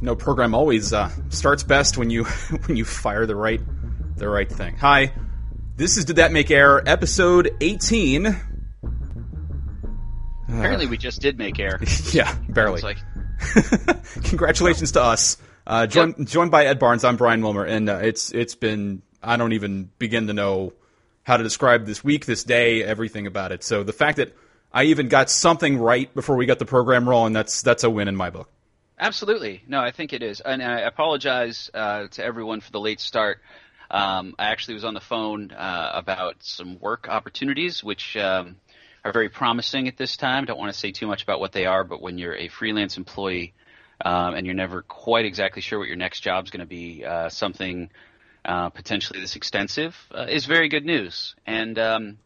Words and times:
no 0.00 0.16
program 0.16 0.54
always 0.54 0.92
uh, 0.92 1.10
starts 1.28 1.62
best 1.62 1.98
when 1.98 2.10
you 2.10 2.24
when 2.66 2.76
you 2.76 2.84
fire 2.84 3.26
the 3.26 3.36
right 3.36 3.60
the 4.16 4.28
right 4.28 4.50
thing. 4.50 4.76
Hi, 4.76 5.12
this 5.76 5.96
is 5.96 6.04
Did 6.04 6.16
That 6.16 6.32
Make 6.32 6.50
Air, 6.50 6.86
episode 6.88 7.56
18. 7.60 8.36
Apparently, 10.48 10.86
we 10.86 10.98
just 10.98 11.20
did 11.20 11.38
make 11.38 11.60
air. 11.60 11.80
yeah, 12.12 12.34
barely. 12.48 12.82
Like 12.82 12.98
Congratulations 14.24 14.92
to 14.92 15.02
us. 15.02 15.36
Uh, 15.66 15.86
joined, 15.86 16.26
joined 16.26 16.50
by 16.50 16.66
Ed 16.66 16.78
Barnes, 16.78 17.04
I'm 17.04 17.16
Brian 17.16 17.42
Wilmer, 17.42 17.64
and 17.64 17.88
uh, 17.88 18.00
it's 18.02 18.32
it's 18.32 18.54
been 18.54 19.02
I 19.22 19.36
don't 19.36 19.52
even 19.52 19.90
begin 19.98 20.26
to 20.26 20.32
know 20.32 20.72
how 21.22 21.36
to 21.36 21.42
describe 21.42 21.86
this 21.86 22.02
week, 22.02 22.26
this 22.26 22.42
day, 22.42 22.82
everything 22.82 23.26
about 23.26 23.52
it. 23.52 23.62
So 23.62 23.84
the 23.84 23.92
fact 23.92 24.16
that 24.16 24.34
I 24.72 24.84
even 24.84 25.08
got 25.08 25.30
something 25.30 25.78
right 25.78 26.12
before 26.14 26.36
we 26.36 26.46
got 26.46 26.58
the 26.58 26.64
program 26.64 27.08
rolling, 27.08 27.32
that's 27.32 27.62
that's 27.62 27.84
a 27.84 27.90
win 27.90 28.08
in 28.08 28.16
my 28.16 28.30
book. 28.30 28.50
Absolutely 29.00 29.62
no, 29.66 29.80
I 29.80 29.90
think 29.90 30.12
it 30.12 30.22
is, 30.22 30.40
and 30.40 30.62
I 30.62 30.80
apologize 30.80 31.70
uh, 31.74 32.06
to 32.08 32.24
everyone 32.24 32.60
for 32.60 32.70
the 32.70 32.80
late 32.80 33.00
start. 33.00 33.40
Um, 33.90 34.36
I 34.38 34.46
actually 34.46 34.74
was 34.74 34.84
on 34.84 34.94
the 34.94 35.00
phone 35.00 35.50
uh, 35.50 35.90
about 35.94 36.36
some 36.40 36.78
work 36.78 37.08
opportunities, 37.08 37.82
which 37.82 38.16
um, 38.16 38.56
are 39.04 39.12
very 39.12 39.28
promising 39.28 39.88
at 39.88 39.96
this 39.96 40.16
time. 40.16 40.44
Don't 40.44 40.58
want 40.58 40.72
to 40.72 40.78
say 40.78 40.92
too 40.92 41.08
much 41.08 41.24
about 41.24 41.40
what 41.40 41.52
they 41.52 41.66
are, 41.66 41.82
but 41.82 42.00
when 42.00 42.16
you're 42.16 42.36
a 42.36 42.48
freelance 42.48 42.96
employee 42.96 43.52
um, 44.04 44.34
and 44.34 44.46
you're 44.46 44.54
never 44.54 44.82
quite 44.82 45.24
exactly 45.24 45.62
sure 45.62 45.78
what 45.78 45.88
your 45.88 45.96
next 45.96 46.20
job 46.20 46.44
is 46.44 46.50
going 46.50 46.60
to 46.60 46.66
be, 46.66 47.04
uh, 47.04 47.28
something 47.28 47.90
uh, 48.44 48.70
potentially 48.70 49.20
this 49.20 49.36
extensive 49.36 49.96
uh, 50.14 50.26
is 50.28 50.46
very 50.46 50.68
good 50.68 50.84
news, 50.84 51.34
and 51.46 51.78
um, 51.78 52.18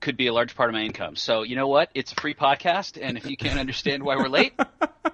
could 0.00 0.16
be 0.16 0.26
a 0.26 0.32
large 0.32 0.56
part 0.56 0.70
of 0.70 0.74
my 0.74 0.82
income. 0.82 1.14
So 1.14 1.42
you 1.42 1.56
know 1.56 1.68
what? 1.68 1.90
It's 1.94 2.12
a 2.12 2.16
free 2.16 2.34
podcast, 2.34 2.98
and 3.00 3.16
if 3.16 3.26
you 3.26 3.36
can't 3.36 3.58
understand 3.58 4.02
why 4.02 4.16
we're 4.16 4.28
late, 4.28 4.54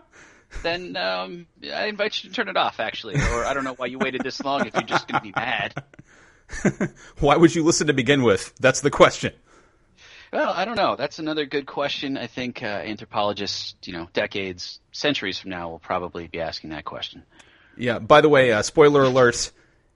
then 0.63 0.97
um, 0.97 1.47
I 1.73 1.87
invite 1.87 2.23
you 2.23 2.31
to 2.31 2.35
turn 2.37 2.49
it 2.49 2.57
off. 2.57 2.81
Actually, 2.81 3.15
or 3.15 3.45
I 3.45 3.55
don't 3.55 3.65
know 3.65 3.75
why 3.75 3.87
you 3.87 3.99
waited 3.99 4.23
this 4.23 4.43
long 4.43 4.67
if 4.67 4.75
you're 4.75 4.83
just 4.83 5.09
going 5.09 5.21
to 5.21 5.23
be 5.23 5.33
mad. 5.35 5.75
Why 7.21 7.37
would 7.37 7.55
you 7.55 7.63
listen 7.63 7.87
to 7.87 7.93
begin 7.93 8.23
with? 8.23 8.53
That's 8.59 8.81
the 8.81 8.91
question. 8.91 9.33
Well, 10.33 10.51
I 10.51 10.65
don't 10.65 10.77
know. 10.77 10.97
That's 10.97 11.19
another 11.19 11.45
good 11.45 11.67
question. 11.67 12.17
I 12.17 12.27
think 12.27 12.63
uh, 12.63 12.67
anthropologists, 12.67 13.75
you 13.85 13.93
know, 13.93 14.09
decades, 14.13 14.81
centuries 14.93 15.39
from 15.39 15.51
now, 15.51 15.71
will 15.71 15.79
probably 15.79 16.29
be 16.29 16.41
asking 16.41 16.71
that 16.71 16.85
question. 16.85 17.25
Yeah. 17.77 17.99
By 17.99 18.21
the 18.21 18.29
way, 18.29 18.53
uh, 18.53 18.63
spoiler 18.63 19.05
alert: 19.05 19.51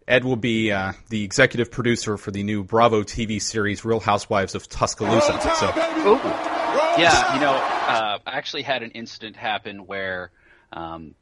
Ed 0.08 0.24
will 0.24 0.36
be 0.36 0.72
uh, 0.72 0.92
the 1.08 1.22
executive 1.22 1.70
producer 1.70 2.16
for 2.16 2.30
the 2.30 2.42
new 2.42 2.64
Bravo 2.64 3.02
TV 3.02 3.40
series 3.40 3.84
Real 3.84 4.00
Housewives 4.00 4.54
of 4.54 4.68
Tuscaloosa. 4.68 5.40
So 5.40 5.68
Ooh. 6.06 6.20
Yeah, 6.96 7.34
you 7.34 7.40
know, 7.40 7.52
uh, 7.52 8.18
I 8.24 8.36
actually 8.38 8.62
had 8.62 8.82
an 8.82 8.92
incident 8.92 9.36
happen 9.36 9.86
where 9.86 10.30
um, 10.74 11.14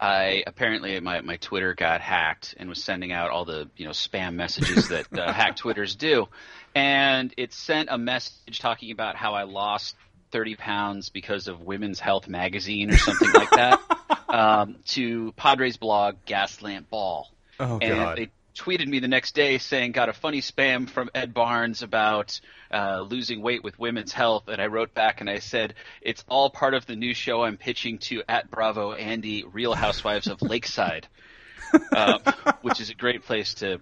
I 0.00 0.42
apparently 0.46 0.98
my, 1.00 1.20
my 1.20 1.36
Twitter 1.36 1.74
got 1.74 2.00
hacked 2.00 2.54
and 2.58 2.68
was 2.68 2.82
sending 2.82 3.12
out 3.12 3.30
all 3.30 3.44
the 3.44 3.68
you 3.76 3.84
know 3.84 3.92
spam 3.92 4.34
messages 4.34 4.88
that 4.90 5.06
uh, 5.16 5.32
hacked 5.32 5.58
Twitters 5.58 5.96
do, 5.96 6.28
and 6.74 7.32
it 7.36 7.52
sent 7.52 7.88
a 7.90 7.98
message 7.98 8.58
talking 8.58 8.90
about 8.90 9.16
how 9.16 9.34
I 9.34 9.44
lost 9.44 9.96
30 10.32 10.56
pounds 10.56 11.10
because 11.10 11.46
of 11.48 11.60
Women's 11.60 12.00
Health 12.00 12.28
magazine 12.28 12.90
or 12.90 12.96
something 12.96 13.30
like 13.32 13.50
that 13.50 13.80
um, 14.28 14.76
to 14.86 15.32
Padres 15.32 15.76
blog 15.76 16.16
Gaslamp 16.26 16.88
Ball. 16.90 17.30
Oh, 17.60 17.78
and 17.80 17.94
God. 17.94 18.18
they 18.18 18.30
tweeted 18.54 18.86
me 18.86 18.98
the 19.00 19.08
next 19.08 19.34
day 19.34 19.58
saying 19.58 19.92
got 19.92 20.08
a 20.08 20.12
funny 20.12 20.40
spam 20.40 20.88
from 20.88 21.10
Ed 21.14 21.34
Barnes 21.34 21.82
about 21.82 22.40
uh, 22.70 23.00
losing 23.00 23.42
weight 23.42 23.64
with 23.64 23.78
women's 23.78 24.12
health, 24.12 24.48
and 24.48 24.60
I 24.60 24.66
wrote 24.66 24.94
back 24.94 25.20
and 25.20 25.28
I 25.28 25.38
said 25.40 25.74
it's 26.00 26.24
all 26.28 26.50
part 26.50 26.74
of 26.74 26.86
the 26.86 26.96
new 26.96 27.14
show 27.14 27.42
I'm 27.42 27.56
pitching 27.56 27.98
to 27.98 28.22
at 28.28 28.50
Bravo 28.50 28.92
Andy, 28.92 29.44
Real 29.44 29.74
Housewives 29.74 30.28
of 30.28 30.40
Lakeside, 30.42 31.08
uh, 31.92 32.18
which 32.62 32.80
is 32.80 32.90
a 32.90 32.94
great 32.94 33.22
place 33.24 33.54
to 33.54 33.80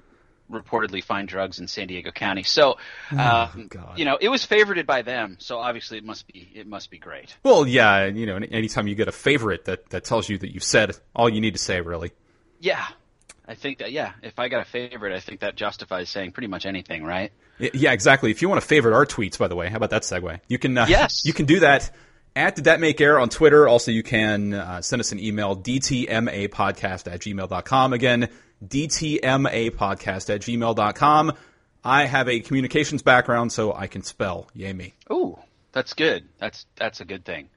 reportedly 0.50 1.02
find 1.02 1.28
drugs 1.28 1.60
in 1.60 1.66
San 1.66 1.86
Diego 1.86 2.10
County. 2.10 2.42
So, 2.42 2.76
um, 3.10 3.70
Oh, 3.74 3.92
you 3.96 4.04
know, 4.04 4.18
it 4.20 4.28
was 4.28 4.46
favorited 4.46 4.86
by 4.86 5.02
them, 5.02 5.36
so 5.38 5.58
obviously 5.58 5.98
it 5.98 6.04
must 6.04 6.26
be 6.26 6.50
it 6.54 6.66
must 6.66 6.90
be 6.90 6.98
great. 6.98 7.34
Well, 7.42 7.66
yeah, 7.66 8.06
you 8.06 8.26
know, 8.26 8.36
anytime 8.36 8.86
you 8.86 8.94
get 8.94 9.08
a 9.08 9.12
favorite 9.12 9.64
that, 9.66 9.88
that 9.90 10.04
tells 10.04 10.28
you 10.28 10.38
that 10.38 10.52
you've 10.52 10.64
said 10.64 10.96
all 11.14 11.28
you 11.28 11.40
need 11.40 11.54
to 11.54 11.60
say, 11.60 11.80
really. 11.80 12.12
Yeah. 12.60 12.86
I 13.46 13.54
think 13.54 13.78
that 13.78 13.90
yeah, 13.92 14.12
if 14.22 14.38
I 14.38 14.48
got 14.48 14.62
a 14.62 14.64
favorite, 14.64 15.14
I 15.14 15.20
think 15.20 15.40
that 15.40 15.56
justifies 15.56 16.08
saying 16.08 16.32
pretty 16.32 16.46
much 16.46 16.64
anything, 16.66 17.04
right? 17.04 17.32
Yeah, 17.58 17.92
exactly. 17.92 18.30
If 18.30 18.40
you 18.42 18.48
want 18.48 18.60
to 18.60 18.66
favorite 18.66 18.94
our 18.94 19.04
tweets, 19.06 19.38
by 19.38 19.48
the 19.48 19.56
way, 19.56 19.68
how 19.68 19.76
about 19.76 19.90
that 19.90 20.02
segue? 20.02 20.40
You 20.48 20.58
can, 20.58 20.78
uh, 20.78 20.86
Yes. 20.88 21.24
you 21.24 21.32
can 21.32 21.46
do 21.46 21.60
that 21.60 21.90
at 22.34 22.54
Did 22.56 22.64
That 22.64 22.80
Make 22.80 23.00
Air 23.00 23.18
on 23.18 23.28
Twitter. 23.28 23.68
Also, 23.68 23.90
you 23.90 24.02
can 24.02 24.54
uh, 24.54 24.80
send 24.80 25.00
us 25.00 25.12
an 25.12 25.18
email, 25.20 25.56
dtmapodcast 25.56 27.12
at 27.12 27.20
gmail.com. 27.20 27.92
Again, 27.92 28.28
dtmapodcast 28.66 30.34
at 30.34 30.40
gmail.com. 30.40 31.32
I 31.84 32.04
have 32.06 32.28
a 32.28 32.40
communications 32.40 33.02
background, 33.02 33.52
so 33.52 33.72
I 33.74 33.86
can 33.88 34.02
spell. 34.02 34.48
Yay 34.54 34.72
me. 34.72 34.94
Ooh, 35.10 35.36
that's 35.72 35.94
good. 35.94 36.28
That's 36.38 36.64
that's 36.76 37.00
a 37.00 37.04
good 37.04 37.24
thing. 37.24 37.48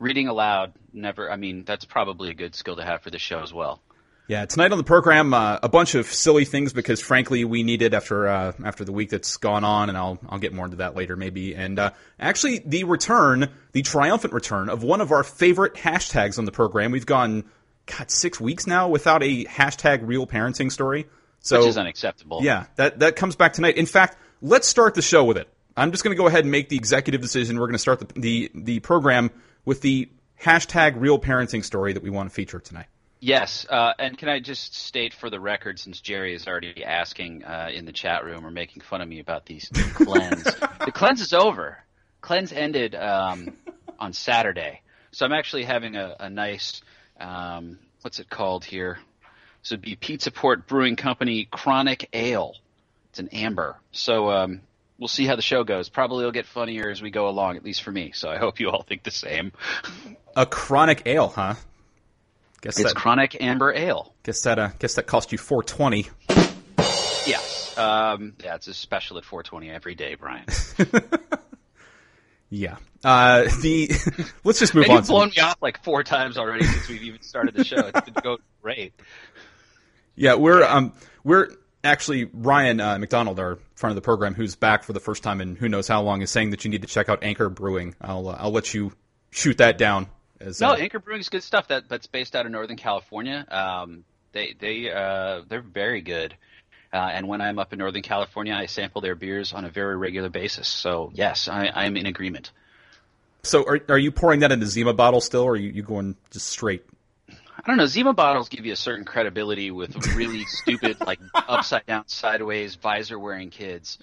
Reading 0.00 0.26
aloud 0.28 0.72
never. 0.92 1.30
I 1.30 1.36
mean, 1.36 1.64
that's 1.64 1.84
probably 1.84 2.30
a 2.30 2.34
good 2.34 2.54
skill 2.54 2.76
to 2.76 2.84
have 2.84 3.02
for 3.02 3.10
the 3.10 3.18
show 3.18 3.40
as 3.40 3.52
well. 3.52 3.80
Yeah, 4.28 4.44
tonight 4.44 4.72
on 4.72 4.78
the 4.78 4.84
program, 4.84 5.32
uh, 5.32 5.58
a 5.62 5.70
bunch 5.70 5.94
of 5.94 6.06
silly 6.06 6.44
things 6.44 6.74
because 6.74 7.00
frankly 7.00 7.46
we 7.46 7.62
needed 7.62 7.94
after 7.94 8.28
uh, 8.28 8.52
after 8.62 8.84
the 8.84 8.92
week 8.92 9.08
that's 9.08 9.38
gone 9.38 9.64
on, 9.64 9.88
and 9.88 9.96
I'll 9.96 10.18
I'll 10.28 10.38
get 10.38 10.52
more 10.52 10.66
into 10.66 10.76
that 10.76 10.94
later 10.94 11.16
maybe. 11.16 11.56
And 11.56 11.78
uh, 11.78 11.92
actually, 12.20 12.58
the 12.58 12.84
return, 12.84 13.48
the 13.72 13.80
triumphant 13.80 14.34
return 14.34 14.68
of 14.68 14.82
one 14.82 15.00
of 15.00 15.12
our 15.12 15.24
favorite 15.24 15.74
hashtags 15.74 16.38
on 16.38 16.44
the 16.44 16.52
program. 16.52 16.90
We've 16.90 17.06
gone, 17.06 17.44
God, 17.86 18.10
six 18.10 18.38
weeks 18.38 18.66
now 18.66 18.90
without 18.90 19.22
a 19.22 19.46
hashtag 19.46 20.06
real 20.06 20.26
parenting 20.26 20.70
story. 20.70 21.06
So 21.40 21.60
Which 21.60 21.68
is 21.70 21.78
unacceptable. 21.78 22.40
yeah, 22.42 22.66
that 22.76 22.98
that 22.98 23.16
comes 23.16 23.34
back 23.34 23.54
tonight. 23.54 23.78
In 23.78 23.86
fact, 23.86 24.18
let's 24.42 24.68
start 24.68 24.94
the 24.94 25.00
show 25.00 25.24
with 25.24 25.38
it. 25.38 25.48
I'm 25.74 25.90
just 25.90 26.04
going 26.04 26.14
to 26.14 26.20
go 26.20 26.26
ahead 26.26 26.40
and 26.44 26.50
make 26.50 26.68
the 26.68 26.76
executive 26.76 27.22
decision. 27.22 27.58
We're 27.58 27.68
going 27.68 27.72
to 27.72 27.78
start 27.78 28.00
the, 28.00 28.20
the 28.20 28.50
the 28.54 28.80
program 28.80 29.30
with 29.64 29.80
the 29.80 30.10
hashtag 30.38 31.00
real 31.00 31.18
parenting 31.18 31.64
story 31.64 31.94
that 31.94 32.02
we 32.02 32.10
want 32.10 32.28
to 32.28 32.34
feature 32.34 32.58
tonight. 32.58 32.88
Yes, 33.20 33.66
uh, 33.68 33.94
and 33.98 34.16
can 34.16 34.28
I 34.28 34.38
just 34.38 34.74
state 34.74 35.12
for 35.12 35.28
the 35.28 35.40
record, 35.40 35.78
since 35.78 36.00
Jerry 36.00 36.34
is 36.34 36.46
already 36.46 36.84
asking 36.84 37.44
uh, 37.44 37.68
in 37.72 37.84
the 37.84 37.92
chat 37.92 38.24
room 38.24 38.46
or 38.46 38.50
making 38.50 38.82
fun 38.82 39.00
of 39.00 39.08
me 39.08 39.18
about 39.18 39.44
these 39.44 39.68
cleanse, 39.94 40.44
the 40.44 40.92
cleanse 40.92 41.20
is 41.20 41.32
over. 41.32 41.78
Cleanse 42.20 42.52
ended 42.52 42.94
um, 42.94 43.56
on 43.98 44.12
Saturday, 44.12 44.82
so 45.10 45.26
I'm 45.26 45.32
actually 45.32 45.64
having 45.64 45.96
a, 45.96 46.14
a 46.20 46.30
nice, 46.30 46.80
um, 47.18 47.78
what's 48.02 48.20
it 48.20 48.30
called 48.30 48.64
here? 48.64 48.98
This 49.62 49.72
would 49.72 49.82
be 49.82 49.96
Pizza 49.96 50.30
Port 50.30 50.68
Brewing 50.68 50.96
Company 50.96 51.46
Chronic 51.50 52.08
Ale. 52.12 52.54
It's 53.10 53.18
an 53.18 53.28
amber. 53.28 53.76
So 53.90 54.30
um, 54.30 54.60
we'll 54.98 55.08
see 55.08 55.26
how 55.26 55.34
the 55.34 55.42
show 55.42 55.64
goes. 55.64 55.88
Probably 55.88 56.20
it'll 56.20 56.32
get 56.32 56.46
funnier 56.46 56.88
as 56.90 57.02
we 57.02 57.10
go 57.10 57.28
along, 57.28 57.56
at 57.56 57.64
least 57.64 57.82
for 57.82 57.90
me. 57.90 58.12
So 58.14 58.28
I 58.28 58.38
hope 58.38 58.60
you 58.60 58.70
all 58.70 58.82
think 58.82 59.02
the 59.02 59.10
same. 59.10 59.52
A 60.36 60.46
chronic 60.46 61.02
ale, 61.06 61.28
huh? 61.28 61.54
Guess 62.60 62.78
It's 62.80 62.92
that. 62.92 62.96
Chronic 63.00 63.40
Amber 63.40 63.72
Ale. 63.72 64.12
guess 64.24 64.42
that. 64.42 64.58
Uh, 64.58 64.70
guess 64.78 64.94
that 64.94 65.06
cost 65.06 65.30
you 65.32 65.38
four 65.38 65.62
twenty. 65.62 66.08
Yes. 67.26 67.76
Um, 67.78 68.34
yeah, 68.42 68.56
it's 68.56 68.66
a 68.66 68.74
special 68.74 69.18
at 69.18 69.24
420 69.24 69.70
every 69.70 69.94
day, 69.94 70.14
Brian. 70.16 70.44
Yeah. 72.50 72.76
Uh, 73.04 73.42
the 73.60 73.90
let's 74.44 74.58
just 74.58 74.74
move 74.74 74.84
And 74.84 74.92
on. 74.92 74.96
you've 74.98 75.06
blown 75.08 75.28
me 75.36 75.42
off 75.42 75.58
like 75.60 75.84
four 75.84 76.02
times 76.02 76.38
already 76.38 76.64
since 76.64 76.88
we've 76.88 77.02
even 77.02 77.20
started 77.20 77.54
the 77.54 77.62
show. 77.62 77.76
It's 77.94 78.00
been 78.10 78.14
going 78.22 78.38
great. 78.62 78.94
yeah, 80.16 80.34
we're 80.34 80.64
um 80.64 80.94
we're 81.24 81.50
actually 81.84 82.24
Ryan 82.32 82.80
uh, 82.80 82.98
McDonald, 82.98 83.38
our 83.38 83.58
friend 83.74 83.90
of 83.90 83.96
the 83.96 84.00
program, 84.04 84.32
who's 84.34 84.54
back 84.56 84.82
for 84.82 84.94
the 84.94 84.98
first 85.00 85.22
time 85.22 85.42
in 85.42 85.56
who 85.56 85.68
knows 85.68 85.86
how 85.88 86.00
long, 86.00 86.22
is 86.22 86.30
saying 86.30 86.50
that 86.50 86.64
you 86.64 86.70
need 86.70 86.80
to 86.82 86.88
check 86.88 87.10
out 87.10 87.22
Anchor 87.22 87.50
Brewing. 87.50 87.94
I'll 88.00 88.28
uh, 88.28 88.36
I'll 88.40 88.50
let 88.50 88.72
you 88.72 88.92
shoot 89.30 89.58
that 89.58 89.76
down. 89.76 90.06
As, 90.40 90.60
No, 90.60 90.72
uh, 90.72 90.76
Anchor 90.76 90.98
Brewing's 90.98 91.28
good 91.28 91.42
stuff. 91.42 91.68
That 91.68 91.88
that's 91.88 92.06
based 92.06 92.36
out 92.36 92.46
of 92.46 92.52
Northern 92.52 92.76
California. 92.76 93.46
Um, 93.50 94.04
they 94.32 94.54
they 94.58 94.90
uh, 94.90 95.42
they're 95.48 95.60
very 95.62 96.00
good. 96.00 96.34
Uh, 96.92 96.96
and 96.96 97.28
when 97.28 97.40
I'm 97.40 97.58
up 97.58 97.72
in 97.72 97.78
Northern 97.78 98.02
California, 98.02 98.54
I 98.54 98.66
sample 98.66 99.02
their 99.02 99.14
beers 99.14 99.52
on 99.52 99.64
a 99.64 99.68
very 99.68 99.96
regular 99.96 100.30
basis. 100.30 100.68
So 100.68 101.10
yes, 101.14 101.48
I, 101.48 101.70
I'm 101.74 101.96
in 101.96 102.06
agreement. 102.06 102.50
so 103.42 103.62
are 103.64 103.80
are 103.88 103.98
you 103.98 104.10
pouring 104.10 104.40
that 104.40 104.52
into 104.52 104.66
Zima 104.66 104.94
bottle 104.94 105.20
still, 105.20 105.42
or 105.42 105.52
are 105.52 105.56
you, 105.56 105.70
you 105.70 105.82
going 105.82 106.16
just 106.30 106.46
straight? 106.46 106.84
I 107.30 107.62
don't 107.66 107.76
know. 107.76 107.86
Zima 107.86 108.14
bottles 108.14 108.48
give 108.48 108.64
you 108.64 108.72
a 108.72 108.76
certain 108.76 109.04
credibility 109.04 109.70
with 109.70 110.14
really 110.14 110.44
stupid, 110.46 110.98
like 111.00 111.18
upside 111.34 111.84
down, 111.86 112.04
sideways, 112.06 112.76
visor 112.76 113.18
wearing 113.18 113.50
kids. 113.50 113.98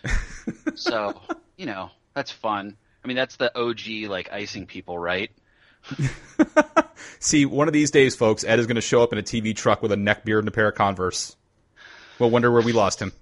So 0.75 1.19
you 1.57 1.65
know 1.65 1.89
that's 2.13 2.31
fun. 2.31 2.75
I 3.03 3.07
mean, 3.07 3.17
that's 3.17 3.35
the 3.35 3.55
OG 3.57 4.09
like 4.09 4.31
icing 4.31 4.65
people, 4.65 4.97
right? 4.97 5.31
See, 7.19 7.45
one 7.45 7.67
of 7.67 7.73
these 7.73 7.91
days, 7.91 8.15
folks, 8.15 8.43
Ed 8.43 8.59
is 8.59 8.67
going 8.67 8.75
to 8.75 8.81
show 8.81 9.01
up 9.01 9.13
in 9.13 9.19
a 9.19 9.23
TV 9.23 9.55
truck 9.55 9.81
with 9.81 9.91
a 9.91 9.97
neck 9.97 10.25
beard 10.25 10.39
and 10.39 10.47
a 10.47 10.51
pair 10.51 10.67
of 10.67 10.75
Converse. 10.75 11.35
We'll 12.19 12.29
wonder 12.29 12.51
where 12.51 12.61
we 12.61 12.71
lost 12.71 13.01
him. 13.01 13.13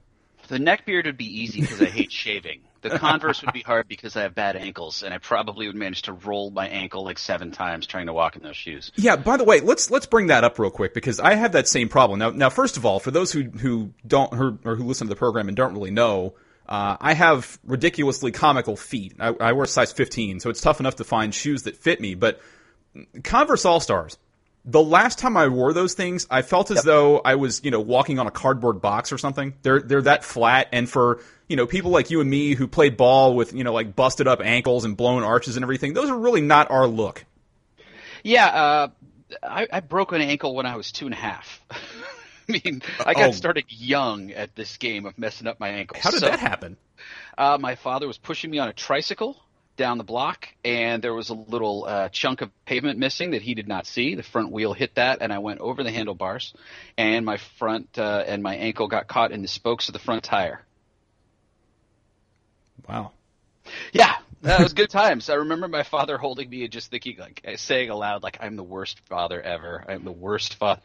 The 0.47 0.59
neck 0.59 0.85
beard 0.85 1.05
would 1.05 1.17
be 1.17 1.41
easy 1.41 1.61
because 1.61 1.81
I 1.81 1.85
hate 1.85 2.11
shaving. 2.11 2.61
The 2.81 2.99
Converse 2.99 3.41
would 3.41 3.53
be 3.53 3.61
hard 3.61 3.87
because 3.87 4.17
I 4.17 4.23
have 4.23 4.35
bad 4.35 4.57
ankles, 4.57 5.03
and 5.03 5.13
I 5.13 5.17
probably 5.17 5.67
would 5.67 5.75
manage 5.75 6.03
to 6.03 6.13
roll 6.13 6.51
my 6.51 6.67
ankle 6.67 7.05
like 7.05 7.17
seven 7.17 7.51
times 7.51 7.87
trying 7.87 8.07
to 8.07 8.13
walk 8.13 8.35
in 8.35 8.43
those 8.43 8.57
shoes. 8.57 8.91
Yeah. 8.95 9.15
By 9.15 9.37
the 9.37 9.45
way, 9.45 9.61
let's 9.61 9.89
let's 9.89 10.05
bring 10.05 10.27
that 10.27 10.43
up 10.43 10.59
real 10.59 10.69
quick 10.69 10.93
because 10.93 11.21
I 11.21 11.35
have 11.35 11.53
that 11.53 11.69
same 11.69 11.87
problem. 11.87 12.19
Now, 12.19 12.31
now, 12.31 12.49
first 12.49 12.75
of 12.75 12.85
all, 12.85 12.99
for 12.99 13.09
those 13.09 13.31
who 13.31 13.43
who 13.43 13.93
don't 14.05 14.33
who, 14.33 14.59
or 14.65 14.75
who 14.75 14.83
listen 14.83 15.07
to 15.07 15.09
the 15.09 15.17
program 15.17 15.47
and 15.47 15.55
don't 15.55 15.73
really 15.73 15.91
know, 15.91 16.33
uh, 16.67 16.97
I 16.99 17.13
have 17.13 17.59
ridiculously 17.65 18.31
comical 18.31 18.75
feet. 18.75 19.15
I, 19.19 19.35
I 19.39 19.51
wear 19.51 19.65
size 19.65 19.91
15, 19.91 20.39
so 20.39 20.49
it's 20.49 20.61
tough 20.61 20.79
enough 20.79 20.95
to 20.97 21.03
find 21.03 21.33
shoes 21.33 21.63
that 21.63 21.77
fit 21.77 21.99
me. 21.99 22.15
But 22.15 22.39
Converse 23.23 23.65
All 23.65 23.79
Stars, 23.79 24.17
the 24.65 24.81
last 24.81 25.19
time 25.19 25.35
I 25.35 25.49
wore 25.49 25.73
those 25.73 25.93
things, 25.93 26.25
I 26.31 26.41
felt 26.41 26.71
as 26.71 26.77
yep. 26.77 26.85
though 26.85 27.19
I 27.19 27.35
was, 27.35 27.63
you 27.65 27.71
know, 27.71 27.81
walking 27.81 28.17
on 28.17 28.27
a 28.27 28.31
cardboard 28.31 28.81
box 28.81 29.11
or 29.11 29.17
something. 29.17 29.53
They're 29.61 29.81
they're 29.81 30.03
that 30.03 30.23
flat, 30.23 30.69
and 30.71 30.89
for 30.89 31.21
you 31.49 31.57
know 31.57 31.67
people 31.67 31.91
like 31.91 32.09
you 32.11 32.21
and 32.21 32.29
me 32.29 32.53
who 32.53 32.67
played 32.67 32.95
ball 32.95 33.35
with 33.35 33.53
you 33.53 33.65
know 33.65 33.73
like 33.73 33.93
busted 33.95 34.27
up 34.27 34.39
ankles 34.41 34.85
and 34.85 34.95
blown 34.95 35.23
arches 35.23 35.57
and 35.57 35.63
everything, 35.63 35.93
those 35.93 36.09
are 36.09 36.17
really 36.17 36.41
not 36.41 36.71
our 36.71 36.87
look. 36.87 37.25
Yeah, 38.23 38.45
uh, 38.45 38.87
I, 39.43 39.67
I 39.71 39.79
broke 39.81 40.13
an 40.13 40.21
ankle 40.21 40.55
when 40.55 40.65
I 40.65 40.77
was 40.77 40.93
two 40.93 41.05
and 41.05 41.13
a 41.13 41.17
half. 41.17 41.61
I 42.49 42.59
mean, 42.63 42.81
I 43.05 43.13
got 43.13 43.29
oh. 43.29 43.31
started 43.31 43.65
young 43.69 44.31
at 44.31 44.55
this 44.55 44.77
game 44.77 45.05
of 45.05 45.17
messing 45.17 45.47
up 45.47 45.59
my 45.59 45.69
ankle. 45.69 45.97
How 46.01 46.11
did 46.11 46.19
so, 46.19 46.27
that 46.27 46.39
happen? 46.39 46.77
Uh, 47.37 47.57
my 47.59 47.75
father 47.75 48.07
was 48.07 48.17
pushing 48.17 48.51
me 48.51 48.59
on 48.59 48.67
a 48.67 48.73
tricycle 48.73 49.37
down 49.75 49.97
the 49.97 50.03
block, 50.03 50.47
and 50.63 51.03
there 51.03 51.13
was 51.13 51.29
a 51.29 51.33
little 51.33 51.85
uh, 51.85 52.09
chunk 52.09 52.41
of 52.41 52.51
pavement 52.65 52.99
missing 52.99 53.31
that 53.31 53.41
he 53.41 53.55
did 53.55 53.67
not 53.67 53.87
see. 53.87 54.15
The 54.15 54.23
front 54.23 54.51
wheel 54.51 54.73
hit 54.73 54.95
that, 54.95 55.21
and 55.21 55.33
I 55.33 55.39
went 55.39 55.61
over 55.61 55.83
the 55.83 55.91
handlebars, 55.91 56.53
and 56.97 57.25
my 57.25 57.37
front 57.57 57.97
uh, 57.97 58.23
and 58.27 58.43
my 58.43 58.55
ankle 58.55 58.87
got 58.87 59.07
caught 59.07 59.31
in 59.31 59.41
the 59.41 59.47
spokes 59.47 59.89
of 59.89 59.93
the 59.93 59.99
front 59.99 60.23
tire. 60.23 60.63
Wow. 62.87 63.11
Yeah, 63.93 64.13
that 64.41 64.59
was 64.59 64.73
good 64.73 64.89
times. 64.91 65.29
I 65.29 65.35
remember 65.35 65.67
my 65.67 65.83
father 65.83 66.17
holding 66.17 66.49
me 66.49 66.63
and 66.63 66.71
just 66.71 66.91
thinking, 66.91 67.17
like, 67.17 67.41
saying 67.55 67.89
aloud, 67.89 68.21
like, 68.23 68.37
"I'm 68.41 68.55
the 68.55 68.63
worst 68.63 68.99
father 69.07 69.41
ever. 69.41 69.83
I'm 69.87 70.03
the 70.03 70.11
worst 70.11 70.55
father." 70.55 70.81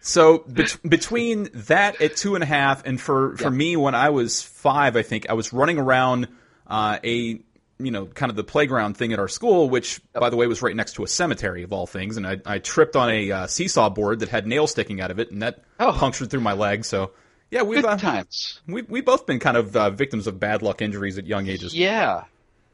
So 0.00 0.38
bet- 0.46 0.78
between 0.88 1.48
that 1.54 2.00
at 2.00 2.16
two 2.16 2.34
and 2.34 2.44
a 2.44 2.46
half, 2.46 2.84
and 2.84 3.00
for 3.00 3.36
for 3.36 3.44
yep. 3.44 3.52
me 3.52 3.76
when 3.76 3.94
I 3.94 4.10
was 4.10 4.42
five, 4.42 4.96
I 4.96 5.02
think 5.02 5.28
I 5.28 5.34
was 5.34 5.52
running 5.52 5.78
around 5.78 6.28
uh, 6.66 6.98
a 7.02 7.40
you 7.78 7.90
know 7.90 8.06
kind 8.06 8.30
of 8.30 8.36
the 8.36 8.44
playground 8.44 8.96
thing 8.96 9.12
at 9.12 9.18
our 9.18 9.28
school, 9.28 9.68
which 9.68 10.00
yep. 10.14 10.20
by 10.20 10.30
the 10.30 10.36
way 10.36 10.46
was 10.46 10.62
right 10.62 10.76
next 10.76 10.94
to 10.94 11.04
a 11.04 11.08
cemetery 11.08 11.62
of 11.62 11.72
all 11.72 11.86
things, 11.86 12.16
and 12.16 12.26
I, 12.26 12.40
I 12.46 12.58
tripped 12.58 12.96
on 12.96 13.10
a 13.10 13.32
uh, 13.32 13.46
seesaw 13.46 13.90
board 13.90 14.20
that 14.20 14.28
had 14.28 14.46
nails 14.46 14.70
sticking 14.70 15.00
out 15.00 15.10
of 15.10 15.18
it, 15.18 15.30
and 15.30 15.42
that 15.42 15.62
oh. 15.80 15.92
punctured 15.92 16.30
through 16.30 16.40
my 16.40 16.52
leg. 16.52 16.84
So 16.84 17.12
yeah, 17.50 17.62
we've 17.62 17.82
Good 17.82 17.90
uh, 17.90 17.96
times. 17.96 18.60
We 18.66 18.82
we 18.82 19.00
both 19.00 19.26
been 19.26 19.38
kind 19.38 19.56
of 19.56 19.76
uh, 19.76 19.90
victims 19.90 20.26
of 20.26 20.40
bad 20.40 20.62
luck 20.62 20.82
injuries 20.82 21.18
at 21.18 21.26
young 21.26 21.46
ages. 21.46 21.74
Yeah, 21.74 22.24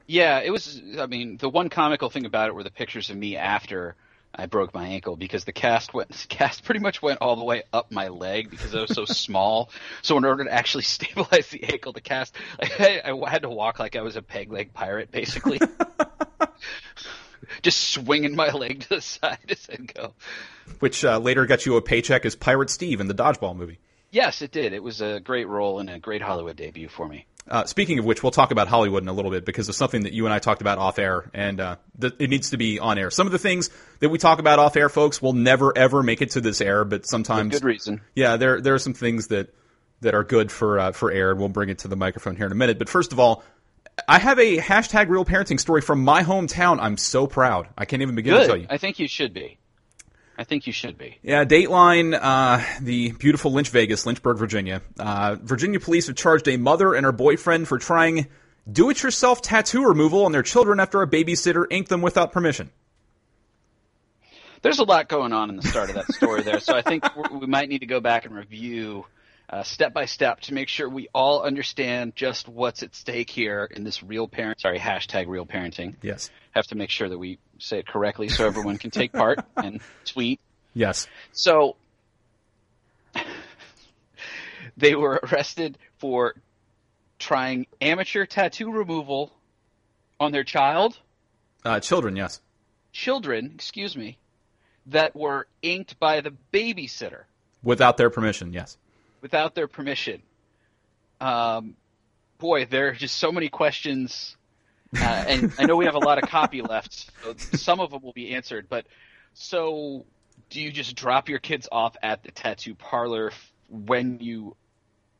yeah. 0.06 0.40
It 0.40 0.50
was. 0.50 0.80
I 0.98 1.06
mean, 1.06 1.36
the 1.36 1.48
one 1.48 1.68
comical 1.68 2.08
thing 2.08 2.24
about 2.24 2.48
it 2.48 2.54
were 2.54 2.62
the 2.62 2.70
pictures 2.70 3.10
of 3.10 3.16
me 3.16 3.36
after 3.36 3.96
I 4.34 4.46
broke 4.46 4.72
my 4.72 4.86
ankle 4.86 5.16
because 5.16 5.44
the 5.44 5.52
cast 5.52 5.92
went 5.92 6.10
cast 6.28 6.64
pretty 6.64 6.80
much 6.80 7.02
went 7.02 7.20
all 7.20 7.36
the 7.36 7.44
way 7.44 7.62
up 7.72 7.90
my 7.90 8.08
leg 8.08 8.50
because 8.50 8.74
I 8.74 8.80
was 8.82 8.94
so 8.94 9.04
small. 9.06 9.70
So 10.02 10.16
in 10.16 10.24
order 10.24 10.44
to 10.44 10.52
actually 10.52 10.82
stabilize 10.84 11.48
the 11.48 11.64
ankle, 11.64 11.92
the 11.92 12.00
cast 12.00 12.36
I, 12.60 13.02
I 13.04 13.30
had 13.30 13.42
to 13.42 13.50
walk 13.50 13.78
like 13.78 13.96
I 13.96 14.02
was 14.02 14.16
a 14.16 14.22
peg 14.22 14.52
leg 14.52 14.72
pirate, 14.72 15.10
basically. 15.10 15.60
Just 17.62 17.90
swinging 17.90 18.34
my 18.34 18.50
leg 18.50 18.80
to 18.80 18.88
the 18.88 19.00
side 19.00 19.38
as 19.48 19.68
I 19.70 19.76
go. 19.76 20.14
Which 20.78 21.04
uh, 21.04 21.18
later 21.18 21.44
got 21.46 21.66
you 21.66 21.76
a 21.76 21.82
paycheck 21.82 22.24
as 22.24 22.34
Pirate 22.34 22.70
Steve 22.70 23.00
in 23.00 23.08
the 23.08 23.14
Dodgeball 23.14 23.56
movie. 23.56 23.78
Yes, 24.10 24.42
it 24.42 24.52
did. 24.52 24.72
It 24.72 24.82
was 24.82 25.00
a 25.00 25.20
great 25.20 25.48
role 25.48 25.78
and 25.78 25.88
a 25.88 25.98
great 25.98 26.22
Hollywood 26.22 26.56
debut 26.56 26.88
for 26.88 27.08
me. 27.08 27.26
Uh, 27.48 27.64
speaking 27.64 27.98
of 27.98 28.04
which, 28.04 28.22
we'll 28.22 28.32
talk 28.32 28.50
about 28.50 28.68
Hollywood 28.68 29.02
in 29.02 29.08
a 29.08 29.12
little 29.12 29.30
bit 29.30 29.44
because 29.44 29.68
it's 29.68 29.76
something 29.76 30.04
that 30.04 30.12
you 30.12 30.24
and 30.26 30.32
I 30.32 30.38
talked 30.38 30.60
about 30.60 30.78
off 30.78 30.98
air, 30.98 31.28
and 31.34 31.60
uh, 31.60 31.76
th- 32.00 32.14
it 32.18 32.30
needs 32.30 32.50
to 32.50 32.56
be 32.56 32.78
on 32.78 32.98
air. 32.98 33.10
Some 33.10 33.26
of 33.26 33.32
the 33.32 33.38
things 33.38 33.70
that 34.00 34.08
we 34.08 34.18
talk 34.18 34.38
about 34.38 34.58
off 34.58 34.76
air, 34.76 34.88
folks, 34.88 35.20
will 35.20 35.32
never 35.32 35.76
ever 35.76 36.02
make 36.02 36.22
it 36.22 36.30
to 36.30 36.40
this 36.40 36.60
air, 36.60 36.84
but 36.84 37.06
sometimes 37.06 37.52
good 37.52 37.64
reason. 37.64 38.00
Yeah, 38.14 38.36
there 38.36 38.60
there 38.60 38.74
are 38.74 38.78
some 38.78 38.94
things 38.94 39.28
that 39.28 39.52
that 40.02 40.14
are 40.14 40.24
good 40.24 40.52
for 40.52 40.78
uh, 40.78 40.92
for 40.92 41.10
air, 41.10 41.32
and 41.32 41.40
we'll 41.40 41.48
bring 41.48 41.68
it 41.68 41.78
to 41.80 41.88
the 41.88 41.96
microphone 41.96 42.36
here 42.36 42.46
in 42.46 42.52
a 42.52 42.56
minute. 42.56 42.78
But 42.78 42.88
first 42.88 43.12
of 43.12 43.18
all, 43.18 43.42
I 44.06 44.18
have 44.18 44.38
a 44.38 44.58
hashtag 44.58 45.08
real 45.08 45.24
parenting 45.24 45.58
story 45.58 45.80
from 45.80 46.04
my 46.04 46.22
hometown. 46.22 46.78
I'm 46.80 46.96
so 46.96 47.26
proud. 47.26 47.68
I 47.76 47.84
can't 47.84 48.02
even 48.02 48.14
begin 48.14 48.34
good. 48.34 48.40
to 48.40 48.46
tell 48.46 48.56
you. 48.56 48.66
I 48.70 48.78
think 48.78 48.98
you 48.98 49.08
should 49.08 49.34
be. 49.34 49.58
I 50.36 50.44
think 50.44 50.66
you 50.66 50.72
should 50.72 50.96
be. 50.96 51.18
Yeah, 51.22 51.44
Dateline, 51.44 52.18
uh, 52.20 52.64
the 52.80 53.12
beautiful 53.12 53.52
Lynch 53.52 53.68
Vegas, 53.68 54.06
Lynchburg, 54.06 54.38
Virginia. 54.38 54.82
Uh, 54.98 55.36
Virginia 55.40 55.78
police 55.78 56.06
have 56.06 56.16
charged 56.16 56.48
a 56.48 56.56
mother 56.56 56.94
and 56.94 57.04
her 57.04 57.12
boyfriend 57.12 57.68
for 57.68 57.78
trying 57.78 58.28
do-it-yourself 58.70 59.42
tattoo 59.42 59.84
removal 59.84 60.24
on 60.24 60.32
their 60.32 60.42
children 60.42 60.80
after 60.80 61.02
a 61.02 61.06
babysitter 61.06 61.66
inked 61.70 61.88
them 61.88 62.00
without 62.00 62.32
permission. 62.32 62.70
There's 64.62 64.78
a 64.78 64.84
lot 64.84 65.08
going 65.08 65.32
on 65.32 65.50
in 65.50 65.56
the 65.56 65.62
start 65.62 65.88
of 65.90 65.96
that 65.96 66.06
story 66.12 66.42
there, 66.42 66.60
so 66.60 66.74
I 66.76 66.82
think 66.82 67.04
we 67.32 67.46
might 67.46 67.68
need 67.68 67.80
to 67.80 67.86
go 67.86 68.00
back 68.00 68.24
and 68.24 68.34
review 68.34 69.04
uh, 69.52 69.62
step 69.62 69.92
by 69.92 70.06
step 70.06 70.40
to 70.40 70.54
make 70.54 70.68
sure 70.68 70.88
we 70.88 71.08
all 71.14 71.42
understand 71.42 72.16
just 72.16 72.48
what's 72.48 72.82
at 72.82 72.94
stake 72.94 73.28
here 73.28 73.68
in 73.70 73.84
this 73.84 74.02
real 74.02 74.26
parent. 74.26 74.58
Sorry, 74.60 74.78
hashtag 74.78 75.28
real 75.28 75.44
parenting. 75.44 75.94
Yes. 76.00 76.30
Have 76.52 76.66
to 76.68 76.74
make 76.74 76.88
sure 76.88 77.08
that 77.08 77.18
we 77.18 77.38
say 77.58 77.80
it 77.80 77.86
correctly 77.86 78.28
so 78.28 78.46
everyone 78.46 78.78
can 78.78 78.90
take 78.90 79.12
part 79.12 79.44
and 79.56 79.82
tweet. 80.06 80.40
Yes. 80.72 81.06
So 81.32 81.76
they 84.78 84.94
were 84.94 85.20
arrested 85.22 85.76
for 85.98 86.34
trying 87.18 87.66
amateur 87.82 88.24
tattoo 88.24 88.72
removal 88.72 89.30
on 90.18 90.32
their 90.32 90.44
child. 90.44 90.98
Uh, 91.62 91.78
children, 91.78 92.16
yes. 92.16 92.40
Children, 92.92 93.52
excuse 93.54 93.96
me, 93.96 94.16
that 94.86 95.14
were 95.14 95.46
inked 95.60 96.00
by 96.00 96.22
the 96.22 96.32
babysitter. 96.54 97.24
Without 97.62 97.98
their 97.98 98.08
permission, 98.08 98.54
yes 98.54 98.78
without 99.22 99.54
their 99.54 99.68
permission. 99.68 100.20
Um, 101.20 101.76
boy, 102.38 102.66
there 102.66 102.88
are 102.88 102.92
just 102.92 103.16
so 103.16 103.32
many 103.32 103.48
questions, 103.48 104.36
uh, 104.94 105.24
and 105.26 105.52
I 105.58 105.64
know 105.64 105.76
we 105.76 105.86
have 105.86 105.94
a 105.94 106.00
lot 106.00 106.22
of 106.22 106.28
copy 106.28 106.60
left. 106.60 107.10
So 107.22 107.34
some 107.56 107.80
of 107.80 107.90
them 107.90 108.02
will 108.02 108.12
be 108.12 108.34
answered, 108.34 108.66
but 108.68 108.84
so 109.32 110.04
do 110.50 110.60
you 110.60 110.70
just 110.70 110.96
drop 110.96 111.28
your 111.28 111.38
kids 111.38 111.68
off 111.72 111.96
at 112.02 112.24
the 112.24 112.32
tattoo 112.32 112.74
parlor 112.74 113.32
when 113.70 114.18
you 114.20 114.56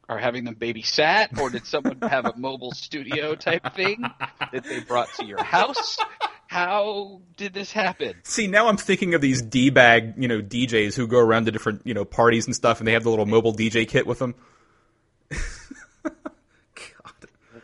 are 0.08 0.18
having 0.18 0.44
them 0.44 0.56
babysat, 0.56 1.38
or 1.38 1.48
did 1.48 1.64
someone 1.64 1.98
have 2.02 2.26
a 2.26 2.36
mobile 2.36 2.72
studio 2.72 3.34
type 3.34 3.74
thing 3.74 4.04
that 4.52 4.64
they 4.64 4.80
brought 4.80 5.08
to 5.14 5.24
your 5.24 5.42
house? 5.42 5.96
How 6.52 7.22
did 7.38 7.54
this 7.54 7.72
happen? 7.72 8.14
See, 8.24 8.46
now 8.46 8.68
I'm 8.68 8.76
thinking 8.76 9.14
of 9.14 9.22
these 9.22 9.40
d 9.40 9.70
bag, 9.70 10.12
you 10.18 10.28
know, 10.28 10.42
DJs 10.42 10.94
who 10.94 11.06
go 11.06 11.18
around 11.18 11.46
to 11.46 11.50
different, 11.50 11.80
you 11.86 11.94
know, 11.94 12.04
parties 12.04 12.44
and 12.44 12.54
stuff, 12.54 12.78
and 12.78 12.86
they 12.86 12.92
have 12.92 13.04
the 13.04 13.08
little 13.08 13.24
mobile 13.24 13.54
DJ 13.54 13.88
kit 13.88 14.06
with 14.06 14.18
them. 14.18 14.34
God. 15.30 15.40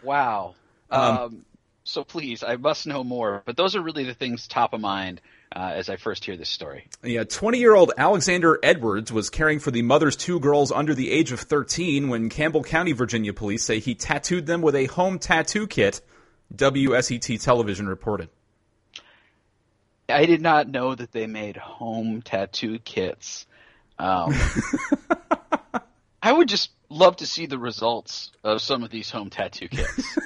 Wow. 0.03 0.55
Um, 0.91 1.19
um, 1.19 1.45
so 1.85 2.03
please, 2.03 2.43
I 2.43 2.57
must 2.57 2.87
know 2.87 3.05
more. 3.05 3.43
But 3.45 3.59
those 3.59 3.77
are 3.77 3.83
really 3.83 4.05
the 4.05 4.15
things 4.15 4.49
top 4.49 4.73
of 4.73 4.81
mind 4.81 5.21
uh, 5.55 5.73
as 5.75 5.91
I 5.91 5.97
first 5.97 6.25
hear 6.25 6.39
this 6.39 6.49
story. 6.49 6.89
Yeah, 7.03 7.25
20 7.25 7.59
year 7.59 7.75
old 7.75 7.93
Alexander 7.99 8.59
Edwards 8.63 9.13
was 9.13 9.29
caring 9.29 9.59
for 9.59 9.71
the 9.71 9.83
mother's 9.83 10.17
two 10.17 10.41
girls 10.41 10.73
under 10.73 10.95
the 10.95 11.11
age 11.11 11.31
of 11.31 11.41
13 11.41 12.09
when 12.09 12.31
Campbell 12.31 12.63
County, 12.63 12.93
Virginia 12.93 13.35
police 13.35 13.65
say 13.65 13.81
he 13.81 13.95
tattooed 13.95 14.47
them 14.47 14.63
with 14.63 14.75
a 14.75 14.87
home 14.87 15.19
tattoo 15.19 15.67
kit. 15.67 16.01
WSET 16.55 17.43
television 17.43 17.87
reported. 17.87 18.31
I 20.09 20.25
did 20.25 20.41
not 20.41 20.69
know 20.69 20.95
that 20.95 21.13
they 21.13 21.27
made 21.27 21.57
home 21.57 22.23
tattoo 22.23 22.79
kits. 22.79 23.47
Um, 23.99 24.35
I 26.23 26.33
would 26.33 26.49
just 26.49 26.71
love 26.89 27.17
to 27.17 27.27
see 27.27 27.47
the 27.47 27.59
results 27.59 28.33
of 28.43 28.63
some 28.63 28.83
of 28.83 28.91
these 28.91 29.11
home 29.11 29.29
tattoo 29.31 29.69
kits. 29.69 30.19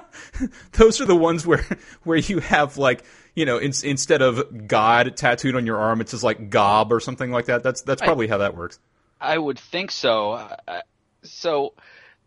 Those 0.72 1.00
are 1.00 1.06
the 1.06 1.16
ones 1.16 1.46
where 1.46 1.64
where 2.04 2.18
you 2.18 2.40
have 2.40 2.76
like 2.76 3.04
you 3.34 3.46
know 3.46 3.58
in, 3.58 3.72
instead 3.82 4.22
of 4.22 4.68
God 4.68 5.16
tattooed 5.16 5.56
on 5.56 5.66
your 5.66 5.78
arm, 5.78 6.00
it's 6.00 6.12
just 6.12 6.22
like 6.22 6.50
Gob 6.50 6.92
or 6.92 7.00
something 7.00 7.30
like 7.30 7.46
that. 7.46 7.62
That's 7.62 7.82
that's 7.82 8.02
probably 8.02 8.28
I, 8.28 8.30
how 8.30 8.38
that 8.38 8.56
works. 8.56 8.78
I 9.20 9.36
would 9.36 9.58
think 9.58 9.90
so. 9.90 10.32
Uh, 10.32 10.82
so 11.22 11.74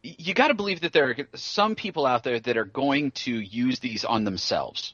you 0.01 0.33
got 0.33 0.47
to 0.47 0.53
believe 0.53 0.81
that 0.81 0.93
there 0.93 1.09
are 1.09 1.15
some 1.35 1.75
people 1.75 2.05
out 2.05 2.23
there 2.23 2.39
that 2.39 2.57
are 2.57 2.65
going 2.65 3.11
to 3.11 3.31
use 3.31 3.79
these 3.79 4.05
on 4.05 4.23
themselves 4.23 4.93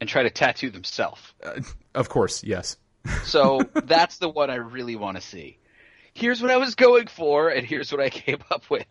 and 0.00 0.08
try 0.08 0.22
to 0.22 0.30
tattoo 0.30 0.70
themselves. 0.70 1.20
Uh, 1.42 1.60
of 1.94 2.08
course, 2.08 2.44
yes. 2.44 2.76
so 3.24 3.60
that's 3.84 4.18
the 4.18 4.28
one 4.28 4.50
I 4.50 4.56
really 4.56 4.96
want 4.96 5.16
to 5.16 5.22
see. 5.22 5.58
Here's 6.14 6.42
what 6.42 6.50
I 6.50 6.56
was 6.56 6.74
going 6.74 7.06
for, 7.06 7.48
and 7.48 7.66
here's 7.66 7.92
what 7.92 8.00
I 8.00 8.10
came 8.10 8.38
up 8.50 8.68
with. 8.70 8.86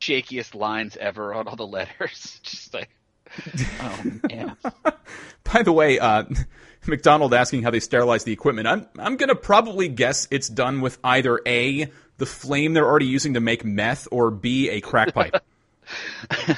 Shakiest 0.00 0.54
lines 0.54 0.96
ever 0.96 1.32
on 1.32 1.46
all 1.46 1.56
the 1.56 1.66
letters. 1.66 2.40
Just 2.42 2.74
like, 2.74 2.90
oh 3.80 4.02
man. 4.28 4.56
By 5.44 5.62
the 5.62 5.72
way, 5.72 5.98
uh, 5.98 6.24
McDonald 6.86 7.32
asking 7.34 7.62
how 7.62 7.70
they 7.70 7.78
sterilize 7.78 8.24
the 8.24 8.32
equipment. 8.32 8.66
I'm 8.66 8.88
I'm 8.98 9.16
gonna 9.16 9.36
probably 9.36 9.88
guess 9.88 10.26
it's 10.30 10.48
done 10.48 10.80
with 10.80 10.98
either 11.04 11.40
a 11.46 11.90
the 12.18 12.26
flame 12.26 12.72
they're 12.72 12.86
already 12.86 13.06
using 13.06 13.34
to 13.34 13.40
make 13.40 13.64
meth, 13.64 14.08
or 14.10 14.30
B, 14.30 14.70
a 14.70 14.80
crack 14.80 15.14
pipe? 15.14 15.42
uh, 16.48 16.54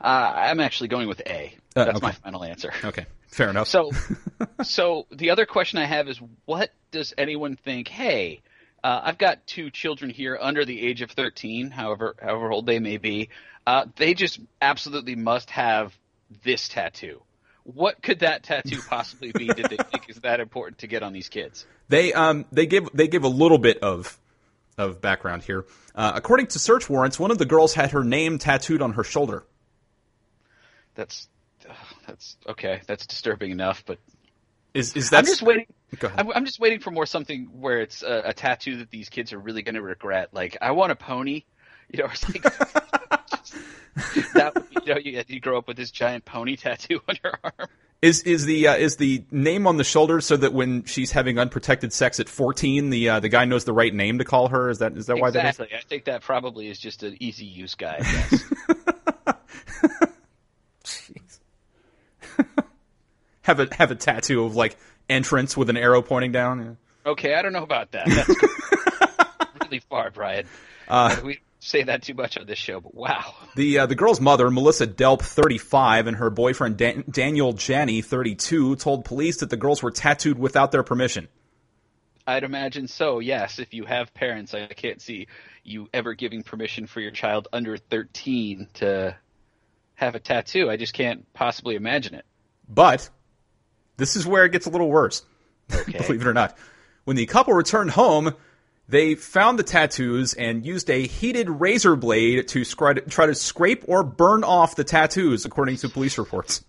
I'm 0.00 0.60
actually 0.60 0.88
going 0.88 1.08
with 1.08 1.20
A. 1.26 1.54
Uh, 1.76 1.84
That's 1.84 1.96
okay. 1.96 2.06
my 2.06 2.12
final 2.12 2.44
answer. 2.44 2.72
Okay, 2.84 3.06
fair 3.28 3.50
enough. 3.50 3.68
So, 3.68 3.90
so 4.62 5.06
the 5.10 5.30
other 5.30 5.46
question 5.46 5.78
I 5.78 5.86
have 5.86 6.08
is, 6.08 6.20
what 6.44 6.70
does 6.90 7.14
anyone 7.18 7.56
think? 7.56 7.88
Hey, 7.88 8.42
uh, 8.82 9.00
I've 9.04 9.18
got 9.18 9.46
two 9.46 9.70
children 9.70 10.10
here 10.10 10.38
under 10.40 10.64
the 10.64 10.80
age 10.80 11.02
of 11.02 11.10
13, 11.10 11.70
however 11.70 12.16
however 12.20 12.52
old 12.52 12.66
they 12.66 12.78
may 12.78 12.98
be. 12.98 13.30
Uh, 13.66 13.86
they 13.96 14.14
just 14.14 14.40
absolutely 14.60 15.16
must 15.16 15.50
have 15.50 15.96
this 16.42 16.68
tattoo. 16.68 17.22
What 17.62 18.02
could 18.02 18.20
that 18.20 18.42
tattoo 18.42 18.80
possibly 18.88 19.32
be? 19.32 19.46
Did 19.46 19.70
they 19.70 19.76
think 19.90 20.10
is 20.10 20.16
that 20.16 20.40
important 20.40 20.78
to 20.78 20.86
get 20.86 21.02
on 21.02 21.12
these 21.12 21.28
kids? 21.28 21.66
They 21.88 22.12
um 22.12 22.44
they 22.52 22.66
give 22.66 22.90
they 22.92 23.08
give 23.08 23.24
a 23.24 23.28
little 23.28 23.58
bit 23.58 23.78
of 23.78 24.18
of 24.76 25.00
background 25.00 25.42
here. 25.42 25.64
Uh, 25.94 26.12
according 26.14 26.48
to 26.48 26.58
search 26.58 26.88
warrants, 26.88 27.18
one 27.18 27.30
of 27.30 27.38
the 27.38 27.46
girls 27.46 27.74
had 27.74 27.92
her 27.92 28.04
name 28.04 28.38
tattooed 28.38 28.82
on 28.82 28.92
her 28.94 29.04
shoulder. 29.04 29.44
That's 30.94 31.28
that's 32.06 32.36
okay. 32.48 32.80
That's 32.86 33.06
disturbing 33.06 33.50
enough, 33.50 33.84
but 33.86 33.98
Is 34.74 34.94
is 34.96 35.10
that? 35.10 35.18
I'm 35.20 35.24
just 35.24 35.42
waiting. 35.42 35.66
Go 35.98 36.08
ahead. 36.08 36.20
I'm, 36.20 36.30
I'm 36.32 36.44
just 36.44 36.60
waiting 36.60 36.80
for 36.80 36.90
more 36.90 37.06
something 37.06 37.48
where 37.52 37.80
it's 37.80 38.02
a, 38.02 38.22
a 38.26 38.32
tattoo 38.32 38.78
that 38.78 38.90
these 38.90 39.08
kids 39.08 39.32
are 39.32 39.38
really 39.38 39.62
going 39.62 39.76
to 39.76 39.82
regret. 39.82 40.30
Like, 40.32 40.56
I 40.60 40.72
want 40.72 40.92
a 40.92 40.96
pony. 40.96 41.44
You 41.90 42.02
know, 42.02 42.08
it's 42.10 42.26
like 42.26 42.42
that. 44.32 44.66
You 44.70 44.94
know, 44.94 44.98
you, 44.98 45.22
you 45.28 45.38
grow 45.38 45.58
up 45.58 45.68
with 45.68 45.76
this 45.76 45.90
giant 45.90 46.24
pony 46.24 46.56
tattoo 46.64 47.00
on 47.06 47.16
your 47.22 47.38
arm. 47.44 47.68
Is 48.04 48.22
is 48.24 48.44
the 48.44 48.68
uh, 48.68 48.74
is 48.74 48.96
the 48.96 49.24
name 49.30 49.66
on 49.66 49.78
the 49.78 49.84
shoulder 49.84 50.20
so 50.20 50.36
that 50.36 50.52
when 50.52 50.84
she's 50.84 51.10
having 51.10 51.38
unprotected 51.38 51.90
sex 51.90 52.20
at 52.20 52.28
14, 52.28 52.90
the 52.90 53.08
uh, 53.08 53.20
the 53.20 53.30
guy 53.30 53.46
knows 53.46 53.64
the 53.64 53.72
right 53.72 53.94
name 53.94 54.18
to 54.18 54.26
call 54.26 54.48
her? 54.48 54.68
Is 54.68 54.80
that 54.80 54.94
is 54.94 55.06
that 55.06 55.18
why 55.18 55.30
that 55.30 55.46
is? 55.46 55.50
exactly. 55.52 55.74
I 55.74 55.80
think 55.80 56.04
that 56.04 56.20
probably 56.20 56.68
is 56.68 56.78
just 56.78 57.02
an 57.02 57.16
easy 57.18 57.46
use 57.46 57.74
guy. 57.74 57.96
Yes. 58.02 58.44
Have 63.42 63.60
a 63.60 63.68
have 63.74 63.90
a 63.90 63.94
tattoo 63.94 64.44
of 64.44 64.54
like 64.54 64.76
entrance 65.08 65.56
with 65.56 65.70
an 65.70 65.76
arrow 65.78 66.02
pointing 66.02 66.32
down. 66.32 66.76
okay, 67.06 67.34
I 67.34 67.40
don't 67.42 67.52
know 67.54 67.62
about 67.62 67.92
that. 67.92 68.06
That's 68.06 69.54
really 69.62 69.78
far, 69.78 70.10
Brian. 70.10 70.46
Uh, 70.88 71.16
we 71.24 71.40
say 71.64 71.82
that 71.84 72.02
too 72.02 72.14
much 72.14 72.36
on 72.38 72.46
this 72.46 72.58
show, 72.58 72.80
but 72.80 72.94
wow. 72.94 73.34
The 73.56 73.80
uh, 73.80 73.86
the 73.86 73.94
girl's 73.94 74.20
mother, 74.20 74.50
Melissa 74.50 74.86
Delp, 74.86 75.22
35, 75.22 76.06
and 76.06 76.16
her 76.18 76.30
boyfriend 76.30 76.76
Dan- 76.76 77.04
Daniel 77.10 77.52
Janney, 77.54 78.02
32, 78.02 78.76
told 78.76 79.04
police 79.04 79.38
that 79.38 79.50
the 79.50 79.56
girls 79.56 79.82
were 79.82 79.90
tattooed 79.90 80.38
without 80.38 80.72
their 80.72 80.82
permission. 80.82 81.28
I'd 82.26 82.44
imagine 82.44 82.88
so. 82.88 83.18
Yes, 83.18 83.58
if 83.58 83.74
you 83.74 83.84
have 83.84 84.14
parents, 84.14 84.54
I 84.54 84.66
can't 84.66 85.00
see 85.00 85.26
you 85.62 85.88
ever 85.92 86.14
giving 86.14 86.42
permission 86.42 86.86
for 86.86 87.00
your 87.00 87.10
child 87.10 87.48
under 87.52 87.76
13 87.76 88.68
to 88.74 89.16
have 89.94 90.14
a 90.14 90.20
tattoo. 90.20 90.70
I 90.70 90.76
just 90.76 90.94
can't 90.94 91.30
possibly 91.34 91.74
imagine 91.74 92.14
it. 92.14 92.24
But 92.68 93.08
this 93.96 94.16
is 94.16 94.26
where 94.26 94.44
it 94.44 94.52
gets 94.52 94.66
a 94.66 94.70
little 94.70 94.90
worse. 94.90 95.22
Okay. 95.74 95.96
Believe 95.96 96.20
it 96.20 96.26
or 96.26 96.34
not. 96.34 96.58
When 97.04 97.16
the 97.16 97.24
couple 97.24 97.54
returned 97.54 97.90
home, 97.90 98.34
they 98.88 99.14
found 99.14 99.58
the 99.58 99.62
tattoos 99.62 100.34
and 100.34 100.64
used 100.64 100.90
a 100.90 101.06
heated 101.06 101.48
razor 101.48 101.96
blade 101.96 102.48
to 102.48 102.60
scri- 102.60 103.08
try 103.10 103.26
to 103.26 103.34
scrape 103.34 103.84
or 103.88 104.02
burn 104.02 104.44
off 104.44 104.76
the 104.76 104.84
tattoos, 104.84 105.44
according 105.44 105.76
to 105.78 105.88
police 105.88 106.18
reports. 106.18 106.64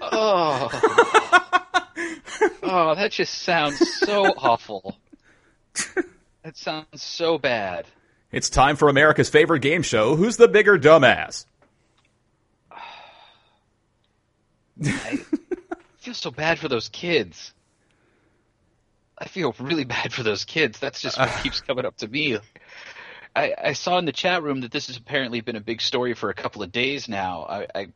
Oh. 0.00 0.68
oh, 2.62 2.94
that 2.94 3.10
just 3.10 3.42
sounds 3.42 3.78
so 3.98 4.26
awful. 4.36 4.96
That 6.42 6.56
sounds 6.56 7.02
so 7.02 7.38
bad. 7.38 7.86
It's 8.30 8.48
time 8.48 8.76
for 8.76 8.88
America's 8.88 9.28
favorite 9.28 9.60
game 9.60 9.82
show, 9.82 10.16
Who's 10.16 10.36
the 10.36 10.48
Bigger 10.48 10.78
Dumbass? 10.78 11.46
I 14.84 15.18
feel 15.98 16.14
so 16.14 16.30
bad 16.30 16.58
for 16.58 16.68
those 16.68 16.88
kids. 16.88 17.52
I 19.22 19.26
feel 19.26 19.54
really 19.60 19.84
bad 19.84 20.12
for 20.12 20.24
those 20.24 20.44
kids. 20.44 20.80
That's 20.80 21.00
just 21.00 21.16
what 21.16 21.30
keeps 21.42 21.60
coming 21.60 21.86
up 21.86 21.96
to 21.98 22.08
me. 22.08 22.38
I, 23.36 23.54
I 23.56 23.72
saw 23.74 23.98
in 23.98 24.04
the 24.04 24.12
chat 24.12 24.42
room 24.42 24.62
that 24.62 24.72
this 24.72 24.88
has 24.88 24.96
apparently 24.96 25.40
been 25.40 25.54
a 25.54 25.60
big 25.60 25.80
story 25.80 26.14
for 26.14 26.28
a 26.28 26.34
couple 26.34 26.62
of 26.64 26.72
days 26.72 27.08
now. 27.08 27.46
I, 27.48 27.66
I 27.72 27.86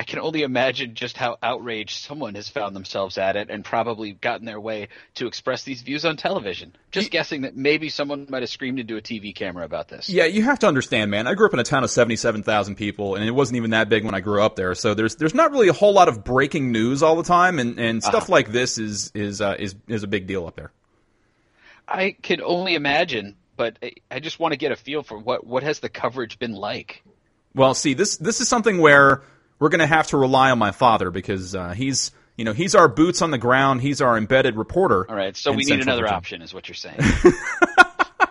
I 0.00 0.04
can 0.04 0.18
only 0.18 0.42
imagine 0.42 0.94
just 0.94 1.16
how 1.16 1.36
outraged 1.42 2.02
someone 2.04 2.34
has 2.34 2.48
found 2.48 2.74
themselves 2.74 3.18
at 3.18 3.36
it 3.36 3.50
and 3.50 3.64
probably 3.64 4.12
gotten 4.12 4.44
their 4.46 4.58
way 4.58 4.88
to 5.14 5.28
express 5.28 5.62
these 5.62 5.82
views 5.82 6.04
on 6.04 6.16
television. 6.16 6.74
Just 6.90 7.12
guessing 7.12 7.42
that 7.42 7.56
maybe 7.56 7.88
someone 7.88 8.26
might 8.28 8.42
have 8.42 8.50
screamed 8.50 8.80
into 8.80 8.96
a 8.96 9.00
TV 9.00 9.32
camera 9.32 9.64
about 9.64 9.86
this. 9.86 10.08
Yeah, 10.08 10.24
you 10.24 10.42
have 10.42 10.58
to 10.60 10.66
understand, 10.66 11.12
man. 11.12 11.28
I 11.28 11.34
grew 11.34 11.46
up 11.46 11.52
in 11.54 11.60
a 11.60 11.64
town 11.64 11.84
of 11.84 11.90
seventy-seven 11.90 12.42
thousand 12.42 12.74
people, 12.74 13.14
and 13.14 13.24
it 13.24 13.30
wasn't 13.30 13.58
even 13.58 13.70
that 13.70 13.88
big 13.88 14.04
when 14.04 14.14
I 14.14 14.20
grew 14.20 14.42
up 14.42 14.56
there. 14.56 14.74
So 14.74 14.94
there's 14.94 15.14
there's 15.16 15.34
not 15.34 15.52
really 15.52 15.68
a 15.68 15.72
whole 15.72 15.92
lot 15.92 16.08
of 16.08 16.24
breaking 16.24 16.72
news 16.72 17.04
all 17.04 17.14
the 17.14 17.22
time, 17.22 17.60
and, 17.60 17.78
and 17.78 18.02
stuff 18.02 18.28
like 18.28 18.50
this 18.50 18.78
is 18.78 19.12
is 19.14 19.40
uh, 19.40 19.54
is 19.56 19.76
is 19.86 20.02
a 20.02 20.08
big 20.08 20.26
deal 20.26 20.48
up 20.48 20.56
there. 20.56 20.72
I 21.86 22.16
can 22.22 22.40
only 22.42 22.74
imagine, 22.74 23.36
but 23.56 23.76
I- 23.82 23.92
I 24.10 24.20
just 24.20 24.40
want 24.40 24.52
to 24.52 24.56
get 24.58 24.72
a 24.72 24.76
feel 24.76 25.02
for 25.04 25.18
what 25.18 25.46
what 25.46 25.62
has 25.62 25.78
the 25.80 25.88
coverage 25.88 26.38
been 26.40 26.54
like. 26.54 27.02
Well, 27.54 27.74
see, 27.74 27.94
this 27.94 28.16
this 28.16 28.40
is 28.40 28.48
something 28.48 28.78
where 28.78 29.22
we're 29.62 29.68
going 29.68 29.78
to 29.78 29.86
have 29.86 30.08
to 30.08 30.16
rely 30.16 30.50
on 30.50 30.58
my 30.58 30.72
father 30.72 31.12
because 31.12 31.54
uh, 31.54 31.70
he's 31.70 32.10
you 32.36 32.44
know 32.44 32.52
he's 32.52 32.74
our 32.74 32.88
boots 32.88 33.22
on 33.22 33.30
the 33.30 33.38
ground, 33.38 33.80
he's 33.80 34.02
our 34.02 34.18
embedded 34.18 34.56
reporter. 34.56 35.08
All 35.08 35.14
right, 35.14 35.36
so 35.36 35.52
in 35.52 35.56
we 35.56 35.64
need 35.64 35.80
another 35.80 36.02
Virginia. 36.02 36.16
option, 36.16 36.42
is 36.42 36.52
what 36.52 36.68
you're 36.68 36.74
saying. 36.74 36.98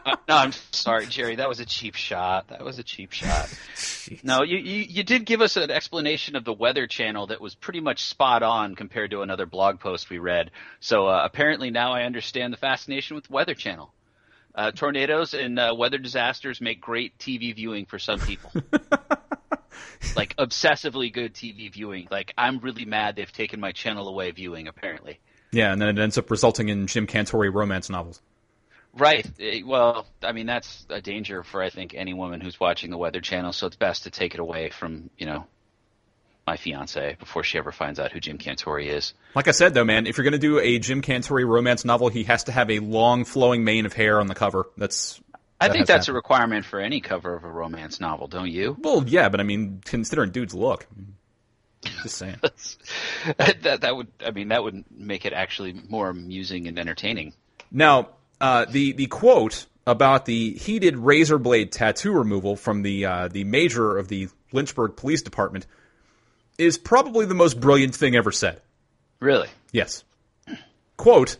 Uh, 0.03 0.15
no, 0.27 0.35
I'm 0.35 0.51
sorry, 0.71 1.05
Jerry. 1.05 1.35
That 1.35 1.47
was 1.47 1.59
a 1.59 1.65
cheap 1.65 1.93
shot. 1.93 2.47
That 2.47 2.63
was 2.63 2.79
a 2.79 2.83
cheap 2.83 3.11
shot. 3.11 3.53
No, 4.23 4.41
you, 4.41 4.57
you 4.57 4.85
you 4.89 5.03
did 5.03 5.25
give 5.25 5.41
us 5.41 5.57
an 5.57 5.69
explanation 5.69 6.35
of 6.35 6.43
the 6.43 6.53
Weather 6.53 6.87
Channel 6.87 7.27
that 7.27 7.39
was 7.39 7.53
pretty 7.53 7.81
much 7.81 8.05
spot 8.05 8.41
on 8.41 8.73
compared 8.73 9.11
to 9.11 9.21
another 9.21 9.45
blog 9.45 9.79
post 9.79 10.09
we 10.09 10.17
read. 10.17 10.49
So 10.79 11.05
uh, 11.05 11.21
apparently 11.23 11.69
now 11.69 11.91
I 11.91 12.03
understand 12.03 12.51
the 12.51 12.57
fascination 12.57 13.15
with 13.15 13.29
Weather 13.29 13.53
Channel. 13.53 13.93
Uh, 14.55 14.71
tornadoes 14.71 15.35
and 15.35 15.59
uh, 15.59 15.75
weather 15.77 15.99
disasters 15.99 16.59
make 16.61 16.81
great 16.81 17.15
TV 17.19 17.53
viewing 17.53 17.85
for 17.85 17.99
some 17.99 18.19
people. 18.19 18.51
like 20.15 20.35
obsessively 20.37 21.11
good 21.11 21.33
TV 21.33 21.71
viewing. 21.71 22.07
Like 22.09 22.33
I'm 22.37 22.59
really 22.59 22.85
mad 22.85 23.15
they've 23.15 23.31
taken 23.31 23.59
my 23.59 23.71
channel 23.71 24.07
away 24.07 24.31
viewing. 24.31 24.67
Apparently. 24.67 25.19
Yeah, 25.51 25.73
and 25.73 25.81
then 25.81 25.89
it 25.89 26.01
ends 26.01 26.17
up 26.17 26.31
resulting 26.31 26.69
in 26.69 26.87
Jim 26.87 27.07
Cantore 27.07 27.53
romance 27.53 27.89
novels. 27.89 28.21
Right. 28.93 29.29
Eh, 29.39 29.61
Well, 29.65 30.05
I 30.21 30.31
mean 30.31 30.45
that's 30.45 30.85
a 30.89 31.01
danger 31.01 31.43
for 31.43 31.61
I 31.61 31.69
think 31.69 31.93
any 31.93 32.13
woman 32.13 32.41
who's 32.41 32.59
watching 32.59 32.91
the 32.91 32.97
Weather 32.97 33.21
Channel. 33.21 33.53
So 33.53 33.67
it's 33.67 33.75
best 33.75 34.03
to 34.03 34.09
take 34.09 34.33
it 34.33 34.39
away 34.39 34.69
from 34.69 35.09
you 35.17 35.25
know 35.25 35.45
my 36.47 36.57
fiance 36.57 37.15
before 37.19 37.43
she 37.43 37.57
ever 37.57 37.71
finds 37.71 37.99
out 37.99 38.11
who 38.11 38.19
Jim 38.19 38.37
Cantore 38.37 38.85
is. 38.85 39.13
Like 39.35 39.47
I 39.47 39.51
said, 39.51 39.73
though, 39.73 39.83
man, 39.85 40.07
if 40.07 40.17
you're 40.17 40.23
going 40.23 40.33
to 40.33 40.39
do 40.39 40.59
a 40.59 40.79
Jim 40.79 41.01
Cantore 41.01 41.47
romance 41.47 41.85
novel, 41.85 42.09
he 42.09 42.23
has 42.23 42.45
to 42.45 42.51
have 42.51 42.69
a 42.69 42.79
long, 42.79 43.25
flowing 43.25 43.63
mane 43.63 43.85
of 43.85 43.93
hair 43.93 44.19
on 44.19 44.27
the 44.27 44.35
cover. 44.35 44.67
That's 44.75 45.21
I 45.61 45.67
that 45.67 45.73
think 45.73 45.87
that's 45.87 46.07
a 46.07 46.13
requirement 46.13 46.65
for 46.65 46.79
any 46.79 47.01
cover 47.01 47.35
of 47.35 47.43
a 47.43 47.49
romance 47.49 47.99
novel, 47.99 48.27
don't 48.27 48.49
you? 48.49 48.75
well, 48.79 49.03
yeah, 49.05 49.29
but 49.29 49.39
I 49.39 49.43
mean, 49.43 49.81
considering 49.85 50.31
dudes 50.31 50.55
look, 50.55 50.87
just 52.03 52.17
saying. 52.17 52.37
that 53.37 53.81
that 53.81 53.95
would 53.95 54.07
I 54.25 54.31
mean 54.31 54.47
that 54.47 54.63
would 54.63 54.83
make 54.89 55.25
it 55.25 55.33
actually 55.33 55.73
more 55.87 56.09
amusing 56.09 56.67
and 56.67 56.79
entertaining. 56.79 57.33
Now, 57.71 58.09
uh, 58.39 58.65
the 58.65 58.93
the 58.93 59.05
quote 59.05 59.67
about 59.85 60.25
the 60.25 60.53
heated 60.53 60.97
razor 60.97 61.37
blade 61.37 61.71
tattoo 61.71 62.11
removal 62.11 62.55
from 62.55 62.81
the 62.81 63.05
uh, 63.05 63.27
the 63.27 63.43
major 63.43 63.97
of 63.97 64.07
the 64.07 64.29
Lynchburg 64.51 64.95
Police 64.95 65.21
Department 65.21 65.67
is 66.57 66.79
probably 66.79 67.25
the 67.25 67.35
most 67.35 67.59
brilliant 67.59 67.95
thing 67.95 68.15
ever 68.15 68.31
said. 68.31 68.61
Really? 69.19 69.47
Yes. 69.71 70.03
Quote. 70.97 71.37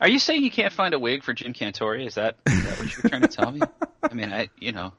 Are 0.00 0.08
you 0.08 0.18
saying 0.18 0.44
you 0.44 0.50
can't 0.50 0.72
find 0.72 0.94
a 0.94 0.98
wig 0.98 1.24
for 1.24 1.32
Jim 1.32 1.52
Cantore? 1.52 2.04
Is 2.04 2.14
that, 2.14 2.36
is 2.46 2.64
that 2.64 2.78
what 2.78 2.96
you're 2.96 3.10
trying 3.10 3.22
to 3.22 3.28
tell 3.28 3.50
me? 3.50 3.60
I 4.02 4.14
mean, 4.14 4.32
I 4.32 4.48
you 4.58 4.72
know, 4.72 4.92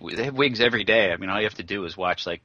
they 0.00 0.24
have 0.24 0.34
wigs 0.34 0.60
every 0.60 0.84
day. 0.84 1.12
I 1.12 1.16
mean, 1.16 1.30
all 1.30 1.38
you 1.38 1.44
have 1.44 1.54
to 1.54 1.62
do 1.62 1.84
is 1.84 1.96
watch 1.96 2.26
like 2.26 2.42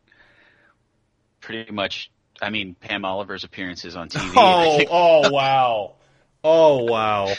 pretty 1.42 1.72
much. 1.72 2.12
I 2.42 2.52
mean, 2.52 2.76
Pam 2.76 3.04
Oliver's 3.04 3.44
appearances 3.44 3.98
on 3.98 4.08
TV. 4.08 4.34
Oh, 4.38 4.84
oh 4.90 5.30
wow. 5.30 5.94
Oh 6.42 6.84
wow. 6.86 7.34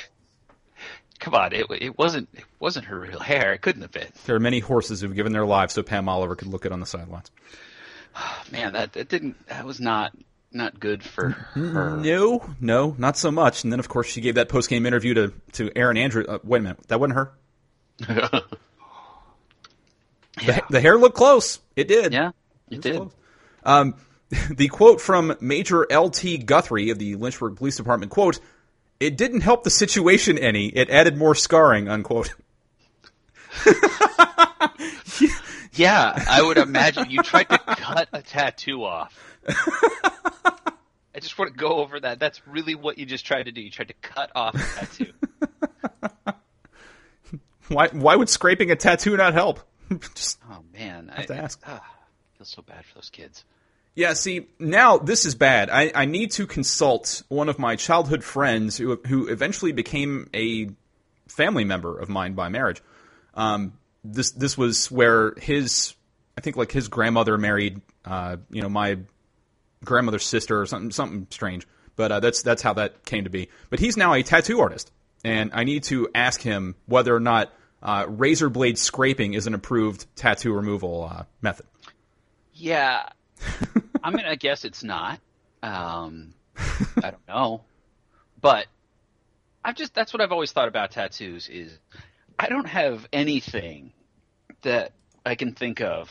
come 1.18 1.34
on, 1.34 1.54
it 1.54 1.66
it 1.70 1.98
wasn't 1.98 2.28
it 2.34 2.44
wasn't 2.58 2.86
her 2.86 3.00
real 3.00 3.20
hair. 3.20 3.54
It 3.54 3.62
couldn't 3.62 3.82
have 3.82 3.92
been. 3.92 4.08
There 4.26 4.36
are 4.36 4.40
many 4.40 4.58
horses 4.58 5.00
who've 5.00 5.14
given 5.14 5.32
their 5.32 5.46
lives 5.46 5.72
so 5.74 5.82
Pam 5.82 6.08
Oliver 6.08 6.36
could 6.36 6.48
look 6.48 6.66
it 6.66 6.72
on 6.72 6.80
the 6.80 6.86
sidelines. 6.86 7.30
Oh, 8.14 8.42
Man, 8.52 8.74
that 8.74 8.92
that 8.92 9.08
didn't 9.08 9.46
that 9.46 9.64
was 9.64 9.80
not 9.80 10.12
not 10.52 10.80
good 10.80 11.02
for 11.02 11.30
her. 11.30 11.96
No, 11.96 12.44
no, 12.60 12.94
not 12.98 13.16
so 13.16 13.30
much. 13.30 13.64
And 13.64 13.72
then, 13.72 13.80
of 13.80 13.88
course, 13.88 14.06
she 14.08 14.20
gave 14.20 14.34
that 14.34 14.48
post 14.48 14.68
game 14.68 14.86
interview 14.86 15.14
to 15.14 15.32
to 15.52 15.70
Erin 15.76 15.96
Andrew. 15.96 16.24
Uh, 16.28 16.38
wait 16.44 16.58
a 16.58 16.62
minute, 16.62 16.88
that 16.88 17.00
wasn't 17.00 17.16
her. 17.16 17.32
The, 20.46 20.62
the 20.70 20.80
hair 20.80 20.96
looked 20.96 21.16
close. 21.16 21.60
It 21.76 21.88
did. 21.88 22.12
Yeah, 22.12 22.30
it 22.70 22.80
did. 22.80 23.10
Um, 23.64 23.94
the 24.50 24.68
quote 24.68 25.00
from 25.00 25.36
Major 25.40 25.86
L.T. 25.90 26.38
Guthrie 26.38 26.90
of 26.90 26.98
the 26.98 27.16
Lynchburg 27.16 27.56
Police 27.56 27.76
Department, 27.76 28.10
quote, 28.10 28.40
it 28.98 29.16
didn't 29.16 29.40
help 29.40 29.64
the 29.64 29.70
situation 29.70 30.38
any. 30.38 30.66
It 30.66 30.90
added 30.90 31.16
more 31.16 31.34
scarring, 31.34 31.88
unquote. 31.88 32.34
yeah, 35.72 36.22
I 36.28 36.42
would 36.42 36.58
imagine 36.58 37.10
you 37.10 37.22
tried 37.22 37.48
to 37.48 37.58
cut 37.58 38.08
a 38.12 38.20
tattoo 38.22 38.84
off. 38.84 39.29
I 41.14 41.18
just 41.20 41.38
want 41.38 41.52
to 41.52 41.58
go 41.58 41.76
over 41.76 42.00
that. 42.00 42.18
That's 42.18 42.46
really 42.46 42.74
what 42.74 42.98
you 42.98 43.06
just 43.06 43.26
tried 43.26 43.44
to 43.44 43.52
do. 43.52 43.60
You 43.60 43.70
tried 43.70 43.88
to 43.88 43.94
cut 43.94 44.30
off 44.34 44.54
a 44.54 44.86
tattoo. 44.86 45.12
why? 47.68 47.88
Why 47.88 48.16
would 48.16 48.28
scraping 48.28 48.70
a 48.70 48.76
tattoo 48.76 49.16
not 49.16 49.34
help? 49.34 49.60
just 50.14 50.38
oh 50.50 50.62
man, 50.72 51.10
I 51.12 51.20
have 51.20 51.26
to 51.26 51.36
ask. 51.36 51.60
Ah, 51.66 51.82
I 51.82 52.38
feel 52.38 52.44
so 52.46 52.62
bad 52.62 52.84
for 52.84 52.94
those 52.96 53.10
kids. 53.10 53.44
Yeah, 53.94 54.12
see, 54.12 54.46
now 54.58 54.98
this 54.98 55.26
is 55.26 55.34
bad. 55.34 55.68
I, 55.68 55.90
I 55.94 56.04
need 56.04 56.30
to 56.32 56.46
consult 56.46 57.22
one 57.28 57.48
of 57.48 57.58
my 57.58 57.76
childhood 57.76 58.22
friends 58.22 58.76
who 58.76 58.96
who 59.06 59.28
eventually 59.28 59.72
became 59.72 60.30
a 60.32 60.70
family 61.28 61.64
member 61.64 61.98
of 61.98 62.08
mine 62.08 62.34
by 62.34 62.48
marriage. 62.48 62.82
Um, 63.34 63.74
this 64.04 64.30
this 64.30 64.56
was 64.56 64.90
where 64.90 65.34
his 65.38 65.94
I 66.38 66.40
think 66.40 66.56
like 66.56 66.72
his 66.72 66.88
grandmother 66.88 67.36
married 67.36 67.80
uh, 68.04 68.36
you 68.50 68.62
know 68.62 68.68
my 68.68 68.98
grandmother's 69.84 70.24
sister 70.24 70.60
or 70.60 70.66
something 70.66 70.90
something 70.90 71.26
strange. 71.30 71.66
But 71.96 72.12
uh, 72.12 72.20
that's 72.20 72.42
that's 72.42 72.62
how 72.62 72.74
that 72.74 73.04
came 73.04 73.24
to 73.24 73.30
be. 73.30 73.48
But 73.68 73.78
he's 73.78 73.96
now 73.96 74.14
a 74.14 74.22
tattoo 74.22 74.60
artist, 74.60 74.90
and 75.24 75.50
I 75.52 75.64
need 75.64 75.84
to 75.84 76.08
ask 76.14 76.40
him 76.40 76.76
whether 76.86 77.14
or 77.14 77.20
not 77.20 77.52
uh, 77.82 78.06
razor 78.08 78.48
blade 78.48 78.78
scraping 78.78 79.34
is 79.34 79.46
an 79.46 79.54
approved 79.54 80.06
tattoo 80.16 80.52
removal 80.52 81.10
uh, 81.10 81.24
method. 81.42 81.66
Yeah, 82.52 83.08
I'm 84.02 84.14
gonna 84.14 84.36
guess 84.36 84.64
it's 84.64 84.82
not. 84.82 85.20
Um, 85.62 86.34
I 87.02 87.10
don't 87.10 87.28
know, 87.28 87.64
but 88.40 88.66
I've 89.64 89.76
just 89.76 89.94
that's 89.94 90.12
what 90.12 90.22
I've 90.22 90.32
always 90.32 90.52
thought 90.52 90.68
about 90.68 90.90
tattoos 90.90 91.48
is 91.48 91.76
I 92.38 92.48
don't 92.48 92.68
have 92.68 93.06
anything 93.12 93.92
that 94.62 94.92
I 95.24 95.34
can 95.34 95.54
think 95.54 95.80
of 95.80 96.10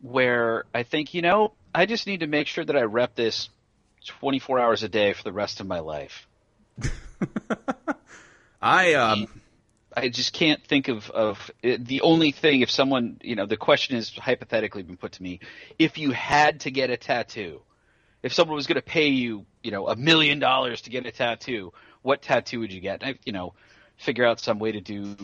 where 0.00 0.64
I 0.74 0.82
think 0.82 1.14
you 1.14 1.22
know 1.22 1.52
I 1.74 1.86
just 1.86 2.06
need 2.06 2.20
to 2.20 2.26
make 2.26 2.46
sure 2.46 2.64
that 2.64 2.76
I 2.76 2.82
rep 2.82 3.14
this 3.14 3.48
24 4.06 4.58
hours 4.58 4.82
a 4.82 4.88
day 4.88 5.12
for 5.12 5.22
the 5.22 5.32
rest 5.32 5.60
of 5.60 5.66
my 5.66 5.80
life. 5.80 6.26
I 8.60 8.94
um, 8.94 9.26
I 9.96 10.08
just 10.08 10.32
can't 10.32 10.64
think 10.64 10.88
of 10.88 11.10
of 11.10 11.50
it, 11.62 11.84
the 11.84 12.00
only 12.02 12.32
thing. 12.32 12.60
If 12.60 12.70
someone, 12.70 13.18
you 13.22 13.36
know, 13.36 13.46
the 13.46 13.56
question 13.56 13.96
is 13.96 14.10
hypothetically 14.16 14.82
been 14.82 14.96
put 14.96 15.12
to 15.12 15.22
me: 15.22 15.40
if 15.78 15.98
you 15.98 16.10
had 16.10 16.60
to 16.60 16.70
get 16.70 16.90
a 16.90 16.96
tattoo, 16.96 17.62
if 18.22 18.32
someone 18.32 18.56
was 18.56 18.66
going 18.66 18.76
to 18.76 18.82
pay 18.82 19.08
you, 19.08 19.46
you 19.62 19.70
know, 19.70 19.88
a 19.88 19.96
million 19.96 20.38
dollars 20.38 20.82
to 20.82 20.90
get 20.90 21.06
a 21.06 21.12
tattoo, 21.12 21.72
what 22.02 22.22
tattoo 22.22 22.60
would 22.60 22.72
you 22.72 22.80
get? 22.80 23.04
I, 23.04 23.14
you 23.24 23.32
know, 23.32 23.54
figure 23.96 24.24
out 24.24 24.40
some 24.40 24.58
way 24.58 24.72
to 24.72 24.80
do 24.80 25.16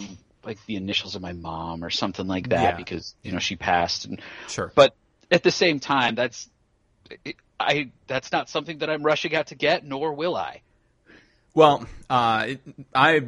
like 0.45 0.65
the 0.67 0.77
initials 0.77 1.15
of 1.17 1.23
my 1.23 1.33
mom 1.33 1.83
or 1.83 1.91
something 1.91 2.27
like 2.27 2.51
that 2.51 2.63
Yeah. 2.63 2.77
because 2.77 3.15
you 3.23 3.33
know 3.33 3.39
she 3.39 3.57
passed. 3.57 4.05
And 4.05 4.21
sure. 4.49 4.73
but 4.75 4.95
at 5.35 5.43
the 5.43 5.51
same 5.51 5.81
time, 5.81 6.15
that's 6.15 6.49
I 7.59 7.91
that's 8.07 8.31
not 8.31 8.49
something 8.49 8.79
that 8.79 8.89
I'm 8.89 9.03
rushing 9.03 9.35
out 9.35 9.49
to 9.49 9.57
get, 9.57 9.85
nor 9.85 10.15
will 10.15 10.37
I. 10.37 10.63
Well, 11.55 11.87
uh, 12.09 12.55
I, 12.95 13.23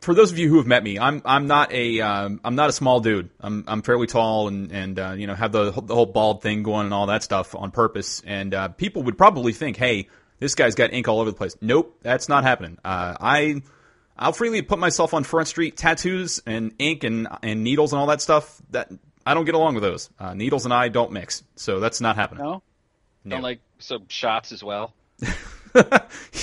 for 0.00 0.12
those 0.12 0.32
of 0.32 0.38
you 0.38 0.48
who 0.48 0.56
have 0.56 0.66
met 0.66 0.82
me, 0.82 0.98
I'm 0.98 1.22
I'm 1.24 1.46
not 1.46 1.72
a 1.72 2.00
um, 2.00 2.40
I'm 2.44 2.56
not 2.56 2.68
a 2.68 2.72
small 2.72 2.98
dude. 2.98 3.30
I'm 3.40 3.64
I'm 3.68 3.82
fairly 3.82 4.08
tall 4.08 4.48
and 4.48 4.72
and 4.72 4.98
uh, 4.98 5.14
you 5.16 5.28
know 5.28 5.36
have 5.36 5.52
the 5.52 5.70
the 5.70 5.94
whole 5.94 6.06
bald 6.06 6.42
thing 6.42 6.64
going 6.64 6.86
and 6.86 6.94
all 6.94 7.06
that 7.06 7.22
stuff 7.22 7.54
on 7.54 7.70
purpose. 7.70 8.22
And 8.26 8.52
uh, 8.52 8.68
people 8.68 9.04
would 9.04 9.16
probably 9.16 9.52
think, 9.52 9.76
hey, 9.76 10.08
this 10.40 10.56
guy's 10.56 10.74
got 10.74 10.92
ink 10.92 11.06
all 11.06 11.20
over 11.20 11.30
the 11.30 11.36
place. 11.36 11.56
Nope, 11.60 11.96
that's 12.02 12.28
not 12.28 12.42
happening. 12.42 12.78
Uh, 12.84 13.16
I. 13.20 13.62
I'll 14.18 14.32
freely 14.32 14.62
put 14.62 14.78
myself 14.78 15.12
on 15.12 15.24
Front 15.24 15.48
Street. 15.48 15.76
Tattoos 15.76 16.40
and 16.46 16.72
ink 16.78 17.04
and 17.04 17.28
and 17.42 17.62
needles 17.62 17.92
and 17.92 18.00
all 18.00 18.06
that 18.06 18.22
stuff. 18.22 18.62
That 18.70 18.90
I 19.26 19.34
don't 19.34 19.44
get 19.44 19.54
along 19.56 19.74
with 19.74 19.82
those. 19.82 20.08
Uh, 20.18 20.32
needles 20.34 20.64
and 20.64 20.72
I 20.72 20.88
don't 20.88 21.12
mix, 21.12 21.42
so 21.56 21.80
that's 21.80 22.00
not 22.00 22.16
happening. 22.16 22.44
No, 22.44 22.62
No. 23.24 23.36
don't 23.36 23.42
like 23.42 23.60
some 23.80 24.06
shots 24.08 24.52
as 24.52 24.62
well. 24.64 24.94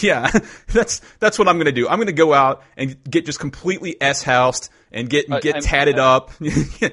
Yeah, 0.02 0.30
that's 0.68 1.02
that's 1.20 1.40
what 1.40 1.48
I'm 1.48 1.56
going 1.56 1.66
to 1.66 1.72
do. 1.72 1.88
I'm 1.90 1.98
going 1.98 2.06
to 2.06 2.14
go 2.14 2.34
out 2.36 2.62
and 2.78 2.96
get 3.10 3.26
just 3.26 3.40
completely 3.40 4.00
s 4.00 4.22
housed 4.22 4.70
and 4.92 5.10
get 5.10 5.32
Uh, 5.32 5.40
get 5.40 5.56
I'm- 5.56 5.64
tatted 5.64 5.98
uh, 5.98 6.18
up. 6.18 6.32
No, 6.40 6.90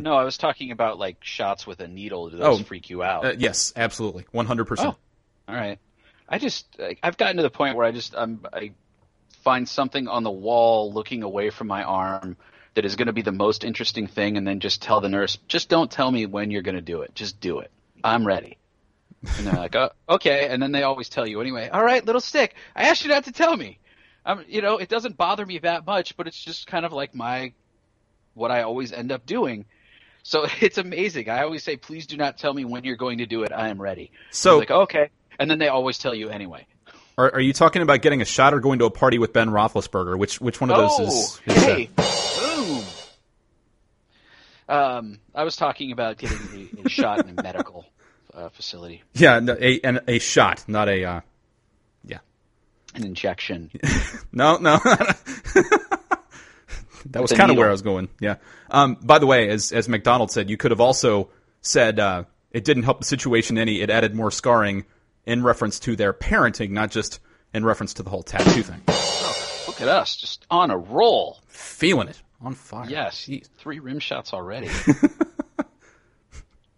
no, 0.00 0.16
I 0.16 0.24
was 0.24 0.36
talking 0.36 0.72
about 0.72 0.98
like 0.98 1.18
shots 1.22 1.68
with 1.68 1.78
a 1.80 1.86
needle. 1.86 2.30
Do 2.30 2.38
those 2.38 2.60
Oh. 2.60 2.64
freak 2.64 2.90
you 2.90 3.04
out? 3.04 3.24
Uh, 3.24 3.32
yes, 3.38 3.72
absolutely, 3.76 4.24
100. 4.32 4.64
percent 4.64 4.96
Oh. 4.96 5.52
All 5.52 5.54
right. 5.54 5.78
I 6.28 6.38
just 6.38 6.66
I've 7.02 7.16
gotten 7.16 7.36
to 7.36 7.42
the 7.44 7.50
point 7.50 7.76
where 7.76 7.86
I 7.86 7.92
just 7.92 8.14
I'm, 8.16 8.40
I 8.52 8.72
find 9.44 9.68
something 9.68 10.08
on 10.08 10.24
the 10.24 10.30
wall 10.32 10.92
looking 10.92 11.22
away 11.22 11.50
from 11.50 11.68
my 11.68 11.84
arm 11.84 12.36
that 12.74 12.84
is 12.84 12.96
going 12.96 13.06
to 13.06 13.12
be 13.12 13.22
the 13.22 13.32
most 13.32 13.64
interesting 13.64 14.06
thing, 14.06 14.36
and 14.36 14.46
then 14.46 14.60
just 14.60 14.82
tell 14.82 15.00
the 15.00 15.08
nurse, 15.08 15.38
just 15.48 15.68
don't 15.68 15.90
tell 15.90 16.10
me 16.10 16.26
when 16.26 16.50
you're 16.50 16.62
going 16.62 16.74
to 16.74 16.80
do 16.80 17.02
it. 17.02 17.14
Just 17.14 17.40
do 17.40 17.60
it. 17.60 17.70
I'm 18.02 18.26
ready. 18.26 18.58
And 19.38 19.46
they're 19.46 19.54
like, 19.54 19.74
oh, 19.74 19.90
okay. 20.08 20.48
And 20.48 20.62
then 20.62 20.72
they 20.72 20.82
always 20.82 21.08
tell 21.08 21.26
you 21.26 21.40
anyway. 21.40 21.68
All 21.68 21.82
right, 21.82 22.04
little 22.04 22.20
stick. 22.20 22.54
I 22.76 22.88
asked 22.88 23.04
you 23.04 23.10
not 23.10 23.24
to 23.24 23.32
tell 23.32 23.56
me. 23.56 23.78
Um, 24.26 24.44
you 24.48 24.62
know, 24.62 24.78
it 24.78 24.88
doesn't 24.88 25.16
bother 25.16 25.44
me 25.44 25.58
that 25.58 25.86
much, 25.86 26.16
but 26.16 26.26
it's 26.26 26.38
just 26.42 26.66
kind 26.66 26.84
of 26.84 26.92
like 26.92 27.14
my 27.14 27.52
what 28.34 28.50
I 28.50 28.62
always 28.62 28.92
end 28.92 29.12
up 29.12 29.26
doing. 29.26 29.64
So 30.22 30.46
it's 30.60 30.78
amazing. 30.78 31.28
I 31.28 31.42
always 31.42 31.62
say, 31.62 31.76
please 31.76 32.06
do 32.06 32.16
not 32.16 32.38
tell 32.38 32.52
me 32.52 32.64
when 32.64 32.84
you're 32.84 32.96
going 32.96 33.18
to 33.18 33.26
do 33.26 33.42
it. 33.44 33.52
I 33.52 33.68
am 33.68 33.80
ready. 33.80 34.10
So- 34.30 34.58
like, 34.58 34.70
okay. 34.70 35.10
And 35.38 35.50
then 35.50 35.58
they 35.58 35.68
always 35.68 35.98
tell 35.98 36.14
you 36.14 36.28
anyway. 36.28 36.66
Are, 37.16 37.34
are 37.34 37.40
you 37.40 37.52
talking 37.52 37.82
about 37.82 38.02
getting 38.02 38.22
a 38.22 38.24
shot 38.24 38.54
or 38.54 38.60
going 38.60 38.80
to 38.80 38.86
a 38.86 38.90
party 38.90 39.18
with 39.18 39.32
Ben 39.32 39.48
Roethlisberger? 39.48 40.18
Which 40.18 40.40
which 40.40 40.60
one 40.60 40.70
of 40.70 40.76
those 40.76 40.92
oh, 40.98 41.06
is? 41.06 41.40
is 41.46 41.62
hey. 41.62 41.90
Um, 44.68 45.18
I 45.34 45.44
was 45.44 45.56
talking 45.56 45.92
about 45.92 46.18
getting 46.18 46.70
a, 46.82 46.86
a 46.86 46.88
shot 46.88 47.26
in 47.26 47.38
a 47.38 47.42
medical 47.42 47.84
uh, 48.32 48.48
facility, 48.48 49.02
yeah, 49.12 49.40
no, 49.40 49.56
a 49.60 49.80
an, 49.80 50.00
a 50.08 50.18
shot, 50.18 50.64
not 50.66 50.88
a. 50.88 51.04
Uh, 51.04 51.20
yeah, 52.04 52.18
an 52.94 53.04
injection. 53.04 53.70
no, 54.32 54.56
no. 54.56 54.78
that 57.06 57.20
was 57.22 57.32
kind 57.32 57.50
of 57.50 57.56
where 57.56 57.68
I 57.68 57.72
was 57.72 57.82
going. 57.82 58.08
Yeah. 58.20 58.36
Um, 58.70 58.96
by 59.02 59.18
the 59.18 59.26
way, 59.26 59.48
as 59.50 59.72
as 59.72 59.88
McDonald 59.88 60.30
said, 60.30 60.50
you 60.50 60.56
could 60.56 60.70
have 60.70 60.80
also 60.80 61.28
said 61.60 62.00
uh, 62.00 62.24
it 62.50 62.64
didn't 62.64 62.84
help 62.84 63.00
the 63.00 63.04
situation 63.04 63.58
any. 63.58 63.80
It 63.80 63.90
added 63.90 64.14
more 64.14 64.30
scarring 64.30 64.84
in 65.26 65.42
reference 65.42 65.78
to 65.80 65.96
their 65.96 66.12
parenting, 66.12 66.70
not 66.70 66.90
just 66.90 67.20
in 67.52 67.64
reference 67.64 67.94
to 67.94 68.02
the 68.02 68.10
whole 68.10 68.22
tattoo 68.22 68.62
thing. 68.62 68.82
Look 69.66 69.80
at 69.80 69.88
us, 69.88 70.16
just 70.16 70.46
on 70.50 70.70
a 70.70 70.76
roll. 70.76 71.38
Feeling 71.48 72.08
it 72.08 72.20
on 72.44 72.54
fire. 72.54 72.88
Yes, 72.88 73.26
Jeez. 73.28 73.48
three 73.58 73.78
rim 73.78 73.98
shots 73.98 74.32
already. 74.32 74.68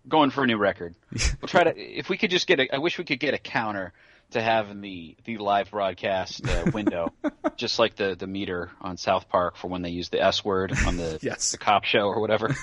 Going 0.09 0.31
for 0.31 0.44
a 0.44 0.46
new 0.46 0.57
record. 0.59 0.94
We'll 1.40 1.48
try 1.48 1.64
to. 1.64 1.74
If 1.76 2.09
we 2.09 2.16
could 2.16 2.31
just 2.31 2.46
get 2.46 2.61
a, 2.61 2.74
I 2.74 2.79
wish 2.79 2.98
we 2.98 3.05
could 3.05 3.20
get 3.20 3.35
a 3.35 3.38
counter 3.38 3.92
to 4.31 4.42
have 4.42 4.70
in 4.70 4.81
the 4.81 5.16
the 5.24 5.38
live 5.38 5.70
broadcast 5.70 6.46
uh, 6.48 6.70
window, 6.72 7.12
just 7.57 7.79
like 7.79 7.96
the 7.96 8.14
the 8.16 8.26
meter 8.26 8.70
on 8.81 8.96
South 8.96 9.29
Park 9.29 9.57
for 9.57 9.68
when 9.68 9.83
they 9.83 9.90
use 9.90 10.09
the 10.09 10.20
S 10.22 10.44
word 10.44 10.72
on 10.87 10.96
the 10.96 11.18
Yes. 11.22 11.52
the 11.52 11.59
cop 11.59 11.85
show 11.85 12.07
or 12.09 12.20
whatever. 12.20 12.55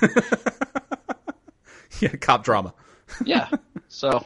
Yeah, 1.99 2.09
cop 2.19 2.43
drama. 2.43 2.73
yeah. 3.25 3.49
So 3.89 4.25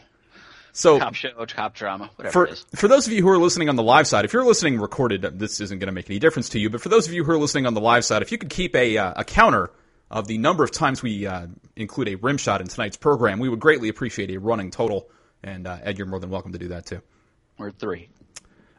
So 0.77 0.99
cop 0.99 1.15
show, 1.15 1.31
cop 1.47 1.73
drama, 1.73 2.11
whatever 2.17 2.31
for 2.31 2.45
it 2.45 2.51
is. 2.51 2.65
for 2.75 2.87
those 2.87 3.07
of 3.07 3.13
you 3.13 3.23
who 3.23 3.29
are 3.29 3.39
listening 3.39 3.67
on 3.67 3.75
the 3.75 3.81
live 3.83 4.05
side, 4.05 4.25
if 4.25 4.33
you're 4.33 4.45
listening 4.45 4.79
recorded, 4.79 5.23
this 5.39 5.59
isn't 5.59 5.79
going 5.79 5.87
to 5.87 5.91
make 5.91 6.07
any 6.07 6.19
difference 6.19 6.49
to 6.49 6.59
you. 6.59 6.69
But 6.69 6.81
for 6.81 6.89
those 6.89 7.07
of 7.07 7.13
you 7.13 7.23
who 7.23 7.31
are 7.31 7.37
listening 7.39 7.65
on 7.65 7.73
the 7.73 7.81
live 7.81 8.05
side, 8.05 8.21
if 8.21 8.31
you 8.31 8.37
could 8.37 8.51
keep 8.51 8.75
a 8.75 8.95
uh, 8.95 9.13
a 9.15 9.23
counter 9.23 9.71
of 10.11 10.27
the 10.27 10.37
number 10.37 10.63
of 10.63 10.69
times 10.69 11.01
we 11.01 11.25
uh, 11.25 11.47
include 11.75 12.09
a 12.09 12.15
rim 12.15 12.37
shot 12.37 12.61
in 12.61 12.67
tonight's 12.67 12.95
program, 12.95 13.39
we 13.39 13.49
would 13.49 13.59
greatly 13.59 13.89
appreciate 13.89 14.29
a 14.29 14.37
running 14.37 14.69
total. 14.69 15.09
And 15.41 15.65
uh, 15.65 15.79
Ed, 15.81 15.97
you're 15.97 16.05
more 16.05 16.19
than 16.19 16.29
welcome 16.29 16.51
to 16.51 16.59
do 16.59 16.67
that 16.67 16.85
too. 16.85 17.01
We're 17.57 17.71
three. 17.71 18.09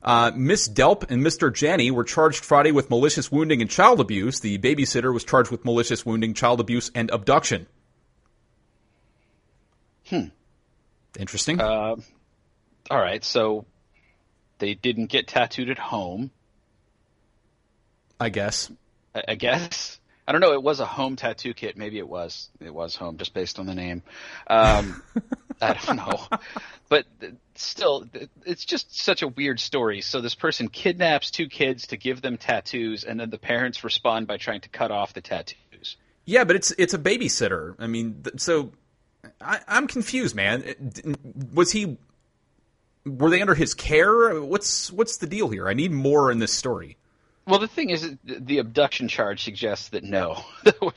Uh, 0.00 0.30
Miss 0.36 0.68
Delp 0.68 1.10
and 1.10 1.26
Mr. 1.26 1.52
Janney 1.52 1.90
were 1.90 2.04
charged 2.04 2.44
Friday 2.44 2.70
with 2.70 2.90
malicious 2.90 3.32
wounding 3.32 3.60
and 3.60 3.68
child 3.68 3.98
abuse. 3.98 4.38
The 4.38 4.56
babysitter 4.58 5.12
was 5.12 5.24
charged 5.24 5.50
with 5.50 5.64
malicious 5.64 6.06
wounding, 6.06 6.32
child 6.32 6.60
abuse, 6.60 6.92
and 6.94 7.10
abduction. 7.10 7.66
Hmm. 10.06 10.26
Interesting. 11.18 11.60
Uh, 11.60 11.96
all 12.90 12.98
right, 12.98 13.24
so 13.24 13.64
they 14.58 14.74
didn't 14.74 15.06
get 15.06 15.28
tattooed 15.28 15.70
at 15.70 15.78
home. 15.78 16.30
I 18.20 18.30
guess. 18.30 18.70
I, 19.14 19.22
I 19.28 19.34
guess. 19.34 20.00
I 20.26 20.32
don't 20.32 20.40
know. 20.40 20.52
It 20.52 20.62
was 20.62 20.80
a 20.80 20.84
home 20.84 21.16
tattoo 21.16 21.54
kit. 21.54 21.76
Maybe 21.76 21.98
it 21.98 22.08
was. 22.08 22.50
It 22.60 22.72
was 22.72 22.94
home, 22.94 23.16
just 23.16 23.32
based 23.32 23.58
on 23.58 23.66
the 23.66 23.74
name. 23.74 24.02
Um, 24.46 25.02
I 25.60 25.72
don't 25.72 25.96
know, 25.96 26.26
but 26.88 27.06
still, 27.54 28.06
it's 28.44 28.64
just 28.64 28.94
such 28.96 29.22
a 29.22 29.28
weird 29.28 29.58
story. 29.58 30.02
So 30.02 30.20
this 30.20 30.34
person 30.34 30.68
kidnaps 30.68 31.30
two 31.30 31.48
kids 31.48 31.88
to 31.88 31.96
give 31.96 32.20
them 32.20 32.36
tattoos, 32.36 33.04
and 33.04 33.18
then 33.18 33.30
the 33.30 33.38
parents 33.38 33.82
respond 33.82 34.26
by 34.26 34.36
trying 34.36 34.60
to 34.60 34.68
cut 34.68 34.90
off 34.90 35.14
the 35.14 35.20
tattoos. 35.20 35.96
Yeah, 36.26 36.44
but 36.44 36.56
it's 36.56 36.72
it's 36.72 36.94
a 36.94 36.98
babysitter. 36.98 37.74
I 37.78 37.86
mean, 37.86 38.22
th- 38.22 38.40
so 38.40 38.72
I, 39.40 39.60
I'm 39.68 39.86
confused, 39.86 40.34
man. 40.34 40.64
Was 41.52 41.72
he? 41.72 41.96
Were 43.04 43.30
they 43.30 43.40
under 43.40 43.54
his 43.54 43.74
care? 43.74 44.40
What's 44.40 44.90
what's 44.92 45.18
the 45.18 45.26
deal 45.26 45.48
here? 45.48 45.68
I 45.68 45.74
need 45.74 45.92
more 45.92 46.30
in 46.30 46.38
this 46.38 46.52
story. 46.52 46.96
Well, 47.46 47.58
the 47.58 47.68
thing 47.68 47.88
is, 47.88 48.16
the 48.24 48.58
abduction 48.58 49.08
charge 49.08 49.42
suggests 49.42 49.88
that 49.90 50.04
no. 50.04 50.44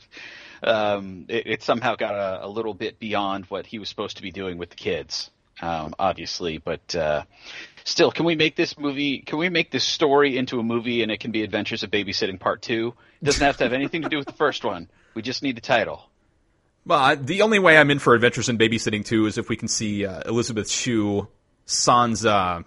um, 0.62 1.24
it, 1.28 1.46
it, 1.46 1.62
somehow 1.62 1.96
got 1.96 2.14
a, 2.14 2.44
a, 2.44 2.48
little 2.48 2.74
bit 2.74 2.98
beyond 2.98 3.46
what 3.46 3.64
he 3.64 3.78
was 3.78 3.88
supposed 3.88 4.18
to 4.18 4.22
be 4.22 4.30
doing 4.30 4.58
with 4.58 4.68
the 4.68 4.76
kids, 4.76 5.30
um, 5.62 5.94
obviously. 5.98 6.58
But 6.58 6.94
uh, 6.94 7.22
still, 7.84 8.10
can 8.10 8.26
we 8.26 8.34
make 8.34 8.54
this 8.54 8.76
movie? 8.76 9.20
Can 9.20 9.38
we 9.38 9.48
make 9.48 9.70
this 9.70 9.84
story 9.84 10.36
into 10.36 10.60
a 10.60 10.62
movie 10.62 11.02
and 11.02 11.10
it 11.10 11.20
can 11.20 11.30
be 11.30 11.42
Adventures 11.42 11.84
of 11.84 11.90
Babysitting 11.90 12.38
Part 12.38 12.60
Two? 12.60 12.92
It 13.22 13.24
doesn't 13.24 13.44
have 13.44 13.56
to 13.56 13.64
have 13.64 13.72
anything 13.72 14.02
to 14.02 14.10
do 14.10 14.18
with 14.18 14.26
the 14.26 14.34
first 14.34 14.62
one. 14.62 14.90
We 15.14 15.22
just 15.22 15.42
need 15.42 15.56
the 15.56 15.62
title. 15.62 16.02
Well, 16.84 16.98
I, 16.98 17.14
the 17.14 17.42
only 17.42 17.58
way 17.58 17.78
I'm 17.78 17.90
in 17.90 17.98
for 17.98 18.14
Adventures 18.14 18.48
in 18.48 18.58
Babysitting 18.58 19.04
2 19.04 19.26
is 19.26 19.38
if 19.38 19.48
we 19.48 19.56
can 19.56 19.68
see 19.68 20.04
uh, 20.04 20.22
Elizabeth 20.26 20.68
Shue 20.68 21.28
sans 21.64 22.26
uh, 22.26 22.62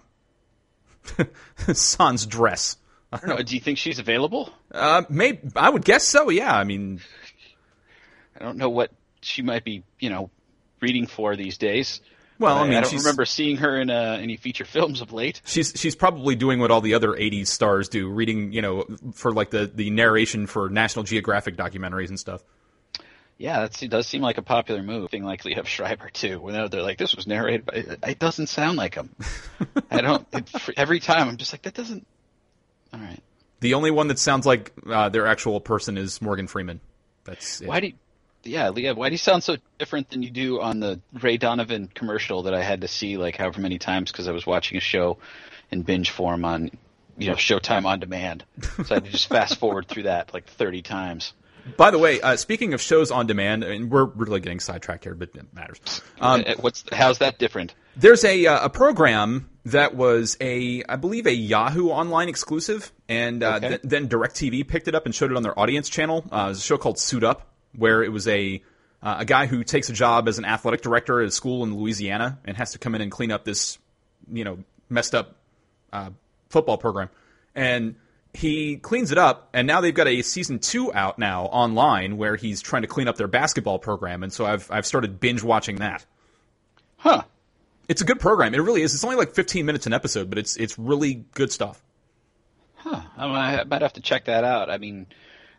sans 1.72 2.26
dress. 2.26 2.76
I 3.12 3.18
don't 3.18 3.28
know. 3.28 3.42
Do 3.42 3.54
you 3.54 3.60
think 3.60 3.78
she's 3.78 3.98
available? 3.98 4.50
Uh, 4.72 5.02
maybe 5.08 5.40
I 5.54 5.70
would 5.70 5.84
guess 5.84 6.04
so. 6.04 6.30
Yeah. 6.30 6.54
I 6.54 6.64
mean, 6.64 7.00
I 8.38 8.44
don't 8.44 8.56
know 8.56 8.70
what 8.70 8.90
she 9.20 9.42
might 9.42 9.64
be, 9.64 9.84
you 9.98 10.10
know, 10.10 10.30
reading 10.80 11.06
for 11.06 11.36
these 11.36 11.58
days. 11.58 12.00
Well, 12.38 12.58
I 12.58 12.68
mean, 12.68 12.76
I 12.76 12.82
don't 12.82 12.96
remember 12.96 13.24
seeing 13.24 13.56
her 13.58 13.80
in 13.80 13.88
uh, 13.88 14.18
any 14.20 14.36
feature 14.36 14.66
films 14.66 15.00
of 15.00 15.10
late. 15.12 15.40
She's 15.46 15.72
she's 15.74 15.96
probably 15.96 16.34
doing 16.34 16.60
what 16.60 16.70
all 16.70 16.82
the 16.82 16.92
other 16.92 17.12
'80s 17.12 17.46
stars 17.46 17.88
do, 17.88 18.10
reading, 18.10 18.52
you 18.52 18.60
know, 18.60 18.84
for 19.14 19.32
like 19.32 19.48
the 19.48 19.70
the 19.74 19.88
narration 19.88 20.46
for 20.46 20.68
National 20.68 21.02
Geographic 21.02 21.56
documentaries 21.56 22.10
and 22.10 22.20
stuff. 22.20 22.42
Yeah, 23.38 23.66
that 23.66 23.90
does 23.90 24.06
seem 24.06 24.22
like 24.22 24.38
a 24.38 24.42
popular 24.42 24.82
move. 24.82 25.10
Thing 25.10 25.24
like 25.24 25.42
Liev 25.42 25.66
Schreiber 25.66 26.08
too, 26.08 26.40
when 26.40 26.54
they're 26.54 26.82
like, 26.82 26.96
"This 26.96 27.14
was 27.14 27.26
narrated," 27.26 27.66
by, 27.66 28.08
it 28.08 28.18
doesn't 28.18 28.46
sound 28.46 28.78
like 28.78 28.94
him. 28.94 29.14
I 29.90 30.00
don't. 30.00 30.26
It, 30.32 30.48
every 30.76 31.00
time, 31.00 31.28
I'm 31.28 31.36
just 31.36 31.52
like, 31.52 31.62
that 31.62 31.74
doesn't. 31.74 32.06
All 32.94 33.00
right. 33.00 33.22
The 33.60 33.74
only 33.74 33.90
one 33.90 34.08
that 34.08 34.18
sounds 34.18 34.46
like 34.46 34.72
uh, 34.86 35.10
their 35.10 35.26
actual 35.26 35.60
person 35.60 35.98
is 35.98 36.22
Morgan 36.22 36.46
Freeman. 36.46 36.80
That's 37.24 37.60
it. 37.60 37.68
why 37.68 37.80
do. 37.80 37.88
You, 37.88 37.92
yeah, 38.44 38.68
Liev, 38.68 38.96
why 38.96 39.08
do 39.08 39.14
you 39.14 39.18
sound 39.18 39.42
so 39.42 39.56
different 39.78 40.08
than 40.10 40.22
you 40.22 40.30
do 40.30 40.60
on 40.60 40.80
the 40.80 41.00
Ray 41.12 41.36
Donovan 41.36 41.90
commercial 41.92 42.44
that 42.44 42.54
I 42.54 42.62
had 42.62 42.82
to 42.82 42.88
see 42.88 43.16
like 43.16 43.36
however 43.36 43.60
many 43.60 43.78
times 43.78 44.12
because 44.12 44.28
I 44.28 44.32
was 44.32 44.46
watching 44.46 44.78
a 44.78 44.80
show 44.80 45.18
in 45.70 45.82
binge 45.82 46.10
form 46.10 46.44
on, 46.44 46.70
you 47.18 47.28
know, 47.28 47.34
Showtime 47.34 47.84
on 47.84 47.98
demand. 47.98 48.44
So 48.84 48.84
I 48.90 48.94
had 48.94 49.04
to 49.04 49.10
just 49.10 49.28
fast 49.28 49.58
forward 49.58 49.88
through 49.88 50.04
that 50.04 50.32
like 50.32 50.46
30 50.46 50.82
times. 50.82 51.32
By 51.76 51.90
the 51.90 51.98
way, 51.98 52.20
uh, 52.20 52.36
speaking 52.36 52.74
of 52.74 52.80
shows 52.80 53.10
on 53.10 53.26
demand, 53.26 53.64
I 53.64 53.68
and 53.68 53.90
we're 53.90 54.04
really 54.04 54.40
getting 54.40 54.60
sidetracked 54.60 55.04
here, 55.04 55.14
but 55.14 55.30
it 55.34 55.54
matters. 55.54 55.80
Um, 56.20 56.44
uh, 56.46 56.54
What's 56.60 56.84
how's 56.92 57.18
that 57.18 57.38
different? 57.38 57.74
There's 57.96 58.24
a 58.24 58.46
uh, 58.46 58.66
a 58.66 58.70
program 58.70 59.50
that 59.64 59.94
was 59.96 60.36
a 60.40 60.84
I 60.88 60.96
believe 60.96 61.26
a 61.26 61.34
Yahoo 61.34 61.88
online 61.88 62.28
exclusive, 62.28 62.92
and 63.08 63.42
uh, 63.42 63.56
okay. 63.56 63.68
th- 63.68 63.80
then 63.82 64.08
Directv 64.08 64.68
picked 64.68 64.86
it 64.86 64.94
up 64.94 65.06
and 65.06 65.14
showed 65.14 65.30
it 65.30 65.36
on 65.36 65.42
their 65.42 65.58
audience 65.58 65.88
channel. 65.88 66.24
Uh, 66.30 66.44
it 66.46 66.48
was 66.48 66.58
a 66.58 66.62
show 66.62 66.78
called 66.78 66.98
Suit 66.98 67.24
Up, 67.24 67.48
where 67.74 68.02
it 68.02 68.12
was 68.12 68.28
a 68.28 68.62
uh, 69.02 69.16
a 69.18 69.24
guy 69.24 69.46
who 69.46 69.64
takes 69.64 69.88
a 69.88 69.92
job 69.92 70.28
as 70.28 70.38
an 70.38 70.44
athletic 70.44 70.82
director 70.82 71.20
at 71.20 71.28
a 71.28 71.30
school 71.30 71.64
in 71.64 71.76
Louisiana 71.76 72.38
and 72.44 72.56
has 72.56 72.72
to 72.72 72.78
come 72.78 72.94
in 72.94 73.00
and 73.00 73.10
clean 73.10 73.32
up 73.32 73.44
this 73.44 73.78
you 74.30 74.44
know 74.44 74.58
messed 74.88 75.14
up 75.14 75.36
football 76.48 76.78
program, 76.78 77.10
and 77.54 77.96
he 78.36 78.76
cleans 78.76 79.12
it 79.12 79.18
up, 79.18 79.48
and 79.52 79.66
now 79.66 79.80
they've 79.80 79.94
got 79.94 80.06
a 80.06 80.22
season 80.22 80.58
two 80.58 80.92
out 80.92 81.18
now 81.18 81.44
online 81.46 82.18
where 82.18 82.36
he's 82.36 82.60
trying 82.60 82.82
to 82.82 82.88
clean 82.88 83.08
up 83.08 83.16
their 83.16 83.28
basketball 83.28 83.78
program, 83.78 84.22
and 84.22 84.32
so 84.32 84.44
I've 84.44 84.70
I've 84.70 84.86
started 84.86 85.18
binge 85.18 85.42
watching 85.42 85.76
that. 85.76 86.04
Huh. 86.98 87.22
It's 87.88 88.02
a 88.02 88.04
good 88.04 88.20
program. 88.20 88.54
It 88.54 88.58
really 88.58 88.82
is. 88.82 88.94
It's 88.94 89.04
only 89.04 89.16
like 89.16 89.32
15 89.32 89.64
minutes 89.64 89.86
an 89.86 89.92
episode, 89.92 90.28
but 90.28 90.38
it's 90.38 90.56
it's 90.56 90.78
really 90.78 91.24
good 91.34 91.50
stuff. 91.50 91.82
Huh. 92.76 93.00
I 93.16 93.64
might 93.64 93.82
have 93.82 93.94
to 93.94 94.00
check 94.00 94.26
that 94.26 94.44
out. 94.44 94.70
I 94.70 94.78
mean, 94.78 95.06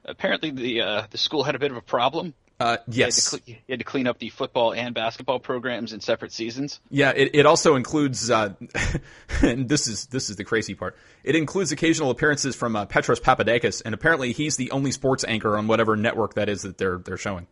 apparently 0.06 0.52
the 0.52 0.82
uh, 0.82 1.04
the 1.10 1.18
school 1.18 1.44
had 1.44 1.56
a 1.56 1.60
bit 1.60 1.72
of 1.72 1.78
a 1.78 1.82
problem 1.82 2.34
uh, 2.60 2.78
yes, 2.88 3.34
you 3.34 3.40
had, 3.40 3.48
you 3.48 3.74
had, 3.74 3.80
to 3.80 3.86
clean 3.86 4.08
up 4.08 4.18
the 4.18 4.30
football 4.30 4.74
and 4.74 4.96
basketball 4.96 5.40
programs 5.40 5.94
in 5.94 6.00
separate 6.00 6.32
seasons. 6.32 6.80
Yeah, 6.90 7.14
it, 7.16 7.32
it 7.34 7.46
also 7.46 7.76
includes, 7.76 8.32
uh, 8.32 8.56
and 9.44 9.70
this 9.70 9.88
is 9.88 10.08
this 10.08 10.32
is 10.32 10.38
the 10.38 10.44
crazy 10.44 10.74
part. 10.74 10.98
It 11.24 11.36
includes 11.36 11.72
occasional 11.72 12.10
appearances 12.10 12.56
from 12.56 12.76
uh, 12.76 12.86
Petros 12.86 13.20
Papadakis, 13.20 13.84
and 13.86 13.94
apparently 13.94 14.32
he's 14.32 14.58
the 14.58 14.72
only 14.72 14.92
sports 14.92 15.24
anchor 15.28 15.56
on 15.56 15.68
whatever 15.68 15.96
network 15.96 16.34
that 16.34 16.50
is 16.50 16.64
that 16.64 16.80
they're 16.80 16.98
they're 16.98 17.18
showing. 17.18 17.46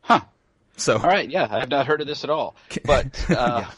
Huh. 0.00 0.20
So, 0.78 0.96
all 0.96 1.08
right, 1.08 1.28
yeah, 1.28 1.46
I 1.50 1.60
have 1.60 1.68
not 1.68 1.86
heard 1.86 2.00
of 2.00 2.06
this 2.06 2.24
at 2.24 2.30
all. 2.30 2.56
But 2.84 3.26
uh, 3.28 3.64
yeah. 3.64 3.70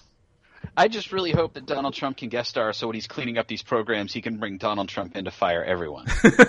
I 0.76 0.86
just 0.86 1.10
really 1.10 1.32
hope 1.32 1.54
that 1.54 1.66
Donald 1.66 1.94
Trump 1.94 2.16
can 2.18 2.28
guest 2.28 2.50
star, 2.50 2.72
so 2.72 2.86
when 2.86 2.94
he's 2.94 3.08
cleaning 3.08 3.38
up 3.38 3.48
these 3.48 3.62
programs, 3.62 4.12
he 4.12 4.22
can 4.22 4.38
bring 4.38 4.58
Donald 4.58 4.88
Trump 4.88 5.16
in 5.16 5.24
to 5.24 5.32
fire 5.32 5.64
everyone. 5.64 6.06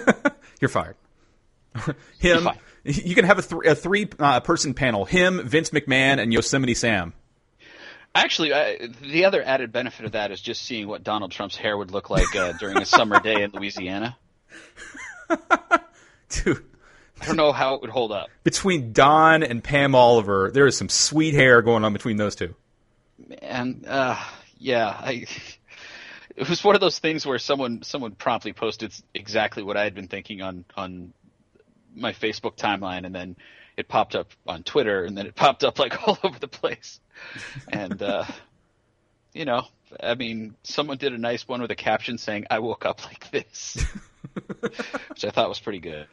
You're 0.61 0.69
fired. 0.69 0.95
Him. 2.19 2.47
You 2.85 3.15
can 3.15 3.23
have 3.25 3.39
a, 3.39 3.41
th- 3.41 3.61
a 3.65 3.75
three 3.75 4.09
uh, 4.19 4.41
person 4.41 4.73
panel: 4.73 5.05
him, 5.05 5.41
Vince 5.47 5.69
McMahon, 5.69 6.21
and 6.21 6.33
Yosemite 6.33 6.73
Sam. 6.73 7.13
Actually, 8.15 8.53
I, 8.53 8.89
the 9.01 9.25
other 9.25 9.41
added 9.41 9.71
benefit 9.71 10.05
of 10.05 10.11
that 10.11 10.31
is 10.31 10.39
just 10.39 10.61
seeing 10.63 10.87
what 10.87 11.03
Donald 11.03 11.31
Trump's 11.31 11.55
hair 11.55 11.77
would 11.77 11.91
look 11.91 12.09
like 12.09 12.35
uh, 12.35 12.53
during 12.59 12.77
a 12.77 12.85
summer 12.85 13.19
day 13.19 13.41
in 13.41 13.51
Louisiana. 13.51 14.17
Dude. 16.29 16.63
I 17.21 17.25
don't 17.25 17.37
know 17.37 17.53
how 17.53 17.75
it 17.75 17.81
would 17.81 17.89
hold 17.89 18.11
up. 18.11 18.27
Between 18.43 18.91
Don 18.91 19.43
and 19.43 19.63
Pam 19.63 19.95
Oliver, 19.95 20.51
there 20.51 20.67
is 20.67 20.75
some 20.75 20.89
sweet 20.89 21.33
hair 21.33 21.61
going 21.61 21.85
on 21.85 21.93
between 21.93 22.17
those 22.17 22.35
two. 22.35 22.53
And 23.41 23.85
uh, 23.87 24.21
yeah, 24.57 24.89
I, 24.89 25.25
it 26.35 26.49
was 26.49 26.63
one 26.63 26.75
of 26.75 26.81
those 26.81 26.99
things 26.99 27.25
where 27.25 27.39
someone 27.39 27.81
someone 27.83 28.11
promptly 28.11 28.51
posted 28.51 28.93
exactly 29.13 29.63
what 29.63 29.77
I 29.77 29.85
had 29.85 29.95
been 29.95 30.07
thinking 30.07 30.41
on 30.41 30.65
on 30.75 31.13
my 31.95 32.13
Facebook 32.13 32.55
timeline, 32.55 33.05
and 33.05 33.13
then 33.13 33.35
it 33.77 33.87
popped 33.87 34.15
up 34.15 34.31
on 34.47 34.63
Twitter, 34.63 35.03
and 35.05 35.17
then 35.17 35.25
it 35.25 35.35
popped 35.35 35.63
up 35.63 35.79
like 35.79 36.07
all 36.07 36.17
over 36.23 36.39
the 36.39 36.47
place. 36.47 36.99
and 37.71 38.01
uh, 38.01 38.25
you 39.33 39.45
know, 39.45 39.65
I 40.01 40.15
mean, 40.15 40.55
someone 40.63 40.97
did 40.97 41.13
a 41.13 41.17
nice 41.17 41.47
one 41.47 41.61
with 41.61 41.71
a 41.71 41.75
caption 41.75 42.17
saying, 42.17 42.45
"I 42.49 42.59
woke 42.59 42.85
up 42.85 43.05
like 43.05 43.29
this," 43.31 43.83
which 44.59 45.25
I 45.25 45.29
thought 45.29 45.49
was 45.49 45.59
pretty 45.59 45.79
good. 45.79 46.07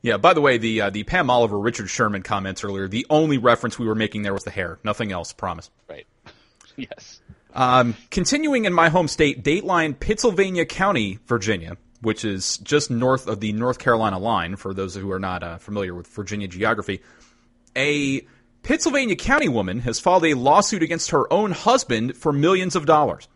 Yeah. 0.00 0.16
By 0.16 0.32
the 0.32 0.40
way, 0.40 0.58
the 0.58 0.82
uh, 0.82 0.90
the 0.90 1.04
Pam 1.04 1.30
Oliver 1.30 1.58
Richard 1.58 1.90
Sherman 1.90 2.22
comments 2.22 2.64
earlier. 2.64 2.88
The 2.88 3.06
only 3.10 3.38
reference 3.38 3.78
we 3.78 3.86
were 3.86 3.94
making 3.94 4.22
there 4.22 4.32
was 4.32 4.44
the 4.44 4.50
hair. 4.50 4.78
Nothing 4.84 5.12
else. 5.12 5.32
Promise. 5.32 5.70
Right. 5.88 6.06
yes. 6.76 7.20
Um, 7.54 7.96
continuing 8.10 8.66
in 8.66 8.72
my 8.72 8.88
home 8.90 9.08
state, 9.08 9.42
Dateline, 9.42 9.98
Pittsylvania 9.98 10.66
County, 10.66 11.18
Virginia 11.26 11.76
which 12.00 12.24
is 12.24 12.58
just 12.58 12.90
north 12.90 13.26
of 13.26 13.40
the 13.40 13.52
North 13.52 13.78
Carolina 13.78 14.18
line, 14.18 14.56
for 14.56 14.72
those 14.72 14.94
who 14.94 15.10
are 15.10 15.18
not 15.18 15.42
uh, 15.42 15.58
familiar 15.58 15.94
with 15.94 16.06
Virginia 16.08 16.48
geography, 16.48 17.02
a 17.76 18.26
Pittsylvania 18.62 19.16
county 19.16 19.48
woman 19.48 19.80
has 19.80 20.00
filed 20.00 20.24
a 20.24 20.34
lawsuit 20.34 20.82
against 20.82 21.10
her 21.10 21.32
own 21.32 21.52
husband 21.52 22.16
for 22.16 22.32
millions 22.32 22.76
of 22.76 22.86
dollars. 22.86 23.28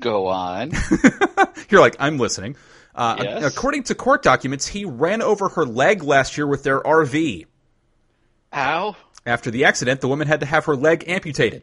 Go 0.00 0.26
on. 0.26 0.72
You're 1.68 1.80
like, 1.80 1.96
I'm 2.00 2.18
listening. 2.18 2.56
Uh, 2.94 3.16
yes. 3.20 3.44
According 3.44 3.84
to 3.84 3.94
court 3.94 4.22
documents, 4.22 4.66
he 4.66 4.84
ran 4.84 5.22
over 5.22 5.50
her 5.50 5.64
leg 5.64 6.02
last 6.02 6.36
year 6.36 6.46
with 6.46 6.62
their 6.62 6.80
RV. 6.80 7.46
How? 8.52 8.96
After 9.24 9.50
the 9.50 9.64
accident, 9.64 10.00
the 10.00 10.08
woman 10.08 10.28
had 10.28 10.40
to 10.40 10.46
have 10.46 10.64
her 10.66 10.76
leg 10.76 11.04
amputated. 11.06 11.62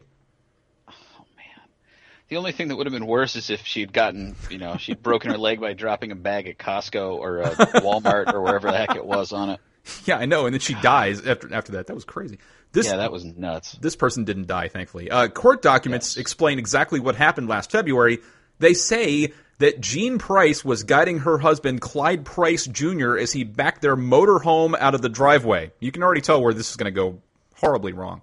The 2.30 2.36
only 2.36 2.52
thing 2.52 2.68
that 2.68 2.76
would 2.76 2.86
have 2.86 2.92
been 2.92 3.08
worse 3.08 3.34
is 3.34 3.50
if 3.50 3.66
she'd 3.66 3.92
gotten, 3.92 4.36
you 4.50 4.58
know, 4.58 4.76
she'd 4.76 5.02
broken 5.02 5.32
her 5.32 5.36
leg 5.36 5.60
by 5.60 5.72
dropping 5.72 6.12
a 6.12 6.14
bag 6.14 6.46
at 6.46 6.58
Costco 6.58 7.16
or 7.16 7.42
uh, 7.42 7.50
Walmart 7.50 8.32
or 8.32 8.40
wherever 8.40 8.70
the 8.70 8.78
heck 8.78 8.94
it 8.94 9.04
was 9.04 9.32
on 9.32 9.50
it. 9.50 9.60
Yeah, 10.04 10.18
I 10.18 10.26
know. 10.26 10.44
And 10.44 10.54
then 10.54 10.60
she 10.60 10.74
dies 10.74 11.26
after 11.26 11.52
after 11.52 11.72
that. 11.72 11.86
That 11.86 11.94
was 11.94 12.04
crazy. 12.04 12.38
This, 12.70 12.86
yeah, 12.86 12.98
that 12.98 13.10
was 13.10 13.24
nuts. 13.24 13.72
This 13.80 13.96
person 13.96 14.24
didn't 14.24 14.46
die, 14.46 14.68
thankfully. 14.68 15.10
Uh, 15.10 15.28
court 15.28 15.62
documents 15.62 16.16
yes. 16.16 16.20
explain 16.20 16.58
exactly 16.58 17.00
what 17.00 17.16
happened 17.16 17.48
last 17.48 17.72
February. 17.72 18.18
They 18.58 18.74
say 18.74 19.32
that 19.58 19.80
Jean 19.80 20.18
Price 20.18 20.64
was 20.64 20.84
guiding 20.84 21.20
her 21.20 21.38
husband, 21.38 21.80
Clyde 21.80 22.26
Price 22.26 22.66
Jr., 22.66 23.16
as 23.16 23.32
he 23.32 23.42
backed 23.42 23.80
their 23.80 23.96
motorhome 23.96 24.78
out 24.78 24.94
of 24.94 25.00
the 25.00 25.08
driveway. 25.08 25.72
You 25.80 25.90
can 25.90 26.02
already 26.02 26.20
tell 26.20 26.42
where 26.42 26.54
this 26.54 26.70
is 26.70 26.76
going 26.76 26.92
to 26.92 26.96
go 26.96 27.20
horribly 27.56 27.94
wrong. 27.94 28.20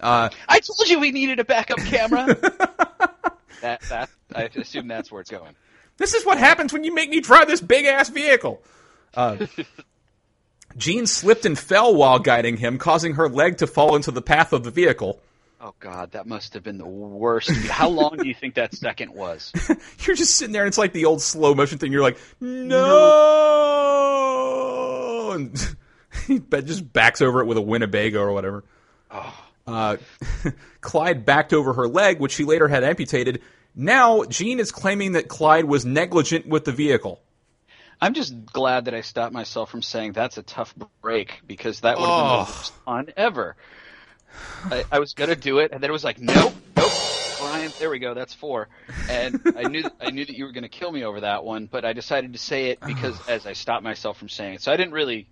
Uh, 0.00 0.30
I 0.48 0.60
told 0.60 0.88
you 0.88 1.00
we 1.00 1.10
needed 1.10 1.40
a 1.40 1.44
backup 1.44 1.78
camera. 1.78 2.36
That 3.62 3.80
that 3.82 4.10
I 4.34 4.50
assume 4.54 4.88
that's 4.88 5.10
where 5.10 5.20
it's 5.20 5.30
going. 5.30 5.54
This 5.98 6.14
is 6.14 6.24
what 6.24 6.38
happens 6.38 6.72
when 6.72 6.84
you 6.84 6.94
make 6.94 7.10
me 7.10 7.20
drive 7.20 7.48
this 7.48 7.60
big 7.60 7.84
ass 7.84 8.08
vehicle. 8.08 8.62
Uh, 9.14 9.46
Jean 10.76 11.06
slipped 11.06 11.44
and 11.44 11.56
fell 11.56 11.94
while 11.94 12.18
guiding 12.18 12.56
him, 12.56 12.78
causing 12.78 13.14
her 13.14 13.28
leg 13.28 13.58
to 13.58 13.66
fall 13.66 13.94
into 13.94 14.10
the 14.10 14.22
path 14.22 14.54
of 14.54 14.64
the 14.64 14.70
vehicle. 14.70 15.20
Oh 15.60 15.74
God, 15.80 16.12
that 16.12 16.26
must 16.26 16.54
have 16.54 16.62
been 16.62 16.78
the 16.78 16.86
worst. 16.86 17.50
How 17.50 17.90
long 17.90 18.16
do 18.16 18.26
you 18.26 18.32
think 18.32 18.54
that 18.54 18.74
second 18.74 19.12
was? 19.12 19.52
You're 20.00 20.16
just 20.16 20.34
sitting 20.36 20.54
there, 20.54 20.62
and 20.62 20.68
it's 20.68 20.78
like 20.78 20.94
the 20.94 21.04
old 21.04 21.20
slow 21.20 21.54
motion 21.54 21.76
thing. 21.76 21.92
You're 21.92 22.00
like, 22.00 22.18
no, 22.40 22.78
no. 25.28 25.32
and 25.32 25.76
he 26.26 26.40
just 26.62 26.90
backs 26.90 27.20
over 27.20 27.42
it 27.42 27.44
with 27.44 27.58
a 27.58 27.62
Winnebago 27.62 28.22
or 28.22 28.32
whatever. 28.32 28.64
Oh. 29.10 29.41
Uh, 29.72 29.96
Clyde 30.80 31.24
backed 31.24 31.52
over 31.52 31.72
her 31.74 31.88
leg, 31.88 32.18
which 32.20 32.32
she 32.32 32.44
later 32.44 32.68
had 32.68 32.84
amputated. 32.84 33.42
Now, 33.74 34.24
Jean 34.24 34.60
is 34.60 34.70
claiming 34.70 35.12
that 35.12 35.28
Clyde 35.28 35.64
was 35.64 35.84
negligent 35.86 36.46
with 36.46 36.64
the 36.64 36.72
vehicle. 36.72 37.20
I'm 38.00 38.14
just 38.14 38.46
glad 38.46 38.86
that 38.86 38.94
I 38.94 39.00
stopped 39.00 39.32
myself 39.32 39.70
from 39.70 39.80
saying 39.80 40.12
that's 40.12 40.36
a 40.36 40.42
tough 40.42 40.74
break 41.00 41.40
because 41.46 41.80
that 41.80 41.96
would 41.98 42.04
have 42.06 42.18
been 42.18 42.26
the 42.26 42.32
Oh. 42.32 42.38
worst 42.40 42.72
fun 42.84 43.08
ever. 43.16 43.56
I, 44.64 44.84
I 44.90 44.98
was 44.98 45.14
gonna 45.14 45.36
do 45.36 45.58
it, 45.60 45.72
and 45.72 45.82
then 45.82 45.88
it 45.90 45.92
was 45.92 46.02
like, 46.04 46.18
nope, 46.18 46.52
nope, 46.76 46.92
Brian. 47.38 47.70
There 47.78 47.90
we 47.90 47.98
go. 47.98 48.14
That's 48.14 48.32
four. 48.34 48.68
And 49.08 49.40
I 49.56 49.64
knew 49.68 49.84
I 50.00 50.10
knew 50.10 50.24
that 50.24 50.36
you 50.36 50.44
were 50.46 50.52
gonna 50.52 50.68
kill 50.68 50.90
me 50.90 51.04
over 51.04 51.20
that 51.20 51.44
one, 51.44 51.66
but 51.66 51.84
I 51.84 51.92
decided 51.92 52.32
to 52.32 52.38
say 52.38 52.70
it 52.70 52.80
because 52.80 53.16
as 53.28 53.46
I 53.46 53.52
stopped 53.52 53.84
myself 53.84 54.18
from 54.18 54.28
saying 54.28 54.54
it, 54.54 54.62
so 54.62 54.72
I 54.72 54.76
didn't 54.76 54.94
really. 54.94 55.28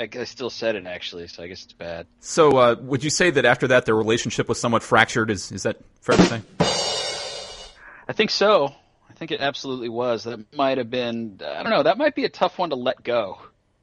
I, 0.00 0.08
I, 0.18 0.24
still 0.24 0.48
said 0.48 0.76
it 0.76 0.86
actually, 0.86 1.28
so 1.28 1.42
I 1.42 1.48
guess 1.48 1.62
it's 1.62 1.74
bad. 1.74 2.06
So, 2.20 2.56
uh, 2.56 2.76
would 2.80 3.04
you 3.04 3.10
say 3.10 3.30
that 3.30 3.44
after 3.44 3.68
that 3.68 3.84
their 3.84 3.94
relationship 3.94 4.48
was 4.48 4.58
somewhat 4.58 4.82
fractured? 4.82 5.30
Is 5.30 5.52
is 5.52 5.64
that 5.64 5.76
fair 6.00 6.16
to 6.16 6.22
say? 6.22 6.42
I 8.08 8.12
think 8.12 8.30
so. 8.30 8.74
I 9.08 9.12
think 9.12 9.30
it 9.30 9.40
absolutely 9.40 9.90
was. 9.90 10.24
That 10.24 10.56
might 10.56 10.78
have 10.78 10.88
been. 10.88 11.40
I 11.44 11.62
don't 11.62 11.70
know. 11.70 11.82
That 11.82 11.98
might 11.98 12.14
be 12.14 12.24
a 12.24 12.30
tough 12.30 12.58
one 12.58 12.70
to 12.70 12.76
let 12.76 13.02
go. 13.02 13.38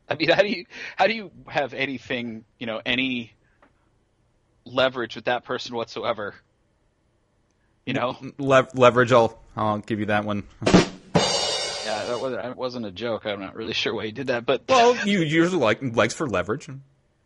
I 0.09 0.15
mean, 0.15 0.29
how 0.35 0.41
do 0.41 0.49
you 0.49 0.65
how 0.95 1.05
do 1.05 1.13
you 1.13 1.31
have 1.47 1.75
anything 1.75 2.45
you 2.57 2.65
know 2.65 2.81
any 2.83 3.33
leverage 4.65 5.15
with 5.15 5.25
that 5.25 5.45
person 5.45 5.75
whatsoever? 5.75 6.33
You 7.85 7.93
know, 7.93 8.17
Le- 8.39 8.67
leverage. 8.73 9.11
I'll 9.11 9.39
I'll 9.55 9.79
give 9.79 9.99
you 9.99 10.07
that 10.07 10.25
one. 10.25 10.43
Yeah, 11.87 12.05
that 12.05 12.21
wasn't 12.21 12.41
that 12.43 12.57
wasn't 12.57 12.85
a 12.85 12.91
joke. 12.91 13.25
I'm 13.25 13.39
not 13.39 13.55
really 13.55 13.73
sure 13.81 13.93
why 13.93 14.03
you 14.03 14.11
did 14.11 14.27
that, 14.27 14.45
but 14.45 14.63
Well, 14.69 14.95
you 15.07 15.21
usually 15.21 15.57
like 15.61 15.79
legs 15.95 16.13
for 16.13 16.27
leverage. 16.27 16.67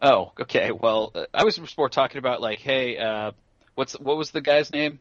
oh, 0.02 0.32
okay. 0.39 0.71
Well, 0.71 1.12
uh, 1.15 1.26
I 1.34 1.43
was 1.43 1.60
more 1.78 1.89
talking 1.89 2.19
about 2.19 2.41
like, 2.41 2.60
hey, 2.60 2.97
uh, 2.97 3.32
what's 3.76 3.93
what 4.00 4.17
was 4.17 4.32
the 4.32 4.41
guy's 4.41 4.71
name? 4.71 5.00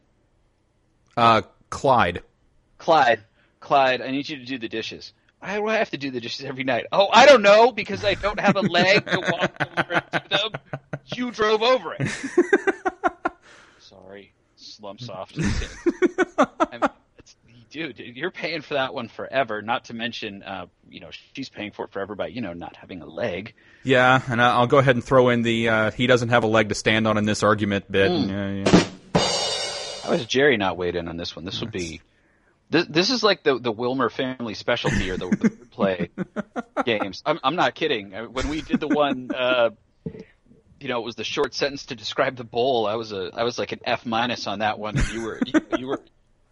Uh, 1.15 1.41
Clyde. 1.69 2.23
Clyde, 2.77 3.23
Clyde, 3.59 4.01
I 4.01 4.09
need 4.09 4.27
you 4.27 4.37
to 4.37 4.45
do 4.45 4.57
the 4.57 4.67
dishes. 4.69 5.13
Why 5.39 5.55
do 5.55 5.67
I 5.67 5.75
have 5.77 5.89
to 5.91 5.97
do 5.97 6.09
the 6.11 6.19
dishes 6.19 6.45
every 6.45 6.63
night? 6.63 6.85
Oh, 6.91 7.07
I 7.11 7.25
don't 7.25 7.41
know, 7.41 7.71
because 7.71 8.03
I 8.05 8.13
don't 8.15 8.39
have 8.39 8.55
a 8.55 8.61
leg 8.61 9.05
to 9.07 9.19
walk 9.19 9.51
over 9.77 10.03
and 10.11 10.23
do 10.29 10.37
them. 10.37 10.51
You 11.15 11.31
drove 11.31 11.61
over 11.61 11.95
it. 11.99 12.07
Sorry, 13.79 14.33
slump 14.55 15.01
soft. 15.01 15.37
I 16.37 16.77
mean, 16.79 16.81
dude, 17.71 17.97
you're 17.99 18.31
paying 18.31 18.61
for 18.61 18.75
that 18.75 18.93
one 18.93 19.07
forever. 19.07 19.61
Not 19.61 19.85
to 19.85 19.93
mention, 19.93 20.43
uh, 20.43 20.67
you 20.89 20.99
know, 20.99 21.09
she's 21.33 21.49
paying 21.49 21.71
for 21.71 21.85
it 21.85 21.91
forever 21.91 22.15
by, 22.15 22.27
you 22.27 22.41
know, 22.41 22.53
not 22.53 22.75
having 22.75 23.01
a 23.01 23.05
leg. 23.05 23.53
Yeah, 23.83 24.21
and 24.27 24.41
I'll 24.41 24.67
go 24.67 24.77
ahead 24.77 24.95
and 24.95 25.03
throw 25.03 25.29
in 25.29 25.41
the 25.41 25.69
uh, 25.69 25.91
he 25.91 26.05
doesn't 26.05 26.29
have 26.29 26.43
a 26.43 26.47
leg 26.47 26.69
to 26.69 26.75
stand 26.75 27.07
on 27.07 27.17
in 27.17 27.25
this 27.25 27.41
argument 27.41 27.91
bit. 27.91 28.11
Yeah, 28.11 28.51
yeah. 28.51 28.83
How 30.03 30.13
is 30.13 30.25
Jerry 30.25 30.57
not 30.57 30.77
weighed 30.77 30.95
in 30.95 31.07
on 31.07 31.17
this 31.17 31.35
one? 31.35 31.45
This 31.45 31.61
would 31.61 31.71
be. 31.71 32.01
This, 32.69 32.85
this 32.87 33.09
is 33.09 33.23
like 33.23 33.43
the 33.43 33.59
the 33.59 33.71
Wilmer 33.71 34.09
family 34.09 34.53
specialty 34.53 35.09
or 35.09 35.17
the, 35.17 35.27
the 35.29 35.49
play 35.71 36.09
games. 36.85 37.21
I'm 37.25 37.39
I'm 37.43 37.55
not 37.55 37.75
kidding. 37.75 38.11
When 38.11 38.49
we 38.49 38.61
did 38.61 38.79
the 38.79 38.87
one, 38.87 39.29
uh, 39.35 39.71
you 40.79 40.87
know, 40.87 40.99
it 40.99 41.05
was 41.05 41.15
the 41.15 41.23
short 41.23 41.53
sentence 41.53 41.87
to 41.87 41.95
describe 41.95 42.35
the 42.35 42.43
bowl. 42.43 42.87
I 42.87 42.95
was 42.95 43.11
a 43.11 43.31
I 43.33 43.43
was 43.43 43.59
like 43.59 43.71
an 43.71 43.79
F 43.83 44.05
minus 44.05 44.47
on 44.47 44.59
that 44.59 44.79
one. 44.79 44.97
And 44.97 45.07
you 45.09 45.21
were 45.21 45.39
you, 45.45 45.61
you 45.77 45.87
were 45.87 46.01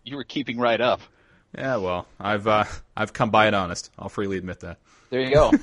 you 0.09 0.17
were 0.17 0.23
keeping 0.23 0.57
right 0.57 0.79
up. 0.79 1.01
Yeah, 1.55 1.77
well, 1.77 2.07
I've 2.19 2.47
uh, 2.47 2.65
I've 2.95 3.13
come 3.13 3.31
by 3.31 3.47
it 3.47 3.53
honest. 3.53 3.89
I'll 3.97 4.09
freely 4.09 4.37
admit 4.37 4.61
that. 4.61 4.77
There 5.09 5.21
you 5.21 5.33
go. 5.33 5.51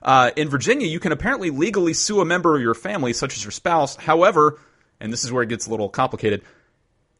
Uh, 0.00 0.30
in 0.36 0.48
Virginia, 0.48 0.86
you 0.86 1.00
can 1.00 1.12
apparently 1.12 1.50
legally 1.50 1.92
sue 1.92 2.20
a 2.20 2.24
member 2.24 2.54
of 2.54 2.62
your 2.62 2.72
family, 2.72 3.12
such 3.12 3.36
as 3.36 3.44
your 3.44 3.50
spouse. 3.50 3.96
However, 3.96 4.58
and 5.00 5.12
this 5.12 5.24
is 5.24 5.32
where 5.32 5.42
it 5.42 5.48
gets 5.48 5.66
a 5.66 5.70
little 5.70 5.88
complicated, 5.88 6.42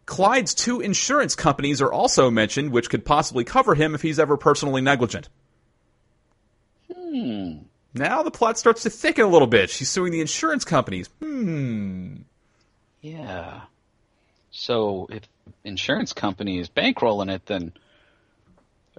Clyde's 0.07 0.55
two 0.55 0.81
insurance 0.81 1.35
companies 1.35 1.83
are 1.83 1.93
also 1.93 2.31
mentioned, 2.31 2.71
which 2.71 2.89
could 2.89 3.05
possibly 3.05 3.45
cover 3.45 3.75
him 3.75 3.95
if 3.95 4.01
he's 4.01 4.19
ever 4.19 4.37
personally 4.37 4.81
negligent. 4.81 5.29
Hmm. 6.91 7.59
Now 7.95 8.23
the 8.23 8.31
plot 8.31 8.59
starts 8.59 8.85
to 8.85 8.91
thicken 8.91 9.25
a 9.25 9.29
little 9.29 9.49
bit. 9.49 9.71
She's 9.71 9.91
suing 9.91 10.13
the 10.13 10.21
insurance 10.21 10.65
companies. 10.65 11.09
Hmm. 11.21 12.17
Yeah. 13.01 13.63
So 14.51 15.09
if 15.11 15.23
insurance 15.65 16.13
company 16.13 16.59
is 16.59 16.69
bankrolling 16.69 17.31
it, 17.33 17.47
then 17.47 17.73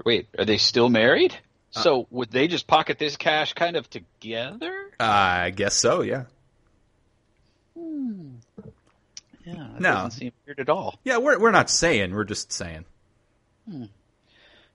wait, 0.06 0.28
are 0.38 0.46
they 0.46 0.58
still 0.58 0.90
married? 0.90 1.36
So 1.72 2.08
would 2.10 2.32
they 2.32 2.48
just 2.48 2.66
pocket 2.68 2.98
this 2.98 3.16
cash 3.16 3.54
kind 3.54 3.76
of 3.76 3.88
together? 3.90 4.74
I 5.00 5.52
guess 5.52 5.76
so, 5.76 6.02
yeah. 6.02 6.24
Hmm. 7.78 8.36
Yeah, 9.46 9.54
that 9.56 9.80
No. 9.80 9.94
doesn't 9.94 10.12
seem 10.12 10.32
weird 10.46 10.60
at 10.60 10.70
all. 10.70 11.00
Yeah, 11.04 11.18
we're, 11.18 11.40
we're 11.40 11.52
not 11.52 11.70
saying, 11.70 12.14
we're 12.14 12.24
just 12.24 12.52
saying. 12.52 12.86
Hmm. 13.70 13.86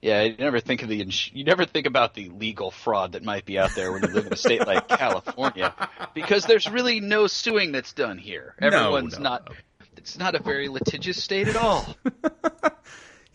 Yeah, 0.01 0.21
you 0.23 0.35
never 0.37 0.59
think 0.59 0.83
of 0.83 0.89
the 0.89 1.01
ins- 1.01 1.31
you 1.33 1.43
never 1.43 1.65
think 1.65 1.87
about 1.87 2.13
the 2.13 2.29
legal 2.29 2.69
fraud 2.69 3.13
that 3.13 3.23
might 3.23 3.43
be 3.45 3.57
out 3.57 3.71
there 3.75 3.91
when 3.91 4.03
you 4.03 4.09
live 4.09 4.27
in 4.27 4.33
a 4.33 4.37
state 4.37 4.65
like 4.67 4.87
California, 4.87 5.73
because 6.13 6.45
there's 6.45 6.69
really 6.69 6.99
no 6.99 7.25
suing 7.27 7.71
that's 7.71 7.93
done 7.93 8.17
here. 8.19 8.53
No, 8.61 8.67
Everyone's 8.67 9.17
no, 9.17 9.23
not. 9.23 9.49
no. 9.49 9.55
It's 9.97 10.17
not 10.17 10.35
a 10.35 10.39
very 10.39 10.69
litigious 10.69 11.23
state 11.23 11.47
at 11.47 11.55
all. 11.55 11.95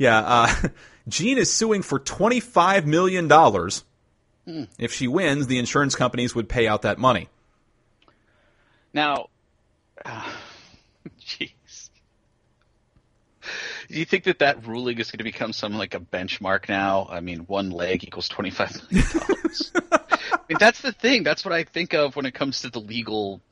Yeah, 0.01 0.21
uh, 0.21 0.69
Jean 1.09 1.37
is 1.37 1.53
suing 1.53 1.83
for 1.83 2.01
$25 2.01 2.87
million. 2.87 3.31
If 4.79 4.95
she 4.95 5.09
wins, 5.09 5.47
the 5.47 5.59
insurance 5.59 5.95
companies 5.95 6.35
would 6.35 6.49
pay 6.49 6.67
out 6.67 6.83
that 6.83 6.99
money. 6.99 7.29
Now, 8.95 9.27
uh, 10.03 10.33
jeez. 11.21 11.91
Do 13.91 13.99
you 13.99 14.07
think 14.07 14.25
that 14.25 14.39
that 14.39 14.67
ruling 14.67 14.99
is 14.99 15.11
going 15.11 15.19
to 15.19 15.25
become 15.25 15.53
some 15.53 15.75
like 15.75 15.95
a 15.95 16.01
benchmark 16.01 16.71
now? 16.71 17.07
I 17.11 17.21
mean, 17.21 17.41
one 17.41 17.69
leg 17.69 18.03
equals 18.03 18.29
twenty 18.29 18.51
five 18.51 18.75
million 18.91 19.07
dollars. 19.13 19.73
I 19.93 20.39
mean, 20.49 20.57
that's 20.59 20.81
the 20.81 20.93
thing. 20.93 21.25
That's 21.25 21.45
what 21.45 21.53
I 21.53 21.65
think 21.65 21.93
of 21.93 22.17
when 22.17 22.25
it 22.25 22.33
comes 22.33 22.63
to 22.63 22.71
the 22.71 22.81
legal 22.81 23.43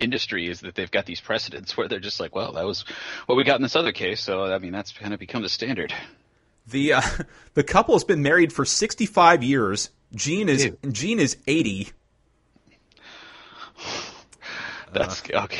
industry 0.00 0.48
is 0.48 0.60
that 0.60 0.74
they've 0.74 0.90
got 0.90 1.06
these 1.06 1.20
precedents 1.20 1.76
where 1.76 1.88
they're 1.88 2.00
just 2.00 2.20
like, 2.20 2.34
well, 2.34 2.52
that 2.52 2.64
was 2.64 2.84
what 3.26 3.36
we 3.36 3.44
got 3.44 3.56
in 3.56 3.62
this 3.62 3.76
other 3.76 3.92
case, 3.92 4.20
so 4.20 4.52
I 4.52 4.58
mean, 4.58 4.72
that's 4.72 4.92
kind 4.92 5.14
of 5.14 5.20
become 5.20 5.42
the 5.42 5.48
standard. 5.48 5.92
The 6.66 6.94
uh, 6.94 7.02
the 7.54 7.62
couple 7.62 7.94
has 7.94 8.04
been 8.04 8.22
married 8.22 8.52
for 8.52 8.64
65 8.64 9.42
years. 9.42 9.90
Jean 10.14 10.48
is 10.48 10.64
Ew. 10.64 10.78
Jean 10.90 11.18
is 11.18 11.36
80. 11.46 11.90
That's 14.92 15.22
okay. 15.28 15.58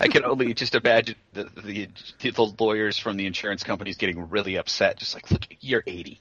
I 0.00 0.08
can 0.08 0.24
only 0.24 0.54
just 0.54 0.74
imagine 0.74 1.16
the, 1.32 1.44
the 1.62 1.88
the 2.20 2.54
lawyers 2.58 2.98
from 2.98 3.16
the 3.16 3.26
insurance 3.26 3.64
companies 3.64 3.96
getting 3.96 4.30
really 4.30 4.56
upset, 4.56 4.98
just 4.98 5.14
like, 5.14 5.30
look, 5.30 5.46
you're 5.60 5.82
80, 5.86 6.20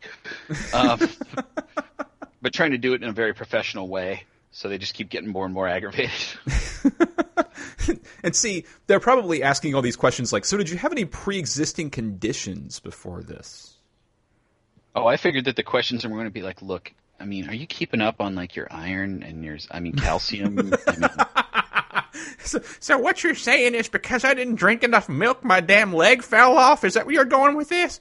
um, 0.74 1.00
but 2.42 2.54
trying 2.54 2.72
to 2.72 2.78
do 2.78 2.94
it 2.94 3.04
in 3.04 3.10
a 3.10 3.14
very 3.14 3.34
professional 3.34 3.88
way. 3.88 4.24
So 4.56 4.70
they 4.70 4.78
just 4.78 4.94
keep 4.94 5.10
getting 5.10 5.28
more 5.28 5.44
and 5.44 5.54
more 5.54 5.68
aggravated. 5.68 6.14
And 8.24 8.34
see, 8.34 8.64
they're 8.88 9.02
probably 9.02 9.44
asking 9.44 9.76
all 9.76 9.82
these 9.82 9.98
questions 9.98 10.32
like, 10.32 10.46
so 10.46 10.56
did 10.56 10.70
you 10.70 10.78
have 10.78 10.94
any 10.94 11.04
pre-existing 11.04 11.90
conditions 11.90 12.80
before 12.80 13.22
this? 13.22 13.76
Oh, 14.96 15.06
I 15.06 15.18
figured 15.18 15.46
that 15.46 15.58
the 15.58 15.64
questions 15.64 16.06
are 16.06 16.10
going 16.10 16.24
to 16.24 16.32
be 16.32 16.42
like, 16.42 16.62
look, 16.62 16.94
I 17.20 17.26
mean, 17.26 17.50
are 17.50 17.54
you 17.54 17.68
keeping 17.68 18.00
up 18.00 18.22
on 18.22 18.34
like 18.34 18.56
your 18.56 18.68
iron 18.72 19.24
and 19.24 19.44
your, 19.44 19.58
I 19.70 19.82
mean, 19.82 19.94
calcium? 19.94 20.58
I 20.58 20.96
mean, 20.96 21.10
So, 22.40 22.62
so 22.80 22.98
what 22.98 23.24
you're 23.24 23.36
saying 23.36 23.76
is 23.76 23.90
because 23.90 24.24
I 24.24 24.34
didn't 24.34 24.56
drink 24.56 24.84
enough 24.84 25.10
milk, 25.10 25.44
my 25.44 25.60
damn 25.60 25.94
leg 25.94 26.24
fell 26.24 26.58
off? 26.58 26.86
Is 26.86 26.94
that 26.94 27.06
where 27.06 27.14
you're 27.14 27.26
going 27.26 27.58
with 27.58 27.68
this? 27.68 28.00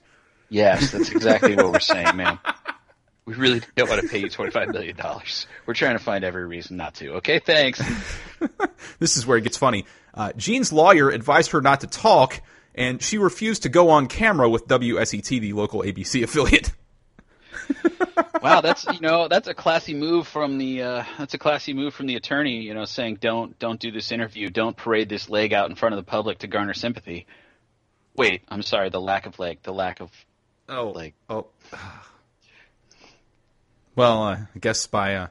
yes, 0.51 0.93
that's 0.93 1.11
exactly 1.11 1.57
what 1.57 1.73
we're 1.73 1.81
saying, 1.81 2.17
man. 2.17 2.39
We 3.27 3.35
really 3.35 3.63
don't 3.75 3.89
want 3.89 4.03
to 4.03 4.09
pay 4.09 4.19
you 4.19 4.27
$25 4.27 4.73
million. 4.73 4.97
We're 5.67 5.75
trying 5.75 5.97
to 5.97 6.03
find 6.05 6.25
every 6.25 6.45
reason 6.47 6.77
not 6.77 6.95
to. 6.97 7.15
Okay, 7.15 7.39
thanks. 7.39 7.83
This 8.99 9.17
is 9.17 9.27
where 9.27 9.39
it 9.39 9.43
gets 9.45 9.57
funny. 9.57 9.87
Uh, 10.13 10.33
Jean's 10.37 10.71
lawyer 10.73 11.09
advised 11.09 11.53
her 11.53 11.63
not 11.63 11.81
to 11.81 11.87
talk, 11.87 12.41
and 12.75 13.01
she 13.03 13.17
refused 13.19 13.63
to 13.63 13.69
go 13.71 13.89
on 13.91 14.07
camera 14.09 14.49
with 14.49 14.67
WSET, 14.69 15.41
the 15.41 15.53
local 15.55 15.81
ABC 15.83 16.23
affiliate. 16.25 16.71
Wow, 18.43 18.61
that's 18.61 18.85
you 18.93 19.01
know 19.01 19.27
that's 19.29 19.49
a 19.49 19.55
classy 19.55 19.95
move 19.95 20.29
from 20.29 20.59
the 20.59 20.83
uh, 20.83 21.05
that's 21.19 21.33
a 21.35 21.39
classy 21.39 21.73
move 21.73 21.95
from 21.95 22.07
the 22.07 22.17
attorney. 22.17 22.61
You 22.61 22.75
know, 22.75 22.85
saying 22.85 23.19
don't 23.21 23.59
don't 23.59 23.81
do 23.81 23.91
this 23.91 24.13
interview, 24.13 24.51
don't 24.51 24.77
parade 24.77 25.09
this 25.09 25.31
leg 25.31 25.55
out 25.55 25.71
in 25.71 25.77
front 25.77 25.95
of 25.95 25.97
the 26.05 26.09
public 26.09 26.39
to 26.41 26.47
garner 26.47 26.75
sympathy. 26.75 27.27
Wait, 28.17 28.43
I'm 28.49 28.63
sorry, 28.63 28.91
the 28.91 29.01
lack 29.01 29.25
of 29.27 29.39
leg, 29.39 29.61
the 29.63 29.73
lack 29.73 30.01
of 30.01 30.11
Oh, 30.69 30.91
leg. 30.91 31.15
oh. 31.31 31.47
Well, 33.97 34.23
uh, 34.25 34.37
I 34.55 34.59
guess 34.59 34.87
by 34.87 35.15
uh, 35.17 35.27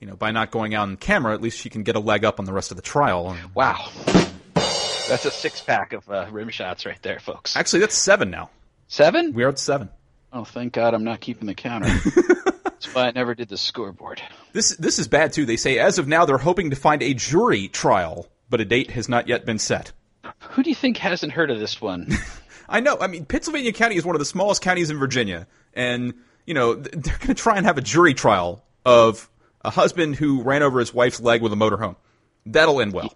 you 0.00 0.06
know 0.06 0.16
by 0.16 0.30
not 0.30 0.50
going 0.50 0.74
out 0.74 0.82
on 0.82 0.96
camera, 0.96 1.34
at 1.34 1.42
least 1.42 1.58
she 1.58 1.70
can 1.70 1.82
get 1.82 1.96
a 1.96 2.00
leg 2.00 2.24
up 2.24 2.38
on 2.38 2.46
the 2.46 2.52
rest 2.52 2.70
of 2.70 2.76
the 2.76 2.82
trial. 2.82 3.36
wow. 3.54 3.88
That's 5.08 5.24
a 5.24 5.30
six 5.30 5.60
pack 5.60 5.92
of 5.92 6.08
uh, 6.08 6.26
rim 6.30 6.48
shots 6.48 6.86
right 6.86 7.00
there, 7.02 7.18
folks. 7.18 7.56
Actually, 7.56 7.80
that's 7.80 7.96
seven 7.96 8.30
now. 8.30 8.50
Seven? 8.88 9.34
We 9.34 9.44
are 9.44 9.48
at 9.48 9.58
seven. 9.58 9.90
Oh, 10.32 10.44
thank 10.44 10.72
God 10.72 10.94
I'm 10.94 11.04
not 11.04 11.20
keeping 11.20 11.46
the 11.46 11.54
counter. 11.54 11.88
That's 12.82 12.94
why 12.94 13.08
I 13.08 13.10
never 13.10 13.34
did 13.34 13.48
the 13.48 13.58
scoreboard. 13.58 14.22
This 14.52 14.70
this 14.76 14.98
is 14.98 15.06
bad 15.06 15.32
too. 15.32 15.44
They 15.44 15.56
say 15.56 15.78
as 15.78 15.98
of 15.98 16.08
now 16.08 16.24
they're 16.24 16.38
hoping 16.38 16.70
to 16.70 16.76
find 16.76 17.02
a 17.02 17.14
jury 17.14 17.68
trial, 17.68 18.28
but 18.48 18.60
a 18.60 18.64
date 18.64 18.90
has 18.92 19.08
not 19.08 19.28
yet 19.28 19.44
been 19.44 19.58
set. 19.58 19.92
Who 20.50 20.62
do 20.62 20.70
you 20.70 20.74
think 20.76 20.96
hasn't 20.96 21.32
heard 21.32 21.50
of 21.50 21.60
this 21.60 21.80
one? 21.80 22.08
I 22.68 22.80
know. 22.80 22.96
I 22.98 23.06
mean, 23.06 23.24
Pittsylvania 23.26 23.72
County 23.72 23.96
is 23.96 24.04
one 24.04 24.14
of 24.14 24.18
the 24.18 24.24
smallest 24.24 24.62
counties 24.62 24.90
in 24.90 24.98
Virginia, 24.98 25.46
and 25.74 26.14
you 26.46 26.54
know 26.54 26.74
they're 26.74 27.18
going 27.18 27.28
to 27.28 27.34
try 27.34 27.56
and 27.56 27.66
have 27.66 27.78
a 27.78 27.82
jury 27.82 28.14
trial 28.14 28.62
of 28.84 29.28
a 29.62 29.70
husband 29.70 30.16
who 30.16 30.42
ran 30.42 30.62
over 30.62 30.80
his 30.80 30.92
wife's 30.92 31.20
leg 31.20 31.42
with 31.42 31.52
a 31.52 31.56
motorhome. 31.56 31.96
That'll 32.46 32.80
end 32.80 32.92
well. 32.92 33.14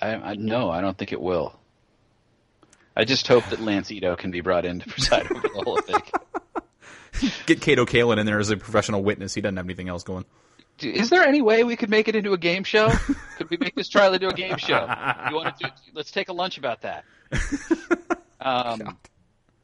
I, 0.00 0.14
I 0.14 0.34
no, 0.34 0.70
I 0.70 0.80
don't 0.80 0.96
think 0.96 1.12
it 1.12 1.20
will. 1.20 1.58
I 2.96 3.04
just 3.04 3.26
hope 3.26 3.44
that 3.46 3.60
Lance 3.60 3.90
Ito 3.90 4.16
can 4.16 4.30
be 4.30 4.40
brought 4.40 4.64
in 4.64 4.80
to 4.80 4.88
preside 4.88 5.30
over 5.30 5.48
the 5.48 5.62
whole 5.64 5.80
thing. 5.80 6.00
Get 7.46 7.60
Kato 7.60 7.84
Kaelin 7.84 8.18
in 8.18 8.26
there 8.26 8.38
as 8.38 8.50
a 8.50 8.56
professional 8.56 9.02
witness. 9.02 9.34
He 9.34 9.40
doesn't 9.40 9.56
have 9.56 9.66
anything 9.66 9.88
else 9.88 10.04
going. 10.04 10.24
Is 10.80 11.10
there 11.10 11.22
any 11.22 11.42
way 11.42 11.62
we 11.62 11.76
could 11.76 11.90
make 11.90 12.08
it 12.08 12.16
into 12.16 12.32
a 12.32 12.38
game 12.38 12.64
show? 12.64 12.90
could 13.36 13.50
we 13.50 13.56
make 13.56 13.74
this 13.74 13.88
trial 13.88 14.14
into 14.14 14.28
a 14.28 14.32
game 14.32 14.56
show? 14.56 14.80
You 15.28 15.36
want 15.36 15.56
to 15.56 15.64
do? 15.64 15.70
Let's 15.92 16.10
take 16.10 16.28
a 16.28 16.32
lunch 16.32 16.58
about 16.58 16.82
that. 16.82 17.04
Um, 18.44 18.98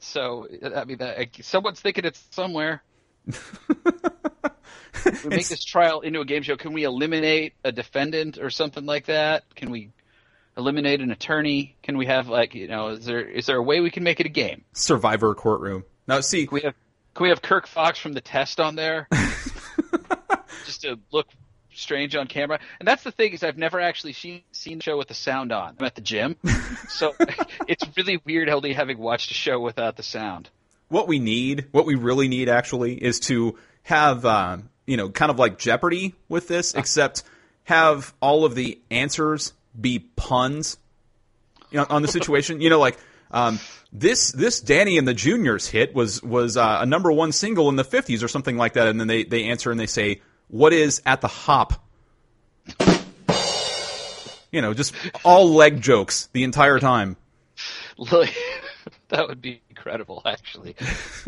so 0.00 0.46
I 0.74 0.84
mean, 0.84 1.00
uh, 1.00 1.14
that, 1.16 1.28
someone's 1.42 1.80
thinking 1.80 2.04
it's 2.04 2.22
somewhere. 2.30 2.82
we 3.26 3.34
make 5.28 5.48
this 5.48 5.64
trial 5.64 6.00
into 6.00 6.20
a 6.20 6.24
game 6.24 6.42
show. 6.42 6.56
Can 6.56 6.72
we 6.72 6.84
eliminate 6.84 7.54
a 7.64 7.72
defendant 7.72 8.38
or 8.38 8.50
something 8.50 8.86
like 8.86 9.06
that? 9.06 9.44
Can 9.54 9.70
we 9.70 9.90
eliminate 10.56 11.00
an 11.00 11.10
attorney? 11.10 11.76
Can 11.82 11.96
we 11.96 12.06
have 12.06 12.28
like 12.28 12.54
you 12.54 12.68
know? 12.68 12.88
Is 12.88 13.04
there 13.04 13.20
is 13.20 13.46
there 13.46 13.56
a 13.56 13.62
way 13.62 13.80
we 13.80 13.90
can 13.90 14.02
make 14.02 14.20
it 14.20 14.26
a 14.26 14.30
game? 14.30 14.64
Survivor 14.72 15.34
courtroom. 15.34 15.84
Now, 16.06 16.20
see, 16.20 16.46
Can 16.46 16.54
we 16.54 16.60
have 16.62 16.74
can 17.14 17.24
we 17.24 17.28
have 17.30 17.42
Kirk 17.42 17.66
Fox 17.66 17.98
from 17.98 18.12
the 18.12 18.20
test 18.20 18.60
on 18.60 18.76
there? 18.76 19.08
Just 20.64 20.82
to 20.82 20.98
look 21.12 21.26
strange 21.80 22.14
on 22.14 22.26
camera. 22.26 22.60
And 22.78 22.86
that's 22.86 23.02
the 23.02 23.10
thing 23.10 23.32
is 23.32 23.42
I've 23.42 23.58
never 23.58 23.80
actually 23.80 24.12
seen, 24.12 24.42
seen 24.52 24.78
the 24.78 24.84
show 24.84 24.96
with 24.96 25.08
the 25.08 25.14
sound 25.14 25.52
on. 25.52 25.76
I'm 25.78 25.86
at 25.86 25.94
the 25.94 26.00
gym, 26.00 26.36
so 26.88 27.14
it's 27.66 27.84
really 27.96 28.20
weird 28.24 28.48
only 28.48 28.72
having 28.72 28.98
watched 28.98 29.30
a 29.30 29.34
show 29.34 29.58
without 29.60 29.96
the 29.96 30.02
sound. 30.02 30.50
what 30.88 31.08
we 31.08 31.18
need, 31.18 31.66
what 31.72 31.86
we 31.86 31.94
really 31.94 32.28
need 32.28 32.48
actually, 32.48 32.94
is 32.94 33.20
to 33.20 33.58
have, 33.84 34.24
uh, 34.24 34.58
you 34.86 34.96
know, 34.96 35.08
kind 35.08 35.30
of 35.30 35.38
like 35.38 35.58
Jeopardy 35.58 36.14
with 36.28 36.48
this, 36.48 36.74
except 36.74 37.22
have 37.64 38.12
all 38.20 38.44
of 38.44 38.54
the 38.54 38.78
answers 38.90 39.52
be 39.80 40.00
puns 40.00 40.76
you 41.70 41.78
know, 41.78 41.86
on 41.88 42.02
the 42.02 42.08
situation. 42.18 42.60
you 42.60 42.70
know, 42.70 42.80
like 42.80 42.98
um, 43.30 43.58
this 43.92 44.32
this 44.32 44.60
Danny 44.60 44.98
and 44.98 45.06
the 45.06 45.14
Juniors 45.14 45.68
hit 45.68 45.94
was 45.94 46.22
was 46.22 46.56
uh, 46.56 46.78
a 46.80 46.86
number 46.86 47.12
one 47.12 47.32
single 47.32 47.68
in 47.68 47.76
the 47.76 47.84
'50s 47.84 48.22
or 48.22 48.28
something 48.28 48.56
like 48.56 48.74
that, 48.74 48.88
and 48.88 49.00
then 49.00 49.06
they 49.06 49.24
they 49.24 49.44
answer 49.44 49.70
and 49.70 49.78
they 49.78 49.86
say, 49.86 50.20
"What 50.50 50.72
is 50.72 51.02
at 51.06 51.20
the 51.20 51.28
hop?" 51.28 51.84
You 54.52 54.60
know, 54.62 54.74
just 54.74 54.94
all 55.24 55.54
leg 55.54 55.80
jokes 55.80 56.28
the 56.32 56.44
entire 56.44 56.78
time. 56.78 57.16
That 59.08 59.26
would 59.26 59.42
be 59.42 59.60
incredible, 59.68 60.22
actually. 60.24 60.76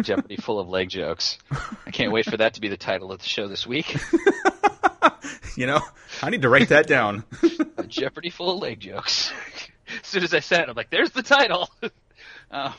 Jeopardy 0.01 0.37
full 0.37 0.61
of 0.61 0.69
leg 0.69 0.89
jokes. 0.89 1.37
I 1.85 1.91
can't 1.91 2.13
wait 2.13 2.27
for 2.27 2.37
that 2.37 2.55
to 2.55 2.61
be 2.61 2.69
the 2.69 2.77
title 2.77 3.11
of 3.11 3.19
the 3.19 3.27
show 3.27 3.49
this 3.49 3.67
week. 3.67 3.97
You 5.57 5.67
know, 5.67 5.81
I 6.23 6.31
need 6.31 6.43
to 6.43 6.49
write 6.49 6.71
that 6.71 6.87
down. 6.87 7.25
Jeopardy 7.87 8.31
full 8.31 8.51
of 8.51 8.63
leg 8.63 8.81
jokes. 8.81 9.33
as 10.01 10.07
soon 10.07 10.23
as 10.23 10.33
I 10.33 10.41
said, 10.41 10.63
it, 10.63 10.69
I'm 10.71 10.77
like, 10.77 10.91
"There's 10.91 11.11
the 11.11 11.23
title." 11.23 11.69
Uh, 12.51 12.73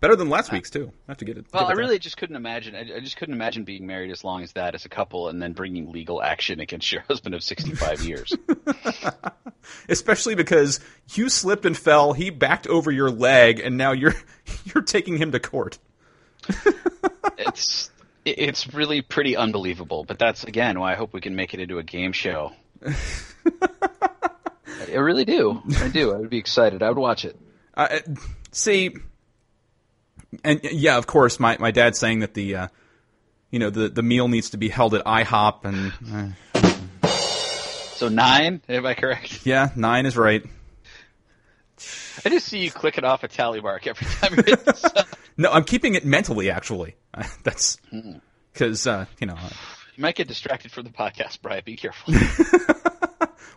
Better 0.00 0.16
than 0.16 0.28
last 0.28 0.50
week's 0.50 0.70
too. 0.70 0.90
I 1.08 1.10
have 1.10 1.18
to 1.18 1.24
get 1.24 1.38
it. 1.38 1.46
well, 1.52 1.66
I 1.66 1.72
really 1.72 1.98
just 1.98 2.16
couldn't 2.16 2.36
imagine. 2.36 2.74
I, 2.74 2.96
I 2.96 3.00
just 3.00 3.16
couldn't 3.16 3.34
imagine 3.34 3.64
being 3.64 3.86
married 3.86 4.10
as 4.10 4.24
long 4.24 4.42
as 4.42 4.52
that 4.52 4.74
as 4.74 4.84
a 4.84 4.88
couple, 4.88 5.28
and 5.28 5.40
then 5.40 5.52
bringing 5.52 5.92
legal 5.92 6.22
action 6.22 6.58
against 6.60 6.90
your 6.92 7.02
husband 7.02 7.34
of 7.34 7.42
65 7.42 8.02
years. 8.02 8.34
especially 9.88 10.34
because 10.34 10.80
you 11.12 11.28
slipped 11.28 11.64
and 11.64 11.76
fell, 11.76 12.12
he 12.12 12.30
backed 12.30 12.66
over 12.66 12.90
your 12.90 13.10
leg, 13.10 13.60
and 13.60 13.76
now 13.76 13.92
you're 13.92 14.14
you're 14.64 14.82
taking 14.82 15.16
him 15.16 15.32
to 15.32 15.40
court. 15.40 15.78
it's 17.38 17.90
it's 18.24 18.74
really 18.74 19.02
pretty 19.02 19.36
unbelievable. 19.36 20.04
But 20.04 20.18
that's 20.18 20.44
again 20.44 20.80
why 20.80 20.92
I 20.92 20.96
hope 20.96 21.12
we 21.12 21.20
can 21.20 21.36
make 21.36 21.54
it 21.54 21.60
into 21.60 21.78
a 21.78 21.82
game 21.82 22.12
show. 22.12 22.52
I 24.92 24.96
really 24.96 25.24
do. 25.24 25.62
I 25.78 25.88
do. 25.88 26.12
I 26.12 26.18
would 26.18 26.30
be 26.30 26.38
excited. 26.38 26.82
I 26.82 26.88
would 26.88 26.98
watch 26.98 27.24
it. 27.24 27.38
Uh, 27.76 27.98
see, 28.52 28.96
and 30.42 30.60
yeah, 30.64 30.96
of 30.96 31.06
course, 31.06 31.38
my 31.38 31.56
my 31.58 31.70
dad's 31.70 31.98
saying 31.98 32.20
that 32.20 32.34
the 32.34 32.56
uh, 32.56 32.68
you 33.50 33.58
know 33.58 33.70
the 33.70 33.88
the 33.88 34.02
meal 34.02 34.28
needs 34.28 34.50
to 34.50 34.56
be 34.56 34.68
held 34.68 34.94
at 34.94 35.04
IHOP, 35.04 35.64
and 35.64 36.34
uh, 36.54 37.08
So 37.96 38.08
nine, 38.08 38.62
am 38.68 38.86
I 38.86 38.94
correct? 38.94 39.44
yeah, 39.46 39.70
nine 39.76 40.06
is 40.06 40.16
right. 40.16 40.44
I 42.24 42.28
just 42.28 42.46
see 42.46 42.58
you 42.60 42.70
clicking 42.70 43.04
off 43.04 43.24
a 43.24 43.28
tally 43.28 43.60
mark 43.60 43.86
every 43.86 44.06
time 44.06 44.34
you 44.36 44.42
hit 44.44 44.64
this. 44.64 44.84
No, 45.36 45.50
I'm 45.50 45.64
keeping 45.64 45.94
it 45.96 46.04
mentally. 46.04 46.50
Actually, 46.50 46.94
that's 47.42 47.78
because 48.52 48.86
uh, 48.86 49.06
you 49.20 49.26
know. 49.26 49.36
You 49.96 50.02
might 50.02 50.16
get 50.16 50.26
distracted 50.26 50.72
from 50.72 50.84
the 50.84 50.90
podcast, 50.90 51.40
Brian. 51.42 51.62
Be 51.64 51.76
careful. 51.76 52.14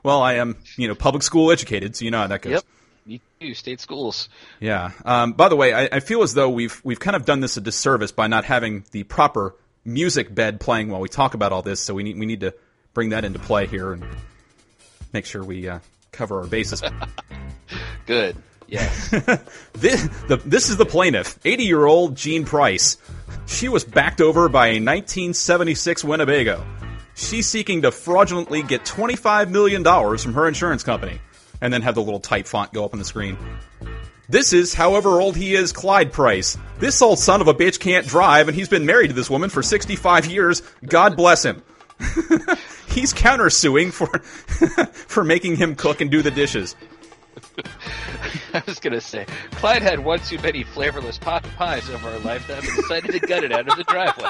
Well, 0.03 0.21
I 0.21 0.35
am, 0.35 0.55
you 0.77 0.87
know, 0.87 0.95
public 0.95 1.21
school 1.23 1.51
educated, 1.51 1.95
so 1.95 2.05
you 2.05 2.11
know 2.11 2.19
how 2.19 2.27
that 2.27 2.41
goes. 2.41 2.53
yep. 2.53 2.63
Me 3.07 3.21
too. 3.39 3.53
State 3.53 3.79
schools. 3.79 4.27
Yeah. 4.59 4.91
Um, 5.05 5.33
by 5.33 5.47
the 5.47 5.55
way, 5.55 5.73
I, 5.73 5.89
I 5.93 5.99
feel 6.01 6.23
as 6.23 6.33
though 6.33 6.49
we've 6.49 6.81
we've 6.83 6.99
kind 6.99 7.15
of 7.15 7.23
done 7.25 7.39
this 7.39 7.55
a 7.55 7.61
disservice 7.61 8.11
by 8.11 8.27
not 8.27 8.43
having 8.43 8.83
the 8.91 9.03
proper 9.03 9.55
music 9.85 10.33
bed 10.33 10.59
playing 10.59 10.89
while 10.89 10.99
we 10.99 11.07
talk 11.07 11.33
about 11.33 11.53
all 11.53 11.61
this. 11.61 11.79
So 11.79 11.93
we 11.93 12.03
need 12.03 12.19
we 12.19 12.25
need 12.25 12.41
to 12.41 12.53
bring 12.93 13.09
that 13.09 13.23
into 13.23 13.39
play 13.39 13.65
here 13.65 13.93
and 13.93 14.05
make 15.13 15.25
sure 15.25 15.43
we 15.43 15.69
uh, 15.69 15.79
cover 16.11 16.41
our 16.41 16.47
bases. 16.47 16.83
Good. 18.05 18.35
Yes. 18.67 19.09
this, 19.73 20.07
the, 20.27 20.41
this 20.43 20.69
is 20.69 20.75
the 20.75 20.85
plaintiff, 20.85 21.39
80 21.45 21.63
year 21.63 21.85
old 21.85 22.15
Jean 22.15 22.43
Price. 22.43 22.97
She 23.45 23.69
was 23.69 23.85
backed 23.85 24.19
over 24.19 24.49
by 24.49 24.67
a 24.67 24.81
1976 24.81 26.03
Winnebago. 26.03 26.65
She's 27.15 27.47
seeking 27.47 27.83
to 27.83 27.91
fraudulently 27.91 28.61
get 28.61 28.83
$25 28.83 29.49
million 29.49 29.83
from 30.17 30.33
her 30.33 30.47
insurance 30.47 30.83
company. 30.83 31.19
And 31.61 31.73
then 31.73 31.81
have 31.81 31.95
the 31.95 32.03
little 32.03 32.19
type 32.19 32.45
font 32.45 32.73
go 32.73 32.85
up 32.85 32.93
on 32.93 32.99
the 32.99 33.05
screen. 33.05 33.37
This 34.29 34.51
is, 34.51 34.73
however 34.73 35.21
old 35.21 35.37
he 35.37 35.55
is, 35.55 35.71
Clyde 35.71 36.11
Price. 36.11 36.57
This 36.79 37.01
old 37.01 37.17
son 37.17 37.39
of 37.41 37.47
a 37.47 37.53
bitch 37.53 37.79
can't 37.79 38.05
drive, 38.05 38.47
and 38.47 38.55
he's 38.55 38.67
been 38.67 38.85
married 38.85 39.07
to 39.07 39.13
this 39.13 39.29
woman 39.29 39.49
for 39.49 39.63
65 39.63 40.25
years. 40.25 40.61
God 40.85 41.15
bless 41.15 41.43
him. 41.43 41.63
he's 42.89 43.13
countersuing 43.13 43.91
for 43.91 44.07
for 44.93 45.23
making 45.23 45.55
him 45.55 45.75
cook 45.75 46.01
and 46.01 46.11
do 46.11 46.21
the 46.21 46.29
dishes. 46.29 46.75
I 48.53 48.61
was 48.65 48.79
gonna 48.79 49.01
say, 49.01 49.25
Clyde 49.51 49.81
had 49.81 49.99
one 49.99 50.19
too 50.19 50.37
many 50.39 50.63
flavorless 50.63 51.17
pot 51.17 51.43
pies 51.55 51.89
over 51.89 52.09
our 52.09 52.19
lifetime 52.19 52.63
and 52.63 52.75
decided 52.75 53.11
to 53.11 53.19
gut 53.19 53.43
it 53.43 53.51
out 53.51 53.67
of 53.67 53.77
the 53.77 53.83
driveway. 53.83 54.29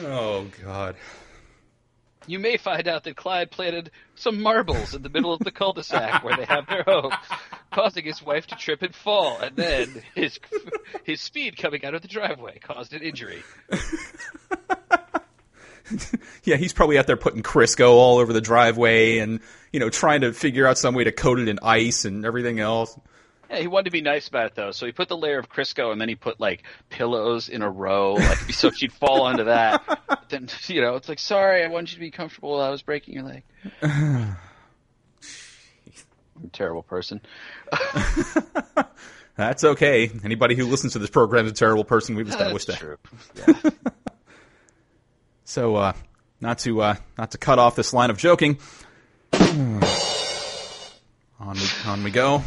Oh 0.00 0.46
God. 0.62 0.96
You 2.28 2.38
may 2.38 2.58
find 2.58 2.86
out 2.86 3.04
that 3.04 3.16
Clyde 3.16 3.50
planted 3.50 3.90
some 4.14 4.42
marbles 4.42 4.94
in 4.94 5.02
the 5.02 5.08
middle 5.08 5.32
of 5.32 5.40
the 5.40 5.50
cul-de-sac 5.50 6.22
where 6.22 6.36
they 6.36 6.44
have 6.44 6.66
their 6.66 6.82
home, 6.82 7.12
causing 7.72 8.04
his 8.04 8.22
wife 8.22 8.46
to 8.48 8.54
trip 8.54 8.82
and 8.82 8.94
fall, 8.94 9.38
and 9.40 9.56
then 9.56 10.02
his 10.14 10.38
his 11.04 11.20
speed 11.20 11.56
coming 11.56 11.84
out 11.84 11.94
of 11.94 12.02
the 12.02 12.08
driveway 12.08 12.58
caused 12.58 12.92
an 12.92 13.02
injury. 13.02 13.42
Yeah, 16.44 16.56
he's 16.56 16.72
probably 16.72 16.98
out 16.98 17.06
there 17.06 17.16
putting 17.16 17.42
Crisco 17.42 17.92
all 17.92 18.18
over 18.18 18.32
the 18.32 18.40
driveway 18.40 19.18
and, 19.18 19.40
you 19.72 19.80
know, 19.80 19.90
trying 19.90 20.22
to 20.22 20.32
figure 20.32 20.66
out 20.66 20.78
some 20.78 20.94
way 20.94 21.04
to 21.04 21.12
coat 21.12 21.38
it 21.38 21.48
in 21.48 21.58
ice 21.62 22.04
and 22.04 22.24
everything 22.24 22.60
else. 22.60 22.98
Yeah, 23.50 23.58
he 23.58 23.66
wanted 23.66 23.86
to 23.86 23.90
be 23.90 24.02
nice 24.02 24.28
about 24.28 24.46
it 24.46 24.54
though, 24.54 24.72
so 24.72 24.84
he 24.86 24.92
put 24.92 25.08
the 25.08 25.16
layer 25.16 25.38
of 25.38 25.48
Crisco 25.48 25.90
and 25.90 26.00
then 26.00 26.08
he 26.08 26.14
put 26.14 26.38
like 26.38 26.64
pillows 26.90 27.48
in 27.48 27.62
a 27.62 27.70
row, 27.70 28.14
like 28.14 28.38
so 28.52 28.70
she'd 28.74 28.92
fall 28.92 29.22
onto 29.22 29.44
that. 29.44 29.82
But 29.86 30.28
then 30.28 30.48
you 30.66 30.80
know, 30.82 30.96
it's 30.96 31.08
like, 31.08 31.18
sorry, 31.18 31.64
I 31.64 31.68
wanted 31.68 31.90
you 31.90 31.94
to 31.94 32.00
be 32.00 32.10
comfortable 32.10 32.50
while 32.52 32.60
I 32.60 32.70
was 32.70 32.82
breaking 32.82 33.14
your 33.14 33.24
leg. 33.24 33.42
I'm 33.82 34.36
a 36.44 36.48
terrible 36.52 36.82
person. 36.82 37.20
That's 39.36 39.64
okay. 39.64 40.10
Anybody 40.24 40.54
who 40.56 40.66
listens 40.66 40.92
to 40.94 40.98
this 40.98 41.10
program 41.10 41.46
is 41.46 41.52
a 41.52 41.54
terrible 41.54 41.84
person. 41.84 42.16
We've 42.16 42.28
established 42.28 42.66
That's 42.66 42.80
that. 42.80 42.98
true. 43.44 43.62
Yeah. 43.64 43.70
So, 45.44 45.76
uh, 45.76 45.92
not 46.40 46.58
to 46.60 46.82
uh, 46.82 46.96
not 47.16 47.30
to 47.30 47.38
cut 47.38 47.58
off 47.58 47.74
this 47.74 47.94
line 47.94 48.10
of 48.10 48.18
joking. 48.18 48.58
on 49.32 49.80
we 51.40 51.66
on 51.86 52.04
we 52.04 52.10
go. 52.10 52.42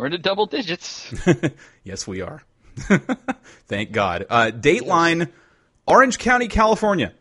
We're 0.00 0.06
into 0.06 0.18
double 0.18 0.46
digits. 0.46 1.12
Yes, 1.84 2.06
we 2.06 2.22
are. 2.22 2.42
Thank 3.66 3.92
God. 3.92 4.24
Uh, 4.30 4.50
Dateline, 4.50 5.30
Orange 5.86 6.18
County, 6.18 6.48
California. 6.48 7.12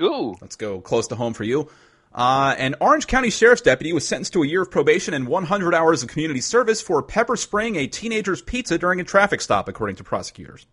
Ooh. 0.00 0.34
Let's 0.40 0.56
go 0.56 0.80
close 0.80 1.08
to 1.08 1.16
home 1.16 1.32
for 1.32 1.44
you. 1.44 1.70
Uh, 2.14 2.54
an 2.58 2.74
Orange 2.80 3.06
County 3.06 3.30
Sheriff's 3.30 3.62
deputy 3.62 3.92
was 3.94 4.06
sentenced 4.06 4.34
to 4.34 4.42
a 4.42 4.46
year 4.46 4.62
of 4.62 4.70
probation 4.70 5.14
and 5.14 5.26
100 5.26 5.74
hours 5.74 6.02
of 6.02 6.10
community 6.10 6.40
service 6.40 6.82
for 6.82 7.02
pepper 7.02 7.36
spraying 7.36 7.76
a 7.76 7.86
teenager's 7.86 8.42
pizza 8.42 8.76
during 8.76 9.00
a 9.00 9.04
traffic 9.04 9.40
stop, 9.40 9.68
according 9.68 9.96
to 9.96 10.04
prosecutors. 10.04 10.66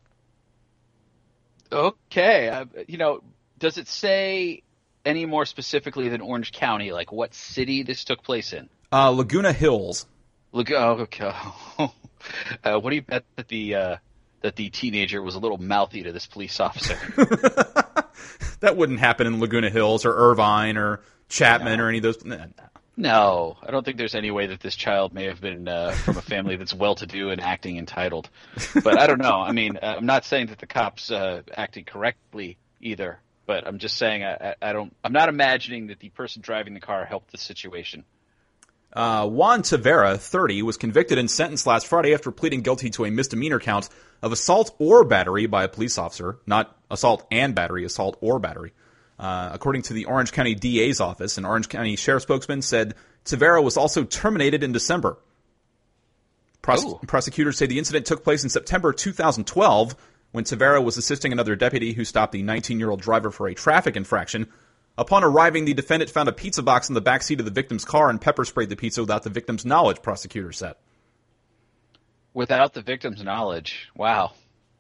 Okay. 1.72 2.50
Uh, 2.50 2.66
you 2.88 2.98
know, 2.98 3.22
does 3.60 3.78
it 3.78 3.88
say 3.88 4.64
any 5.06 5.26
more 5.26 5.46
specifically 5.46 6.10
than 6.10 6.20
Orange 6.20 6.52
County, 6.52 6.92
like 6.92 7.12
what 7.12 7.34
city 7.34 7.84
this 7.84 8.04
took 8.04 8.22
place 8.22 8.52
in? 8.52 8.70
Uh, 8.92 9.10
Laguna 9.10 9.54
Hills. 9.54 10.06
Look, 10.54 10.70
oh, 10.72 11.08
okay. 11.12 11.32
uh, 12.64 12.80
what 12.80 12.92
do 12.92 12.96
you 12.96 13.02
bet 13.02 13.26
that 13.36 13.48
the 13.48 13.76
uh, 13.76 13.98
that 14.42 14.56
the 14.56 14.70
teenager 14.70 15.22
was 15.22 15.34
a 15.34 15.40
little 15.40 15.58
mouthy 15.58 16.04
to 16.04 16.12
this 16.12 16.28
police 16.28 16.60
officer? 16.60 16.96
that 18.60 18.78
wouldn't 18.78 19.00
happen 19.00 19.26
in 19.26 19.40
Laguna 19.40 19.72
Hills 19.72 20.06
or 20.06 20.14
Irvine 20.14 20.78
or 20.78 21.02
Chapman 21.28 21.80
No. 21.80 21.84
or 21.84 21.90
any 21.90 21.98
of 21.98 22.04
those. 22.04 22.24
Nah. 22.24 22.46
no, 22.96 23.58
I 23.64 23.72
don't 23.72 23.84
think 23.84 23.98
there's 23.98 24.14
any 24.14 24.30
way 24.30 24.48
that 24.48 24.60
this 24.60 24.76
child 24.76 25.12
may 25.12 25.26
have 25.26 25.42
been 25.42 25.68
uh, 25.68 25.92
from 25.92 26.18
a 26.18 26.22
family 26.22 26.56
that's 26.56 26.74
well-to-do 26.74 27.32
and 27.32 27.42
acting 27.42 27.78
entitled. 27.78 28.30
But 28.84 29.00
I 29.00 29.08
don't 29.08 29.20
know. 29.22 29.42
I 29.42 29.54
mean, 29.54 29.78
uh, 29.82 29.96
I'm 29.98 30.06
not 30.06 30.24
saying 30.24 30.48
that 30.48 30.60
the 30.60 30.68
cops 30.68 31.10
uh, 31.10 31.42
acted 31.52 31.88
correctly 31.88 32.58
either. 32.80 33.20
But 33.46 33.68
I'm 33.68 33.80
just 33.80 33.98
saying 33.98 34.24
I, 34.24 34.56
I 34.62 34.72
don't. 34.72 34.96
I'm 35.04 35.12
not 35.12 35.28
imagining 35.30 35.88
that 35.88 36.00
the 36.00 36.10
person 36.10 36.42
driving 36.42 36.76
the 36.76 36.80
car 36.80 37.04
helped 37.06 37.32
the 37.32 37.38
situation. 37.38 38.06
Uh, 38.96 39.28
Juan 39.28 39.64
Tavera, 39.64 40.18
30, 40.20 40.62
was 40.62 40.78
convicted 40.78 41.18
and 41.18 41.30
sentenced 41.30 41.66
last 41.66 41.88
Friday 41.88 42.14
after 42.14 42.30
pleading 42.32 42.62
guilty 42.62 42.92
to 42.92 43.06
a 43.06 43.12
misdemeanor 43.12 43.60
count 43.60 43.90
of 44.22 44.32
assault 44.32 44.76
or 44.78 45.04
battery 45.04 45.48
by 45.48 45.64
a 45.64 45.68
police 45.68 45.98
officer, 45.98 46.38
not 46.46 46.78
assault 46.92 47.26
and 47.32 47.56
battery, 47.56 47.86
assault 47.86 48.18
or 48.22 48.40
battery. 48.40 48.72
Uh, 49.18 49.50
according 49.52 49.82
to 49.84 49.94
the 49.94 50.06
Orange 50.06 50.32
County 50.32 50.54
DA's 50.54 51.00
office, 51.00 51.38
an 51.38 51.46
Orange 51.46 51.70
County 51.70 51.96
sheriff 51.96 52.24
spokesman 52.24 52.62
said 52.62 52.94
Tavera 53.26 53.64
was 53.64 53.78
also 53.78 54.04
terminated 54.04 54.64
in 54.64 54.72
December. 54.72 55.18
Pros- 56.62 56.86
Oh. 56.86 57.00
Prosecutors 57.08 57.58
say 57.58 57.66
the 57.66 57.80
incident 57.80 58.06
took 58.06 58.24
place 58.24 58.44
in 58.44 58.50
September 58.50 58.94
2012 58.94 59.96
when 60.32 60.44
Tavera 60.44 60.84
was 60.84 60.98
assisting 60.98 61.32
another 61.32 61.56
deputy 61.56 61.94
who 61.94 62.06
stopped 62.06 62.32
the 62.32 62.42
19 62.44 62.80
year 62.80 62.90
old 62.90 63.02
driver 63.02 63.32
for 63.32 63.48
a 63.48 63.54
traffic 63.54 63.96
infraction. 63.96 64.48
Upon 64.98 65.24
arriving, 65.24 65.66
the 65.66 65.74
defendant 65.74 66.12
found 66.12 66.30
a 66.30 66.34
pizza 66.34 66.62
box 66.62 66.90
in 66.90 66.96
the 66.96 67.02
back 67.02 67.24
seat 67.24 67.40
of 67.40 67.46
the 67.46 67.52
victim's 67.52 67.84
car 67.84 68.10
and 68.10 68.22
pepper 68.22 68.46
sprayed 68.46 68.70
the 68.70 68.76
pizza 68.76 69.02
without 69.02 69.24
the 69.24 69.30
victim's 69.30 69.66
knowledge, 69.66 70.02
prosecutor 70.02 70.52
said. 70.52 70.76
Without 72.34 72.74
the 72.74 72.82
victim's 72.82 73.24
knowledge, 73.24 73.90
wow, 73.96 74.34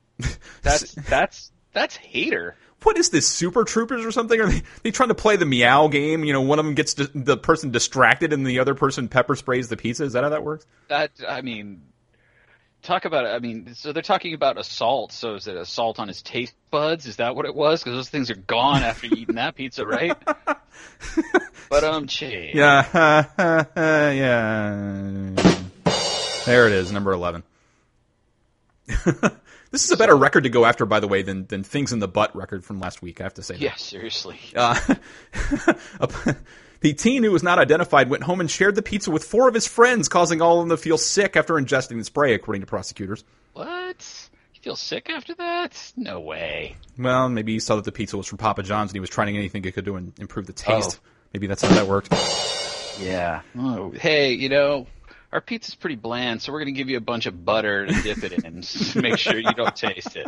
that's 0.61 0.93
that's 0.93 1.51
that's 1.71 1.95
hater. 1.95 2.55
What 2.83 2.97
is 2.97 3.09
this, 3.09 3.27
Super 3.27 3.63
Troopers 3.63 4.05
or 4.05 4.11
something? 4.11 4.39
Are 4.41 4.47
they, 4.47 4.61
they 4.83 4.91
trying 4.91 5.09
to 5.09 5.15
play 5.15 5.37
the 5.37 5.45
meow 5.45 5.87
game? 5.87 6.25
You 6.25 6.33
know, 6.33 6.41
one 6.41 6.59
of 6.59 6.65
them 6.65 6.75
gets 6.75 6.95
di- 6.95 7.07
the 7.13 7.37
person 7.37 7.71
distracted 7.71 8.33
and 8.33 8.45
the 8.45 8.59
other 8.59 8.75
person 8.75 9.07
pepper 9.07 9.35
sprays 9.35 9.69
the 9.69 9.77
pizza? 9.77 10.03
Is 10.03 10.13
that 10.13 10.23
how 10.23 10.29
that 10.29 10.43
works? 10.43 10.65
That 10.89 11.11
I 11.27 11.41
mean, 11.41 11.83
talk 12.83 13.05
about. 13.05 13.25
It. 13.25 13.29
I 13.29 13.39
mean, 13.39 13.73
so 13.73 13.91
they're 13.93 14.03
talking 14.03 14.33
about 14.33 14.57
assault. 14.57 15.11
So 15.11 15.35
is 15.35 15.47
it 15.47 15.55
assault 15.55 15.99
on 15.99 16.07
his 16.07 16.21
taste 16.21 16.53
buds? 16.69 17.05
Is 17.05 17.15
that 17.17 17.35
what 17.35 17.45
it 17.45 17.55
was? 17.55 17.83
Because 17.83 17.97
those 17.97 18.09
things 18.09 18.29
are 18.29 18.35
gone 18.35 18.83
after 18.83 19.07
eating 19.07 19.35
that 19.35 19.55
pizza, 19.55 19.85
right? 19.85 20.15
but 21.69 21.83
um, 21.83 22.07
gee. 22.07 22.51
Yeah, 22.53 23.25
yeah. 23.75 25.31
There 26.45 26.67
it 26.67 26.73
is, 26.73 26.91
number 26.91 27.13
11. 27.13 27.43
this 29.71 29.85
is 29.85 29.91
a 29.91 29.97
better 29.97 30.15
record 30.15 30.43
to 30.43 30.49
go 30.49 30.65
after, 30.65 30.85
by 30.85 30.99
the 30.99 31.07
way, 31.07 31.21
than, 31.21 31.45
than 31.47 31.63
Things 31.63 31.93
in 31.93 31.99
the 31.99 32.07
Butt 32.07 32.35
record 32.35 32.65
from 32.65 32.79
last 32.79 33.01
week, 33.01 33.21
I 33.21 33.23
have 33.23 33.35
to 33.35 33.43
say. 33.43 33.53
that. 33.53 33.61
Yeah, 33.61 33.75
seriously. 33.75 34.39
The 36.83 36.93
teen 36.93 37.23
who 37.23 37.31
was 37.31 37.43
not 37.43 37.59
identified 37.59 38.09
went 38.09 38.23
home 38.23 38.41
and 38.41 38.51
shared 38.51 38.75
the 38.75 38.81
pizza 38.81 39.09
with 39.09 39.23
four 39.23 39.47
of 39.47 39.53
his 39.53 39.65
friends, 39.65 40.09
causing 40.09 40.41
all 40.41 40.59
of 40.59 40.67
them 40.67 40.77
to 40.77 40.81
feel 40.81 40.97
sick 40.97 41.37
after 41.37 41.53
ingesting 41.53 41.97
the 41.97 42.03
spray, 42.03 42.33
according 42.33 42.59
to 42.59 42.67
prosecutors. 42.67 43.23
What? 43.53 44.29
You 44.53 44.61
feel 44.61 44.75
sick 44.75 45.09
after 45.09 45.33
that? 45.35 45.93
No 45.95 46.19
way. 46.19 46.75
Well, 46.99 47.29
maybe 47.29 47.53
he 47.53 47.61
saw 47.61 47.77
that 47.77 47.85
the 47.85 47.93
pizza 47.93 48.17
was 48.17 48.27
from 48.27 48.37
Papa 48.37 48.63
John's 48.63 48.91
and 48.91 48.97
he 48.97 48.99
was 48.99 49.09
trying 49.09 49.37
anything 49.37 49.63
he 49.63 49.71
could 49.71 49.85
do 49.85 49.95
and 49.95 50.11
improve 50.19 50.45
the 50.45 50.51
taste. 50.51 50.99
Oh. 51.01 51.09
Maybe 51.33 51.47
that's 51.47 51.61
how 51.61 51.73
that 51.73 51.87
worked. 51.87 52.13
Yeah. 53.01 53.43
Oh, 53.57 53.91
hey, 53.91 54.33
you 54.33 54.49
know, 54.49 54.85
our 55.31 55.39
pizza's 55.39 55.75
pretty 55.75 55.95
bland, 55.95 56.41
so 56.41 56.51
we're 56.51 56.59
gonna 56.59 56.73
give 56.73 56.89
you 56.89 56.97
a 56.97 57.01
bunch 57.01 57.27
of 57.27 57.45
butter 57.45 57.87
to 57.87 58.01
dip 58.01 58.25
it 58.25 58.43
in. 58.43 58.61
to 58.61 59.01
make 59.01 59.17
sure 59.17 59.39
you 59.39 59.53
don't 59.53 59.73
taste 59.73 60.17
it. 60.17 60.27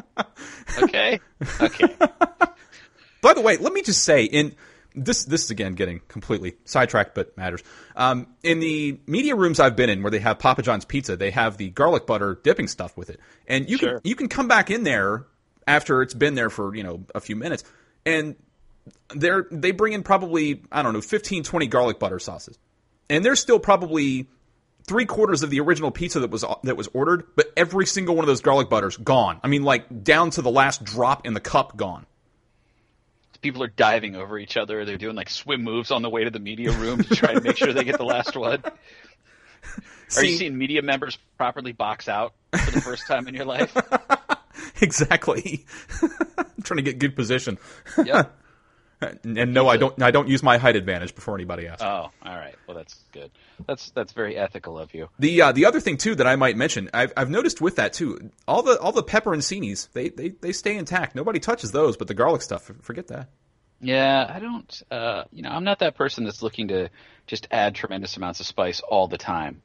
Okay. 0.82 1.20
Okay. 1.60 1.96
By 3.22 3.34
the 3.34 3.42
way, 3.42 3.58
let 3.58 3.74
me 3.74 3.82
just 3.82 4.06
say, 4.06 4.24
in 4.24 4.56
this 4.96 5.26
this 5.26 5.44
is 5.46 5.52
again 5.52 5.76
getting 5.76 6.02
completely 6.08 6.56
sidetracked, 6.66 7.16
but 7.16 7.36
matters. 7.38 7.62
Um, 7.96 8.28
in 8.44 8.60
the 8.60 9.00
media 9.08 9.36
rooms 9.36 9.60
I've 9.60 9.76
been 9.76 9.90
in, 9.90 10.02
where 10.02 10.12
they 10.12 10.20
have 10.20 10.40
Papa 10.40 10.62
John's 10.62 10.86
pizza, 10.86 11.16
they 11.16 11.32
have 11.32 11.58
the 11.58 11.70
garlic 11.70 12.06
butter 12.06 12.40
dipping 12.44 12.68
stuff 12.68 12.96
with 12.98 13.10
it, 13.10 13.20
and 13.48 13.70
you 13.70 13.78
Sure. 13.78 14.00
can 14.00 14.02
you 14.04 14.16
can 14.16 14.28
come 14.28 14.48
back 14.48 14.72
in 14.72 14.84
there 14.84 15.26
after 15.68 16.02
it's 16.02 16.14
been 16.14 16.36
there 16.36 16.50
for 16.50 16.76
you 16.76 16.84
know 16.84 17.04
a 17.14 17.20
few 17.20 17.36
minutes, 17.36 17.64
and 18.06 18.36
they're 19.16 19.48
they 19.52 19.72
bring 19.72 19.94
in 19.94 20.04
probably 20.04 20.64
I 20.72 20.84
don't 20.84 20.94
know 20.94 21.02
15, 21.02 21.44
20 21.44 21.68
garlic 21.68 22.00
butter 22.00 22.20
sauces, 22.20 22.58
and 23.10 23.24
there's 23.26 23.40
still 23.40 23.60
probably 23.60 24.28
three 24.88 25.06
quarters 25.06 25.42
of 25.42 25.50
the 25.50 25.60
original 25.60 25.92
pizza 25.92 26.20
that 26.20 26.30
was 26.30 26.46
that 26.64 26.78
was 26.78 26.88
ordered, 26.94 27.24
but 27.36 27.52
every 27.58 27.86
single 27.86 28.16
one 28.16 28.24
of 28.24 28.28
those 28.28 28.42
garlic 28.42 28.70
butters 28.70 28.98
gone. 28.98 29.40
I 29.44 29.48
mean, 29.48 29.64
like 29.64 30.04
down 30.04 30.30
to 30.32 30.42
the 30.42 30.52
last 30.52 30.84
drop 30.84 31.26
in 31.26 31.34
the 31.34 31.40
cup 31.40 31.76
gone. 31.76 32.06
People 33.46 33.62
are 33.62 33.68
diving 33.68 34.16
over 34.16 34.40
each 34.40 34.58
other. 34.58 34.86
They're 34.86 34.98
doing 34.98 35.16
like 35.16 35.30
swim 35.30 35.64
moves 35.64 35.92
on 35.92 36.02
the 36.02 36.10
way 36.10 36.24
to 36.24 36.32
the 36.32 36.40
media 36.40 36.72
room 36.72 37.04
to 37.04 37.16
try 37.16 37.34
and 37.34 37.44
make 37.44 37.58
sure 37.58 37.72
they 37.74 37.84
get 37.84 38.00
the 38.00 38.04
last 38.04 38.36
one. 38.36 38.64
Are 40.18 40.24
you 40.24 40.36
seeing 40.36 40.58
media 40.58 40.82
members 40.82 41.16
properly 41.38 41.72
box 41.72 42.10
out 42.10 42.34
for 42.52 42.72
the 42.72 42.82
first 42.82 43.06
time 43.06 43.28
in 43.28 43.36
your 43.36 43.46
life? 43.46 43.78
Exactly. 44.82 45.66
I'm 46.02 46.46
trying 46.64 46.78
to 46.78 46.82
get 46.82 46.98
good 46.98 47.16
position. 47.16 47.58
Yep. 48.04 48.36
And 49.02 49.54
no, 49.54 49.68
I 49.68 49.78
don't. 49.78 50.02
I 50.02 50.12
don't 50.12 50.28
use 50.28 50.42
my 50.42 50.58
height 50.58 50.76
advantage 50.76 51.16
before 51.16 51.36
anybody 51.36 51.68
asks. 51.68 51.84
Oh, 51.84 52.10
all 52.24 52.36
right. 52.36 52.56
Well, 52.68 52.78
that's 52.78 52.96
good. 53.12 53.32
That's 53.68 53.92
that's 53.92 54.14
very 54.14 54.38
ethical 54.38 54.80
of 54.80 54.94
you. 54.94 55.10
the 55.20 55.42
uh, 55.42 55.52
the 55.52 55.66
other 55.66 55.80
thing 55.80 55.98
too 55.98 56.16
that 56.16 56.28
I 56.28 56.36
might 56.36 56.56
mention, 56.56 56.90
I've 56.94 57.14
I've 57.18 57.30
noticed 57.30 57.62
with 57.62 57.76
that 57.76 57.94
too. 57.94 58.32
All 58.48 58.64
the 58.64 58.80
all 58.80 58.92
the 58.92 59.04
pepper 59.04 59.34
and 59.34 59.42
pepperoncinis, 59.42 59.92
they 59.92 60.10
they 60.10 60.30
they 60.30 60.52
stay 60.52 60.78
intact. 60.78 61.16
Nobody 61.16 61.40
touches 61.40 61.72
those, 61.72 61.98
but 61.98 62.08
the 62.08 62.14
garlic 62.14 62.42
stuff, 62.42 62.72
forget 62.82 63.08
that. 63.08 63.30
Yeah, 63.82 64.26
I 64.34 64.40
don't. 64.40 64.82
Uh, 64.90 65.26
you 65.32 65.42
know, 65.42 65.50
I'm 65.50 65.64
not 65.64 65.80
that 65.80 65.96
person 65.96 66.24
that's 66.24 66.42
looking 66.42 66.70
to 66.70 66.90
just 67.28 67.48
add 67.52 67.76
tremendous 67.76 68.18
amounts 68.18 68.40
of 68.40 68.46
spice 68.46 68.80
all 68.80 69.08
the 69.08 69.18
time. 69.18 69.62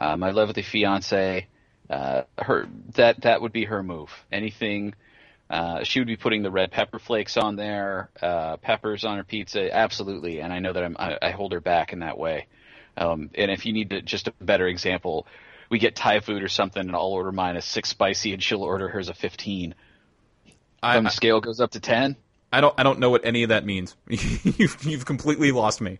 Uh, 0.00 0.16
my 0.16 0.30
lovely 0.30 0.62
fiance, 0.62 1.46
uh, 1.90 2.22
her 2.38 2.68
that 2.94 3.22
that 3.22 3.42
would 3.42 3.52
be 3.52 3.64
her 3.64 3.82
move. 3.82 4.10
Anything. 4.30 4.94
Uh, 5.50 5.82
she 5.82 5.98
would 6.00 6.06
be 6.06 6.16
putting 6.16 6.42
the 6.42 6.50
red 6.50 6.70
pepper 6.70 6.98
flakes 6.98 7.36
on 7.38 7.56
there, 7.56 8.10
uh, 8.20 8.58
peppers 8.58 9.04
on 9.04 9.16
her 9.16 9.24
pizza, 9.24 9.74
absolutely. 9.74 10.40
And 10.40 10.52
I 10.52 10.58
know 10.58 10.72
that 10.74 10.84
I'm, 10.84 10.96
I, 10.98 11.16
I 11.22 11.30
hold 11.30 11.52
her 11.52 11.60
back 11.60 11.92
in 11.94 12.00
that 12.00 12.18
way. 12.18 12.46
Um, 12.98 13.30
and 13.34 13.50
if 13.50 13.64
you 13.64 13.72
need 13.72 13.90
to, 13.90 14.02
just 14.02 14.28
a 14.28 14.32
better 14.40 14.66
example, 14.66 15.26
we 15.70 15.78
get 15.78 15.96
Thai 15.96 16.20
food 16.20 16.42
or 16.42 16.48
something, 16.48 16.80
and 16.80 16.94
I'll 16.94 17.02
order 17.12 17.32
mine 17.32 17.56
a 17.56 17.62
six 17.62 17.88
spicy, 17.88 18.32
and 18.34 18.42
she'll 18.42 18.62
order 18.62 18.88
hers 18.88 19.08
a 19.08 19.14
fifteen. 19.14 19.74
I, 20.82 20.96
When 20.96 21.04
the 21.04 21.10
scale 21.10 21.40
goes 21.40 21.60
up 21.60 21.70
to 21.72 21.80
ten, 21.80 22.16
I 22.52 22.60
don't 22.60 22.74
I 22.78 22.82
don't 22.82 22.98
know 22.98 23.10
what 23.10 23.24
any 23.24 23.42
of 23.42 23.50
that 23.50 23.64
means. 23.64 23.94
you've 24.08 24.84
you've 24.84 25.04
completely 25.06 25.52
lost 25.52 25.80
me. 25.80 25.98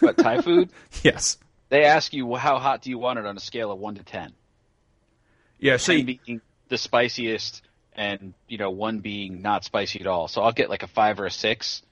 but 0.00 0.16
Thai 0.16 0.40
food, 0.42 0.70
Yes. 1.02 1.36
they 1.68 1.84
ask 1.84 2.12
you 2.14 2.26
well, 2.26 2.40
how 2.40 2.58
hot 2.58 2.82
do 2.82 2.90
you 2.90 2.98
want 2.98 3.18
it 3.18 3.26
on 3.26 3.36
a 3.36 3.40
scale 3.40 3.70
of 3.70 3.78
one 3.78 3.94
to 3.96 4.02
ten. 4.02 4.32
Yeah. 5.58 5.72
10 5.72 5.78
See, 5.80 6.02
being 6.24 6.40
the 6.68 6.78
spiciest 6.78 7.62
and 7.98 8.32
you 8.48 8.56
know 8.56 8.70
one 8.70 9.00
being 9.00 9.42
not 9.42 9.64
spicy 9.64 10.00
at 10.00 10.06
all. 10.06 10.28
So 10.28 10.40
I'll 10.42 10.52
get 10.52 10.70
like 10.70 10.82
a 10.82 10.86
five 10.88 11.20
or 11.20 11.26
a 11.26 11.30
six, 11.30 11.82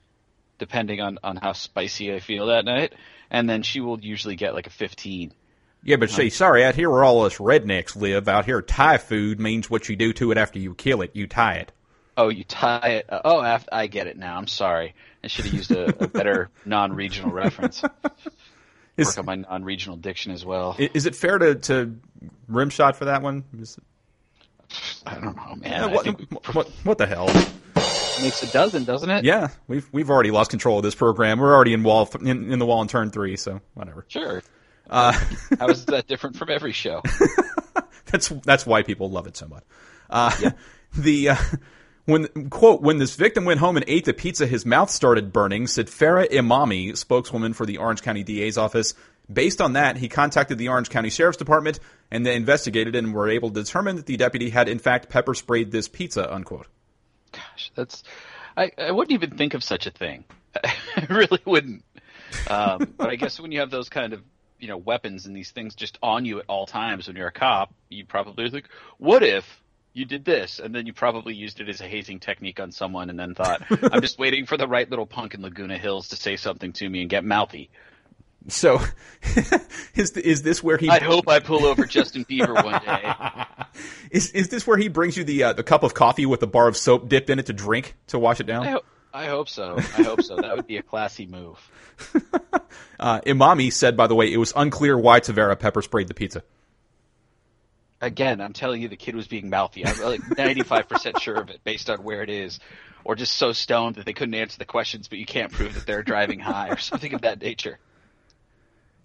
depending 0.58 1.00
on 1.00 1.18
on 1.22 1.36
how 1.36 1.52
spicy 1.52 2.14
I 2.14 2.20
feel 2.20 2.46
that 2.46 2.64
night. 2.64 2.94
And 3.30 3.48
then 3.50 3.62
she 3.62 3.80
will 3.80 4.00
usually 4.00 4.36
get 4.36 4.54
like 4.54 4.66
a 4.66 4.70
fifteen. 4.70 5.32
yeah, 5.82 5.96
but 5.96 6.10
see, 6.10 6.30
sorry, 6.30 6.64
out 6.64 6.74
here 6.76 6.88
where 6.88 7.04
all 7.04 7.24
us 7.24 7.36
rednecks 7.38 7.96
live, 7.96 8.28
out 8.28 8.44
here 8.46 8.62
Thai 8.62 8.98
food 8.98 9.40
means 9.40 9.68
what 9.68 9.88
you 9.88 9.96
do 9.96 10.12
to 10.14 10.30
it 10.30 10.38
after 10.38 10.58
you 10.58 10.74
kill 10.74 11.02
it. 11.02 11.10
You 11.14 11.26
tie 11.26 11.54
it. 11.56 11.72
Oh, 12.16 12.28
you 12.30 12.44
tie 12.44 12.88
it. 13.00 13.06
Uh, 13.12 13.20
oh, 13.24 13.40
af- 13.40 13.68
I 13.70 13.88
get 13.88 14.06
it 14.06 14.16
now. 14.16 14.38
I'm 14.38 14.46
sorry. 14.46 14.94
I 15.22 15.26
should 15.26 15.44
have 15.44 15.52
used 15.54 15.70
a, 15.72 16.04
a 16.04 16.08
better 16.08 16.48
non-regional 16.64 17.30
reference. 17.30 17.82
Is, 18.96 19.08
Work 19.08 19.18
on 19.18 19.26
my 19.26 19.34
non-regional 19.34 19.98
diction 19.98 20.32
as 20.32 20.42
well. 20.42 20.76
is 20.78 21.04
it 21.04 21.14
fair 21.14 21.36
to, 21.36 21.56
to 21.56 21.96
rim 22.48 22.70
shot 22.70 22.96
for 22.96 23.04
that 23.06 23.20
one? 23.20 23.44
Is- 23.60 23.78
I 25.06 25.14
don't 25.14 25.36
know, 25.36 25.56
man. 25.56 25.84
Uh, 25.84 25.88
what, 25.90 26.04
think 26.04 26.54
what, 26.54 26.68
what 26.84 26.98
the 26.98 27.06
hell? 27.06 27.28
makes 28.22 28.42
a 28.42 28.52
dozen, 28.52 28.84
doesn't 28.84 29.10
it? 29.10 29.24
Yeah, 29.24 29.48
we've 29.68 29.88
we've 29.92 30.10
already 30.10 30.30
lost 30.30 30.50
control 30.50 30.78
of 30.78 30.82
this 30.82 30.94
program. 30.94 31.38
We're 31.38 31.54
already 31.54 31.72
in 31.72 31.82
wall 31.82 32.08
in, 32.20 32.52
in 32.52 32.58
the 32.58 32.66
wall 32.66 32.82
in 32.82 32.88
turn 32.88 33.10
three, 33.10 33.36
so 33.36 33.60
whatever. 33.74 34.04
Sure. 34.08 34.42
Uh, 34.88 35.12
How 35.58 35.68
is 35.68 35.84
that 35.86 36.06
different 36.06 36.36
from 36.36 36.50
every 36.50 36.72
show? 36.72 37.02
that's 38.06 38.28
that's 38.28 38.66
why 38.66 38.82
people 38.82 39.10
love 39.10 39.26
it 39.26 39.36
so 39.36 39.46
much. 39.46 39.64
Uh, 40.08 40.50
The 40.96 41.30
uh, 41.30 41.36
when 42.06 42.48
quote 42.48 42.80
when 42.80 42.96
this 42.96 43.16
victim 43.16 43.44
went 43.44 43.60
home 43.60 43.76
and 43.76 43.84
ate 43.86 44.06
the 44.06 44.14
pizza, 44.14 44.46
his 44.46 44.64
mouth 44.64 44.90
started 44.90 45.30
burning. 45.32 45.66
Said 45.66 45.88
Farrah 45.88 46.30
Emami, 46.30 46.96
spokeswoman 46.96 47.52
for 47.52 47.66
the 47.66 47.78
Orange 47.78 48.00
County 48.00 48.22
DA's 48.22 48.56
office. 48.56 48.94
Based 49.32 49.60
on 49.60 49.72
that, 49.72 49.96
he 49.96 50.08
contacted 50.08 50.56
the 50.58 50.68
Orange 50.68 50.88
County 50.88 51.10
Sheriff's 51.10 51.38
Department 51.38 51.80
and 52.10 52.24
they 52.24 52.36
investigated 52.36 52.94
and 52.94 53.12
were 53.12 53.28
able 53.28 53.50
to 53.50 53.62
determine 53.62 53.96
that 53.96 54.06
the 54.06 54.16
deputy 54.16 54.50
had 54.50 54.68
in 54.68 54.78
fact 54.78 55.08
pepper 55.08 55.34
sprayed 55.34 55.72
this 55.72 55.88
pizza. 55.88 56.32
Unquote. 56.32 56.68
Gosh, 57.32 57.72
that's 57.74 58.04
I, 58.56 58.70
I 58.78 58.92
wouldn't 58.92 59.12
even 59.12 59.36
think 59.36 59.54
of 59.54 59.62
such 59.62 59.86
a 59.86 59.90
thing. 59.90 60.24
I 60.64 61.06
really 61.10 61.40
wouldn't. 61.44 61.84
Um, 62.48 62.94
but 62.96 63.10
I 63.10 63.16
guess 63.16 63.38
when 63.38 63.52
you 63.52 63.60
have 63.60 63.70
those 63.70 63.88
kind 63.88 64.12
of 64.12 64.22
you 64.58 64.68
know 64.68 64.78
weapons 64.78 65.26
and 65.26 65.36
these 65.36 65.50
things 65.50 65.74
just 65.74 65.98
on 66.02 66.24
you 66.24 66.38
at 66.38 66.46
all 66.48 66.66
times 66.66 67.06
when 67.06 67.16
you're 67.16 67.28
a 67.28 67.32
cop, 67.32 67.74
you 67.88 68.04
probably 68.04 68.48
think, 68.50 68.68
"What 68.98 69.22
if 69.22 69.62
you 69.92 70.04
did 70.04 70.24
this?" 70.24 70.58
And 70.58 70.74
then 70.74 70.86
you 70.86 70.92
probably 70.92 71.34
used 71.34 71.60
it 71.60 71.68
as 71.68 71.80
a 71.80 71.88
hazing 71.88 72.20
technique 72.20 72.60
on 72.60 72.72
someone, 72.72 73.10
and 73.10 73.18
then 73.18 73.34
thought, 73.34 73.62
"I'm 73.92 74.00
just 74.00 74.18
waiting 74.18 74.46
for 74.46 74.56
the 74.56 74.66
right 74.66 74.88
little 74.88 75.06
punk 75.06 75.34
in 75.34 75.42
Laguna 75.42 75.78
Hills 75.78 76.08
to 76.08 76.16
say 76.16 76.36
something 76.36 76.72
to 76.74 76.88
me 76.88 77.02
and 77.02 77.10
get 77.10 77.24
mouthy." 77.24 77.70
So, 78.48 78.80
is 79.94 80.12
is 80.12 80.42
this 80.42 80.62
where 80.62 80.76
he? 80.76 80.88
I 80.88 81.00
hope 81.00 81.28
I 81.28 81.40
pull 81.40 81.64
over 81.66 81.84
Justin 81.84 82.24
Bieber 82.24 82.54
one 82.62 82.80
day. 82.82 83.14
Is 84.10 84.30
is 84.30 84.48
this 84.48 84.66
where 84.66 84.78
he 84.78 84.88
brings 84.88 85.16
you 85.16 85.24
the 85.24 85.42
uh, 85.42 85.52
the 85.52 85.64
cup 85.64 85.82
of 85.82 85.92
coffee 85.92 86.24
with 86.24 86.40
the 86.40 86.46
bar 86.46 86.68
of 86.68 86.76
soap 86.76 87.08
dipped 87.08 87.28
in 87.28 87.38
it 87.38 87.46
to 87.46 87.52
drink 87.52 87.96
to 88.06 88.18
wash 88.18 88.40
it 88.40 88.46
down? 88.46 88.66
I, 88.66 88.70
ho- 88.70 88.82
I 89.12 89.26
hope 89.26 89.48
so. 89.48 89.76
I 89.76 90.02
hope 90.02 90.22
so. 90.22 90.36
That 90.36 90.56
would 90.56 90.66
be 90.66 90.76
a 90.78 90.82
classy 90.82 91.26
move. 91.26 91.58
Uh, 92.98 93.20
Emami 93.20 93.72
said, 93.72 93.96
by 93.96 94.06
the 94.06 94.14
way, 94.14 94.32
it 94.32 94.38
was 94.38 94.52
unclear 94.56 94.96
why 94.98 95.20
Tavera 95.20 95.58
pepper 95.58 95.82
sprayed 95.82 96.08
the 96.08 96.14
pizza. 96.14 96.42
Again, 98.00 98.40
I'm 98.40 98.52
telling 98.52 98.82
you, 98.82 98.88
the 98.88 98.96
kid 98.96 99.14
was 99.14 99.26
being 99.26 99.50
mouthy. 99.50 99.86
I'm 99.86 99.98
like 100.00 100.22
95% 100.22 101.20
sure 101.20 101.36
of 101.36 101.50
it 101.50 101.62
based 101.64 101.90
on 101.90 102.02
where 102.02 102.22
it 102.22 102.30
is, 102.30 102.58
or 103.04 103.14
just 103.14 103.36
so 103.36 103.52
stoned 103.52 103.96
that 103.96 104.06
they 104.06 104.12
couldn't 104.12 104.34
answer 104.34 104.58
the 104.58 104.64
questions, 104.64 105.08
but 105.08 105.18
you 105.18 105.26
can't 105.26 105.52
prove 105.52 105.74
that 105.74 105.86
they're 105.86 106.02
driving 106.02 106.40
high 106.40 106.68
or 106.68 106.78
something 106.78 107.14
of 107.14 107.22
that 107.22 107.40
nature. 107.40 107.78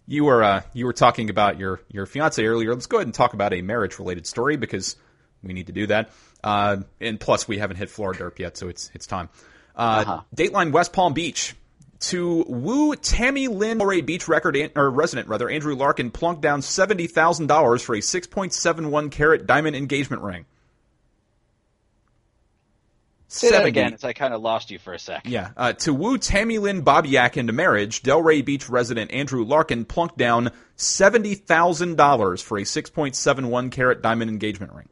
You 0.08 0.26
were 0.26 0.44
uh, 0.44 0.62
you 0.74 0.86
were 0.86 0.94
talking 0.94 1.30
about 1.30 1.58
your 1.58 1.82
your 1.90 2.06
fiance 2.06 2.44
earlier. 2.44 2.74
Let's 2.74 2.88
go 2.88 2.98
ahead 2.98 3.08
and 3.08 3.14
talk 3.14 3.34
about 3.34 3.54
a 3.54 3.62
marriage 3.62 4.00
related 4.00 4.26
story 4.28 4.58
because 4.58 4.96
we 5.44 5.54
need 5.54 5.68
to 5.68 5.74
do 5.74 5.88
that. 5.88 6.12
Uh, 6.44 6.78
and 7.00 7.20
plus, 7.20 7.48
we 7.48 7.58
haven't 7.60 7.78
hit 7.78 7.90
Florida 7.90 8.24
Derp 8.24 8.40
yet, 8.40 8.58
so 8.58 8.68
it's 8.68 8.92
it's 8.94 9.06
time. 9.08 9.30
Uh, 9.76 10.04
Uh-huh. 10.06 10.22
Dateline 10.36 10.72
West 10.72 10.92
Palm 10.92 11.14
Beach 11.14 11.56
to 12.02 12.44
woo 12.48 12.96
Tammy 12.96 13.48
Lynn 13.48 13.80
Delray 13.80 14.06
Beach 14.06 14.28
record 14.28 14.58
or 14.76 14.90
resident 14.90 15.28
rather 15.28 15.50
Andrew 15.50 15.76
Larkin 15.76 16.10
plunked 16.12 16.42
down 16.42 16.62
seventy 16.62 17.08
thousand 17.08 17.48
dollars 17.48 17.82
for 17.82 17.96
a 17.96 18.02
six 18.02 18.28
point 18.28 18.54
seven 18.54 18.92
one 18.92 19.10
carat 19.12 19.46
diamond 19.46 19.76
engagement 19.76 20.24
ring. 20.24 20.46
Say 23.34 23.48
that 23.52 23.64
70. 23.64 23.70
again, 23.70 23.94
as 23.94 24.04
I 24.04 24.12
kind 24.12 24.34
of 24.34 24.42
lost 24.42 24.72
you 24.72 24.78
for 24.78 24.92
a 24.92 25.00
sec. 25.00 25.22
Yeah. 25.26 25.52
Uh, 25.56 25.72
to 25.72 25.94
woo 25.94 26.18
Tammy 26.18 26.58
Lynn 26.58 26.84
Bobyak 26.84 27.38
into 27.38 27.54
marriage, 27.54 28.04
Delray 28.04 28.44
Beach 28.44 28.68
resident 28.68 29.12
Andrew 29.12 29.46
Larkin 29.46 29.86
plunked 29.86 30.18
down 30.18 30.52
$70,000 30.78 32.44
for 32.44 32.58
a 32.58 32.64
6.71 32.64 33.72
carat 33.72 34.02
diamond 34.02 34.30
engagement 34.30 34.74
ring. 34.74 34.90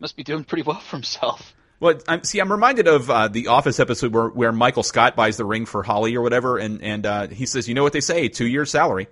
Must 0.00 0.16
be 0.16 0.24
doing 0.24 0.42
pretty 0.42 0.62
well 0.62 0.80
for 0.80 0.96
himself. 0.96 1.54
Well, 1.78 1.94
I'm, 2.08 2.24
see, 2.24 2.40
I'm 2.40 2.50
reminded 2.50 2.88
of 2.88 3.08
uh, 3.08 3.28
the 3.28 3.46
Office 3.46 3.78
episode 3.78 4.12
where, 4.12 4.28
where 4.28 4.50
Michael 4.50 4.82
Scott 4.82 5.14
buys 5.14 5.36
the 5.36 5.44
ring 5.44 5.64
for 5.64 5.84
Holly 5.84 6.16
or 6.16 6.22
whatever, 6.22 6.58
and, 6.58 6.82
and 6.82 7.06
uh, 7.06 7.28
he 7.28 7.46
says, 7.46 7.68
you 7.68 7.74
know 7.74 7.84
what 7.84 7.92
they 7.92 8.00
say, 8.00 8.26
two 8.26 8.48
years 8.48 8.72
salary. 8.72 9.06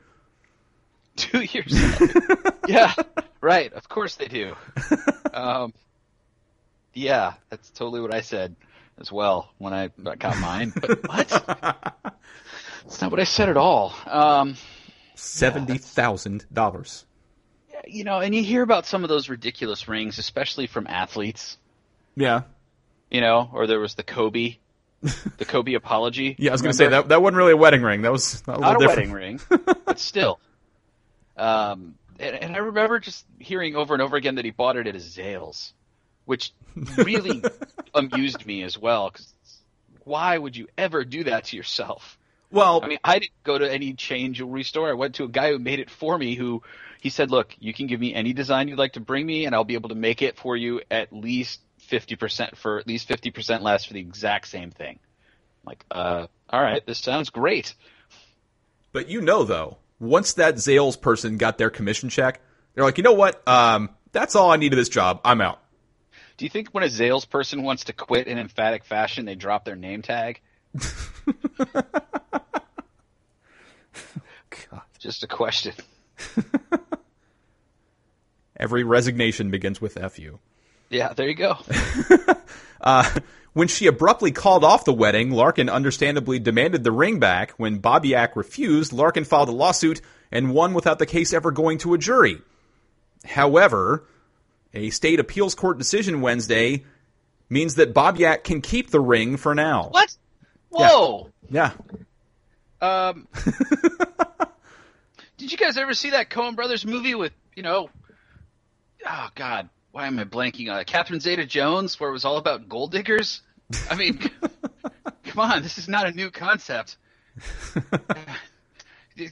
Two 1.17 1.43
years. 1.43 1.79
yeah, 2.67 2.95
right. 3.43 3.71
Of 3.75 3.87
course 3.89 4.17
they 4.17 4.29
do. 4.29 4.57
Um, 5.35 5.75
yeah, 6.95 7.35
that's 7.49 7.71
totally 7.71 8.01
what 8.01 8.15
I 8.15 8.21
said 8.21 8.57
as 8.99 9.11
well 9.11 9.51
when 9.59 9.73
I 9.73 9.91
got 10.19 10.39
mine. 10.39 10.73
But 10.75 11.07
what? 11.09 11.29
That's 12.85 13.01
not 13.01 13.11
what 13.11 13.21
I 13.21 13.25
said 13.25 13.49
at 13.49 13.57
all. 13.57 13.95
Um, 14.07 14.57
$70,000. 15.17 17.05
you 17.87 18.05
know, 18.05 18.19
and 18.19 18.35
you 18.35 18.43
hear 18.43 18.63
about 18.63 18.87
some 18.87 19.05
of 19.05 19.09
those 19.09 19.29
ridiculous 19.29 19.87
rings, 19.89 20.19
especially 20.19 20.67
from 20.67 20.87
athletes. 20.87 21.59
Yeah. 22.17 22.43
You 23.11 23.21
know, 23.21 23.49
or 23.53 23.67
there 23.67 23.79
was 23.79 23.95
the 23.95 24.03
Kobe, 24.03 24.57
the 25.01 25.45
Kobe 25.45 25.75
apology. 25.75 26.35
Yeah, 26.39 26.51
I 26.51 26.55
was 26.55 26.63
going 26.63 26.73
to 26.73 26.77
say 26.77 26.89
that 26.89 27.09
that 27.09 27.23
wasn't 27.23 27.37
really 27.37 27.53
a 27.53 27.57
wedding 27.57 27.83
ring. 27.83 28.03
That 28.03 28.13
was, 28.13 28.43
that 28.43 28.59
was 28.59 28.61
not 28.61 28.77
a 28.77 28.79
little 28.79 28.89
wedding 28.89 29.15
different. 29.15 29.51
ring, 29.51 29.77
but 29.87 29.99
still. 29.99 30.41
Um, 31.37 31.95
and, 32.19 32.37
and 32.37 32.57
I 32.57 32.59
remember 32.59 32.99
just 33.01 33.25
hearing 33.39 33.77
over 33.77 33.95
and 33.95 34.03
over 34.03 34.17
again 34.17 34.37
that 34.37 34.45
he 34.45 34.51
bought 34.51 34.77
it 34.77 34.87
at 34.87 34.95
his 34.95 35.17
Zales, 35.17 35.73
which 36.25 36.53
really 36.97 37.43
amused 37.95 38.47
me 38.47 38.63
as 38.63 38.79
well. 38.79 39.11
Because 39.11 39.33
why 40.05 40.37
would 40.37 40.57
you 40.57 40.69
ever 40.77 41.05
do 41.05 41.25
that 41.25 41.45
to 41.45 41.57
yourself? 41.57 42.19
Well, 42.51 42.81
I 42.83 42.89
mean, 42.89 42.99
I 43.03 43.19
didn't 43.19 43.43
go 43.45 43.57
to 43.57 43.71
any 43.71 43.95
chain 43.95 44.35
jewelry 44.35 44.63
store. 44.63 44.91
I 44.91 44.93
went 44.93 45.15
to 45.17 45.25
a 45.25 45.29
guy 45.29 45.51
who 45.51 45.59
made 45.59 45.81
it 45.81 45.89
for 45.89 46.19
me. 46.19 46.35
Who 46.35 46.63
he 47.01 47.09
said, 47.09 47.31
"Look, 47.31 47.55
you 47.59 47.73
can 47.73 47.87
give 47.87 47.99
me 47.99 48.15
any 48.15 48.35
design 48.35 48.69
you'd 48.69 48.79
like 48.79 48.93
to 48.95 49.01
bring 49.01 49.25
me, 49.25 49.47
and 49.47 49.55
I'll 49.55 49.65
be 49.65 49.75
able 49.75 49.89
to 49.89 49.95
make 49.95 50.21
it 50.21 50.37
for 50.37 50.55
you 50.55 50.83
at 50.91 51.13
least 51.13 51.61
fifty 51.79 52.15
percent 52.15 52.59
for 52.59 52.79
at 52.79 52.87
least 52.87 53.09
fifty 53.09 53.31
percent 53.31 53.63
less 53.63 53.87
for 53.87 53.95
the 53.95 54.01
exact 54.01 54.49
same 54.49 54.71
thing." 54.71 54.99
I'm 55.65 55.71
like, 55.71 55.85
uh, 55.91 56.27
all 56.51 56.63
right, 56.63 56.85
this 56.85 56.99
sounds 56.99 57.31
great. 57.31 57.75
But 58.93 59.09
you 59.09 59.23
know, 59.23 59.45
though, 59.45 59.79
once 59.99 60.35
that 60.35 60.57
Zales 60.57 61.01
person 61.01 61.39
got 61.39 61.57
their 61.57 61.71
commission 61.71 62.11
check, 62.11 62.41
they're 62.75 62.85
like, 62.85 62.99
you 62.99 63.05
know 63.05 63.15
what? 63.15 63.47
Um, 63.49 63.91
that's 64.13 64.35
all 64.35 64.51
I 64.51 64.57
need 64.57 64.73
of 64.73 64.77
this 64.77 64.91
job. 64.91 65.21
I'm 65.25 65.41
out. 65.41 65.62
Do 66.43 66.47
you 66.47 66.51
think 66.51 66.71
when 66.71 66.83
a 66.83 66.89
Zales 66.89 67.31
person 67.31 67.63
wants 67.63 67.85
to 67.85 67.93
quit 67.93 68.27
in 68.27 68.37
emphatic 68.37 68.83
fashion, 68.83 69.27
they 69.27 69.37
drop 69.37 69.65
their 69.65 69.77
name 69.77 70.03
tag? 70.03 70.41
God. 70.75 72.03
Just 74.99 75.23
a 75.23 75.29
question. 75.29 75.73
Every 78.57 78.83
resignation 78.83 79.53
begins 79.53 79.81
with 79.81 79.97
"fu." 80.11 80.41
Yeah, 80.91 81.13
there 81.13 81.29
you 81.29 81.37
go. 81.37 81.59
Uh, 82.81 83.09
when 83.53 83.69
she 83.69 83.87
abruptly 83.87 84.33
called 84.33 84.65
off 84.65 84.85
the 84.85 84.93
wedding, 84.93 85.31
Larkin 85.31 85.69
understandably 85.69 86.41
demanded 86.41 86.83
the 86.83 86.91
ring 86.91 87.21
back. 87.21 87.53
When 87.53 87.81
Bobyak 87.81 88.35
refused, 88.35 88.93
Larkin 88.93 89.23
filed 89.23 89.49
a 89.49 89.53
lawsuit 89.53 90.01
and 90.33 90.53
won 90.53 90.75
without 90.75 90.99
the 90.99 91.07
case 91.07 91.33
ever 91.33 91.53
going 91.53 91.79
to 91.79 91.95
a 91.95 91.99
jury. 91.99 92.43
However, 93.25 94.05
a 94.75 94.91
state 94.91 95.21
appeals 95.21 95.55
court 95.55 95.79
decision 95.79 96.21
Wednesday 96.21 96.85
means 97.49 97.77
that 97.77 97.93
Bob 97.93 98.17
Bobyak 98.17 98.45
can 98.45 98.61
keep 98.61 98.91
the 98.91 99.01
ring 99.01 99.37
for 99.37 99.55
now. 99.55 99.89
What? 99.91 100.17
Whoa. 100.71 101.29
Yeah. 101.51 101.73
Um, 102.81 103.29
did 105.37 105.53
you 105.53 105.59
guys 105.59 105.77
ever 105.77 105.95
see 105.95 106.11
that 106.11 106.31
Coen 106.31 106.57
Brothers 106.57 106.85
movie 106.85 107.15
with 107.15 107.33
you 107.55 107.63
know? 107.63 107.91
Oh 109.07 109.29
God, 109.35 109.69
why 109.93 110.07
am 110.07 110.19
I 110.19 110.25
blanking 110.25 110.73
on 110.73 110.81
it? 110.81 110.87
Catherine 110.87 111.21
Zeta-Jones, 111.21 112.01
where 112.01 112.09
it 112.09 112.13
was 112.13 112.25
all 112.25 112.39
about 112.39 112.69
gold 112.69 112.93
diggers. 112.93 113.43
I 113.91 113.97
mean, 113.97 114.19
come 115.25 115.39
on, 115.39 115.63
this 115.63 115.79
is 115.79 115.89
not 115.89 116.07
a 116.07 116.13
new 116.13 116.31
concept. 116.31 116.97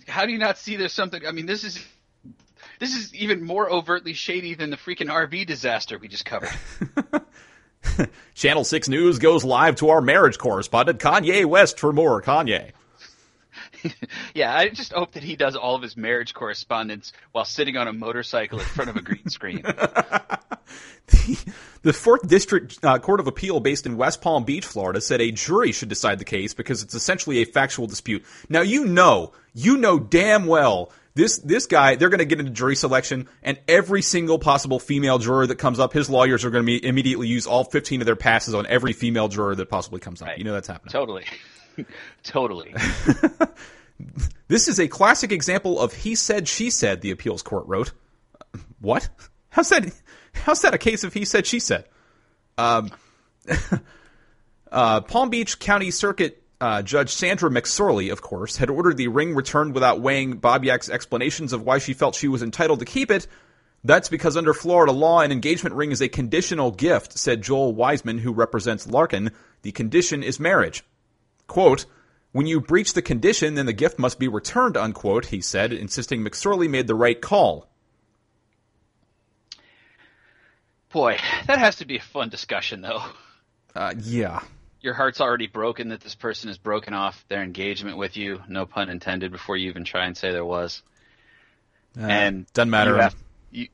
How 0.06 0.26
do 0.26 0.32
you 0.32 0.38
not 0.38 0.58
see 0.58 0.76
there's 0.76 0.92
something? 0.92 1.26
I 1.26 1.32
mean, 1.32 1.46
this 1.46 1.64
is 1.64 1.82
this 2.80 2.96
is 2.96 3.14
even 3.14 3.44
more 3.44 3.70
overtly 3.70 4.14
shady 4.14 4.54
than 4.54 4.70
the 4.70 4.76
freaking 4.76 5.08
RV 5.08 5.46
disaster 5.46 5.98
we 5.98 6.08
just 6.08 6.24
covered. 6.24 6.50
Channel 8.34 8.64
6 8.64 8.88
News 8.88 9.18
goes 9.18 9.44
live 9.44 9.76
to 9.76 9.90
our 9.90 10.00
marriage 10.00 10.38
correspondent, 10.38 10.98
Kanye 10.98 11.44
West, 11.44 11.78
for 11.78 11.92
more 11.92 12.20
Kanye. 12.20 12.72
Yeah, 14.34 14.54
I 14.54 14.68
just 14.68 14.92
hope 14.92 15.12
that 15.12 15.22
he 15.22 15.36
does 15.36 15.56
all 15.56 15.74
of 15.74 15.80
his 15.80 15.96
marriage 15.96 16.34
correspondence 16.34 17.14
while 17.32 17.46
sitting 17.46 17.78
on 17.78 17.88
a 17.88 17.94
motorcycle 17.94 18.58
in 18.58 18.66
front 18.66 18.90
of 18.90 18.96
a 18.96 19.00
green 19.00 19.26
screen. 19.28 19.64
The 21.82 21.94
Fourth 21.94 22.28
District 22.28 22.78
uh, 22.84 22.98
Court 22.98 23.20
of 23.20 23.26
Appeal, 23.26 23.58
based 23.58 23.86
in 23.86 23.96
West 23.96 24.20
Palm 24.20 24.44
Beach, 24.44 24.66
Florida, 24.66 25.00
said 25.00 25.22
a 25.22 25.30
jury 25.30 25.72
should 25.72 25.88
decide 25.88 26.18
the 26.18 26.26
case 26.26 26.52
because 26.52 26.82
it's 26.82 26.94
essentially 26.94 27.38
a 27.38 27.46
factual 27.46 27.86
dispute. 27.86 28.22
Now, 28.50 28.60
you 28.60 28.84
know, 28.84 29.32
you 29.54 29.78
know 29.78 29.98
damn 29.98 30.46
well 30.46 30.92
this 31.14 31.38
this 31.38 31.66
guy. 31.66 31.96
They're 31.96 32.08
going 32.08 32.20
to 32.20 32.24
get 32.24 32.40
into 32.40 32.52
jury 32.52 32.76
selection, 32.76 33.28
and 33.42 33.58
every 33.68 34.02
single 34.02 34.38
possible 34.38 34.78
female 34.78 35.18
juror 35.18 35.46
that 35.46 35.56
comes 35.56 35.78
up, 35.78 35.92
his 35.92 36.08
lawyers 36.08 36.44
are 36.44 36.50
going 36.50 36.64
to 36.64 36.86
immediately 36.86 37.28
use 37.28 37.46
all 37.46 37.64
fifteen 37.64 38.00
of 38.00 38.06
their 38.06 38.16
passes 38.16 38.54
on 38.54 38.66
every 38.66 38.92
female 38.92 39.28
juror 39.28 39.54
that 39.54 39.68
possibly 39.68 40.00
comes 40.00 40.22
up. 40.22 40.28
Right. 40.28 40.38
You 40.38 40.44
know 40.44 40.52
that's 40.52 40.68
happening. 40.68 40.92
Totally. 40.92 41.24
totally. 42.22 42.74
This 44.48 44.66
is 44.66 44.80
a 44.80 44.88
classic 44.88 45.30
example 45.30 45.80
of 45.80 45.94
he 45.94 46.16
said 46.16 46.48
she 46.48 46.70
said. 46.70 47.02
The 47.02 47.12
appeals 47.12 47.42
court 47.42 47.66
wrote. 47.66 47.92
What? 48.80 49.08
How's 49.48 49.68
that? 49.68 49.92
How's 50.32 50.62
that 50.62 50.74
a 50.74 50.78
case 50.78 51.04
of 51.04 51.14
he 51.14 51.24
said 51.24 51.46
she 51.46 51.60
said? 51.60 51.84
Um, 52.58 52.90
uh, 54.72 55.02
Palm 55.02 55.30
Beach 55.30 55.58
County 55.58 55.90
Circuit 55.90 56.39
uh, 56.60 56.82
Judge 56.82 57.10
Sandra 57.10 57.50
McSorley, 57.50 58.12
of 58.12 58.20
course, 58.20 58.56
had 58.56 58.70
ordered 58.70 58.96
the 58.96 59.08
ring 59.08 59.34
returned 59.34 59.74
without 59.74 60.00
weighing 60.00 60.40
Bobyak's 60.40 60.90
explanations 60.90 61.52
of 61.52 61.62
why 61.62 61.78
she 61.78 61.94
felt 61.94 62.14
she 62.14 62.28
was 62.28 62.42
entitled 62.42 62.80
to 62.80 62.84
keep 62.84 63.10
it. 63.10 63.26
That's 63.82 64.10
because 64.10 64.36
under 64.36 64.52
Florida 64.52 64.92
law, 64.92 65.20
an 65.20 65.32
engagement 65.32 65.74
ring 65.74 65.90
is 65.90 66.02
a 66.02 66.08
conditional 66.08 66.70
gift, 66.70 67.18
said 67.18 67.42
Joel 67.42 67.74
Wiseman, 67.74 68.18
who 68.18 68.32
represents 68.32 68.86
Larkin. 68.86 69.30
The 69.62 69.72
condition 69.72 70.22
is 70.22 70.38
marriage. 70.38 70.84
Quote, 71.46 71.86
when 72.32 72.46
you 72.46 72.60
breach 72.60 72.92
the 72.92 73.02
condition, 73.02 73.54
then 73.54 73.66
the 73.66 73.72
gift 73.72 73.98
must 73.98 74.18
be 74.18 74.28
returned, 74.28 74.76
unquote, 74.76 75.26
he 75.26 75.40
said, 75.40 75.72
insisting 75.72 76.22
McSorley 76.22 76.68
made 76.68 76.86
the 76.86 76.94
right 76.94 77.20
call. 77.20 77.68
Boy, 80.92 81.18
that 81.46 81.58
has 81.58 81.76
to 81.76 81.86
be 81.86 81.96
a 81.96 82.02
fun 82.02 82.28
discussion, 82.28 82.82
though. 82.82 83.02
Uh, 83.74 83.94
yeah. 83.98 84.42
Your 84.80 84.94
heart's 84.94 85.20
already 85.20 85.46
broken 85.46 85.90
that 85.90 86.00
this 86.00 86.14
person 86.14 86.48
has 86.48 86.58
broken 86.58 86.94
off 86.94 87.24
their 87.28 87.42
engagement 87.42 87.96
with 87.96 88.16
you, 88.16 88.40
no 88.48 88.66
pun 88.66 88.88
intended, 88.88 89.32
before 89.32 89.56
you 89.56 89.68
even 89.68 89.84
try 89.84 90.06
and 90.06 90.16
say 90.16 90.32
there 90.32 90.44
was. 90.44 90.82
Uh, 91.98 92.06
and 92.06 92.52
doesn't 92.52 92.70
matter. 92.70 92.94
You 92.94 93.00
have, 93.00 93.16
you, 93.50 93.68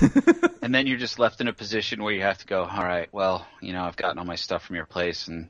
and 0.62 0.74
then 0.74 0.86
you're 0.86 0.98
just 0.98 1.18
left 1.18 1.40
in 1.40 1.48
a 1.48 1.52
position 1.52 2.02
where 2.02 2.12
you 2.14 2.22
have 2.22 2.38
to 2.38 2.46
go, 2.46 2.62
all 2.62 2.84
right, 2.84 3.08
well, 3.12 3.46
you 3.60 3.72
know, 3.72 3.82
I've 3.82 3.96
gotten 3.96 4.18
all 4.18 4.24
my 4.24 4.36
stuff 4.36 4.64
from 4.64 4.76
your 4.76 4.86
place, 4.86 5.28
and 5.28 5.48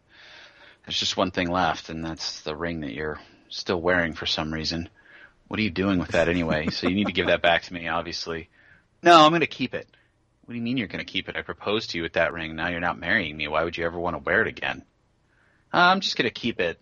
there's 0.85 0.99
just 0.99 1.16
one 1.16 1.31
thing 1.31 1.51
left, 1.51 1.89
and 1.89 2.05
that's 2.05 2.41
the 2.43 2.57
ring 2.57 2.81
that 2.81 2.93
you're 2.93 3.21
still 3.49 3.81
wearing 3.81 4.14
for 4.14 4.27
some 4.27 4.53
reason. 4.53 4.89
What 5.49 5.61
are 5.61 5.62
you 5.62 5.71
doing 5.71 5.99
with 5.99 6.12
that 6.12 6.29
anyway? 6.29 6.68
so 6.71 6.89
you 6.89 6.95
need 6.95 7.09
to 7.09 7.12
give 7.12 7.27
that 7.27 7.43
back 7.43 7.62
to 7.64 7.75
me, 7.75 7.89
obviously. 7.89 8.49
No, 9.03 9.25
I'm 9.25 9.31
going 9.31 9.41
to 9.41 9.47
keep 9.47 9.73
it. 9.73 9.89
What 10.51 10.55
do 10.55 10.59
you 10.59 10.64
mean 10.64 10.78
you're 10.78 10.88
going 10.88 10.98
to 10.98 11.05
keep 11.05 11.28
it? 11.28 11.36
I 11.36 11.42
proposed 11.42 11.90
to 11.90 11.96
you 11.96 12.03
with 12.03 12.14
that 12.14 12.32
ring. 12.32 12.57
Now 12.57 12.66
you're 12.66 12.80
not 12.80 12.98
marrying 12.98 13.36
me. 13.36 13.46
Why 13.46 13.62
would 13.62 13.78
you 13.78 13.86
ever 13.86 14.01
want 14.01 14.16
to 14.16 14.18
wear 14.18 14.42
it 14.42 14.48
again? 14.48 14.84
Uh, 15.72 15.76
I'm 15.76 16.01
just 16.01 16.16
going 16.16 16.28
to 16.28 16.34
keep 16.34 16.59
it 16.59 16.80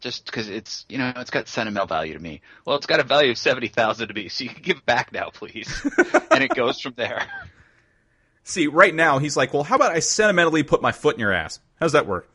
just 0.00 0.24
because 0.24 0.48
it's 0.48 0.86
you 0.88 0.96
know 0.96 1.12
it's 1.16 1.28
got 1.28 1.46
sentimental 1.46 1.86
value 1.86 2.14
to 2.14 2.18
me. 2.18 2.40
Well, 2.64 2.74
it's 2.76 2.86
got 2.86 2.98
a 2.98 3.02
value 3.02 3.32
of 3.32 3.36
seventy 3.36 3.68
thousand 3.68 4.08
to 4.08 4.14
me, 4.14 4.30
so 4.30 4.44
you 4.44 4.48
can 4.48 4.62
give 4.62 4.78
it 4.78 4.86
back 4.86 5.12
now, 5.12 5.28
please. 5.28 5.86
and 6.30 6.42
it 6.42 6.54
goes 6.54 6.80
from 6.80 6.94
there. 6.96 7.26
See, 8.44 8.66
right 8.66 8.94
now 8.94 9.18
he's 9.18 9.36
like, 9.36 9.52
well, 9.52 9.62
how 9.62 9.76
about 9.76 9.92
I 9.92 9.98
sentimentally 9.98 10.62
put 10.62 10.80
my 10.80 10.92
foot 10.92 11.16
in 11.16 11.20
your 11.20 11.34
ass? 11.34 11.60
How's 11.78 11.92
that 11.92 12.06
work? 12.06 12.30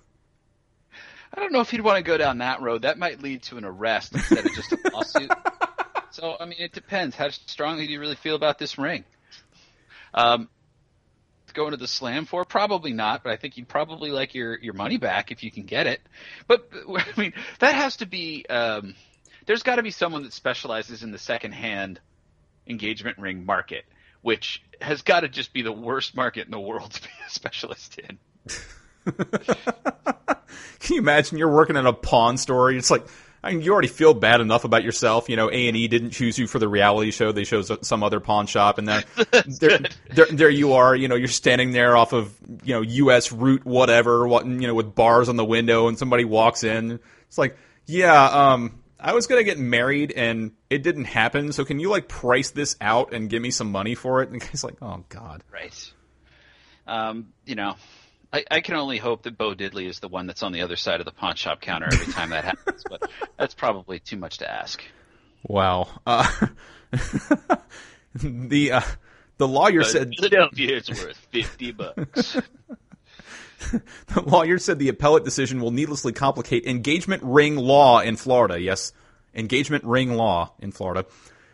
I 1.34 1.40
don't 1.40 1.52
know 1.52 1.62
if 1.62 1.72
he'd 1.72 1.82
want 1.82 1.98
to 1.98 2.04
go 2.04 2.20
down 2.20 2.38
that 2.38 2.62
road. 2.62 2.84
That 2.84 3.00
might 3.00 3.20
lead 3.20 3.42
to 3.46 3.58
an 3.58 3.66
arrest 3.66 4.14
instead 4.14 4.46
of 4.46 4.54
just 4.54 4.74
a 4.74 4.78
lawsuit. 4.94 5.32
so, 6.12 6.38
I 6.40 6.46
mean, 6.46 6.60
it 6.60 6.72
depends. 6.72 7.16
How 7.16 7.30
strongly 7.30 7.88
do 7.88 7.94
you 7.94 8.00
really 8.00 8.14
feel 8.14 8.36
about 8.36 8.60
this 8.60 8.78
ring? 8.78 9.06
Um, 10.14 10.50
go 11.54 11.66
into 11.66 11.78
the 11.78 11.88
slam 11.88 12.26
for? 12.26 12.46
Probably 12.46 12.94
not, 12.94 13.24
but 13.24 13.32
I 13.32 13.36
think 13.36 13.58
you'd 13.58 13.68
probably 13.68 14.12
like 14.12 14.34
your, 14.34 14.58
your 14.60 14.74
money 14.74 14.98
back 14.98 15.32
if 15.32 15.44
you 15.44 15.52
can 15.52 15.64
get 15.64 15.88
it. 15.88 16.02
But 16.48 16.70
I 16.90 17.20
mean, 17.20 17.34
that 17.60 17.76
has 17.76 17.98
to 17.98 18.06
be. 18.06 18.46
Um, 18.48 18.96
there's 19.46 19.64
got 19.64 19.76
to 19.78 19.84
be 19.84 19.92
someone 19.92 20.24
that 20.24 20.34
specializes 20.34 21.04
in 21.04 21.12
the 21.12 21.18
secondhand 21.18 22.00
engagement 22.68 23.18
ring 23.18 23.46
market, 23.46 23.86
which 24.22 24.64
has 24.80 25.02
got 25.02 25.22
to 25.22 25.30
just 25.30 25.52
be 25.54 25.62
the 25.62 25.72
worst 25.72 26.16
market 26.16 26.46
in 26.46 26.52
the 26.52 26.60
world 26.60 26.92
to 26.94 27.02
be 27.02 27.10
a 27.26 27.30
specialist 27.30 28.00
in. 28.00 28.20
Can 30.80 30.96
you 30.96 31.00
imagine 31.00 31.38
you're 31.38 31.52
working 31.52 31.78
at 31.78 31.86
a 31.86 31.94
pawn 31.94 32.38
store? 32.38 32.72
It's 32.72 32.92
like 32.92 33.06
I 33.44 33.52
mean, 33.52 33.62
you 33.62 33.74
already 33.74 33.88
feel 33.88 34.14
bad 34.14 34.40
enough 34.40 34.66
about 34.66 34.84
yourself. 34.84 35.28
You 35.28 35.36
know, 35.36 35.50
A 35.50 35.68
and 35.68 35.76
E 35.76 35.88
didn't 35.88 36.12
choose 36.12 36.38
you 36.38 36.46
for 36.46 36.60
the 36.60 36.68
reality 36.68 37.12
show; 37.12 37.32
they 37.32 37.44
chose 37.44 37.72
some 37.82 38.04
other 38.04 38.20
pawn 38.20 38.46
shop, 38.46 38.78
and 38.78 38.88
then 38.88 39.04
there, 39.60 39.80
there, 40.14 40.26
there, 40.32 40.50
you 40.50 40.74
are. 40.74 40.96
You 40.96 41.08
know, 41.08 41.16
you're 41.16 41.28
standing 41.28 41.72
there 41.72 41.98
off 41.98 42.14
of 42.14 42.36
you 42.64 42.76
know 42.76 42.82
U.S. 42.82 43.32
Route 43.32 43.66
whatever, 43.66 44.28
what 44.28 44.46
you 44.46 44.68
know, 44.68 44.76
with 44.76 44.94
bars 44.94 45.28
on 45.28 45.38
the 45.38 45.46
window, 45.46 45.88
and 45.88 45.98
somebody 45.98 46.24
walks 46.24 46.64
in. 46.64 47.00
It's 47.28 47.38
like, 47.38 47.58
yeah, 47.88 48.26
um, 48.26 48.80
I 49.00 49.14
was 49.14 49.26
gonna 49.26 49.44
get 49.44 49.58
married, 49.58 50.12
and 50.12 50.52
it 50.70 50.84
didn't 50.84 51.06
happen. 51.06 51.52
So 51.52 51.66
can 51.66 51.80
you 51.80 51.90
like 51.90 52.08
price 52.08 52.52
this 52.52 52.76
out 52.80 53.12
and 53.14 53.28
give 53.28 53.42
me 53.42 53.50
some 53.50 53.72
money 53.72 53.96
for 53.96 54.22
it? 54.22 54.30
And 54.30 54.40
the 54.40 54.46
guy's 54.46 54.64
like, 54.64 54.78
oh 54.84 55.04
god, 55.10 55.44
right. 55.52 55.94
Um, 56.86 57.30
you 57.46 57.56
know, 57.56 57.76
I, 58.34 58.46
I, 58.50 58.62
can 58.62 58.76
only 58.76 58.98
hope 58.98 59.24
that 59.24 59.38
Bo 59.38 59.54
Diddley 59.54 59.88
is 59.88 60.00
the 60.00 60.08
one 60.08 60.26
that's 60.26 60.42
on 60.42 60.54
the 60.54 60.62
other 60.62 60.78
side 60.78 61.02
of 61.02 61.06
the 61.06 61.12
pawn 61.12 61.36
shop 61.36 61.60
counter 61.60 61.88
every 61.92 62.14
time 62.14 62.30
that 62.30 62.46
happens, 62.46 62.84
but 62.90 63.10
that's 63.38 63.54
probably 63.54 64.00
too 64.00 64.18
much 64.18 64.38
to 64.38 64.50
ask. 64.50 64.82
Wow. 65.44 65.90
Uh, 66.06 66.30
the 68.16 68.72
uh, 68.74 68.82
the 69.38 69.48
lawyer 69.48 69.80
but 69.80 69.88
said 69.88 70.14
Philadelphia 70.16 70.78
is 70.78 70.90
worth 70.90 71.18
fifty 71.32 71.72
bucks. 71.72 72.38
the 73.72 74.22
lawyer 74.26 74.58
said 74.58 74.80
the 74.80 74.90
appellate 74.90 75.24
decision 75.24 75.62
will 75.62 75.72
needlessly 75.72 76.14
complicate 76.14 76.66
engagement 76.66 77.24
ring 77.24 77.56
law 77.58 78.00
in 78.00 78.16
Florida. 78.16 78.60
Yes, 78.60 78.94
engagement 79.34 79.84
ring 79.84 80.14
law 80.14 80.54
in 80.60 80.72
Florida. 80.72 81.06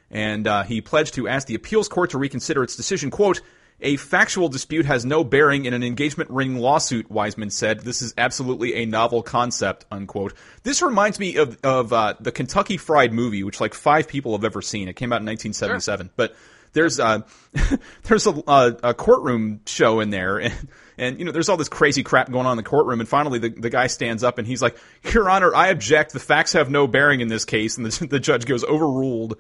And 0.10 0.48
uh, 0.48 0.64
he 0.64 0.80
pledged 0.82 1.16
to 1.16 1.28
ask 1.28 1.48
the 1.48 1.56
appeals 1.56 1.90
court 1.90 2.12
to 2.12 2.18
reconsider 2.18 2.64
its 2.64 2.76
decision. 2.76 3.10
"Quote: 3.10 3.42
a 3.80 3.96
factual 3.98 4.50
dispute 4.50 4.86
has 4.86 5.06
no 5.06 5.24
bearing 5.24 5.66
in 5.66 5.74
an 5.74 5.84
engagement 5.84 6.30
ring 6.32 6.58
lawsuit, 6.58 7.12
Wiseman 7.12 7.52
said. 7.52 7.82
This 7.82 8.02
is 8.02 8.14
absolutely 8.18 8.76
a 8.76 8.86
novel 8.86 9.22
concept, 9.22 9.86
unquote. 9.92 10.34
This 10.64 10.82
reminds 10.82 11.20
me 11.20 11.36
of, 11.38 11.60
of 11.64 11.94
uh, 11.94 12.16
the 12.20 12.32
Kentucky 12.32 12.78
Fried 12.78 13.14
movie, 13.14 13.44
which 13.44 13.62
like 13.62 13.76
five 13.76 14.08
people 14.08 14.32
have 14.32 14.44
ever 14.44 14.64
seen. 14.64 14.88
It 14.88 14.96
came 14.96 15.14
out 15.14 15.22
in 15.22 15.28
1977. 15.28 16.08
Sure. 16.08 16.14
But 16.16 16.36
there's, 16.74 17.00
uh, 17.00 17.22
there's 18.04 18.26
a, 18.26 18.32
a, 18.48 18.78
a, 18.84 18.94
courtroom 18.96 19.62
show 19.68 20.00
in 20.00 20.10
there, 20.10 20.38
and, 20.42 20.54
and, 20.98 21.20
you 21.20 21.26
know, 21.26 21.32
there's 21.32 21.50
all 21.50 21.58
this 21.58 21.70
crazy 21.70 22.02
crap 22.02 22.32
going 22.32 22.48
on 22.48 22.54
in 22.54 22.58
the 22.58 22.64
courtroom, 22.68 23.00
and 23.00 23.08
finally 23.08 23.38
the, 23.38 23.50
the 23.50 23.70
guy 23.70 23.86
stands 23.88 24.24
up 24.24 24.40
and 24.40 24.48
he's 24.48 24.62
like, 24.62 24.76
Your 25.14 25.30
Honor, 25.30 25.54
I 25.54 25.68
object. 25.68 26.14
The 26.14 26.20
facts 26.20 26.54
have 26.54 26.72
no 26.72 26.88
bearing 26.88 27.22
in 27.22 27.28
this 27.28 27.46
case. 27.46 27.78
And 27.78 27.86
the, 27.86 28.08
the 28.10 28.20
judge 28.20 28.46
goes, 28.46 28.64
Overruled. 28.64 29.38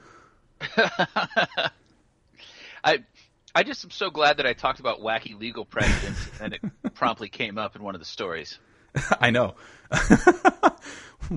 I 2.83 2.99
I 3.57 3.63
just 3.63 3.83
am 3.83 3.89
so 3.89 4.11
glad 4.11 4.37
that 4.37 4.45
I 4.45 4.53
talked 4.53 4.79
about 4.79 5.01
wacky 5.01 5.35
legal 5.35 5.65
precedents 5.65 6.29
and 6.39 6.53
it 6.53 6.61
promptly 6.93 7.27
came 7.27 7.57
up 7.57 7.75
in 7.75 7.81
one 7.81 7.95
of 7.95 7.99
the 7.99 8.05
stories. 8.05 8.59
I 9.19 9.31
know. 9.31 9.55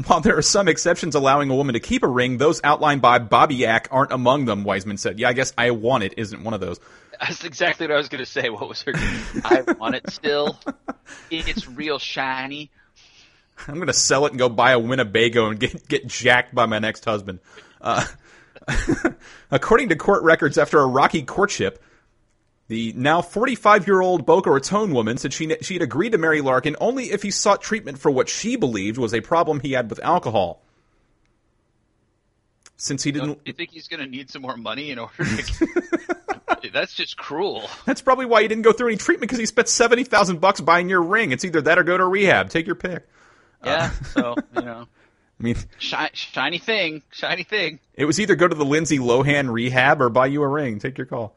While 0.07 0.21
there 0.21 0.37
are 0.37 0.43
some 0.43 0.69
exceptions 0.69 1.15
allowing 1.15 1.49
a 1.49 1.57
woman 1.57 1.73
to 1.73 1.81
keep 1.81 2.03
a 2.03 2.07
ring, 2.07 2.37
those 2.37 2.61
outlined 2.63 3.01
by 3.01 3.21
Bobyak 3.21 3.87
aren't 3.91 4.13
among 4.13 4.45
them, 4.45 4.65
Wiseman 4.65 4.99
said. 4.99 5.19
Yeah, 5.19 5.31
I 5.31 5.33
guess 5.33 5.55
I 5.57 5.71
want 5.71 6.05
it 6.05 6.13
isn't 6.19 6.45
one 6.45 6.53
of 6.53 6.61
those. 6.61 6.79
That's 7.19 7.43
exactly 7.43 7.87
what 7.87 7.95
I 7.95 7.97
was 7.97 8.11
going 8.11 8.23
to 8.23 8.31
say. 8.31 8.51
What 8.51 8.69
was 8.69 8.83
her 8.83 8.93
I 9.43 9.65
want 9.79 9.95
it 9.95 10.11
still. 10.11 10.61
It's 11.31 11.67
real 11.69 11.99
shiny. 11.99 12.71
I'm 13.67 13.77
going 13.77 13.87
to 13.87 13.95
sell 13.95 14.27
it 14.27 14.33
and 14.33 14.39
go 14.39 14.51
buy 14.51 14.73
a 14.73 14.79
Winnebago 14.79 15.49
and 15.49 15.59
get, 15.59 15.89
get 15.89 16.07
jacked 16.07 16.55
by 16.55 16.67
my 16.67 16.81
next 16.81 17.07
husband. 17.07 17.39
Uh, 17.81 18.05
according 19.51 19.89
to 19.89 19.97
court 19.97 20.23
records, 20.23 20.59
after 20.59 20.79
a 20.81 20.87
rocky 20.87 21.23
courtship, 21.23 21.83
the 22.71 22.93
now 22.97 23.21
45 23.21 23.89
year 23.89 24.01
old 24.01 24.25
Boca 24.25 24.49
Raton 24.49 24.93
woman 24.93 25.19
said 25.19 25.33
she, 25.33 25.57
she'd 25.61 25.83
agreed 25.83 26.13
to 26.13 26.19
marry 26.19 26.41
Larkin 26.41 26.77
only 26.81 27.11
if 27.11 27.21
he 27.21 27.33
sought 27.33 27.61
treatment 27.61 27.99
for 27.99 28.13
what 28.13 28.29
she 28.29 28.55
believed 28.55 28.97
was 28.97 29.13
a 29.13 29.21
problem 29.21 29.59
he 29.59 29.73
had 29.73 29.91
with 29.91 29.99
alcohol. 30.05 30.63
Since 32.77 33.03
he 33.03 33.11
didn't. 33.11 33.41
You 33.45 33.53
think 33.55 33.73
he's 33.73 33.89
going 33.89 33.99
to 33.99 34.07
need 34.07 34.31
some 34.31 34.43
more 34.43 34.57
money 34.57 34.93
in 34.93 35.01
order 35.01 35.13
to. 35.25 35.67
That's 36.73 36.95
just 36.95 37.17
cruel. 37.17 37.69
That's 37.87 38.03
probably 38.03 38.27
why 38.27 38.43
he 38.43 38.49
didn't 38.49 38.63
go 38.63 38.73
through 38.73 38.89
any 38.89 38.97
treatment 38.97 39.29
because 39.29 39.41
he 39.41 39.47
spent 39.47 39.67
70000 39.67 40.41
bucks 40.41 40.61
buying 40.61 40.89
your 40.89 41.03
ring. 41.03 41.33
It's 41.33 41.45
either 41.45 41.63
that 41.63 41.77
or 41.77 41.83
go 41.83 41.99
to 41.99 42.07
rehab. 42.07 42.51
Take 42.51 42.67
your 42.67 42.77
pick. 42.77 43.05
Yeah, 43.65 43.91
uh, 43.93 44.05
so, 44.05 44.37
you 44.55 44.63
know. 44.63 44.87
I 45.41 45.43
mean, 45.43 45.57
Shi- 45.79 46.11
shiny 46.13 46.59
thing, 46.59 47.03
shiny 47.11 47.43
thing. 47.43 47.81
It 47.95 48.05
was 48.05 48.21
either 48.21 48.37
go 48.37 48.47
to 48.47 48.55
the 48.55 48.65
Lindsay 48.65 48.99
Lohan 48.99 49.51
rehab 49.51 50.01
or 50.01 50.09
buy 50.09 50.27
you 50.27 50.43
a 50.45 50.49
ring. 50.49 50.79
Take 50.79 50.99
your 50.99 51.07
call. 51.07 51.35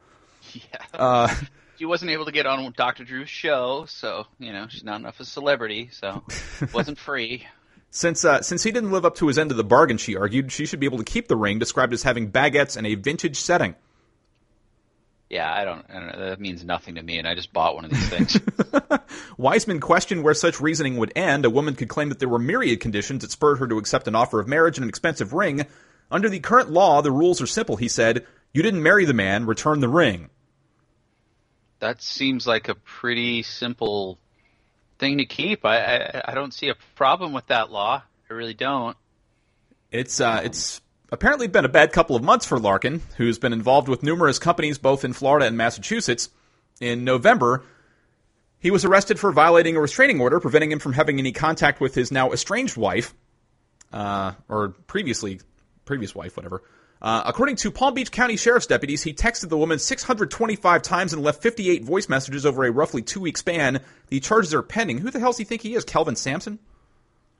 Yeah. 0.72 0.98
Uh, 1.00 1.34
she 1.78 1.84
wasn't 1.84 2.10
able 2.10 2.24
to 2.26 2.32
get 2.32 2.46
on 2.46 2.72
Dr. 2.76 3.04
Drew's 3.04 3.28
show, 3.28 3.84
so 3.86 4.26
you 4.38 4.52
know 4.52 4.66
she's 4.68 4.84
not 4.84 5.00
enough 5.00 5.16
of 5.16 5.20
a 5.20 5.24
celebrity, 5.24 5.90
so 5.92 6.22
it 6.60 6.72
wasn't 6.74 6.98
free. 6.98 7.46
Since 7.90 8.24
uh, 8.24 8.42
since 8.42 8.62
he 8.62 8.72
didn't 8.72 8.92
live 8.92 9.04
up 9.04 9.16
to 9.16 9.28
his 9.28 9.38
end 9.38 9.50
of 9.50 9.56
the 9.56 9.64
bargain, 9.64 9.98
she 9.98 10.16
argued 10.16 10.52
she 10.52 10.66
should 10.66 10.80
be 10.80 10.86
able 10.86 10.98
to 10.98 11.04
keep 11.04 11.28
the 11.28 11.36
ring, 11.36 11.58
described 11.58 11.92
as 11.92 12.02
having 12.02 12.30
baguettes 12.30 12.76
and 12.76 12.86
a 12.86 12.94
vintage 12.94 13.36
setting. 13.36 13.74
Yeah, 15.30 15.52
I 15.52 15.64
don't, 15.64 15.84
I 15.88 15.94
don't 15.94 16.06
know. 16.12 16.28
That 16.28 16.38
means 16.38 16.64
nothing 16.64 16.94
to 16.96 17.02
me, 17.02 17.18
and 17.18 17.26
I 17.26 17.34
just 17.34 17.52
bought 17.52 17.74
one 17.74 17.86
of 17.86 17.90
these 17.90 18.08
things. 18.08 18.38
Wiseman 19.36 19.80
questioned 19.80 20.22
where 20.22 20.34
such 20.34 20.60
reasoning 20.60 20.96
would 20.98 21.12
end. 21.16 21.44
A 21.44 21.50
woman 21.50 21.74
could 21.74 21.88
claim 21.88 22.10
that 22.10 22.20
there 22.20 22.28
were 22.28 22.38
myriad 22.38 22.80
conditions 22.80 23.22
that 23.22 23.32
spurred 23.32 23.58
her 23.58 23.66
to 23.66 23.78
accept 23.78 24.06
an 24.06 24.14
offer 24.14 24.38
of 24.38 24.46
marriage 24.46 24.76
and 24.76 24.84
an 24.84 24.90
expensive 24.90 25.32
ring. 25.32 25.66
Under 26.10 26.28
the 26.28 26.40
current 26.40 26.70
law, 26.70 27.00
the 27.00 27.10
rules 27.10 27.40
are 27.40 27.46
simple, 27.46 27.76
he 27.76 27.88
said. 27.88 28.26
You 28.52 28.62
didn't 28.62 28.82
marry 28.82 29.06
the 29.06 29.14
man, 29.14 29.46
return 29.46 29.80
the 29.80 29.88
ring 29.88 30.28
that 31.84 32.02
seems 32.02 32.46
like 32.46 32.68
a 32.68 32.74
pretty 32.74 33.42
simple 33.42 34.18
thing 34.98 35.18
to 35.18 35.26
keep. 35.26 35.66
I, 35.66 35.76
I, 35.76 36.22
I 36.28 36.34
don't 36.34 36.54
see 36.54 36.70
a 36.70 36.74
problem 36.94 37.34
with 37.34 37.46
that 37.48 37.70
law. 37.70 38.02
I 38.30 38.32
really 38.32 38.54
don't. 38.54 38.96
It's 39.92 40.18
uh, 40.18 40.40
it's 40.42 40.80
apparently 41.12 41.46
been 41.46 41.66
a 41.66 41.68
bad 41.68 41.92
couple 41.92 42.16
of 42.16 42.24
months 42.24 42.46
for 42.46 42.58
Larkin, 42.58 43.02
who's 43.18 43.38
been 43.38 43.52
involved 43.52 43.88
with 43.88 44.02
numerous 44.02 44.38
companies 44.38 44.78
both 44.78 45.04
in 45.04 45.12
Florida 45.12 45.46
and 45.46 45.58
Massachusetts. 45.58 46.30
In 46.80 47.04
November, 47.04 47.64
he 48.58 48.70
was 48.70 48.86
arrested 48.86 49.20
for 49.20 49.30
violating 49.30 49.76
a 49.76 49.80
restraining 49.80 50.20
order 50.20 50.40
preventing 50.40 50.72
him 50.72 50.78
from 50.78 50.94
having 50.94 51.18
any 51.18 51.32
contact 51.32 51.80
with 51.80 51.94
his 51.94 52.10
now 52.10 52.32
estranged 52.32 52.78
wife, 52.78 53.14
uh, 53.92 54.32
or 54.48 54.70
previously 54.86 55.40
previous 55.84 56.14
wife, 56.14 56.34
whatever. 56.36 56.62
Uh, 57.04 57.22
according 57.26 57.54
to 57.54 57.70
Palm 57.70 57.92
Beach 57.92 58.10
County 58.10 58.34
Sheriff's 58.34 58.66
deputies, 58.66 59.02
he 59.02 59.12
texted 59.12 59.50
the 59.50 59.58
woman 59.58 59.78
625 59.78 60.80
times 60.80 61.12
and 61.12 61.22
left 61.22 61.42
58 61.42 61.84
voice 61.84 62.08
messages 62.08 62.46
over 62.46 62.64
a 62.64 62.70
roughly 62.70 63.02
two 63.02 63.20
week 63.20 63.36
span. 63.36 63.80
The 64.08 64.20
charges 64.20 64.54
are 64.54 64.62
pending. 64.62 64.96
Who 64.98 65.10
the 65.10 65.20
hell 65.20 65.28
does 65.28 65.36
he 65.36 65.44
think 65.44 65.60
he 65.60 65.74
is? 65.74 65.84
Kelvin 65.84 66.16
Sampson? 66.16 66.58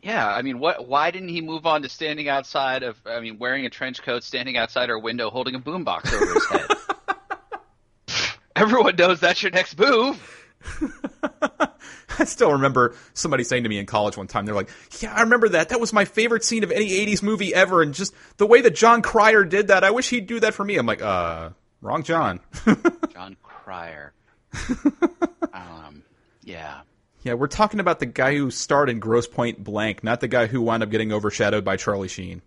Yeah, 0.02 0.28
I 0.28 0.42
mean, 0.42 0.58
what? 0.58 0.86
Why 0.86 1.10
didn't 1.10 1.30
he 1.30 1.40
move 1.40 1.64
on 1.64 1.80
to 1.80 1.88
standing 1.88 2.28
outside 2.28 2.82
of? 2.82 2.98
I 3.06 3.20
mean, 3.20 3.38
wearing 3.38 3.64
a 3.64 3.70
trench 3.70 4.02
coat, 4.02 4.22
standing 4.22 4.58
outside 4.58 4.90
our 4.90 4.98
window, 4.98 5.30
holding 5.30 5.54
a 5.54 5.60
boombox 5.60 6.12
over 6.12 6.34
his 6.34 6.46
head. 6.46 8.30
Everyone 8.56 8.94
knows 8.96 9.20
that's 9.20 9.42
your 9.42 9.52
next 9.52 9.78
move. 9.78 10.43
I 12.18 12.24
still 12.24 12.52
remember 12.52 12.94
somebody 13.12 13.44
saying 13.44 13.64
to 13.64 13.68
me 13.68 13.78
in 13.78 13.86
college 13.86 14.16
one 14.16 14.26
time, 14.26 14.46
they're 14.46 14.54
like, 14.54 14.70
"Yeah, 15.00 15.14
I 15.14 15.22
remember 15.22 15.48
that. 15.50 15.70
That 15.70 15.80
was 15.80 15.92
my 15.92 16.04
favorite 16.04 16.44
scene 16.44 16.64
of 16.64 16.70
any 16.70 16.90
'80s 16.90 17.22
movie 17.22 17.54
ever, 17.54 17.82
and 17.82 17.94
just 17.94 18.14
the 18.36 18.46
way 18.46 18.60
that 18.60 18.74
Jon 18.74 19.02
Cryer 19.02 19.44
did 19.44 19.68
that. 19.68 19.84
I 19.84 19.90
wish 19.90 20.10
he'd 20.10 20.26
do 20.26 20.40
that 20.40 20.54
for 20.54 20.64
me." 20.64 20.76
I'm 20.76 20.86
like, 20.86 21.02
"Uh, 21.02 21.50
wrong, 21.80 22.02
John." 22.02 22.40
Jon 23.12 23.36
Cryer. 23.42 24.12
um, 25.52 26.02
yeah. 26.42 26.80
Yeah, 27.22 27.34
we're 27.34 27.46
talking 27.46 27.80
about 27.80 28.00
the 28.00 28.06
guy 28.06 28.36
who 28.36 28.50
starred 28.50 28.90
in 28.90 29.00
Grosse 29.00 29.26
Pointe 29.26 29.62
Blank, 29.62 30.04
not 30.04 30.20
the 30.20 30.28
guy 30.28 30.46
who 30.46 30.60
wound 30.60 30.82
up 30.82 30.90
getting 30.90 31.10
overshadowed 31.10 31.64
by 31.64 31.76
Charlie 31.76 32.08
Sheen. 32.08 32.42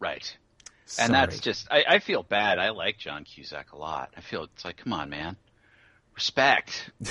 Right. 0.00 0.36
Sorry. 0.86 1.06
And 1.06 1.14
that's 1.14 1.38
just 1.38 1.68
I, 1.70 1.84
I 1.88 1.98
feel 2.00 2.24
bad. 2.24 2.58
I 2.58 2.70
like 2.70 2.98
John 2.98 3.22
Cusack 3.22 3.72
a 3.72 3.76
lot. 3.76 4.12
I 4.16 4.20
feel 4.20 4.44
it's 4.44 4.64
like, 4.64 4.78
come 4.78 4.92
on, 4.92 5.08
man. 5.08 5.36
Respect. 6.14 6.90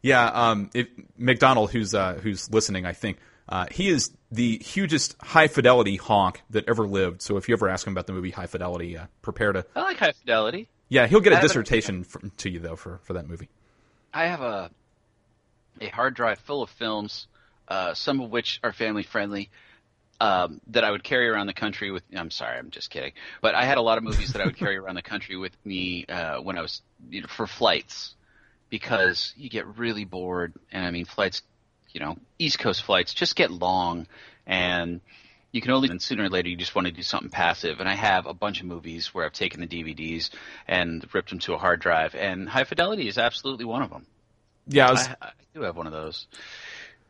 Yeah, 0.00 0.26
um, 0.26 0.70
if 0.74 0.86
McDonald, 1.16 1.72
who's 1.72 1.92
uh, 1.92 2.14
who's 2.22 2.48
listening, 2.52 2.86
I 2.86 2.92
think 2.92 3.18
uh, 3.48 3.66
he 3.70 3.88
is 3.88 4.12
the 4.30 4.58
hugest 4.58 5.16
high 5.20 5.48
fidelity 5.48 5.96
honk 5.96 6.40
that 6.50 6.68
ever 6.68 6.86
lived. 6.86 7.20
So 7.20 7.36
if 7.36 7.48
you 7.48 7.54
ever 7.54 7.68
ask 7.68 7.84
him 7.84 7.94
about 7.94 8.06
the 8.06 8.12
movie 8.12 8.30
High 8.30 8.46
Fidelity, 8.46 8.96
uh, 8.96 9.06
prepare 9.22 9.52
to. 9.52 9.66
I 9.74 9.80
like 9.82 9.96
high 9.96 10.12
fidelity. 10.12 10.68
Yeah, 10.88 11.08
he'll 11.08 11.18
get 11.20 11.32
I 11.32 11.34
a 11.34 11.36
haven't- 11.38 11.48
dissertation 11.48 12.06
to 12.38 12.48
you 12.48 12.60
though 12.60 12.76
for 12.76 13.00
for 13.02 13.14
that 13.14 13.26
movie. 13.28 13.48
I 14.14 14.26
have 14.28 14.40
a 14.40 14.70
a 15.80 15.88
hard 15.88 16.14
drive 16.14 16.38
full 16.38 16.62
of 16.62 16.70
films, 16.70 17.26
uh, 17.66 17.92
some 17.94 18.20
of 18.20 18.30
which 18.30 18.60
are 18.62 18.72
family 18.72 19.02
friendly, 19.02 19.50
um, 20.20 20.60
that 20.68 20.84
I 20.84 20.90
would 20.90 21.04
carry 21.04 21.28
around 21.28 21.46
the 21.46 21.54
country 21.54 21.90
with. 21.90 22.02
I'm 22.14 22.30
sorry, 22.30 22.58
I'm 22.58 22.70
just 22.70 22.90
kidding. 22.90 23.12
But 23.40 23.54
I 23.54 23.64
had 23.64 23.78
a 23.78 23.82
lot 23.82 23.98
of 23.98 24.04
movies 24.04 24.32
that 24.32 24.42
I 24.42 24.46
would 24.46 24.56
carry 24.56 24.76
around 24.76 24.96
the 24.96 25.02
country 25.02 25.36
with 25.36 25.52
me 25.64 26.06
uh, 26.06 26.40
when 26.40 26.58
I 26.58 26.62
was 26.62 26.82
you 27.08 27.22
know, 27.22 27.28
for 27.28 27.46
flights, 27.46 28.14
because 28.70 29.32
you 29.36 29.48
get 29.48 29.78
really 29.78 30.04
bored, 30.04 30.54
and 30.72 30.84
I 30.84 30.90
mean 30.90 31.04
flights, 31.04 31.42
you 31.90 32.00
know, 32.00 32.16
East 32.38 32.58
Coast 32.58 32.82
flights 32.82 33.14
just 33.14 33.36
get 33.36 33.50
long, 33.50 34.06
and 34.46 35.00
you 35.52 35.60
can 35.60 35.70
only 35.70 35.88
and 35.88 36.02
sooner 36.02 36.24
or 36.24 36.28
later 36.28 36.48
you 36.48 36.56
just 36.56 36.74
want 36.74 36.86
to 36.86 36.92
do 36.92 37.02
something 37.02 37.30
passive. 37.30 37.80
And 37.80 37.88
I 37.88 37.94
have 37.94 38.26
a 38.26 38.34
bunch 38.34 38.60
of 38.60 38.66
movies 38.66 39.14
where 39.14 39.24
I've 39.24 39.32
taken 39.32 39.60
the 39.60 39.66
DVDs 39.66 40.30
and 40.66 41.06
ripped 41.14 41.30
them 41.30 41.38
to 41.40 41.54
a 41.54 41.58
hard 41.58 41.80
drive, 41.80 42.14
and 42.14 42.48
High 42.48 42.64
Fidelity 42.64 43.08
is 43.08 43.18
absolutely 43.18 43.64
one 43.64 43.82
of 43.82 43.90
them. 43.90 44.06
Yeah, 44.66 44.88
I 44.88 44.90
was, 44.90 45.08
I, 45.08 45.16
I 45.22 45.30
do 45.54 45.62
have 45.62 45.76
one 45.76 45.86
of 45.86 45.92
those 45.92 46.26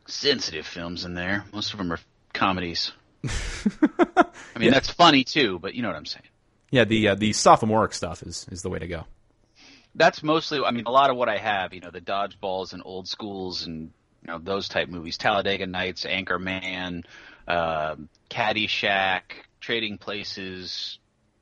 sensitive 0.05 0.65
films 0.65 1.05
in 1.05 1.13
there. 1.13 1.45
Most 1.51 1.73
of 1.73 1.77
them 1.77 1.91
are 1.91 1.99
comedies. 2.39 2.91
I 3.25 4.59
mean, 4.59 4.71
that's 4.71 4.89
funny 4.89 5.23
too, 5.23 5.59
but 5.59 5.75
you 5.75 5.81
know 5.81 5.89
what 5.89 5.97
I'm 5.97 6.05
saying. 6.05 6.25
yeah. 6.71 6.85
The 6.85 7.09
uh, 7.09 7.15
the 7.15 7.33
sophomoric 7.33 7.93
stuff 7.93 8.23
is 8.23 8.47
is 8.49 8.61
the 8.61 8.69
way 8.69 8.79
to 8.79 8.87
go. 8.87 9.05
That's 9.95 10.23
mostly. 10.23 10.61
I 10.63 10.71
mean, 10.71 10.85
a 10.85 10.91
lot 10.91 11.09
of 11.09 11.17
what 11.17 11.27
I 11.29 11.37
have. 11.37 11.73
You 11.73 11.81
know, 11.81 11.91
the 11.91 12.01
dodgeballs 12.01 12.73
and 12.73 12.81
old 12.85 13.07
schools 13.07 13.65
and 13.65 13.91
you 14.21 14.27
know 14.27 14.39
those 14.39 14.69
type 14.69 14.87
movies. 14.87 15.17
Talladega 15.17 15.67
Nights, 15.67 16.05
Anchorman, 16.05 17.03
uh, 17.47 17.95
Caddyshack, 18.29 19.21
Trading 19.59 19.97
Places. 19.97 20.97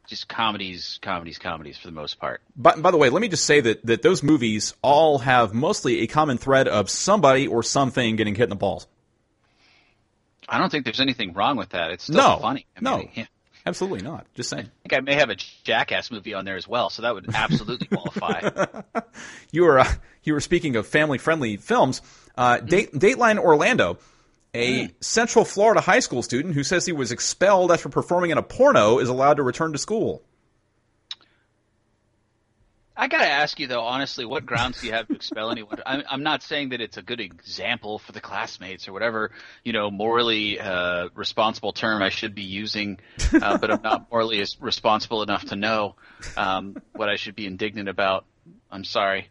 Just 0.07 0.29
comedies, 0.29 0.99
comedies, 1.01 1.37
comedies 1.37 1.77
for 1.77 1.87
the 1.87 1.93
most 1.93 2.17
part. 2.17 2.41
By, 2.55 2.77
by 2.77 2.91
the 2.91 2.97
way, 2.97 3.09
let 3.09 3.21
me 3.21 3.27
just 3.27 3.43
say 3.43 3.59
that 3.59 3.85
that 3.85 4.01
those 4.01 4.23
movies 4.23 4.73
all 4.81 5.19
have 5.19 5.53
mostly 5.53 5.99
a 5.99 6.07
common 6.07 6.37
thread 6.37 6.69
of 6.69 6.89
somebody 6.89 7.45
or 7.45 7.61
something 7.61 8.15
getting 8.15 8.33
hit 8.33 8.43
in 8.43 8.49
the 8.49 8.55
balls. 8.55 8.87
I 10.47 10.57
don't 10.57 10.69
think 10.69 10.85
there's 10.85 10.99
anything 11.01 11.33
wrong 11.33 11.57
with 11.57 11.69
that. 11.69 11.91
It's 11.91 12.05
still 12.05 12.15
No, 12.17 12.37
funny. 12.39 12.65
I 12.77 12.79
no. 12.81 13.07
yeah. 13.13 13.25
Absolutely 13.65 14.01
not. 14.01 14.25
Just 14.33 14.49
saying. 14.49 14.63
I 14.65 14.87
think 14.89 14.93
I 14.93 15.01
may 15.01 15.15
have 15.15 15.29
a 15.29 15.35
Jackass 15.35 16.09
movie 16.09 16.33
on 16.33 16.45
there 16.45 16.55
as 16.55 16.65
well, 16.67 16.89
so 16.89 17.01
that 17.01 17.13
would 17.13 17.33
absolutely 17.35 17.87
qualify. 17.87 18.49
You 19.51 19.63
were 19.63 19.79
uh, 19.79 19.91
you 20.23 20.33
were 20.33 20.39
speaking 20.41 20.75
of 20.75 20.87
family 20.87 21.17
friendly 21.17 21.57
films. 21.57 22.01
Uh, 22.35 22.59
Date, 22.59 22.93
Dateline 22.93 23.39
Orlando, 23.39 23.97
a 24.53 24.89
Central 25.01 25.43
Florida 25.43 25.81
high 25.81 25.99
school 25.99 26.21
student 26.21 26.53
who 26.53 26.63
says 26.63 26.85
he 26.85 26.91
was 26.93 27.11
expelled 27.11 27.71
after 27.71 27.89
performing 27.89 28.31
in 28.31 28.37
a 28.37 28.43
porno 28.43 28.99
is 28.99 29.09
allowed 29.09 29.35
to 29.37 29.43
return 29.43 29.71
to 29.73 29.77
school. 29.77 30.21
I 32.99 33.07
gotta 33.07 33.29
ask 33.29 33.59
you 33.59 33.67
though, 33.67 33.81
honestly, 33.81 34.25
what 34.25 34.45
grounds 34.45 34.81
do 34.81 34.87
you 34.87 34.93
have 34.93 35.07
to 35.07 35.13
expel 35.13 35.51
anyone? 35.51 35.79
I'm, 35.85 36.01
I'm 36.09 36.23
not 36.23 36.41
saying 36.41 36.69
that 36.69 36.81
it's 36.81 36.97
a 36.97 37.03
good 37.03 37.19
example 37.19 37.99
for 37.99 38.11
the 38.11 38.19
classmates 38.19 38.87
or 38.87 38.93
whatever, 38.93 39.29
you 39.63 39.71
know, 39.71 39.91
morally 39.91 40.59
uh, 40.59 41.09
responsible 41.13 41.73
term 41.73 42.01
I 42.01 42.09
should 42.09 42.33
be 42.33 42.41
using, 42.41 42.99
uh, 43.39 43.59
but 43.59 43.69
I'm 43.69 43.83
not 43.83 44.07
morally 44.11 44.43
responsible 44.59 45.21
enough 45.21 45.45
to 45.45 45.55
know 45.55 45.95
um, 46.35 46.75
what 46.93 47.07
I 47.07 47.17
should 47.17 47.35
be 47.35 47.45
indignant 47.45 47.87
about. 47.87 48.25
I'm 48.71 48.83
sorry. 48.83 49.29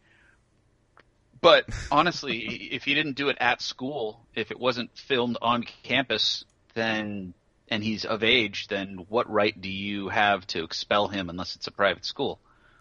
But 1.41 1.67
honestly, 1.91 2.39
if 2.71 2.85
he 2.85 2.95
didn't 2.95 3.17
do 3.17 3.31
it 3.31 3.37
at 3.41 3.61
school, 3.61 4.21
if 4.37 4.53
it 4.53 4.61
wasn't 4.61 4.97
filmed 4.97 5.39
on 5.43 5.65
campus, 5.83 6.45
then 6.75 7.35
and 7.69 7.83
he's 7.83 8.05
of 8.05 8.23
age, 8.23 8.69
then 8.69 9.07
what 9.09 9.29
right 9.29 9.61
do 9.61 9.69
you 9.69 10.09
have 10.09 10.47
to 10.47 10.63
expel 10.63 11.09
him 11.09 11.29
unless 11.29 11.57
it's 11.57 11.67
a 11.67 11.73
private 11.73 12.05
school? 12.05 12.39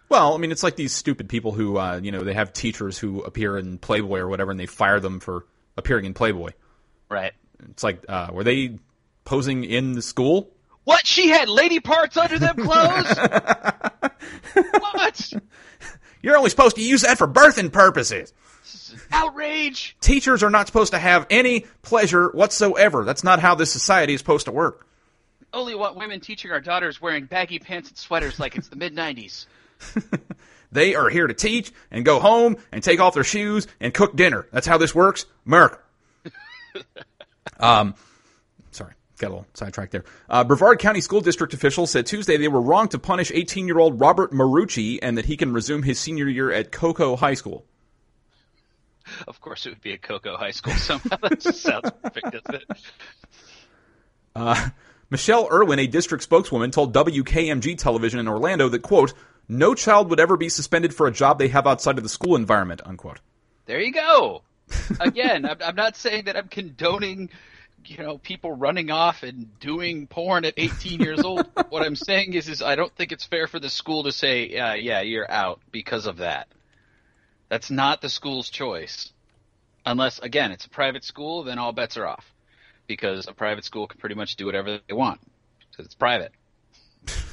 Well, 0.08 0.34
I 0.34 0.38
mean, 0.38 0.52
it's 0.52 0.62
like 0.62 0.76
these 0.76 0.92
stupid 0.92 1.28
people 1.28 1.52
who, 1.52 1.78
uh, 1.78 2.00
you 2.02 2.12
know, 2.12 2.22
they 2.22 2.34
have 2.34 2.52
teachers 2.52 2.98
who 2.98 3.22
appear 3.22 3.58
in 3.58 3.78
Playboy 3.78 4.18
or 4.18 4.28
whatever, 4.28 4.50
and 4.50 4.60
they 4.60 4.66
fire 4.66 5.00
them 5.00 5.18
for 5.20 5.46
appearing 5.76 6.04
in 6.04 6.14
Playboy. 6.14 6.50
Right. 7.08 7.32
It's 7.70 7.82
like, 7.82 8.04
uh, 8.08 8.28
were 8.32 8.44
they 8.44 8.78
posing 9.24 9.64
in 9.64 9.92
the 9.92 10.02
school? 10.02 10.50
What? 10.84 11.06
She 11.06 11.28
had 11.28 11.48
lady 11.48 11.80
parts 11.80 12.16
under 12.16 12.38
them 12.38 12.56
clothes? 12.56 13.18
what? 14.80 15.32
You're 16.22 16.36
only 16.36 16.50
supposed 16.50 16.76
to 16.76 16.82
use 16.82 17.02
that 17.02 17.18
for 17.18 17.26
birthing 17.26 17.72
purposes. 17.72 18.32
Outrage! 19.12 19.96
Teachers 20.00 20.42
are 20.42 20.50
not 20.50 20.66
supposed 20.66 20.92
to 20.92 20.98
have 20.98 21.26
any 21.30 21.66
pleasure 21.82 22.28
whatsoever. 22.30 23.04
That's 23.04 23.24
not 23.24 23.40
how 23.40 23.54
this 23.54 23.72
society 23.72 24.14
is 24.14 24.20
supposed 24.20 24.46
to 24.46 24.52
work. 24.52 24.86
Only 25.52 25.74
want 25.74 25.96
women 25.96 26.20
teaching 26.20 26.50
our 26.50 26.60
daughters 26.60 27.00
wearing 27.00 27.26
baggy 27.26 27.58
pants 27.58 27.88
and 27.88 27.98
sweaters 27.98 28.38
like 28.38 28.56
it's 28.56 28.68
the 28.68 28.76
mid 28.76 28.94
90s. 28.94 29.46
They 30.72 30.94
are 30.94 31.08
here 31.08 31.26
to 31.26 31.34
teach 31.34 31.72
and 31.90 32.04
go 32.04 32.20
home 32.20 32.56
and 32.72 32.82
take 32.82 33.00
off 33.00 33.14
their 33.14 33.24
shoes 33.24 33.66
and 33.80 33.94
cook 33.94 34.14
dinner. 34.16 34.46
That's 34.52 34.66
how 34.66 34.78
this 34.78 34.94
works. 34.94 35.24
America. 35.46 35.78
um, 37.60 37.94
sorry, 38.72 38.92
got 39.18 39.28
a 39.28 39.30
little 39.30 39.46
sidetracked 39.54 39.92
there. 39.92 40.04
Uh, 40.28 40.44
Brevard 40.44 40.78
County 40.78 41.00
School 41.00 41.20
District 41.20 41.54
officials 41.54 41.90
said 41.90 42.04
Tuesday 42.06 42.36
they 42.36 42.48
were 42.48 42.60
wrong 42.60 42.88
to 42.88 42.98
punish 42.98 43.30
18 43.32 43.66
year 43.66 43.78
old 43.78 44.00
Robert 44.00 44.32
Marucci 44.32 44.98
and 45.00 45.16
that 45.16 45.24
he 45.24 45.36
can 45.36 45.52
resume 45.52 45.82
his 45.82 45.98
senior 45.98 46.28
year 46.28 46.52
at 46.52 46.72
Cocoa 46.72 47.16
High 47.16 47.34
School. 47.34 47.64
Of 49.28 49.40
course, 49.40 49.66
it 49.66 49.70
would 49.70 49.80
be 49.80 49.92
a 49.92 49.98
Cocoa 49.98 50.36
High 50.36 50.50
School 50.50 50.74
somehow. 50.74 51.16
that 51.22 51.40
just 51.40 51.62
sounds 51.62 51.90
perfect, 52.02 52.32
doesn't 52.32 52.64
it? 54.36 54.72
Michelle 55.08 55.48
Irwin, 55.50 55.78
a 55.78 55.86
district 55.86 56.24
spokeswoman, 56.24 56.72
told 56.72 56.92
WKMG 56.92 57.78
television 57.78 58.18
in 58.18 58.26
Orlando 58.26 58.68
that, 58.68 58.80
quote, 58.80 59.14
no 59.48 59.74
child 59.74 60.10
would 60.10 60.20
ever 60.20 60.36
be 60.36 60.48
suspended 60.48 60.94
for 60.94 61.06
a 61.06 61.12
job 61.12 61.38
they 61.38 61.48
have 61.48 61.66
outside 61.66 61.98
of 61.98 62.02
the 62.02 62.08
school 62.08 62.36
environment, 62.36 62.80
unquote. 62.84 63.20
There 63.66 63.80
you 63.80 63.92
go. 63.92 64.42
Again, 65.00 65.44
I'm, 65.44 65.58
I'm 65.64 65.76
not 65.76 65.96
saying 65.96 66.24
that 66.24 66.36
I'm 66.36 66.48
condoning, 66.48 67.30
you 67.84 67.98
know, 67.98 68.18
people 68.18 68.52
running 68.52 68.90
off 68.90 69.22
and 69.22 69.58
doing 69.60 70.06
porn 70.06 70.44
at 70.44 70.54
18 70.56 71.00
years 71.00 71.22
old. 71.22 71.46
what 71.68 71.84
I'm 71.84 71.96
saying 71.96 72.34
is, 72.34 72.48
is 72.48 72.62
I 72.62 72.74
don't 72.74 72.94
think 72.94 73.12
it's 73.12 73.24
fair 73.24 73.46
for 73.46 73.60
the 73.60 73.70
school 73.70 74.04
to 74.04 74.12
say, 74.12 74.48
yeah, 74.48 74.74
yeah, 74.74 75.02
you're 75.02 75.30
out 75.30 75.60
because 75.70 76.06
of 76.06 76.18
that. 76.18 76.48
That's 77.48 77.70
not 77.70 78.00
the 78.00 78.08
school's 78.08 78.50
choice. 78.50 79.12
Unless, 79.84 80.18
again, 80.18 80.50
it's 80.50 80.66
a 80.66 80.70
private 80.70 81.04
school, 81.04 81.44
then 81.44 81.58
all 81.58 81.72
bets 81.72 81.96
are 81.96 82.06
off. 82.06 82.32
Because 82.88 83.28
a 83.28 83.32
private 83.32 83.64
school 83.64 83.86
can 83.86 84.00
pretty 84.00 84.16
much 84.16 84.34
do 84.36 84.46
whatever 84.46 84.80
they 84.88 84.94
want. 84.94 85.20
Because 85.70 85.86
it's 85.86 85.94
private. 85.94 86.32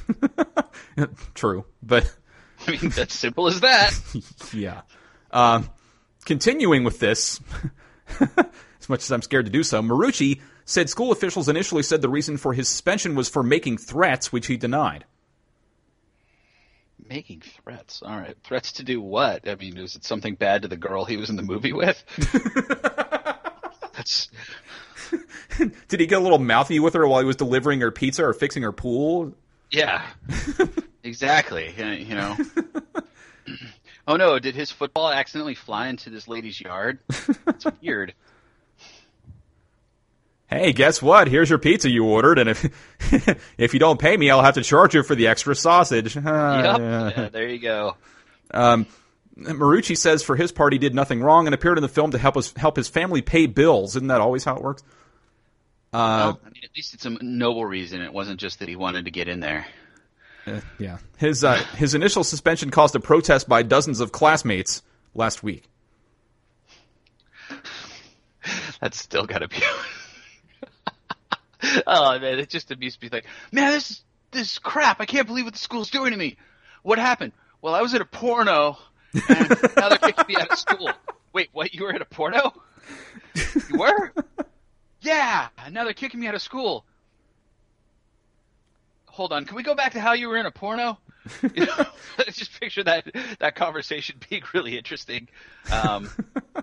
True, 1.34 1.64
but 1.82 2.12
I 2.66 2.72
mean, 2.72 2.90
that's 2.90 3.14
simple 3.14 3.46
as 3.46 3.60
that. 3.60 3.98
yeah. 4.52 4.82
Um, 5.30 5.70
continuing 6.24 6.84
with 6.84 6.98
this, 7.00 7.40
as 8.20 8.88
much 8.88 9.02
as 9.02 9.12
I'm 9.12 9.22
scared 9.22 9.46
to 9.46 9.52
do 9.52 9.62
so, 9.62 9.82
Marucci 9.82 10.40
said 10.64 10.88
school 10.88 11.12
officials 11.12 11.48
initially 11.48 11.82
said 11.82 12.02
the 12.02 12.08
reason 12.08 12.36
for 12.36 12.52
his 12.52 12.68
suspension 12.68 13.14
was 13.14 13.28
for 13.28 13.42
making 13.42 13.78
threats, 13.78 14.32
which 14.32 14.46
he 14.46 14.56
denied. 14.56 15.04
Making 17.06 17.42
threats. 17.42 18.02
All 18.02 18.16
right. 18.16 18.36
Threats 18.44 18.72
to 18.72 18.82
do 18.82 19.00
what? 19.00 19.46
I 19.46 19.56
mean, 19.56 19.78
was 19.78 19.94
it 19.94 20.04
something 20.04 20.36
bad 20.36 20.62
to 20.62 20.68
the 20.68 20.76
girl 20.76 21.04
he 21.04 21.18
was 21.18 21.28
in 21.28 21.36
the 21.36 21.42
movie 21.42 21.74
with? 21.74 22.02
That's 23.94 24.28
Did 25.88 26.00
he 26.00 26.06
get 26.06 26.18
a 26.18 26.22
little 26.22 26.38
mouthy 26.38 26.80
with 26.80 26.94
her 26.94 27.06
while 27.06 27.20
he 27.20 27.26
was 27.26 27.36
delivering 27.36 27.80
her 27.80 27.90
pizza 27.90 28.24
or 28.24 28.32
fixing 28.32 28.62
her 28.62 28.72
pool? 28.72 29.34
Yeah. 29.74 30.06
exactly. 31.02 31.74
You 31.76 32.14
know. 32.14 32.36
oh 34.08 34.16
no! 34.16 34.38
Did 34.38 34.54
his 34.54 34.70
football 34.70 35.10
accidentally 35.10 35.54
fly 35.54 35.88
into 35.88 36.10
this 36.10 36.28
lady's 36.28 36.60
yard? 36.60 36.98
It's 37.08 37.66
weird. 37.82 38.14
Hey, 40.46 40.72
guess 40.72 41.02
what? 41.02 41.26
Here's 41.26 41.50
your 41.50 41.58
pizza 41.58 41.90
you 41.90 42.04
ordered, 42.04 42.38
and 42.38 42.48
if 42.48 42.64
if 43.58 43.74
you 43.74 43.80
don't 43.80 43.98
pay 43.98 44.16
me, 44.16 44.30
I'll 44.30 44.42
have 44.42 44.54
to 44.54 44.62
charge 44.62 44.94
you 44.94 45.02
for 45.02 45.14
the 45.14 45.26
extra 45.26 45.54
sausage. 45.56 46.14
Yep. 46.14 46.24
Ah, 46.26 46.78
yeah. 46.78 47.12
Yeah, 47.16 47.28
there 47.30 47.48
you 47.48 47.58
go. 47.58 47.96
Marucci 49.36 49.96
says 49.96 50.22
for 50.22 50.36
his 50.36 50.52
part 50.52 50.72
he 50.72 50.78
did 50.78 50.94
nothing 50.94 51.20
wrong 51.20 51.46
and 51.46 51.54
appeared 51.54 51.76
in 51.76 51.82
the 51.82 51.88
film 51.88 52.12
to 52.12 52.18
help 52.18 52.36
us 52.36 52.52
help 52.56 52.76
his 52.76 52.88
family 52.88 53.20
pay 53.20 53.46
bills. 53.46 53.96
Isn't 53.96 54.08
that 54.08 54.20
always 54.20 54.44
how 54.44 54.54
it 54.54 54.62
works? 54.62 54.84
Uh, 55.94 56.34
well, 56.34 56.40
I 56.44 56.48
mean, 56.48 56.64
at 56.64 56.70
least 56.74 56.94
it's 56.94 57.06
a 57.06 57.10
noble 57.10 57.64
reason. 57.64 58.02
It 58.02 58.12
wasn't 58.12 58.40
just 58.40 58.58
that 58.58 58.68
he 58.68 58.74
wanted 58.74 59.04
to 59.04 59.12
get 59.12 59.28
in 59.28 59.38
there. 59.38 59.64
Uh, 60.44 60.60
yeah, 60.76 60.98
his 61.18 61.44
uh, 61.44 61.54
his 61.76 61.94
initial 61.94 62.24
suspension 62.24 62.72
caused 62.72 62.96
a 62.96 63.00
protest 63.00 63.48
by 63.48 63.62
dozens 63.62 64.00
of 64.00 64.10
classmates 64.10 64.82
last 65.14 65.44
week. 65.44 65.62
That's 68.80 68.98
still 68.98 69.24
got 69.24 69.38
to 69.38 69.48
be. 69.48 69.62
oh 71.86 72.18
man, 72.18 72.40
it 72.40 72.50
just 72.50 72.72
amused 72.72 73.00
me. 73.00 73.08
Like, 73.12 73.26
man, 73.52 73.70
this 73.70 73.92
is 73.92 74.02
this 74.32 74.52
is 74.54 74.58
crap. 74.58 75.00
I 75.00 75.06
can't 75.06 75.28
believe 75.28 75.44
what 75.44 75.54
the 75.54 75.60
school's 75.60 75.90
doing 75.90 76.10
to 76.10 76.16
me. 76.16 76.38
What 76.82 76.98
happened? 76.98 77.30
Well, 77.62 77.72
I 77.72 77.82
was 77.82 77.94
at 77.94 78.00
a 78.00 78.04
porno, 78.04 78.78
and 79.12 79.48
now 79.76 79.90
they're 79.90 79.98
kicking 79.98 80.24
me 80.26 80.34
out 80.40 80.50
of 80.50 80.58
school. 80.58 80.90
Wait, 81.32 81.50
what? 81.52 81.72
You 81.72 81.84
were 81.84 81.92
at 81.94 82.02
a 82.02 82.04
porno? 82.04 82.52
You 83.70 83.78
were? 83.78 84.12
yeah. 85.04 85.48
Now 85.70 85.84
they're 85.84 85.92
kicking 85.92 86.20
me 86.20 86.26
out 86.26 86.34
of 86.34 86.42
school. 86.42 86.84
Hold 89.06 89.32
on. 89.32 89.44
Can 89.44 89.56
we 89.56 89.62
go 89.62 89.74
back 89.74 89.92
to 89.92 90.00
how 90.00 90.14
you 90.14 90.28
were 90.28 90.36
in 90.36 90.46
a 90.46 90.50
porno? 90.50 90.98
You 91.54 91.66
know, 91.66 91.86
just 92.26 92.60
picture 92.60 92.84
that 92.84 93.06
that 93.38 93.54
conversation 93.54 94.16
being 94.28 94.42
really 94.52 94.76
interesting. 94.76 95.28
Um, 95.72 96.10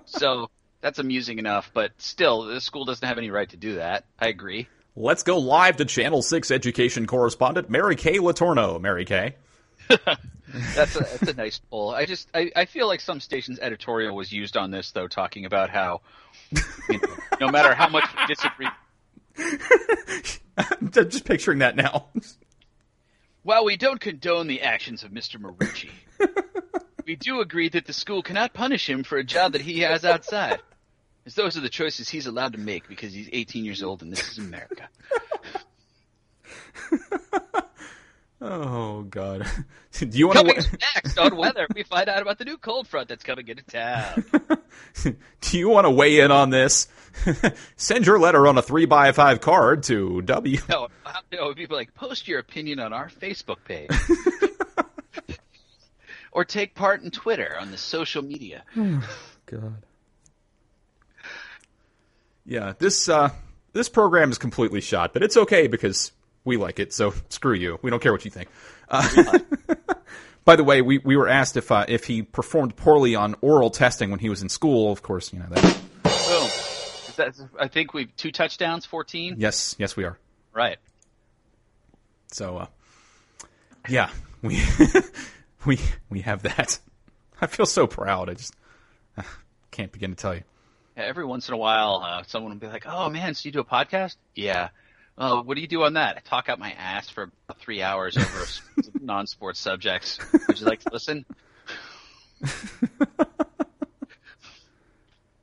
so 0.05 0.51
that's 0.81 0.99
amusing 0.99 1.39
enough, 1.39 1.71
but 1.73 1.93
still, 1.97 2.43
the 2.43 2.61
school 2.61 2.85
doesn't 2.85 3.07
have 3.07 3.17
any 3.17 3.31
right 3.31 3.49
to 3.49 3.57
do 3.57 3.75
that. 3.75 4.05
I 4.19 4.27
agree. 4.27 4.67
Let's 4.95 5.23
go 5.23 5.37
live 5.37 5.77
to 5.77 5.85
Channel 5.85 6.21
6 6.21 6.51
education 6.51 7.07
correspondent 7.07 7.69
Mary 7.69 7.95
Kay 7.95 8.17
Letourneau. 8.17 8.79
Mary 8.79 9.05
Kay. 9.05 9.35
that's, 9.87 10.95
a, 10.95 10.99
that's 10.99 11.27
a 11.27 11.33
nice 11.33 11.59
pull. 11.69 11.89
I 11.89 12.05
just 12.05 12.27
I, 12.33 12.51
I 12.55 12.65
feel 12.65 12.87
like 12.87 12.99
some 12.99 13.19
station's 13.19 13.59
editorial 13.59 14.15
was 14.15 14.31
used 14.31 14.57
on 14.57 14.69
this 14.69 14.91
though, 14.91 15.07
talking 15.07 15.45
about 15.45 15.69
how 15.69 16.01
you 16.89 16.99
know, 16.99 17.15
no 17.39 17.49
matter 17.49 17.73
how 17.73 17.89
much 17.89 18.05
we 18.15 18.27
disagree. 18.27 18.67
I'm 20.57 20.91
just 20.91 21.25
picturing 21.25 21.59
that 21.59 21.75
now. 21.75 22.07
While 23.43 23.65
we 23.65 23.77
don't 23.77 23.99
condone 23.99 24.47
the 24.47 24.61
actions 24.61 25.03
of 25.03 25.11
Mr. 25.11 25.41
Marucci, 25.41 25.89
we 27.05 27.15
do 27.15 27.41
agree 27.41 27.69
that 27.69 27.85
the 27.85 27.93
school 27.93 28.21
cannot 28.21 28.53
punish 28.53 28.87
him 28.87 29.03
for 29.03 29.17
a 29.17 29.23
job 29.23 29.53
that 29.53 29.61
he 29.61 29.79
has 29.79 30.05
outside. 30.05 30.59
As 31.25 31.35
those 31.35 31.57
are 31.57 31.61
the 31.61 31.69
choices 31.69 32.09
he's 32.09 32.27
allowed 32.27 32.53
to 32.53 32.59
make 32.59 32.87
because 32.87 33.13
he's 33.13 33.29
18 33.31 33.63
years 33.65 33.83
old 33.83 34.01
and 34.01 34.11
this 34.11 34.31
is 34.31 34.37
America. 34.37 34.89
oh 38.41 39.03
God! 39.03 39.45
Do 39.99 40.07
you 40.07 40.27
want 40.27 40.39
to 40.39 40.45
w- 40.45 40.77
next 40.95 41.17
on 41.17 41.35
weather? 41.35 41.67
We 41.75 41.83
find 41.83 42.09
out 42.09 42.21
about 42.21 42.37
the 42.37 42.45
new 42.45 42.57
cold 42.57 42.87
front 42.87 43.07
that's 43.09 43.23
coming 43.23 43.47
into 43.47 43.63
town. 43.63 44.25
Do 45.41 45.57
you 45.57 45.69
want 45.69 45.85
to 45.85 45.91
weigh 45.91 46.19
in 46.19 46.31
on 46.31 46.49
this? 46.49 46.87
Send 47.75 48.05
your 48.05 48.19
letter 48.19 48.47
on 48.47 48.57
a 48.57 48.61
three 48.61 48.85
by 48.85 49.11
five 49.11 49.41
card 49.41 49.83
to 49.83 50.21
W. 50.21 50.57
No, 50.69 50.87
no, 51.31 51.53
people 51.53 51.77
like 51.77 51.93
post 51.93 52.27
your 52.27 52.39
opinion 52.39 52.79
on 52.79 52.93
our 52.93 53.09
Facebook 53.09 53.63
page. 53.65 53.91
or 56.31 56.45
take 56.45 56.73
part 56.75 57.03
in 57.03 57.11
Twitter 57.11 57.55
on 57.59 57.71
the 57.71 57.77
social 57.77 58.21
media. 58.23 58.63
God. 59.45 59.83
Yeah, 62.45 62.73
this 62.79 63.07
uh, 63.07 63.29
this 63.73 63.89
program 63.89 64.31
is 64.31 64.37
completely 64.37 64.81
shot, 64.81 65.13
but 65.13 65.23
it's 65.23 65.37
okay 65.37 65.67
because 65.67 66.11
we 66.43 66.57
like 66.57 66.79
it. 66.79 66.93
So 66.93 67.13
screw 67.29 67.53
you. 67.53 67.79
We 67.81 67.89
don't 67.89 68.01
care 68.01 68.11
what 68.11 68.25
you 68.25 68.31
think. 68.31 68.49
Uh, 68.89 69.39
by 70.45 70.55
the 70.55 70.63
way, 70.63 70.81
we, 70.81 70.97
we 70.99 71.15
were 71.15 71.27
asked 71.27 71.57
if 71.57 71.71
uh, 71.71 71.85
if 71.87 72.05
he 72.05 72.23
performed 72.23 72.75
poorly 72.75 73.15
on 73.15 73.35
oral 73.41 73.69
testing 73.69 74.11
when 74.11 74.19
he 74.19 74.29
was 74.29 74.41
in 74.41 74.49
school. 74.49 74.91
Of 74.91 75.01
course, 75.01 75.31
you 75.33 75.39
know 75.39 75.45
that. 75.49 75.63
Boom. 76.03 76.49
That, 77.17 77.33
I 77.59 77.67
think 77.67 77.93
we've 77.93 78.15
two 78.15 78.31
touchdowns, 78.31 78.85
fourteen. 78.85 79.35
Yes, 79.37 79.75
yes, 79.77 79.95
we 79.95 80.05
are. 80.05 80.17
Right. 80.53 80.77
So, 82.27 82.57
uh, 82.57 82.65
yeah, 83.89 84.09
we 84.41 84.61
we 85.65 85.79
we 86.09 86.21
have 86.21 86.43
that. 86.43 86.79
I 87.41 87.47
feel 87.47 87.65
so 87.65 87.87
proud. 87.87 88.29
I 88.29 88.33
just 88.35 88.55
uh, 89.17 89.23
can't 89.71 89.91
begin 89.91 90.11
to 90.11 90.15
tell 90.15 90.35
you 90.35 90.43
every 90.97 91.25
once 91.25 91.47
in 91.47 91.53
a 91.53 91.57
while, 91.57 92.01
uh, 92.05 92.23
someone 92.27 92.53
will 92.53 92.59
be 92.59 92.67
like, 92.67 92.85
"Oh 92.87 93.09
man, 93.09 93.33
so 93.33 93.47
you 93.47 93.51
do 93.51 93.59
a 93.59 93.65
podcast?" 93.65 94.15
Yeah. 94.35 94.69
Oh, 95.17 95.41
what 95.43 95.55
do 95.55 95.61
you 95.61 95.67
do 95.67 95.83
on 95.83 95.93
that? 95.93 96.17
I 96.17 96.19
talk 96.21 96.49
out 96.49 96.59
my 96.59 96.71
ass 96.71 97.09
for 97.09 97.23
about 97.23 97.59
three 97.59 97.81
hours 97.81 98.17
over 98.17 98.45
non-sports 99.01 99.59
subjects. 99.59 100.19
Would 100.47 100.59
you 100.59 100.65
like 100.65 100.79
to 100.81 100.89
listen? 100.91 101.25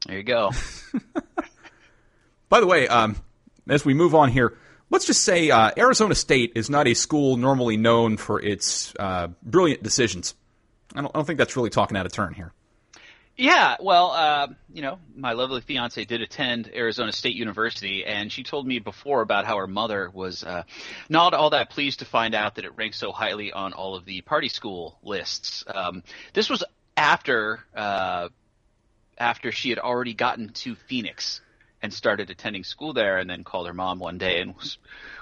there 0.06 0.16
you 0.16 0.22
go. 0.22 0.50
By 2.48 2.60
the 2.60 2.66
way, 2.66 2.88
um, 2.88 3.16
as 3.68 3.84
we 3.84 3.94
move 3.94 4.14
on 4.14 4.30
here, 4.30 4.56
let's 4.90 5.04
just 5.04 5.22
say 5.22 5.50
uh, 5.50 5.70
Arizona 5.76 6.14
State 6.14 6.52
is 6.56 6.70
not 6.70 6.88
a 6.88 6.94
school 6.94 7.36
normally 7.36 7.76
known 7.76 8.16
for 8.16 8.40
its 8.40 8.94
uh, 8.98 9.28
brilliant 9.42 9.82
decisions. 9.82 10.34
I 10.94 11.02
don't, 11.02 11.14
I 11.14 11.18
don't 11.18 11.26
think 11.26 11.38
that's 11.38 11.56
really 11.56 11.70
talking 11.70 11.96
out 11.96 12.06
of 12.06 12.12
turn 12.12 12.32
here. 12.32 12.52
Yeah, 13.40 13.76
well, 13.78 14.10
uh, 14.10 14.48
you 14.74 14.82
know, 14.82 14.98
my 15.14 15.32
lovely 15.34 15.60
fiance 15.60 16.04
did 16.04 16.22
attend 16.22 16.68
Arizona 16.74 17.12
State 17.12 17.36
University, 17.36 18.04
and 18.04 18.32
she 18.32 18.42
told 18.42 18.66
me 18.66 18.80
before 18.80 19.22
about 19.22 19.46
how 19.46 19.58
her 19.58 19.68
mother 19.68 20.10
was 20.12 20.42
uh, 20.42 20.64
not 21.08 21.34
all 21.34 21.50
that 21.50 21.70
pleased 21.70 22.00
to 22.00 22.04
find 22.04 22.34
out 22.34 22.56
that 22.56 22.64
it 22.64 22.76
ranked 22.76 22.96
so 22.96 23.12
highly 23.12 23.52
on 23.52 23.74
all 23.74 23.94
of 23.94 24.04
the 24.04 24.22
party 24.22 24.48
school 24.48 24.98
lists. 25.04 25.62
Um, 25.72 26.02
this 26.32 26.50
was 26.50 26.64
after 26.96 27.60
uh, 27.76 28.30
after 29.16 29.52
she 29.52 29.70
had 29.70 29.78
already 29.78 30.14
gotten 30.14 30.48
to 30.54 30.74
Phoenix 30.74 31.40
and 31.80 31.94
started 31.94 32.30
attending 32.30 32.64
school 32.64 32.92
there, 32.92 33.18
and 33.18 33.30
then 33.30 33.44
called 33.44 33.68
her 33.68 33.74
mom 33.74 34.00
one 34.00 34.18
day 34.18 34.40
and 34.40 34.56
was 34.56 34.78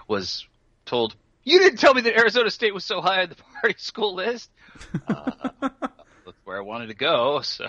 was 0.08 0.46
told, 0.86 1.14
"You 1.44 1.58
didn't 1.58 1.80
tell 1.80 1.92
me 1.92 2.00
that 2.00 2.16
Arizona 2.16 2.50
State 2.50 2.72
was 2.72 2.86
so 2.86 3.02
high 3.02 3.24
on 3.24 3.28
the 3.28 3.36
party 3.60 3.74
school 3.76 4.14
list." 4.14 4.50
Where 6.46 6.58
I 6.58 6.60
wanted 6.60 6.86
to 6.86 6.94
go, 6.94 7.40
so. 7.42 7.66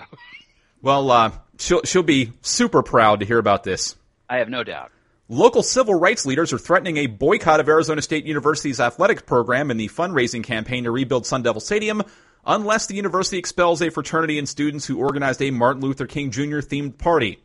Well, 0.80 1.10
uh, 1.10 1.32
she'll 1.58 1.82
she'll 1.82 2.04
be 2.04 2.32
super 2.42 2.84
proud 2.84 3.20
to 3.20 3.26
hear 3.26 3.38
about 3.38 3.64
this. 3.64 3.96
I 4.30 4.36
have 4.36 4.48
no 4.48 4.62
doubt. 4.62 4.92
Local 5.28 5.64
civil 5.64 5.96
rights 5.96 6.24
leaders 6.24 6.52
are 6.52 6.58
threatening 6.58 6.96
a 6.96 7.08
boycott 7.08 7.58
of 7.58 7.68
Arizona 7.68 8.00
State 8.00 8.24
University's 8.24 8.78
athletic 8.78 9.26
program 9.26 9.72
in 9.72 9.78
the 9.78 9.88
fundraising 9.88 10.44
campaign 10.44 10.84
to 10.84 10.92
rebuild 10.92 11.26
Sun 11.26 11.42
Devil 11.42 11.60
Stadium 11.60 12.04
unless 12.46 12.86
the 12.86 12.94
university 12.94 13.36
expels 13.36 13.82
a 13.82 13.90
fraternity 13.90 14.38
and 14.38 14.48
students 14.48 14.86
who 14.86 14.98
organized 14.98 15.42
a 15.42 15.50
Martin 15.50 15.82
Luther 15.82 16.06
King 16.06 16.30
Jr. 16.30 16.60
themed 16.60 16.98
party. 16.98 17.40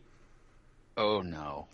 Oh 0.95 1.21
no. 1.23 1.65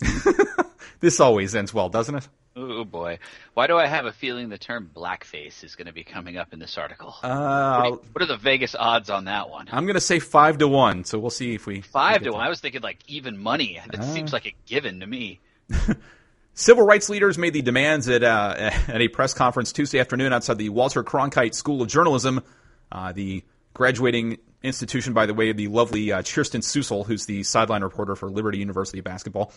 this 1.02 1.20
always 1.20 1.54
ends 1.54 1.74
well, 1.74 1.90
doesn't 1.90 2.16
it? 2.16 2.30
Oh 2.62 2.84
boy, 2.84 3.20
why 3.54 3.68
do 3.68 3.78
I 3.78 3.86
have 3.86 4.06
a 4.06 4.12
feeling 4.12 4.50
the 4.50 4.58
term 4.58 4.90
blackface 4.94 5.64
is 5.64 5.76
going 5.76 5.88
to 5.88 5.94
be 5.94 6.04
coming 6.04 6.36
up 6.36 6.52
in 6.52 6.60
this 6.60 6.78
article? 6.78 7.16
Uh, 7.24 7.90
what, 7.90 8.04
what, 8.12 8.22
are 8.24 8.26
the 8.26 8.38
Vegas 8.38 8.76
odds 8.76 9.10
on 9.10 9.26
that 9.26 9.50
one? 9.50 9.70
I'm 9.72 9.86
going 9.86 9.96
to 9.96 10.02
say 10.02 10.20
five 10.20 10.58
to 10.58 10.68
one. 10.68 11.06
So 11.06 11.20
we'll 11.20 11.30
see 11.30 11.56
if 11.56 11.66
we 11.66 11.82
five 11.82 12.22
to 12.24 12.32
one. 12.32 12.42
I 12.42 12.50
was 12.50 12.60
thinking 12.60 12.82
like 12.82 12.98
even 13.08 13.38
money. 13.38 13.80
That 13.90 14.02
uh, 14.02 14.04
seems 14.04 14.34
like 14.34 14.46
a 14.46 14.54
given 14.66 15.00
to 15.00 15.08
me. 15.08 15.40
Civil 16.54 16.86
rights 16.86 17.08
leaders 17.08 17.38
made 17.38 17.54
the 17.54 17.62
demands 17.62 18.10
at 18.10 18.24
uh, 18.24 18.56
at 18.60 19.00
a 19.00 19.08
press 19.08 19.34
conference 19.34 19.72
Tuesday 19.72 20.00
afternoon 20.00 20.34
outside 20.34 20.58
the 20.58 20.70
Walter 20.70 21.04
Cronkite 21.04 21.54
School 21.54 21.82
of 21.82 21.88
Journalism, 21.88 22.44
uh, 22.92 23.14
the 23.14 23.44
graduating 23.74 24.38
institution, 24.64 25.14
by 25.14 25.26
the 25.26 25.34
way, 25.34 25.50
of 25.50 25.56
the 25.56 25.70
lovely 25.70 26.12
uh, 26.12 26.22
Kirsten 26.24 26.60
Susel, 26.60 27.06
who's 27.06 27.26
the 27.26 27.44
sideline 27.44 27.84
reporter 27.84 28.18
for 28.18 28.30
Liberty 28.30 28.58
University 28.58 29.00
basketball, 29.00 29.54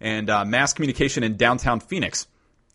and 0.00 0.30
uh, 0.30 0.46
mass 0.46 0.72
communication 0.72 1.22
in 1.22 1.36
downtown 1.36 1.80
Phoenix. 1.80 2.26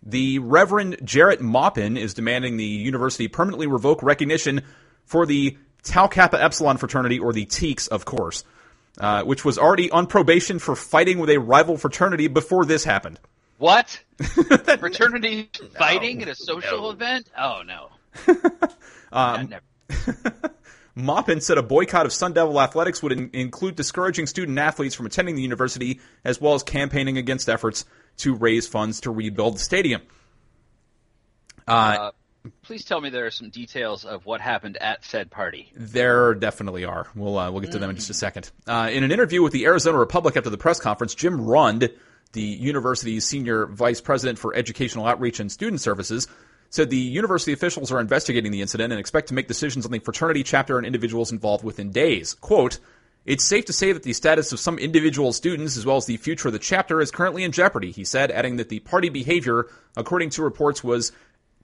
The 0.03 0.39
Reverend 0.39 0.97
Jarrett 1.03 1.41
Maupin 1.41 1.97
is 1.97 2.13
demanding 2.13 2.57
the 2.57 2.65
university 2.65 3.27
permanently 3.27 3.67
revoke 3.67 4.01
recognition 4.01 4.61
for 5.05 5.25
the 5.25 5.57
Tau 5.83 6.07
Kappa 6.07 6.41
Epsilon 6.41 6.77
fraternity, 6.77 7.19
or 7.19 7.33
the 7.33 7.45
Tekes, 7.45 7.87
of 7.87 8.05
course, 8.05 8.43
uh, 8.99 9.23
which 9.23 9.43
was 9.43 9.57
already 9.57 9.89
on 9.91 10.07
probation 10.07 10.59
for 10.59 10.75
fighting 10.75 11.19
with 11.19 11.29
a 11.29 11.37
rival 11.37 11.77
fraternity 11.77 12.27
before 12.27 12.65
this 12.65 12.83
happened. 12.83 13.19
What? 13.57 14.03
that, 14.17 14.77
fraternity 14.79 15.49
fighting 15.77 16.17
no, 16.17 16.23
at 16.23 16.27
a 16.29 16.35
social 16.35 16.81
no. 16.81 16.89
event? 16.91 17.29
Oh 17.37 17.61
no. 17.65 17.89
um, 19.11 19.53
Maupin 20.95 21.41
said 21.41 21.57
a 21.57 21.63
boycott 21.63 22.05
of 22.05 22.13
Sun 22.13 22.33
Devil 22.33 22.59
athletics 22.59 23.01
would 23.03 23.11
in- 23.11 23.29
include 23.33 23.75
discouraging 23.75 24.25
student 24.25 24.57
athletes 24.57 24.95
from 24.95 25.05
attending 25.05 25.35
the 25.35 25.41
university, 25.41 25.99
as 26.23 26.41
well 26.41 26.53
as 26.53 26.63
campaigning 26.63 27.17
against 27.17 27.49
efforts 27.49 27.85
to 28.21 28.35
raise 28.35 28.67
funds 28.67 29.01
to 29.01 29.11
rebuild 29.11 29.55
the 29.55 29.59
stadium. 29.59 30.01
Uh, 31.67 31.71
uh, 31.71 32.11
please 32.63 32.85
tell 32.85 33.01
me 33.01 33.09
there 33.09 33.25
are 33.25 33.31
some 33.31 33.49
details 33.49 34.05
of 34.05 34.25
what 34.25 34.41
happened 34.41 34.77
at 34.77 35.03
said 35.05 35.29
party. 35.29 35.71
There 35.75 36.33
definitely 36.33 36.85
are. 36.85 37.07
We'll 37.15 37.37
uh, 37.37 37.51
we'll 37.51 37.61
get 37.61 37.71
to 37.71 37.79
them 37.79 37.89
in 37.89 37.95
just 37.95 38.09
a 38.09 38.15
second. 38.15 38.51
Uh, 38.67 38.89
in 38.91 39.03
an 39.03 39.11
interview 39.11 39.41
with 39.41 39.53
the 39.53 39.65
Arizona 39.65 39.97
Republic 39.97 40.37
after 40.37 40.49
the 40.49 40.57
press 40.57 40.79
conference, 40.79 41.15
Jim 41.15 41.41
Rund, 41.41 41.89
the 42.33 42.41
university's 42.41 43.25
senior 43.25 43.67
vice 43.67 44.01
president 44.01 44.39
for 44.39 44.55
educational 44.55 45.05
outreach 45.05 45.39
and 45.39 45.51
student 45.51 45.81
services, 45.81 46.27
said 46.69 46.89
the 46.89 46.97
university 46.97 47.53
officials 47.53 47.91
are 47.91 47.99
investigating 47.99 48.51
the 48.51 48.61
incident 48.61 48.91
and 48.93 48.99
expect 48.99 49.27
to 49.27 49.33
make 49.33 49.47
decisions 49.47 49.85
on 49.85 49.91
the 49.91 49.99
fraternity 49.99 50.43
chapter 50.43 50.77
and 50.77 50.85
individuals 50.85 51.31
involved 51.31 51.63
within 51.63 51.91
days. 51.91 52.33
Quote, 52.35 52.79
it's 53.25 53.43
safe 53.43 53.65
to 53.65 53.73
say 53.73 53.91
that 53.91 54.03
the 54.03 54.13
status 54.13 54.51
of 54.51 54.59
some 54.59 54.79
individual 54.79 55.31
students, 55.31 55.77
as 55.77 55.85
well 55.85 55.97
as 55.97 56.05
the 56.05 56.17
future 56.17 56.47
of 56.47 56.53
the 56.53 56.59
chapter, 56.59 57.01
is 57.01 57.11
currently 57.11 57.43
in 57.43 57.51
jeopardy, 57.51 57.91
he 57.91 58.03
said, 58.03 58.31
adding 58.31 58.57
that 58.57 58.69
the 58.69 58.79
party 58.79 59.09
behavior, 59.09 59.67
according 59.95 60.31
to 60.31 60.43
reports, 60.43 60.83
was, 60.83 61.11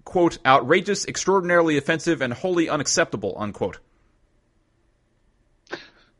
quote, 0.03 0.37
outrageous, 0.45 1.07
extraordinarily 1.07 1.77
offensive, 1.77 2.21
and 2.21 2.33
wholly 2.33 2.69
unacceptable, 2.69 3.33
unquote. 3.37 3.79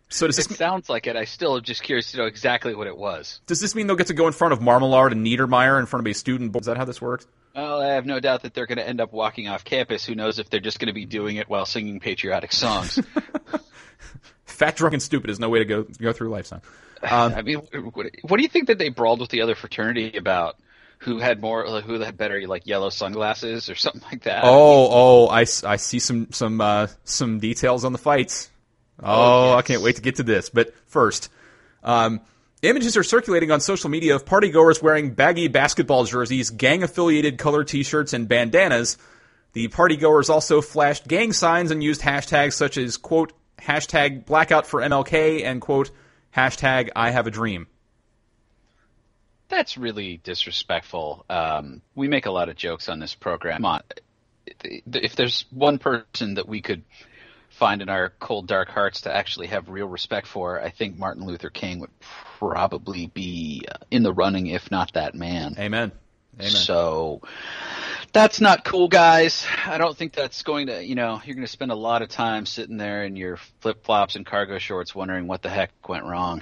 So 0.10 0.26
does 0.26 0.38
this 0.38 0.50
it 0.50 0.56
sounds 0.56 0.90
like 0.90 1.06
it. 1.06 1.18
I 1.18 1.26
still 1.26 1.58
am 1.58 1.64
just 1.64 1.84
curious 1.84 2.12
to 2.12 2.18
know 2.18 2.26
exactly 2.26 2.74
what 2.74 2.88
it 2.88 2.98
was. 2.98 3.42
Does 3.46 3.60
this 3.60 3.76
mean 3.76 3.88
they'll 3.88 3.98
get 3.98 4.08
to 4.08 4.14
go 4.14 4.26
in 4.26 4.34
front 4.34 4.54
of 4.54 4.60
Marmalard 4.60 5.12
and 5.12 5.26
Neidermeyer 5.26 5.80
in 5.80 5.86
front 5.86 6.08
of 6.08 6.10
a 6.10 6.14
student? 6.14 6.56
Is 6.56 6.66
that 6.66 6.78
how 6.78 6.86
this 6.86 7.02
works? 7.02 7.28
Well, 7.54 7.82
I 7.82 7.88
have 7.88 8.06
no 8.06 8.20
doubt 8.20 8.44
that 8.44 8.54
they're 8.54 8.68
going 8.68 8.78
to 8.78 8.88
end 8.88 9.02
up 9.02 9.12
walking 9.12 9.50
off 9.50 9.66
campus. 9.66 10.06
Who 10.06 10.16
knows 10.16 10.40
if 10.40 10.50
they're 10.50 10.62
just 10.62 10.80
going 10.80 10.88
to 10.88 10.94
be 10.94 11.06
doing 11.06 11.36
it 11.36 11.50
while 11.50 11.66
singing 11.66 12.00
patriotic 12.00 12.54
songs? 12.54 13.00
fat, 14.58 14.76
drunk, 14.76 14.94
and 14.94 15.02
stupid 15.02 15.30
is 15.30 15.40
no 15.40 15.50
way 15.50 15.60
to 15.60 15.66
go 15.66 15.84
go 15.84 16.12
through 16.12 16.30
life, 16.30 16.48
son. 16.48 16.62
Um, 17.04 17.34
I 17.34 17.44
mean, 17.44 17.58
what, 17.58 18.38
do 18.38 18.42
you 18.42 18.50
think 18.50 18.68
that 18.68 18.80
they 18.80 18.90
brawled 18.90 19.20
with 19.20 19.30
the 19.30 19.42
other 19.42 19.56
fraternity 19.56 20.18
about? 20.18 20.58
Who 21.02 21.20
had 21.20 21.40
more? 21.40 21.64
Who 21.82 22.00
had 22.00 22.18
better, 22.18 22.42
like 22.48 22.66
yellow 22.66 22.90
sunglasses 22.90 23.70
or 23.70 23.76
something 23.86 24.02
like 24.12 24.24
that? 24.24 24.44
Oh, 24.44 24.90
oh, 24.92 25.28
I, 25.28 25.42
I 25.42 25.76
see 25.76 26.00
some 26.00 26.32
some 26.32 26.60
uh, 26.60 26.88
some 27.04 27.40
details 27.40 27.86
on 27.86 27.92
the 27.92 28.00
fights. 28.00 28.50
Oh, 29.02 29.06
oh 29.06 29.46
yes. 29.50 29.58
I 29.58 29.62
can't 29.62 29.82
wait 29.84 29.96
to 29.98 30.02
get 30.02 30.16
to 30.16 30.24
this. 30.24 30.50
But 30.50 30.74
first, 30.88 31.30
um, 31.84 32.22
images 32.64 32.98
are 32.98 33.04
circulating 33.04 33.52
on 33.52 33.62
social 33.62 33.92
media 33.92 34.16
of 34.16 34.26
partygoers 34.26 34.82
wearing 34.82 35.12
baggy 35.12 35.48
basketball 35.50 36.04
jerseys, 36.06 36.50
gang-affiliated 36.50 37.38
color 37.38 37.64
T-shirts, 37.64 38.14
and 38.14 38.28
bandanas. 38.28 38.98
The 39.54 39.68
partygoers 39.68 40.32
also 40.32 40.62
flashed 40.62 41.08
gang 41.08 41.32
signs 41.32 41.70
and 41.70 41.84
used 41.84 42.02
hashtags 42.02 42.54
such 42.54 42.76
as 42.78 42.98
quote 42.98 43.34
hashtag 43.62 44.26
blackout 44.26 44.68
for 44.68 44.82
MLK 44.82 45.44
and 45.44 45.62
quote 45.62 45.92
hashtag 46.36 46.90
I 46.96 47.12
have 47.12 47.28
a 47.28 47.32
dream. 47.32 47.68
That's 49.50 49.78
really 49.78 50.18
disrespectful. 50.24 51.26
Um, 51.30 51.82
we 51.96 52.08
make 52.08 52.26
a 52.26 52.32
lot 52.32 52.50
of 52.50 52.56
jokes 52.56 52.90
on 52.90 53.00
this 53.00 53.16
program. 53.16 53.66
If 54.64 55.16
there's 55.16 55.46
one 55.52 55.78
person 55.78 56.36
that 56.36 56.48
we 56.48 56.62
could 56.62 56.84
find 57.50 57.82
in 57.82 57.90
our 57.90 58.10
cold, 58.20 58.48
dark 58.48 58.70
hearts 58.70 59.02
to 59.02 59.16
actually 59.16 59.48
have 59.48 59.70
real 59.70 59.88
respect 59.88 60.28
for, 60.28 60.62
I 60.62 60.70
think 60.70 60.98
Martin 60.98 61.26
Luther 61.26 61.50
King 61.50 61.80
would 61.80 61.98
probably 62.40 63.08
be 63.08 63.64
in 63.90 64.04
the 64.04 64.14
running, 64.14 64.48
if 64.48 64.70
not 64.70 64.94
that 64.94 65.16
man. 65.16 65.56
Amen. 65.58 65.92
Amen. 66.40 66.52
So 66.52 67.22
that's 68.14 68.42
not 68.42 68.64
cool, 68.64 68.88
guys. 68.88 69.46
I 69.66 69.78
don't 69.78 69.96
think 69.96 70.14
that's 70.14 70.44
going 70.44 70.68
to, 70.68 70.84
you 70.84 70.96
know, 70.96 71.22
you're 71.26 71.36
going 71.36 71.46
to 71.46 71.52
spend 71.52 71.72
a 71.72 71.76
lot 71.76 72.02
of 72.02 72.10
time 72.10 72.46
sitting 72.46 72.78
there 72.78 73.04
in 73.06 73.16
your 73.16 73.38
flip 73.62 73.84
flops 73.84 74.16
and 74.16 74.26
cargo 74.26 74.58
shorts 74.58 74.94
wondering 74.96 75.28
what 75.28 75.42
the 75.42 75.50
heck 75.50 75.72
went 75.88 76.06
wrong. 76.06 76.42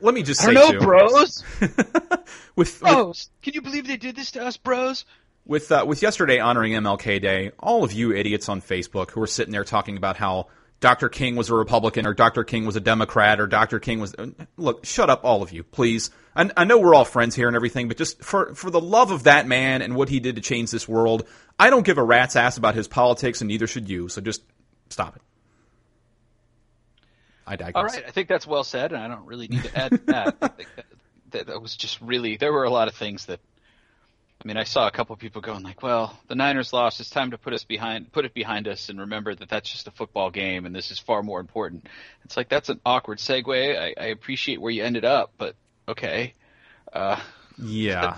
Let 0.00 0.14
me 0.14 0.22
just 0.22 0.40
say, 0.40 0.50
I 0.50 0.54
know, 0.54 0.78
bros. 0.78 1.42
with 2.56 2.80
bros, 2.80 3.30
with, 3.30 3.42
can 3.42 3.54
you 3.54 3.62
believe 3.62 3.86
they 3.86 3.96
did 3.96 4.14
this 4.14 4.32
to 4.32 4.44
us, 4.44 4.56
bros? 4.56 5.04
With 5.46 5.70
uh, 5.72 5.84
with 5.86 6.02
yesterday 6.02 6.38
honoring 6.38 6.72
MLK 6.72 7.22
Day, 7.22 7.52
all 7.58 7.84
of 7.84 7.92
you 7.92 8.12
idiots 8.12 8.48
on 8.48 8.60
Facebook 8.60 9.12
who 9.12 9.20
were 9.20 9.26
sitting 9.26 9.52
there 9.52 9.64
talking 9.64 9.96
about 9.96 10.16
how 10.16 10.48
Dr. 10.80 11.08
King 11.08 11.36
was 11.36 11.48
a 11.48 11.54
Republican 11.54 12.06
or 12.06 12.14
Dr. 12.14 12.44
King 12.44 12.66
was 12.66 12.76
a 12.76 12.80
Democrat 12.80 13.40
or 13.40 13.46
Dr. 13.46 13.78
King 13.80 14.00
was 14.00 14.14
look, 14.56 14.84
shut 14.84 15.08
up, 15.08 15.24
all 15.24 15.42
of 15.42 15.52
you, 15.52 15.62
please. 15.62 16.10
I, 16.34 16.50
I 16.56 16.64
know 16.64 16.78
we're 16.78 16.94
all 16.94 17.04
friends 17.04 17.34
here 17.34 17.46
and 17.46 17.56
everything, 17.56 17.88
but 17.88 17.96
just 17.96 18.22
for 18.22 18.54
for 18.54 18.70
the 18.70 18.80
love 18.80 19.10
of 19.10 19.24
that 19.24 19.46
man 19.46 19.80
and 19.80 19.94
what 19.94 20.08
he 20.08 20.20
did 20.20 20.36
to 20.36 20.42
change 20.42 20.70
this 20.70 20.86
world, 20.86 21.26
I 21.58 21.70
don't 21.70 21.84
give 21.84 21.98
a 21.98 22.04
rat's 22.04 22.36
ass 22.36 22.58
about 22.58 22.74
his 22.74 22.88
politics, 22.88 23.40
and 23.40 23.48
neither 23.48 23.66
should 23.66 23.88
you. 23.88 24.08
So 24.08 24.20
just 24.20 24.42
stop 24.90 25.16
it. 25.16 25.22
I 27.46 27.56
digress. 27.56 27.74
All 27.76 27.84
right, 27.84 28.04
I 28.06 28.10
think 28.10 28.28
that's 28.28 28.46
well 28.46 28.64
said, 28.64 28.92
and 28.92 29.02
I 29.02 29.08
don't 29.08 29.24
really 29.24 29.48
need 29.48 29.64
to 29.64 29.78
add 29.78 29.92
that. 30.06 30.40
That, 31.30 31.46
that 31.48 31.60
was 31.60 31.74
just 31.74 32.00
really 32.00 32.36
there 32.36 32.52
were 32.52 32.64
a 32.64 32.70
lot 32.70 32.86
of 32.86 32.94
things 32.94 33.26
that 33.26 33.40
I 34.42 34.46
mean, 34.46 34.56
I 34.56 34.64
saw 34.64 34.86
a 34.86 34.90
couple 34.90 35.14
of 35.14 35.18
people 35.18 35.40
going 35.40 35.62
like, 35.62 35.82
"Well, 35.82 36.16
the 36.28 36.34
Niners 36.34 36.72
lost. 36.72 37.00
It's 37.00 37.10
time 37.10 37.30
to 37.30 37.38
put 37.38 37.52
us 37.52 37.64
behind, 37.64 38.12
put 38.12 38.24
it 38.24 38.34
behind 38.34 38.68
us, 38.68 38.88
and 38.88 39.00
remember 39.00 39.34
that 39.34 39.48
that's 39.48 39.70
just 39.70 39.88
a 39.88 39.90
football 39.90 40.30
game, 40.30 40.66
and 40.66 40.74
this 40.74 40.90
is 40.90 40.98
far 40.98 41.22
more 41.22 41.40
important." 41.40 41.88
It's 42.24 42.36
like 42.36 42.48
that's 42.48 42.68
an 42.68 42.80
awkward 42.84 43.18
segue. 43.18 43.78
I, 43.78 43.94
I 43.98 44.06
appreciate 44.08 44.60
where 44.60 44.70
you 44.70 44.84
ended 44.84 45.04
up, 45.04 45.32
but 45.38 45.56
okay. 45.88 46.34
Uh, 46.92 47.18
yeah, 47.58 48.16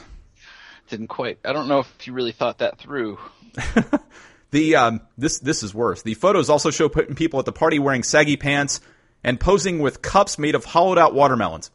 didn't 0.89 1.07
quite. 1.09 1.39
I 1.45 1.53
don't 1.53 1.69
know 1.69 1.81
if 1.81 2.07
you 2.07 2.13
really 2.13 2.33
thought 2.33 2.59
that 2.59 2.79
through. 2.79 3.19
the 4.51 4.77
um, 4.77 5.01
this 5.17 5.39
this 5.39 5.63
is 5.63 5.75
worse. 5.75 6.03
The 6.03 6.15
photos 6.15 6.51
also 6.51 6.71
show 6.71 6.89
people 6.89 7.39
at 7.39 7.47
the 7.47 7.53
party 7.53 7.79
wearing 7.79 8.03
saggy 8.03 8.37
pants 8.37 8.81
and 9.23 9.39
posing 9.39 9.79
with 9.79 10.03
cups 10.03 10.39
made 10.39 10.55
of 10.55 10.65
hollowed 10.65 10.99
out 10.99 11.15
watermelons. 11.15 11.71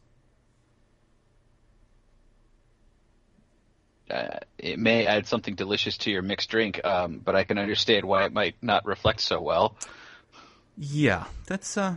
Uh, 4.14 4.38
it 4.58 4.78
may 4.78 5.06
add 5.06 5.26
something 5.26 5.56
delicious 5.56 5.98
to 5.98 6.10
your 6.10 6.22
mixed 6.22 6.48
drink, 6.48 6.84
um, 6.84 7.20
but 7.22 7.34
I 7.34 7.42
can 7.42 7.58
understand 7.58 8.04
why 8.04 8.24
it 8.24 8.32
might 8.32 8.54
not 8.62 8.86
reflect 8.86 9.20
so 9.20 9.40
well. 9.40 9.76
Yeah, 10.78 11.24
that's 11.46 11.76
uh, 11.76 11.96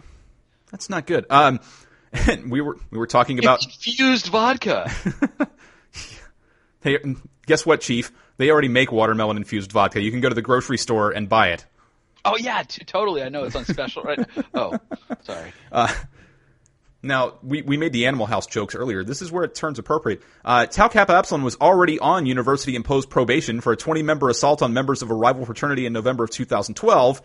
that's 0.71 0.89
not 0.89 1.05
good. 1.05 1.25
Um, 1.29 1.59
we 2.47 2.61
were 2.61 2.77
we 2.89 2.97
were 2.97 3.07
talking 3.07 3.37
about 3.37 3.63
infused 3.63 4.27
vodka. 4.27 4.91
hey, 6.81 6.97
guess 7.45 7.65
what, 7.65 7.81
Chief? 7.81 8.11
They 8.37 8.49
already 8.49 8.67
make 8.67 8.91
watermelon 8.91 9.37
infused 9.37 9.71
vodka. 9.71 10.01
You 10.01 10.11
can 10.11 10.19
go 10.19 10.29
to 10.29 10.35
the 10.35 10.41
grocery 10.41 10.77
store 10.77 11.11
and 11.11 11.29
buy 11.29 11.49
it. 11.49 11.65
Oh 12.25 12.35
yeah, 12.37 12.63
t- 12.63 12.83
totally. 12.83 13.21
I 13.21 13.29
know 13.29 13.43
it's 13.43 13.55
on 13.55 13.65
special, 13.65 14.03
right? 14.03 14.19
oh, 14.53 14.77
sorry. 15.23 15.53
Uh, 15.71 15.93
now, 17.07 17.35
we, 17.41 17.61
we 17.61 17.77
made 17.77 17.93
the 17.93 18.05
Animal 18.05 18.25
House 18.25 18.45
jokes 18.45 18.75
earlier. 18.75 19.03
This 19.03 19.21
is 19.21 19.31
where 19.31 19.43
it 19.43 19.55
turns 19.55 19.79
appropriate. 19.79 20.21
Uh, 20.43 20.65
Tau 20.65 20.87
Kappa 20.87 21.15
Epsilon 21.15 21.43
was 21.43 21.55
already 21.55 21.99
on 21.99 22.25
university 22.25 22.75
imposed 22.75 23.09
probation 23.09 23.61
for 23.61 23.73
a 23.73 23.77
20 23.77 24.03
member 24.03 24.29
assault 24.29 24.61
on 24.61 24.73
members 24.73 25.01
of 25.01 25.09
a 25.09 25.13
rival 25.13 25.45
fraternity 25.45 25.85
in 25.85 25.93
November 25.93 26.25
of 26.25 26.29
2012. 26.29 27.21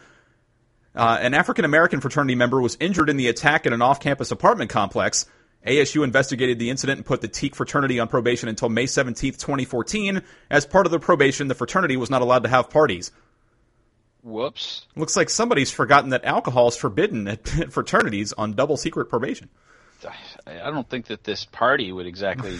Uh, 0.94 1.18
an 1.20 1.34
African 1.34 1.64
American 1.64 2.00
fraternity 2.00 2.34
member 2.34 2.60
was 2.60 2.76
injured 2.80 3.08
in 3.08 3.16
the 3.16 3.28
attack 3.28 3.66
at 3.66 3.72
an 3.72 3.82
off 3.82 4.00
campus 4.00 4.30
apartment 4.30 4.70
complex. 4.70 5.26
ASU 5.66 6.02
investigated 6.02 6.58
the 6.58 6.70
incident 6.70 6.98
and 6.98 7.06
put 7.06 7.20
the 7.20 7.28
Teke 7.28 7.54
fraternity 7.54 8.00
on 8.00 8.08
probation 8.08 8.48
until 8.48 8.68
May 8.68 8.86
17, 8.86 9.32
2014. 9.32 10.22
As 10.50 10.66
part 10.66 10.86
of 10.86 10.92
the 10.92 10.98
probation, 10.98 11.48
the 11.48 11.54
fraternity 11.54 11.96
was 11.96 12.10
not 12.10 12.20
allowed 12.20 12.42
to 12.42 12.48
have 12.48 12.68
parties. 12.68 13.12
Whoops. 14.22 14.86
Looks 14.96 15.16
like 15.16 15.30
somebody's 15.30 15.70
forgotten 15.70 16.10
that 16.10 16.24
alcohol 16.24 16.68
is 16.68 16.76
forbidden 16.76 17.26
at 17.26 17.48
fraternities 17.70 18.32
on 18.32 18.52
double 18.52 18.76
secret 18.76 19.06
probation. 19.06 19.48
I 20.46 20.70
don't 20.70 20.88
think 20.88 21.06
that 21.06 21.24
this 21.24 21.44
party 21.44 21.92
would 21.92 22.06
exactly 22.06 22.58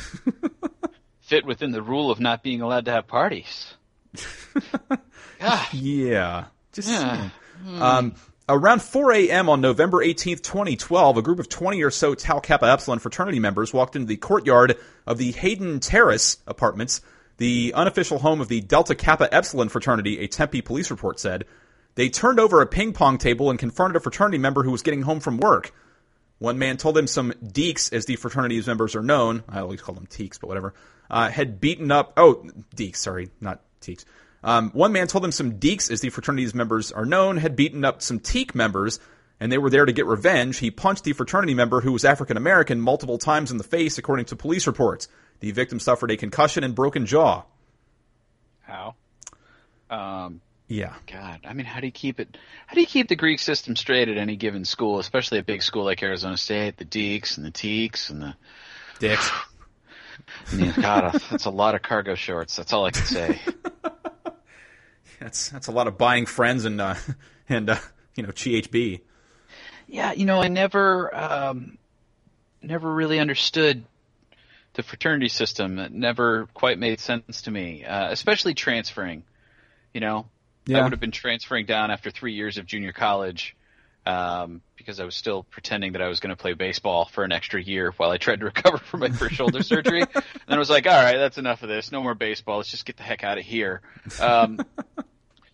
fit 1.21 1.45
within 1.45 1.73
the 1.73 1.83
rule 1.83 2.11
of 2.11 2.21
not 2.21 2.43
being 2.43 2.61
allowed 2.61 2.85
to 2.87 2.91
have 2.93 3.07
parties. 3.07 3.75
yeah. 5.73 6.45
Just 6.73 6.91
yeah. 6.91 7.31
Um, 7.79 8.15
around 8.49 8.83
4 8.83 9.13
a.m. 9.13 9.49
on 9.49 9.61
November 9.61 10.05
18th, 10.05 10.43
2012, 10.43 11.17
a 11.17 11.23
group 11.23 11.39
of 11.39 11.49
20 11.49 11.83
or 11.83 11.91
so 11.91 12.15
Tau 12.15 12.41
Kappa 12.41 12.67
Epsilon 12.67 12.99
fraternity 12.99 13.39
members 13.39 13.73
walked 13.73 13.97
into 13.97 14.07
the 14.07 14.17
courtyard 14.17 14.77
of 15.07 15.19
the 15.19 15.33
Hayden 15.33 15.81
Terrace 15.81 16.39
apartments 16.47 17.01
the 17.39 17.73
unofficial 17.75 18.19
home 18.19 18.41
of 18.41 18.49
the 18.49 18.61
Delta 18.61 18.95
Kappa 18.95 19.33
Epsilon 19.35 19.69
fraternity, 19.69 20.21
a 20.21 20.29
Tempe 20.29 20.63
police 20.63 20.91
report 20.91 21.19
said. 21.19 21.45
They 21.97 22.09
turned 22.09 22.39
over 22.39 22.63
a 22.63 22.67
ping 22.67 22.93
pong 22.93 23.19
table 23.19 23.51
and 23.51 23.59
confronted 23.59 23.97
a 23.97 24.01
fraternity 24.01 24.39
member 24.39 24.63
who 24.63 24.71
was 24.71 24.83
getting 24.83 25.03
home 25.03 25.19
from 25.19 25.39
work. 25.39 25.75
One 26.43 26.59
man 26.59 26.77
told 26.77 26.97
them 26.97 27.07
some 27.07 27.31
Dekes, 27.35 27.93
as 27.93 28.07
the 28.07 28.17
fraternity's 28.17 28.67
members 28.67 28.97
are 28.97 29.03
known, 29.03 29.45
I 29.49 29.61
always 29.61 29.81
call 29.81 29.95
them 29.95 30.09
Tekes, 30.09 30.39
but 30.39 30.49
whatever, 30.49 30.75
uh, 31.09 31.31
had 31.31 31.61
beaten 31.61 31.93
up, 31.93 32.15
oh, 32.17 32.45
Dekes, 32.75 32.97
sorry, 32.97 33.31
not 33.41 33.61
Tekes. 33.81 34.05
Um, 34.43 34.73
one 34.73 34.91
man 34.91 35.07
told 35.07 35.23
them 35.23 35.31
some 35.31 35.61
Dekes, 35.61 35.93
as 35.93 36.01
the 36.01 36.11
fraternity's 36.11 36.53
members 36.53 36.91
are 36.91 37.07
known, 37.07 37.37
had 37.37 37.55
beaten 37.55 37.85
up 37.85 38.03
some 38.03 38.19
Teke 38.19 38.57
members, 38.57 38.99
and 39.39 39.53
they 39.53 39.59
were 39.59 39.71
there 39.71 39.87
to 39.87 39.93
get 39.93 40.07
revenge. 40.07 40.59
He 40.59 40.73
punched 40.73 41.05
the 41.05 41.13
fraternity 41.13 41.55
member, 41.55 41.81
who 41.81 41.93
was 41.93 42.05
African 42.05 42.37
American, 42.37 42.81
multiple 42.81 43.19
times 43.19 43.53
in 43.53 43.59
the 43.59 43.63
face, 43.63 43.97
according 43.97 44.25
to 44.25 44.35
police 44.35 44.67
reports. 44.67 45.07
The 45.39 45.53
victim 45.53 45.79
suffered 45.79 46.11
a 46.11 46.17
concussion 46.17 46.65
and 46.65 46.75
broken 46.75 47.07
jaw. 47.07 47.45
How? 48.63 48.97
Um, 49.89 50.41
yeah. 50.73 50.95
God, 51.07 51.41
I 51.45 51.53
mean, 51.53 51.67
how 51.67 51.81
do 51.81 51.87
you 51.87 51.93
keep 51.93 52.19
it? 52.19 52.39
How 52.67 52.75
do 52.75 52.81
you 52.81 52.87
keep 52.87 53.09
the 53.09 53.17
Greek 53.17 53.41
system 53.41 53.77
straight 53.77 54.09
at 54.09 54.17
any 54.17 54.37
given 54.37 54.65
school, 54.65 54.99
especially 54.99 55.39
a 55.39 55.43
big 55.43 55.63
school 55.63 55.85
like 55.85 56.03
Arizona 56.03 56.39
State? 56.39 56.79
The 56.79 56.87
Dekes 56.87 57.37
and 57.37 57.45
the 57.45 57.51
Tekes 57.51 58.09
and 58.09 58.23
the 58.23 58.35
Dicks. 58.99 59.31
I 60.53 60.55
mean, 60.55 60.73
God, 60.81 61.21
that's 61.31 61.45
a 61.45 61.51
lot 61.51 61.75
of 61.75 61.83
cargo 61.83 62.15
shorts. 62.15 62.57
That's 62.57 62.73
all 62.73 62.87
I 62.87 62.91
can 62.91 63.05
say. 63.05 63.41
that's 65.21 65.51
that's 65.51 65.67
a 65.67 65.73
lot 65.73 65.89
of 65.89 65.99
buying 65.99 66.25
friends 66.25 66.65
and 66.65 66.81
uh, 66.81 66.95
and 67.51 67.69
uh, 67.69 67.77
you 68.15 68.23
know 68.23 68.31
GHB. 68.31 69.03
Yeah, 69.89 70.13
you 70.13 70.25
know, 70.25 70.41
I 70.41 70.49
never 70.49 71.15
um, 71.15 71.77
never 72.63 72.91
really 72.91 73.19
understood 73.19 73.85
the 74.73 74.83
fraternity 74.83 75.29
system. 75.29 75.79
It 75.79 75.93
never 75.93 76.47
quite 76.55 76.79
made 76.79 76.99
sense 76.99 77.43
to 77.43 77.51
me, 77.51 77.85
uh, 77.85 78.11
especially 78.11 78.55
transferring. 78.55 79.25
You 79.93 80.01
know, 80.01 80.27
Yeah. 80.67 80.79
I 80.79 80.83
would 80.83 80.93
have 80.93 81.01
been 81.01 81.11
transferring 81.11 81.67
down 81.67 81.91
after 81.91 82.11
three 82.11 82.35
years 82.35 82.59
of 82.59 82.67
junior 82.67 82.93
college 82.93 83.57
um, 84.05 84.63
because 84.77 85.01
I 85.01 85.05
was 85.05 85.15
still 85.15 85.45
pretending 85.45 85.93
that 85.93 86.03
I 86.03 86.09
was 86.09 86.21
going 86.21 86.35
to 86.35 86.41
play 86.41 86.55
baseball 86.55 87.05
for 87.05 87.25
an 87.25 87.33
extra 87.33 87.63
year 87.63 87.93
while 87.97 88.11
I 88.11 88.19
tried 88.19 88.41
to 88.41 88.45
recover 88.47 88.79
from 88.79 89.01
my 89.01 89.11
first 89.11 89.35
shoulder 89.35 89.63
surgery. 89.63 90.03
And 90.03 90.25
I 90.49 90.59
was 90.59 90.71
like, 90.71 90.87
all 90.87 90.93
right, 90.93 91.17
that's 91.17 91.39
enough 91.39 91.63
of 91.63 91.69
this. 91.69 91.93
No 91.93 92.03
more 92.03 92.15
baseball. 92.15 92.59
Let's 92.59 92.71
just 92.71 92.85
get 92.85 92.97
the 92.97 93.03
heck 93.03 93.25
out 93.25 93.39
of 93.39 93.45
here. 93.45 93.81
Um, 94.21 94.59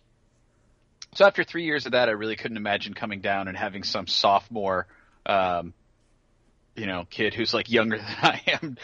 so 1.13 1.25
after 1.25 1.43
three 1.43 1.65
years 1.65 1.85
of 1.85 1.91
that, 1.93 2.09
I 2.09 2.13
really 2.13 2.35
couldn't 2.35 2.57
imagine 2.57 2.93
coming 2.93 3.21
down 3.21 3.47
and 3.47 3.57
having 3.57 3.83
some 3.83 4.07
sophomore, 4.07 4.87
um, 5.25 5.73
you 6.75 6.87
know, 6.87 7.05
kid 7.09 7.33
who's 7.33 7.53
like 7.53 7.69
younger 7.69 7.97
than 7.97 8.07
I 8.21 8.41
am, 8.61 8.77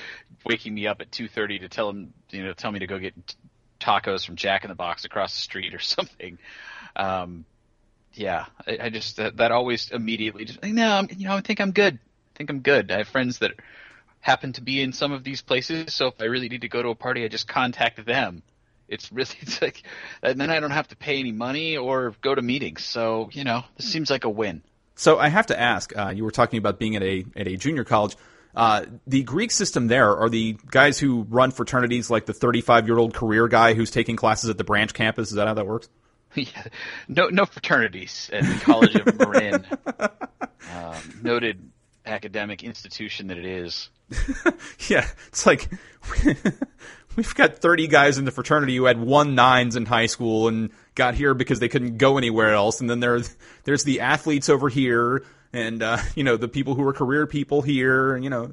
waking 0.45 0.73
me 0.73 0.87
up 0.87 1.01
at 1.01 1.11
two 1.11 1.27
thirty 1.27 1.59
to 1.59 1.69
tell 1.69 1.89
him, 1.89 2.13
you 2.29 2.43
know, 2.43 2.53
tell 2.53 2.71
me 2.71 2.79
to 2.79 2.87
go 2.87 2.99
get 2.99 3.13
tacos 3.79 4.25
from 4.25 4.35
Jack 4.35 4.63
in 4.63 4.69
the 4.69 4.75
Box 4.75 5.05
across 5.05 5.33
the 5.33 5.41
street 5.41 5.73
or 5.73 5.79
something. 5.79 6.37
Um, 6.95 7.45
yeah, 8.13 8.45
I, 8.65 8.77
I 8.83 8.89
just 8.89 9.17
that, 9.17 9.37
that 9.37 9.51
always 9.51 9.91
immediately 9.91 10.45
just 10.45 10.63
no, 10.63 10.91
I'm, 10.91 11.09
you 11.15 11.27
know, 11.27 11.35
I 11.35 11.41
think 11.41 11.59
I'm 11.59 11.71
good. 11.71 11.95
I 11.95 12.37
think 12.37 12.49
I'm 12.49 12.59
good. 12.59 12.91
I 12.91 12.97
have 12.99 13.07
friends 13.07 13.39
that 13.39 13.51
happen 14.21 14.53
to 14.53 14.61
be 14.61 14.81
in 14.81 14.93
some 14.93 15.11
of 15.11 15.23
these 15.23 15.41
places, 15.41 15.93
so 15.93 16.07
if 16.07 16.21
I 16.21 16.25
really 16.25 16.49
need 16.49 16.61
to 16.61 16.69
go 16.69 16.81
to 16.81 16.89
a 16.89 16.95
party, 16.95 17.23
I 17.23 17.27
just 17.27 17.47
contact 17.47 18.03
them. 18.05 18.41
It's 18.87 19.11
really 19.11 19.35
it's 19.41 19.61
like, 19.61 19.83
and 20.23 20.39
then 20.39 20.49
I 20.49 20.59
don't 20.59 20.71
have 20.71 20.87
to 20.89 20.95
pay 20.95 21.19
any 21.19 21.31
money 21.31 21.77
or 21.77 22.15
go 22.21 22.33
to 22.33 22.41
meetings. 22.41 22.83
So 22.83 23.29
you 23.33 23.43
know, 23.43 23.63
this 23.77 23.91
seems 23.91 24.09
like 24.09 24.23
a 24.23 24.29
win. 24.29 24.61
So 24.95 25.19
I 25.19 25.27
have 25.27 25.47
to 25.47 25.59
ask. 25.59 25.95
Uh, 25.95 26.13
you 26.15 26.23
were 26.23 26.31
talking 26.31 26.57
about 26.57 26.79
being 26.79 26.95
at 26.95 27.03
a 27.03 27.25
at 27.35 27.47
a 27.47 27.57
junior 27.57 27.83
college. 27.83 28.15
Uh, 28.55 28.85
the 29.05 29.23
Greek 29.23 29.51
system 29.51 29.87
there 29.87 30.15
are 30.15 30.29
the 30.29 30.57
guys 30.71 30.97
who 30.97 31.23
run 31.29 31.51
fraternities, 31.51 32.09
like 32.09 32.25
the 32.25 32.33
35 32.33 32.87
year 32.87 32.97
old 32.97 33.13
career 33.13 33.47
guy 33.47 33.73
who's 33.73 33.91
taking 33.91 34.15
classes 34.15 34.49
at 34.49 34.57
the 34.57 34.63
branch 34.63 34.93
campus. 34.93 35.29
Is 35.29 35.35
that 35.35 35.47
how 35.47 35.53
that 35.55 35.67
works? 35.67 35.89
yeah, 36.35 36.65
no 37.07 37.29
no 37.29 37.45
fraternities 37.45 38.29
at 38.33 38.43
the 38.43 38.59
College 38.61 38.95
of 38.95 39.17
Marin, 39.17 39.65
um, 40.73 41.19
noted 41.21 41.69
academic 42.05 42.63
institution 42.63 43.27
that 43.27 43.37
it 43.37 43.45
is. 43.45 43.89
Yeah, 44.87 45.07
it's 45.27 45.45
like 45.47 45.69
we've 47.15 47.33
got 47.33 47.57
30 47.57 47.87
guys 47.87 48.17
in 48.19 48.25
the 48.25 48.31
fraternity 48.31 48.75
who 48.75 48.85
had 48.85 48.99
one 48.99 49.33
nines 49.33 49.75
in 49.75 49.85
high 49.85 50.05
school 50.05 50.47
and 50.47 50.69
got 50.93 51.15
here 51.15 51.33
because 51.33 51.59
they 51.59 51.69
couldn't 51.69 51.97
go 51.97 52.17
anywhere 52.17 52.53
else, 52.53 52.81
and 52.81 52.89
then 52.89 52.99
there's 52.99 53.35
there's 53.63 53.83
the 53.83 54.01
athletes 54.01 54.47
over 54.49 54.69
here, 54.69 55.23
and 55.55 55.81
uh, 55.81 55.97
you 56.15 56.23
know 56.23 56.37
the 56.37 56.47
people 56.47 56.75
who 56.75 56.85
are 56.87 56.93
career 56.93 57.25
people 57.25 57.61
here, 57.61 58.17
you 58.17 58.29
know, 58.29 58.51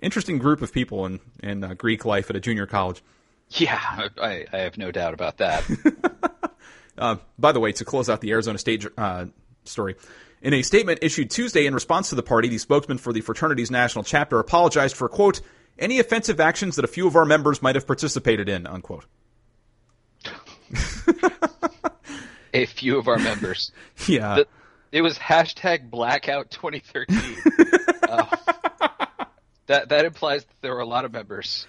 interesting 0.00 0.38
group 0.38 0.62
of 0.62 0.72
people 0.72 1.06
in 1.06 1.20
in 1.42 1.64
uh, 1.64 1.74
Greek 1.74 2.04
life 2.04 2.30
at 2.30 2.36
a 2.36 2.40
junior 2.40 2.66
college. 2.66 3.02
Yeah, 3.50 3.80
I, 4.20 4.46
I 4.52 4.58
have 4.58 4.78
no 4.78 4.92
doubt 4.92 5.14
about 5.14 5.38
that. 5.38 5.64
Uh, 6.98 7.16
by 7.38 7.50
the 7.52 7.60
way, 7.60 7.72
to 7.72 7.82
close 7.82 8.10
out 8.10 8.20
the 8.20 8.30
Arizona 8.30 8.58
State 8.58 8.84
uh, 8.98 9.24
story, 9.64 9.96
in 10.42 10.52
a 10.52 10.60
statement 10.60 10.98
issued 11.00 11.30
Tuesday 11.30 11.64
in 11.64 11.72
response 11.72 12.10
to 12.10 12.14
the 12.14 12.22
party, 12.22 12.48
the 12.48 12.58
spokesman 12.58 12.98
for 12.98 13.10
the 13.10 13.22
fraternity's 13.22 13.70
national 13.70 14.04
chapter 14.04 14.38
apologized 14.38 14.94
for 14.96 15.08
quote 15.08 15.40
any 15.78 15.98
offensive 15.98 16.40
actions 16.40 16.76
that 16.76 16.84
a 16.84 16.88
few 16.88 17.06
of 17.06 17.16
our 17.16 17.24
members 17.24 17.62
might 17.62 17.74
have 17.74 17.86
participated 17.86 18.50
in 18.50 18.66
unquote. 18.66 19.06
a 22.52 22.66
few 22.66 22.98
of 22.98 23.08
our 23.08 23.18
members. 23.18 23.72
Yeah, 24.06 24.34
The- 24.34 24.46
it 24.92 25.02
was 25.02 25.18
hashtag 25.18 25.90
blackout 25.90 26.50
2013. 26.50 27.36
uh, 28.08 28.26
that 29.66 29.88
that 29.90 30.04
implies 30.04 30.44
that 30.44 30.54
there 30.60 30.74
were 30.74 30.80
a 30.80 30.86
lot 30.86 31.04
of 31.04 31.12
members 31.12 31.66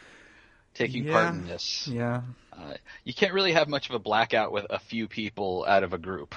taking 0.74 1.05
Yeah. 1.05 1.13
part 1.13 1.34
in 1.36 1.47
this. 1.47 1.88
yeah. 1.88 2.22
Uh, 2.53 2.74
you 3.03 3.13
can't 3.13 3.34
really 3.34 3.53
have 3.53 3.67
much 3.67 3.89
of 3.89 3.95
a 3.95 3.99
blackout 3.99 4.51
with 4.51 4.65
a 4.69 4.78
few 4.80 5.07
people 5.07 5.65
out 5.67 5.84
of 5.84 5.93
a 5.93 5.97
group. 5.97 6.36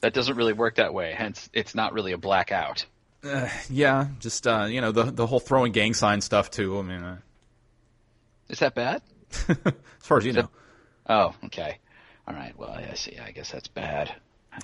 That 0.00 0.12
doesn't 0.14 0.36
really 0.36 0.52
work 0.54 0.76
that 0.76 0.92
way. 0.92 1.14
Hence, 1.16 1.48
it's 1.52 1.74
not 1.74 1.92
really 1.92 2.12
a 2.12 2.18
blackout. 2.18 2.84
Yeah, 3.70 4.08
just 4.18 4.46
uh, 4.48 4.64
you 4.68 4.80
know 4.80 4.90
the 4.90 5.04
the 5.04 5.26
whole 5.28 5.38
throwing 5.38 5.70
gang 5.70 5.94
sign 5.94 6.20
stuff 6.20 6.50
too. 6.50 6.78
I 6.78 6.82
mean, 6.82 7.02
uh, 7.04 7.18
Is 8.48 8.58
that 8.58 8.74
bad? 8.74 9.00
as 9.48 9.56
far 10.00 10.18
as 10.18 10.26
you 10.26 10.32
know, 10.32 10.48
Oh, 11.08 11.32
okay. 11.46 11.78
All 12.26 12.34
right. 12.34 12.52
Well, 12.58 12.70
I 12.70 12.94
see. 12.94 13.16
I 13.18 13.30
guess 13.30 13.52
that's 13.52 13.68
bad. 13.68 14.12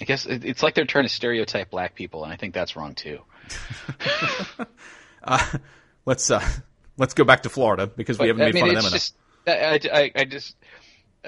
I 0.01 0.05
guess 0.05 0.26
it's 0.26 0.62
like 0.62 0.74
they're 0.74 0.84
trying 0.84 1.07
to 1.07 1.11
stereotype 1.11 1.70
black 1.70 1.95
people, 1.95 2.24
and 2.24 2.32
I 2.32 2.36
think 2.36 2.55
that's 2.55 2.76
wrong 2.76 2.95
too. 2.95 3.20
let's 6.05 6.30
uh, 6.30 6.47
let's 6.99 7.14
go 7.14 7.24
back 7.24 7.43
to 7.45 7.49
Florida 7.49 7.86
because 7.86 8.18
we 8.18 8.28
haven't 8.28 8.43
I 8.43 8.47
made 8.47 8.55
mean, 8.55 8.62
fun 8.64 8.76
of 8.76 8.76
them 8.76 8.82
enough. 8.82 8.93
just, 8.93 9.14
I, 9.47 9.80
I, 9.93 10.12
I 10.14 10.24
just, 10.24 10.57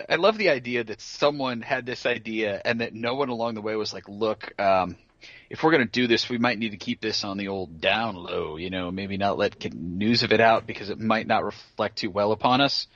I 0.08 0.16
love 0.16 0.36
the 0.36 0.50
idea 0.50 0.84
that 0.84 1.00
someone 1.00 1.62
had 1.62 1.86
this 1.86 2.04
idea 2.04 2.60
and 2.64 2.80
that 2.80 2.94
no 2.94 3.14
one 3.14 3.30
along 3.30 3.54
the 3.54 3.62
way 3.62 3.74
was 3.76 3.94
like, 3.94 4.08
look, 4.08 4.52
um, 4.60 4.96
if 5.48 5.62
we're 5.62 5.70
going 5.70 5.84
to 5.84 5.90
do 5.90 6.06
this, 6.06 6.28
we 6.28 6.38
might 6.38 6.58
need 6.58 6.70
to 6.70 6.76
keep 6.76 7.00
this 7.00 7.24
on 7.24 7.38
the 7.38 7.48
old 7.48 7.80
down 7.80 8.16
low, 8.16 8.56
you 8.56 8.70
know, 8.70 8.90
maybe 8.90 9.16
not 9.16 9.38
let 9.38 9.72
news 9.74 10.22
of 10.22 10.32
it 10.32 10.40
out 10.40 10.66
because 10.66 10.90
it 10.90 10.98
might 10.98 11.26
not 11.26 11.44
reflect 11.44 11.96
too 11.98 12.10
well 12.10 12.32
upon 12.32 12.60
us. 12.60 12.86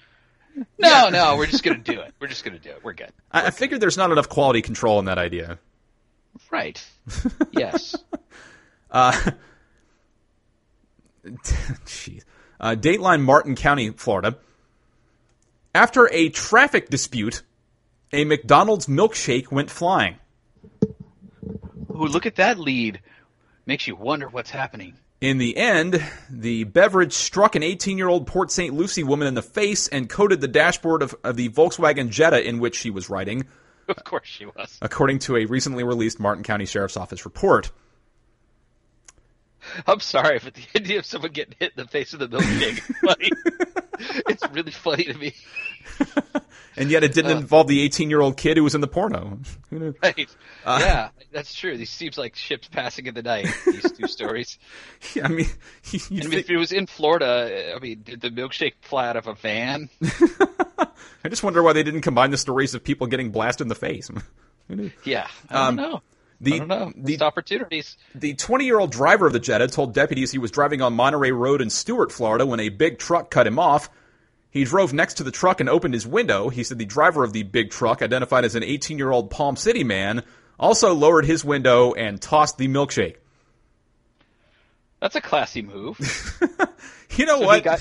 No, 0.79 1.09
no, 1.09 1.37
we're 1.37 1.47
just 1.47 1.65
going 1.65 1.83
to 1.83 1.93
do 1.93 2.01
it. 2.01 2.15
We're 2.21 2.29
just 2.29 2.45
going 2.45 2.57
to 2.57 2.63
do 2.63 2.71
it. 2.71 2.85
We're 2.85 2.93
good. 2.93 3.11
I, 3.33 3.47
I 3.47 3.51
figured 3.51 3.81
there's 3.81 3.97
not 3.97 4.13
enough 4.13 4.29
quality 4.29 4.63
control 4.63 4.99
in 5.01 5.07
that 5.07 5.19
idea. 5.19 5.59
Right. 6.51 6.83
Yes. 7.53 7.97
Jeez. 11.25 12.23
Uh, 12.61 12.77
Dateline 12.77 13.23
Martin 13.23 13.57
County, 13.57 13.91
Florida. 13.91 14.39
After 15.75 16.09
a 16.13 16.29
traffic 16.29 16.89
dispute, 16.89 17.43
a 18.13 18.25
McDonald's 18.25 18.87
milkshake 18.87 19.51
went 19.51 19.71
flying. 19.71 20.17
Ooh, 21.91 22.07
look 22.07 22.27
at 22.27 22.37
that 22.37 22.59
lead. 22.59 23.01
Makes 23.67 23.87
you 23.87 23.97
wonder 23.97 24.29
what's 24.29 24.51
happening. 24.51 24.95
In 25.21 25.39
the 25.39 25.57
end, 25.57 26.05
the 26.29 26.65
beverage 26.65 27.13
struck 27.15 27.55
an 27.55 27.63
18 27.63 27.97
year 27.97 28.09
old 28.09 28.27
Port 28.27 28.51
St. 28.51 28.75
Lucie 28.75 29.05
woman 29.05 29.27
in 29.27 29.35
the 29.35 29.43
face 29.43 29.89
and 29.89 30.09
coated 30.09 30.41
the 30.41 30.49
dashboard 30.49 31.03
of, 31.03 31.15
of 31.25 31.37
the 31.37 31.49
Volkswagen 31.49 32.11
Jetta 32.11 32.47
in 32.47 32.59
which 32.59 32.77
she 32.77 32.91
was 32.91 33.09
riding, 33.09 33.47
Of 33.89 34.05
course 34.05 34.27
she 34.27 34.45
was. 34.47 34.79
according 34.83 35.21
to 35.21 35.37
a 35.37 35.47
recently 35.47 35.85
released 35.85 36.21
Martin 36.21 36.45
County 36.45 36.67
Sheriff's 36.67 36.97
Office 36.97 37.25
report. 37.25 37.71
I'm 39.87 40.01
sorry, 40.01 40.41
but 40.43 40.55
the 40.55 40.63
idea 40.77 40.99
of 40.99 41.07
someone 41.07 41.33
getting 41.33 41.55
hit 41.59 41.73
in 41.77 41.85
the 41.85 41.89
face 41.89 42.13
with 42.13 42.23
a 42.23 42.29
milkshake 42.29 42.79
is 42.91 42.97
funny. 42.99 43.31
it's 44.29 44.49
really 44.51 44.71
funny 44.71 45.05
to 45.05 45.15
me. 45.15 45.35
And 46.77 46.91
yet 46.91 47.05
it 47.05 47.15
didn't 47.15 47.37
involve 47.39 47.69
the 47.69 47.81
18 47.83 48.11
year 48.11 48.21
old 48.21 48.37
kid 48.37 48.57
who 48.57 48.65
was 48.65 48.75
in 48.75 48.81
the 48.81 48.89
porno. 48.89 49.39
Who 49.71 49.79
knew? 49.79 49.95
Right. 50.03 50.29
Uh, 50.65 50.79
yeah, 50.83 51.09
that's 51.31 51.55
true. 51.55 51.77
These 51.77 51.91
seems 51.91 52.19
like 52.19 52.35
ships 52.35 52.67
passing 52.67 53.07
in 53.07 53.15
the 53.15 53.23
night, 53.23 53.47
these 53.65 53.93
two 53.93 54.09
stories. 54.09 54.59
I 55.23 55.29
mean, 55.29 55.47
I 55.93 55.99
mean, 56.11 56.33
if 56.33 56.51
it 56.51 56.57
was 56.57 56.73
in 56.73 56.87
Florida, 56.87 57.75
I 57.77 57.79
mean, 57.79 58.03
did 58.03 58.21
the 58.21 58.31
milkshake 58.31 58.73
fly 58.83 59.09
out 59.09 59.17
of 59.17 59.29
a 59.29 59.35
van? 59.35 59.89
I 61.23 61.29
just 61.29 61.45
wonder 61.45 61.63
why 61.63 61.73
they 61.75 61.85
didn't 61.85 62.01
combine 62.03 62.31
the 62.33 62.37
stories 62.39 62.75
of 62.75 62.83
people 62.83 63.07
getting 63.07 63.31
blasted 63.31 63.65
in 63.65 63.69
the 63.69 63.75
face. 63.77 64.11
Yeah. 65.05 65.29
I 65.49 65.69
Um, 65.69 65.77
don't 65.77 65.91
know. 65.93 66.03
The, 66.45 66.55
I 66.55 66.59
don't 66.59 66.69
know. 66.69 66.93
the 66.97 67.21
opportunities. 67.23 67.97
The 68.15 68.35
20 68.35 68.65
year 68.65 68.79
old 68.79 68.93
driver 68.93 69.27
of 69.27 69.33
the 69.33 69.41
Jetta 69.41 69.67
told 69.69 69.95
deputies 69.95 70.31
he 70.31 70.39
was 70.39 70.51
driving 70.51 70.81
on 70.83 70.95
Monterey 70.95 71.33
Road 71.33 71.61
in 71.61 71.71
Stuart, 71.71 72.13
Florida, 72.13 72.47
when 72.47 72.61
a 72.61 72.69
big 72.69 72.99
truck 72.99 73.31
cut 73.31 73.47
him 73.47 73.59
off. 73.59 73.91
He 74.51 74.63
drove 74.65 74.93
next 74.93 75.15
to 75.15 75.25
the 75.25 75.33
truck 75.33 75.59
and 75.59 75.69
opened 75.69 75.95
his 75.95 76.07
window. 76.07 76.49
He 76.49 76.63
said 76.63 76.79
the 76.79 76.85
driver 76.85 77.25
of 77.25 77.33
the 77.33 77.43
big 77.43 77.71
truck, 77.71 78.03
identified 78.03 78.45
as 78.45 78.55
an 78.55 78.63
18 78.63 78.99
year 78.99 79.11
old 79.11 79.31
Palm 79.31 79.57
City 79.57 79.83
man, 79.83 80.23
also 80.61 80.95
lowered 80.95 81.25
his 81.25 81.45
window 81.45 81.93
and 81.95 82.23
tossed 82.23 82.57
the 82.59 82.69
milkshake. 82.69 83.17
That's 85.01 85.17
a 85.17 85.21
classy 85.21 85.63
move. 85.63 85.99
You 87.17 87.27
know 87.27 87.39
So, 87.39 87.47
what? 87.47 87.63
got, 87.63 87.81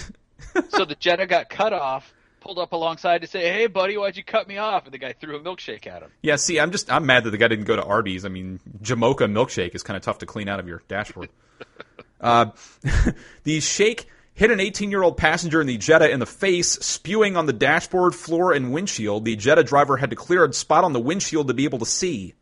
so 0.69 0.85
the 0.85 0.93
Jetta 0.99 1.25
got 1.25 1.49
cut 1.49 1.73
off, 1.73 2.13
pulled 2.43 2.59
up 2.59 2.73
alongside 2.73 3.21
to 3.21 3.27
say, 3.27 3.51
"Hey, 3.51 3.67
buddy, 3.67 3.97
why'd 3.97 4.17
you 4.17 4.23
cut 4.23 4.47
me 4.47 4.57
off?" 4.57 4.83
And 4.83 4.93
the 4.93 4.97
guy 4.97 5.13
threw 5.13 5.37
a 5.37 5.39
milkshake 5.39 5.87
at 5.87 6.03
him. 6.03 6.11
yeah, 6.21 6.35
see, 6.35 6.59
I'm 6.59 6.71
just 6.71 6.91
I'm 6.91 7.05
mad 7.05 7.23
that 7.23 7.31
the 7.31 7.37
guy 7.37 7.47
didn't 7.47 7.65
go 7.65 7.75
to 7.75 7.83
Arby's. 7.83 8.25
I 8.25 8.29
mean, 8.29 8.59
Jamocha 8.81 9.31
milkshake 9.31 9.73
is 9.73 9.81
kind 9.81 9.95
of 9.95 10.03
tough 10.03 10.19
to 10.19 10.25
clean 10.25 10.49
out 10.49 10.59
of 10.59 10.67
your 10.67 10.83
dashboard. 10.89 11.29
uh, 12.21 12.47
the 13.43 13.61
shake 13.61 14.07
hit 14.33 14.51
an 14.51 14.59
18 14.59 14.91
year 14.91 15.01
old 15.01 15.15
passenger 15.17 15.61
in 15.61 15.67
the 15.67 15.77
Jetta 15.77 16.09
in 16.09 16.19
the 16.19 16.25
face, 16.25 16.71
spewing 16.71 17.37
on 17.37 17.45
the 17.45 17.53
dashboard, 17.53 18.13
floor, 18.13 18.51
and 18.51 18.73
windshield. 18.73 19.23
The 19.25 19.37
Jetta 19.37 19.63
driver 19.63 19.97
had 19.97 20.09
to 20.09 20.15
clear 20.15 20.43
a 20.43 20.51
spot 20.51 20.83
on 20.83 20.91
the 20.93 20.99
windshield 20.99 21.47
to 21.47 21.53
be 21.53 21.63
able 21.63 21.79
to 21.79 21.85
see. 21.85 22.35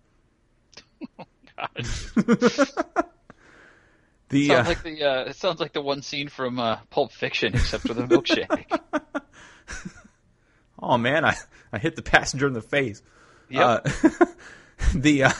the 4.29 4.47
Sounds 4.47 4.51
uh, 4.51 4.63
like 4.65 4.83
the 4.83 5.03
uh, 5.03 5.23
it 5.25 5.35
sounds 5.35 5.59
like 5.59 5.73
the 5.73 5.81
one 5.81 6.01
scene 6.01 6.27
from 6.27 6.59
uh, 6.59 6.77
Pulp 6.89 7.11
Fiction, 7.11 7.53
except 7.53 7.87
with 7.87 7.99
a 7.99 8.03
milkshake. 8.03 8.79
oh 10.81 10.97
man, 10.97 11.25
I 11.25 11.35
I 11.71 11.79
hit 11.79 11.95
the 11.95 12.01
passenger 12.01 12.47
in 12.47 12.53
the 12.53 12.61
face. 12.61 13.01
Yep. 13.49 13.85
Uh, 13.85 14.25
the 14.95 15.23
uh, 15.23 15.31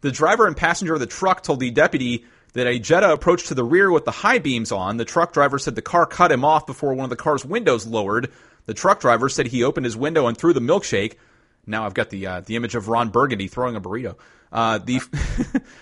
the 0.00 0.12
driver 0.12 0.46
and 0.46 0.56
passenger 0.56 0.94
of 0.94 1.00
the 1.00 1.06
truck 1.06 1.42
told 1.42 1.60
the 1.60 1.70
deputy 1.70 2.24
that 2.52 2.66
a 2.66 2.78
Jetta 2.78 3.12
approached 3.12 3.48
to 3.48 3.54
the 3.54 3.64
rear 3.64 3.90
with 3.90 4.04
the 4.04 4.10
high 4.10 4.38
beams 4.38 4.72
on. 4.72 4.96
The 4.96 5.04
truck 5.04 5.32
driver 5.32 5.58
said 5.58 5.74
the 5.74 5.82
car 5.82 6.06
cut 6.06 6.32
him 6.32 6.44
off 6.44 6.66
before 6.66 6.94
one 6.94 7.04
of 7.04 7.10
the 7.10 7.16
car's 7.16 7.44
windows 7.44 7.86
lowered. 7.86 8.30
The 8.66 8.74
truck 8.74 9.00
driver 9.00 9.28
said 9.28 9.46
he 9.46 9.64
opened 9.64 9.84
his 9.84 9.96
window 9.96 10.26
and 10.26 10.36
threw 10.36 10.52
the 10.52 10.60
milkshake. 10.60 11.14
Now 11.66 11.84
I've 11.84 11.94
got 11.94 12.10
the 12.10 12.26
uh, 12.26 12.40
the 12.40 12.56
image 12.56 12.74
of 12.74 12.88
Ron 12.88 13.10
Burgundy 13.10 13.48
throwing 13.48 13.76
a 13.76 13.80
burrito. 13.80 14.16
Uh, 14.52 14.78
the 14.78 15.00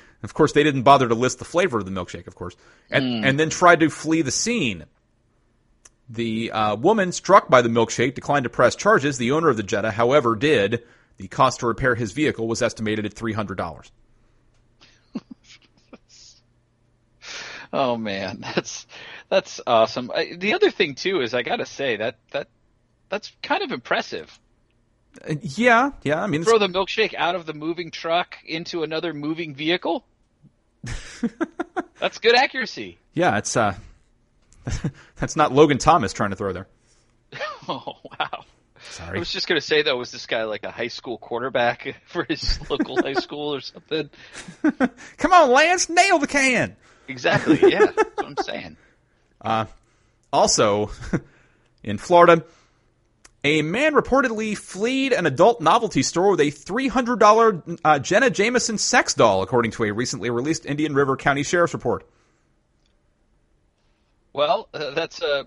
of 0.23 0.35
course 0.35 0.53
they 0.53 0.63
didn't 0.63 0.83
bother 0.83 1.09
to 1.09 1.15
list 1.15 1.39
the 1.39 1.45
flavor 1.45 1.79
of 1.79 1.85
the 1.85 1.91
milkshake, 1.91 2.27
of 2.27 2.35
course, 2.35 2.57
and 2.91 3.25
and 3.25 3.39
then 3.39 3.51
tried 3.51 3.81
to 3.81 3.91
flee 3.91 4.23
the 4.23 4.31
scene. 4.31 4.85
The 6.13 6.51
uh, 6.53 6.77
woman 6.77 7.11
struck 7.13 7.49
by 7.49 7.63
the 7.63 7.69
milkshake 7.71 8.15
declined 8.15 8.45
to 8.45 8.51
press 8.51 8.77
charges. 8.77 9.17
The 9.19 9.33
owner 9.33 9.49
of 9.49 9.57
the 9.57 9.63
Jetta, 9.63 9.91
however, 9.91 10.37
did. 10.37 10.85
The 11.17 11.27
cost 11.29 11.61
to 11.61 11.67
repair 11.67 11.95
his 11.95 12.13
vehicle 12.13 12.47
was 12.49 12.61
estimated 12.63 13.07
at 13.07 13.15
three 13.15 13.33
hundred 13.33 13.57
dollars. 13.59 13.91
Oh 17.75 17.97
man, 17.97 18.41
that's 18.43 18.87
that's 19.31 19.59
awesome. 19.67 20.11
I, 20.15 20.35
the 20.37 20.53
other 20.53 20.71
thing 20.71 20.95
too 20.95 21.23
is 21.23 21.33
I 21.33 21.43
got 21.43 21.57
to 21.57 21.65
say 21.67 21.97
that 21.97 22.17
that 22.33 22.49
that's 23.09 23.33
kind 23.43 23.63
of 23.63 23.73
impressive. 23.73 24.39
Uh, 25.27 25.37
yeah, 25.41 25.93
yeah. 26.03 26.23
I 26.23 26.27
mean, 26.27 26.43
it's- 26.43 26.49
Throw 26.51 26.59
the 26.59 26.73
milkshake 26.73 27.15
out 27.15 27.35
of 27.35 27.47
the 27.47 27.55
moving 27.55 27.91
truck 27.91 28.37
into 28.45 28.83
another 28.83 29.15
moving 29.15 29.55
vehicle. 29.55 30.05
that's 31.99 32.19
good 32.19 32.35
accuracy. 32.35 32.99
yeah, 33.15 33.39
it's 33.39 33.57
uh, 33.57 33.75
that's 35.17 35.37
not 35.37 35.53
Logan 35.53 35.79
Thomas 35.79 36.13
trying 36.13 36.31
to 36.31 36.37
throw 36.37 36.53
there. 36.53 36.69
Oh 37.69 37.95
wow. 38.19 38.45
Sorry, 38.91 39.17
I 39.17 39.19
was 39.21 39.31
just 39.31 39.47
gonna 39.47 39.61
say 39.61 39.83
though, 39.83 39.97
was 39.97 40.11
this 40.11 40.27
guy 40.27 40.43
like 40.45 40.65
a 40.65 40.71
high 40.71 40.89
school 40.89 41.17
quarterback 41.17 41.97
for 42.07 42.25
his 42.25 42.59
local 42.69 43.01
high 43.01 43.13
school 43.13 43.55
or 43.55 43.61
something? 43.61 44.11
Come 45.17 45.33
on, 45.33 45.51
Lance, 45.51 45.89
nail 45.89 46.19
the 46.19 46.27
can. 46.27 46.77
Exactly. 47.07 47.59
Yeah, 47.63 47.87
that's 47.87 48.17
what 48.17 48.27
I'm 48.27 48.37
saying. 48.37 48.77
Also, 50.33 50.91
in 51.85 51.99
Florida, 51.99 52.45
a 53.45 53.63
man 53.63 53.95
reportedly 53.95 54.57
fleed 54.57 55.13
an 55.13 55.27
adult 55.27 55.61
novelty 55.61 56.03
store 56.03 56.31
with 56.31 56.41
a 56.41 56.51
$300 56.51 57.81
uh, 57.85 57.99
Jenna 57.99 58.31
Jameson 58.31 58.79
sex 58.79 59.15
doll, 59.15 59.43
according 59.43 59.73
to 59.73 59.85
a 59.85 59.93
recently 59.93 60.31
released 60.31 60.65
Indian 60.65 60.95
River 60.95 61.17
County 61.17 61.43
Sheriff's 61.43 61.75
report. 61.75 62.09
Well, 64.33 64.69
uh, 64.73 64.91
that's 64.91 65.23
uh, 65.23 65.45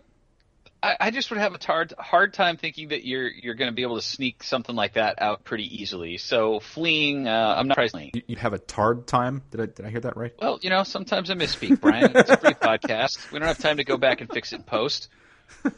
I, 0.83 0.97
I 0.99 1.11
just 1.11 1.29
would 1.31 1.39
have 1.39 1.55
a 1.55 1.65
hard 1.65 1.93
hard 1.97 2.33
time 2.33 2.57
thinking 2.57 2.89
that 2.89 3.05
you're 3.05 3.27
you're 3.27 3.55
going 3.55 3.69
to 3.69 3.75
be 3.75 3.81
able 3.81 3.95
to 3.95 4.01
sneak 4.01 4.43
something 4.43 4.75
like 4.75 4.93
that 4.93 5.21
out 5.21 5.43
pretty 5.43 5.81
easily. 5.81 6.17
So 6.17 6.59
fleeing, 6.59 7.27
uh, 7.27 7.55
I'm 7.57 7.67
not 7.67 7.89
fleeing. 7.89 8.11
You, 8.13 8.21
you 8.27 8.35
have 8.37 8.53
a 8.53 8.59
tard 8.59 9.07
time? 9.07 9.43
Did 9.51 9.61
I, 9.61 9.65
did 9.65 9.85
I 9.85 9.89
hear 9.89 10.01
that 10.01 10.17
right? 10.17 10.33
Well, 10.39 10.59
you 10.61 10.69
know, 10.69 10.83
sometimes 10.83 11.29
I 11.29 11.33
misspeak, 11.33 11.81
Brian. 11.81 12.11
It's 12.15 12.29
a 12.29 12.37
free 12.37 12.53
podcast. 12.53 13.31
We 13.31 13.39
don't 13.39 13.47
have 13.47 13.57
time 13.57 13.77
to 13.77 13.83
go 13.83 13.97
back 13.97 14.21
and 14.21 14.29
fix 14.29 14.53
it 14.53 14.57
in 14.57 14.63
post. 14.63 15.09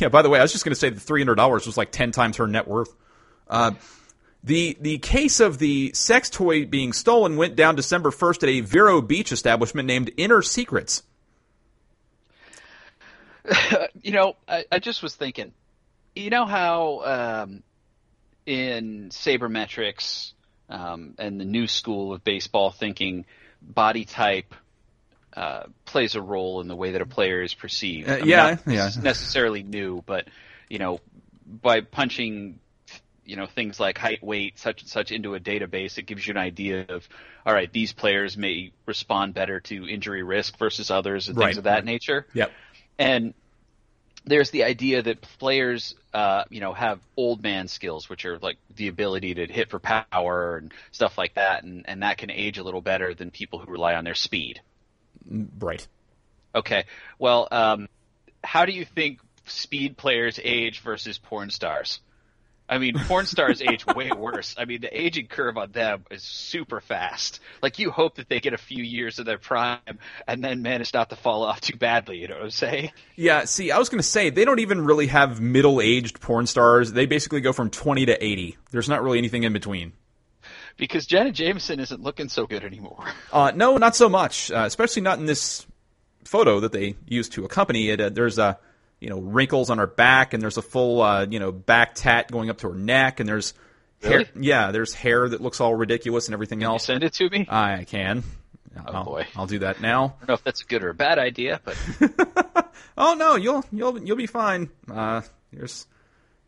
Yeah, 0.00 0.08
by 0.08 0.22
the 0.22 0.28
way, 0.28 0.38
I 0.38 0.42
was 0.42 0.52
just 0.52 0.64
going 0.64 0.74
to 0.74 0.78
say 0.78 0.90
the 0.90 1.00
$300 1.00 1.66
was 1.66 1.76
like 1.76 1.90
10 1.90 2.12
times 2.12 2.36
her 2.36 2.46
net 2.46 2.68
worth. 2.68 2.94
Uh, 3.48 3.72
the 4.44 4.76
the 4.80 4.98
case 4.98 5.40
of 5.40 5.58
the 5.58 5.90
sex 5.94 6.30
toy 6.30 6.66
being 6.66 6.92
stolen 6.92 7.36
went 7.36 7.56
down 7.56 7.74
December 7.74 8.10
1st 8.10 8.42
at 8.44 8.48
a 8.48 8.60
Vero 8.60 9.00
Beach 9.00 9.32
establishment 9.32 9.86
named 9.86 10.10
Inner 10.16 10.42
Secrets. 10.42 11.02
you 14.02 14.12
know, 14.12 14.36
I, 14.48 14.64
I 14.70 14.78
just 14.78 15.02
was 15.02 15.14
thinking, 15.14 15.52
you 16.14 16.30
know 16.30 16.46
how 16.46 17.44
um, 17.44 17.62
in 18.44 19.10
sabermetrics 19.10 20.32
um, 20.68 21.14
and 21.18 21.40
the 21.40 21.44
new 21.44 21.66
school 21.66 22.12
of 22.12 22.24
baseball 22.24 22.70
thinking, 22.70 23.24
body 23.62 24.04
type 24.04 24.54
uh, 25.34 25.64
plays 25.84 26.14
a 26.14 26.22
role 26.22 26.60
in 26.60 26.68
the 26.68 26.76
way 26.76 26.92
that 26.92 27.02
a 27.02 27.06
player 27.06 27.42
is 27.42 27.54
perceived. 27.54 28.08
Uh, 28.08 28.14
I 28.14 28.18
mean, 28.20 28.28
yeah, 28.28 28.36
not 28.36 28.60
yeah. 28.66 28.90
necessarily 29.02 29.62
new, 29.62 30.02
but 30.06 30.28
you 30.68 30.78
know, 30.78 31.00
by 31.44 31.80
punching 31.80 32.58
you 33.24 33.36
know 33.36 33.46
things 33.46 33.78
like 33.78 33.98
height, 33.98 34.22
weight, 34.22 34.58
such 34.58 34.82
and 34.82 34.90
such 34.90 35.12
into 35.12 35.34
a 35.34 35.40
database, 35.40 35.98
it 35.98 36.06
gives 36.06 36.26
you 36.26 36.32
an 36.32 36.38
idea 36.38 36.86
of 36.88 37.06
all 37.44 37.52
right, 37.52 37.72
these 37.72 37.92
players 37.92 38.36
may 38.36 38.72
respond 38.86 39.34
better 39.34 39.60
to 39.60 39.88
injury 39.88 40.24
risk 40.24 40.58
versus 40.58 40.90
others 40.90 41.28
and 41.28 41.36
Right, 41.36 41.46
things 41.46 41.58
of 41.58 41.64
that 41.64 41.74
right. 41.74 41.84
nature. 41.84 42.26
Yep. 42.34 42.50
And 42.98 43.34
there's 44.24 44.50
the 44.50 44.64
idea 44.64 45.02
that 45.02 45.20
players, 45.38 45.94
uh, 46.12 46.44
you 46.50 46.60
know, 46.60 46.72
have 46.72 47.00
old 47.16 47.42
man 47.42 47.68
skills, 47.68 48.08
which 48.08 48.24
are 48.24 48.38
like 48.38 48.58
the 48.74 48.88
ability 48.88 49.34
to 49.34 49.46
hit 49.46 49.70
for 49.70 49.78
power 49.78 50.56
and 50.56 50.74
stuff 50.90 51.16
like 51.16 51.34
that, 51.34 51.62
and, 51.62 51.84
and 51.88 52.02
that 52.02 52.18
can 52.18 52.30
age 52.30 52.58
a 52.58 52.64
little 52.64 52.80
better 52.80 53.14
than 53.14 53.30
people 53.30 53.58
who 53.60 53.70
rely 53.70 53.94
on 53.94 54.04
their 54.04 54.14
speed. 54.14 54.60
Right. 55.58 55.86
Okay, 56.54 56.84
well, 57.18 57.46
um, 57.50 57.88
how 58.42 58.64
do 58.64 58.72
you 58.72 58.84
think 58.84 59.20
speed 59.44 59.96
players 59.96 60.40
age 60.42 60.80
versus 60.80 61.18
porn 61.18 61.50
stars? 61.50 62.00
I 62.68 62.78
mean, 62.78 62.98
porn 63.06 63.26
stars 63.26 63.62
age 63.62 63.86
way 63.86 64.10
worse. 64.10 64.54
I 64.58 64.64
mean, 64.64 64.80
the 64.80 65.00
aging 65.00 65.28
curve 65.28 65.56
on 65.56 65.70
them 65.72 66.04
is 66.10 66.22
super 66.22 66.80
fast. 66.80 67.40
Like, 67.62 67.78
you 67.78 67.90
hope 67.90 68.16
that 68.16 68.28
they 68.28 68.40
get 68.40 68.54
a 68.54 68.58
few 68.58 68.82
years 68.82 69.18
of 69.18 69.26
their 69.26 69.38
prime 69.38 69.78
and 70.26 70.42
then 70.42 70.62
manage 70.62 70.92
not 70.92 71.10
to 71.10 71.16
fall 71.16 71.44
off 71.44 71.60
too 71.60 71.76
badly. 71.76 72.18
You 72.18 72.28
know 72.28 72.34
what 72.34 72.44
I'm 72.44 72.50
saying? 72.50 72.92
Yeah, 73.14 73.44
see, 73.44 73.70
I 73.70 73.78
was 73.78 73.88
going 73.88 74.00
to 74.00 74.06
say, 74.08 74.30
they 74.30 74.44
don't 74.44 74.58
even 74.58 74.84
really 74.84 75.06
have 75.06 75.40
middle 75.40 75.80
aged 75.80 76.20
porn 76.20 76.46
stars. 76.46 76.92
They 76.92 77.06
basically 77.06 77.40
go 77.40 77.52
from 77.52 77.70
20 77.70 78.06
to 78.06 78.24
80. 78.24 78.56
There's 78.72 78.88
not 78.88 79.02
really 79.02 79.18
anything 79.18 79.44
in 79.44 79.52
between. 79.52 79.92
Because 80.76 81.06
Janet 81.06 81.34
Jameson 81.34 81.80
isn't 81.80 82.02
looking 82.02 82.28
so 82.28 82.46
good 82.46 82.64
anymore. 82.64 83.04
Uh, 83.32 83.52
no, 83.54 83.78
not 83.78 83.96
so 83.96 84.08
much, 84.08 84.50
uh, 84.50 84.64
especially 84.66 85.02
not 85.02 85.18
in 85.18 85.26
this 85.26 85.66
photo 86.24 86.60
that 86.60 86.72
they 86.72 86.96
used 87.06 87.32
to 87.32 87.44
accompany 87.44 87.88
it. 87.88 88.00
Uh, 88.00 88.10
there's 88.10 88.38
uh, 88.38 88.54
you 89.00 89.10
know 89.10 89.18
wrinkles 89.20 89.70
on 89.70 89.78
her 89.78 89.86
back, 89.86 90.32
and 90.34 90.42
there's 90.42 90.56
a 90.56 90.62
full 90.62 91.02
uh, 91.02 91.26
you 91.28 91.38
know 91.38 91.52
back 91.52 91.94
tat 91.94 92.30
going 92.30 92.50
up 92.50 92.58
to 92.58 92.68
her 92.70 92.74
neck, 92.74 93.20
and 93.20 93.28
there's 93.28 93.54
hair. 94.02 94.24
Yeah, 94.38 94.70
there's 94.72 94.94
hair 94.94 95.28
that 95.28 95.40
looks 95.40 95.60
all 95.60 95.74
ridiculous 95.74 96.26
and 96.28 96.34
everything 96.34 96.60
You 96.60 96.66
else. 96.68 96.84
send 96.84 97.02
it 97.04 97.12
to 97.14 97.28
me. 97.30 97.46
I 97.48 97.84
can. 97.84 98.22
I'll, 98.86 99.04
boy. 99.04 99.26
I'll 99.34 99.46
do 99.46 99.60
that 99.60 99.80
now. 99.80 100.04
I 100.04 100.08
don't 100.20 100.28
know 100.28 100.34
if 100.34 100.44
that's 100.44 100.60
a 100.60 100.66
good 100.66 100.82
or 100.84 100.90
a 100.90 100.94
bad 100.94 101.18
idea, 101.18 101.60
but 101.64 101.78
Oh 102.98 103.14
no, 103.14 103.36
you'll 103.36 103.64
you'll 103.72 103.98
you'll 104.02 104.16
be 104.16 104.26
fine. 104.26 104.68
Uh, 104.90 105.22
here's 105.50 105.86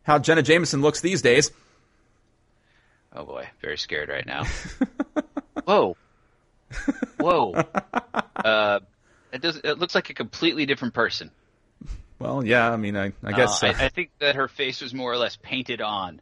how 0.02 0.18
Jenna 0.18 0.42
Jameson 0.42 0.82
looks 0.82 1.00
these 1.00 1.22
days. 1.22 1.50
oh 3.14 3.24
boy, 3.24 3.48
very 3.62 3.78
scared 3.78 4.08
right 4.10 4.26
now. 4.26 4.44
Whoa, 5.64 5.96
whoa. 7.18 7.54
Uh, 8.36 8.78
it 9.32 9.42
does. 9.42 9.56
It 9.64 9.78
looks 9.80 9.94
like 9.96 10.10
a 10.10 10.14
completely 10.14 10.64
different 10.64 10.94
person. 10.94 11.32
Well, 12.18 12.44
yeah, 12.44 12.70
I 12.70 12.76
mean, 12.76 12.96
I, 12.96 13.12
I 13.22 13.32
guess 13.32 13.62
Uh, 13.62 13.68
uh, 13.68 13.74
I, 13.78 13.84
I 13.84 13.88
think 13.90 14.10
that 14.18 14.34
her 14.34 14.48
face 14.48 14.80
was 14.80 14.92
more 14.92 15.12
or 15.12 15.16
less 15.16 15.36
painted 15.36 15.80
on, 15.80 16.20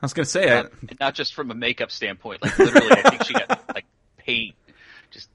I 0.00 0.06
was 0.06 0.14
going 0.14 0.24
to 0.24 0.30
say 0.30 0.50
I, 0.50 0.60
uh, 0.60 0.68
not 1.00 1.14
just 1.14 1.34
from 1.34 1.50
a 1.50 1.54
makeup 1.54 1.90
standpoint. 1.90 2.42
Like 2.42 2.58
literally, 2.58 2.90
I 2.90 3.10
think 3.10 3.24
she 3.24 3.34
got 3.34 3.62
like 3.74 3.84
paint. 4.18 4.54
Just 5.10 5.28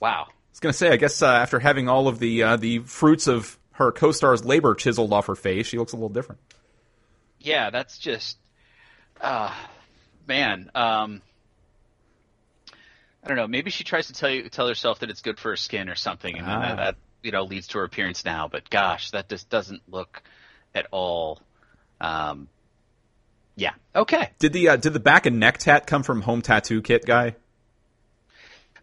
wow. 0.00 0.26
I 0.28 0.32
was 0.50 0.60
going 0.60 0.72
to 0.72 0.78
say, 0.78 0.90
I 0.90 0.96
guess 0.96 1.20
uh, 1.22 1.26
after 1.26 1.58
having 1.58 1.88
all 1.88 2.08
of 2.08 2.18
the 2.18 2.42
uh, 2.42 2.56
the 2.56 2.78
fruits 2.80 3.26
of 3.26 3.58
her 3.72 3.92
co-star's 3.92 4.44
labor 4.44 4.74
chiseled 4.74 5.12
off 5.12 5.26
her 5.26 5.34
face, 5.34 5.66
she 5.66 5.78
looks 5.78 5.92
a 5.92 5.96
little 5.96 6.08
different. 6.08 6.40
Yeah, 7.40 7.70
that's 7.70 7.98
just, 7.98 8.38
uh, 9.20 9.54
man. 10.28 10.70
Um, 10.74 11.20
I 13.24 13.28
don't 13.28 13.36
know. 13.36 13.46
Maybe 13.48 13.70
she 13.70 13.84
tries 13.84 14.06
to 14.06 14.12
tell 14.14 14.30
you 14.30 14.48
tell 14.48 14.66
herself 14.68 15.00
that 15.00 15.10
it's 15.10 15.20
good 15.22 15.38
for 15.38 15.50
her 15.50 15.56
skin 15.56 15.88
or 15.88 15.94
something, 15.94 16.36
and 16.38 16.46
then 16.46 16.54
Ah. 16.56 16.60
that, 16.60 16.76
that 16.76 16.96
you 17.22 17.32
know 17.32 17.44
leads 17.44 17.68
to 17.68 17.78
her 17.78 17.84
appearance 17.84 18.24
now. 18.24 18.48
But 18.48 18.68
gosh, 18.70 19.10
that 19.10 19.28
just 19.28 19.48
doesn't 19.48 19.82
look 19.88 20.22
at 20.74 20.86
all. 20.90 21.40
Um, 22.00 22.48
yeah. 23.56 23.72
Okay. 23.94 24.30
Did 24.38 24.52
the 24.52 24.70
uh, 24.70 24.76
did 24.76 24.92
the 24.92 25.00
back 25.00 25.26
and 25.26 25.38
neck 25.38 25.58
tat 25.58 25.86
come 25.86 26.02
from 26.02 26.22
Home 26.22 26.42
Tattoo 26.42 26.82
Kit 26.82 27.04
guy? 27.04 27.36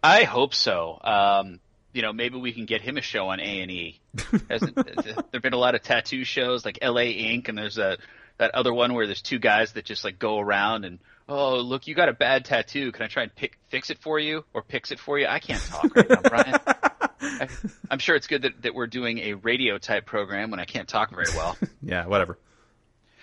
I 0.02 0.24
hope 0.24 0.54
so. 0.54 0.98
Um, 1.02 1.60
you 1.92 2.02
know, 2.02 2.12
maybe 2.12 2.38
we 2.38 2.52
can 2.52 2.66
get 2.66 2.80
him 2.80 2.96
a 2.96 3.02
show 3.02 3.28
on 3.28 3.40
A 3.40 3.60
and 3.60 3.70
E. 3.70 4.00
There've 4.48 5.42
been 5.42 5.52
a 5.52 5.58
lot 5.58 5.74
of 5.74 5.82
tattoo 5.82 6.24
shows 6.24 6.64
like 6.64 6.78
L.A. 6.82 7.10
Ink, 7.10 7.48
and 7.48 7.58
there's 7.58 7.78
a 7.78 7.98
that 8.38 8.54
other 8.54 8.72
one 8.72 8.94
where 8.94 9.06
there's 9.06 9.20
two 9.20 9.38
guys 9.38 9.72
that 9.72 9.84
just 9.84 10.02
like 10.02 10.18
go 10.18 10.38
around 10.38 10.84
and 10.84 10.98
oh 11.28 11.56
look, 11.58 11.86
you 11.86 11.94
got 11.94 12.08
a 12.08 12.12
bad 12.12 12.44
tattoo. 12.44 12.92
Can 12.92 13.02
I 13.02 13.08
try 13.08 13.24
and 13.24 13.34
pick, 13.34 13.58
fix 13.68 13.90
it 13.90 13.98
for 13.98 14.18
you 14.18 14.44
or 14.54 14.62
fix 14.62 14.92
it 14.92 14.98
for 14.98 15.18
you? 15.18 15.26
I 15.26 15.40
can't 15.40 15.62
talk 15.62 15.94
right 15.94 16.08
now, 16.08 16.22
Brian. 16.22 16.58
I, 17.22 17.48
I'm 17.90 17.98
sure 17.98 18.16
it's 18.16 18.26
good 18.26 18.42
that, 18.42 18.62
that 18.62 18.74
we're 18.74 18.86
doing 18.86 19.18
a 19.18 19.34
radio 19.34 19.78
type 19.78 20.06
program 20.06 20.50
when 20.50 20.60
I 20.60 20.64
can't 20.64 20.88
talk 20.88 21.10
very 21.10 21.26
well. 21.36 21.56
Yeah, 21.82 22.06
whatever. 22.06 22.38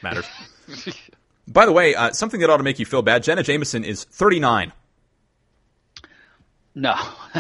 Matters. 0.02 0.26
By 1.48 1.66
the 1.66 1.72
way, 1.72 1.96
uh, 1.96 2.12
something 2.12 2.40
that 2.42 2.50
ought 2.50 2.58
to 2.58 2.64
make 2.64 2.80
you 2.80 2.86
feel 2.86 3.02
bad. 3.02 3.24
Jenna 3.24 3.44
Jameson 3.44 3.84
is 3.84 4.04
39. 4.04 4.74
No, 6.76 6.94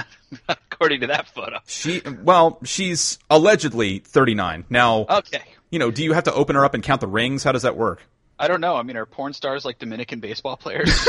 according 0.49 1.01
to 1.01 1.07
that 1.07 1.27
photo. 1.27 1.59
She 1.67 2.01
well, 2.23 2.59
she's 2.63 3.19
allegedly 3.29 3.99
39. 3.99 4.65
Now, 4.69 5.05
Okay. 5.07 5.41
you 5.69 5.77
know, 5.77 5.91
do 5.91 6.03
you 6.03 6.13
have 6.13 6.23
to 6.23 6.33
open 6.33 6.55
her 6.55 6.65
up 6.65 6.73
and 6.73 6.81
count 6.83 7.01
the 7.01 7.07
rings? 7.07 7.43
How 7.43 7.51
does 7.51 7.61
that 7.61 7.75
work? 7.77 8.01
I 8.39 8.47
don't 8.47 8.61
know. 8.61 8.75
I 8.75 8.83
mean, 8.83 8.97
are 8.97 9.05
porn 9.05 9.33
stars 9.33 9.63
like 9.65 9.77
Dominican 9.79 10.19
baseball 10.19 10.57
players? 10.57 11.07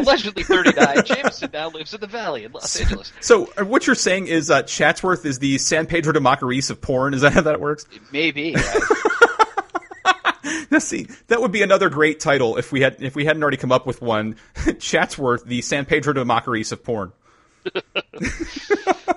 Allegedly 0.00 0.42
39, 0.42 1.02
Jameson 1.04 1.50
now 1.52 1.70
lives 1.70 1.94
in 1.94 2.00
the 2.00 2.06
Valley 2.06 2.44
in 2.44 2.52
Los 2.52 2.80
Angeles. 2.80 3.12
So, 3.20 3.52
uh, 3.56 3.64
what 3.64 3.86
you're 3.86 3.94
saying 3.94 4.26
is 4.26 4.50
uh, 4.50 4.62
Chatsworth 4.62 5.24
is 5.24 5.38
the 5.38 5.58
San 5.58 5.86
Pedro 5.86 6.12
de 6.12 6.20
Macorís 6.20 6.70
of 6.70 6.80
porn? 6.80 7.14
Is 7.14 7.22
that 7.22 7.32
how 7.32 7.42
that 7.42 7.60
works? 7.60 7.86
Maybe. 8.12 8.54
now, 10.70 10.78
see, 10.78 11.08
that 11.28 11.40
would 11.40 11.52
be 11.52 11.62
another 11.62 11.90
great 11.90 12.20
title 12.20 12.56
if 12.56 12.72
we 12.72 12.80
had 12.80 13.02
if 13.02 13.14
we 13.14 13.24
hadn't 13.24 13.42
already 13.42 13.56
come 13.56 13.72
up 13.72 13.86
with 13.86 14.02
one. 14.02 14.36
Chatsworth, 14.78 15.44
the 15.44 15.62
San 15.62 15.84
Pedro 15.84 16.12
de 16.12 16.24
Macorís 16.24 16.72
of 16.72 16.84
porn. 16.84 17.12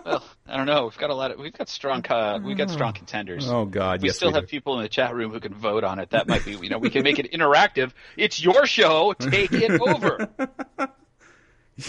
well, 0.06 0.24
I 0.45 0.57
don't 0.57 0.65
know. 0.65 0.84
We've 0.86 0.98
got 0.98 1.10
a 1.10 1.15
lot 1.15 1.32
of 1.32 1.40
we've 1.40 1.53
got 1.53 1.70
strong 1.70 2.06
uh, 2.10 2.40
we've 2.44 2.57
got 2.57 2.70
strong 2.70 2.94
contenders. 2.94 3.49
Oh 3.49 3.65
God, 3.65 4.02
we 4.02 4.10
yes, 4.10 4.18
still 4.18 4.30
we 4.30 4.36
have 4.36 4.44
do. 4.44 4.48
people 4.48 4.78
in 4.78 4.84
the 4.84 4.90
chat 4.90 5.15
room 5.15 5.32
who 5.32 5.40
can 5.40 5.53
vote 5.53 5.84
on 5.86 5.99
it. 5.99 6.10
That 6.10 6.28
might 6.28 6.44
be 6.44 6.52
you 6.52 6.70
know 6.70 6.80
we 6.80 6.90
can 6.90 7.03
make 7.03 7.18
it 7.18 7.32
interactive. 7.32 7.91
It's 8.18 8.44
your 8.44 8.65
show. 8.65 9.14
Take 9.14 9.53
it 9.53 9.80
over. 9.80 10.30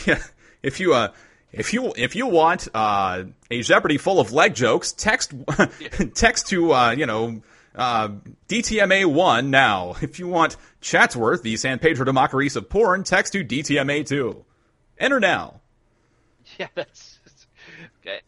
Yeah, 0.07 0.23
if 0.63 0.81
you 0.81 0.95
uh, 0.95 1.09
if 1.53 1.75
you 1.75 1.93
if 1.97 2.17
you 2.17 2.27
want 2.27 2.69
uh, 2.75 3.25
a 3.51 3.63
Jeopardy 3.63 3.99
full 3.99 4.19
of 4.19 4.33
leg 4.33 4.55
jokes, 4.55 4.93
text 4.93 5.35
text 6.15 6.49
to 6.49 6.73
uh, 6.73 6.91
you 6.93 7.05
know 7.05 7.43
uh, 7.75 8.09
DTMA 8.49 9.05
one 9.05 9.51
now. 9.51 9.95
If 10.01 10.19
you 10.19 10.27
want 10.29 10.57
Chatsworth, 10.81 11.43
the 11.43 11.57
San 11.57 11.79
Pedro 11.81 12.07
de 12.07 12.13
Macorís 12.13 12.57
of 12.57 12.71
porn, 12.71 13.05
text 13.05 13.35
to 13.35 13.45
DTMA 13.45 14.07
two. 14.07 14.45
Enter 14.99 15.21
now. 15.21 15.61
Yeah, 16.59 16.69
that's. 16.75 17.14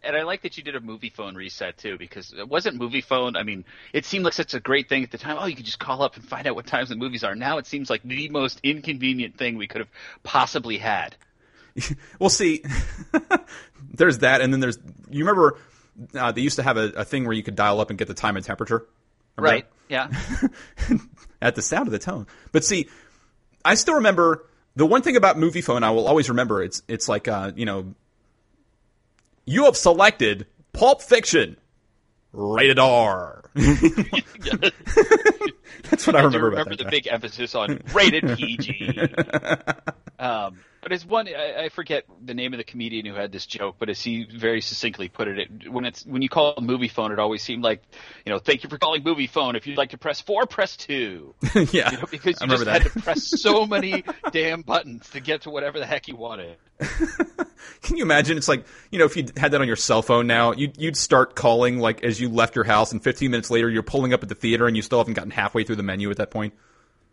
And 0.02 0.16
I 0.16 0.22
like 0.22 0.42
that 0.42 0.56
you 0.56 0.62
did 0.62 0.74
a 0.74 0.80
Moviefone 0.80 1.34
reset 1.34 1.78
too, 1.78 1.98
because 1.98 2.32
it 2.32 2.48
wasn't 2.48 2.80
Moviefone. 2.80 3.36
I 3.36 3.42
mean, 3.42 3.64
it 3.92 4.04
seemed 4.04 4.24
like 4.24 4.32
such 4.32 4.54
a 4.54 4.60
great 4.60 4.88
thing 4.88 5.02
at 5.02 5.10
the 5.10 5.18
time. 5.18 5.36
Oh, 5.38 5.46
you 5.46 5.56
could 5.56 5.64
just 5.64 5.78
call 5.78 6.02
up 6.02 6.16
and 6.16 6.24
find 6.24 6.46
out 6.46 6.54
what 6.54 6.66
times 6.66 6.88
the 6.88 6.96
movies 6.96 7.24
are. 7.24 7.34
Now 7.34 7.58
it 7.58 7.66
seems 7.66 7.90
like 7.90 8.02
the 8.02 8.28
most 8.30 8.60
inconvenient 8.62 9.36
thing 9.36 9.56
we 9.56 9.66
could 9.66 9.80
have 9.80 9.90
possibly 10.22 10.78
had. 10.78 11.16
Well, 12.18 12.30
see, 12.30 12.64
there's 13.92 14.18
that, 14.18 14.40
and 14.40 14.50
then 14.50 14.60
there's 14.60 14.78
you 15.10 15.24
remember 15.26 15.58
uh, 16.14 16.32
they 16.32 16.40
used 16.40 16.56
to 16.56 16.62
have 16.62 16.78
a, 16.78 16.88
a 16.96 17.04
thing 17.04 17.24
where 17.24 17.34
you 17.34 17.42
could 17.42 17.54
dial 17.54 17.80
up 17.80 17.90
and 17.90 17.98
get 17.98 18.08
the 18.08 18.14
time 18.14 18.36
and 18.36 18.44
temperature. 18.44 18.86
Remember 19.36 19.54
Right? 19.56 19.66
Yeah. 19.88 20.08
At 21.42 21.54
the 21.54 21.62
sound 21.62 21.86
of 21.88 21.92
the 21.92 21.98
tone. 21.98 22.26
But 22.52 22.64
see, 22.64 22.88
I 23.64 23.74
still 23.74 23.96
remember 23.96 24.46
the 24.74 24.86
one 24.86 25.02
thing 25.02 25.16
about 25.16 25.36
Moviefone 25.36 25.82
I 25.82 25.90
will 25.90 26.06
always 26.08 26.28
remember. 26.28 26.62
It's 26.62 26.82
it's 26.88 27.08
like 27.08 27.28
uh, 27.28 27.52
you 27.54 27.66
know, 27.66 27.94
you 29.46 29.64
have 29.64 29.76
selected 29.76 30.46
Pulp 30.72 31.00
Fiction, 31.00 31.56
rated 32.32 32.78
R. 32.78 33.42
That's 33.54 33.72
what 36.06 36.16
I 36.16 36.20
I 36.20 36.22
remember 36.24 36.48
about 36.48 36.66
remember 36.66 36.76
the 36.76 36.84
guy. 36.84 36.90
big 36.90 37.08
emphasis 37.08 37.54
on 37.54 37.80
rated 37.94 38.36
PG. 38.36 39.00
um, 40.18 40.58
but 40.86 40.92
it's 40.92 41.04
one 41.04 41.26
I, 41.26 41.64
I 41.64 41.68
forget 41.68 42.04
the 42.24 42.32
name 42.32 42.54
of 42.54 42.58
the 42.58 42.64
comedian 42.64 43.06
who 43.06 43.14
had 43.14 43.32
this 43.32 43.44
joke, 43.44 43.74
but 43.80 43.88
as 43.88 44.00
he 44.00 44.22
very 44.22 44.60
succinctly 44.60 45.08
put 45.08 45.26
it, 45.26 45.36
it 45.40 45.68
when 45.68 45.84
it's 45.84 46.06
when 46.06 46.22
you 46.22 46.28
call 46.28 46.54
it 46.54 46.60
Moviefone, 46.60 47.10
it 47.10 47.18
always 47.18 47.42
seemed 47.42 47.64
like 47.64 47.82
you 48.24 48.32
know, 48.32 48.38
thank 48.38 48.62
you 48.62 48.70
for 48.70 48.78
calling 48.78 49.02
Moviefone. 49.02 49.56
If 49.56 49.66
you'd 49.66 49.78
like 49.78 49.90
to 49.90 49.98
press 49.98 50.20
four, 50.20 50.46
press 50.46 50.76
two. 50.76 51.34
yeah, 51.72 51.90
You 51.90 51.98
know, 51.98 52.04
because 52.08 52.40
you 52.40 52.46
just 52.46 52.66
that. 52.66 52.82
had 52.82 52.92
to 52.92 53.00
press 53.00 53.24
so 53.40 53.66
many 53.66 54.04
damn 54.30 54.62
buttons 54.62 55.10
to 55.10 55.18
get 55.18 55.42
to 55.42 55.50
whatever 55.50 55.80
the 55.80 55.86
heck 55.86 56.06
you 56.06 56.14
wanted. 56.14 56.56
Can 57.82 57.96
you 57.96 58.04
imagine? 58.04 58.36
It's 58.38 58.46
like 58.46 58.64
you 58.92 59.00
know, 59.00 59.06
if 59.06 59.16
you 59.16 59.26
had 59.36 59.50
that 59.50 59.60
on 59.60 59.66
your 59.66 59.74
cell 59.74 60.02
phone 60.02 60.28
now, 60.28 60.52
you'd 60.52 60.80
you'd 60.80 60.96
start 60.96 61.34
calling 61.34 61.80
like 61.80 62.04
as 62.04 62.20
you 62.20 62.28
left 62.28 62.54
your 62.54 62.64
house, 62.64 62.92
and 62.92 63.02
15 63.02 63.28
minutes 63.28 63.50
later, 63.50 63.68
you're 63.68 63.82
pulling 63.82 64.12
up 64.12 64.22
at 64.22 64.28
the 64.28 64.36
theater, 64.36 64.68
and 64.68 64.76
you 64.76 64.82
still 64.82 64.98
haven't 64.98 65.14
gotten 65.14 65.32
halfway 65.32 65.64
through 65.64 65.74
the 65.76 65.82
menu 65.82 66.12
at 66.12 66.18
that 66.18 66.30
point. 66.30 66.54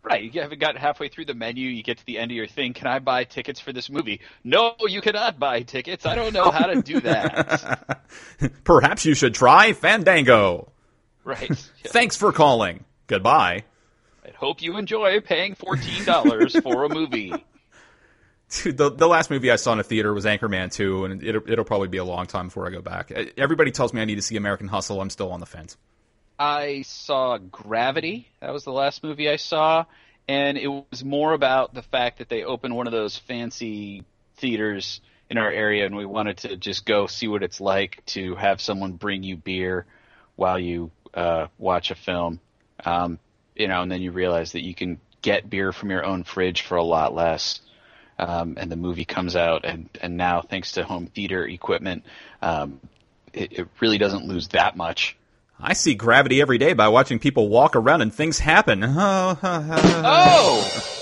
Right, 0.03 0.33
you 0.33 0.41
haven't 0.41 0.59
got 0.59 0.75
halfway 0.77 1.07
through 1.07 1.25
the 1.25 1.33
menu. 1.33 1.69
You 1.69 1.81
get 1.81 1.97
to 1.97 2.05
the 2.05 2.17
end 2.19 2.29
of 2.29 2.35
your 2.35 2.45
thing. 2.47 2.73
Can 2.73 2.87
I 2.87 2.99
buy 2.99 3.23
tickets 3.23 3.61
for 3.61 3.71
this 3.71 3.89
movie? 3.89 4.19
No, 4.43 4.75
you 4.81 4.99
cannot 4.99 5.39
buy 5.39 5.61
tickets. 5.61 6.05
I 6.05 6.13
don't 6.15 6.33
know 6.33 6.51
how 6.51 6.67
to 6.67 6.81
do 6.81 6.99
that. 7.01 8.01
Perhaps 8.65 9.05
you 9.05 9.13
should 9.13 9.33
try 9.33 9.71
Fandango. 9.73 10.71
right. 11.23 11.49
Yeah. 11.83 11.91
Thanks 11.91 12.15
for 12.17 12.31
calling. 12.33 12.83
Goodbye. 13.07 13.63
I 14.25 14.31
hope 14.37 14.61
you 14.61 14.77
enjoy 14.77 15.19
paying 15.21 15.53
fourteen 15.55 16.03
dollars 16.05 16.57
for 16.61 16.85
a 16.85 16.89
movie. 16.89 17.33
Dude, 18.63 18.77
the, 18.77 18.89
the 18.91 19.07
last 19.07 19.29
movie 19.31 19.51
I 19.51 19.55
saw 19.55 19.73
in 19.73 19.79
a 19.79 19.83
theater 19.83 20.13
was 20.13 20.25
Anchorman 20.25 20.71
2, 20.71 21.05
and 21.05 21.23
it'll, 21.23 21.49
it'll 21.49 21.65
probably 21.65 21.87
be 21.87 21.97
a 21.97 22.03
long 22.03 22.25
time 22.27 22.47
before 22.47 22.67
I 22.67 22.69
go 22.69 22.81
back. 22.81 23.11
Everybody 23.37 23.71
tells 23.71 23.93
me 23.93 24.01
I 24.01 24.05
need 24.05 24.15
to 24.15 24.21
see 24.21 24.35
American 24.37 24.67
Hustle. 24.67 25.01
I'm 25.01 25.09
still 25.09 25.31
on 25.31 25.39
the 25.39 25.45
fence. 25.47 25.75
I 26.37 26.83
saw 26.83 27.37
Gravity. 27.37 28.27
That 28.41 28.53
was 28.53 28.63
the 28.63 28.71
last 28.71 29.03
movie 29.03 29.29
I 29.29 29.35
saw, 29.35 29.85
and 30.27 30.57
it 30.57 30.67
was 30.67 31.03
more 31.03 31.33
about 31.33 31.73
the 31.73 31.81
fact 31.81 32.19
that 32.19 32.29
they 32.29 32.43
opened 32.43 32.75
one 32.75 32.87
of 32.87 32.93
those 32.93 33.17
fancy 33.17 34.03
theaters 34.37 35.01
in 35.29 35.37
our 35.37 35.51
area, 35.51 35.85
and 35.85 35.95
we 35.95 36.05
wanted 36.05 36.37
to 36.37 36.57
just 36.57 36.85
go 36.85 37.07
see 37.07 37.27
what 37.27 37.43
it's 37.43 37.61
like 37.61 38.03
to 38.07 38.35
have 38.35 38.61
someone 38.61 38.93
bring 38.93 39.23
you 39.23 39.37
beer 39.37 39.85
while 40.35 40.59
you 40.59 40.91
uh, 41.13 41.47
watch 41.57 41.91
a 41.91 41.95
film. 41.95 42.39
Um, 42.83 43.19
you 43.55 43.67
know, 43.67 43.81
and 43.81 43.91
then 43.91 44.01
you 44.01 44.11
realize 44.11 44.53
that 44.53 44.63
you 44.63 44.73
can 44.73 44.99
get 45.21 45.49
beer 45.49 45.71
from 45.71 45.89
your 45.89 46.03
own 46.03 46.23
fridge 46.23 46.61
for 46.61 46.75
a 46.75 46.83
lot 46.83 47.13
less. 47.13 47.61
Um, 48.19 48.57
and 48.59 48.71
the 48.71 48.75
movie 48.75 49.05
comes 49.05 49.35
out, 49.35 49.65
and, 49.65 49.89
and 50.01 50.17
now 50.17 50.41
thanks 50.41 50.73
to 50.73 50.83
home 50.83 51.07
theater 51.07 51.47
equipment, 51.47 52.03
um, 52.41 52.79
it, 53.33 53.53
it 53.53 53.67
really 53.79 53.97
doesn't 53.97 54.27
lose 54.27 54.49
that 54.49 54.77
much. 54.77 55.17
I 55.59 55.73
see 55.73 55.95
gravity 55.95 56.41
every 56.41 56.57
day 56.57 56.73
by 56.73 56.89
watching 56.89 57.19
people 57.19 57.47
walk 57.47 57.75
around 57.75 58.01
and 58.01 58.13
things 58.13 58.39
happen. 58.39 58.83
Oh, 58.87 59.39
Oh! 59.43 60.93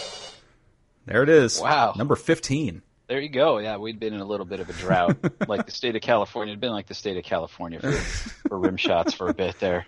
there 1.06 1.24
it 1.24 1.30
is. 1.30 1.60
Wow. 1.60 1.94
Number 1.98 2.16
15. 2.16 2.82
There 3.08 3.20
you 3.20 3.30
go. 3.30 3.58
Yeah, 3.58 3.78
we'd 3.78 4.00
been 4.00 4.14
in 4.14 4.22
a 4.22 4.26
little 4.26 4.46
bit 4.46 4.60
of 4.62 4.70
a 4.70 4.74
drought, 4.74 5.18
like 5.48 5.66
the 5.66 5.72
state 5.72 5.96
of 5.98 6.02
California. 6.02 6.54
It'd 6.54 6.62
been 6.62 6.72
like 6.72 6.88
the 6.88 6.94
state 6.94 7.18
of 7.18 7.24
California 7.24 7.80
for, 7.82 7.92
for 7.92 8.58
rim 8.60 8.78
shots 8.78 9.14
for 9.14 9.28
a 9.28 9.34
bit 9.34 9.60
there, 9.60 9.86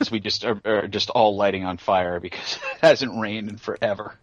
as 0.00 0.10
we 0.10 0.18
just 0.18 0.46
are, 0.46 0.58
are 0.64 0.88
just 0.88 1.10
all 1.10 1.36
lighting 1.36 1.64
on 1.66 1.76
fire 1.76 2.20
because 2.20 2.56
it 2.56 2.78
hasn't 2.80 3.20
rained 3.20 3.50
in 3.50 3.58
forever. 3.58 4.14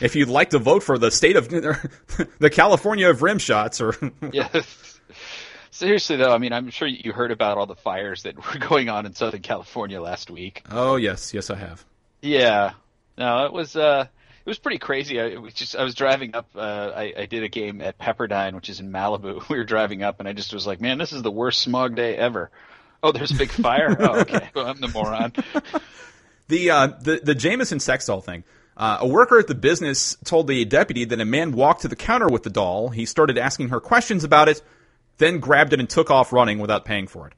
If 0.00 0.14
you'd 0.14 0.28
like 0.28 0.50
to 0.50 0.60
vote 0.60 0.84
for 0.84 0.98
the 0.98 1.10
state 1.10 1.34
of 1.34 1.48
the 1.48 2.50
California 2.50 3.10
of 3.10 3.22
rim 3.22 3.38
shots, 3.38 3.80
or 3.80 3.96
Yeah. 4.32 4.48
Seriously 5.72 6.16
though, 6.16 6.32
I 6.32 6.38
mean, 6.38 6.52
I'm 6.52 6.68
sure 6.70 6.86
you 6.86 7.12
heard 7.12 7.32
about 7.32 7.56
all 7.56 7.66
the 7.66 7.74
fires 7.74 8.22
that 8.24 8.36
were 8.54 8.60
going 8.60 8.88
on 8.88 9.06
in 9.06 9.14
Southern 9.14 9.40
California 9.40 10.00
last 10.00 10.30
week. 10.30 10.62
oh 10.70 10.96
yes, 10.96 11.34
yes 11.34 11.50
I 11.50 11.56
have. 11.56 11.84
Yeah. 12.20 12.72
No, 13.18 13.46
it 13.46 13.52
was 13.52 13.74
uh 13.74 14.06
it 14.44 14.48
was 14.48 14.58
pretty 14.58 14.78
crazy. 14.78 15.18
I 15.20 15.38
was 15.38 15.54
just 15.54 15.74
I 15.74 15.82
was 15.82 15.94
driving 15.94 16.36
up 16.36 16.48
uh 16.54 16.92
I, 16.94 17.14
I 17.16 17.26
did 17.26 17.42
a 17.42 17.48
game 17.48 17.80
at 17.80 17.98
Pepperdine, 17.98 18.54
which 18.54 18.68
is 18.68 18.80
in 18.80 18.92
Malibu. 18.92 19.42
We 19.48 19.56
were 19.56 19.64
driving 19.64 20.02
up 20.02 20.20
and 20.20 20.28
I 20.28 20.34
just 20.34 20.52
was 20.52 20.66
like, 20.66 20.80
Man, 20.80 20.98
this 20.98 21.12
is 21.12 21.22
the 21.22 21.30
worst 21.30 21.62
smog 21.62 21.96
day 21.96 22.16
ever. 22.16 22.50
Oh, 23.02 23.10
there's 23.10 23.32
a 23.32 23.36
big 23.36 23.50
fire? 23.50 23.96
oh, 23.98 24.20
okay. 24.20 24.50
Well, 24.54 24.66
I'm 24.66 24.80
the 24.80 24.88
moron. 24.88 25.32
The 26.48 26.70
uh, 26.70 26.86
the 27.00 27.20
the 27.22 27.34
Jameson 27.34 27.80
sex 27.80 28.06
doll 28.06 28.20
thing. 28.20 28.44
Uh, 28.76 28.98
a 29.00 29.06
worker 29.08 29.38
at 29.38 29.46
the 29.46 29.54
business 29.54 30.16
told 30.24 30.46
the 30.48 30.64
deputy 30.66 31.06
that 31.06 31.20
a 31.20 31.24
man 31.24 31.52
walked 31.52 31.82
to 31.82 31.88
the 31.88 31.96
counter 31.96 32.28
with 32.28 32.42
the 32.42 32.50
doll. 32.50 32.90
He 32.90 33.06
started 33.06 33.38
asking 33.38 33.70
her 33.70 33.80
questions 33.80 34.24
about 34.24 34.48
it, 34.48 34.62
then 35.22 35.38
grabbed 35.38 35.72
it 35.72 35.80
and 35.80 35.88
took 35.88 36.10
off 36.10 36.32
running 36.32 36.58
without 36.58 36.84
paying 36.84 37.06
for 37.06 37.26
it. 37.26 37.34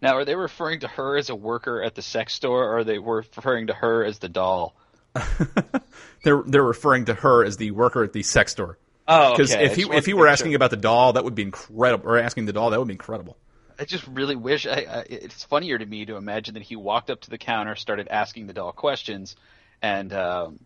Now, 0.00 0.16
are 0.16 0.24
they 0.24 0.36
referring 0.36 0.80
to 0.80 0.88
her 0.88 1.16
as 1.16 1.28
a 1.28 1.34
worker 1.34 1.82
at 1.82 1.94
the 1.94 2.02
sex 2.02 2.32
store 2.32 2.64
or 2.64 2.78
are 2.78 2.84
they 2.84 2.98
referring 2.98 3.66
to 3.66 3.74
her 3.74 4.04
as 4.04 4.18
the 4.18 4.28
doll? 4.28 4.74
They're 6.22 6.42
they're 6.46 6.62
referring 6.62 7.06
to 7.06 7.14
her 7.14 7.44
as 7.44 7.56
the 7.56 7.70
worker 7.70 8.04
at 8.04 8.12
the 8.12 8.22
sex 8.22 8.52
store. 8.52 8.78
Oh, 9.06 9.32
Because 9.32 9.52
okay. 9.52 9.64
If 9.64 9.76
he 9.76 9.82
if 9.90 10.04
he 10.04 10.14
were 10.14 10.28
asking 10.28 10.50
sure. 10.50 10.56
about 10.56 10.70
the 10.70 10.76
doll, 10.76 11.14
that 11.14 11.24
would 11.24 11.34
be 11.34 11.42
incredible. 11.42 12.08
Or 12.08 12.18
asking 12.18 12.46
the 12.46 12.52
doll, 12.52 12.70
that 12.70 12.78
would 12.78 12.88
be 12.88 12.94
incredible. 12.94 13.36
I 13.78 13.84
just 13.84 14.06
really 14.08 14.36
wish 14.36 14.66
I, 14.66 14.86
I, 14.90 15.04
it's 15.08 15.44
funnier 15.44 15.78
to 15.78 15.86
me 15.86 16.04
to 16.06 16.16
imagine 16.16 16.54
that 16.54 16.64
he 16.64 16.76
walked 16.76 17.10
up 17.10 17.20
to 17.22 17.30
the 17.30 17.38
counter, 17.38 17.76
started 17.76 18.08
asking 18.08 18.48
the 18.48 18.52
doll 18.52 18.72
questions, 18.72 19.36
and 19.80 20.12
um, 20.12 20.58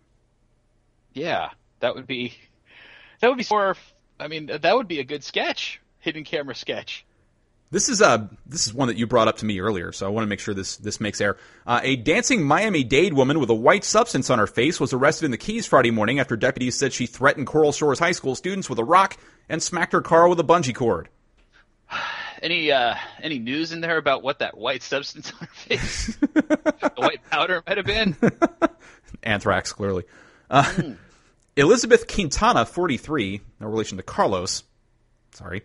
yeah, 1.12 1.50
that 1.80 1.94
would 1.94 2.06
be 2.06 2.34
that 3.20 3.28
would 3.28 3.38
be 3.38 3.46
more. 3.50 3.76
I 4.18 4.28
mean, 4.28 4.46
that 4.46 4.76
would 4.76 4.88
be 4.88 5.00
a 5.00 5.04
good 5.04 5.22
sketch, 5.22 5.80
hidden 6.02 6.24
camera 6.24 6.54
sketch. 6.54 7.06
This 7.70 7.88
is 7.88 8.02
uh 8.02 8.26
this 8.44 8.66
is 8.66 8.74
one 8.74 8.88
that 8.88 8.98
you 8.98 9.06
brought 9.06 9.28
up 9.28 9.38
to 9.38 9.46
me 9.46 9.60
earlier, 9.60 9.92
so 9.92 10.04
I 10.04 10.10
want 10.10 10.24
to 10.24 10.28
make 10.28 10.40
sure 10.40 10.52
this 10.52 10.76
this 10.76 11.00
makes 11.00 11.22
air. 11.22 11.38
Uh, 11.66 11.80
a 11.82 11.96
dancing 11.96 12.42
Miami 12.42 12.84
Dade 12.84 13.14
woman 13.14 13.40
with 13.40 13.48
a 13.48 13.54
white 13.54 13.82
substance 13.82 14.28
on 14.28 14.38
her 14.38 14.46
face 14.46 14.78
was 14.78 14.92
arrested 14.92 15.24
in 15.24 15.30
the 15.30 15.38
Keys 15.38 15.64
Friday 15.64 15.90
morning 15.90 16.20
after 16.20 16.36
deputies 16.36 16.78
said 16.78 16.92
she 16.92 17.06
threatened 17.06 17.46
Coral 17.46 17.72
Shores 17.72 17.98
High 17.98 18.12
School 18.12 18.34
students 18.34 18.68
with 18.68 18.78
a 18.78 18.84
rock 18.84 19.16
and 19.48 19.62
smacked 19.62 19.94
her 19.94 20.02
car 20.02 20.28
with 20.28 20.38
a 20.38 20.44
bungee 20.44 20.74
cord. 20.74 21.08
Any 22.42 22.72
uh, 22.72 22.96
any 23.22 23.38
news 23.38 23.70
in 23.72 23.80
there 23.80 23.98
about 23.98 24.24
what 24.24 24.40
that 24.40 24.58
white 24.58 24.82
substance 24.82 25.32
on 25.32 25.46
her 25.46 25.54
face, 25.54 26.16
the 26.16 26.90
white 26.96 27.20
powder 27.30 27.62
might 27.64 27.76
have 27.76 27.86
been? 27.86 28.16
Anthrax, 29.22 29.72
clearly. 29.72 30.02
Uh, 30.50 30.68
Elizabeth 31.56 32.12
Quintana, 32.12 32.66
43, 32.66 33.42
no 33.60 33.68
relation 33.68 33.98
to 33.98 34.02
Carlos. 34.02 34.64
Sorry. 35.30 35.62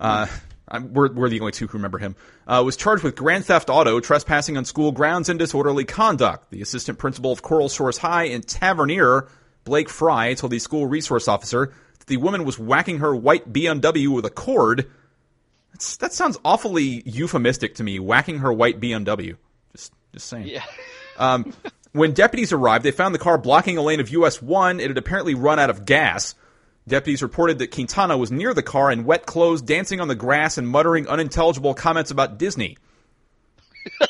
Uh, 0.00 0.26
I'm, 0.68 0.92
we're, 0.92 1.12
we're 1.12 1.28
the 1.28 1.40
only 1.40 1.52
two 1.52 1.66
who 1.66 1.78
remember 1.78 1.98
him. 1.98 2.16
Uh, 2.46 2.62
was 2.64 2.76
charged 2.76 3.02
with 3.04 3.14
grand 3.16 3.44
theft 3.44 3.70
auto, 3.70 4.00
trespassing 4.00 4.56
on 4.56 4.64
school 4.64 4.92
grounds, 4.92 5.28
and 5.28 5.38
disorderly 5.38 5.84
conduct. 5.84 6.50
The 6.50 6.62
assistant 6.62 6.98
principal 6.98 7.32
of 7.32 7.42
Coral 7.42 7.68
Shores 7.68 7.98
High 7.98 8.24
in 8.24 8.42
Tavernier, 8.42 9.28
Blake 9.64 9.88
Fry, 9.88 10.34
told 10.34 10.52
the 10.52 10.58
school 10.58 10.86
resource 10.86 11.28
officer 11.28 11.72
that 11.98 12.06
the 12.06 12.16
woman 12.16 12.44
was 12.44 12.58
whacking 12.58 12.98
her 12.98 13.14
white 13.14 13.52
BMW 13.52 14.08
with 14.14 14.24
a 14.24 14.30
cord. 14.30 14.90
That's, 15.72 15.96
that 15.98 16.12
sounds 16.12 16.38
awfully 16.44 17.02
euphemistic 17.04 17.76
to 17.76 17.84
me, 17.84 17.98
whacking 17.98 18.38
her 18.38 18.52
white 18.52 18.80
BMW. 18.80 19.36
Just, 19.72 19.92
just 20.12 20.26
saying. 20.26 20.48
Yeah. 20.48 20.64
Um, 21.18 21.52
When 21.96 22.12
deputies 22.12 22.52
arrived, 22.52 22.84
they 22.84 22.90
found 22.90 23.14
the 23.14 23.18
car 23.18 23.38
blocking 23.38 23.78
a 23.78 23.82
lane 23.82 24.00
of 24.00 24.10
US 24.10 24.42
1. 24.42 24.80
It 24.80 24.88
had 24.88 24.98
apparently 24.98 25.34
run 25.34 25.58
out 25.58 25.70
of 25.70 25.86
gas. 25.86 26.34
Deputies 26.88 27.22
reported 27.22 27.58
that 27.58 27.72
Quintana 27.72 28.16
was 28.16 28.30
near 28.30 28.54
the 28.54 28.62
car 28.62 28.92
in 28.92 29.04
wet 29.04 29.26
clothes, 29.26 29.60
dancing 29.60 30.00
on 30.00 30.06
the 30.08 30.14
grass 30.14 30.56
and 30.56 30.68
muttering 30.68 31.08
unintelligible 31.08 31.74
comments 31.74 32.12
about 32.12 32.38
Disney. 32.38 32.78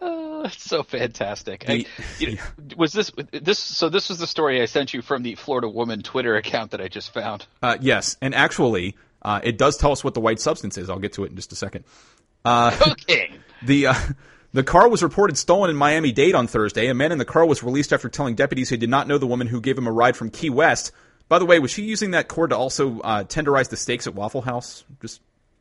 oh, 0.00 0.42
it's 0.44 0.62
so 0.62 0.82
fantastic. 0.82 1.64
I, 1.68 1.84
you 2.18 2.36
know, 2.36 2.42
was 2.76 2.92
this 2.92 3.12
this? 3.30 3.58
So 3.58 3.90
this 3.90 4.08
was 4.08 4.18
the 4.18 4.26
story 4.26 4.62
I 4.62 4.64
sent 4.64 4.94
you 4.94 5.02
from 5.02 5.22
the 5.22 5.34
Florida 5.34 5.68
Woman 5.68 6.02
Twitter 6.02 6.36
account 6.36 6.70
that 6.70 6.80
I 6.80 6.88
just 6.88 7.12
found. 7.12 7.46
Uh, 7.62 7.76
yes, 7.80 8.16
and 8.22 8.34
actually, 8.34 8.96
uh, 9.20 9.40
it 9.42 9.58
does 9.58 9.76
tell 9.76 9.92
us 9.92 10.02
what 10.02 10.14
the 10.14 10.20
white 10.20 10.40
substance 10.40 10.78
is. 10.78 10.88
I'll 10.88 10.98
get 10.98 11.12
to 11.14 11.24
it 11.24 11.30
in 11.30 11.36
just 11.36 11.52
a 11.52 11.56
second. 11.56 11.84
Uh, 12.44 12.76
okay. 12.88 13.32
The 13.64 13.86
uh, 13.86 13.94
the 14.52 14.62
car 14.62 14.88
was 14.88 15.02
reported 15.02 15.38
stolen 15.38 15.70
in 15.70 15.76
Miami 15.76 16.12
Dade 16.12 16.34
on 16.34 16.46
Thursday. 16.46 16.88
A 16.88 16.94
man 16.94 17.12
in 17.12 17.18
the 17.18 17.24
car 17.24 17.46
was 17.46 17.62
released 17.62 17.92
after 17.92 18.08
telling 18.08 18.34
deputies 18.34 18.68
he 18.68 18.76
did 18.76 18.90
not 18.90 19.08
know 19.08 19.18
the 19.18 19.26
woman 19.26 19.46
who 19.46 19.60
gave 19.60 19.78
him 19.78 19.86
a 19.86 19.92
ride 19.92 20.16
from 20.16 20.30
Key 20.30 20.50
West. 20.50 20.92
By 21.28 21.38
the 21.38 21.46
way, 21.46 21.58
was 21.58 21.70
she 21.70 21.84
using 21.84 22.10
that 22.10 22.28
cord 22.28 22.50
to 22.50 22.56
also 22.56 23.00
uh, 23.00 23.24
tenderize 23.24 23.70
the 23.70 23.76
steaks 23.76 24.06
at 24.06 24.14
Waffle 24.14 24.42
House? 24.42 24.84
Just 25.00 25.20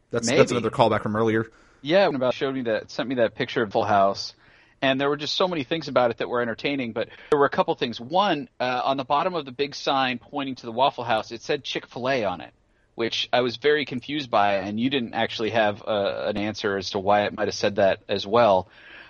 that's 0.10 0.28
Maybe. 0.28 0.38
that's 0.38 0.52
another 0.52 0.70
callback 0.70 1.04
from 1.04 1.16
earlier. 1.16 1.50
Yeah, 1.82 2.08
about 2.08 2.34
showed 2.34 2.54
me 2.54 2.64
that, 2.64 2.92
sent 2.92 3.08
me 3.08 3.16
that 3.16 3.34
picture 3.36 3.64
of 3.64 3.72
Full 3.72 3.86
House, 3.86 4.34
and 4.82 5.00
there 5.00 5.10
were 5.10 5.18
just 5.18 5.36
so 5.36 5.48
many 5.48 5.64
things 5.64 5.88
about 5.88 6.12
it 6.12 6.18
that 6.18 6.30
were 6.30 6.42
entertaining. 6.42 6.92
But 6.92 7.10
there 7.30 7.40
were 7.40 7.46
a 7.46 7.50
couple 7.50 7.74
things. 7.76 8.00
One, 8.00 8.50
uh, 8.60 8.82
on 8.84 8.98
the 8.98 9.06
bottom 9.06 9.34
of 9.34 9.46
the 9.46 9.52
big 9.52 9.74
sign 9.74 10.20
pointing 10.20 10.56
to 10.56 10.66
the 10.66 10.72
Waffle 10.72 11.06
House, 11.06 11.32
it 11.32 11.42
said 11.42 11.64
Chick 11.64 11.88
Fil 11.88 12.10
A 12.10 12.26
on 12.26 12.42
it, 12.42 12.54
which 13.02 13.28
I 13.34 13.42
was 13.42 13.58
very 13.58 13.86
confused 13.86 14.30
by, 14.30 14.58
and 14.58 14.80
you 14.80 14.92
didn't 14.92 15.16
actually 15.16 15.50
have 15.50 15.82
uh, 15.82 16.26
an 16.28 16.38
answer 16.38 16.78
as 16.78 16.92
to 16.92 17.00
why 17.00 17.24
it 17.24 17.36
might 17.36 17.48
have 17.48 17.56
said 17.56 17.78
that 17.78 18.02
as 18.08 18.28
well. 18.28 18.68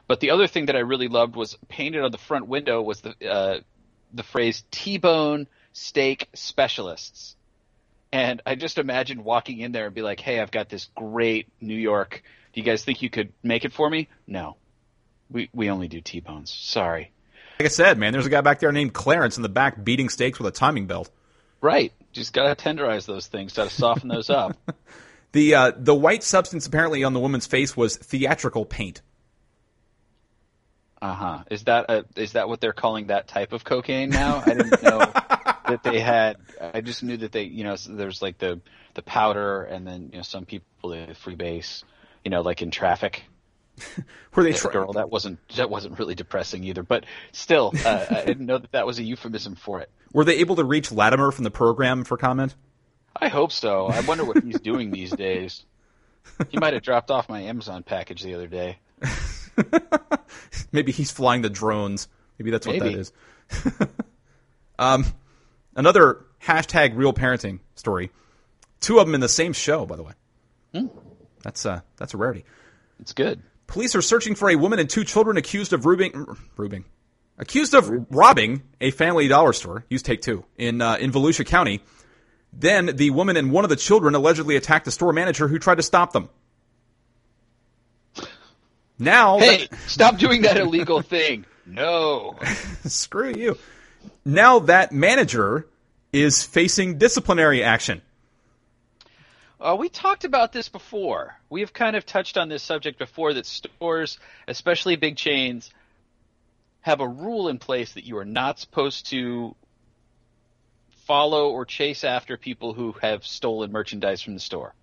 But 0.08 0.22
the 0.22 0.32
other 0.32 0.48
thing 0.48 0.68
that 0.68 0.78
I 0.78 0.80
really 0.80 1.10
loved 1.10 1.36
was 1.36 1.58
painted 1.68 2.02
on 2.02 2.10
the 2.10 2.18
front 2.18 2.48
window 2.48 2.82
was 2.82 3.02
the 3.02 3.14
uh, 3.30 3.60
the 4.14 4.24
phrase 4.24 4.64
T-bone 4.72 5.46
steak 5.74 6.30
specialists. 6.34 7.36
And 8.14 8.42
I 8.46 8.56
just 8.56 8.78
imagine 8.78 9.26
walking 9.26 9.60
in 9.60 9.74
there 9.74 9.88
and 9.88 9.94
be 9.94 10.02
like, 10.02 10.22
"Hey, 10.22 10.40
I've 10.40 10.52
got 10.52 10.70
this 10.70 10.88
great 10.96 11.50
New 11.60 11.76
York. 11.76 12.24
Do 12.54 12.62
you 12.62 12.66
guys 12.66 12.86
think 12.86 13.02
you 13.02 13.10
could 13.10 13.34
make 13.44 13.66
it 13.66 13.74
for 13.74 13.90
me?" 13.90 14.08
No, 14.26 14.56
we 15.30 15.50
we 15.52 15.70
only 15.70 15.90
do 15.90 16.00
T-bones. 16.00 16.50
Sorry. 16.50 17.12
Like 17.60 17.66
I 17.66 17.74
said, 17.74 17.98
man, 17.98 18.14
there's 18.14 18.26
a 18.26 18.30
guy 18.30 18.40
back 18.40 18.62
there 18.62 18.72
named 18.72 18.94
Clarence 18.94 19.36
in 19.36 19.44
the 19.44 19.50
back 19.50 19.84
beating 19.84 20.08
steaks 20.08 20.40
with 20.40 20.48
a 20.48 20.58
timing 20.58 20.88
belt. 20.88 21.12
Right. 21.60 21.92
Just 22.12 22.34
gotta 22.34 22.56
tenderize 22.56 23.06
those 23.06 23.28
things. 23.28 23.54
Gotta 23.54 23.70
soften 23.70 24.10
those 24.10 24.30
up. 24.30 24.58
The 25.34 25.56
uh, 25.56 25.72
the 25.78 25.96
white 25.96 26.24
substance 26.24 26.68
apparently 26.68 27.04
on 27.04 27.14
the 27.14 27.20
woman's 27.20 27.48
face 27.48 27.78
was 27.78 27.96
theatrical 27.96 28.66
paint. 28.66 29.02
Uh 31.02 31.14
huh. 31.14 31.44
Is 31.50 31.64
that 31.64 31.90
a, 31.90 32.06
is 32.16 32.34
that 32.34 32.48
what 32.48 32.62
they're 32.62 32.74
calling 32.74 33.08
that 33.08 33.28
type 33.28 33.54
of 33.54 33.64
cocaine 33.64 34.10
now? 34.10 34.44
I 34.46 34.54
didn't 34.54 34.84
know 34.84 35.00
that 35.68 35.82
they 35.84 36.00
had. 36.00 36.38
I 36.60 36.82
just 36.82 37.02
knew 37.02 37.18
that 37.18 37.32
they, 37.32 37.44
you 37.44 37.64
know, 37.64 37.76
there's 37.76 38.22
like 38.22 38.38
the 38.38 38.60
the 38.94 39.02
powder, 39.02 39.64
and 39.64 39.88
then 39.88 40.10
you 40.12 40.18
know 40.18 40.24
some 40.24 40.46
people 40.46 40.90
they 40.90 41.08
freebase, 41.24 41.84
you 42.26 42.30
know, 42.30 42.42
like 42.42 42.62
in 42.62 42.70
traffic. 42.70 43.24
Were 44.36 44.44
they 44.44 44.52
Yeah, 44.52 44.72
girl? 44.72 44.94
That 44.94 45.10
wasn't 45.10 45.40
that 45.56 45.70
wasn't 45.70 46.00
really 46.00 46.16
depressing 46.16 46.64
either. 46.64 46.84
But 46.84 47.06
still, 47.32 47.74
uh, 47.86 48.06
I 48.10 48.24
didn't 48.26 48.46
know 48.46 48.58
that 48.58 48.72
that 48.72 48.86
was 48.86 49.00
a 49.00 49.04
euphemism 49.04 49.56
for 49.56 49.82
it. 49.82 49.90
were 50.14 50.24
they 50.24 50.38
able 50.38 50.56
to 50.58 50.64
reach 50.64 50.92
Latimer 50.92 51.32
from 51.32 51.44
the 51.44 51.52
program 51.52 52.04
for 52.04 52.18
comment? 52.18 52.56
I 53.16 53.28
hope 53.28 53.52
so. 53.52 53.88
I 53.88 54.00
wonder 54.02 54.24
what 54.24 54.44
he's 54.44 54.60
doing 54.60 54.92
these 54.92 55.12
days. 55.12 55.66
He 56.50 56.58
might 56.58 56.74
have 56.74 56.84
dropped 56.84 57.12
off 57.12 57.28
my 57.28 57.42
Amazon 57.42 57.84
package 57.84 58.22
the 58.24 58.36
other 58.36 58.48
day. 58.48 58.80
Maybe 60.72 60.92
he's 60.92 61.12
flying 61.12 61.42
the 61.42 61.50
drones. 61.50 62.08
Maybe 62.40 62.52
that's 62.52 62.66
what 62.66 62.80
Maybe. 62.80 62.96
that 62.96 63.00
is. 63.00 63.12
um, 64.80 65.06
another 65.76 66.26
hashtag 66.42 66.96
real 66.96 67.14
parenting 67.14 67.60
story. 67.76 68.12
Two 68.80 69.00
of 69.00 69.06
them 69.06 69.16
in 69.16 69.22
the 69.22 69.30
same 69.30 69.54
show, 69.54 69.86
by 69.86 69.96
the 69.96 70.04
way. 70.04 70.14
Hmm. 70.74 70.88
That's 71.44 71.66
uh, 71.66 71.82
that's 71.98 72.14
a 72.14 72.18
rarity. 72.18 72.46
It's 73.00 73.14
good. 73.14 73.42
Police 73.72 73.96
are 73.96 74.02
searching 74.02 74.36
for 74.36 74.50
a 74.50 74.56
woman 74.56 74.80
and 74.80 74.90
two 74.90 75.06
children 75.06 75.38
accused 75.38 75.72
of 75.72 75.86
robbing, 75.86 76.26
robbing, 76.58 76.84
accused 77.38 77.74
of 77.74 77.90
robbing 78.14 78.64
a 78.82 78.92
Family 78.92 79.30
Dollar 79.30 79.54
store. 79.54 79.86
Use 79.90 80.02
take 80.02 80.22
two 80.22 80.44
in 80.58 80.82
uh, 80.82 80.98
in 80.98 81.14
Volusia 81.14 81.46
County. 81.46 81.82
Then 82.52 82.88
the 82.88 83.12
woman 83.12 83.38
and 83.38 83.50
one 83.50 83.64
of 83.64 83.70
the 83.70 83.78
children 83.78 84.14
allegedly 84.14 84.58
attacked 84.58 84.84
the 84.84 84.92
store 84.92 85.14
manager 85.14 85.48
who 85.48 85.58
tried 85.58 85.76
to 85.76 85.84
stop 85.84 86.12
them. 86.12 86.28
Now, 89.00 89.40
Hey, 89.40 89.70
stop 89.88 90.18
doing 90.18 90.42
that 90.42 90.58
illegal 90.58 91.02
thing. 91.02 91.46
No. 91.66 92.36
screw 92.84 93.34
you. 93.34 93.58
Now 94.26 94.60
that 94.60 94.92
manager 94.92 95.66
is 96.12 96.44
facing 96.44 96.98
disciplinary 96.98 97.64
action. 97.64 98.02
Uh, 99.62 99.76
we 99.76 99.90
talked 99.90 100.24
about 100.24 100.52
this 100.52 100.70
before. 100.70 101.36
We 101.50 101.60
have 101.60 101.72
kind 101.72 101.96
of 101.96 102.04
touched 102.04 102.36
on 102.36 102.50
this 102.50 102.64
subject 102.64 102.98
before 102.98 103.34
that 103.34 103.46
stores, 103.46 104.18
especially 104.48 104.96
big 104.96 105.18
chains, 105.18 105.70
have 106.82 107.00
a 107.00 107.08
rule 107.08 107.48
in 107.48 107.60
place 107.60 107.94
that 107.94 108.04
you 108.04 108.18
are 108.18 108.26
not 108.26 108.58
supposed 108.58 109.12
to 109.12 109.56
follow 111.06 111.52
or 111.52 111.66
chase 111.66 112.04
after 112.04 112.38
people 112.38 112.74
who 112.74 112.96
have 113.04 113.24
stolen 113.24 113.72
merchandise 113.72 114.24
from 114.24 114.34
the 114.34 114.40
store. 114.40 114.74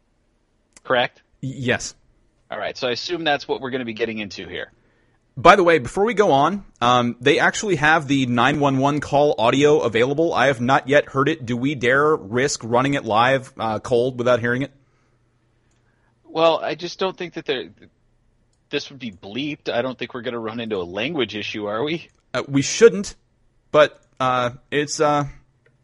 Correct? 0.84 1.22
Yes. 1.40 1.96
All 2.48 2.58
right, 2.58 2.76
so 2.76 2.86
I 2.86 2.92
assume 2.92 3.24
that's 3.24 3.48
what 3.48 3.60
we're 3.60 3.70
going 3.70 3.80
to 3.80 3.84
be 3.84 3.94
getting 3.94 4.18
into 4.18 4.46
here. 4.46 4.70
By 5.38 5.54
the 5.54 5.62
way, 5.62 5.78
before 5.78 6.04
we 6.04 6.14
go 6.14 6.32
on, 6.32 6.64
um, 6.80 7.14
they 7.20 7.38
actually 7.38 7.76
have 7.76 8.08
the 8.08 8.26
911 8.26 9.00
call 9.00 9.36
audio 9.38 9.78
available. 9.78 10.34
I 10.34 10.48
have 10.48 10.60
not 10.60 10.88
yet 10.88 11.06
heard 11.10 11.28
it. 11.28 11.46
Do 11.46 11.56
we 11.56 11.76
dare 11.76 12.16
risk 12.16 12.62
running 12.64 12.94
it 12.94 13.04
live 13.04 13.52
uh, 13.56 13.78
cold 13.78 14.18
without 14.18 14.40
hearing 14.40 14.62
it? 14.62 14.72
Well, 16.24 16.58
I 16.58 16.74
just 16.74 16.98
don't 16.98 17.16
think 17.16 17.34
that 17.34 17.44
there, 17.44 17.70
this 18.70 18.90
would 18.90 18.98
be 18.98 19.12
bleeped. 19.12 19.72
I 19.72 19.80
don't 19.80 19.96
think 19.96 20.12
we're 20.12 20.22
going 20.22 20.32
to 20.32 20.40
run 20.40 20.58
into 20.58 20.78
a 20.78 20.82
language 20.82 21.36
issue, 21.36 21.66
are 21.66 21.84
we? 21.84 22.08
Uh, 22.34 22.42
we 22.48 22.60
shouldn't, 22.60 23.14
but 23.70 24.02
uh, 24.18 24.50
it's 24.72 24.98
uh, 24.98 25.26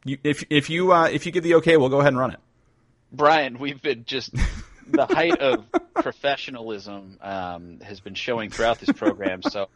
you, 0.04 0.18
if 0.24 0.42
if 0.50 0.68
you 0.68 0.92
uh, 0.92 1.06
if 1.06 1.26
you 1.26 1.32
give 1.32 1.44
the 1.44 1.54
okay, 1.54 1.76
we'll 1.76 1.90
go 1.90 2.00
ahead 2.00 2.12
and 2.12 2.18
run 2.18 2.32
it. 2.32 2.40
Brian, 3.12 3.60
we've 3.60 3.80
been 3.80 4.04
just 4.04 4.34
the 4.88 5.06
height 5.06 5.38
of 5.40 5.64
professionalism 5.94 7.18
um, 7.20 7.80
has 7.80 8.00
been 8.00 8.14
showing 8.14 8.50
throughout 8.50 8.78
this 8.80 8.92
program. 8.92 9.42
So 9.42 9.68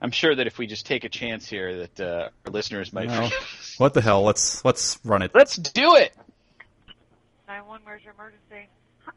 I'm 0.00 0.10
sure 0.10 0.34
that 0.34 0.46
if 0.46 0.58
we 0.58 0.66
just 0.66 0.86
take 0.86 1.04
a 1.04 1.08
chance 1.08 1.48
here, 1.48 1.86
that 1.86 2.00
uh, 2.00 2.28
our 2.46 2.52
listeners 2.52 2.92
might. 2.92 3.08
No. 3.08 3.28
What 3.78 3.94
the 3.94 4.00
hell? 4.00 4.22
Let's 4.22 4.64
let's 4.64 4.98
run 5.04 5.22
it. 5.22 5.30
Let's 5.34 5.56
do 5.56 5.96
it. 5.96 6.14
911, 7.48 7.84
where's 7.84 8.02
your 8.04 8.14
emergency? 8.14 8.68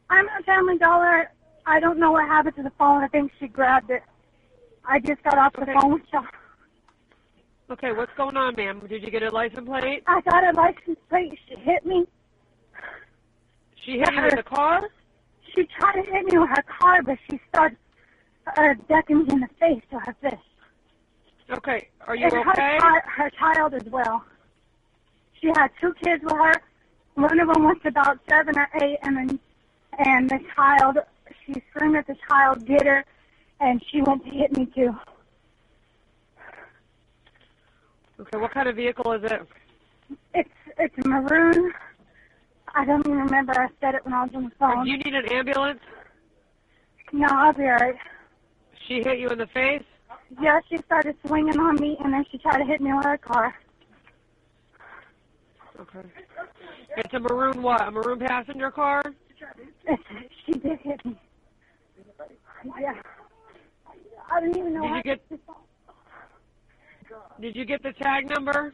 I'm 0.09 0.27
at 0.29 0.45
Family 0.45 0.77
Dollar. 0.77 1.29
I 1.65 1.79
don't 1.79 1.99
know 1.99 2.11
what 2.11 2.27
happened 2.27 2.55
to 2.57 2.63
the 2.63 2.71
phone. 2.79 3.03
I 3.03 3.07
think 3.07 3.31
she 3.39 3.47
grabbed 3.47 3.89
it. 3.91 4.01
I 4.85 4.99
just 4.99 5.23
got 5.23 5.37
off 5.37 5.53
the 5.53 5.61
Okay. 5.61 5.73
phone 5.79 5.93
with 5.93 6.01
you. 6.11 6.21
Okay, 7.69 7.91
what's 7.93 8.11
going 8.17 8.35
on, 8.35 8.55
ma'am? 8.55 8.81
Did 8.87 9.03
you 9.03 9.09
get 9.11 9.23
a 9.23 9.29
license 9.29 9.65
plate? 9.67 10.03
I 10.07 10.21
got 10.21 10.43
a 10.43 10.51
license 10.51 10.99
plate. 11.09 11.37
She 11.47 11.55
hit 11.55 11.85
me. 11.85 12.05
She 13.85 13.99
hit 13.99 14.13
you 14.13 14.21
with 14.23 14.37
a 14.37 14.43
car? 14.43 14.81
She 15.55 15.65
tried 15.77 16.01
to 16.01 16.11
hit 16.11 16.25
me 16.25 16.37
with 16.37 16.49
her 16.49 16.63
car, 16.63 17.01
but 17.03 17.17
she 17.29 17.39
started 17.49 17.77
uh, 18.57 18.73
decking 18.87 19.19
me 19.23 19.25
in 19.33 19.39
the 19.41 19.49
face 19.59 19.81
to 19.91 19.99
her 19.99 20.15
fist. 20.21 20.35
Okay, 21.49 21.89
are 22.07 22.15
you 22.15 22.25
and 22.25 22.33
her, 22.33 22.51
okay? 22.51 22.77
chi- 22.79 23.01
her 23.17 23.29
child 23.31 23.73
as 23.73 23.83
well. 23.85 24.23
She 25.39 25.47
had 25.47 25.69
two 25.79 25.93
kids 26.03 26.23
with 26.23 26.33
her. 26.33 26.53
One 27.15 27.39
of 27.39 27.47
them 27.47 27.63
was 27.63 27.77
about 27.85 28.19
seven 28.27 28.57
or 28.57 28.69
eight, 28.81 28.97
and 29.03 29.17
then 29.17 29.39
and 29.99 30.29
the 30.29 30.39
child. 30.55 30.97
She 31.45 31.61
screamed 31.69 31.97
at 31.97 32.07
the 32.07 32.15
child, 32.27 32.65
get 32.65 32.85
her, 32.85 33.05
and 33.59 33.83
she 33.91 34.01
went 34.01 34.23
to 34.23 34.31
hit 34.31 34.57
me 34.57 34.65
too. 34.67 34.95
Okay, 38.19 38.37
what 38.37 38.51
kind 38.51 38.69
of 38.69 38.75
vehicle 38.75 39.11
is 39.13 39.23
it? 39.23 39.41
It's 40.33 40.49
it's 40.79 41.05
maroon. 41.05 41.73
I 42.73 42.85
don't 42.85 43.05
even 43.05 43.19
remember. 43.19 43.53
I 43.59 43.67
said 43.79 43.95
it 43.95 44.03
when 44.05 44.13
I 44.13 44.23
was 44.23 44.31
on 44.35 44.43
the 44.45 44.49
Do 44.49 44.55
phone. 44.59 44.85
you 44.87 44.97
need 44.97 45.13
an 45.13 45.25
ambulance? 45.31 45.79
No, 47.11 47.27
I'll 47.29 47.53
be 47.53 47.63
alright. 47.63 47.95
She 48.87 49.03
hit 49.03 49.19
you 49.19 49.29
in 49.29 49.37
the 49.37 49.47
face? 49.47 49.83
Yeah, 50.41 50.59
she 50.69 50.77
started 50.79 51.15
swinging 51.25 51.59
on 51.59 51.75
me, 51.79 51.97
and 52.03 52.11
then 52.13 52.25
she 52.31 52.37
tried 52.39 52.57
to 52.57 52.65
hit 52.65 52.81
me 52.81 52.91
with 52.93 53.05
her 53.05 53.17
car. 53.17 53.53
Okay. 55.79 55.99
It's 56.97 57.13
a 57.13 57.19
maroon 57.19 57.61
what? 57.61 57.87
A 57.87 57.91
maroon 57.91 58.19
passenger 58.19 58.71
car? 58.71 59.03
She 60.45 60.53
did 60.53 60.79
hit 60.79 61.05
me. 61.05 61.15
Yeah. 62.79 62.93
I 64.31 64.39
don't 64.39 64.55
even 64.57 64.73
know. 64.73 64.81
Did 64.81 64.89
how 64.89 64.95
you 64.97 65.03
get- 65.03 65.21
Did 67.41 67.55
you 67.55 67.65
get 67.65 67.81
the 67.83 67.93
tag 67.93 68.29
number? 68.29 68.73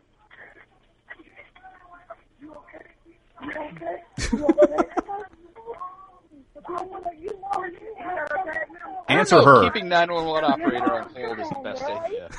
Answer 9.10 9.42
her. 9.44 9.64
Keeping 9.64 9.90
911 9.90 10.52
operator 10.52 10.94
on 10.94 11.10
hold 11.16 11.40
is 11.40 11.50
the 11.50 11.60
best 11.64 11.84
idea. 11.84 12.30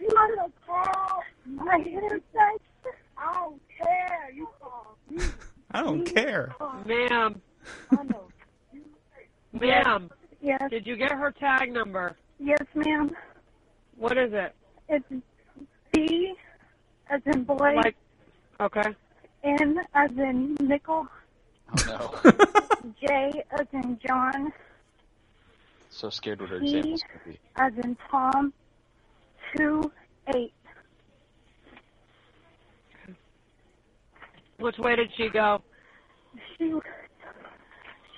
You 0.00 0.08
want 0.12 0.38
to 0.38 0.52
call 0.66 1.22
my 1.46 1.76
interstate? 1.76 2.62
I 3.16 3.32
don't 3.34 3.60
care. 3.78 4.30
You 4.34 4.48
call 4.60 4.96
me. 5.10 5.22
I 5.70 5.82
don't 5.82 6.04
care. 6.14 6.54
Ma'am, 6.86 7.40
ma'am, 9.52 10.10
Yes, 10.42 10.62
did 10.70 10.86
you 10.86 10.96
get 10.96 11.12
her 11.12 11.30
tag 11.32 11.70
number? 11.72 12.16
yes, 12.38 12.62
ma'am. 12.74 13.10
What 13.96 14.16
is 14.16 14.32
it? 14.32 14.54
It's 14.88 15.04
B 15.92 16.32
as 17.10 17.20
in 17.26 17.44
boy, 17.44 17.74
Like, 17.76 17.96
okay. 18.60 18.94
N 19.42 19.80
as 19.94 20.10
in 20.12 20.56
nickel, 20.60 21.06
Oh 21.72 22.20
no. 22.24 22.30
J 23.00 23.42
as 23.58 23.66
in 23.72 23.98
John, 24.06 24.52
so 25.88 26.10
scared 26.10 26.40
what 26.40 26.50
her 26.50 26.60
E 26.62 26.76
example's 26.76 27.02
going 27.02 27.18
to 27.20 27.30
be. 27.30 27.38
as 27.56 27.72
in 27.84 27.96
Tom, 28.10 28.52
two 29.56 29.90
eight. 30.34 30.52
Which 34.58 34.78
way 34.78 34.96
did 34.96 35.10
she 35.16 35.28
go? 35.30 35.62
She 36.58 36.72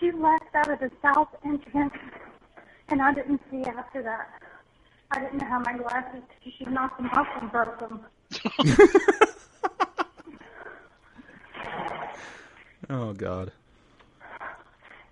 she 0.00 0.10
left 0.10 0.44
out 0.54 0.70
of 0.70 0.80
the 0.80 0.90
south 1.00 1.28
entrance, 1.44 1.94
and 2.88 3.00
I 3.00 3.14
didn't 3.14 3.40
see 3.50 3.62
after 3.62 4.02
that. 4.02 4.28
I 5.12 5.20
didn't 5.20 5.40
have 5.40 5.64
my 5.64 5.76
glasses. 5.76 6.22
Because 6.38 6.52
she 6.58 6.64
knocked 6.64 6.96
them 6.96 7.10
off 7.12 7.28
and 7.40 7.52
broke 7.52 7.78
them. 7.78 8.00
Oh 12.90 13.12
God. 13.12 13.52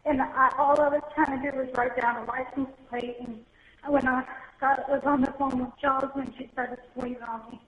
And 0.04 0.20
I, 0.22 0.50
all 0.58 0.80
I 0.80 0.88
was 0.88 1.02
trying 1.14 1.40
to 1.40 1.50
do 1.50 1.56
was 1.56 1.68
write 1.76 2.00
down 2.00 2.16
a 2.16 2.24
license 2.24 2.70
plate. 2.88 3.16
And 3.20 3.44
when 3.86 4.08
I 4.08 4.24
got 4.60 4.78
it 4.80 4.86
was 4.88 5.02
on 5.04 5.20
the 5.20 5.32
phone 5.38 5.58
with 5.58 5.70
Jaws, 5.80 6.10
when 6.14 6.32
she 6.38 6.48
started 6.52 6.78
swinging 6.94 7.22
on 7.22 7.42
me. 7.50 7.60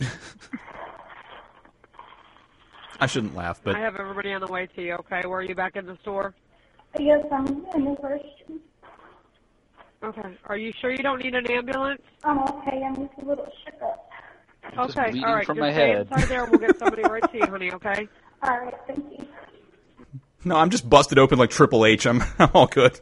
I 3.00 3.06
shouldn't 3.06 3.36
laugh, 3.36 3.60
but 3.62 3.76
I 3.76 3.80
have 3.80 3.96
everybody 3.96 4.32
on 4.32 4.40
the 4.40 4.46
way 4.46 4.66
to 4.66 4.82
you, 4.82 4.94
okay? 4.94 5.22
Were 5.26 5.42
you 5.42 5.54
back 5.54 5.76
in 5.76 5.86
the 5.86 5.96
store? 6.02 6.34
Yes, 6.98 7.24
I'm 7.30 7.46
in 7.74 7.84
the 7.84 7.96
first. 8.00 8.24
Okay. 10.02 10.36
Are 10.46 10.56
you 10.56 10.72
sure 10.80 10.90
you 10.90 11.02
don't 11.02 11.22
need 11.22 11.34
an 11.34 11.46
ambulance? 11.50 12.02
I'm 12.24 12.38
okay. 12.38 12.82
I'm 12.84 12.96
just 12.96 13.10
a 13.20 13.24
little 13.24 13.48
shook 13.64 13.82
up. 13.82 14.07
Just 14.74 14.96
okay, 14.96 15.10
bleeding 15.10 15.24
all 15.24 15.34
right. 15.34 15.46
from 15.46 15.56
just 15.56 15.60
my 15.60 15.72
stay 15.72 15.88
head. 15.88 16.08
inside 16.10 16.28
there 16.28 16.44
we'll 16.46 16.58
get 16.58 16.78
somebody 16.78 17.02
right 17.02 17.30
to 17.30 17.38
you, 17.38 17.46
honey, 17.46 17.72
okay? 17.74 18.08
All 18.42 18.58
right, 18.58 18.74
thank 18.86 19.18
you. 19.18 19.26
no, 20.44 20.56
I'm 20.56 20.70
just 20.70 20.88
busted 20.88 21.18
open 21.18 21.38
like 21.38 21.50
Triple 21.50 21.84
H. 21.84 22.06
I'm, 22.06 22.22
I'm 22.38 22.50
all 22.54 22.66
good. 22.66 23.00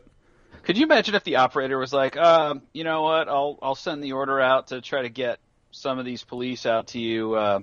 Could 0.63 0.77
you 0.77 0.85
imagine 0.85 1.15
if 1.15 1.23
the 1.23 1.37
operator 1.37 1.79
was 1.79 1.93
like, 1.93 2.17
um, 2.17 2.63
you 2.73 2.83
know 2.83 3.03
what, 3.03 3.29
I'll 3.29 3.59
I'll 3.63 3.77
send 3.77 4.03
the 4.03 4.13
order 4.13 4.41
out 4.41 4.69
to 4.69 4.81
try 4.81 5.03
to 5.03 5.09
get 5.09 5.39
some 5.71 5.99
of 5.99 6.05
these 6.05 6.25
police 6.25 6.67
out 6.67 6.89
to 6.89 6.99
you. 6.99 7.35
Uh, 7.35 7.61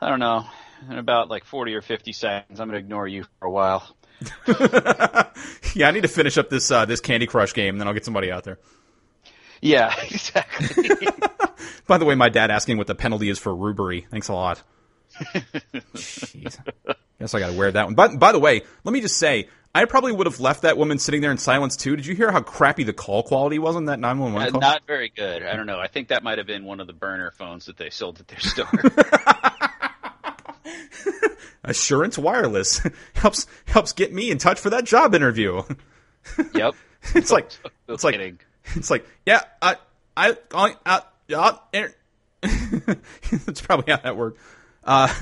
I 0.00 0.08
don't 0.08 0.18
know, 0.18 0.44
in 0.90 0.98
about 0.98 1.28
like 1.28 1.44
40 1.44 1.74
or 1.74 1.82
50 1.82 2.12
seconds. 2.12 2.60
I'm 2.60 2.68
gonna 2.68 2.78
ignore 2.78 3.06
you 3.06 3.24
for 3.38 3.46
a 3.46 3.50
while. 3.50 3.94
yeah, 5.74 5.86
I 5.86 5.90
need 5.92 6.02
to 6.02 6.08
finish 6.08 6.38
up 6.38 6.50
this 6.50 6.70
uh, 6.70 6.84
this 6.84 7.00
Candy 7.00 7.26
Crush 7.26 7.54
game, 7.54 7.74
and 7.74 7.80
then 7.80 7.86
I'll 7.86 7.94
get 7.94 8.04
somebody 8.04 8.32
out 8.32 8.44
there. 8.44 8.58
Yeah, 9.60 9.94
exactly. 10.02 11.08
By 11.86 11.98
the 11.98 12.04
way, 12.04 12.14
my 12.14 12.28
dad 12.28 12.50
asking 12.50 12.78
what 12.78 12.86
the 12.86 12.94
penalty 12.94 13.28
is 13.28 13.38
for 13.38 13.52
rubery. 13.52 14.06
Thanks 14.10 14.28
a 14.28 14.34
lot. 14.34 14.62
Jeez. 15.94 16.58
Guess 17.18 17.34
I 17.34 17.40
got 17.40 17.50
to 17.50 17.56
wear 17.58 17.72
that 17.72 17.86
one. 17.86 17.94
But 17.94 18.18
by 18.18 18.30
the 18.32 18.38
way, 18.38 18.62
let 18.84 18.92
me 18.92 19.00
just 19.00 19.16
say, 19.16 19.48
I 19.74 19.84
probably 19.86 20.12
would 20.12 20.26
have 20.26 20.38
left 20.38 20.62
that 20.62 20.76
woman 20.78 20.98
sitting 20.98 21.20
there 21.20 21.30
in 21.32 21.38
silence 21.38 21.76
too. 21.76 21.96
Did 21.96 22.06
you 22.06 22.14
hear 22.14 22.30
how 22.30 22.40
crappy 22.42 22.84
the 22.84 22.92
call 22.92 23.22
quality 23.22 23.58
was 23.58 23.74
on 23.74 23.86
that 23.86 23.98
911 23.98 24.48
Uh, 24.48 24.50
call? 24.52 24.60
not 24.60 24.86
very 24.86 25.08
good. 25.14 25.42
I 25.42 25.56
don't 25.56 25.66
know. 25.66 25.78
I 25.80 25.88
think 25.88 26.08
that 26.08 26.22
might 26.22 26.38
have 26.38 26.46
been 26.46 26.64
one 26.64 26.78
of 26.80 26.86
the 26.86 26.92
burner 26.92 27.30
phones 27.32 27.66
that 27.66 27.76
they 27.76 27.90
sold 27.90 28.20
at 28.20 28.28
their 28.28 28.38
store. 28.40 28.68
Assurance 31.64 32.16
Wireless 32.16 32.80
helps 33.14 33.46
helps 33.66 33.92
get 33.92 34.12
me 34.12 34.30
in 34.30 34.38
touch 34.38 34.58
for 34.60 34.70
that 34.70 34.84
job 34.84 35.14
interview. 35.14 35.62
yep. 36.54 36.74
it's 37.14 37.30
like 37.30 37.50
No 37.88 37.94
it's 37.94 38.04
like 38.04 38.46
it's 38.74 38.90
like 38.90 39.06
yeah, 39.26 39.42
I 39.60 39.76
I 40.16 40.36
I 40.54 40.76
uh, 40.86 41.00
yeah, 41.28 41.56
er- 41.74 41.94
that's 43.46 43.60
probably 43.60 43.92
how 43.92 43.98
that 43.98 44.16
worked. 44.16 44.38
Uh, 44.84 45.12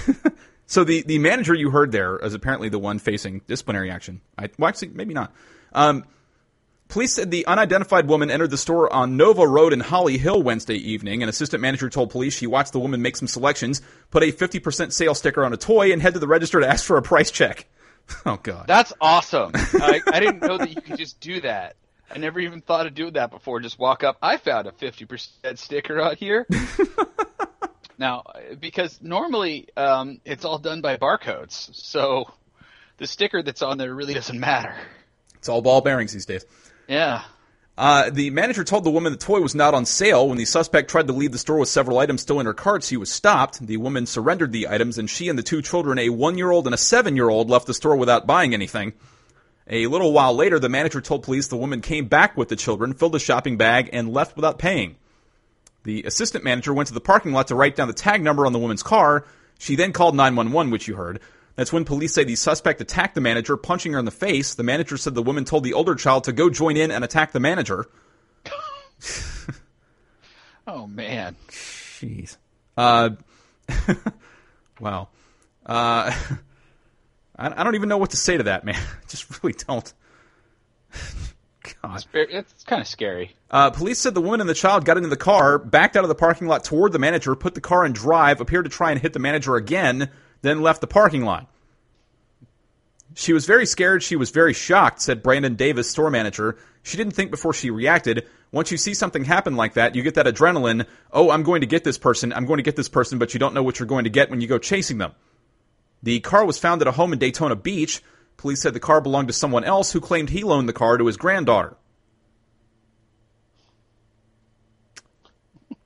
so 0.66 0.84
the 0.84 1.02
the 1.02 1.18
manager 1.18 1.54
you 1.54 1.70
heard 1.70 1.92
there 1.92 2.16
is 2.18 2.34
apparently 2.34 2.68
the 2.68 2.78
one 2.78 2.98
facing 2.98 3.40
disciplinary 3.46 3.90
action. 3.90 4.20
I, 4.38 4.48
well, 4.58 4.68
actually, 4.68 4.88
maybe 4.88 5.14
not. 5.14 5.32
Um, 5.72 6.04
police 6.88 7.14
said 7.14 7.30
the 7.30 7.46
unidentified 7.46 8.06
woman 8.06 8.30
entered 8.30 8.50
the 8.50 8.58
store 8.58 8.92
on 8.92 9.16
Nova 9.16 9.46
Road 9.46 9.72
in 9.72 9.80
Holly 9.80 10.18
Hill 10.18 10.42
Wednesday 10.42 10.76
evening. 10.76 11.22
An 11.22 11.28
assistant 11.28 11.60
manager 11.62 11.88
told 11.88 12.10
police 12.10 12.34
she 12.34 12.46
watched 12.46 12.72
the 12.72 12.80
woman 12.80 13.02
make 13.02 13.16
some 13.16 13.28
selections, 13.28 13.80
put 14.10 14.22
a 14.22 14.26
50% 14.26 14.92
sale 14.92 15.14
sticker 15.14 15.44
on 15.44 15.52
a 15.52 15.56
toy, 15.56 15.92
and 15.92 16.02
head 16.02 16.14
to 16.14 16.20
the 16.20 16.28
register 16.28 16.60
to 16.60 16.68
ask 16.68 16.84
for 16.84 16.96
a 16.96 17.02
price 17.02 17.30
check. 17.30 17.66
Oh 18.26 18.36
God. 18.42 18.66
That's 18.66 18.92
awesome. 19.00 19.52
I, 19.54 20.00
I 20.12 20.18
didn't 20.18 20.42
know 20.42 20.58
that 20.58 20.68
you 20.74 20.82
could 20.82 20.98
just 20.98 21.20
do 21.20 21.40
that. 21.42 21.76
I 22.10 22.18
never 22.18 22.40
even 22.40 22.60
thought 22.60 22.86
of 22.86 22.94
doing 22.94 23.14
that 23.14 23.30
before. 23.30 23.60
Just 23.60 23.78
walk 23.78 24.04
up. 24.04 24.18
I 24.22 24.36
found 24.36 24.66
a 24.66 24.72
50% 24.72 25.58
sticker 25.58 26.00
on 26.00 26.16
here. 26.16 26.46
now, 27.98 28.24
because 28.60 29.00
normally 29.02 29.68
um, 29.76 30.20
it's 30.24 30.44
all 30.44 30.58
done 30.58 30.80
by 30.80 30.96
barcodes, 30.96 31.74
so 31.74 32.30
the 32.98 33.06
sticker 33.06 33.42
that's 33.42 33.62
on 33.62 33.78
there 33.78 33.94
really 33.94 34.14
doesn't 34.14 34.38
matter. 34.38 34.74
It's 35.36 35.48
all 35.48 35.62
ball 35.62 35.80
bearings 35.80 36.12
these 36.12 36.26
days. 36.26 36.44
Yeah. 36.86 37.22
Uh, 37.76 38.10
the 38.10 38.30
manager 38.30 38.62
told 38.64 38.84
the 38.84 38.90
woman 38.90 39.12
the 39.12 39.18
toy 39.18 39.40
was 39.40 39.54
not 39.54 39.72
on 39.72 39.86
sale. 39.86 40.28
When 40.28 40.36
the 40.36 40.44
suspect 40.44 40.90
tried 40.90 41.06
to 41.06 41.14
leave 41.14 41.32
the 41.32 41.38
store 41.38 41.58
with 41.58 41.70
several 41.70 41.98
items 41.98 42.20
still 42.20 42.38
in 42.38 42.46
her 42.46 42.54
cart, 42.54 42.84
she 42.84 42.98
was 42.98 43.10
stopped. 43.10 43.66
The 43.66 43.78
woman 43.78 44.04
surrendered 44.06 44.52
the 44.52 44.68
items, 44.68 44.98
and 44.98 45.08
she 45.08 45.28
and 45.28 45.38
the 45.38 45.42
two 45.42 45.62
children, 45.62 45.98
a 45.98 46.10
one-year-old 46.10 46.66
and 46.66 46.74
a 46.74 46.78
seven-year-old, 46.78 47.48
left 47.48 47.66
the 47.66 47.74
store 47.74 47.96
without 47.96 48.26
buying 48.26 48.52
anything. 48.52 48.92
A 49.68 49.86
little 49.86 50.12
while 50.12 50.34
later, 50.34 50.58
the 50.58 50.68
manager 50.68 51.00
told 51.00 51.22
police 51.22 51.48
the 51.48 51.56
woman 51.56 51.80
came 51.80 52.06
back 52.06 52.36
with 52.36 52.48
the 52.48 52.56
children, 52.56 52.94
filled 52.94 53.14
a 53.14 53.20
shopping 53.20 53.56
bag, 53.56 53.90
and 53.92 54.12
left 54.12 54.36
without 54.36 54.58
paying. 54.58 54.96
The 55.84 56.02
assistant 56.04 56.44
manager 56.44 56.74
went 56.74 56.88
to 56.88 56.94
the 56.94 57.00
parking 57.00 57.32
lot 57.32 57.48
to 57.48 57.54
write 57.54 57.76
down 57.76 57.88
the 57.88 57.94
tag 57.94 58.22
number 58.22 58.46
on 58.46 58.52
the 58.52 58.58
woman's 58.58 58.82
car. 58.82 59.24
She 59.58 59.76
then 59.76 59.92
called 59.92 60.14
911, 60.16 60.70
which 60.70 60.88
you 60.88 60.96
heard. 60.96 61.20
That's 61.54 61.72
when 61.72 61.84
police 61.84 62.14
say 62.14 62.24
the 62.24 62.36
suspect 62.36 62.80
attacked 62.80 63.14
the 63.14 63.20
manager, 63.20 63.56
punching 63.56 63.92
her 63.92 63.98
in 63.98 64.04
the 64.04 64.10
face. 64.10 64.54
The 64.54 64.62
manager 64.62 64.96
said 64.96 65.14
the 65.14 65.22
woman 65.22 65.44
told 65.44 65.64
the 65.64 65.74
older 65.74 65.94
child 65.94 66.24
to 66.24 66.32
go 66.32 66.50
join 66.50 66.76
in 66.76 66.90
and 66.90 67.04
attack 67.04 67.32
the 67.32 67.40
manager. 67.40 67.86
Oh 70.66 70.86
man. 70.86 71.36
Jeez. 71.48 72.36
Uh, 72.76 73.10
wow. 74.80 75.08
Uh, 75.66 76.14
I, 77.36 77.60
I 77.60 77.64
don't 77.64 77.74
even 77.74 77.88
know 77.88 77.98
what 77.98 78.10
to 78.10 78.16
say 78.16 78.36
to 78.36 78.44
that, 78.44 78.64
man. 78.64 78.76
I 78.76 79.06
just 79.08 79.42
really 79.42 79.56
don't. 79.66 79.92
God. 81.82 82.04
It's 82.12 82.64
kind 82.64 82.80
of 82.82 82.88
scary. 82.88 83.36
Uh, 83.50 83.70
police 83.70 83.98
said 83.98 84.14
the 84.14 84.20
woman 84.20 84.40
and 84.40 84.50
the 84.50 84.54
child 84.54 84.84
got 84.84 84.96
into 84.96 85.08
the 85.08 85.16
car, 85.16 85.58
backed 85.58 85.96
out 85.96 86.04
of 86.04 86.08
the 86.08 86.14
parking 86.14 86.48
lot 86.48 86.64
toward 86.64 86.92
the 86.92 86.98
manager, 86.98 87.34
put 87.36 87.54
the 87.54 87.60
car 87.60 87.84
in 87.84 87.92
drive, 87.92 88.40
appeared 88.40 88.64
to 88.64 88.70
try 88.70 88.90
and 88.90 89.00
hit 89.00 89.12
the 89.12 89.18
manager 89.20 89.56
again, 89.56 90.10
then 90.42 90.60
left 90.60 90.80
the 90.80 90.86
parking 90.86 91.24
lot. 91.24 91.48
She 93.14 93.32
was 93.32 93.46
very 93.46 93.66
scared. 93.66 94.02
She 94.02 94.16
was 94.16 94.30
very 94.30 94.54
shocked, 94.54 95.02
said 95.02 95.22
Brandon 95.22 95.54
Davis, 95.54 95.90
store 95.90 96.10
manager. 96.10 96.56
She 96.82 96.96
didn't 96.96 97.12
think 97.12 97.30
before 97.30 97.52
she 97.52 97.70
reacted. 97.70 98.26
Once 98.50 98.70
you 98.70 98.78
see 98.78 98.94
something 98.94 99.24
happen 99.24 99.54
like 99.54 99.74
that, 99.74 99.94
you 99.94 100.02
get 100.02 100.14
that 100.14 100.26
adrenaline. 100.26 100.86
Oh, 101.12 101.30
I'm 101.30 101.42
going 101.42 101.60
to 101.60 101.66
get 101.66 101.84
this 101.84 101.98
person. 101.98 102.32
I'm 102.32 102.46
going 102.46 102.58
to 102.58 102.62
get 102.62 102.76
this 102.76 102.88
person, 102.88 103.18
but 103.18 103.34
you 103.34 103.40
don't 103.40 103.54
know 103.54 103.62
what 103.62 103.78
you're 103.78 103.86
going 103.86 104.04
to 104.04 104.10
get 104.10 104.30
when 104.30 104.40
you 104.40 104.48
go 104.48 104.58
chasing 104.58 104.98
them. 104.98 105.12
The 106.02 106.20
car 106.20 106.44
was 106.44 106.58
found 106.58 106.82
at 106.82 106.88
a 106.88 106.92
home 106.92 107.12
in 107.12 107.18
Daytona 107.18 107.56
Beach. 107.56 108.02
Police 108.36 108.60
said 108.60 108.74
the 108.74 108.80
car 108.80 109.00
belonged 109.00 109.28
to 109.28 109.34
someone 109.34 109.64
else 109.64 109.92
who 109.92 110.00
claimed 110.00 110.30
he 110.30 110.42
loaned 110.42 110.68
the 110.68 110.72
car 110.72 110.98
to 110.98 111.06
his 111.06 111.16
granddaughter. 111.16 111.76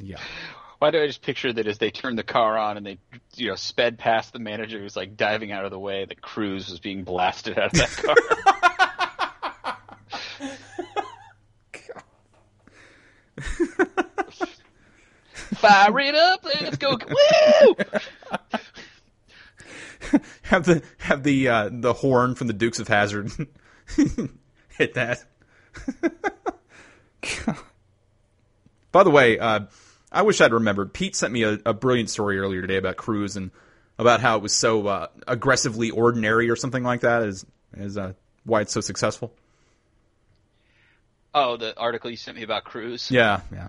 Yeah. 0.00 0.20
Why 0.78 0.92
do 0.92 1.02
I 1.02 1.08
just 1.08 1.22
picture 1.22 1.52
that 1.52 1.66
as 1.66 1.78
they 1.78 1.90
turned 1.90 2.16
the 2.16 2.22
car 2.22 2.56
on 2.56 2.76
and 2.76 2.86
they, 2.86 2.98
you 3.34 3.48
know, 3.48 3.56
sped 3.56 3.98
past 3.98 4.32
the 4.32 4.38
manager 4.38 4.78
who's 4.78 4.94
like 4.94 5.16
diving 5.16 5.50
out 5.50 5.64
of 5.64 5.72
the 5.72 5.78
way, 5.78 6.04
that 6.04 6.22
Cruise 6.22 6.70
was 6.70 6.78
being 6.78 7.02
blasted 7.02 7.58
out 7.58 7.72
of 7.72 7.72
that 7.72 7.90
car. 7.96 8.14
Fire 15.34 15.98
it 15.98 16.14
up, 16.14 16.44
let's 16.44 16.76
go! 16.76 16.96
Woo! 16.96 17.74
have 20.42 20.64
the 20.64 20.82
have 20.98 21.22
the 21.22 21.48
uh, 21.48 21.68
the 21.72 21.92
horn 21.92 22.34
from 22.34 22.46
the 22.46 22.52
Dukes 22.52 22.78
of 22.78 22.88
Hazzard 22.88 23.30
hit 24.78 24.94
that. 24.94 25.24
By 28.92 29.04
the 29.04 29.10
way, 29.10 29.38
uh, 29.38 29.60
I 30.10 30.22
wish 30.22 30.40
I'd 30.40 30.52
remembered. 30.52 30.94
Pete 30.94 31.14
sent 31.14 31.32
me 31.32 31.42
a, 31.42 31.58
a 31.66 31.74
brilliant 31.74 32.10
story 32.10 32.38
earlier 32.38 32.62
today 32.62 32.76
about 32.76 32.96
Cruise, 32.96 33.36
and 33.36 33.50
about 33.98 34.20
how 34.20 34.36
it 34.36 34.42
was 34.42 34.54
so 34.54 34.86
uh, 34.86 35.08
aggressively 35.26 35.90
ordinary 35.90 36.48
or 36.48 36.56
something 36.56 36.82
like 36.82 37.00
that 37.00 37.22
is 37.22 37.44
is 37.76 37.98
uh, 37.98 38.12
why 38.44 38.62
it's 38.62 38.72
so 38.72 38.80
successful. 38.80 39.32
Oh, 41.34 41.56
the 41.56 41.76
article 41.76 42.10
you 42.10 42.16
sent 42.16 42.36
me 42.36 42.42
about 42.42 42.64
Cruise. 42.64 43.10
Yeah, 43.10 43.42
yeah. 43.52 43.68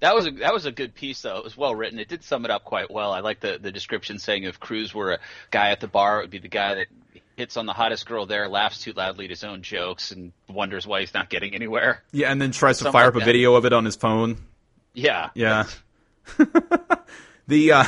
That 0.00 0.14
was 0.14 0.26
a 0.26 0.30
that 0.32 0.54
was 0.54 0.66
a 0.66 0.72
good 0.72 0.94
piece 0.94 1.20
though. 1.22 1.36
It 1.36 1.44
was 1.44 1.56
well 1.56 1.74
written. 1.74 1.98
It 1.98 2.08
did 2.08 2.24
sum 2.24 2.44
it 2.44 2.50
up 2.50 2.64
quite 2.64 2.90
well. 2.90 3.12
I 3.12 3.20
like 3.20 3.40
the 3.40 3.58
the 3.60 3.70
description 3.70 4.18
saying 4.18 4.44
if 4.44 4.58
Cruise 4.58 4.94
were 4.94 5.12
a 5.12 5.18
guy 5.50 5.70
at 5.70 5.80
the 5.80 5.88
bar, 5.88 6.18
it 6.18 6.22
would 6.22 6.30
be 6.30 6.38
the 6.38 6.48
guy 6.48 6.74
that 6.74 6.86
hits 7.36 7.56
on 7.56 7.66
the 7.66 7.72
hottest 7.72 8.06
girl 8.06 8.26
there, 8.26 8.48
laughs 8.48 8.82
too 8.82 8.92
loudly 8.92 9.24
at 9.24 9.30
his 9.30 9.44
own 9.44 9.62
jokes, 9.62 10.10
and 10.10 10.32
wonders 10.48 10.86
why 10.86 11.00
he's 11.00 11.14
not 11.14 11.28
getting 11.28 11.54
anywhere. 11.54 12.02
Yeah, 12.12 12.30
and 12.30 12.40
then 12.40 12.50
tries 12.50 12.78
to 12.78 12.84
Something 12.84 12.92
fire 12.98 13.06
like 13.06 13.16
up 13.16 13.22
a 13.22 13.24
video 13.24 13.54
of 13.54 13.64
it 13.64 13.72
on 13.72 13.84
his 13.84 13.96
phone. 13.96 14.38
Yeah, 14.94 15.30
Yeah. 15.34 15.66
the 17.48 17.72
uh, 17.72 17.84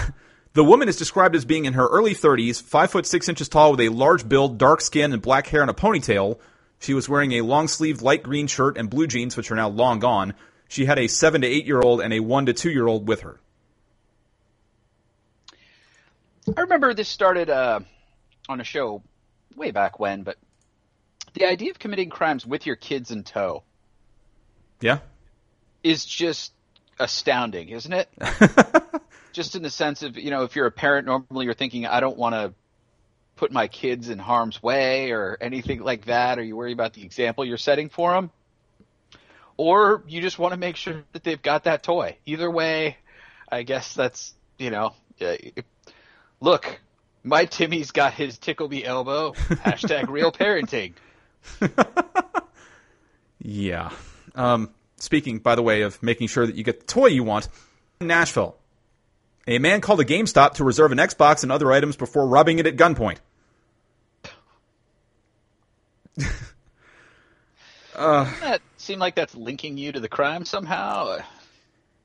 the 0.55 0.65
woman 0.65 0.89
is 0.89 0.97
described 0.97 1.35
as 1.35 1.45
being 1.45 1.65
in 1.65 1.73
her 1.73 1.87
early 1.87 2.15
30s, 2.15 2.63
five 2.63 2.91
foot 2.91 3.07
six 3.07 3.29
inches 3.29 3.49
tall, 3.49 3.73
with 3.73 3.81
a 3.81 3.89
large 3.89 4.29
build, 4.29 4.59
dark 4.59 4.81
skin, 4.81 5.13
and 5.13 5.23
black 5.23 5.47
hair 5.47 5.63
and 5.63 5.71
a 5.71 5.75
ponytail. 5.75 6.39
She 6.79 6.95
was 6.95 7.09
wearing 7.09 7.33
a 7.33 7.43
long 7.43 7.69
sleeved 7.69 8.03
light 8.03 8.23
green 8.23 8.49
shirt 8.49 8.77
and 8.77 8.91
blue 8.91 9.07
jeans, 9.07 9.37
which 9.37 9.51
are 9.51 9.55
now 9.55 9.69
long 9.69 10.01
gone. 10.01 10.35
She 10.73 10.87
had 10.87 10.99
a 10.99 11.07
seven 11.07 11.43
to 11.43 11.47
eight 11.47 11.67
year 11.67 11.83
old 11.83 12.01
and 12.01 12.15
a 12.15 12.21
one 12.21 12.47
to 12.47 12.55
two 12.55 12.71
year 12.71 12.87
old 12.87 13.07
with 13.07 13.21
her. 13.21 13.39
I 16.57 16.63
remember 16.63 16.95
this 16.95 17.11
started 17.11 17.51
uh, 17.51 17.81
on 18.49 18.59
a 18.59 18.65
show 18.65 19.03
way 19.55 19.71
back 19.71 20.01
when, 20.01 20.23
but 20.23 20.39
the 21.35 21.45
idea 21.45 21.73
of 21.73 21.79
committing 21.79 22.09
crimes 22.09 22.47
with 22.47 22.65
your 22.65 22.77
kids 22.77 23.11
in 23.11 23.23
tow 23.23 23.65
Yeah. 24.81 25.01
is 25.83 26.07
just 26.07 26.55
astounding, 26.99 27.69
isn't 27.69 27.93
it? 27.93 28.09
just 29.35 29.55
in 29.55 29.61
the 29.61 29.69
sense 29.69 30.03
of, 30.03 30.17
you 30.17 30.31
know, 30.31 30.45
if 30.45 30.57
you're 30.57 30.65
a 30.65 30.73
parent, 30.73 31.05
normally 31.07 31.45
you're 31.45 31.53
thinking, 31.53 31.85
I 31.85 32.01
don't 32.01 32.17
want 32.17 32.35
to 32.35 32.55
put 33.37 33.53
my 33.53 33.69
kids 33.69 34.09
in 34.09 34.19
harm's 34.19 34.63
way 34.63 35.11
or 35.11 35.37
anything 35.39 35.81
like 35.83 36.07
that, 36.07 36.39
or 36.39 36.43
you 36.43 36.57
worry 36.57 36.73
about 36.73 36.95
the 36.95 37.05
example 37.05 37.45
you're 37.45 37.59
setting 37.59 37.91
for 37.91 38.13
them. 38.13 38.31
Or 39.57 40.03
you 40.07 40.21
just 40.21 40.39
want 40.39 40.53
to 40.53 40.59
make 40.59 40.77
sure 40.77 41.03
that 41.13 41.25
they've 41.25 41.41
got 41.41 41.65
that 41.65 41.83
toy. 41.83 42.17
Either 42.27 42.51
way, 42.51 42.97
I 43.51 43.63
guess 43.63 43.95
that's, 43.95 44.35
you 44.59 44.71
know, 44.71 44.95
uh, 45.21 45.37
look, 46.41 46.81
my 47.23 47.45
Timmy's 47.45 47.91
got 47.91 48.15
his 48.15 48.39
tickle 48.39 48.69
me 48.69 48.85
Elmo. 48.85 49.33
Hashtag 49.35 50.09
real 50.09 50.33
parenting. 50.33 50.95
Yeah. 53.43 53.91
Um, 54.35 54.71
speaking, 54.97 55.39
by 55.41 55.55
the 55.57 55.63
way, 55.63 55.83
of 55.83 56.03
making 56.03 56.29
sure 56.29 56.47
that 56.47 56.55
you 56.55 56.65
get 56.65 56.81
the 56.81 56.87
toy 56.87 57.09
you 57.09 57.25
want, 57.25 57.49
in 58.01 58.07
Nashville, 58.07 58.57
a 59.47 59.59
man 59.59 59.81
called 59.81 60.01
a 60.01 60.05
GameStop 60.05 60.55
to 60.55 60.65
reserve 60.65 60.93
an 60.93 60.99
Xbox 60.99 61.43
and 61.43 61.51
other 61.51 61.73
items 61.73 61.97
before 61.97 62.27
robbing 62.27 62.59
it 62.59 62.67
at 62.67 62.77
gunpoint. 62.77 63.19
That 67.95 68.63
seem 68.83 68.99
like 68.99 69.15
that's 69.15 69.35
linking 69.35 69.79
you 69.79 69.93
to 69.93 70.01
the 70.01 70.09
crime 70.09 70.45
somehow. 70.45 71.19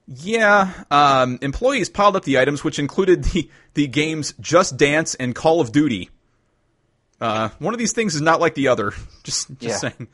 Yeah, 0.07 0.71
um, 0.89 1.37
employees 1.41 1.89
piled 1.89 2.15
up 2.15 2.23
the 2.23 2.39
items, 2.39 2.63
which 2.63 2.79
included 2.79 3.25
the, 3.25 3.49
the 3.73 3.87
games 3.87 4.33
Just 4.39 4.77
Dance 4.77 5.15
and 5.15 5.35
Call 5.35 5.59
of 5.59 5.71
Duty. 5.73 6.09
Uh, 7.19 7.49
one 7.59 7.73
of 7.73 7.79
these 7.79 7.91
things 7.93 8.15
is 8.15 8.21
not 8.21 8.39
like 8.39 8.55
the 8.55 8.69
other. 8.69 8.93
Just, 9.23 9.49
just 9.59 9.61
Yeah. 9.61 9.89
saying. 9.89 10.07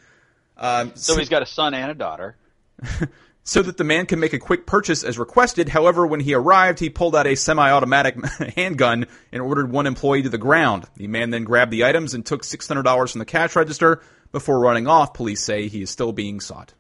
Um, 0.58 0.92
So 0.96 1.18
he's 1.18 1.30
got 1.30 1.42
a 1.44 1.46
son 1.46 1.74
and 1.74 1.92
a 1.92 1.94
daughter. 1.94 2.36
so 3.44 3.62
that 3.62 3.78
the 3.78 3.84
man 3.84 4.06
can 4.08 4.20
make 4.20 4.34
a 4.34 4.40
quick 4.40 4.66
purchase 4.66 5.04
as 5.04 5.20
requested. 5.20 5.70
However, 5.70 6.08
when 6.08 6.22
he 6.22 6.34
arrived, 6.34 6.80
he 6.80 6.90
pulled 6.90 7.16
out 7.16 7.28
a 7.28 7.36
semi-automatic 7.36 8.16
handgun 8.56 9.06
and 9.32 9.42
ordered 9.44 9.70
one 9.72 9.86
employee 9.86 10.24
to 10.24 10.30
the 10.30 10.38
ground. 10.40 10.86
The 10.96 11.08
man 11.08 11.30
then 11.30 11.44
grabbed 11.44 11.72
the 11.72 11.84
items 11.86 12.14
and 12.16 12.26
took 12.26 12.42
$600 12.44 13.12
from 13.12 13.20
the 13.20 13.26
cash 13.26 13.56
register 13.56 14.02
before 14.34 14.60
running 14.60 14.88
off. 14.88 15.14
Police 15.14 15.42
say 15.42 15.70
he 15.70 15.82
is 15.82 15.90
still 15.90 16.12
being 16.12 16.42
sought. 16.42 16.74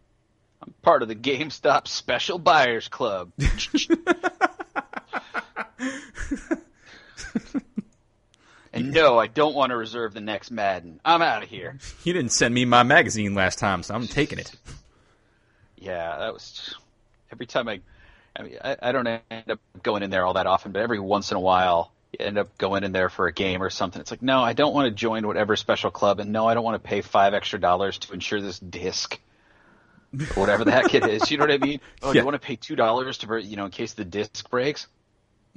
I'm 0.61 0.73
part 0.81 1.01
of 1.01 1.07
the 1.07 1.15
GameStop 1.15 1.87
Special 1.87 2.37
Buyers 2.37 2.89
Club. 2.89 3.31
and 8.73 8.91
no, 8.91 9.17
I 9.17 9.27
don't 9.27 9.55
want 9.55 9.69
to 9.69 9.77
reserve 9.77 10.13
the 10.13 10.19
next 10.21 10.51
Madden. 10.51 10.99
I'm 11.05 11.21
out 11.21 11.43
of 11.43 11.49
here. 11.49 11.77
He 12.03 12.11
didn't 12.11 12.31
send 12.31 12.53
me 12.53 12.65
my 12.65 12.83
magazine 12.83 13.33
last 13.35 13.59
time, 13.59 13.83
so 13.83 13.95
I'm 13.95 14.07
taking 14.07 14.39
it. 14.39 14.51
Yeah, 15.77 16.17
that 16.17 16.33
was 16.33 16.75
every 17.31 17.45
time 17.45 17.69
I. 17.69 17.79
I 18.35 18.41
mean, 18.41 18.57
I, 18.63 18.75
I 18.81 18.91
don't 18.91 19.05
end 19.05 19.51
up 19.51 19.59
going 19.83 20.01
in 20.01 20.09
there 20.09 20.25
all 20.25 20.33
that 20.33 20.47
often, 20.47 20.71
but 20.71 20.81
every 20.81 20.99
once 20.99 21.29
in 21.29 21.37
a 21.37 21.39
while, 21.39 21.92
you 22.19 22.25
end 22.25 22.37
up 22.37 22.57
going 22.57 22.83
in 22.83 22.91
there 22.91 23.09
for 23.09 23.27
a 23.27 23.33
game 23.33 23.61
or 23.61 23.69
something. 23.69 23.99
It's 23.99 24.11
like, 24.11 24.21
no, 24.21 24.41
I 24.41 24.53
don't 24.53 24.73
want 24.73 24.85
to 24.87 24.91
join 24.91 25.25
whatever 25.27 25.55
special 25.55 25.91
club, 25.91 26.19
and 26.19 26.31
no, 26.31 26.47
I 26.47 26.53
don't 26.53 26.63
want 26.63 26.81
to 26.81 26.87
pay 26.87 27.01
five 27.01 27.33
extra 27.33 27.59
dollars 27.59 27.97
to 27.99 28.13
insure 28.13 28.41
this 28.41 28.59
disc. 28.59 29.19
Or 30.13 30.41
whatever 30.41 30.63
the 30.63 30.71
heck 30.71 30.93
it 30.93 31.07
is, 31.07 31.31
you 31.31 31.37
know 31.39 31.45
what 31.45 31.51
I 31.51 31.57
mean? 31.57 31.79
Oh, 32.03 32.11
Yeah. 32.11 32.21
you 32.21 32.25
want 32.25 32.35
to 32.39 32.45
pay 32.45 32.55
two 32.55 32.75
dollars 32.75 33.17
to, 33.19 33.37
you 33.43 33.55
know, 33.57 33.65
in 33.65 33.71
case 33.71 33.93
the 33.93 34.05
disc 34.05 34.47
breaks? 34.51 34.85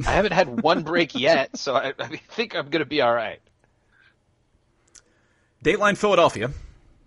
I 0.06 0.12
haven't 0.12 0.32
had 0.32 0.62
one 0.62 0.82
break 0.82 1.14
yet, 1.14 1.58
so 1.58 1.74
I, 1.74 1.92
I 1.98 2.16
think 2.30 2.54
I'm 2.56 2.68
going 2.70 2.80
to 2.80 2.86
be 2.86 3.02
all 3.02 3.12
right. 3.14 3.40
Dateline 5.64 5.96
Philadelphia. 5.96 6.50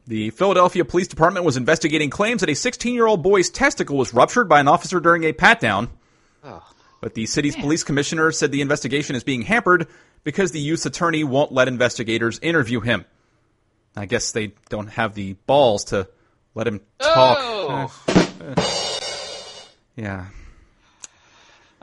The 0.07 0.31
Philadelphia 0.31 0.85
Police 0.85 1.07
Department 1.07 1.45
was 1.45 1.55
investigating 1.57 2.09
claims 2.09 2.41
that 2.41 2.49
a 2.49 2.55
16 2.55 2.93
year 2.95 3.05
old 3.07 3.21
boy's 3.23 3.49
testicle 3.49 3.95
was 3.97 4.13
ruptured 4.13 4.49
by 4.49 4.59
an 4.59 4.67
officer 4.67 4.99
during 4.99 5.23
a 5.23 5.33
pat 5.33 5.59
down. 5.59 5.89
But 7.01 7.13
the 7.13 7.25
city's 7.25 7.55
police 7.55 7.83
commissioner 7.83 8.31
said 8.31 8.51
the 8.51 8.61
investigation 8.61 9.15
is 9.15 9.23
being 9.23 9.41
hampered 9.43 9.87
because 10.23 10.51
the 10.51 10.59
youth's 10.59 10.85
attorney 10.85 11.23
won't 11.23 11.51
let 11.51 11.67
investigators 11.67 12.39
interview 12.41 12.81
him. 12.81 13.05
I 13.95 14.05
guess 14.05 14.31
they 14.31 14.53
don't 14.69 14.87
have 14.89 15.13
the 15.15 15.33
balls 15.45 15.85
to 15.85 16.07
let 16.55 16.67
him 16.67 16.81
talk. 17.01 17.37
Oh, 17.41 17.91
Yeah. 19.95 20.27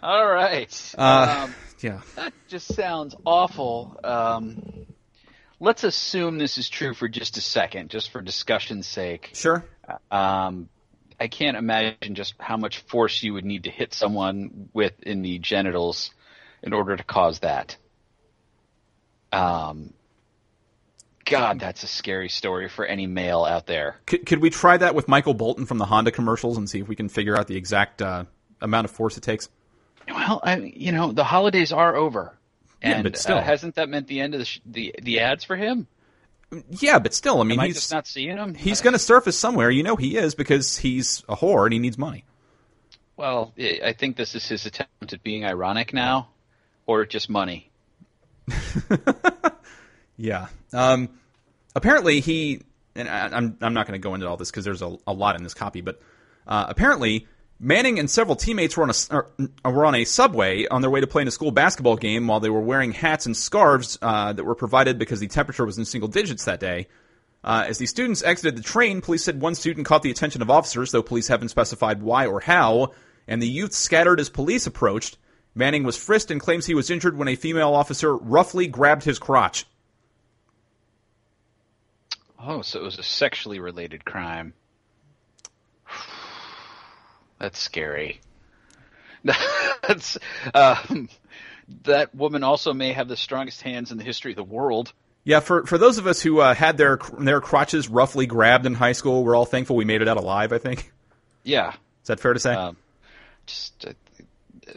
all 0.03 0.27
right. 0.27 0.95
Uh, 0.97 1.45
um, 1.45 1.55
Yeah. 1.81 2.01
That 2.15 2.33
just 2.49 2.75
sounds 2.75 3.15
awful. 3.27 3.99
Um, 4.03 4.87
let's 5.61 5.85
assume 5.85 6.39
this 6.39 6.57
is 6.59 6.69
true 6.69 6.95
for 6.95 7.09
just 7.09 7.37
a 7.37 7.41
second, 7.43 7.91
just 7.91 8.11
for 8.11 8.21
discussion's 8.23 8.87
sake. 8.87 9.31
Sure. 9.35 9.65
Um, 10.11 10.69
I 11.19 11.29
can't 11.29 11.57
imagine 11.57 12.15
just 12.15 12.35
how 12.39 12.57
much 12.57 12.79
force 12.79 13.23
you 13.23 13.33
would 13.35 13.45
need 13.45 13.65
to 13.65 13.71
hit 13.71 13.95
someone 13.95 14.69
with 14.73 14.93
in 15.03 15.23
the 15.23 15.39
genitals 15.39 16.11
in 16.63 16.73
order 16.73 16.97
to 16.97 17.03
cause 17.05 17.39
that. 17.41 17.77
Um, 19.33 19.93
God, 21.25 21.59
that's 21.59 21.83
a 21.83 21.87
scary 21.89 22.29
story 22.29 22.69
for 22.69 22.85
any 22.85 23.07
male 23.07 23.45
out 23.45 23.67
there. 23.67 23.97
Could, 24.07 24.27
could 24.27 24.41
we 24.41 24.51
try 24.51 24.77
that 24.77 24.95
with 24.95 25.09
Michael 25.09 25.35
Bolton 25.35 25.67
from 25.67 25.79
the 25.79 25.85
Honda 25.85 26.11
commercials 26.13 26.57
and 26.57 26.69
see 26.71 26.81
if 26.81 26.89
we 26.89 26.95
can 26.97 27.09
figure 27.09 27.37
out 27.37 27.49
the 27.49 27.57
exact 27.57 28.01
uh, 28.01 28.25
amount 28.61 28.85
of 28.85 28.91
force 28.93 29.17
it 29.17 29.23
takes? 29.23 29.49
Well, 30.09 30.41
I, 30.43 30.57
you 30.59 30.93
know, 30.93 31.11
the 31.13 31.25
holidays 31.25 31.73
are 31.73 31.97
over. 31.97 32.39
Yeah, 32.83 32.91
And 32.97 33.03
but 33.03 33.17
still. 33.17 33.39
uh, 33.39 33.43
hasn't 33.43 33.75
that 33.75 33.89
meant 33.89 34.07
the 34.07 34.21
end 34.21 34.35
of 34.35 34.41
the, 34.41 34.45
sh- 34.45 34.61
the 34.65 34.95
the 35.03 35.21
ads 35.21 35.43
for 35.45 35.57
him? 35.57 35.89
Yeah, 36.71 36.99
but 37.01 37.13
still, 37.13 37.41
I 37.41 37.45
mean, 37.45 37.59
Am 37.59 37.67
he's 37.67 37.75
just 37.75 37.93
not 37.93 38.07
seeing 38.07 38.37
him? 38.37 38.55
he's 38.55 38.81
going 38.81 38.93
to 38.93 38.99
surface 38.99 39.37
somewhere. 39.39 39.71
You 39.71 39.83
know 39.83 39.97
he 39.97 40.17
is 40.17 40.35
because 40.35 40.77
he's 40.79 41.25
a 41.29 41.37
whore 41.37 41.65
and 41.65 41.73
he 41.73 41.79
needs 41.79 41.99
money. 41.99 42.25
Well, 43.17 43.53
I 43.59 43.81
I 43.87 43.93
think 43.93 44.17
this 44.17 44.35
is 44.35 44.47
his 44.47 44.65
attempt 44.67 45.13
at 45.13 45.23
being 45.23 45.45
ironic 45.45 45.93
now, 45.93 46.29
or 46.87 47.05
just 47.07 47.29
money. 47.29 47.71
Yeah. 50.17 50.47
Um, 50.73 51.11
apparently 51.75 52.21
he, 52.21 52.63
and 52.95 53.09
I, 53.09 53.27
I'm 53.27 53.59
I'm 53.61 53.75
not 53.75 53.87
going 53.87 54.01
to 54.01 54.03
go 54.03 54.15
into 54.15 54.27
all 54.27 54.37
this 54.37 54.51
because 54.51 54.65
there's 54.65 54.83
a, 54.83 54.97
a 55.07 55.13
lot 55.13 55.37
in 55.37 55.43
this 55.43 55.55
copy, 55.55 55.83
but 55.83 56.01
uh, 56.47 56.67
apparently 56.69 57.27
Manning 57.59 57.99
and 57.99 58.11
several 58.11 58.37
teammates 58.37 58.77
were 58.77 58.83
on 58.83 58.91
a 58.91 58.95
or, 59.11 59.31
uh, 59.65 59.71
were 59.71 59.87
on 59.87 59.95
a 59.95 60.05
subway 60.05 60.67
on 60.67 60.83
their 60.83 60.91
way 60.91 61.01
to 61.01 61.07
play 61.07 61.23
in 61.23 61.29
a 61.29 61.31
school 61.31 61.51
basketball 61.51 61.97
game 61.97 62.27
while 62.27 62.41
they 62.41 62.51
were 62.51 62.61
wearing 62.61 62.93
hats 62.93 63.25
and 63.25 63.37
scarves 63.37 63.99
uh, 64.03 64.33
that 64.35 64.45
were 64.45 64.55
provided 64.55 64.99
because 64.99 65.21
the 65.21 65.27
temperature 65.27 65.65
was 65.65 65.79
in 65.79 65.85
single 65.87 66.09
digits 66.09 66.45
that 66.45 66.61
day. 66.61 66.87
Uh, 67.43 67.65
as 67.67 67.79
the 67.79 67.87
students 67.87 68.23
exited 68.23 68.57
the 68.57 68.63
train, 68.63 69.01
police 69.01 69.25
said 69.25 69.41
one 69.41 69.55
student 69.55 69.87
caught 69.87 70.03
the 70.03 70.11
attention 70.11 70.43
of 70.43 70.51
officers, 70.51 70.91
though 70.91 71.03
police 71.03 71.29
haven't 71.29 71.49
specified 71.49 72.03
why 72.03 72.27
or 72.27 72.41
how, 72.41 72.93
and 73.27 73.41
the 73.41 73.49
youth 73.49 73.73
scattered 73.73 74.21
as 74.21 74.29
police 74.29 74.67
approached. 74.67 75.17
Manning 75.55 75.85
was 75.85 75.97
frisked 75.97 76.31
and 76.31 76.41
claims 76.41 76.67
he 76.67 76.75
was 76.75 76.91
injured 76.91 77.17
when 77.17 77.29
a 77.29 77.37
female 77.37 77.73
officer 77.73 78.15
roughly 78.15 78.67
grabbed 78.67 79.05
his 79.05 79.19
crotch. 79.19 79.65
Oh, 82.39 82.61
so 82.61 82.81
it 82.81 82.85
was 82.85 82.99
a 82.99 83.03
sexually 83.03 83.61
related 83.61 84.05
crime. 84.05 84.53
That's 87.39 87.59
scary. 87.59 88.21
That's 89.25 90.19
um, 90.55 91.09
that 91.85 92.15
woman 92.15 92.43
also 92.45 92.73
may 92.73 92.93
have 92.93 93.09
the 93.09 93.17
strongest 93.17 93.63
hands 93.63 93.91
in 93.91 93.99
the 93.99 94.05
history 94.05 94.33
of 94.33 94.37
the 94.37 94.45
world. 94.45 94.93
Yeah, 95.25 95.41
for 95.41 95.67
for 95.67 95.77
those 95.79 95.99
of 95.99 96.07
us 96.07 96.23
who 96.23 96.39
uh, 96.41 96.55
had 96.55 96.77
their 96.77 96.99
their 97.19 97.41
crotches 97.41 97.89
roughly 97.89 98.27
grabbed 98.27 98.67
in 98.67 98.75
high 98.75 98.93
school, 98.93 99.25
we're 99.25 99.35
all 99.35 99.45
thankful 99.45 99.75
we 99.75 99.85
made 99.85 100.01
it 100.03 100.09
out 100.09 100.17
alive. 100.17 100.53
I 100.53 100.59
think 100.59 100.93
Yeah. 101.43 101.71
is 101.71 102.07
that 102.07 102.21
fair 102.21 102.33
to 102.33 102.39
say? 102.41 102.55
Um, 102.55 102.77
just 103.47 103.85
uh, 103.87 103.93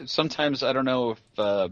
sometimes 0.06 0.62
I 0.64 0.72
don't 0.72 0.84
know 0.84 1.10
if 1.12 1.20
uh, 1.38 1.68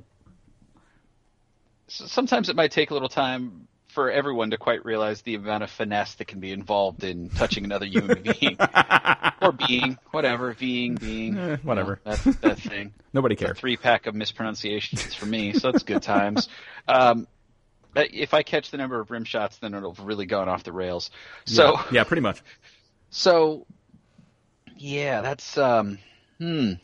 sometimes 1.88 2.48
it 2.48 2.56
might 2.56 2.70
take 2.70 2.90
a 2.90 2.94
little 2.94 3.08
time 3.08 3.66
for 3.98 4.12
everyone 4.12 4.50
to 4.50 4.56
quite 4.56 4.84
realize 4.84 5.22
the 5.22 5.34
amount 5.34 5.64
of 5.64 5.70
finesse 5.72 6.14
that 6.14 6.26
can 6.26 6.38
be 6.38 6.52
involved 6.52 7.02
in 7.02 7.28
touching 7.30 7.64
another 7.64 7.84
human 7.84 8.22
being 8.40 8.56
or 9.42 9.50
being, 9.50 9.98
whatever, 10.12 10.54
being, 10.54 10.94
being, 10.94 11.36
Eh, 11.36 11.56
whatever. 11.64 11.98
you 12.04 12.10
know, 12.12 12.16
that, 12.16 12.40
that 12.42 12.58
thing. 12.60 12.94
Nobody 13.12 13.34
cares. 13.34 13.58
three 13.58 13.76
pack 13.76 14.06
of 14.06 14.14
mispronunciations 14.14 15.14
for 15.16 15.26
me, 15.26 15.52
so 15.52 15.70
it's 15.70 15.82
good 15.82 16.00
times. 16.00 16.48
Um, 16.86 17.26
if 17.96 18.34
I 18.34 18.44
catch 18.44 18.70
the 18.70 18.76
number 18.76 19.00
of 19.00 19.10
rim 19.10 19.24
shots, 19.24 19.58
then 19.58 19.74
it'll 19.74 19.94
have 19.94 20.06
really 20.06 20.26
gone 20.26 20.48
off 20.48 20.62
the 20.62 20.72
rails. 20.72 21.10
So, 21.44 21.72
yeah, 21.72 21.84
yeah, 21.90 22.04
pretty 22.04 22.22
much. 22.22 22.40
so, 23.10 23.66
yeah, 24.76 25.22
that's 25.22 25.58
um, 25.58 25.98
hmm, 26.38 26.74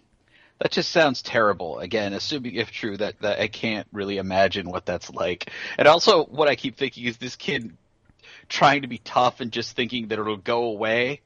that 0.60 0.70
just 0.70 0.90
sounds 0.90 1.22
terrible. 1.22 1.78
Again, 1.78 2.12
assuming 2.12 2.55
if 2.55 2.70
true 2.70 2.97
that 2.97 3.20
that 3.20 3.40
I 3.40 3.48
can't 3.48 3.86
really 3.93 4.18
imagine 4.18 4.70
what 4.70 4.86
that's 4.86 5.10
like. 5.10 5.51
And 5.78 5.89
also, 5.89 6.24
what 6.24 6.48
I 6.48 6.56
keep 6.56 6.76
thinking 6.76 7.05
is 7.05 7.16
this 7.16 7.36
kid 7.36 7.76
trying 8.48 8.82
to 8.82 8.89
be 8.89 8.98
tough 8.98 9.40
and 9.40 9.51
just 9.51 9.74
thinking 9.74 10.09
that 10.09 10.18
it'll 10.18 10.36
go 10.36 10.64
away. 10.64 11.20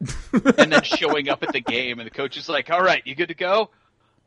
and 0.00 0.72
then 0.72 0.82
showing 0.84 1.28
up 1.28 1.42
at 1.42 1.52
the 1.52 1.60
game, 1.60 1.98
and 1.98 2.06
the 2.06 2.14
coach 2.14 2.36
is 2.36 2.48
like, 2.48 2.70
"All 2.70 2.82
right, 2.82 3.02
you 3.06 3.14
good 3.14 3.28
to 3.28 3.34
go?" 3.34 3.70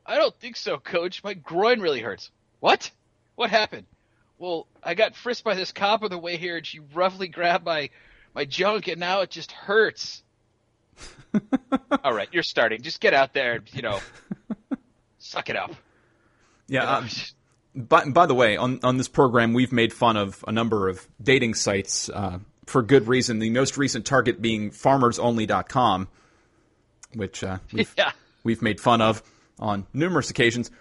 I 0.06 0.16
don't 0.18 0.38
think 0.40 0.58
so, 0.58 0.78
coach. 0.78 1.24
My 1.24 1.34
groin 1.34 1.80
really 1.80 2.02
hurts. 2.02 2.32
What? 2.60 2.92
What 3.36 3.50
happened? 3.50 3.86
Well, 4.38 4.68
I 4.84 4.96
got 4.96 5.16
frisked 5.16 5.44
by 5.44 5.54
this 5.54 5.72
cop 5.72 6.04
on 6.04 6.10
the 6.10 6.18
way 6.18 6.38
here, 6.38 6.58
and 6.58 6.66
she 6.66 6.80
roughly 6.94 7.28
grabbed 7.28 7.66
my 7.66 7.90
my 8.34 8.46
junk, 8.46 8.88
and 8.88 9.00
now 9.00 9.22
it 9.22 9.30
just 9.30 9.52
hurts. 9.52 10.24
All 12.04 12.14
right, 12.14 12.28
you're 12.32 12.44
starting. 12.44 12.82
Just 12.82 13.00
get 13.00 13.14
out 13.14 13.34
there, 13.34 13.54
and, 13.54 13.74
you 13.74 13.82
know, 13.82 14.00
suck 15.18 15.50
it 15.50 15.56
up. 15.56 15.74
Yeah. 16.68 16.82
You 16.82 16.86
know? 16.86 16.94
um, 16.94 17.10
by, 17.76 18.06
by 18.06 18.26
the 18.26 18.36
way, 18.36 18.58
on, 18.58 18.80
on 18.84 18.98
this 18.98 19.08
program, 19.08 19.54
we've 19.54 19.72
made 19.72 19.94
fun 19.94 20.18
of 20.18 20.44
a 20.48 20.52
number 20.52 20.90
of 20.90 21.08
dating 21.22 21.54
sites 21.54 22.10
uh, 22.10 22.40
for 22.66 22.82
good 22.82 23.08
reason. 23.08 23.40
The 23.40 23.50
most 23.50 23.78
recent 23.78 24.06
target 24.06 24.42
being 24.42 24.72
FarmersOnly.com, 24.72 26.08
which 27.16 27.44
uh, 27.44 27.60
we've, 27.72 27.94
yeah. 27.98 28.12
we've 28.44 28.62
made 28.62 28.80
fun 28.80 29.02
of 29.02 29.24
on 29.60 29.86
numerous 29.94 30.30
occasions. 30.30 30.72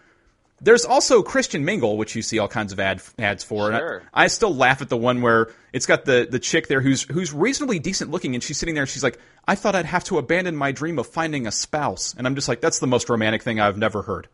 There's 0.63 0.85
also 0.85 1.23
Christian 1.23 1.65
Mingle, 1.65 1.97
which 1.97 2.15
you 2.15 2.21
see 2.21 2.39
all 2.39 2.49
kinds 2.49 2.73
of 2.73 2.81
ad, 2.81 3.01
ads 3.19 3.43
for. 3.43 3.71
and 3.71 3.79
Sure. 3.79 4.03
I, 4.13 4.25
I 4.25 4.27
still 4.27 4.55
laugh 4.55 4.83
at 4.83 4.91
the 4.91 4.97
one 4.97 5.23
where 5.23 5.49
it's 5.73 5.87
got 5.87 6.05
the, 6.05 6.29
the 6.31 6.39
chick 6.39 6.67
there 6.69 6.83
who's 6.83 7.03
who's 7.05 7.33
reasonably 7.33 7.79
decent 7.79 8.11
looking, 8.11 8.35
and 8.35 8.45
she's 8.45 8.59
sitting 8.59 8.75
there 8.75 8.83
and 8.83 8.91
she's 8.91 9.03
like, 9.03 9.19
"I 9.49 9.55
thought 9.55 9.75
I'd 9.75 9.87
have 9.87 10.05
to 10.05 10.19
abandon 10.19 10.57
my 10.57 10.73
dream 10.73 10.99
of 10.99 11.07
finding 11.07 11.47
a 11.47 11.53
spouse," 11.53 12.15
and 12.17 12.27
I'm 12.27 12.35
just 12.35 12.47
like, 12.47 12.61
"That's 12.61 12.79
the 12.79 12.87
most 12.87 13.09
romantic 13.09 13.43
thing 13.43 13.59
I've 13.59 13.79
never 13.79 14.03
heard." 14.03 14.29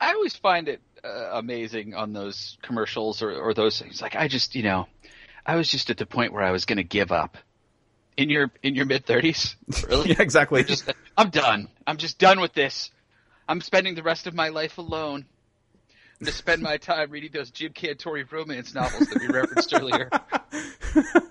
I 0.00 0.14
always 0.14 0.34
find 0.34 0.68
it 0.68 0.80
uh, 1.04 1.30
amazing 1.34 1.94
on 1.94 2.12
those 2.12 2.58
commercials 2.62 3.22
or, 3.22 3.32
or 3.32 3.54
those 3.54 3.78
things. 3.80 4.02
Like 4.02 4.16
I 4.16 4.26
just, 4.26 4.56
you 4.56 4.64
know, 4.64 4.88
I 5.46 5.54
was 5.54 5.68
just 5.68 5.90
at 5.90 5.96
the 5.96 6.06
point 6.06 6.32
where 6.32 6.42
I 6.42 6.50
was 6.50 6.64
going 6.64 6.78
to 6.78 6.84
give 6.84 7.12
up. 7.12 7.38
In 8.14 8.28
your 8.28 8.50
in 8.62 8.74
your 8.74 8.84
mid 8.84 9.06
thirties, 9.06 9.56
really? 9.88 10.10
yeah, 10.10 10.20
exactly. 10.20 10.62
Just 10.64 10.92
I'm 11.16 11.30
done. 11.30 11.68
I'm 11.86 11.96
just 11.96 12.18
done 12.18 12.40
with 12.40 12.52
this. 12.52 12.90
I'm 13.52 13.60
spending 13.60 13.94
the 13.94 14.02
rest 14.02 14.26
of 14.26 14.32
my 14.32 14.48
life 14.48 14.78
alone. 14.78 15.26
I'm 15.84 16.24
going 16.24 16.26
to 16.26 16.32
spend 16.32 16.62
my 16.62 16.78
time 16.78 17.10
reading 17.10 17.32
those 17.34 17.50
Jim 17.50 17.74
Cantore 17.74 18.24
romance 18.32 18.72
novels 18.72 19.10
that 19.10 19.20
we 19.20 19.28
referenced 19.28 19.74
earlier. 19.74 20.08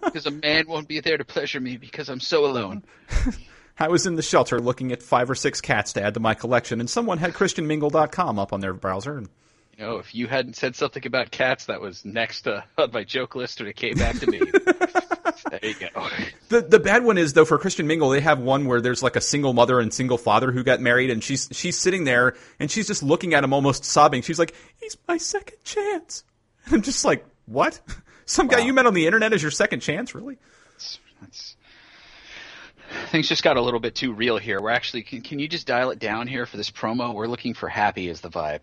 Because 0.03 0.25
a 0.25 0.31
man 0.31 0.67
won't 0.67 0.87
be 0.87 0.99
there 0.99 1.17
to 1.17 1.23
pleasure 1.23 1.59
me 1.59 1.77
because 1.77 2.09
I'm 2.09 2.19
so 2.19 2.45
alone. 2.45 2.83
I 3.79 3.87
was 3.87 4.07
in 4.07 4.15
the 4.15 4.23
shelter 4.23 4.59
looking 4.59 4.91
at 4.91 5.03
five 5.03 5.29
or 5.29 5.35
six 5.35 5.61
cats 5.61 5.93
to 5.93 6.03
add 6.03 6.15
to 6.15 6.19
my 6.19 6.33
collection, 6.33 6.79
and 6.79 6.89
someone 6.89 7.19
had 7.19 7.33
ChristianMingle.com 7.33 8.39
up 8.39 8.53
on 8.53 8.59
their 8.59 8.73
browser. 8.73 9.17
And 9.17 9.29
You 9.77 9.85
know, 9.85 9.97
if 9.97 10.15
you 10.15 10.27
hadn't 10.27 10.55
said 10.55 10.75
something 10.75 11.05
about 11.05 11.29
cats 11.29 11.67
that 11.67 11.79
was 11.79 12.03
next 12.03 12.47
uh, 12.47 12.61
on 12.77 12.91
my 12.91 13.03
joke 13.03 13.35
list 13.35 13.59
when 13.59 13.69
it 13.69 13.75
came 13.75 13.95
back 13.95 14.19
to 14.19 14.29
me. 14.29 14.41
there 15.49 15.59
you 15.63 15.75
go. 15.75 16.07
the 16.49 16.61
the 16.61 16.79
bad 16.79 17.03
one 17.03 17.17
is 17.17 17.33
though 17.33 17.45
for 17.45 17.57
Christian 17.57 17.87
Mingle, 17.87 18.09
they 18.09 18.21
have 18.21 18.39
one 18.39 18.65
where 18.65 18.81
there's 18.81 19.03
like 19.03 19.15
a 19.15 19.21
single 19.21 19.53
mother 19.53 19.79
and 19.79 19.93
single 19.93 20.17
father 20.17 20.51
who 20.51 20.63
got 20.63 20.79
married, 20.79 21.09
and 21.09 21.23
she's 21.23 21.49
she's 21.51 21.77
sitting 21.77 22.03
there 22.03 22.35
and 22.59 22.69
she's 22.69 22.87
just 22.87 23.03
looking 23.03 23.33
at 23.33 23.43
him, 23.43 23.53
almost 23.53 23.85
sobbing. 23.85 24.21
She's 24.21 24.39
like, 24.39 24.53
"He's 24.79 24.97
my 25.07 25.17
second 25.17 25.57
chance." 25.63 26.23
And 26.63 26.75
I'm 26.75 26.81
just 26.83 27.03
like, 27.03 27.25
"What? 27.47 27.81
Some 28.25 28.47
guy 28.47 28.59
you 28.59 28.71
met 28.71 28.85
on 28.85 28.93
the 28.93 29.07
internet 29.07 29.33
is 29.33 29.41
your 29.41 29.49
second 29.49 29.79
chance, 29.79 30.13
really?" 30.13 30.37
That's, 31.19 31.55
things 33.09 33.27
just 33.27 33.43
got 33.43 33.57
a 33.57 33.61
little 33.61 33.79
bit 33.79 33.95
too 33.95 34.13
real 34.13 34.37
here. 34.37 34.61
We're 34.61 34.71
actually, 34.71 35.03
can, 35.03 35.21
can 35.21 35.39
you 35.39 35.47
just 35.47 35.67
dial 35.67 35.91
it 35.91 35.99
down 35.99 36.27
here 36.27 36.45
for 36.45 36.57
this 36.57 36.69
promo? 36.69 37.13
We're 37.13 37.27
looking 37.27 37.53
for 37.53 37.67
happy 37.67 38.09
as 38.09 38.21
the 38.21 38.29
vibe. 38.29 38.61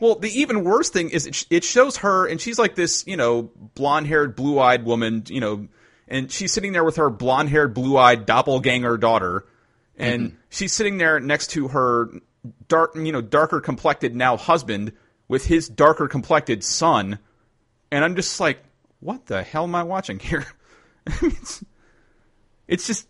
Well, 0.00 0.16
the 0.16 0.30
even 0.40 0.64
worse 0.64 0.90
thing 0.90 1.10
is 1.10 1.26
it, 1.26 1.34
sh- 1.34 1.44
it 1.50 1.64
shows 1.64 1.98
her, 1.98 2.26
and 2.26 2.40
she's 2.40 2.58
like 2.58 2.74
this, 2.74 3.06
you 3.06 3.16
know, 3.16 3.50
blonde 3.74 4.06
haired, 4.06 4.36
blue 4.36 4.58
eyed 4.58 4.84
woman, 4.84 5.24
you 5.28 5.40
know, 5.40 5.68
and 6.08 6.30
she's 6.30 6.52
sitting 6.52 6.72
there 6.72 6.84
with 6.84 6.96
her 6.96 7.10
blonde 7.10 7.48
haired, 7.50 7.74
blue 7.74 7.96
eyed 7.96 8.26
doppelganger 8.26 8.96
daughter, 8.98 9.46
and 9.96 10.28
mm-hmm. 10.28 10.36
she's 10.50 10.72
sitting 10.72 10.98
there 10.98 11.20
next 11.20 11.48
to 11.50 11.68
her 11.68 12.10
dark, 12.68 12.94
you 12.96 13.12
know, 13.12 13.20
darker 13.20 13.60
complected 13.60 14.14
now 14.14 14.36
husband 14.36 14.92
with 15.28 15.46
his 15.46 15.68
darker 15.68 16.08
complected 16.08 16.62
son, 16.62 17.18
and 17.90 18.04
I'm 18.04 18.16
just 18.16 18.38
like, 18.40 18.58
what 19.00 19.26
the 19.26 19.42
hell 19.42 19.64
am 19.64 19.74
I 19.74 19.82
watching 19.82 20.18
here? 20.18 20.46
it's, 21.06 21.64
it's 22.68 22.86
just 22.86 23.08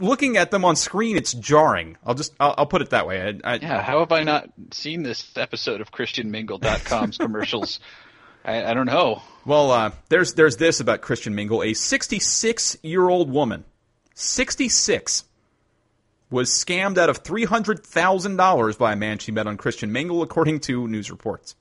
looking 0.00 0.36
at 0.36 0.50
them 0.50 0.64
on 0.64 0.76
screen. 0.76 1.16
It's 1.16 1.32
jarring. 1.32 1.96
I'll 2.04 2.14
just, 2.14 2.34
I'll, 2.40 2.54
I'll 2.58 2.66
put 2.66 2.82
it 2.82 2.90
that 2.90 3.06
way. 3.06 3.40
I, 3.44 3.52
I, 3.52 3.56
Yeah, 3.56 3.82
how 3.82 4.00
have 4.00 4.12
I 4.12 4.22
not 4.22 4.48
seen 4.72 5.02
this 5.02 5.36
episode 5.36 5.80
of 5.80 5.90
ChristianMingle.com's 5.90 7.18
commercials? 7.18 7.80
I, 8.44 8.70
I 8.70 8.74
don't 8.74 8.86
know. 8.86 9.22
Well, 9.44 9.70
uh, 9.70 9.90
there's 10.08 10.34
there's 10.34 10.56
this 10.56 10.80
about 10.80 11.00
Christian 11.00 11.34
Mingle. 11.34 11.62
A 11.62 11.74
66 11.74 12.76
year 12.82 13.08
old 13.08 13.30
woman, 13.30 13.64
66, 14.14 15.24
was 16.30 16.50
scammed 16.50 16.98
out 16.98 17.08
of 17.10 17.18
three 17.18 17.44
hundred 17.44 17.84
thousand 17.84 18.36
dollars 18.36 18.76
by 18.76 18.92
a 18.92 18.96
man 18.96 19.18
she 19.18 19.32
met 19.32 19.46
on 19.46 19.56
Christian 19.56 19.92
Mingle, 19.92 20.22
according 20.22 20.60
to 20.60 20.86
news 20.86 21.10
reports. 21.10 21.56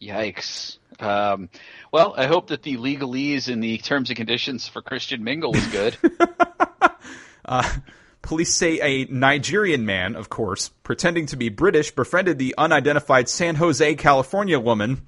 Yikes. 0.00 0.78
Um, 1.02 1.50
well, 1.90 2.14
I 2.16 2.26
hope 2.26 2.48
that 2.48 2.62
the 2.62 2.76
legalese 2.76 3.48
in 3.48 3.60
the 3.60 3.78
terms 3.78 4.08
and 4.10 4.16
conditions 4.16 4.68
for 4.68 4.82
Christian 4.82 5.24
Mingle 5.24 5.52
was 5.52 5.66
good. 5.66 5.96
Police 8.22 8.54
say 8.54 8.78
a 8.80 9.04
Nigerian 9.12 9.84
man, 9.84 10.14
of 10.14 10.28
course, 10.28 10.68
pretending 10.84 11.26
to 11.26 11.36
be 11.36 11.48
British, 11.48 11.90
befriended 11.90 12.38
the 12.38 12.54
unidentified 12.56 13.28
San 13.28 13.56
Jose, 13.56 13.96
California 13.96 14.60
woman. 14.60 15.02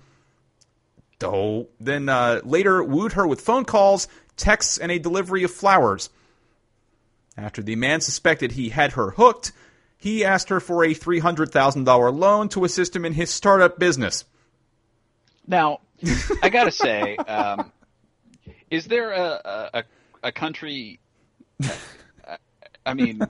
Though, 1.21 1.69
then 1.79 2.09
uh, 2.09 2.41
later 2.43 2.83
wooed 2.83 3.13
her 3.13 3.25
with 3.25 3.41
phone 3.41 3.65
calls, 3.65 4.09
texts, 4.37 4.79
and 4.79 4.91
a 4.91 4.99
delivery 4.99 5.45
of 5.45 5.53
flowers. 5.53 6.11
After 7.37 7.63
the 7.63 7.77
man 7.77 8.01
suspected 8.01 8.53
he 8.53 8.71
had 8.71 8.93
her 8.93 9.11
hooked, 9.13 9.53
he 9.97 10.25
asked 10.25 10.49
her 10.49 10.59
for 10.59 10.83
a 10.85 10.95
$300,000 10.95 12.19
loan 12.19 12.49
to 12.51 12.65
assist 12.65 12.97
him 12.97 13.05
in 13.05 13.13
his 13.13 13.31
startup 13.31 13.79
business. 13.79 14.25
Now, 15.47 15.81
I 16.43 16.49
gotta 16.49 16.71
say, 16.71 17.17
um, 17.17 17.73
is 18.71 18.87
there 18.87 19.13
a, 19.13 19.71
a, 19.75 19.85
a 20.25 20.33
country? 20.33 21.01
I 22.87 22.95
mean, 22.95 23.21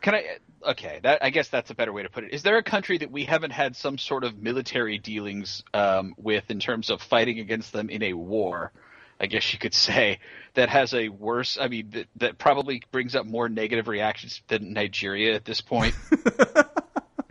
can 0.00 0.14
I? 0.14 0.24
Okay, 0.66 1.00
that 1.02 1.22
I 1.22 1.30
guess 1.30 1.48
that's 1.48 1.70
a 1.70 1.74
better 1.74 1.92
way 1.92 2.02
to 2.02 2.08
put 2.08 2.24
it. 2.24 2.32
Is 2.32 2.42
there 2.42 2.56
a 2.56 2.62
country 2.62 2.98
that 2.98 3.10
we 3.10 3.24
haven't 3.24 3.50
had 3.50 3.76
some 3.76 3.98
sort 3.98 4.24
of 4.24 4.38
military 4.38 4.98
dealings 4.98 5.62
um, 5.74 6.14
with 6.16 6.50
in 6.50 6.58
terms 6.58 6.90
of 6.90 7.02
fighting 7.02 7.38
against 7.38 7.72
them 7.72 7.90
in 7.90 8.02
a 8.02 8.14
war? 8.14 8.72
I 9.20 9.26
guess 9.26 9.52
you 9.52 9.58
could 9.58 9.74
say 9.74 10.18
that 10.54 10.68
has 10.70 10.92
a 10.92 11.08
worse. 11.08 11.56
I 11.60 11.68
mean, 11.68 11.90
that, 11.90 12.06
that 12.16 12.38
probably 12.38 12.82
brings 12.90 13.14
up 13.14 13.26
more 13.26 13.48
negative 13.48 13.88
reactions 13.88 14.42
than 14.48 14.72
Nigeria 14.72 15.34
at 15.34 15.44
this 15.44 15.60
point. 15.60 15.94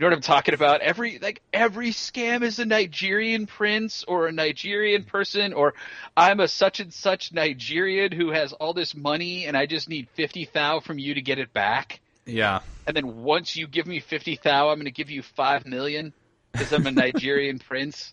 Know 0.04 0.10
what 0.10 0.16
I'm 0.16 0.20
talking 0.20 0.52
about? 0.52 0.82
Every 0.82 1.18
like 1.18 1.40
every 1.50 1.88
scam 1.88 2.42
is 2.42 2.58
a 2.58 2.66
Nigerian 2.66 3.46
prince 3.46 4.04
or 4.06 4.26
a 4.26 4.32
Nigerian 4.32 5.04
person 5.04 5.54
or 5.54 5.72
I'm 6.14 6.40
a 6.40 6.48
such 6.48 6.80
and 6.80 6.92
such 6.92 7.32
Nigerian 7.32 8.12
who 8.12 8.30
has 8.30 8.52
all 8.52 8.74
this 8.74 8.94
money 8.94 9.46
and 9.46 9.56
I 9.56 9.64
just 9.64 9.88
need 9.88 10.10
fifty 10.10 10.46
thou 10.52 10.80
from 10.80 10.98
you 10.98 11.14
to 11.14 11.22
get 11.22 11.38
it 11.38 11.54
back. 11.54 12.00
Yeah. 12.26 12.60
And 12.86 12.94
then 12.94 13.22
once 13.22 13.56
you 13.56 13.66
give 13.66 13.86
me 13.86 13.98
fifty 13.98 14.38
thou, 14.42 14.68
I'm 14.68 14.76
going 14.76 14.84
to 14.84 14.90
give 14.90 15.08
you 15.08 15.22
five 15.22 15.64
million 15.64 16.12
because 16.52 16.70
I'm 16.74 16.86
a 16.86 16.90
Nigerian 16.92 17.58
prince. 17.58 18.12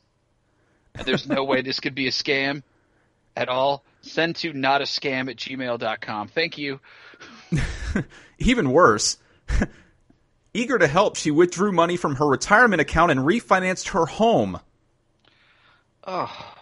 And 0.96 1.06
there's 1.06 1.28
no 1.28 1.44
way 1.44 1.62
this 1.62 1.82
could 1.82 1.94
be 1.94 2.08
a 2.08 2.12
scam 2.12 2.64
at 3.36 3.50
all. 3.50 3.84
Send 4.00 4.38
to 4.38 4.54
not 4.54 4.80
a 4.80 4.86
scam 4.86 5.30
at 5.30 5.36
gmail.com. 5.36 6.30
Thank 6.30 6.58
you. 6.58 6.80
Even 8.40 8.72
worse, 8.72 9.18
eager 10.54 10.78
to 10.78 10.88
help, 10.88 11.16
she 11.16 11.32
withdrew 11.32 11.72
money 11.72 11.98
from 11.98 12.16
her 12.16 12.28
retirement 12.28 12.82
account 12.82 13.12
and 13.12 13.22
refinanced 13.22 13.90
her 13.90 14.06
home. 14.06 14.60
Oh, 16.04 16.56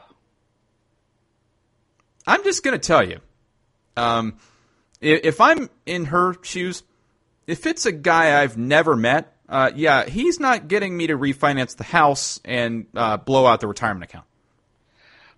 I'm 2.28 2.44
just 2.44 2.64
going 2.64 2.80
to 2.80 2.88
tell 2.88 3.08
you. 3.08 3.20
Um, 3.98 4.38
if 5.02 5.42
I'm 5.42 5.70
in 5.86 6.06
her 6.06 6.36
shoes, 6.44 6.84
if 7.48 7.66
it's 7.66 7.86
a 7.86 7.92
guy 7.92 8.42
I've 8.42 8.58
never 8.58 8.96
met, 8.96 9.36
uh, 9.48 9.72
yeah, 9.76 10.06
he's 10.06 10.40
not 10.40 10.68
getting 10.68 10.96
me 10.96 11.08
to 11.08 11.18
refinance 11.18 11.76
the 11.76 11.84
house 11.84 12.40
and 12.46 12.86
uh, 12.96 13.18
blow 13.18 13.48
out 13.48 13.62
the 13.62 13.68
retirement 13.68 14.04
account. 14.04 14.26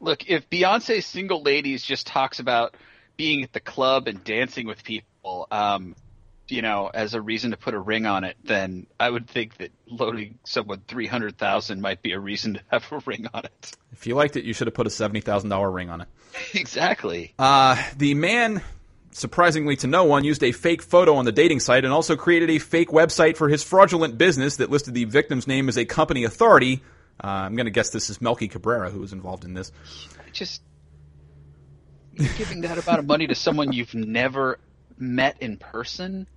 Look, 0.02 0.28
if 0.28 0.50
Beyonce 0.50 1.04
Single 1.04 1.44
Ladies 1.44 1.84
just 1.84 2.08
talks 2.08 2.40
about 2.40 2.76
being 3.16 3.44
at 3.44 3.54
the 3.54 3.60
club 3.60 4.08
and 4.08 4.24
dancing 4.24 4.68
with 4.68 4.84
people, 4.84 5.48
um, 5.52 5.96
you 6.52 6.62
know, 6.62 6.92
as 6.94 7.14
a 7.14 7.22
reason 7.22 7.52
to 7.52 7.58
put 7.58 7.74
a 7.74 7.80
ring 7.80 8.06
on 8.06 8.24
it, 8.24 8.36
then 8.44 8.88
I 9.00 9.10
would 9.10 9.30
think 9.30 9.58
that 9.58 9.72
loading 9.88 10.38
someone 10.44 10.82
three 10.88 11.08
hundred 11.08 11.38
thousand 11.38 11.82
might 11.82 12.02
be 12.02 12.12
a 12.12 12.20
reason 12.20 12.56
to 12.56 12.62
have 12.72 12.92
a 12.92 13.02
ring 13.06 13.28
on 13.34 13.46
it. 13.46 13.72
If 13.94 14.06
you 14.06 14.16
liked 14.16 14.36
it, 14.36 14.44
you 14.44 14.54
should 14.54 14.68
have 14.68 14.74
put 14.74 14.88
a 14.88 14.90
seventy 14.90 15.22
thousand 15.22 15.50
dollar 15.50 15.72
ring 15.72 15.90
on 15.90 16.02
it. 16.02 16.08
exactly. 16.54 17.34
Uh, 17.40 17.82
the 17.98 18.14
man, 18.14 18.62
surprisingly 19.12 19.76
to 19.78 19.88
no 19.88 20.04
one, 20.04 20.24
used 20.24 20.44
a 20.44 20.52
fake 20.52 20.82
photo 20.82 21.16
on 21.16 21.26
the 21.26 21.32
dating 21.32 21.62
site 21.62 21.86
and 21.86 21.94
also 21.94 22.16
created 22.16 22.50
a 22.50 22.60
fake 22.60 22.90
website 22.90 23.38
for 23.38 23.48
his 23.48 23.64
fraudulent 23.64 24.18
business 24.18 24.58
that 24.58 24.70
listed 24.70 24.94
the 24.94 25.06
victim's 25.06 25.48
name 25.48 25.70
as 25.70 25.78
a 25.78 25.86
company 25.86 26.26
authority. 26.26 26.82
Uh, 27.24 27.28
I'm 27.28 27.56
going 27.56 27.66
to 27.66 27.72
guess 27.72 27.92
this 27.92 28.10
is 28.10 28.20
Melky 28.20 28.48
Cabrera 28.48 28.90
who 28.90 29.00
was 29.00 29.14
involved 29.14 29.46
in 29.46 29.54
this. 29.54 29.72
Just 30.34 30.62
you're 32.16 32.34
giving 32.34 32.62
that 32.62 32.78
amount 32.78 33.00
of 33.00 33.06
money 33.06 33.28
to 33.28 33.36
someone 33.36 33.72
you've 33.72 33.94
never 33.94 34.60
met 34.98 35.38
in 35.42 35.58
person. 35.58 36.28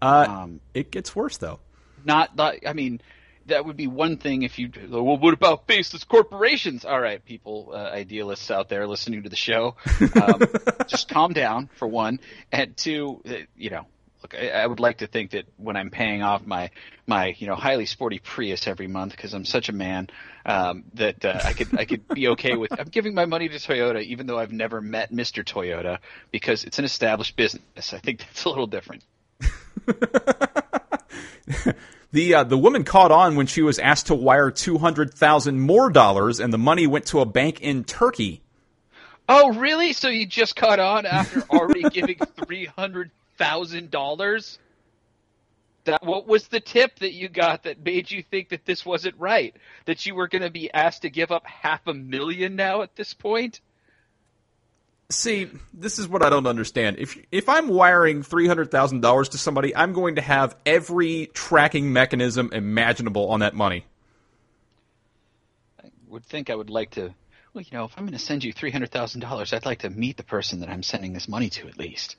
Uh, 0.00 0.26
Um, 0.28 0.60
it 0.74 0.90
gets 0.90 1.14
worse 1.16 1.36
though. 1.36 1.60
not, 2.04 2.36
not 2.36 2.54
I 2.66 2.72
mean 2.72 3.00
that 3.46 3.64
would 3.64 3.76
be 3.76 3.86
one 3.86 4.18
thing 4.18 4.42
if 4.42 4.58
you 4.58 4.70
well 4.88 5.16
what 5.16 5.34
about 5.34 5.66
faceless 5.66 6.04
corporations? 6.04 6.84
All 6.84 7.00
right 7.00 7.24
people 7.24 7.70
uh, 7.72 7.76
idealists 7.76 8.50
out 8.50 8.68
there 8.68 8.86
listening 8.86 9.22
to 9.24 9.28
the 9.28 9.36
show 9.36 9.76
um, 10.22 10.42
just 10.86 11.08
calm 11.08 11.32
down 11.32 11.68
for 11.76 11.88
one. 11.88 12.20
And 12.52 12.76
two 12.76 13.22
uh, 13.28 13.34
you 13.56 13.70
know 13.70 13.86
look 14.22 14.34
I, 14.34 14.50
I 14.50 14.66
would 14.66 14.80
like 14.80 14.98
to 14.98 15.06
think 15.06 15.30
that 15.30 15.44
when 15.56 15.76
i'm 15.76 15.90
paying 15.90 16.22
off 16.22 16.44
my 16.44 16.70
my 17.06 17.34
you 17.38 17.46
know 17.46 17.54
highly 17.54 17.86
sporty 17.86 18.18
prius 18.18 18.66
every 18.66 18.88
month 18.88 19.12
because 19.12 19.32
i'm 19.32 19.44
such 19.44 19.68
a 19.68 19.72
man 19.72 20.08
um, 20.44 20.84
that 20.94 21.24
uh, 21.24 21.40
i 21.44 21.52
could 21.52 21.78
i 21.78 21.84
could 21.84 22.06
be 22.08 22.28
okay 22.28 22.56
with 22.56 22.72
i'm 22.78 22.88
giving 22.88 23.14
my 23.14 23.26
money 23.26 23.48
to 23.48 23.56
toyota 23.56 24.02
even 24.02 24.26
though 24.26 24.38
i've 24.38 24.52
never 24.52 24.80
met 24.80 25.12
mr 25.12 25.44
toyota 25.44 25.98
because 26.32 26.64
it's 26.64 26.78
an 26.78 26.84
established 26.84 27.36
business. 27.36 27.94
I 27.94 27.98
think 27.98 28.18
that's 28.20 28.44
a 28.44 28.48
little 28.48 28.66
different 28.66 29.04
The 32.10 32.34
uh, 32.34 32.44
the 32.44 32.56
woman 32.56 32.84
caught 32.84 33.12
on 33.12 33.36
when 33.36 33.46
she 33.46 33.60
was 33.60 33.78
asked 33.78 34.06
to 34.06 34.14
wire 34.14 34.50
two 34.50 34.78
hundred 34.78 35.12
thousand 35.12 35.60
more 35.60 35.90
dollars, 35.90 36.40
and 36.40 36.52
the 36.52 36.58
money 36.58 36.86
went 36.86 37.06
to 37.06 37.20
a 37.20 37.26
bank 37.26 37.60
in 37.60 37.84
Turkey. 37.84 38.40
Oh, 39.28 39.52
really? 39.52 39.92
So 39.92 40.08
you 40.08 40.24
just 40.24 40.56
caught 40.56 40.78
on 40.78 41.04
after 41.04 41.40
already 41.50 41.82
giving 41.90 42.18
three 42.46 42.64
hundred 42.64 43.10
thousand 43.36 43.90
dollars? 43.90 44.58
That 45.84 46.02
what 46.02 46.26
was 46.26 46.48
the 46.48 46.60
tip 46.60 46.98
that 47.00 47.12
you 47.12 47.28
got 47.28 47.64
that 47.64 47.84
made 47.84 48.10
you 48.10 48.22
think 48.22 48.50
that 48.50 48.64
this 48.64 48.86
wasn't 48.86 49.16
right? 49.18 49.54
That 49.84 50.06
you 50.06 50.14
were 50.14 50.28
going 50.28 50.42
to 50.42 50.50
be 50.50 50.72
asked 50.72 51.02
to 51.02 51.10
give 51.10 51.30
up 51.30 51.46
half 51.46 51.86
a 51.86 51.94
million 51.94 52.56
now 52.56 52.80
at 52.80 52.96
this 52.96 53.12
point? 53.12 53.60
See, 55.10 55.48
this 55.72 55.98
is 55.98 56.06
what 56.06 56.22
I 56.22 56.28
don't 56.28 56.46
understand. 56.46 56.98
If 56.98 57.16
if 57.32 57.48
I'm 57.48 57.68
wiring 57.68 58.22
three 58.22 58.46
hundred 58.46 58.70
thousand 58.70 59.00
dollars 59.00 59.30
to 59.30 59.38
somebody, 59.38 59.74
I'm 59.74 59.94
going 59.94 60.16
to 60.16 60.20
have 60.20 60.54
every 60.66 61.30
tracking 61.32 61.94
mechanism 61.94 62.50
imaginable 62.52 63.30
on 63.30 63.40
that 63.40 63.54
money. 63.54 63.86
I 65.82 65.88
would 66.08 66.26
think 66.26 66.50
I 66.50 66.54
would 66.54 66.68
like 66.68 66.90
to. 66.92 67.14
Well, 67.54 67.62
you 67.62 67.70
know, 67.72 67.86
if 67.86 67.92
I'm 67.96 68.04
going 68.04 68.12
to 68.12 68.18
send 68.18 68.44
you 68.44 68.52
three 68.52 68.70
hundred 68.70 68.90
thousand 68.90 69.22
dollars, 69.22 69.54
I'd 69.54 69.64
like 69.64 69.78
to 69.78 69.88
meet 69.88 70.18
the 70.18 70.24
person 70.24 70.60
that 70.60 70.68
I'm 70.68 70.82
sending 70.82 71.14
this 71.14 71.26
money 71.26 71.48
to 71.50 71.68
at 71.68 71.78
least. 71.78 72.16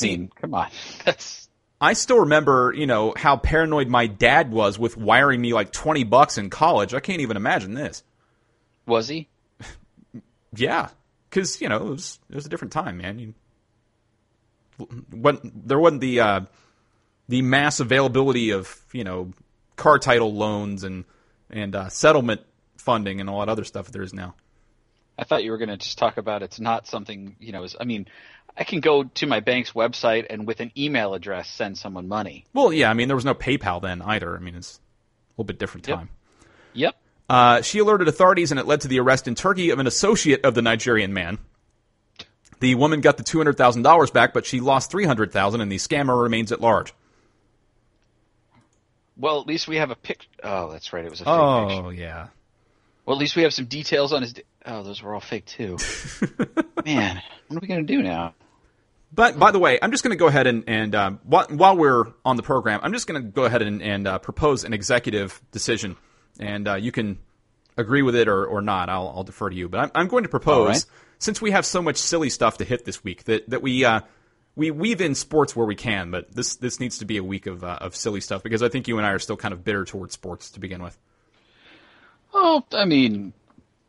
I 0.00 0.04
mean, 0.06 0.30
come 0.40 0.54
on, 0.54 0.68
that's 1.04 1.48
I 1.80 1.94
still 1.94 2.20
remember, 2.20 2.72
you 2.72 2.86
know, 2.86 3.14
how 3.16 3.36
paranoid 3.36 3.88
my 3.88 4.06
dad 4.06 4.52
was 4.52 4.78
with 4.78 4.96
wiring 4.96 5.40
me 5.40 5.52
like 5.54 5.72
twenty 5.72 6.04
bucks 6.04 6.38
in 6.38 6.50
college. 6.50 6.94
I 6.94 7.00
can't 7.00 7.20
even 7.20 7.36
imagine 7.36 7.74
this. 7.74 8.04
was 8.86 9.08
he? 9.08 9.28
Yeah, 10.54 10.90
because 11.32 11.60
you 11.60 11.68
know 11.68 11.76
it 11.76 11.84
was 11.90 12.20
it 12.28 12.34
was 12.34 12.46
a 12.46 12.48
different 12.48 12.72
time, 12.72 12.98
man. 12.98 13.18
You, 13.18 13.34
when 15.10 15.38
there 15.64 15.78
wasn't 15.78 16.02
the 16.02 16.20
uh, 16.20 16.40
the 17.28 17.42
mass 17.42 17.80
availability 17.80 18.50
of 18.50 18.78
you 18.92 19.04
know 19.04 19.32
car 19.76 19.98
title 19.98 20.34
loans 20.34 20.84
and 20.84 21.04
and 21.50 21.74
uh, 21.74 21.88
settlement 21.88 22.42
funding 22.76 23.20
and 23.20 23.30
all 23.30 23.40
that 23.40 23.48
other 23.48 23.64
stuff 23.64 23.86
that 23.86 23.92
there 23.92 24.02
is 24.02 24.12
now. 24.12 24.34
I 25.18 25.24
thought 25.24 25.44
you 25.44 25.50
were 25.50 25.58
going 25.58 25.68
to 25.68 25.76
just 25.76 25.98
talk 25.98 26.16
about 26.16 26.42
it's 26.42 26.58
not 26.58 26.86
something, 26.86 27.36
you 27.38 27.52
know, 27.52 27.64
is, 27.64 27.76
I 27.78 27.84
mean, 27.84 28.06
I 28.56 28.64
can 28.64 28.80
go 28.80 29.04
to 29.04 29.26
my 29.26 29.40
bank's 29.40 29.72
website 29.72 30.26
and 30.30 30.46
with 30.46 30.60
an 30.60 30.72
email 30.76 31.12
address 31.12 31.48
send 31.50 31.76
someone 31.76 32.08
money. 32.08 32.46
Well, 32.54 32.72
yeah, 32.72 32.90
I 32.90 32.94
mean 32.94 33.08
there 33.08 33.16
was 33.16 33.24
no 33.24 33.34
PayPal 33.34 33.80
then 33.80 34.02
either. 34.02 34.36
I 34.36 34.40
mean 34.40 34.54
it's 34.54 34.76
a 34.76 34.80
little 35.36 35.46
bit 35.46 35.58
different 35.58 35.86
Yep. 35.86 35.96
time. 35.96 36.08
Yep. 36.74 36.96
Uh, 37.28 37.62
she 37.62 37.78
alerted 37.78 38.08
authorities, 38.08 38.50
and 38.50 38.60
it 38.60 38.66
led 38.66 38.82
to 38.82 38.88
the 38.88 39.00
arrest 39.00 39.26
in 39.26 39.34
Turkey 39.34 39.70
of 39.70 39.78
an 39.78 39.86
associate 39.86 40.44
of 40.44 40.54
the 40.54 40.62
Nigerian 40.62 41.12
man. 41.12 41.38
The 42.60 42.74
woman 42.74 43.00
got 43.00 43.16
the 43.16 43.22
two 43.24 43.38
hundred 43.38 43.56
thousand 43.56 43.82
dollars 43.82 44.10
back, 44.10 44.32
but 44.32 44.46
she 44.46 44.60
lost 44.60 44.90
three 44.90 45.04
hundred 45.04 45.32
thousand, 45.32 45.60
and 45.60 45.70
the 45.70 45.76
scammer 45.76 46.20
remains 46.20 46.52
at 46.52 46.60
large. 46.60 46.92
Well, 49.16 49.40
at 49.40 49.46
least 49.46 49.68
we 49.68 49.76
have 49.76 49.90
a 49.90 49.96
pic. 49.96 50.26
Oh, 50.42 50.70
that's 50.70 50.92
right. 50.92 51.04
It 51.04 51.10
was 51.10 51.20
a 51.20 51.24
fake 51.24 51.32
picture. 51.32 51.86
Oh 51.86 51.90
yeah. 51.90 52.28
Well, 53.04 53.16
at 53.16 53.20
least 53.20 53.34
we 53.34 53.42
have 53.42 53.52
some 53.52 53.66
details 53.66 54.12
on 54.12 54.22
his. 54.22 54.34
Oh, 54.64 54.82
those 54.82 55.02
were 55.02 55.14
all 55.14 55.20
fake 55.20 55.46
too. 55.46 55.76
Man, 56.86 57.20
what 57.48 57.56
are 57.56 57.60
we 57.60 57.66
going 57.66 57.86
to 57.86 57.92
do 57.92 58.02
now? 58.02 58.34
But 59.14 59.38
by 59.38 59.50
the 59.50 59.58
way, 59.58 59.78
I'm 59.82 59.90
just 59.90 60.02
going 60.02 60.12
to 60.12 60.18
go 60.18 60.26
ahead 60.26 60.46
and, 60.46 60.64
and 60.66 60.94
um, 60.94 61.20
while, 61.24 61.46
while 61.48 61.76
we're 61.76 62.04
on 62.24 62.36
the 62.36 62.42
program, 62.42 62.80
I'm 62.82 62.92
just 62.92 63.06
going 63.06 63.20
to 63.20 63.28
go 63.28 63.44
ahead 63.44 63.60
and, 63.60 63.82
and 63.82 64.08
uh, 64.08 64.18
propose 64.18 64.64
an 64.64 64.72
executive 64.72 65.42
decision, 65.50 65.96
and 66.38 66.68
uh, 66.68 66.74
you 66.74 66.92
can 66.92 67.18
agree 67.76 68.02
with 68.02 68.14
it 68.14 68.28
or, 68.28 68.44
or 68.44 68.60
not. 68.60 68.88
I'll, 68.88 69.12
I'll 69.16 69.24
defer 69.24 69.50
to 69.50 69.56
you. 69.56 69.68
But 69.68 69.80
I'm, 69.80 69.90
I'm 69.94 70.08
going 70.08 70.24
to 70.24 70.28
propose, 70.28 70.68
right. 70.68 70.84
since 71.18 71.40
we 71.40 71.52
have 71.52 71.66
so 71.66 71.82
much 71.82 71.96
silly 71.96 72.30
stuff 72.30 72.58
to 72.58 72.64
hit 72.64 72.84
this 72.84 73.02
week, 73.02 73.24
that 73.24 73.48
that 73.50 73.62
we 73.62 73.84
uh, 73.84 74.00
we 74.56 74.70
weave 74.70 75.00
in 75.00 75.14
sports 75.14 75.56
where 75.56 75.66
we 75.66 75.74
can. 75.74 76.10
But 76.10 76.32
this 76.32 76.56
this 76.56 76.80
needs 76.80 76.98
to 76.98 77.04
be 77.04 77.16
a 77.16 77.24
week 77.24 77.46
of 77.46 77.64
uh, 77.64 77.78
of 77.80 77.96
silly 77.96 78.20
stuff 78.20 78.42
because 78.42 78.62
I 78.62 78.68
think 78.68 78.88
you 78.88 78.98
and 78.98 79.06
I 79.06 79.10
are 79.10 79.18
still 79.18 79.36
kind 79.36 79.54
of 79.54 79.64
bitter 79.64 79.84
towards 79.84 80.14
sports 80.14 80.50
to 80.52 80.60
begin 80.60 80.82
with. 80.82 80.98
Oh, 82.34 82.64
I 82.72 82.86
mean, 82.86 83.34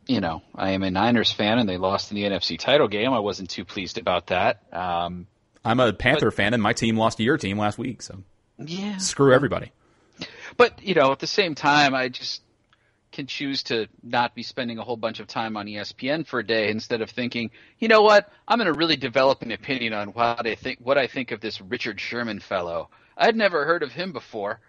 you 0.06 0.20
know, 0.20 0.42
I 0.54 0.70
am 0.70 0.82
a 0.82 0.90
Niners 0.90 1.32
fan, 1.32 1.58
and 1.58 1.68
they 1.68 1.78
lost 1.78 2.10
in 2.10 2.16
the 2.16 2.24
NFC 2.24 2.58
title 2.58 2.88
game. 2.88 3.12
I 3.12 3.20
wasn't 3.20 3.50
too 3.50 3.64
pleased 3.64 3.98
about 3.98 4.28
that. 4.28 4.62
Um, 4.72 5.26
I'm 5.64 5.80
a 5.80 5.92
Panther 5.92 6.30
fan, 6.30 6.52
and 6.52 6.62
my 6.62 6.74
team 6.74 6.96
lost 6.96 7.16
to 7.18 7.22
your 7.22 7.38
team 7.38 7.58
last 7.58 7.78
week, 7.78 8.02
so 8.02 8.22
yeah, 8.58 8.98
screw 8.98 9.32
everybody. 9.32 9.72
But 10.56 10.82
you 10.82 10.94
know, 10.94 11.12
at 11.12 11.18
the 11.18 11.26
same 11.26 11.54
time, 11.54 11.94
I 11.94 12.08
just 12.08 12.42
can 13.12 13.26
choose 13.26 13.62
to 13.62 13.86
not 14.02 14.34
be 14.34 14.42
spending 14.42 14.78
a 14.78 14.82
whole 14.82 14.96
bunch 14.96 15.20
of 15.20 15.28
time 15.28 15.56
on 15.56 15.66
ESPN 15.66 16.26
for 16.26 16.40
a 16.40 16.46
day 16.46 16.68
instead 16.68 17.00
of 17.00 17.10
thinking, 17.10 17.50
you 17.78 17.86
know 17.86 18.02
what, 18.02 18.28
I'm 18.48 18.58
going 18.58 18.72
to 18.72 18.76
really 18.76 18.96
develop 18.96 19.42
an 19.42 19.52
opinion 19.52 19.92
on 19.92 20.08
what 20.08 20.46
I 20.46 20.56
think 20.56 20.80
what 20.80 20.98
I 20.98 21.06
think 21.06 21.30
of 21.30 21.40
this 21.40 21.60
Richard 21.60 22.00
Sherman 22.00 22.40
fellow. 22.40 22.90
I'd 23.16 23.36
never 23.36 23.64
heard 23.64 23.84
of 23.84 23.92
him 23.92 24.12
before. 24.12 24.60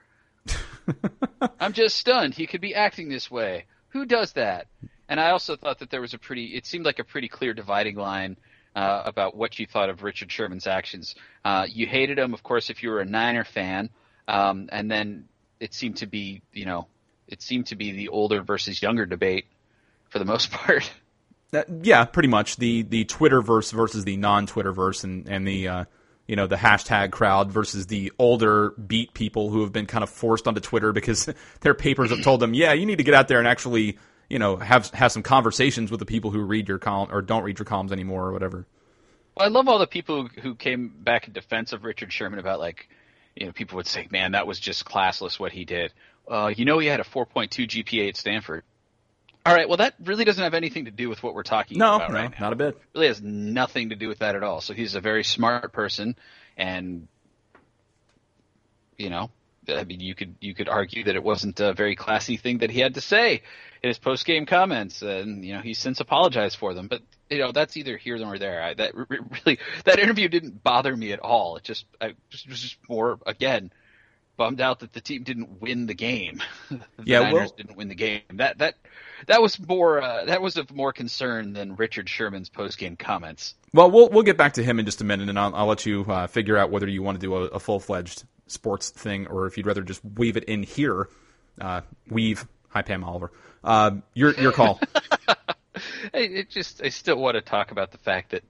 I'm 1.60 1.74
just 1.74 1.96
stunned. 1.96 2.36
He 2.36 2.46
could 2.46 2.62
be 2.62 2.76
acting 2.76 3.10
this 3.10 3.32
way. 3.32 3.66
Who 3.90 4.06
does 4.06 4.34
that? 4.34 4.68
And 5.10 5.20
I 5.20 5.32
also 5.32 5.56
thought 5.56 5.80
that 5.80 5.90
there 5.90 6.02
was 6.02 6.14
a 6.14 6.20
pretty. 6.20 6.46
It 6.48 6.66
seemed 6.66 6.86
like 6.86 7.00
a 7.00 7.04
pretty 7.04 7.28
clear 7.28 7.54
dividing 7.54 7.96
line 7.96 8.38
uh, 8.76 9.04
about 9.06 9.36
what 9.36 9.58
you 9.58 9.66
thought 9.66 9.90
of 9.90 10.04
Richard 10.04 10.32
Sherman's 10.32 10.68
actions. 10.68 11.16
Uh, 11.44 11.66
you 11.68 11.88
hated 11.88 12.20
him, 12.20 12.34
of 12.34 12.44
course, 12.44 12.70
if 12.70 12.84
you 12.84 12.90
were 12.90 13.00
a 13.00 13.06
Niner 13.06 13.44
fan, 13.44 13.90
um, 14.28 14.70
and 14.72 14.90
then 14.90 15.26
it 15.60 15.74
seemed 15.74 15.98
to 15.98 16.08
be, 16.08 16.42
you 16.54 16.66
know, 16.66 16.88
it 17.28 17.42
seemed 17.42 17.68
to 17.68 17.76
be 17.76 17.92
the 17.92 18.10
older 18.10 18.42
versus 18.42 18.82
younger 18.82 19.06
debate 19.06 19.46
for 20.10 20.20
the 20.20 20.26
most 20.26 20.52
part. 20.52 20.92
Uh, 21.54 21.64
yeah, 21.82 22.06
pretty 22.06 22.30
much 22.30 22.58
the 22.58 22.82
the 22.84 23.06
Twitterverse 23.06 23.72
versus 23.72 24.04
the 24.04 24.18
non-Twitterverse, 24.18 25.04
and 25.04 25.28
and 25.28 25.48
the 25.48 25.68
uh, 25.68 25.86
you 26.28 26.36
know 26.36 26.48
the 26.48 26.56
hashtag 26.56 27.12
crowd 27.12 27.52
versus 27.52 27.88
the 27.88 28.12
older 28.20 28.72
beat 28.72 29.14
people 29.14 29.50
who 29.50 29.62
have 29.62 29.72
been 29.72 29.86
kind 29.86 30.04
of 30.04 30.10
forced 30.10 30.48
onto 30.48 30.60
Twitter 30.60 30.92
because 30.92 31.30
their 31.62 31.74
papers 31.74 32.10
have 32.10 32.24
told 32.24 32.40
them, 32.40 32.54
yeah, 32.54 32.74
you 32.74 32.86
need 32.86 32.98
to 32.98 33.04
get 33.04 33.14
out 33.14 33.28
there 33.28 33.40
and 33.40 33.48
actually 33.48 33.98
you 34.30 34.40
know 34.40 34.58
have 34.58 34.90
have 34.92 35.12
some 35.12 35.24
conversations 35.24 35.92
with 35.92 36.00
the 36.00 36.06
people 36.06 36.32
who 36.32 36.42
read 36.42 36.68
your 36.68 36.80
column 36.80 37.10
or 37.12 37.22
don't 37.22 37.44
read 37.44 37.60
your 37.60 37.66
columns 37.66 37.92
anymore 37.92 38.26
or 38.26 38.34
whatever. 38.34 38.66
Well, 39.36 39.46
I 39.46 39.50
love 39.50 39.68
all 39.68 39.80
the 39.80 39.88
people 39.88 40.28
who, 40.28 40.42
who 40.42 40.56
came 40.56 40.88
back 40.88 41.28
in 41.28 41.34
defense 41.34 41.74
of 41.74 41.84
Richard 41.84 42.12
Sherman 42.12 42.40
about 42.40 42.60
like, 42.60 42.88
you 43.36 43.48
know, 43.48 43.52
people 43.52 43.78
would 43.78 43.88
say, 43.88 44.08
"Man, 44.12 44.32
that 44.34 44.48
was 44.48 44.60
just 44.60 44.86
classless 44.86 45.40
what 45.40 45.52
he 45.52 45.66
did." 45.66 45.94
Uh, 46.28 46.52
you 46.56 46.66
know, 46.66 46.80
he 46.80 46.88
had 46.88 47.00
a 47.00 47.04
4.2 47.04 47.68
GPA 47.68 48.10
at 48.10 48.18
Stanford. 48.18 48.64
All 49.46 49.54
right, 49.54 49.68
well, 49.70 49.78
that 49.78 49.94
really 50.04 50.24
doesn't 50.26 50.44
have 50.44 50.56
anything 50.56 50.86
to 50.86 50.92
do 50.92 51.08
with 51.08 51.22
what 51.22 51.36
we're 51.36 51.44
talking 51.44 51.78
No, 51.78 51.98
about 51.98 52.10
no, 52.10 52.16
right 52.16 52.32
now. 52.32 52.38
not 52.40 52.54
a 52.54 52.56
bit. 52.56 52.82
really 52.96 53.08
has 53.08 53.22
nothing 53.22 53.90
to 53.90 53.96
do 53.96 54.08
with 54.08 54.20
that 54.20 54.36
at 54.36 54.42
all. 54.42 54.60
So 54.60 54.74
he's 54.74 54.96
a 54.96 55.02
very 55.02 55.24
smart 55.24 55.72
person, 55.72 56.16
and 56.58 57.08
you 58.98 59.10
know, 59.10 59.30
I 59.68 59.84
mean, 59.84 60.00
you 60.00 60.16
could 60.16 60.36
you 60.42 60.54
could 60.56 60.70
argue 60.70 61.04
that 61.04 61.16
it 61.16 61.24
wasn't 61.24 61.60
a 61.60 61.74
very 61.74 61.96
classy 61.96 62.38
thing 62.38 62.60
that 62.60 62.72
he 62.72 62.80
had 62.80 62.96
to 62.96 63.02
say 63.02 63.44
in 63.84 63.88
his 63.90 64.00
post 64.00 64.26
game 64.26 64.46
comments, 64.46 65.02
and 65.04 65.44
you 65.46 65.54
know, 65.54 65.62
he's 65.62 65.78
since 65.78 66.00
apologized 66.00 66.58
for 66.58 66.74
them. 66.74 66.88
But 66.88 67.02
you 67.30 67.40
know 67.40 67.52
that's 67.52 67.78
either 67.78 67.98
here 67.98 68.24
or 68.26 68.38
there. 68.38 68.62
I, 68.62 68.74
that 68.76 68.94
really 68.96 69.60
that 69.86 70.00
interview 70.00 70.28
didn't 70.28 70.64
bother 70.64 70.96
me 70.96 71.12
at 71.12 71.20
all. 71.20 71.58
It 71.58 71.64
just 71.64 71.86
I 72.00 72.14
just 72.30 72.48
was 72.48 72.62
just 72.62 72.78
more 72.90 73.20
again 73.26 73.72
bummed 74.38 74.60
out 74.60 74.80
that 74.82 74.92
the 74.92 75.00
team 75.02 75.24
didn't 75.24 75.62
win 75.62 75.86
the 75.86 75.94
game. 75.94 76.42
the 76.70 76.80
Yeah, 77.04 77.20
Niners 77.22 77.34
well- 77.34 77.54
didn't 77.58 77.78
win 77.78 77.88
the 77.88 77.96
game. 77.96 78.22
That 78.34 78.58
that 78.60 78.76
that 79.28 79.42
was 79.42 79.60
more 79.60 80.02
uh, 80.02 80.26
that 80.26 80.42
was 80.42 80.58
of 80.58 80.74
more 80.74 80.94
concern 80.94 81.54
than 81.54 81.76
Richard 81.76 82.10
Sherman's 82.10 82.50
post 82.50 82.78
game 82.78 82.96
comments. 82.96 83.56
Well, 83.74 83.90
we'll 83.92 84.10
we'll 84.10 84.24
get 84.24 84.38
back 84.38 84.54
to 84.54 84.64
him 84.64 84.80
in 84.80 84.86
just 84.86 85.02
a 85.02 85.06
minute, 85.06 85.30
and 85.30 85.40
I'll, 85.40 85.56
I'll 85.56 85.66
let 85.68 85.86
you 85.86 86.06
uh, 86.08 86.28
figure 86.28 86.58
out 86.58 86.70
whether 86.72 86.88
you 86.88 87.02
want 87.02 87.20
to 87.20 87.26
do 87.26 87.36
a, 87.36 87.42
a 87.46 87.60
full 87.60 87.80
fledged 87.80 88.24
sports 88.48 88.90
thing 88.90 89.28
or 89.28 89.48
if 89.48 89.58
you'd 89.58 89.66
rather 89.66 89.82
just 89.82 90.02
weave 90.04 90.38
it 90.38 90.44
in 90.46 90.64
here. 90.64 91.10
Uh, 91.60 91.82
weave. 92.10 92.46
Hi, 92.70 92.82
Pam 92.82 93.04
Oliver. 93.04 93.32
Uh, 93.64 93.92
your 94.14 94.34
your 94.34 94.52
call. 94.52 94.80
I, 96.14 96.18
it 96.20 96.50
just 96.50 96.82
I 96.84 96.90
still 96.90 97.18
want 97.18 97.36
to 97.36 97.42
talk 97.42 97.72
about 97.72 97.92
the 97.92 97.98
fact 97.98 98.32
that 98.32 98.44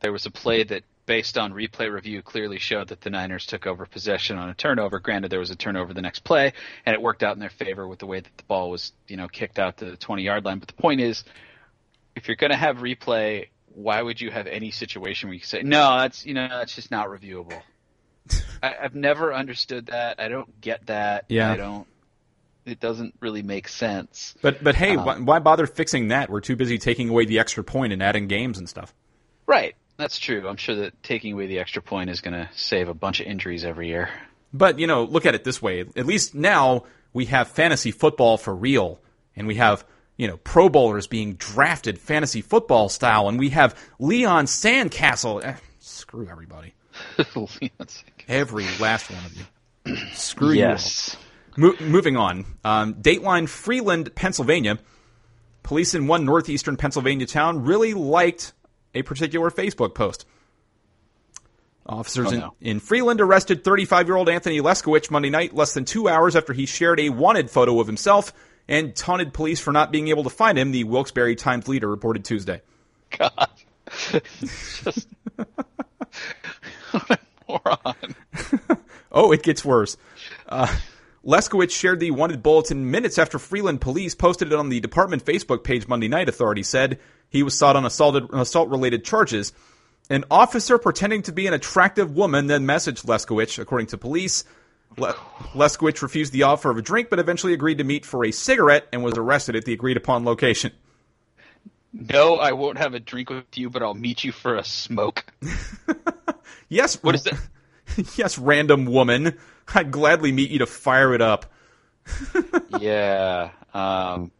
there 0.00 0.12
was 0.12 0.26
a 0.26 0.30
play 0.30 0.64
that 0.64 0.82
based 1.06 1.36
on 1.36 1.52
replay 1.52 1.92
review 1.92 2.22
clearly 2.22 2.58
showed 2.58 2.88
that 2.88 3.00
the 3.00 3.10
Niners 3.10 3.44
took 3.44 3.66
over 3.66 3.84
possession 3.84 4.38
on 4.38 4.48
a 4.48 4.54
turnover. 4.54 5.00
Granted 5.00 5.30
there 5.30 5.40
was 5.40 5.50
a 5.50 5.56
turnover 5.56 5.92
the 5.92 6.02
next 6.02 6.20
play 6.20 6.52
and 6.86 6.94
it 6.94 7.02
worked 7.02 7.22
out 7.22 7.34
in 7.34 7.40
their 7.40 7.50
favor 7.50 7.86
with 7.86 7.98
the 7.98 8.06
way 8.06 8.20
that 8.20 8.36
the 8.36 8.44
ball 8.44 8.70
was, 8.70 8.92
you 9.08 9.16
know, 9.16 9.26
kicked 9.26 9.58
out 9.58 9.78
to 9.78 9.86
the 9.86 9.96
20-yard 9.96 10.44
line, 10.44 10.58
but 10.58 10.68
the 10.68 10.74
point 10.74 11.00
is 11.00 11.24
if 12.14 12.28
you're 12.28 12.36
going 12.36 12.52
to 12.52 12.56
have 12.56 12.78
replay, 12.78 13.48
why 13.74 14.02
would 14.02 14.20
you 14.20 14.30
have 14.30 14.46
any 14.46 14.70
situation 14.70 15.28
where 15.28 15.34
you 15.34 15.44
say, 15.44 15.62
"No, 15.62 15.98
that's, 15.98 16.26
you 16.26 16.34
know, 16.34 16.48
that's 16.48 16.74
just 16.74 16.90
not 16.90 17.08
reviewable." 17.08 17.60
I, 18.62 18.74
I've 18.82 18.94
never 18.94 19.32
understood 19.32 19.86
that. 19.86 20.20
I 20.20 20.28
don't 20.28 20.60
get 20.60 20.86
that. 20.86 21.26
Yeah. 21.28 21.52
I 21.52 21.56
don't 21.56 21.86
it 22.70 22.80
doesn't 22.80 23.14
really 23.20 23.42
make 23.42 23.68
sense. 23.68 24.34
But 24.42 24.62
but 24.62 24.74
hey, 24.74 24.96
Um, 24.96 25.04
why, 25.04 25.18
why 25.18 25.38
bother 25.38 25.66
fixing 25.66 26.08
that? 26.08 26.30
We're 26.30 26.40
too 26.40 26.56
busy 26.56 26.78
taking 26.78 27.08
away 27.08 27.24
the 27.24 27.38
extra 27.38 27.64
point 27.64 27.92
and 27.92 28.02
adding 28.02 28.28
games 28.28 28.58
and 28.58 28.68
stuff. 28.68 28.94
Right. 29.46 29.74
That's 29.96 30.18
true. 30.18 30.48
I'm 30.48 30.56
sure 30.56 30.76
that 30.76 31.02
taking 31.02 31.34
away 31.34 31.46
the 31.46 31.58
extra 31.58 31.82
point 31.82 32.08
is 32.08 32.22
going 32.22 32.32
to 32.32 32.48
save 32.54 32.88
a 32.88 32.94
bunch 32.94 33.20
of 33.20 33.26
injuries 33.26 33.66
every 33.66 33.88
year. 33.88 34.08
But 34.52 34.78
you 34.78 34.86
know, 34.86 35.04
look 35.04 35.26
at 35.26 35.34
it 35.34 35.44
this 35.44 35.60
way. 35.60 35.80
At 35.80 36.06
least 36.06 36.34
now 36.34 36.84
we 37.12 37.26
have 37.26 37.48
fantasy 37.48 37.90
football 37.90 38.38
for 38.38 38.54
real, 38.54 38.98
and 39.36 39.46
we 39.46 39.56
have 39.56 39.84
you 40.16 40.26
know 40.26 40.38
Pro 40.38 40.68
Bowlers 40.68 41.06
being 41.06 41.34
drafted 41.34 41.98
fantasy 41.98 42.40
football 42.40 42.88
style, 42.88 43.28
and 43.28 43.38
we 43.38 43.50
have 43.50 43.78
Leon 43.98 44.46
Sandcastle. 44.46 45.44
Eh, 45.44 45.56
screw 45.80 46.28
everybody. 46.28 46.74
Every 48.28 48.66
last 48.80 49.10
one 49.10 49.24
of 49.24 49.36
you. 49.36 49.96
Screw 50.12 50.52
yes. 50.52 51.14
you. 51.14 51.18
all. 51.18 51.29
Mo- 51.60 51.76
moving 51.80 52.16
on. 52.16 52.46
Um, 52.64 52.94
Dateline 52.94 53.48
Freeland, 53.48 54.14
Pennsylvania. 54.14 54.78
Police 55.62 55.94
in 55.94 56.06
one 56.06 56.24
northeastern 56.24 56.76
Pennsylvania 56.76 57.26
town 57.26 57.64
really 57.64 57.92
liked 57.94 58.52
a 58.94 59.02
particular 59.02 59.50
Facebook 59.50 59.94
post. 59.94 60.26
Officers 61.86 62.28
Oh, 62.28 62.30
in, 62.30 62.38
no. 62.40 62.54
in 62.60 62.80
Freeland 62.80 63.20
arrested 63.20 63.62
35 63.64 64.06
year 64.06 64.16
old 64.16 64.28
Anthony 64.28 64.60
Leskowicz 64.60 65.10
Monday 65.10 65.28
night, 65.30 65.54
less 65.54 65.74
than 65.74 65.84
two 65.84 66.08
hours 66.08 66.34
after 66.34 66.52
he 66.52 66.64
shared 66.66 66.98
a 67.00 67.10
wanted 67.10 67.50
photo 67.50 67.78
of 67.80 67.86
himself 67.86 68.32
and 68.68 68.94
taunted 68.96 69.34
police 69.34 69.60
for 69.60 69.72
not 69.72 69.90
being 69.92 70.08
able 70.08 70.22
to 70.24 70.30
find 70.30 70.56
him, 70.56 70.70
the 70.70 70.84
Wilkes-Barre 70.84 71.34
Times 71.34 71.68
Leader 71.68 71.88
reported 71.88 72.24
Tuesday. 72.24 72.62
God. 73.18 73.48
Just 74.38 75.08
what 76.92 77.10
a 77.10 77.18
moron. 77.48 78.14
Oh, 79.12 79.32
it 79.32 79.42
gets 79.42 79.64
worse. 79.64 79.96
Uh, 80.48 80.72
Leskowicz 81.24 81.70
shared 81.70 82.00
the 82.00 82.10
wanted 82.10 82.42
bulletin 82.42 82.90
minutes 82.90 83.18
after 83.18 83.38
Freeland 83.38 83.80
police 83.80 84.14
posted 84.14 84.52
it 84.52 84.58
on 84.58 84.68
the 84.70 84.80
department 84.80 85.24
Facebook 85.24 85.64
page 85.64 85.86
Monday 85.86 86.08
night, 86.08 86.28
authorities 86.28 86.68
said. 86.68 86.98
He 87.28 87.42
was 87.42 87.56
sought 87.56 87.76
on 87.76 87.84
assault-related 87.84 89.04
charges. 89.04 89.52
An 90.08 90.24
officer 90.30 90.78
pretending 90.78 91.22
to 91.22 91.32
be 91.32 91.46
an 91.46 91.54
attractive 91.54 92.16
woman 92.16 92.46
then 92.46 92.66
messaged 92.66 93.04
Leskowicz, 93.04 93.58
according 93.58 93.88
to 93.88 93.98
police. 93.98 94.44
Le- 94.96 95.14
Leskowicz 95.54 96.02
refused 96.02 96.32
the 96.32 96.42
offer 96.42 96.70
of 96.70 96.78
a 96.78 96.82
drink, 96.82 97.10
but 97.10 97.18
eventually 97.20 97.52
agreed 97.52 97.78
to 97.78 97.84
meet 97.84 98.04
for 98.04 98.24
a 98.24 98.32
cigarette 98.32 98.88
and 98.92 99.04
was 99.04 99.16
arrested 99.16 99.54
at 99.54 99.64
the 99.64 99.72
agreed-upon 99.72 100.24
location. 100.24 100.72
No, 101.92 102.36
I 102.36 102.52
won't 102.52 102.78
have 102.78 102.94
a 102.94 103.00
drink 103.00 103.30
with 103.30 103.44
you, 103.56 103.68
but 103.68 103.82
I'll 103.82 103.94
meet 103.94 104.24
you 104.24 104.32
for 104.32 104.56
a 104.56 104.64
smoke. 104.64 105.24
Yes, 106.68 107.02
What 107.02 107.16
is 107.16 107.24
that? 107.24 107.38
yes, 108.16 108.38
random 108.38 108.86
woman. 108.86 109.36
I'd 109.74 109.90
gladly 109.90 110.32
meet 110.32 110.50
you 110.50 110.58
to 110.60 110.66
fire 110.66 111.14
it 111.14 111.22
up. 111.22 111.46
yeah. 112.80 113.50
Um, 113.72 114.30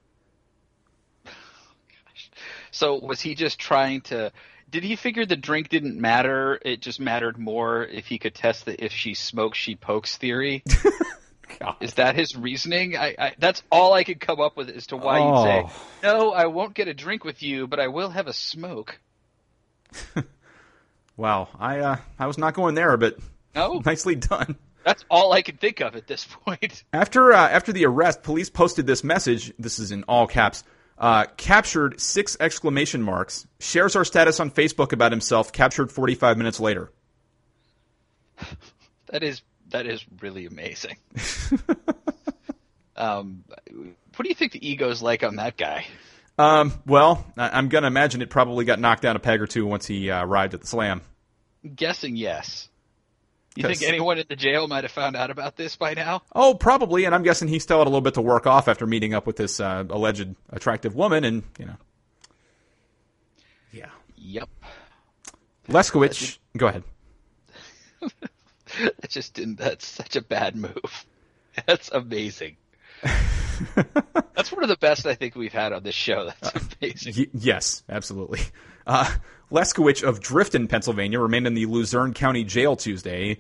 gosh. 1.25 2.31
So 2.71 2.99
was 2.99 3.21
he 3.21 3.35
just 3.35 3.59
trying 3.59 4.01
to? 4.03 4.33
Did 4.71 4.85
he 4.85 4.97
figure 4.97 5.27
the 5.27 5.37
drink 5.37 5.69
didn't 5.69 6.01
matter? 6.01 6.59
It 6.65 6.81
just 6.81 7.01
mattered 7.01 7.39
more 7.39 7.85
if 7.85 8.07
he 8.07 8.19
could 8.19 8.35
test 8.35 8.65
the 8.67 8.85
if 8.85 8.93
she 8.93 9.15
smokes, 9.15 9.59
she 9.59 9.75
pokes 9.77 10.17
theory. 10.17 10.63
God. 11.59 11.77
Is 11.81 11.95
that 11.95 12.15
his 12.15 12.37
reasoning? 12.37 12.97
I, 12.97 13.15
I 13.19 13.35
that's 13.39 13.63
all 13.71 13.93
I 13.93 14.05
could 14.05 14.21
come 14.21 14.41
up 14.41 14.57
with 14.57 14.69
as 14.71 14.87
to 14.89 14.97
why 14.97 15.19
Oh. 15.19 15.35
you'd 15.35 15.45
say, 15.69 15.75
"No, 16.05 16.33
I 16.33 16.47
won't 16.47 16.75
get 16.75 16.87
a 16.89 16.95
drink 16.95 17.25
with 17.25 17.43
you, 17.43 17.67
but 17.67 17.81
I 17.81 17.89
will 17.89 18.11
have 18.11 18.27
a 18.27 18.33
smoke." 18.33 18.99
Wow, 21.17 21.49
I 21.59 21.81
uh, 21.81 21.97
I 22.19 22.27
was 22.27 22.39
not 22.39 22.55
going 22.55 22.75
there, 22.75 22.97
but 22.97 23.19
No, 23.55 23.83
nicely 23.85 24.15
done. 24.15 24.57
That's 24.85 25.05
all 25.11 25.33
I 25.33 25.43
can 25.43 25.57
think 25.57 25.81
of 25.81 25.97
at 25.97 26.07
this 26.07 26.27
point. 26.47 26.85
After 26.93 27.33
uh, 27.33 27.49
after 27.49 27.73
the 27.73 27.87
arrest, 27.87 28.23
police 28.23 28.51
posted 28.51 28.87
this 28.87 29.03
message. 29.05 29.53
This 29.59 29.79
is 29.79 29.91
in 29.93 30.05
all 30.05 30.27
caps. 30.27 30.65
Uh, 30.99 31.25
captured 31.39 31.99
six 32.01 32.37
exclamation 32.41 33.03
marks. 33.03 33.47
Shares 33.59 33.97
our 33.97 34.05
status 34.05 34.39
on 34.39 34.51
Facebook 34.51 34.93
about 34.93 35.13
himself. 35.13 35.51
Captured 35.51 35.91
45 35.91 36.37
minutes 36.37 36.61
later. 36.61 36.91
That 39.11 39.25
is 39.25 39.43
that 39.71 39.87
is 39.87 40.05
really 40.21 40.47
amazing. 40.47 40.97
um, 42.97 43.45
what 44.17 44.23
do 44.23 44.29
you 44.29 44.35
think 44.37 44.53
the 44.53 44.69
ego's 44.69 45.03
like 45.03 45.25
on 45.25 45.37
that 45.37 45.57
guy? 45.57 45.87
Um, 46.39 46.73
well, 46.87 47.27
I- 47.37 47.51
I'm 47.59 47.69
gonna 47.69 47.87
imagine 47.89 48.23
it 48.23 48.31
probably 48.31 48.65
got 48.65 48.79
knocked 48.79 49.03
down 49.03 49.17
a 49.17 49.19
peg 49.19 49.41
or 49.43 49.47
two 49.49 49.67
once 49.67 49.85
he 49.87 50.11
uh, 50.11 50.25
arrived 50.25 50.55
at 50.55 50.61
the 50.61 50.67
slam. 50.67 51.03
guessing 51.75 52.15
yes. 52.17 52.69
You 53.57 53.65
'Cause- 53.65 53.79
think 53.79 53.89
anyone 53.89 54.19
at 54.19 54.29
the 54.29 54.37
jail 54.37 54.69
might 54.69 54.85
have 54.85 54.93
found 54.93 55.17
out 55.17 55.31
about 55.31 55.57
this 55.57 55.75
by 55.77 55.95
now? 55.95 56.23
Oh, 56.35 56.55
probably, 56.55 57.05
and 57.05 57.15
I'm 57.15 57.23
guessing 57.25 57.49
he 57.49 57.59
still 57.59 57.79
had 57.79 57.87
a 57.87 57.91
little 57.91 58.01
bit 58.01 58.15
to 58.15 58.21
work 58.23 58.47
off 58.47 58.69
after 58.69 58.87
meeting 58.87 59.13
up 59.13 59.27
with 59.27 59.37
this 59.37 59.59
uh, 59.61 59.85
alleged 59.91 60.35
attractive 60.51 60.95
woman, 60.95 61.25
and 61.25 61.43
you 61.59 61.67
know, 61.67 61.77
yeah. 63.73 63.89
Yep. 64.17 64.49
Leskowicz, 65.69 66.39
go 66.57 66.67
ahead. 66.69 66.85
That 68.79 69.11
just 69.11 69.35
didn't. 69.35 69.57
That's 69.59 69.85
such 69.85 70.15
a 70.15 70.23
bad 70.23 70.55
move. 70.55 71.07
That's 71.67 71.91
amazing. 71.91 72.57
that's 74.35 74.53
one 74.53 74.63
of 74.63 74.69
the 74.69 74.77
best 74.81 75.07
I 75.07 75.15
think 75.17 75.35
we've 75.35 75.53
had 75.53 75.73
on 75.73 75.83
this 75.83 75.95
show. 75.97 76.27
That's 76.41 76.75
amazing. 76.81 77.15
Y- 77.19 77.27
yes, 77.35 77.83
absolutely. 77.89 78.41
Uh, 78.87 79.13
Leskowicz 79.51 80.03
of 80.03 80.21
Drifton, 80.21 80.69
Pennsylvania, 80.69 81.19
remained 81.19 81.47
in 81.47 81.55
the 81.55 81.67
Luzerne 81.67 82.15
County 82.15 82.45
Jail 82.45 82.77
Tuesday. 82.77 83.39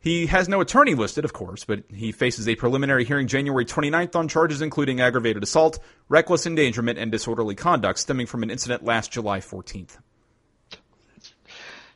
He 0.00 0.26
has 0.26 0.48
no 0.48 0.60
attorney 0.60 0.94
listed, 0.94 1.24
of 1.24 1.32
course, 1.32 1.64
but 1.64 1.84
he 1.92 2.12
faces 2.12 2.48
a 2.48 2.54
preliminary 2.54 3.04
hearing 3.04 3.26
January 3.26 3.64
29th 3.64 4.14
on 4.14 4.28
charges 4.28 4.62
including 4.62 5.00
aggravated 5.00 5.42
assault, 5.42 5.78
reckless 6.08 6.46
endangerment, 6.46 6.98
and 6.98 7.10
disorderly 7.10 7.54
conduct 7.54 7.98
stemming 7.98 8.26
from 8.26 8.42
an 8.42 8.50
incident 8.50 8.84
last 8.84 9.12
July 9.12 9.40
14th. 9.40 9.98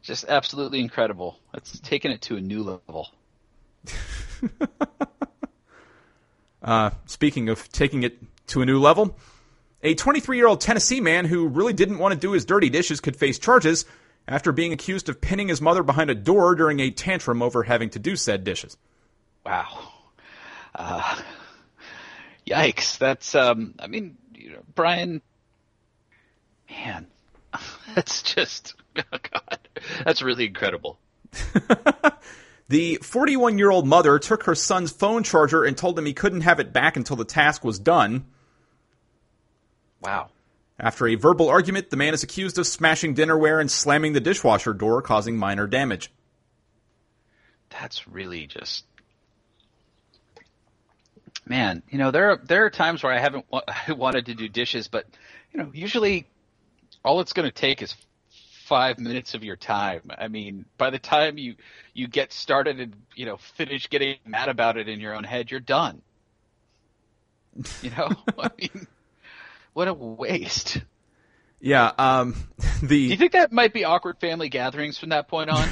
Just 0.02 0.24
absolutely 0.28 0.81
incredible. 0.81 1.39
It's 1.55 1.78
taken 1.81 2.10
it 2.10 2.22
to 2.22 2.36
a 2.36 2.40
new 2.40 2.62
level. 2.62 3.09
Uh, 6.62 6.90
speaking 7.06 7.48
of 7.48 7.70
taking 7.72 8.02
it 8.02 8.18
to 8.47 8.60
a 8.60 8.66
new 8.66 8.78
level, 8.78 9.16
a 9.82 9.94
23 9.94 10.36
year 10.36 10.47
old 10.47 10.61
Tennessee 10.61 11.01
man 11.01 11.24
who 11.24 11.48
really 11.48 11.73
didn't 11.73 11.98
want 11.98 12.12
to 12.12 12.19
do 12.20 12.32
his 12.32 12.44
dirty 12.44 12.70
dishes 12.70 13.01
could 13.01 13.16
face 13.16 13.39
charges 13.39 13.85
after 14.28 14.52
being 14.52 14.73
accused 14.73 15.09
of 15.09 15.20
pinning 15.20 15.48
his 15.48 15.61
mother 15.61 15.82
behind 15.82 16.11
a 16.11 16.15
door 16.15 16.55
during 16.55 16.81
a 16.81 16.90
tantrum 16.90 17.43
over 17.43 17.62
having 17.62 17.90
to 17.90 17.98
do 17.98 18.16
said 18.16 18.44
dishes. 18.44 18.77
Wow. 19.44 19.93
Uh, 20.74 21.20
yikes. 22.47 22.98
That's, 22.98 23.35
um, 23.35 23.74
I 23.78 23.86
mean, 23.86 24.16
you 24.35 24.52
know, 24.52 24.62
Brian, 24.74 25.23
man, 26.70 27.07
that's 27.94 28.23
just, 28.23 28.74
oh 28.97 29.02
God, 29.11 29.59
that's 30.05 30.23
really 30.23 30.47
incredible. 30.47 30.98
The 32.70 33.01
41 33.02 33.59
year 33.59 33.73
old 33.73 33.85
mother 33.85 34.20
took 34.20 34.44
her 34.44 34.55
son's 34.55 34.93
phone 34.93 35.24
charger 35.24 35.65
and 35.65 35.77
told 35.77 35.98
him 35.98 36.07
he 36.07 36.15
couldn't 36.15 36.43
have 36.43 36.61
it 36.61 36.73
back 36.73 36.97
until 36.97 37.16
the 37.16 37.24
task 37.24 37.65
was 37.65 37.81
done. 37.81 38.27
Wow. 40.01 40.31
After 40.78 41.06
a 41.06 41.14
verbal 41.14 41.48
argument, 41.48 41.90
the 41.90 41.97
man 41.97 42.14
is 42.14 42.22
accused 42.22 42.59
of 42.59 42.66
smashing 42.66 43.14
dinnerware 43.14 43.60
and 43.60 43.70
slamming 43.70 44.14
the 44.14 44.20
dishwasher 44.20 44.72
door, 44.72 45.02
causing 45.02 45.36
minor 45.36 45.66
damage. 45.66 46.10
That's 47.68 48.09
really 48.09 48.47
just, 48.47 48.85
man, 51.47 51.82
you 51.90 51.98
know, 51.98 52.10
there 52.10 52.31
are, 52.31 52.40
there 52.43 52.64
are 52.64 52.70
times 52.70 53.02
where 53.02 53.12
I 53.12 53.18
haven't 53.18 53.44
wa- 53.51 53.62
I 53.89 53.93
wanted 53.93 54.27
to 54.27 54.35
do 54.35 54.48
dishes, 54.48 54.89
but, 54.89 55.06
you 55.52 55.62
know, 55.62 55.70
usually 55.74 56.27
all 57.05 57.20
it's 57.20 57.35
going 57.35 57.48
to 57.48 57.55
take 57.55 57.82
is 57.82 57.94
five 58.70 59.01
minutes 59.01 59.35
of 59.35 59.43
your 59.43 59.56
time. 59.56 60.02
I 60.16 60.28
mean, 60.28 60.64
by 60.78 60.90
the 60.90 60.98
time 61.01 61.39
you 61.39 61.56
you 61.93 62.06
get 62.06 62.32
started 62.32 62.78
and 62.78 62.94
you 63.16 63.27
know 63.27 63.36
finish 63.36 63.90
getting 63.90 64.16
mad 64.24 64.48
about 64.48 64.77
it 64.77 64.89
in 64.89 65.01
your 65.01 65.14
own 65.14 65.24
head, 65.24 65.51
you're 65.51 65.59
done. 65.59 66.02
You 67.82 67.90
know, 67.90 68.10
I 68.39 68.51
mean, 68.56 68.86
what 69.72 69.88
a 69.88 69.94
waste. 69.94 70.78
Yeah. 71.60 71.92
Um, 71.98 72.34
the 72.82 72.88
Do 72.88 72.97
you 72.97 73.16
think 73.16 73.32
that 73.32 73.52
might 73.52 73.72
be 73.72 73.84
awkward 73.84 74.18
family 74.20 74.48
gatherings 74.48 74.98
from 74.98 75.10
that 75.10 75.28
point 75.28 75.51
on? 75.51 75.68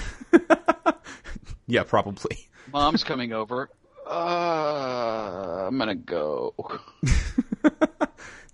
yeah, 1.67 1.83
probably. 1.85 2.49
Mom's 2.73 3.05
coming 3.05 3.33
over. 3.33 3.71
Uh, 4.07 5.67
I'm 5.67 5.79
gonna 5.79 5.95
go. 5.95 6.55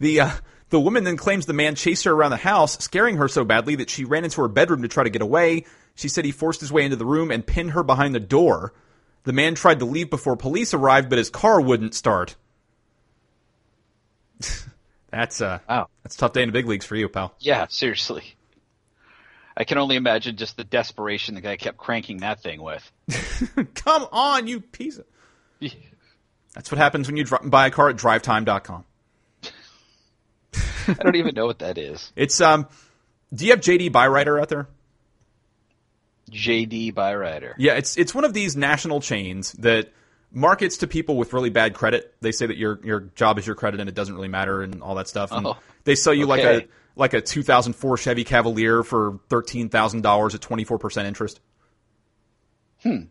The 0.00 0.20
uh, 0.20 0.30
the 0.70 0.80
woman 0.80 1.04
then 1.04 1.16
claims 1.16 1.46
the 1.46 1.52
man 1.52 1.74
chased 1.76 2.04
her 2.04 2.12
around 2.12 2.32
the 2.32 2.36
house, 2.36 2.78
scaring 2.82 3.16
her 3.16 3.28
so 3.28 3.44
badly 3.44 3.76
that 3.76 3.90
she 3.90 4.04
ran 4.04 4.24
into 4.24 4.40
her 4.40 4.48
bedroom 4.48 4.82
to 4.82 4.88
try 4.88 5.04
to 5.04 5.10
get 5.10 5.22
away. 5.22 5.66
She 5.94 6.08
said 6.08 6.24
he 6.24 6.32
forced 6.32 6.60
his 6.60 6.72
way 6.72 6.84
into 6.84 6.96
the 6.96 7.06
room 7.06 7.30
and 7.30 7.46
pinned 7.46 7.70
her 7.72 7.82
behind 7.82 8.14
the 8.14 8.20
door. 8.20 8.74
The 9.22 9.32
man 9.32 9.54
tried 9.54 9.78
to 9.78 9.84
leave 9.84 10.10
before 10.10 10.36
police 10.36 10.74
arrived, 10.74 11.08
but 11.08 11.18
his 11.18 11.30
car 11.30 11.60
wouldn't 11.60 11.94
start. 11.94 12.36
That's 15.14 15.40
uh, 15.40 15.58
Wow. 15.68 15.88
that's 16.02 16.16
a 16.16 16.18
tough 16.18 16.32
day 16.32 16.42
in 16.42 16.48
the 16.48 16.52
big 16.52 16.66
leagues 16.66 16.84
for 16.84 16.96
you, 16.96 17.08
pal. 17.08 17.34
Yeah, 17.38 17.66
seriously. 17.68 18.24
I 19.56 19.64
can 19.64 19.78
only 19.78 19.96
imagine 19.96 20.36
just 20.36 20.56
the 20.56 20.64
desperation 20.64 21.36
the 21.36 21.40
guy 21.40 21.56
kept 21.56 21.76
cranking 21.76 22.18
that 22.18 22.40
thing 22.42 22.60
with. 22.60 22.90
Come 23.74 24.06
on, 24.10 24.46
you 24.48 24.60
piece 24.60 24.98
of. 24.98 25.04
That's 26.54 26.70
what 26.70 26.78
happens 26.78 27.06
when 27.08 27.16
you 27.16 27.24
dri- 27.24 27.38
buy 27.44 27.66
a 27.68 27.70
car 27.70 27.88
at 27.88 27.96
DriveTime.com. 27.96 28.84
I 30.88 30.92
don't 30.94 31.16
even 31.16 31.34
know 31.34 31.46
what 31.46 31.60
that 31.60 31.78
is. 31.78 32.12
It's 32.16 32.40
um. 32.40 32.66
Do 33.32 33.44
you 33.46 33.50
have 33.52 33.60
JD 33.60 33.90
Byrider 33.90 34.40
out 34.40 34.48
there? 34.48 34.68
JD 36.30 36.94
Byrider. 36.94 37.54
Yeah, 37.58 37.74
it's 37.74 37.96
it's 37.96 38.14
one 38.14 38.24
of 38.24 38.32
these 38.32 38.56
national 38.56 39.00
chains 39.00 39.52
that 39.54 39.92
markets 40.34 40.78
to 40.78 40.86
people 40.86 41.16
with 41.16 41.32
really 41.32 41.50
bad 41.50 41.74
credit. 41.74 42.14
They 42.20 42.32
say 42.32 42.46
that 42.46 42.56
your 42.56 42.80
your 42.84 43.00
job 43.00 43.38
is 43.38 43.46
your 43.46 43.56
credit 43.56 43.80
and 43.80 43.88
it 43.88 43.94
doesn't 43.94 44.14
really 44.14 44.28
matter 44.28 44.62
and 44.62 44.82
all 44.82 44.96
that 44.96 45.08
stuff. 45.08 45.32
And 45.32 45.46
Oh, 45.46 45.56
they 45.84 45.94
sell 45.94 46.14
you 46.14 46.26
like 46.26 46.42
a 46.42 46.66
like 46.96 47.14
a 47.14 47.20
2004 47.20 47.96
Chevy 47.96 48.24
Cavalier 48.24 48.82
for 48.82 49.20
thirteen 49.28 49.68
thousand 49.68 50.02
dollars 50.02 50.34
at 50.34 50.40
24 50.40 50.78
percent 50.78 51.08
interest. 51.08 51.40
Hmm. 52.82 53.04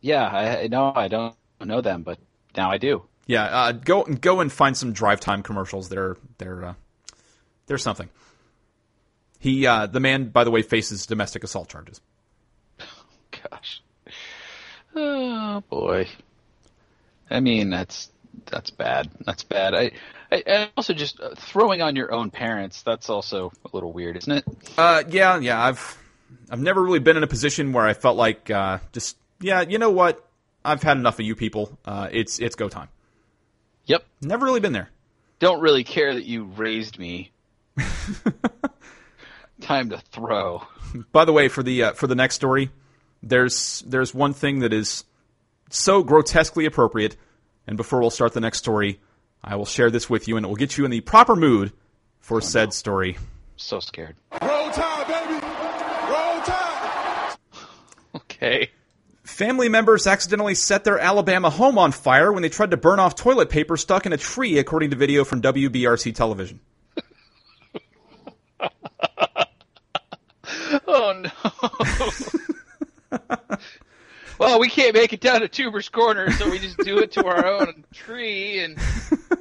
Yeah, 0.00 0.26
I, 0.26 0.62
I 0.62 0.66
know 0.68 0.92
I 0.94 1.08
don't 1.08 1.34
know 1.60 1.80
them, 1.80 2.02
but 2.02 2.18
now 2.56 2.70
I 2.70 2.78
do. 2.78 3.04
Yeah, 3.26 3.44
uh, 3.44 3.72
go 3.72 4.04
go 4.04 4.40
and 4.40 4.50
find 4.52 4.76
some 4.76 4.92
drive 4.92 5.20
time 5.20 5.42
commercials. 5.42 5.88
They're 5.88 6.16
they're 6.38 6.64
uh, 6.64 6.74
they're 7.66 7.78
something. 7.78 8.08
He 9.38 9.66
uh, 9.66 9.86
the 9.86 10.00
man, 10.00 10.30
by 10.30 10.44
the 10.44 10.50
way, 10.50 10.62
faces 10.62 11.06
domestic 11.06 11.44
assault 11.44 11.68
charges. 11.68 12.00
Oh 15.00 15.62
boy. 15.70 16.08
I 17.30 17.40
mean, 17.40 17.70
that's 17.70 18.10
that's 18.46 18.70
bad. 18.70 19.10
That's 19.24 19.44
bad. 19.44 19.74
I, 19.74 19.92
I 20.32 20.42
and 20.46 20.70
also 20.76 20.92
just 20.92 21.20
uh, 21.20 21.34
throwing 21.36 21.82
on 21.82 21.94
your 21.94 22.12
own 22.12 22.30
parents. 22.30 22.82
That's 22.82 23.08
also 23.08 23.52
a 23.64 23.68
little 23.72 23.92
weird, 23.92 24.16
isn't 24.16 24.32
it? 24.32 24.44
Uh, 24.76 25.04
yeah, 25.08 25.38
yeah. 25.38 25.62
I've 25.62 25.96
I've 26.50 26.60
never 26.60 26.82
really 26.82 26.98
been 26.98 27.16
in 27.16 27.22
a 27.22 27.28
position 27.28 27.72
where 27.72 27.86
I 27.86 27.94
felt 27.94 28.16
like 28.16 28.50
uh, 28.50 28.78
just 28.92 29.16
yeah, 29.40 29.60
you 29.60 29.78
know 29.78 29.90
what? 29.90 30.24
I've 30.64 30.82
had 30.82 30.96
enough 30.96 31.20
of 31.20 31.26
you 31.26 31.36
people. 31.36 31.78
Uh, 31.84 32.08
it's 32.10 32.40
it's 32.40 32.56
go 32.56 32.68
time. 32.68 32.88
Yep. 33.86 34.04
Never 34.20 34.46
really 34.46 34.60
been 34.60 34.72
there. 34.72 34.90
Don't 35.38 35.60
really 35.60 35.84
care 35.84 36.14
that 36.14 36.24
you 36.24 36.44
raised 36.44 36.98
me. 36.98 37.30
Time 39.60 39.90
to 39.90 39.98
throw. 40.10 40.62
By 41.12 41.24
the 41.24 41.32
way, 41.32 41.48
for 41.48 41.62
the 41.62 41.84
uh, 41.84 41.92
for 41.92 42.06
the 42.06 42.16
next 42.16 42.34
story, 42.34 42.70
there's 43.22 43.82
there's 43.86 44.14
one 44.14 44.32
thing 44.32 44.60
that 44.60 44.72
is 44.72 45.04
so 45.70 46.02
grotesquely 46.02 46.66
appropriate. 46.66 47.16
And 47.66 47.76
before 47.76 48.00
we'll 48.00 48.10
start 48.10 48.32
the 48.32 48.40
next 48.40 48.58
story, 48.58 49.00
I 49.44 49.56
will 49.56 49.66
share 49.66 49.90
this 49.90 50.08
with 50.08 50.26
you, 50.26 50.36
and 50.36 50.46
it 50.46 50.48
will 50.48 50.56
get 50.56 50.78
you 50.78 50.84
in 50.84 50.90
the 50.90 51.00
proper 51.00 51.36
mood 51.36 51.72
for 52.18 52.40
said 52.40 52.72
story. 52.72 53.18
So 53.56 53.80
scared. 53.80 54.16
Roll 54.40 54.70
Tide, 54.70 55.06
baby. 55.06 55.34
Roll 56.12 56.40
Tide. 56.42 57.36
Okay. 58.16 58.70
Family 59.22 59.68
members 59.68 60.06
accidentally 60.06 60.54
set 60.54 60.84
their 60.84 60.98
Alabama 60.98 61.50
home 61.50 61.76
on 61.76 61.92
fire 61.92 62.32
when 62.32 62.42
they 62.42 62.48
tried 62.48 62.70
to 62.70 62.76
burn 62.78 62.98
off 62.98 63.14
toilet 63.14 63.50
paper 63.50 63.76
stuck 63.76 64.06
in 64.06 64.12
a 64.12 64.16
tree, 64.16 64.58
according 64.58 64.90
to 64.90 64.96
video 64.96 65.24
from 65.24 65.42
WBRC 65.42 66.14
television. 66.14 66.60
Oh 70.86 71.22
no. 71.22 71.30
well, 74.38 74.60
we 74.60 74.68
can't 74.68 74.94
make 74.94 75.12
it 75.12 75.20
down 75.20 75.40
to 75.40 75.48
Toomer's 75.48 75.88
Corner, 75.88 76.30
so 76.32 76.50
we 76.50 76.58
just 76.58 76.78
do 76.78 76.98
it 76.98 77.12
to 77.12 77.26
our 77.26 77.46
own 77.46 77.84
tree, 77.92 78.62
and 78.62 78.78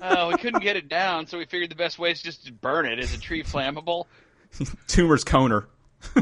uh, 0.02 0.30
we 0.31 0.38
couldn't 0.38 0.61
get 0.61 0.76
it 0.76 0.88
down, 0.89 1.27
so 1.27 1.38
we 1.38 1.45
figured 1.45 1.69
the 1.69 1.76
best 1.76 1.99
way 1.99 2.11
is 2.11 2.22
just 2.22 2.45
to 2.45 2.53
burn 2.53 2.85
it. 2.85 2.99
Is 2.99 3.14
a 3.14 3.19
tree 3.19 3.44
flammable? 3.44 4.06
Toomer's 4.88 5.23
Corner. 5.23 5.68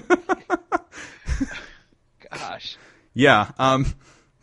Gosh. 2.32 2.78
Yeah. 3.14 3.52
Um, 3.58 3.86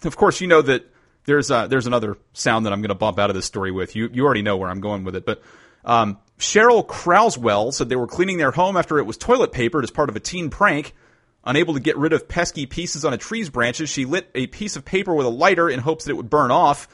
of 0.05 0.17
course, 0.17 0.41
you 0.41 0.47
know 0.47 0.63
that 0.63 0.87
there's 1.25 1.51
uh, 1.51 1.67
there's 1.67 1.87
another 1.87 2.17
sound 2.33 2.67
that 2.67 2.73
I'm 2.73 2.81
going 2.81 2.89
to 2.89 2.95
bump 2.95 3.19
out 3.19 3.31
of 3.31 3.37
this 3.37 3.47
story 3.47 3.71
with. 3.71 3.95
You 3.97 4.09
you 4.13 4.25
already 4.25 4.43
know 4.43 4.57
where 4.57 4.71
I'm 4.71 4.81
going 4.81 5.05
with 5.05 5.15
it, 5.17 5.25
but 5.27 5.43
um, 5.85 6.19
Cheryl 6.39 6.87
Crowswell 6.87 7.73
said 7.73 7.89
they 7.89 7.97
were 7.97 8.07
cleaning 8.07 8.39
their 8.39 8.51
home 8.51 8.77
after 8.77 8.99
it 8.99 9.05
was 9.05 9.17
toilet 9.17 9.53
papered 9.53 9.85
as 9.85 9.91
part 9.91 10.09
of 10.09 10.17
a 10.17 10.21
teen 10.21 10.51
prank. 10.51 10.95
Unable 11.45 11.75
to 11.75 11.81
get 11.81 11.97
rid 11.97 12.13
of 12.13 12.29
pesky 12.29 12.67
pieces 12.67 13.05
on 13.05 13.13
a 13.13 13.19
tree's 13.19 13.51
branches, 13.51 13.91
she 13.91 14.05
lit 14.05 14.31
a 14.35 14.47
piece 14.47 14.77
of 14.77 14.85
paper 14.85 15.15
with 15.15 15.27
a 15.27 15.31
lighter 15.31 15.69
in 15.69 15.81
hopes 15.81 16.05
that 16.05 16.13
it 16.13 16.17
would 16.17 16.31
burn 16.31 16.51
off. 16.51 16.89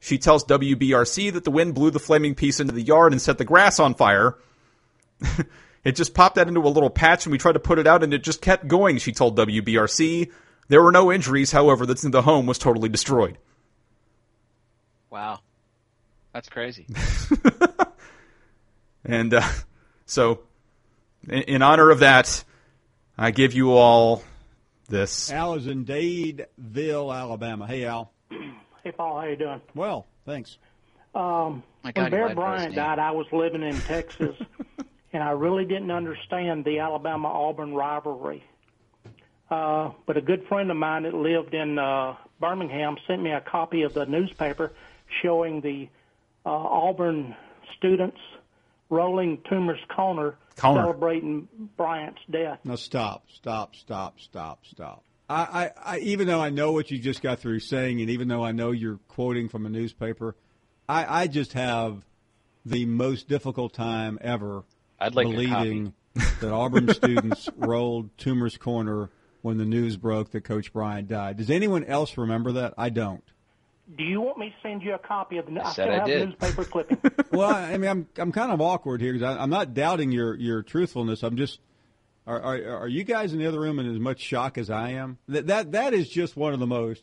She 0.00 0.18
tells 0.18 0.44
WBRC 0.44 1.32
that 1.32 1.44
the 1.44 1.50
wind 1.50 1.74
blew 1.74 1.90
the 1.90 1.98
flaming 1.98 2.34
piece 2.34 2.60
into 2.60 2.72
the 2.72 2.82
yard 2.82 3.12
and 3.12 3.20
set 3.20 3.38
the 3.38 3.44
grass 3.44 3.78
on 3.78 3.94
fire. 3.94 4.36
it 5.84 5.96
just 5.96 6.14
popped 6.14 6.38
out 6.38 6.48
into 6.48 6.60
a 6.60 6.68
little 6.68 6.90
patch 6.90 7.26
and 7.26 7.32
we 7.32 7.38
tried 7.38 7.52
to 7.52 7.60
put 7.60 7.78
it 7.78 7.86
out 7.86 8.02
and 8.02 8.12
it 8.14 8.22
just 8.22 8.40
kept 8.40 8.66
going, 8.68 8.98
she 8.98 9.12
told 9.12 9.36
WBRC. 9.36 10.30
There 10.68 10.82
were 10.82 10.92
no 10.92 11.12
injuries, 11.12 11.52
however, 11.52 11.84
the, 11.84 11.94
the 12.10 12.22
home 12.22 12.46
was 12.46 12.58
totally 12.58 12.88
destroyed. 12.88 13.38
Wow. 15.10 15.40
That's 16.32 16.48
crazy. 16.48 16.86
And 19.04 19.34
uh, 19.34 19.46
so, 20.06 20.40
in, 21.28 21.42
in 21.42 21.62
honor 21.62 21.90
of 21.90 22.00
that, 22.00 22.44
I 23.16 23.30
give 23.30 23.54
you 23.54 23.72
all 23.72 24.22
this. 24.88 25.30
Al 25.30 25.54
is 25.54 25.66
in 25.66 25.84
Dadeville, 25.84 27.14
Alabama. 27.14 27.66
Hey, 27.66 27.84
Al. 27.84 28.12
Hey, 28.82 28.92
Paul, 28.92 29.18
how 29.18 29.26
you 29.26 29.36
doing? 29.36 29.62
Well, 29.74 30.06
thanks. 30.26 30.58
Um, 31.14 31.62
My 31.82 31.90
when 31.94 31.94
God, 31.94 32.10
Bear 32.10 32.34
Bryant 32.34 32.74
died, 32.74 32.98
I 32.98 33.12
was 33.12 33.24
living 33.32 33.62
in 33.62 33.74
Texas, 33.80 34.36
and 35.14 35.22
I 35.22 35.30
really 35.30 35.64
didn't 35.64 35.90
understand 35.90 36.66
the 36.66 36.80
Alabama 36.80 37.28
Auburn 37.28 37.72
rivalry. 37.72 38.44
Uh, 39.50 39.92
but 40.04 40.18
a 40.18 40.20
good 40.20 40.46
friend 40.48 40.70
of 40.70 40.76
mine 40.76 41.04
that 41.04 41.14
lived 41.14 41.54
in 41.54 41.78
uh, 41.78 42.16
Birmingham 42.38 42.98
sent 43.06 43.22
me 43.22 43.30
a 43.30 43.40
copy 43.40 43.84
of 43.84 43.94
the 43.94 44.04
newspaper 44.04 44.70
showing 45.22 45.62
the 45.62 45.88
uh, 46.44 46.50
Auburn 46.50 47.34
students 47.78 48.18
rolling 48.90 49.38
Toomer's 49.50 49.80
Corner, 49.94 50.36
Corner. 50.56 50.82
celebrating 50.82 51.48
Bryant's 51.76 52.20
death. 52.30 52.60
Now 52.64 52.76
stop, 52.76 53.26
stop, 53.32 53.74
stop, 53.76 54.20
stop, 54.20 54.64
stop. 54.66 55.04
I, 55.28 55.34
I, 55.34 55.70
I, 55.94 55.98
even 56.00 56.26
though 56.26 56.40
I 56.40 56.50
know 56.50 56.72
what 56.72 56.90
you 56.90 56.98
just 56.98 57.22
got 57.22 57.40
through 57.40 57.60
saying, 57.60 58.00
and 58.00 58.10
even 58.10 58.28
though 58.28 58.44
I 58.44 58.52
know 58.52 58.70
you're 58.72 59.00
quoting 59.08 59.48
from 59.48 59.64
a 59.64 59.70
newspaper, 59.70 60.36
I, 60.88 61.22
I 61.22 61.26
just 61.26 61.54
have 61.54 62.04
the 62.66 62.84
most 62.84 63.28
difficult 63.28 63.72
time 63.72 64.18
ever 64.20 64.64
I'd 65.00 65.14
like 65.14 65.26
believing 65.26 65.94
that 66.14 66.50
Auburn 66.50 66.92
students 66.94 67.48
rolled 67.56 68.14
Toomer's 68.16 68.56
Corner 68.56 69.10
when 69.42 69.58
the 69.58 69.64
news 69.64 69.96
broke 69.96 70.30
that 70.30 70.42
Coach 70.44 70.72
Bryant 70.72 71.08
died. 71.08 71.36
Does 71.36 71.50
anyone 71.50 71.84
else 71.84 72.16
remember 72.16 72.52
that? 72.52 72.74
I 72.78 72.90
don't. 72.90 73.24
Do 73.96 74.02
you 74.02 74.20
want 74.20 74.38
me 74.38 74.48
to 74.48 74.54
send 74.62 74.82
you 74.82 74.94
a 74.94 74.98
copy 74.98 75.36
of 75.36 75.46
the? 75.46 75.60
I, 75.64 75.72
said 75.72 75.90
I 75.90 76.06
did. 76.06 76.28
newspaper 76.30 76.64
clipping. 76.70 76.98
well, 77.32 77.50
I 77.50 77.76
mean, 77.76 77.90
I'm 77.90 78.08
I'm 78.16 78.32
kind 78.32 78.50
of 78.50 78.60
awkward 78.60 79.00
here 79.00 79.12
because 79.12 79.36
I'm 79.38 79.50
not 79.50 79.74
doubting 79.74 80.10
your 80.10 80.34
your 80.36 80.62
truthfulness. 80.62 81.22
I'm 81.22 81.36
just 81.36 81.60
are, 82.26 82.40
are 82.40 82.78
are 82.78 82.88
you 82.88 83.04
guys 83.04 83.32
in 83.34 83.38
the 83.38 83.46
other 83.46 83.60
room 83.60 83.78
in 83.78 83.90
as 83.92 83.98
much 83.98 84.20
shock 84.20 84.56
as 84.56 84.70
I 84.70 84.90
am? 84.92 85.18
That 85.28 85.46
that 85.48 85.72
that 85.72 85.92
is 85.92 86.08
just 86.08 86.34
one 86.36 86.54
of 86.54 86.60
the 86.60 86.66
most 86.66 87.02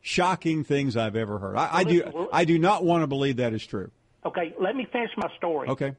shocking 0.00 0.62
things 0.64 0.96
I've 0.96 1.16
ever 1.16 1.38
heard. 1.38 1.56
I, 1.56 1.78
I 1.78 1.84
do 1.84 2.28
I 2.32 2.44
do 2.44 2.58
not 2.58 2.84
want 2.84 3.02
to 3.02 3.06
believe 3.08 3.36
that 3.36 3.52
is 3.52 3.66
true. 3.66 3.90
Okay, 4.24 4.54
let 4.60 4.76
me 4.76 4.86
finish 4.92 5.10
my 5.16 5.28
story. 5.36 5.68
Okay, 5.68 5.94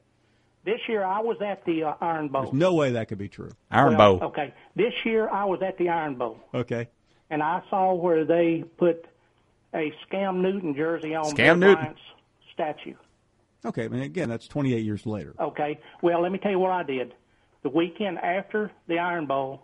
This 0.63 0.79
year 0.87 1.03
I 1.03 1.19
was 1.21 1.37
at 1.45 1.65
the 1.65 1.83
uh, 1.83 1.93
Iron 2.01 2.29
Bowl. 2.29 2.43
there's 2.43 2.53
no 2.53 2.73
way 2.75 2.91
that 2.91 3.07
could 3.09 3.17
be 3.17 3.27
true. 3.27 3.51
Iron 3.69 3.97
Well, 3.97 4.17
Bow. 4.19 4.27
Okay, 4.27 4.53
this 4.75 4.93
year 5.03 5.27
I 5.29 5.43
was 5.45 5.59
at 5.61 5.77
the 5.77 5.89
Iron 5.89 6.15
Bowl, 6.15 6.39
Okay, 6.53 6.87
and 7.29 7.41
I 7.43 7.61
saw 7.69 7.93
where 7.95 8.23
they 8.25 8.63
put 8.77 9.05
a 9.73 9.93
Scam 10.05 10.37
Newton 10.41 10.75
jersey 10.75 11.15
on 11.15 11.25
Scam 11.25 11.35
Bill 11.35 11.55
Newton. 11.55 11.75
Bryant's 11.75 12.01
statue. 12.53 12.95
Okay, 13.65 13.85
I 13.85 13.87
mean, 13.89 14.01
again, 14.01 14.29
that's 14.29 14.47
28 14.47 14.83
years 14.83 15.05
later. 15.05 15.35
Okay. 15.39 15.79
Well, 16.01 16.21
let 16.21 16.31
me 16.31 16.39
tell 16.39 16.51
you 16.51 16.59
what 16.59 16.71
I 16.71 16.83
did. 16.83 17.13
The 17.63 17.69
weekend 17.69 18.17
after 18.17 18.71
the 18.87 18.97
Iron 18.97 19.27
Bowl, 19.27 19.63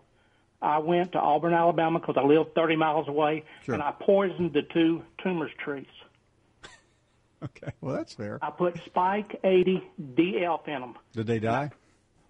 I 0.62 0.78
went 0.78 1.12
to 1.12 1.18
Auburn, 1.18 1.52
Alabama, 1.52 1.98
because 1.98 2.16
I 2.16 2.24
lived 2.24 2.54
30 2.54 2.76
miles 2.76 3.08
away, 3.08 3.44
Sure. 3.64 3.74
and 3.74 3.82
I 3.82 3.90
poisoned 3.92 4.52
the 4.52 4.62
two 4.72 5.02
Toomer's 5.24 5.52
trees. 5.64 5.86
Okay, 7.40 7.70
well, 7.80 7.94
that's 7.94 8.14
fair. 8.14 8.40
I 8.42 8.50
put 8.50 8.80
Spike 8.86 9.38
80 9.44 9.80
DF 10.16 10.66
in 10.66 10.80
them. 10.80 10.96
Did 11.12 11.28
they 11.28 11.38
die? 11.38 11.70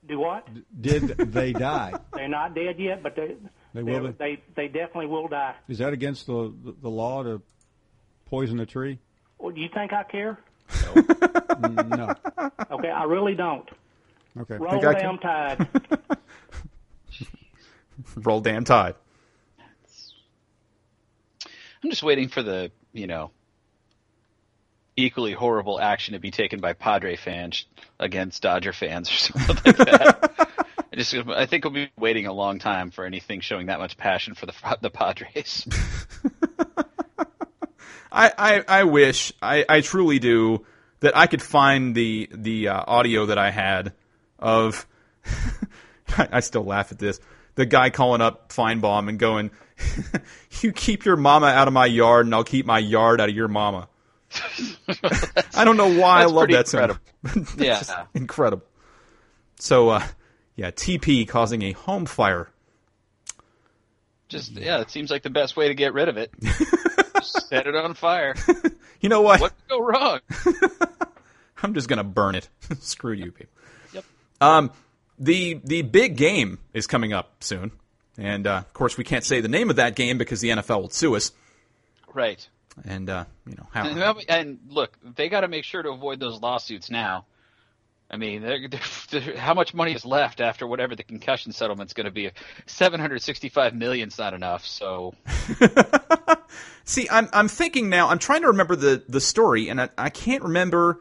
Do 0.06 0.18
what? 0.18 0.46
Did 0.78 1.08
they 1.16 1.54
die? 1.54 1.94
They're 2.14 2.28
not 2.28 2.54
dead 2.54 2.78
yet, 2.78 3.02
but 3.02 3.16
they 3.16 3.36
They 3.72 3.82
will 3.82 4.12
they, 4.12 4.12
they 4.18 4.42
they 4.54 4.68
definitely 4.68 5.06
will 5.06 5.26
die. 5.28 5.54
Is 5.66 5.78
that 5.78 5.94
against 5.94 6.26
the, 6.26 6.52
the, 6.62 6.74
the 6.82 6.90
law 6.90 7.22
to 7.22 7.40
poison 8.28 8.60
a 8.60 8.66
tree? 8.66 8.98
Well, 9.38 9.52
do 9.54 9.60
you 9.60 9.68
think 9.72 9.92
I 9.92 10.02
care? 10.04 10.38
No. 11.60 12.14
Okay, 12.70 12.88
I 12.88 13.02
really 13.04 13.34
don't. 13.34 13.68
Okay. 14.38 14.54
Roll 14.58 14.70
Think 14.70 14.84
I 14.84 14.94
can- 14.94 15.02
damn 15.02 15.18
tide. 15.18 15.68
Roll 18.16 18.40
damn 18.40 18.62
tide. 18.64 18.94
I'm 21.82 21.90
just 21.90 22.02
waiting 22.04 22.28
for 22.28 22.42
the, 22.42 22.70
you 22.92 23.06
know, 23.08 23.30
equally 24.96 25.32
horrible 25.32 25.80
action 25.80 26.14
to 26.14 26.20
be 26.20 26.30
taken 26.30 26.60
by 26.60 26.74
Padre 26.74 27.16
fans 27.16 27.64
against 27.98 28.42
Dodger 28.42 28.72
fans 28.72 29.10
or 29.10 29.14
something 29.44 29.56
like 29.64 29.76
that. 29.78 30.48
I 30.92 30.96
just, 30.96 31.14
I 31.14 31.46
think 31.46 31.64
we'll 31.64 31.72
be 31.72 31.90
waiting 31.98 32.26
a 32.26 32.32
long 32.32 32.58
time 32.60 32.90
for 32.90 33.04
anything 33.04 33.40
showing 33.40 33.66
that 33.66 33.78
much 33.80 33.96
passion 33.96 34.34
for 34.34 34.46
the 34.46 34.54
the 34.80 34.90
Padres. 34.90 35.66
I, 38.18 38.32
I, 38.36 38.64
I 38.80 38.84
wish 38.84 39.32
I, 39.40 39.64
I 39.68 39.80
truly 39.80 40.18
do 40.18 40.66
that 41.00 41.16
I 41.16 41.28
could 41.28 41.40
find 41.40 41.94
the 41.94 42.28
the 42.32 42.68
uh, 42.68 42.84
audio 42.86 43.26
that 43.26 43.38
I 43.38 43.50
had 43.50 43.92
of 44.38 44.86
I, 46.16 46.28
I 46.32 46.40
still 46.40 46.64
laugh 46.64 46.90
at 46.90 46.98
this 46.98 47.20
the 47.54 47.64
guy 47.64 47.90
calling 47.90 48.20
up 48.20 48.48
Finebaum 48.48 49.08
and 49.08 49.18
going 49.18 49.50
you 50.60 50.72
keep 50.72 51.04
your 51.04 51.16
mama 51.16 51.46
out 51.46 51.68
of 51.68 51.74
my 51.74 51.86
yard 51.86 52.26
and 52.26 52.34
I'll 52.34 52.44
keep 52.44 52.66
my 52.66 52.78
yard 52.78 53.20
out 53.20 53.28
of 53.28 53.34
your 53.36 53.48
mama. 53.48 53.88
I 55.54 55.64
don't 55.64 55.76
know 55.76 55.94
why 55.98 56.22
I 56.22 56.24
love 56.26 56.48
that 56.48 56.68
sound. 56.68 56.98
Yeah. 57.56 57.78
Just 57.78 57.92
incredible. 58.14 58.64
So 59.58 59.90
uh, 59.90 60.06
yeah, 60.56 60.70
TP 60.70 61.26
causing 61.26 61.62
a 61.62 61.72
home 61.72 62.06
fire. 62.06 62.48
Just 64.28 64.52
yeah, 64.52 64.80
it 64.80 64.90
seems 64.90 65.10
like 65.10 65.22
the 65.22 65.30
best 65.30 65.56
way 65.56 65.68
to 65.68 65.74
get 65.74 65.94
rid 65.94 66.08
of 66.08 66.16
it. 66.16 66.32
Set 67.22 67.66
it 67.66 67.74
on 67.74 67.94
fire. 67.94 68.34
You 69.00 69.08
know 69.08 69.22
what? 69.22 69.40
What 69.40 69.52
could 69.56 69.68
go 69.68 69.80
wrong? 69.80 70.20
I'm 71.62 71.74
just 71.74 71.88
gonna 71.88 72.04
burn 72.04 72.34
it. 72.34 72.48
Screw 72.80 73.12
you, 73.12 73.30
people. 73.30 73.52
Yep. 73.92 74.04
Um, 74.40 74.72
the 75.18 75.60
the 75.64 75.82
big 75.82 76.16
game 76.16 76.58
is 76.72 76.86
coming 76.86 77.12
up 77.12 77.44
soon, 77.44 77.70
and 78.16 78.46
uh, 78.46 78.56
of 78.56 78.72
course 78.72 78.96
we 78.96 79.04
can't 79.04 79.24
say 79.24 79.40
the 79.40 79.48
name 79.48 79.70
of 79.70 79.76
that 79.76 79.94
game 79.94 80.18
because 80.18 80.40
the 80.40 80.48
NFL 80.48 80.82
will 80.82 80.90
sue 80.90 81.14
us. 81.14 81.30
Right. 82.12 82.46
And 82.84 83.08
uh, 83.10 83.24
you 83.46 83.54
know 83.54 83.66
how 83.72 83.86
And, 83.86 84.24
and 84.28 84.58
look, 84.68 84.96
they 85.16 85.28
got 85.28 85.40
to 85.40 85.48
make 85.48 85.64
sure 85.64 85.82
to 85.82 85.90
avoid 85.90 86.20
those 86.20 86.40
lawsuits 86.40 86.90
now. 86.90 87.24
I 88.10 88.16
mean, 88.16 88.40
they're, 88.42 88.68
they're, 89.10 89.36
how 89.36 89.52
much 89.54 89.74
money 89.74 89.92
is 89.92 90.04
left 90.06 90.40
after 90.40 90.66
whatever 90.66 90.96
the 90.96 91.02
concussion 91.02 91.52
settlement's 91.52 91.92
going 91.92 92.06
to 92.06 92.10
be? 92.10 92.30
Seven 92.66 93.00
hundred 93.00 93.20
sixty-five 93.22 93.74
million's 93.74 94.18
not 94.18 94.32
enough. 94.34 94.64
So 94.66 95.14
See, 96.84 97.06
I'm 97.10 97.28
I'm 97.32 97.48
thinking 97.48 97.88
now. 97.90 98.08
I'm 98.08 98.18
trying 98.18 98.40
to 98.42 98.48
remember 98.48 98.76
the 98.76 99.02
the 99.08 99.20
story, 99.20 99.68
and 99.68 99.80
I, 99.80 99.88
I 99.98 100.08
can't 100.10 100.42
remember 100.42 101.00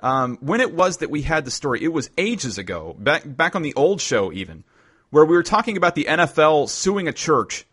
um, 0.00 0.38
when 0.40 0.60
it 0.60 0.72
was 0.72 0.98
that 0.98 1.10
we 1.10 1.22
had 1.22 1.44
the 1.44 1.50
story. 1.50 1.82
It 1.82 1.92
was 1.92 2.10
ages 2.16 2.56
ago, 2.58 2.94
back 2.98 3.22
back 3.26 3.56
on 3.56 3.62
the 3.62 3.74
old 3.74 4.00
show, 4.00 4.32
even 4.32 4.62
where 5.10 5.24
we 5.24 5.34
were 5.36 5.42
talking 5.42 5.76
about 5.76 5.94
the 5.96 6.04
NFL 6.04 6.68
suing 6.68 7.08
a 7.08 7.12
church 7.12 7.66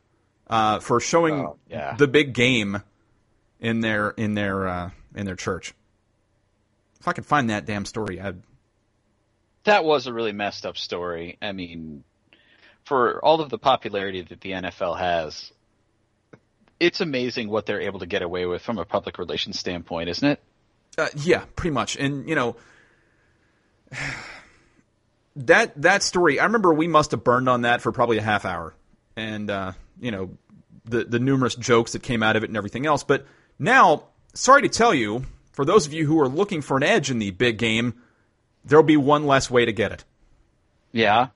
uh, 0.47 0.79
for 0.79 0.99
showing 0.99 1.35
Oh, 1.41 1.57
yeah. 1.69 1.95
the 1.95 2.07
big 2.07 2.33
game 2.33 2.81
in 3.59 3.81
their 3.81 4.09
in 4.11 4.33
their 4.33 4.67
uh, 4.67 4.89
in 5.15 5.27
their 5.27 5.35
church. 5.35 5.73
If 6.99 7.07
I 7.07 7.13
could 7.13 7.25
find 7.27 7.49
that 7.51 7.65
damn 7.67 7.85
story, 7.85 8.19
I'd. 8.19 8.41
That 9.63 9.83
was 9.83 10.07
a 10.07 10.13
really 10.13 10.31
messed 10.31 10.65
up 10.65 10.77
story. 10.77 11.38
I 11.41 11.51
mean, 11.51 12.03
for 12.83 13.23
all 13.23 13.41
of 13.41 13.49
the 13.49 13.57
popularity 13.57 14.21
that 14.21 14.41
the 14.41 14.51
NFL 14.51 14.97
has, 14.97 15.51
it's 16.79 17.01
amazing 17.01 17.49
what 17.49 17.65
they're 17.65 17.81
able 17.81 17.99
to 17.99 18.07
get 18.07 18.21
away 18.21 18.45
with 18.45 18.61
from 18.61 18.77
a 18.79 18.85
public 18.85 19.17
relations 19.19 19.59
standpoint, 19.59 20.09
isn't 20.09 20.27
it? 20.27 20.41
Uh, 20.97 21.07
yeah, 21.17 21.45
pretty 21.55 21.73
much. 21.73 21.95
And 21.95 22.27
you 22.27 22.35
know 22.35 22.55
that 25.35 25.79
that 25.81 26.03
story. 26.03 26.39
I 26.39 26.45
remember 26.45 26.73
we 26.73 26.88
must 26.88 27.11
have 27.11 27.23
burned 27.23 27.47
on 27.47 27.61
that 27.61 27.81
for 27.81 27.91
probably 27.91 28.17
a 28.17 28.21
half 28.21 28.45
hour, 28.45 28.73
and 29.15 29.49
uh, 29.49 29.73
you 29.99 30.11
know 30.11 30.38
the 30.85 31.05
the 31.05 31.19
numerous 31.19 31.55
jokes 31.55 31.93
that 31.93 32.03
came 32.03 32.23
out 32.23 32.35
of 32.35 32.43
it 32.43 32.49
and 32.49 32.57
everything 32.57 32.85
else. 32.85 33.03
But 33.03 33.25
now, 33.59 34.05
sorry 34.33 34.63
to 34.63 34.69
tell 34.69 34.93
you, 34.93 35.25
for 35.53 35.65
those 35.65 35.85
of 35.85 35.93
you 35.93 36.05
who 36.05 36.19
are 36.19 36.27
looking 36.27 36.61
for 36.61 36.77
an 36.77 36.83
edge 36.83 37.11
in 37.11 37.19
the 37.19 37.31
big 37.31 37.57
game, 37.57 38.01
there'll 38.65 38.83
be 38.83 38.97
one 38.97 39.25
less 39.25 39.49
way 39.49 39.65
to 39.65 39.73
get 39.73 39.91
it. 39.91 40.03
Yeah. 40.91 41.27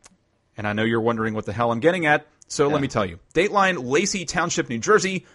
And 0.58 0.68
I 0.68 0.74
know 0.74 0.84
you're 0.84 1.02
wondering 1.02 1.34
what 1.34 1.46
the 1.46 1.54
hell 1.54 1.72
I'm 1.72 1.80
getting 1.80 2.06
at, 2.06 2.26
so 2.48 2.68
let 2.68 2.82
me 2.82 2.88
tell 2.88 3.06
you. 3.06 3.20
Dateline, 3.34 3.84
Lacey 3.90 4.26
Township, 4.26 4.70
New 4.70 4.80
Jersey. 4.80 5.26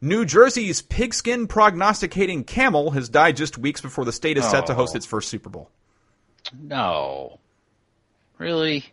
New 0.00 0.24
Jersey's 0.24 0.82
pigskin 0.82 1.46
prognosticating 1.46 2.44
camel 2.44 2.90
has 2.90 3.08
died 3.08 3.36
just 3.36 3.56
weeks 3.58 3.80
before 3.80 4.04
the 4.04 4.12
state 4.12 4.36
is 4.36 4.44
set 4.48 4.66
to 4.66 4.74
host 4.74 4.94
Oh. 4.94 4.96
its 4.98 5.06
first 5.06 5.28
Super 5.28 5.48
Bowl. 5.48 5.70
No. 6.58 7.38
Really? 8.38 8.84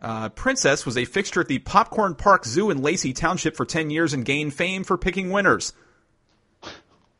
Uh, 0.00 0.28
Princess 0.30 0.86
was 0.86 0.96
a 0.96 1.04
fixture 1.04 1.40
at 1.40 1.48
the 1.48 1.58
Popcorn 1.58 2.14
Park 2.14 2.44
Zoo 2.44 2.70
in 2.70 2.82
Lacey 2.82 3.12
Township 3.12 3.56
for 3.56 3.64
10 3.66 3.90
years 3.90 4.12
and 4.12 4.24
gained 4.24 4.54
fame 4.54 4.84
for 4.84 4.96
picking 4.96 5.30
winners. 5.30 5.72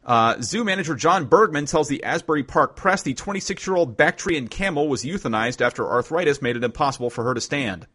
Uh, 0.05 0.41
zoo 0.41 0.65
manager 0.65 0.95
John 0.95 1.27
Bergman 1.27 1.67
tells 1.67 1.89
the 1.89 2.03
Asbury 2.05 2.43
Park 2.43 2.75
Press 2.75 3.03
the 3.03 3.15
26 3.15 3.67
year 3.67 3.77
old 3.77 3.97
Bactrian 3.97 4.49
camel 4.49 4.89
was 4.89 5.05
euthanized 5.05 5.61
after 5.61 5.87
arthritis 5.87 6.41
made 6.41 6.57
it 6.57 6.65
impossible 6.65 7.11
for 7.11 7.25
her 7.25 7.35
to 7.35 7.41
stand. 7.41 7.87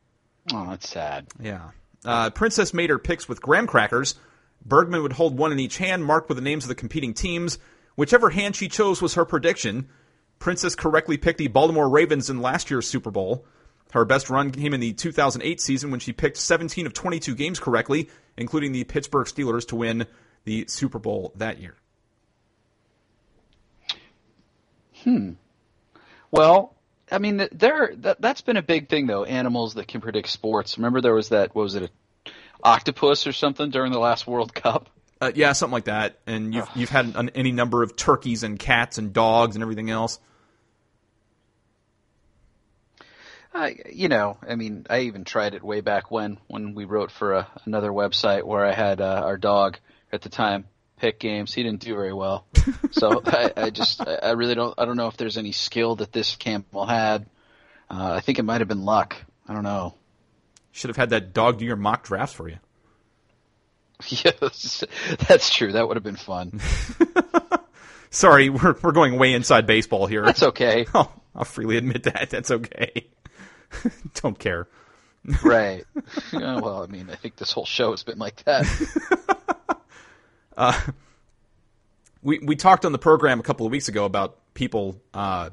Oh, 0.53 0.69
that's 0.69 0.87
sad. 0.87 1.27
Yeah. 1.39 1.71
Uh, 2.03 2.29
Princess 2.29 2.73
made 2.73 2.91
her 2.91 2.99
picks 2.99 3.27
with 3.27 3.41
graham 3.41 3.65
crackers. 3.65 4.15
Bergman 4.63 5.01
would 5.01 5.13
hold 5.13 5.37
one 5.37 5.51
in 5.51 5.59
each 5.59 5.77
hand, 5.77 6.05
marked 6.05 6.29
with 6.29 6.37
the 6.37 6.43
names 6.43 6.63
of 6.63 6.69
the 6.69 6.75
competing 6.75 7.13
teams. 7.13 7.57
Whichever 7.95 8.29
hand 8.29 8.55
she 8.55 8.67
chose 8.67 9.01
was 9.01 9.15
her 9.15 9.25
prediction. 9.25 9.89
Princess 10.37 10.75
correctly 10.75 11.17
picked 11.17 11.39
the 11.39 11.47
Baltimore 11.47 11.89
Ravens 11.89 12.29
in 12.29 12.41
last 12.41 12.69
year's 12.69 12.87
Super 12.87 13.09
Bowl. 13.11 13.45
Her 13.93 14.05
best 14.05 14.29
run 14.29 14.51
came 14.51 14.73
in 14.73 14.79
the 14.79 14.93
2008 14.93 15.61
season 15.61 15.89
when 15.91 15.99
she 15.99 16.11
picked 16.11 16.37
17 16.37 16.85
of 16.85 16.93
22 16.93 17.33
games 17.35 17.59
correctly, 17.59 18.09
including 18.37 18.71
the 18.71 18.83
Pittsburgh 18.83 19.27
Steelers 19.27 19.67
to 19.69 19.75
win 19.75 20.05
the 20.43 20.65
Super 20.67 20.99
Bowl 20.99 21.31
that 21.35 21.59
year. 21.59 21.75
Well, 26.31 26.73
I 27.11 27.19
mean, 27.19 27.47
there 27.51 27.93
that, 27.97 28.19
that's 28.19 28.41
been 28.41 28.57
a 28.57 28.63
big 28.63 28.89
thing 28.89 29.07
though. 29.07 29.23
Animals 29.23 29.75
that 29.75 29.87
can 29.87 30.01
predict 30.01 30.29
sports. 30.29 30.77
Remember, 30.77 31.01
there 31.01 31.13
was 31.13 31.29
that. 31.29 31.55
What 31.55 31.63
was 31.63 31.75
it? 31.75 31.83
A 31.83 32.29
octopus 32.63 33.27
or 33.27 33.31
something 33.31 33.69
during 33.69 33.91
the 33.91 33.99
last 33.99 34.25
World 34.25 34.53
Cup. 34.53 34.89
Uh, 35.21 35.31
yeah, 35.33 35.53
something 35.53 35.73
like 35.73 35.85
that. 35.85 36.19
And 36.27 36.53
you've, 36.53 36.67
you've 36.75 36.89
had 36.89 37.15
an, 37.15 37.29
any 37.35 37.51
number 37.51 37.83
of 37.83 37.95
turkeys 37.95 38.43
and 38.43 38.59
cats 38.59 38.97
and 38.97 39.13
dogs 39.13 39.55
and 39.55 39.63
everything 39.63 39.89
else. 39.89 40.19
I, 43.53 43.77
you 43.89 44.09
know, 44.09 44.37
I 44.45 44.55
mean, 44.55 44.85
I 44.89 45.01
even 45.01 45.23
tried 45.23 45.53
it 45.53 45.63
way 45.63 45.79
back 45.79 46.11
when 46.11 46.37
when 46.47 46.75
we 46.75 46.83
wrote 46.83 47.11
for 47.11 47.33
a, 47.33 47.47
another 47.63 47.91
website 47.91 48.43
where 48.43 48.65
I 48.65 48.73
had 48.73 48.99
uh, 48.99 49.21
our 49.23 49.37
dog 49.37 49.77
at 50.11 50.21
the 50.21 50.29
time 50.29 50.65
pick 50.97 51.19
games. 51.19 51.53
He 51.53 51.63
didn't 51.63 51.81
do 51.81 51.93
very 51.95 52.13
well, 52.13 52.45
so 52.91 53.21
I, 53.25 53.51
I 53.55 53.69
just 53.69 54.01
I 54.01 54.15
I 54.15 54.31
really 54.31 54.55
don't 54.55 54.73
I 54.77 54.85
don't 54.85 54.97
know 54.97 55.07
if 55.07 55.17
there's 55.17 55.37
any 55.37 55.51
skill 55.51 55.95
that 55.97 56.11
this 56.11 56.35
Campbell 56.35 56.85
had. 56.85 57.25
Uh, 57.89 58.13
I 58.13 58.19
think 58.21 58.39
it 58.39 58.43
might 58.43 58.61
have 58.61 58.67
been 58.67 58.83
luck. 58.83 59.15
I 59.47 59.53
don't 59.53 59.63
know. 59.63 59.93
Should 60.71 60.89
have 60.89 60.97
had 60.97 61.11
that 61.11 61.33
dog 61.33 61.59
do 61.59 61.65
your 61.65 61.75
mock 61.75 62.03
drafts 62.03 62.33
for 62.33 62.49
you. 62.49 62.57
Yes, 64.09 64.83
that's 65.27 65.49
true. 65.49 65.71
That 65.71 65.87
would 65.87 65.95
have 65.95 66.03
been 66.03 66.17
fun. 66.17 66.59
Sorry, 68.09 68.49
we're, 68.49 68.75
we're 68.81 68.91
going 68.91 69.17
way 69.17 69.33
inside 69.33 69.65
baseball 69.65 70.05
here. 70.05 70.23
That's 70.25 70.43
okay. 70.43 70.85
Oh, 70.93 71.11
I'll 71.33 71.45
freely 71.45 71.77
admit 71.77 72.03
that. 72.03 72.29
That's 72.29 72.51
okay. 72.51 73.07
Don't 74.15 74.37
care. 74.37 74.67
Right. 75.43 75.85
Yeah, 76.31 76.59
well, 76.59 76.83
I 76.83 76.87
mean, 76.87 77.09
I 77.09 77.15
think 77.15 77.35
this 77.35 77.51
whole 77.51 77.65
show 77.65 77.91
has 77.91 78.03
been 78.03 78.19
like 78.19 78.43
that. 78.43 78.65
We 82.21 82.39
we 82.39 82.55
talked 82.55 82.85
on 82.85 82.91
the 82.91 82.97
program 82.97 83.39
a 83.39 83.43
couple 83.43 83.65
of 83.65 83.71
weeks 83.71 83.87
ago 83.87 84.05
about 84.05 84.37
people 84.55 84.99
uh, 85.13 85.51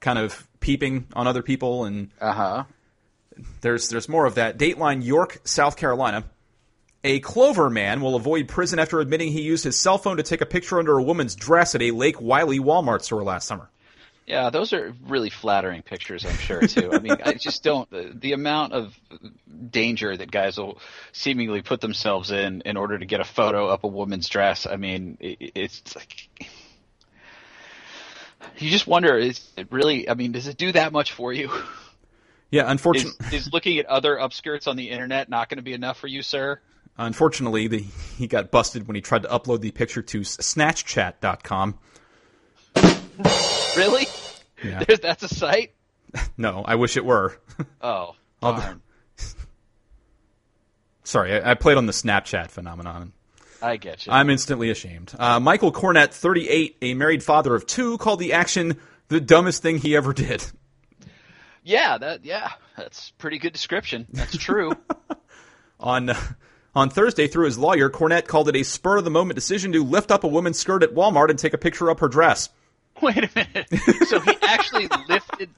kind 0.00 0.18
of 0.18 0.46
peeping 0.60 1.06
on 1.14 1.26
other 1.26 1.42
people, 1.42 1.84
and 1.84 2.10
Uh 2.20 2.32
huh. 2.32 2.64
there's 3.62 3.88
there's 3.88 4.08
more 4.08 4.26
of 4.26 4.36
that. 4.36 4.58
Dateline 4.58 5.04
York, 5.04 5.40
South 5.44 5.76
Carolina. 5.76 6.24
A 7.04 7.20
Clover 7.20 7.70
man 7.70 8.00
will 8.00 8.16
avoid 8.16 8.48
prison 8.48 8.78
after 8.80 8.98
admitting 9.00 9.30
he 9.30 9.40
used 9.42 9.62
his 9.64 9.78
cell 9.78 9.96
phone 9.98 10.16
to 10.16 10.24
take 10.24 10.40
a 10.40 10.46
picture 10.46 10.78
under 10.78 10.98
a 10.98 11.02
woman's 11.02 11.36
dress 11.36 11.74
at 11.76 11.82
a 11.82 11.92
Lake 11.92 12.20
Wylie 12.20 12.58
Walmart 12.58 13.02
store 13.02 13.22
last 13.22 13.46
summer. 13.46 13.70
Yeah, 14.26 14.50
those 14.50 14.72
are 14.72 14.92
really 15.06 15.30
flattering 15.30 15.82
pictures, 15.82 16.24
I'm 16.24 16.36
sure 16.36 16.66
too. 16.66 16.92
I 16.92 16.98
mean, 16.98 17.18
I 17.24 17.34
just 17.34 17.62
don't 17.62 17.88
the, 17.90 18.12
the 18.12 18.32
amount 18.32 18.72
of 18.72 18.98
danger 19.70 20.16
that 20.16 20.30
guys 20.30 20.58
will 20.58 20.80
seemingly 21.12 21.62
put 21.62 21.80
themselves 21.80 22.32
in 22.32 22.62
in 22.62 22.76
order 22.76 22.98
to 22.98 23.06
get 23.06 23.20
a 23.20 23.24
photo 23.24 23.68
up 23.68 23.84
a 23.84 23.88
woman's 23.88 24.28
dress. 24.28 24.66
I 24.66 24.76
mean, 24.76 25.18
it, 25.20 25.52
it's 25.54 25.94
like 25.94 26.30
you 28.58 28.70
just 28.70 28.88
wonder 28.88 29.16
is 29.16 29.48
it 29.56 29.68
really? 29.70 30.08
I 30.08 30.14
mean, 30.14 30.32
does 30.32 30.48
it 30.48 30.56
do 30.56 30.72
that 30.72 30.92
much 30.92 31.12
for 31.12 31.32
you? 31.32 31.50
Yeah, 32.50 32.64
Is, 32.64 32.70
unfortunately, 32.70 33.36
is 33.36 33.52
looking 33.52 33.78
at 33.78 33.86
other 33.86 34.16
upskirts 34.16 34.68
on 34.68 34.76
the 34.76 34.90
internet 34.90 35.28
not 35.28 35.48
going 35.48 35.58
to 35.58 35.62
be 35.62 35.72
enough 35.72 35.98
for 35.98 36.06
you, 36.06 36.22
sir? 36.22 36.60
unfortunately, 36.98 37.68
the, 37.68 37.84
he 38.18 38.26
got 38.26 38.50
busted 38.50 38.86
when 38.86 38.94
he 38.94 39.02
tried 39.02 39.22
to 39.22 39.28
upload 39.28 39.60
the 39.60 39.70
picture 39.70 40.02
to 40.02 40.20
snatchchat.com. 40.20 41.78
Really? 43.80 44.06
Yeah. 44.64 44.84
There's, 44.84 45.00
that's 45.00 45.22
a 45.22 45.28
site? 45.28 45.72
No, 46.38 46.64
I 46.66 46.76
wish 46.76 46.96
it 46.96 47.04
were. 47.04 47.36
Oh, 47.82 48.14
darn. 48.40 48.80
Sorry, 51.04 51.32
I, 51.40 51.52
I 51.52 51.54
played 51.54 51.76
on 51.76 51.86
the 51.86 51.92
Snapchat 51.92 52.48
phenomenon. 52.48 53.12
I 53.62 53.76
get 53.76 54.06
you. 54.06 54.12
I'm 54.12 54.30
instantly 54.30 54.70
ashamed. 54.70 55.14
Uh, 55.18 55.40
Michael 55.40 55.72
Cornett, 55.72 56.12
38, 56.12 56.76
a 56.82 56.94
married 56.94 57.22
father 57.22 57.54
of 57.54 57.66
two, 57.66 57.96
called 57.98 58.18
the 58.18 58.32
action 58.32 58.78
the 59.08 59.20
dumbest 59.20 59.62
thing 59.62 59.78
he 59.78 59.94
ever 59.96 60.12
did. 60.12 60.44
yeah, 61.62 61.96
that 61.98 62.24
yeah, 62.24 62.52
that's 62.76 63.10
pretty 63.12 63.38
good 63.38 63.52
description. 63.52 64.06
That's 64.12 64.36
true. 64.36 64.72
On 65.80 66.10
on 66.74 66.90
Thursday, 66.90 67.26
through 67.28 67.46
his 67.46 67.56
lawyer, 67.58 67.88
Cornett 67.88 68.26
called 68.26 68.48
it 68.48 68.56
a 68.56 68.62
spur 68.62 68.98
of 68.98 69.04
the 69.04 69.10
moment 69.10 69.36
decision 69.36 69.72
to 69.72 69.82
lift 69.84 70.10
up 70.10 70.24
a 70.24 70.28
woman's 70.28 70.58
skirt 70.58 70.82
at 70.82 70.94
Walmart 70.94 71.30
and 71.30 71.38
take 71.38 71.54
a 71.54 71.58
picture 71.58 71.88
of 71.88 72.00
her 72.00 72.08
dress. 72.08 72.50
Wait 73.02 73.18
a 73.18 73.30
minute. 73.34 74.06
So 74.08 74.20
he 74.20 74.36
actually 74.42 74.88
lifted. 75.08 75.50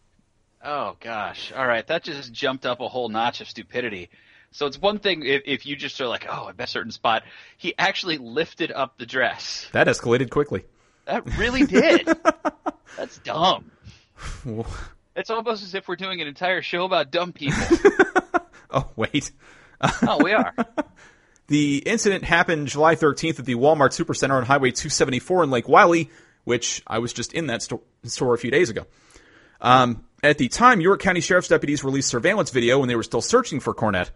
Oh 0.65 0.97
gosh. 1.01 1.53
All 1.53 1.67
right, 1.67 1.87
that 1.87 2.03
just 2.03 2.33
jumped 2.33 2.67
up 2.67 2.81
a 2.81 2.89
whole 2.89 3.09
notch 3.09 3.41
of 3.41 3.49
stupidity. 3.49 4.11
So 4.51 4.67
it's 4.67 4.81
one 4.81 4.99
thing 4.99 5.25
if, 5.25 5.43
if 5.45 5.67
you 5.67 5.77
just 5.77 6.01
are 6.01 6.09
like, 6.09 6.27
oh, 6.29 6.47
I 6.47 6.53
bet 6.53 6.69
a 6.69 6.71
certain 6.71 6.93
spot. 6.93 7.23
He 7.59 7.75
actually 7.79 8.19
lifted 8.19 8.73
up 8.73 8.99
the 8.99 9.07
dress. 9.07 9.69
That 9.73 9.87
escalated 9.87 10.31
quickly. 10.31 10.65
That 11.05 11.37
really 11.39 11.65
did. 11.67 12.09
That's 12.97 13.19
dumb. 13.19 13.71
It's 15.17 15.31
almost 15.31 15.65
as 15.65 15.75
if 15.75 15.89
we're 15.89 15.97
doing 15.97 16.21
an 16.21 16.29
entire 16.29 16.63
show 16.63 16.85
about 16.85 17.11
dumb 17.11 17.33
people. 17.33 17.61
Oh, 18.71 18.89
wait. 18.95 19.33
Oh, 19.81 20.23
we 20.23 20.33
are. 20.33 20.55
The 21.49 21.79
incident 21.79 22.23
happened 22.23 22.69
July 22.69 22.95
13th 22.95 23.39
at 23.41 23.45
the 23.45 23.55
Walmart 23.55 23.91
Supercenter 23.91 24.35
on 24.35 24.45
Highway 24.45 24.71
274 24.71 25.45
in 25.45 25.51
Lake 25.51 25.69
Wylie, 25.69 26.11
which 26.49 26.83
I 26.87 26.99
was 26.99 27.13
just 27.13 27.35
in 27.35 27.49
that 27.49 27.63
sto- 27.63 27.83
store 28.05 28.33
a 28.35 28.39
few 28.39 28.51
days 28.51 28.71
ago. 28.71 28.87
Um, 29.61 30.05
at 30.23 30.39
the 30.39 30.49
time, 30.49 30.81
York 30.81 31.03
County 31.03 31.21
Sheriff's 31.21 31.49
deputies 31.49 31.85
released 31.85 32.09
surveillance 32.09 32.51
video 32.51 32.79
when 32.79 32.89
they 32.89 32.97
were 32.97 33.03
still 33.03 33.21
searching 33.21 33.61
for 33.61 33.75
Cornett. 33.75 34.11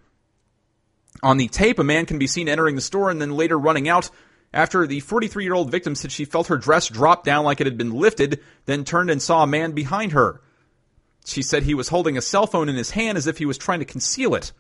On 1.23 1.37
the 1.37 1.49
tape, 1.49 1.79
a 1.79 1.85
man 1.85 2.07
can 2.07 2.19
be 2.19 2.27
seen 2.27 2.49
entering 2.49 2.75
the 2.75 2.81
store 2.81 3.11
and 3.11 3.21
then 3.21 3.33
later 3.33 3.59
running 3.59 3.87
out 3.87 4.09
after 4.55 4.87
the 4.87 5.01
43 5.01 5.45
year 5.45 5.53
old 5.53 5.71
victim 5.71 5.95
said 5.95 6.11
she 6.11 6.25
felt 6.25 6.47
her 6.47 6.57
dress 6.57 6.89
drop 6.89 7.23
down 7.23 7.45
like 7.45 7.61
it 7.61 7.67
had 7.67 7.77
been 7.77 7.93
lifted, 7.93 8.41
then 8.65 8.85
turned 8.85 9.11
and 9.11 9.21
saw 9.21 9.43
a 9.43 9.47
man 9.47 9.73
behind 9.73 10.13
her. 10.13 10.41
She 11.27 11.43
said 11.43 11.63
he 11.63 11.75
was 11.75 11.89
holding 11.89 12.17
a 12.17 12.23
cell 12.23 12.47
phone 12.47 12.71
in 12.71 12.77
his 12.77 12.91
hand 12.91 13.19
as 13.19 13.27
if 13.27 13.37
he 13.37 13.47
was 13.47 13.59
trying 13.59 13.81
to 13.81 13.85
conceal 13.85 14.35
it. 14.35 14.53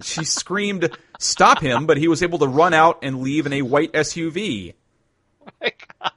She 0.00 0.24
screamed, 0.40 0.96
Stop 1.18 1.60
him, 1.60 1.84
but 1.84 1.98
he 1.98 2.08
was 2.08 2.22
able 2.22 2.38
to 2.38 2.48
run 2.48 2.72
out 2.72 3.00
and 3.02 3.20
leave 3.20 3.44
in 3.44 3.52
a 3.52 3.62
white 3.62 3.92
SUV. 3.92 4.74
my 5.60 5.72
gosh. 6.00 6.12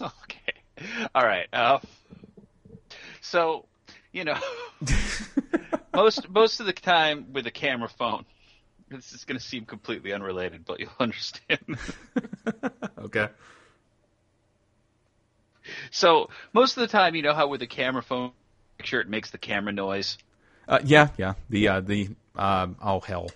Okay. 0.00 0.54
All 1.14 1.24
right. 1.24 1.46
Uh, 1.52 1.78
so, 3.20 3.66
you 4.12 4.24
know, 4.24 4.36
most 5.94 6.28
most 6.30 6.60
of 6.60 6.66
the 6.66 6.72
time 6.72 7.32
with 7.32 7.46
a 7.46 7.50
camera 7.50 7.88
phone, 7.88 8.24
this 8.88 9.12
is 9.12 9.24
going 9.24 9.38
to 9.38 9.44
seem 9.44 9.64
completely 9.64 10.12
unrelated, 10.12 10.64
but 10.64 10.80
you'll 10.80 10.90
understand. 11.00 11.60
Okay. 12.98 13.28
so, 15.90 16.30
most 16.52 16.76
of 16.76 16.80
the 16.82 16.86
time, 16.88 17.14
you 17.14 17.22
know 17.22 17.34
how 17.34 17.48
with 17.48 17.62
a 17.62 17.66
camera 17.66 18.02
phone 18.02 18.32
picture 18.78 19.00
it 19.00 19.08
makes 19.08 19.30
the 19.30 19.38
camera 19.38 19.72
noise. 19.72 20.18
Uh, 20.66 20.78
yeah, 20.84 21.08
yeah. 21.16 21.34
The, 21.50 21.68
uh, 21.68 21.80
the, 21.80 22.10
uh, 22.36 22.68
oh 22.82 23.00
hell. 23.00 23.30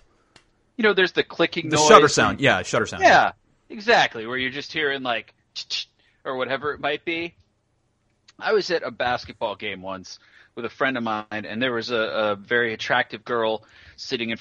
You 0.77 0.83
know, 0.83 0.93
there's 0.93 1.11
the 1.11 1.23
clicking 1.23 1.69
The 1.69 1.75
noise. 1.77 1.87
shutter 1.87 2.07
sound. 2.07 2.39
Yeah, 2.39 2.61
shutter 2.63 2.85
sound. 2.85 3.03
Yeah, 3.03 3.31
exactly. 3.73 4.25
Where 4.25 4.37
you're 4.37 4.51
just 4.51 4.71
hearing 4.71 5.03
like 5.03 5.33
or 6.25 6.37
whatever 6.37 6.73
it 6.73 6.79
might 6.79 7.03
be. 7.03 7.35
I 8.39 8.53
was 8.53 8.71
at 8.71 8.83
a 8.83 8.91
basketball 8.91 9.55
game 9.55 9.81
once 9.81 10.19
with 10.55 10.65
a 10.65 10.69
friend 10.69 10.97
of 10.97 11.03
mine, 11.03 11.25
and 11.31 11.61
there 11.61 11.73
was 11.73 11.91
a, 11.91 11.97
a 11.97 12.35
very 12.35 12.73
attractive 12.73 13.25
girl 13.25 13.63
sitting 13.95 14.29
in 14.29 14.37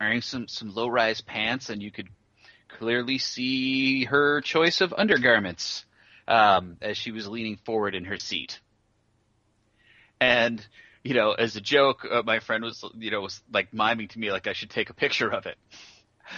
wearing 0.00 0.22
some 0.22 0.48
some 0.48 0.74
low 0.74 0.88
rise 0.88 1.20
pants, 1.20 1.68
and 1.68 1.82
you 1.82 1.90
could 1.90 2.08
clearly 2.78 3.18
see 3.18 4.04
her 4.04 4.40
choice 4.40 4.80
of 4.80 4.94
undergarments 4.96 5.84
um, 6.28 6.76
as 6.80 6.96
she 6.96 7.10
was 7.10 7.28
leaning 7.28 7.56
forward 7.64 7.94
in 7.94 8.04
her 8.04 8.18
seat. 8.18 8.60
And 10.20 10.64
you 11.02 11.14
know, 11.14 11.32
as 11.32 11.56
a 11.56 11.60
joke, 11.60 12.06
uh, 12.10 12.22
my 12.24 12.40
friend 12.40 12.62
was 12.64 12.84
you 12.96 13.10
know 13.10 13.20
was 13.20 13.40
like 13.52 13.72
miming 13.72 14.08
to 14.08 14.18
me 14.18 14.32
like 14.32 14.46
I 14.46 14.52
should 14.52 14.70
take 14.70 14.90
a 14.90 14.94
picture 14.94 15.32
of 15.32 15.46
it. 15.46 15.56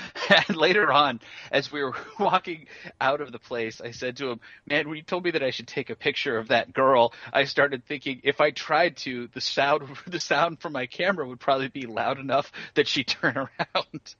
And 0.48 0.56
later 0.56 0.90
on, 0.92 1.20
as 1.50 1.70
we 1.70 1.82
were 1.82 1.94
walking 2.18 2.66
out 3.00 3.20
of 3.20 3.32
the 3.32 3.38
place, 3.38 3.80
I 3.80 3.90
said 3.90 4.16
to 4.18 4.30
him, 4.30 4.40
"Man, 4.66 4.88
when 4.88 4.96
you 4.96 5.02
told 5.02 5.24
me 5.24 5.32
that 5.32 5.42
I 5.42 5.50
should 5.50 5.68
take 5.68 5.90
a 5.90 5.96
picture 5.96 6.38
of 6.38 6.48
that 6.48 6.72
girl, 6.72 7.12
I 7.32 7.44
started 7.44 7.84
thinking 7.84 8.20
if 8.24 8.40
I 8.40 8.50
tried 8.50 8.96
to, 8.98 9.28
the 9.28 9.40
sound 9.40 9.88
the 10.06 10.20
sound 10.20 10.60
from 10.60 10.72
my 10.72 10.86
camera 10.86 11.26
would 11.26 11.40
probably 11.40 11.68
be 11.68 11.86
loud 11.86 12.18
enough 12.18 12.50
that 12.74 12.88
she'd 12.88 13.08
turn 13.08 13.36
around." 13.36 14.14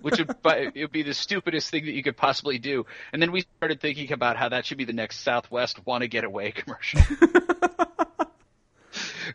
Which 0.00 0.18
would 0.18 0.36
it 0.44 0.80
would 0.80 0.92
be 0.92 1.02
the 1.02 1.12
stupidest 1.12 1.68
thing 1.68 1.86
that 1.86 1.92
you 1.92 2.04
could 2.04 2.16
possibly 2.16 2.58
do. 2.58 2.86
And 3.12 3.20
then 3.20 3.32
we 3.32 3.44
started 3.58 3.80
thinking 3.80 4.12
about 4.12 4.36
how 4.36 4.50
that 4.50 4.64
should 4.64 4.78
be 4.78 4.84
the 4.84 4.92
next 4.92 5.20
Southwest 5.20 5.84
"Want 5.84 6.02
to 6.02 6.08
Get 6.08 6.22
Away" 6.22 6.52
commercial. 6.52 7.00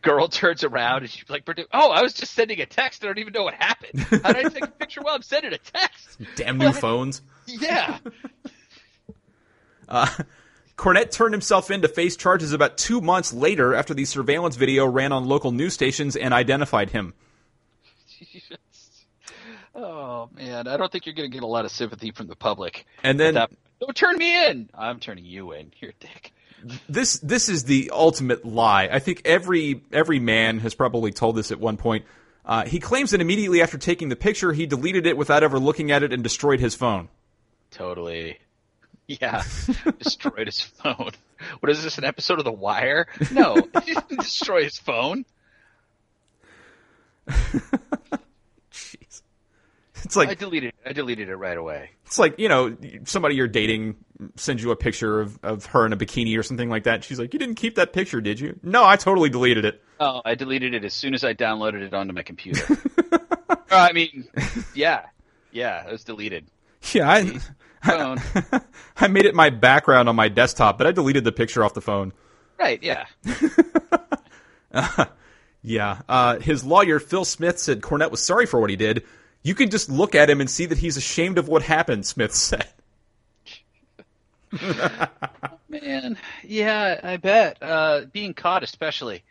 Girl 0.02 0.28
turns 0.28 0.64
around 0.64 1.02
and 1.02 1.10
she's 1.10 1.30
like, 1.30 1.48
"Oh, 1.74 1.92
I 1.92 2.02
was 2.02 2.14
just 2.14 2.34
sending 2.34 2.62
a 2.62 2.66
text. 2.66 3.04
I 3.04 3.08
don't 3.08 3.18
even 3.20 3.34
know 3.34 3.44
what 3.44 3.54
happened. 3.56 4.00
How 4.24 4.34
did 4.34 4.46
I 4.46 4.50
take 4.50 4.64
a 4.64 4.68
picture 4.80 5.02
while 5.02 5.16
I'm 5.16 5.22
sending 5.22 5.54
a 5.54 5.58
text?" 5.58 6.20
Damn 6.36 6.58
new 6.58 6.72
phones. 6.72 7.22
Yeah. 7.46 7.98
Uh, 9.92 10.08
Cornett 10.78 11.10
turned 11.10 11.34
himself 11.34 11.72
in 11.72 11.82
to 11.82 11.88
face 11.88 12.16
charges 12.16 12.54
about 12.54 12.78
two 12.78 13.02
months 13.02 13.34
later 13.34 13.74
after 13.74 13.96
the 13.96 14.06
surveillance 14.06 14.56
video 14.56 14.86
ran 14.86 15.12
on 15.12 15.26
local 15.26 15.52
news 15.52 15.74
stations 15.74 16.16
and 16.16 16.32
identified 16.32 16.92
him. 16.92 17.14
Oh 19.76 20.30
man, 20.34 20.68
I 20.68 20.76
don't 20.76 20.92
think 20.92 21.06
you're 21.06 21.16
going 21.16 21.30
to 21.30 21.34
get 21.34 21.44
a 21.44 21.48
lot 21.48 21.64
of 21.64 21.72
sympathy 21.72 22.12
from 22.12 22.28
the 22.28 22.36
public. 22.36 22.86
And 23.02 23.18
then 23.18 23.36
That, 23.36 23.52
don't 23.80 23.96
turn 23.96 24.18
me 24.18 24.48
in. 24.48 24.70
I'm 24.74 25.00
turning 25.00 25.24
you 25.24 25.54
in. 25.54 25.72
You're 25.80 25.92
a 25.92 25.94
dick. 26.00 26.34
This 26.88 27.20
this 27.20 27.50
is 27.50 27.64
the 27.64 27.92
ultimate 27.94 28.46
lie. 28.46 28.90
I 28.92 29.00
think 29.00 29.22
every 29.26 29.82
every 29.92 30.20
man 30.20 30.60
has 30.60 30.74
probably 30.74 31.12
told 31.12 31.36
this 31.36 31.52
at 31.52 31.60
one 31.60 31.78
point. 31.78 32.06
Uh, 32.46 32.66
he 32.66 32.80
claims 32.80 33.12
that 33.12 33.22
immediately 33.22 33.62
after 33.62 33.78
taking 33.78 34.10
the 34.10 34.16
picture, 34.16 34.52
he 34.54 34.66
deleted 34.66 35.06
it 35.06 35.18
without 35.18 35.44
ever 35.44 35.60
looking 35.60 35.92
at 35.92 36.02
it 36.04 36.12
and 36.12 36.24
destroyed 36.24 36.60
his 36.60 36.76
phone. 36.76 37.10
Totally. 37.72 38.40
Yeah. 39.08 39.42
Destroyed 39.98 40.46
his 40.46 40.62
phone. 40.62 41.10
What 41.62 41.72
is 41.72 41.82
this? 41.82 41.98
An 41.98 42.04
episode 42.04 42.38
of 42.38 42.46
The 42.46 42.52
Wire? 42.52 43.08
No, 43.32 43.56
he 43.84 43.96
didn't 43.96 44.20
destroy 44.20 44.66
his 44.66 44.78
phone. 44.78 45.26
It's 50.10 50.18
I 50.18 50.22
like 50.22 50.40
deleted. 50.40 50.74
I 50.84 50.92
deleted 50.92 51.30
it 51.30 51.36
right 51.36 51.56
away. 51.56 51.92
it's 52.08 52.18
like 52.18 52.40
you 52.40 52.50
know 52.50 52.76
somebody 53.04 53.36
you're 53.36 53.48
dating 53.48 53.96
sends 54.38 54.64
you 54.64 54.72
a 54.72 54.76
picture 54.76 55.22
of, 55.22 55.38
of 55.44 55.68
her 55.68 55.86
in 55.86 55.94
a 55.94 55.98
bikini 55.98 56.36
or 56.36 56.42
something 56.42 56.68
like 56.68 56.86
that. 56.86 57.04
She's 57.04 57.20
like, 57.20 57.32
"You 57.32 57.38
didn't 57.38 57.58
keep 57.58 57.76
that 57.76 57.94
picture, 57.94 58.20
did 58.20 58.40
you?" 58.40 58.60
No, 58.64 58.84
I 58.84 58.96
totally 58.96 59.30
deleted 59.30 59.66
it. 59.66 59.84
Oh, 60.00 60.24
I 60.26 60.34
deleted 60.34 60.74
it 60.74 60.84
as 60.84 60.96
soon 60.96 61.14
as 61.14 61.24
I 61.24 61.36
downloaded 61.36 61.84
it 61.84 61.94
onto 61.94 62.14
my 62.14 62.24
computer. 62.24 62.66
Uh, 63.72 63.88
I 63.88 63.94
mean, 63.94 64.28
yeah, 64.74 65.06
yeah, 65.52 65.86
it 65.88 65.92
was 65.92 66.04
deleted. 66.04 66.48
Yeah, 66.92 67.08
I 67.08 67.40
Phone. 67.84 68.18
I 68.98 69.08
made 69.08 69.26
it 69.26 69.36
my 69.36 69.52
background 69.52 70.10
on 70.10 70.16
my 70.16 70.28
desktop, 70.28 70.80
but 70.80 70.88
I 70.88 70.92
deleted 70.92 71.24
the 71.24 71.32
picture 71.32 71.64
off 71.64 71.76
the 71.76 71.82
phone. 71.82 72.12
Right. 72.58 72.82
Yeah. 72.82 73.06
Yeah. 75.62 76.02
Uh, 76.08 76.40
his 76.40 76.64
lawyer, 76.64 77.00
Phil 77.00 77.26
Smith, 77.26 77.60
said 77.60 77.82
Cornett 77.82 78.12
was 78.12 78.22
sorry 78.26 78.46
for 78.46 78.60
what 78.60 78.70
he 78.70 78.76
did. 78.76 79.04
You 79.42 79.56
can 79.56 79.70
just 79.70 79.90
look 79.90 80.16
at 80.16 80.30
him 80.30 80.42
and 80.42 80.50
see 80.50 80.66
that 80.66 80.78
he's 80.78 80.98
ashamed 80.98 81.38
of 81.38 81.48
what 81.48 81.62
happened, 81.62 82.06
Smith 82.06 82.34
said. 82.34 82.68
Man, 85.70 86.18
yeah, 86.44 87.00
I 87.04 87.18
bet. 87.18 87.62
Uh, 87.62 88.02
being 88.12 88.34
caught, 88.34 88.64
especially. 88.64 89.24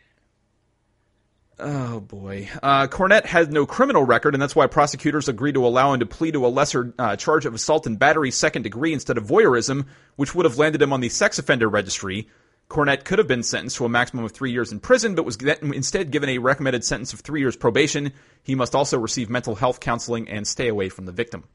Oh 1.59 1.99
boy. 1.99 2.49
Uh, 2.63 2.87
Cornett 2.87 3.25
had 3.25 3.51
no 3.51 3.65
criminal 3.65 4.03
record, 4.03 4.33
and 4.33 4.41
that's 4.41 4.55
why 4.55 4.67
prosecutors 4.67 5.27
agreed 5.27 5.55
to 5.55 5.65
allow 5.65 5.93
him 5.93 5.99
to 5.99 6.05
plead 6.05 6.33
to 6.33 6.45
a 6.45 6.47
lesser 6.47 6.93
uh, 6.97 7.17
charge 7.17 7.45
of 7.45 7.53
assault 7.53 7.85
and 7.85 7.99
battery 7.99 8.31
second 8.31 8.61
degree 8.61 8.93
instead 8.93 9.17
of 9.17 9.25
voyeurism, 9.25 9.85
which 10.15 10.33
would 10.33 10.45
have 10.45 10.57
landed 10.57 10.81
him 10.81 10.93
on 10.93 11.01
the 11.01 11.09
sex 11.09 11.37
offender 11.37 11.67
registry. 11.67 12.29
Cornett 12.69 13.03
could 13.03 13.17
have 13.17 13.27
been 13.27 13.41
sentenced 13.41 13.77
to 13.77 13.85
a 13.85 13.89
maximum 13.89 14.23
of 14.23 14.31
three 14.31 14.51
years 14.51 14.71
in 14.71 14.79
prison, 14.79 15.15
but 15.15 15.25
was 15.25 15.37
instead 15.37 16.11
given 16.11 16.29
a 16.29 16.37
recommended 16.37 16.83
sentence 16.83 17.13
of 17.13 17.21
three 17.21 17.39
years 17.39 17.55
probation. 17.55 18.13
He 18.43 18.53
must 18.53 18.75
also 18.75 18.99
receive 18.99 19.27
mental 19.27 19.55
health 19.55 19.79
counseling 19.79 20.29
and 20.29 20.47
stay 20.47 20.67
away 20.67 20.89
from 20.89 21.07
the 21.07 21.11
victim. 21.11 21.45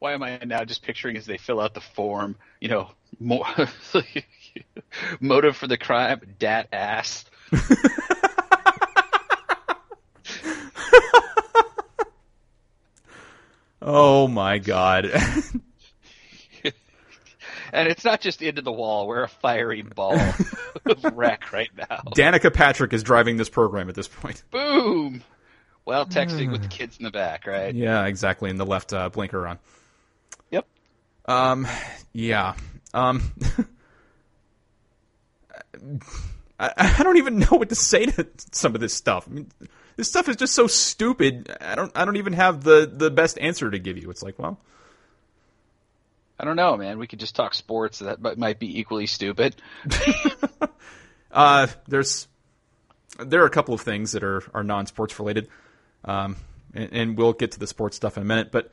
Why 0.00 0.14
am 0.14 0.24
I 0.24 0.38
now 0.44 0.64
just 0.64 0.82
picturing 0.82 1.16
as 1.16 1.26
they 1.26 1.38
fill 1.38 1.60
out 1.60 1.74
the 1.74 1.80
form, 1.80 2.34
you 2.60 2.68
know, 2.68 2.90
more 3.20 3.46
motive 5.20 5.56
for 5.56 5.68
the 5.68 5.78
crime, 5.78 6.20
dat 6.38 6.68
ass. 6.72 7.24
oh 13.80 14.26
my 14.26 14.58
god. 14.58 15.12
And 17.74 17.88
it's 17.88 18.04
not 18.04 18.20
just 18.20 18.40
into 18.40 18.62
the 18.62 18.72
wall. 18.72 19.06
We're 19.06 19.24
a 19.24 19.28
fiery 19.28 19.82
ball 19.82 20.14
of 20.16 21.04
wreck 21.12 21.52
right 21.52 21.70
now. 21.76 22.02
Danica 22.14 22.54
Patrick 22.54 22.92
is 22.92 23.02
driving 23.02 23.36
this 23.36 23.48
program 23.50 23.88
at 23.88 23.96
this 23.96 24.08
point. 24.08 24.42
Boom. 24.50 25.22
Well, 25.84 26.06
texting 26.06 26.50
with 26.50 26.62
the 26.62 26.68
kids 26.68 26.96
in 26.96 27.04
the 27.04 27.10
back, 27.10 27.46
right? 27.46 27.74
Yeah, 27.74 28.06
exactly. 28.06 28.48
In 28.48 28.56
the 28.56 28.64
left 28.64 28.94
uh, 28.94 29.10
blinker 29.10 29.46
on. 29.46 29.58
Yep. 30.50 30.66
Um, 31.26 31.66
yeah. 32.14 32.54
Um, 32.94 33.32
I, 36.58 36.94
I 36.98 37.02
don't 37.02 37.18
even 37.18 37.38
know 37.40 37.48
what 37.50 37.68
to 37.68 37.74
say 37.74 38.06
to 38.06 38.26
some 38.52 38.74
of 38.74 38.80
this 38.80 38.94
stuff. 38.94 39.26
I 39.28 39.32
mean, 39.32 39.50
this 39.96 40.08
stuff 40.08 40.28
is 40.28 40.36
just 40.36 40.54
so 40.54 40.66
stupid. 40.66 41.54
I 41.60 41.74
don't. 41.74 41.92
I 41.94 42.04
don't 42.04 42.16
even 42.16 42.32
have 42.32 42.64
the 42.64 42.90
the 42.90 43.10
best 43.10 43.38
answer 43.38 43.70
to 43.70 43.78
give 43.78 43.98
you. 43.98 44.10
It's 44.10 44.22
like, 44.22 44.38
well, 44.38 44.58
I 46.38 46.44
don't 46.44 46.56
know, 46.56 46.76
man. 46.76 46.98
We 46.98 47.06
could 47.06 47.20
just 47.20 47.36
talk 47.36 47.54
sports. 47.54 48.00
That 48.00 48.38
might 48.38 48.58
be 48.58 48.80
equally 48.80 49.06
stupid. 49.06 49.54
uh, 51.30 51.68
there's 51.86 52.28
there 53.18 53.42
are 53.42 53.46
a 53.46 53.50
couple 53.50 53.74
of 53.74 53.80
things 53.80 54.12
that 54.12 54.24
are 54.24 54.42
are 54.52 54.64
non 54.64 54.86
sports 54.86 55.18
related, 55.18 55.48
um, 56.04 56.36
and, 56.74 56.92
and 56.92 57.18
we'll 57.18 57.32
get 57.32 57.52
to 57.52 57.60
the 57.60 57.66
sports 57.66 57.96
stuff 57.96 58.16
in 58.16 58.22
a 58.22 58.26
minute, 58.26 58.50
but. 58.50 58.70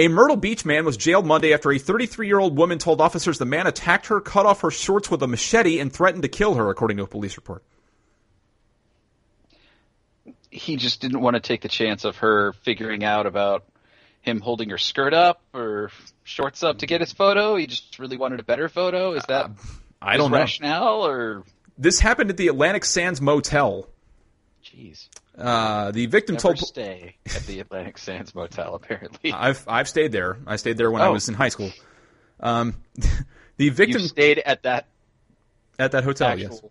A 0.00 0.06
Myrtle 0.06 0.36
Beach 0.36 0.64
man 0.64 0.84
was 0.84 0.96
jailed 0.96 1.26
Monday 1.26 1.52
after 1.52 1.72
a 1.72 1.78
33 1.78 2.28
year 2.28 2.38
old 2.38 2.56
woman 2.56 2.78
told 2.78 3.00
officers 3.00 3.38
the 3.38 3.44
man 3.44 3.66
attacked 3.66 4.06
her, 4.06 4.20
cut 4.20 4.46
off 4.46 4.60
her 4.60 4.70
shorts 4.70 5.10
with 5.10 5.20
a 5.24 5.26
machete, 5.26 5.80
and 5.80 5.92
threatened 5.92 6.22
to 6.22 6.28
kill 6.28 6.54
her, 6.54 6.70
according 6.70 6.98
to 6.98 7.02
a 7.02 7.06
police 7.08 7.36
report. 7.36 7.64
He 10.52 10.76
just 10.76 11.00
didn't 11.00 11.20
want 11.20 11.34
to 11.34 11.40
take 11.40 11.62
the 11.62 11.68
chance 11.68 12.04
of 12.04 12.18
her 12.18 12.52
figuring 12.52 13.02
out 13.02 13.26
about 13.26 13.64
him 14.28 14.40
holding 14.40 14.70
her 14.70 14.78
skirt 14.78 15.14
up 15.14 15.40
or 15.54 15.90
shorts 16.24 16.62
up 16.62 16.78
to 16.78 16.86
get 16.86 17.00
his 17.00 17.12
photo. 17.12 17.56
He 17.56 17.66
just 17.66 17.98
really 17.98 18.16
wanted 18.16 18.40
a 18.40 18.44
better 18.44 18.68
photo. 18.68 19.12
Is 19.12 19.24
that 19.28 19.46
uh, 19.46 19.48
I 20.00 20.16
don't 20.16 20.30
know 20.30 20.38
rationale 20.38 21.06
or 21.06 21.44
this 21.76 22.00
happened 22.00 22.30
at 22.30 22.36
the 22.36 22.48
Atlantic 22.48 22.84
Sands 22.84 23.20
Motel. 23.20 23.88
Jeez. 24.64 25.08
Uh, 25.36 25.92
the 25.92 26.06
victim 26.06 26.34
Never 26.34 26.42
told 26.42 26.58
stay 26.58 27.16
at 27.26 27.46
the 27.46 27.60
Atlantic 27.60 27.96
Sands 27.96 28.34
Motel. 28.34 28.74
Apparently, 28.74 29.32
I've 29.34 29.64
I've 29.68 29.88
stayed 29.88 30.12
there. 30.12 30.38
I 30.46 30.56
stayed 30.56 30.76
there 30.76 30.90
when 30.90 31.00
oh. 31.00 31.06
I 31.06 31.08
was 31.10 31.28
in 31.28 31.34
high 31.34 31.48
school. 31.48 31.70
Um, 32.40 32.74
the 33.56 33.68
victim 33.70 34.02
you 34.02 34.08
stayed 34.08 34.38
at 34.38 34.64
that 34.64 34.86
at 35.78 35.92
that 35.92 36.04
hotel. 36.04 36.28
Actual... 36.28 36.50
Yes. 36.50 36.62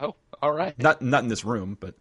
Oh, 0.00 0.14
all 0.42 0.52
right. 0.52 0.76
Not 0.78 1.00
not 1.02 1.22
in 1.22 1.28
this 1.28 1.44
room, 1.44 1.76
but 1.78 1.94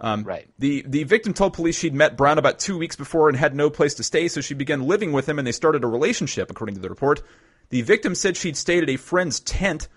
um, 0.00 0.22
right. 0.22 0.48
The 0.58 0.84
the 0.86 1.04
victim 1.04 1.34
told 1.34 1.54
police 1.54 1.76
she'd 1.76 1.94
met 1.94 2.16
Brown 2.16 2.38
about 2.38 2.58
two 2.58 2.78
weeks 2.78 2.94
before 2.94 3.28
and 3.28 3.36
had 3.36 3.54
no 3.54 3.68
place 3.68 3.94
to 3.94 4.04
stay, 4.04 4.28
so 4.28 4.40
she 4.40 4.54
began 4.54 4.86
living 4.86 5.12
with 5.12 5.28
him, 5.28 5.38
and 5.38 5.46
they 5.46 5.52
started 5.52 5.82
a 5.82 5.88
relationship, 5.88 6.50
according 6.50 6.76
to 6.76 6.80
the 6.80 6.88
report. 6.88 7.22
The 7.70 7.82
victim 7.82 8.14
said 8.14 8.36
she'd 8.36 8.56
stayed 8.56 8.84
at 8.84 8.90
a 8.90 8.96
friend's 8.96 9.40
tent, 9.40 9.88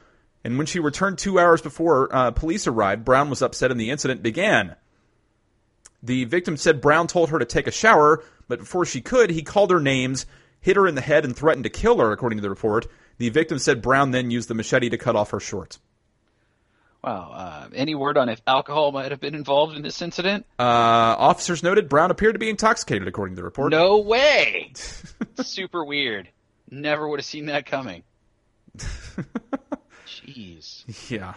and 0.43 0.57
when 0.57 0.65
she 0.65 0.79
returned 0.79 1.19
two 1.19 1.39
hours 1.39 1.61
before 1.61 2.13
uh, 2.13 2.31
police 2.31 2.65
arrived, 2.65 3.05
Brown 3.05 3.29
was 3.29 3.41
upset, 3.41 3.69
and 3.69 3.79
the 3.79 3.91
incident 3.91 4.23
began. 4.23 4.75
The 6.01 6.25
victim 6.25 6.57
said 6.57 6.81
Brown 6.81 7.05
told 7.05 7.29
her 7.29 7.37
to 7.37 7.45
take 7.45 7.67
a 7.67 7.71
shower, 7.71 8.23
but 8.47 8.59
before 8.59 8.85
she 8.85 9.01
could, 9.01 9.29
he 9.29 9.43
called 9.43 9.69
her 9.69 9.79
names, 9.79 10.25
hit 10.59 10.77
her 10.77 10.87
in 10.87 10.95
the 10.95 11.01
head, 11.01 11.25
and 11.25 11.35
threatened 11.35 11.65
to 11.65 11.69
kill 11.69 11.99
her, 11.99 12.11
according 12.11 12.37
to 12.37 12.41
the 12.41 12.49
report. 12.49 12.87
The 13.19 13.29
victim 13.29 13.59
said 13.59 13.83
Brown 13.83 14.09
then 14.09 14.31
used 14.31 14.49
the 14.49 14.55
machete 14.55 14.89
to 14.89 14.97
cut 14.97 15.15
off 15.15 15.29
her 15.29 15.39
shorts. 15.39 15.79
Wow. 17.03 17.31
Uh, 17.33 17.69
any 17.73 17.95
word 17.95 18.17
on 18.17 18.29
if 18.29 18.41
alcohol 18.45 18.91
might 18.91 19.11
have 19.11 19.19
been 19.19 19.33
involved 19.33 19.75
in 19.75 19.81
this 19.81 20.01
incident? 20.01 20.45
Uh, 20.59 20.63
officers 20.63 21.63
noted 21.63 21.89
Brown 21.89 22.11
appeared 22.11 22.35
to 22.35 22.39
be 22.39 22.49
intoxicated, 22.49 23.07
according 23.07 23.35
to 23.35 23.39
the 23.39 23.43
report. 23.43 23.71
No 23.71 23.99
way! 23.99 24.73
Super 25.41 25.83
weird. 25.83 26.29
Never 26.69 27.07
would 27.07 27.19
have 27.19 27.25
seen 27.25 27.47
that 27.47 27.65
coming. 27.65 28.03
Jeez. 30.07 31.09
Yeah. 31.09 31.33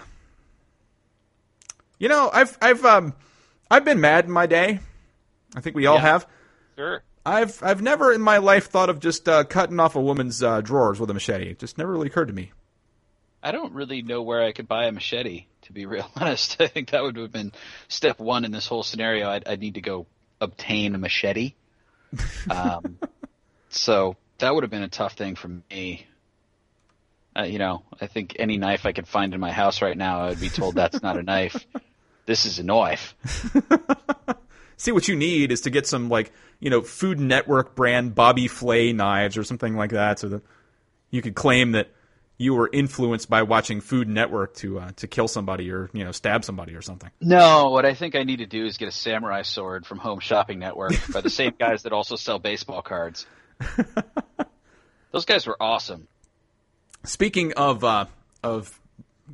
You 1.98 2.08
know, 2.08 2.30
I've 2.32 2.56
I've 2.60 2.84
um 2.84 3.14
I've 3.70 3.84
been 3.84 4.00
mad 4.00 4.26
in 4.26 4.30
my 4.30 4.46
day. 4.46 4.80
I 5.56 5.60
think 5.60 5.74
we 5.74 5.86
all 5.86 5.96
yeah. 5.96 6.02
have. 6.02 6.26
Sure. 6.76 7.02
I've 7.24 7.62
I've 7.62 7.80
never 7.80 8.12
in 8.12 8.20
my 8.20 8.38
life 8.38 8.68
thought 8.68 8.90
of 8.90 9.00
just 9.00 9.28
uh, 9.28 9.44
cutting 9.44 9.80
off 9.80 9.96
a 9.96 10.00
woman's 10.00 10.42
uh, 10.42 10.60
drawers 10.60 11.00
with 11.00 11.10
a 11.10 11.14
machete. 11.14 11.50
It 11.50 11.58
just 11.58 11.78
never 11.78 11.92
really 11.92 12.08
occurred 12.08 12.28
to 12.28 12.34
me. 12.34 12.52
I 13.44 13.52
don't 13.52 13.74
really 13.74 14.00
know 14.00 14.22
where 14.22 14.42
I 14.42 14.52
could 14.52 14.66
buy 14.66 14.86
a 14.86 14.92
machete. 14.92 15.44
To 15.62 15.72
be 15.72 15.86
real 15.86 16.10
honest, 16.16 16.60
I 16.60 16.66
think 16.66 16.90
that 16.90 17.02
would 17.02 17.16
have 17.16 17.30
been 17.30 17.52
step 17.88 18.18
one 18.18 18.44
in 18.44 18.50
this 18.50 18.66
whole 18.66 18.82
scenario. 18.82 19.28
I'd, 19.28 19.46
I'd 19.46 19.60
need 19.60 19.74
to 19.74 19.80
go 19.82 20.06
obtain 20.40 20.94
a 20.94 20.98
machete. 20.98 21.54
Um, 22.48 22.98
so 23.70 24.16
that 24.38 24.54
would 24.54 24.62
have 24.62 24.70
been 24.70 24.84
a 24.84 24.88
tough 24.88 25.14
thing 25.14 25.34
for 25.34 25.48
me. 25.48 26.06
Uh, 27.36 27.42
you 27.42 27.58
know, 27.58 27.82
I 28.00 28.06
think 28.06 28.36
any 28.38 28.56
knife 28.56 28.86
I 28.86 28.92
could 28.92 29.08
find 29.08 29.34
in 29.34 29.40
my 29.40 29.50
house 29.50 29.82
right 29.82 29.96
now, 29.96 30.20
I 30.20 30.28
would 30.28 30.40
be 30.40 30.48
told 30.48 30.76
that's 30.76 31.02
not 31.02 31.16
a 31.16 31.22
knife. 31.24 31.66
This 32.26 32.46
is 32.46 32.60
a 32.60 32.62
knife. 32.62 33.16
See, 34.76 34.92
what 34.92 35.08
you 35.08 35.16
need 35.16 35.50
is 35.50 35.62
to 35.62 35.70
get 35.70 35.88
some 35.88 36.08
like 36.08 36.30
you 36.60 36.70
know 36.70 36.82
Food 36.82 37.18
Network 37.18 37.74
brand 37.74 38.14
Bobby 38.14 38.46
Flay 38.46 38.92
knives 38.92 39.36
or 39.36 39.42
something 39.42 39.74
like 39.74 39.90
that, 39.90 40.20
so 40.20 40.28
that 40.28 40.42
you 41.10 41.20
could 41.20 41.34
claim 41.34 41.72
that 41.72 41.88
you 42.36 42.55
were 42.55 42.69
influenced 42.73 43.31
by 43.31 43.43
watching 43.43 43.81
Food 43.81 44.09
Network 44.09 44.55
to 44.56 44.81
uh, 44.81 44.90
to 44.97 45.06
kill 45.06 45.28
somebody 45.28 45.70
or 45.70 45.89
you 45.93 46.05
know 46.05 46.12
stab 46.12 46.44
somebody 46.44 46.74
or 46.74 46.82
something. 46.82 47.11
No, 47.20 47.70
what 47.70 47.86
I 47.86 47.94
think 47.94 48.16
I 48.16 48.24
need 48.24 48.39
to 48.39 48.47
do 48.47 48.66
is 48.66 48.77
get 48.77 48.89
a 48.89 48.93
samurai 48.93 49.43
sword 49.43 49.86
from 49.86 49.98
Home 49.98 50.20
Shopping 50.20 50.59
Network 50.59 50.93
by 51.12 51.20
the 51.20 51.31
same 51.31 51.55
guys 51.59 51.85
that 51.85 51.93
also 51.93 52.16
sell 52.16 52.39
baseball 52.39 52.82
cards. 52.82 53.27
Those 55.12 55.24
guys 55.24 55.47
were 55.47 55.56
awesome. 55.61 56.09
Speaking 57.05 57.52
of 57.52 57.85
uh, 57.85 58.06
of 58.43 58.81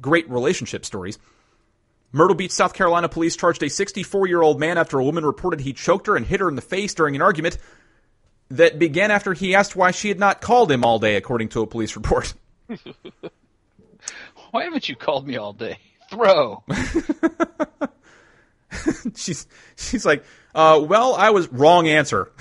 great 0.01 0.29
relationship 0.29 0.85
stories, 0.85 1.19
Myrtle 2.13 2.37
Beach, 2.37 2.51
South 2.51 2.75
Carolina 2.75 3.09
police 3.09 3.37
charged 3.37 3.63
a 3.63 3.71
64 3.71 4.27
year 4.27 4.43
old 4.43 4.61
man 4.61 4.77
after 4.77 4.99
a 4.99 5.05
woman 5.05 5.25
reported 5.25 5.61
he 5.61 5.73
choked 5.73 6.07
her 6.07 6.17
and 6.17 6.27
hit 6.27 6.41
her 6.41 6.49
in 6.49 6.57
the 6.57 6.63
face 6.63 6.93
during 6.93 7.17
an 7.17 7.23
argument 7.23 7.57
that 8.51 8.79
began 8.79 9.11
after 9.11 9.33
he 9.33 9.55
asked 9.55 9.77
why 9.77 9.93
she 9.93 10.09
had 10.09 10.19
not 10.19 10.41
called 10.41 10.71
him 10.71 10.85
all 10.85 10.99
day, 10.99 11.17
according 11.17 11.49
to 11.51 11.63
a 11.63 11.67
police 11.67 11.97
report. 11.97 12.35
why 14.51 14.65
haven't 14.65 14.89
you 14.89 14.97
called 14.97 15.27
me 15.27 15.37
all 15.37 15.53
day? 15.53 15.79
Throw. 16.11 16.65
she's 19.15 19.47
she's 19.77 20.05
like, 20.05 20.25
uh, 20.55 20.81
well, 20.83 21.15
I 21.15 21.31
was 21.31 21.49
wrong 21.49 21.89
answer. 21.89 22.31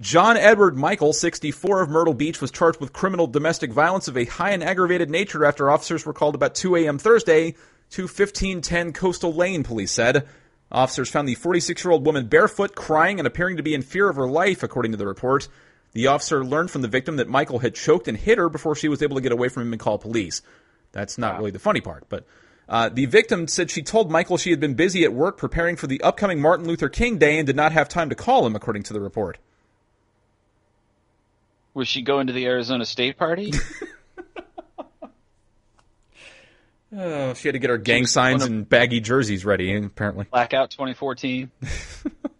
John 0.00 0.36
Edward 0.36 0.76
Michael, 0.76 1.12
64 1.12 1.82
of 1.82 1.88
Myrtle 1.88 2.14
Beach, 2.14 2.40
was 2.40 2.50
charged 2.50 2.80
with 2.80 2.92
criminal 2.92 3.26
domestic 3.26 3.72
violence 3.72 4.08
of 4.08 4.16
a 4.16 4.24
high 4.24 4.50
and 4.50 4.64
aggravated 4.64 5.10
nature 5.10 5.44
after 5.44 5.70
officers 5.70 6.04
were 6.04 6.12
called 6.12 6.34
about 6.34 6.54
2 6.54 6.76
a.m. 6.76 6.98
Thursday 6.98 7.52
to 7.90 8.02
1510 8.02 8.92
Coastal 8.94 9.32
Lane, 9.32 9.62
police 9.62 9.92
said. 9.92 10.26
Officers 10.72 11.10
found 11.10 11.28
the 11.28 11.34
46 11.34 11.84
year 11.84 11.92
old 11.92 12.06
woman 12.06 12.26
barefoot, 12.26 12.74
crying, 12.74 13.20
and 13.20 13.26
appearing 13.26 13.58
to 13.58 13.62
be 13.62 13.74
in 13.74 13.82
fear 13.82 14.08
of 14.08 14.16
her 14.16 14.26
life, 14.26 14.62
according 14.62 14.92
to 14.92 14.98
the 14.98 15.06
report. 15.06 15.48
The 15.92 16.06
officer 16.06 16.44
learned 16.44 16.70
from 16.70 16.82
the 16.82 16.88
victim 16.88 17.16
that 17.16 17.28
Michael 17.28 17.58
had 17.58 17.74
choked 17.74 18.08
and 18.08 18.16
hit 18.16 18.38
her 18.38 18.48
before 18.48 18.74
she 18.74 18.88
was 18.88 19.02
able 19.02 19.16
to 19.16 19.22
get 19.22 19.32
away 19.32 19.48
from 19.48 19.64
him 19.64 19.72
and 19.72 19.80
call 19.80 19.98
police. 19.98 20.42
That's 20.92 21.18
not 21.18 21.34
wow. 21.34 21.38
really 21.38 21.50
the 21.50 21.58
funny 21.58 21.80
part, 21.80 22.04
but 22.08 22.24
uh, 22.68 22.88
the 22.88 23.06
victim 23.06 23.48
said 23.48 23.70
she 23.70 23.82
told 23.82 24.10
Michael 24.10 24.38
she 24.38 24.50
had 24.50 24.60
been 24.60 24.74
busy 24.74 25.04
at 25.04 25.12
work 25.12 25.36
preparing 25.36 25.76
for 25.76 25.86
the 25.86 26.00
upcoming 26.02 26.40
Martin 26.40 26.66
Luther 26.66 26.88
King 26.88 27.18
Day 27.18 27.38
and 27.38 27.46
did 27.46 27.56
not 27.56 27.72
have 27.72 27.88
time 27.88 28.08
to 28.08 28.14
call 28.14 28.46
him, 28.46 28.56
according 28.56 28.84
to 28.84 28.92
the 28.92 29.00
report. 29.00 29.38
Was 31.74 31.88
she 31.88 32.02
going 32.02 32.26
to 32.26 32.32
the 32.32 32.46
Arizona 32.46 32.84
State 32.84 33.16
Party? 33.16 33.52
Oh, 36.94 37.32
she 37.32 37.48
had 37.48 37.52
to 37.52 37.58
get 37.58 37.70
her 37.70 37.78
gang 37.78 38.06
signs 38.06 38.44
and 38.44 38.68
baggy 38.68 39.00
jerseys 39.00 39.46
ready, 39.46 39.74
apparently. 39.74 40.26
Blackout 40.30 40.70
2014. 40.70 41.50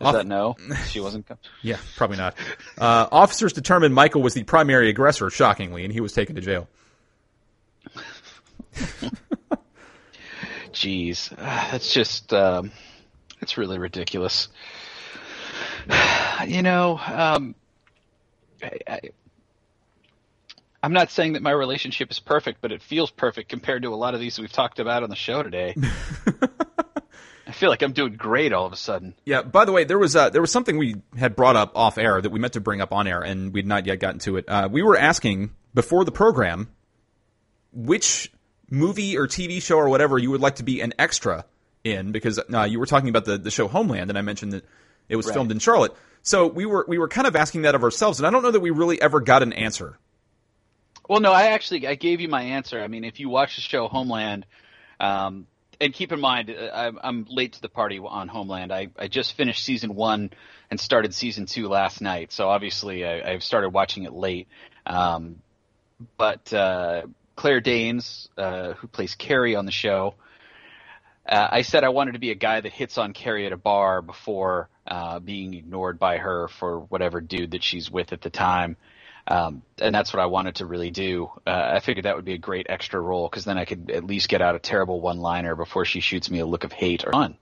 Is 0.00 0.12
that 0.12 0.26
no? 0.26 0.56
She 0.88 1.00
wasn't. 1.00 1.26
yeah, 1.62 1.78
probably 1.96 2.18
not. 2.18 2.34
Uh, 2.76 3.08
officers 3.10 3.52
determined 3.52 3.94
Michael 3.94 4.22
was 4.22 4.34
the 4.34 4.44
primary 4.44 4.90
aggressor, 4.90 5.30
shockingly, 5.30 5.84
and 5.84 5.92
he 5.92 6.00
was 6.00 6.12
taken 6.12 6.36
to 6.36 6.42
jail. 6.42 6.68
Jeez, 10.72 11.30
that's 11.36 11.92
just 11.94 12.32
um, 12.34 12.72
it's 13.40 13.56
really 13.56 13.78
ridiculous. 13.78 14.48
you 16.46 16.62
know, 16.62 17.00
um, 17.06 17.54
I, 18.62 18.78
I, 18.86 19.00
I'm 20.82 20.92
not 20.92 21.10
saying 21.10 21.32
that 21.32 21.42
my 21.42 21.50
relationship 21.52 22.10
is 22.10 22.18
perfect, 22.18 22.60
but 22.60 22.70
it 22.70 22.82
feels 22.82 23.10
perfect 23.10 23.48
compared 23.48 23.82
to 23.82 23.94
a 23.94 23.96
lot 23.96 24.14
of 24.14 24.20
these 24.20 24.38
we've 24.38 24.52
talked 24.52 24.78
about 24.78 25.02
on 25.02 25.10
the 25.10 25.16
show 25.16 25.42
today. 25.42 25.74
I 27.56 27.58
feel 27.58 27.70
like 27.70 27.80
I'm 27.80 27.92
doing 27.92 28.16
great 28.16 28.52
all 28.52 28.66
of 28.66 28.72
a 28.74 28.76
sudden. 28.76 29.14
Yeah. 29.24 29.40
By 29.40 29.64
the 29.64 29.72
way, 29.72 29.84
there 29.84 29.98
was 29.98 30.14
uh, 30.14 30.28
there 30.28 30.42
was 30.42 30.52
something 30.52 30.76
we 30.76 30.96
had 31.18 31.34
brought 31.34 31.56
up 31.56 31.72
off 31.74 31.96
air 31.96 32.20
that 32.20 32.28
we 32.30 32.38
meant 32.38 32.52
to 32.52 32.60
bring 32.60 32.82
up 32.82 32.92
on 32.92 33.06
air, 33.06 33.22
and 33.22 33.50
we'd 33.54 33.66
not 33.66 33.86
yet 33.86 33.98
gotten 33.98 34.18
to 34.20 34.36
it. 34.36 34.46
Uh, 34.46 34.68
we 34.70 34.82
were 34.82 34.94
asking 34.96 35.52
before 35.72 36.04
the 36.04 36.12
program 36.12 36.68
which 37.72 38.30
movie 38.70 39.16
or 39.16 39.26
TV 39.26 39.62
show 39.62 39.76
or 39.78 39.88
whatever 39.88 40.18
you 40.18 40.30
would 40.32 40.42
like 40.42 40.56
to 40.56 40.64
be 40.64 40.82
an 40.82 40.92
extra 40.98 41.46
in, 41.82 42.12
because 42.12 42.38
uh, 42.52 42.64
you 42.64 42.78
were 42.78 42.84
talking 42.84 43.08
about 43.08 43.24
the 43.24 43.38
the 43.38 43.50
show 43.50 43.68
Homeland, 43.68 44.10
and 44.10 44.18
I 44.18 44.22
mentioned 44.22 44.52
that 44.52 44.64
it 45.08 45.16
was 45.16 45.26
Right. 45.26 45.32
filmed 45.32 45.50
in 45.50 45.58
Charlotte. 45.58 45.94
So 46.22 46.48
we 46.48 46.66
were 46.66 46.84
we 46.86 46.98
were 46.98 47.08
kind 47.08 47.26
of 47.26 47.36
asking 47.36 47.62
that 47.62 47.74
of 47.74 47.82
ourselves, 47.82 48.18
and 48.20 48.26
I 48.26 48.30
don't 48.30 48.42
know 48.42 48.50
that 48.50 48.60
we 48.60 48.70
really 48.70 49.00
ever 49.00 49.20
got 49.20 49.42
an 49.42 49.54
answer. 49.54 49.98
Well, 51.08 51.20
no, 51.20 51.32
I 51.32 51.46
actually 51.52 51.86
I 51.86 51.94
gave 51.94 52.20
you 52.20 52.28
my 52.28 52.42
answer. 52.42 52.82
I 52.82 52.88
mean, 52.88 53.04
if 53.04 53.18
you 53.18 53.30
watch 53.30 53.54
the 53.54 53.62
show 53.62 53.88
Homeland, 53.88 54.44
um, 55.00 55.46
and 55.80 55.92
keep 55.92 56.12
in 56.12 56.20
mind, 56.20 56.50
uh, 56.50 56.70
I'm, 56.72 56.98
I'm 57.02 57.26
late 57.28 57.54
to 57.54 57.62
the 57.62 57.68
party 57.68 57.98
on 57.98 58.28
Homeland. 58.28 58.72
I, 58.72 58.88
I 58.98 59.08
just 59.08 59.36
finished 59.36 59.64
season 59.64 59.94
one 59.94 60.30
and 60.70 60.80
started 60.80 61.14
season 61.14 61.46
two 61.46 61.68
last 61.68 62.00
night, 62.00 62.32
so 62.32 62.48
obviously 62.48 63.04
I, 63.04 63.32
I've 63.32 63.42
started 63.42 63.70
watching 63.70 64.04
it 64.04 64.12
late. 64.12 64.48
Um, 64.84 65.42
but 66.16 66.52
uh, 66.52 67.02
Claire 67.34 67.60
Danes, 67.60 68.28
uh, 68.36 68.74
who 68.74 68.86
plays 68.88 69.14
Carrie 69.14 69.56
on 69.56 69.66
the 69.66 69.72
show, 69.72 70.14
uh, 71.28 71.48
I 71.50 71.62
said 71.62 71.84
I 71.84 71.88
wanted 71.88 72.12
to 72.12 72.18
be 72.18 72.30
a 72.30 72.36
guy 72.36 72.60
that 72.60 72.72
hits 72.72 72.98
on 72.98 73.12
Carrie 73.12 73.46
at 73.46 73.52
a 73.52 73.56
bar 73.56 74.00
before 74.00 74.68
uh, 74.86 75.18
being 75.18 75.54
ignored 75.54 75.98
by 75.98 76.18
her 76.18 76.48
for 76.48 76.80
whatever 76.80 77.20
dude 77.20 77.52
that 77.52 77.64
she's 77.64 77.90
with 77.90 78.12
at 78.12 78.20
the 78.20 78.30
time. 78.30 78.76
Um, 79.28 79.62
and 79.78 79.94
that's 79.94 80.12
what 80.12 80.22
I 80.22 80.26
wanted 80.26 80.56
to 80.56 80.66
really 80.66 80.90
do. 80.90 81.30
Uh, 81.46 81.72
I 81.74 81.80
figured 81.80 82.04
that 82.04 82.14
would 82.14 82.24
be 82.24 82.34
a 82.34 82.38
great 82.38 82.66
extra 82.68 83.00
role 83.00 83.28
because 83.28 83.44
then 83.44 83.58
I 83.58 83.64
could 83.64 83.90
at 83.90 84.04
least 84.04 84.28
get 84.28 84.40
out 84.40 84.54
a 84.54 84.58
terrible 84.60 85.00
one-liner 85.00 85.56
before 85.56 85.84
she 85.84 86.00
shoots 86.00 86.30
me 86.30 86.38
a 86.38 86.46
look 86.46 86.64
of 86.64 86.72
hate 86.72 87.04
or 87.04 87.12
fun. 87.12 87.36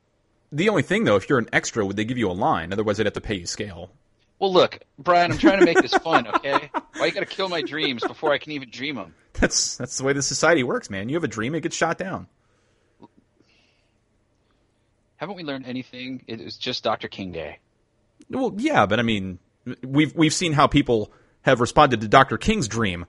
The 0.50 0.68
only 0.68 0.82
thing 0.82 1.04
though, 1.04 1.16
if 1.16 1.28
you're 1.28 1.38
an 1.38 1.48
extra, 1.52 1.84
would 1.84 1.96
they 1.96 2.04
give 2.04 2.16
you 2.16 2.30
a 2.30 2.32
line? 2.32 2.72
Otherwise, 2.72 2.96
they'd 2.96 3.06
have 3.06 3.12
to 3.14 3.20
pay 3.20 3.34
you 3.34 3.46
scale. 3.46 3.90
Well, 4.38 4.52
look, 4.52 4.80
Brian, 4.98 5.32
I'm 5.32 5.38
trying 5.38 5.60
to 5.60 5.64
make 5.64 5.80
this 5.80 5.94
fun, 5.94 6.26
okay? 6.26 6.70
Why 6.96 7.06
you 7.06 7.12
got 7.12 7.20
to 7.20 7.26
kill 7.26 7.48
my 7.48 7.62
dreams 7.62 8.02
before 8.02 8.32
I 8.32 8.38
can 8.38 8.52
even 8.52 8.70
dream 8.70 8.96
them? 8.96 9.14
That's 9.34 9.76
that's 9.76 9.98
the 9.98 10.04
way 10.04 10.12
the 10.12 10.22
society 10.22 10.62
works, 10.62 10.90
man. 10.90 11.08
You 11.08 11.16
have 11.16 11.24
a 11.24 11.28
dream, 11.28 11.54
it 11.54 11.62
gets 11.62 11.76
shot 11.76 11.98
down. 11.98 12.28
Haven't 15.16 15.36
we 15.36 15.42
learned 15.42 15.66
anything? 15.66 16.22
It 16.26 16.42
was 16.42 16.56
just 16.56 16.84
Dr. 16.84 17.08
King 17.08 17.32
Day. 17.32 17.58
Well, 18.30 18.54
yeah, 18.56 18.86
but 18.86 18.98
I 18.98 19.02
mean, 19.02 19.38
we've 19.82 20.14
we've 20.14 20.32
seen 20.32 20.52
how 20.52 20.66
people 20.66 21.12
have 21.44 21.60
responded 21.60 22.00
to 22.02 22.08
Dr. 22.08 22.36
King's 22.36 22.68
dream. 22.68 23.06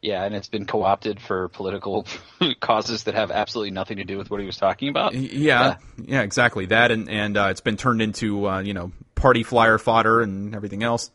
Yeah, 0.00 0.24
and 0.24 0.34
it's 0.34 0.48
been 0.48 0.64
co-opted 0.64 1.20
for 1.20 1.48
political 1.48 2.06
causes 2.60 3.04
that 3.04 3.14
have 3.14 3.30
absolutely 3.30 3.72
nothing 3.72 3.96
to 3.96 4.04
do 4.04 4.16
with 4.16 4.30
what 4.30 4.38
he 4.40 4.46
was 4.46 4.56
talking 4.56 4.88
about. 4.88 5.12
Yeah, 5.14 5.76
yeah, 6.04 6.22
exactly 6.22 6.66
that, 6.66 6.92
and 6.92 7.08
and 7.10 7.36
uh, 7.36 7.48
it's 7.50 7.60
been 7.60 7.76
turned 7.76 8.00
into 8.00 8.48
uh, 8.48 8.60
you 8.60 8.74
know 8.74 8.92
party 9.16 9.42
flyer 9.42 9.76
fodder 9.76 10.20
and 10.22 10.54
everything 10.54 10.82
else. 10.82 11.10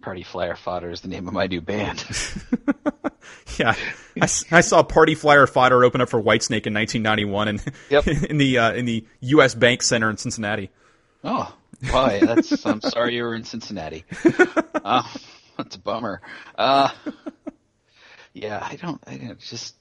Party 0.00 0.22
Flyer 0.22 0.54
Fodder 0.54 0.90
is 0.90 1.00
the 1.00 1.08
name 1.08 1.26
of 1.28 1.32
my 1.32 1.46
new 1.46 1.62
band. 1.62 2.04
Yeah, 3.58 3.74
I, 4.20 4.28
I 4.50 4.60
saw 4.60 4.82
party 4.82 5.14
flyer 5.14 5.46
fodder 5.46 5.84
open 5.84 6.00
up 6.00 6.08
for 6.08 6.20
Whitesnake 6.20 6.66
in 6.66 6.74
1991, 6.74 7.48
and 7.48 7.64
Yep. 7.88 8.06
in 8.30 8.36
the 8.38 8.58
uh, 8.58 8.72
in 8.72 8.84
the 8.84 9.06
U.S. 9.20 9.54
Bank 9.54 9.82
Center 9.82 10.10
in 10.10 10.16
Cincinnati. 10.16 10.70
Oh, 11.22 11.54
boy, 11.90 12.20
that's. 12.22 12.64
I'm 12.66 12.80
sorry 12.80 13.16
you 13.16 13.24
were 13.24 13.34
in 13.34 13.44
Cincinnati. 13.44 14.04
Uh, 14.74 15.02
that's 15.56 15.76
a 15.76 15.78
bummer. 15.78 16.20
Uh, 16.56 16.90
yeah, 18.34 18.58
I 18.60 18.74
don't. 18.74 19.00
I 19.06 19.16
don't 19.16 19.38
just. 19.38 19.76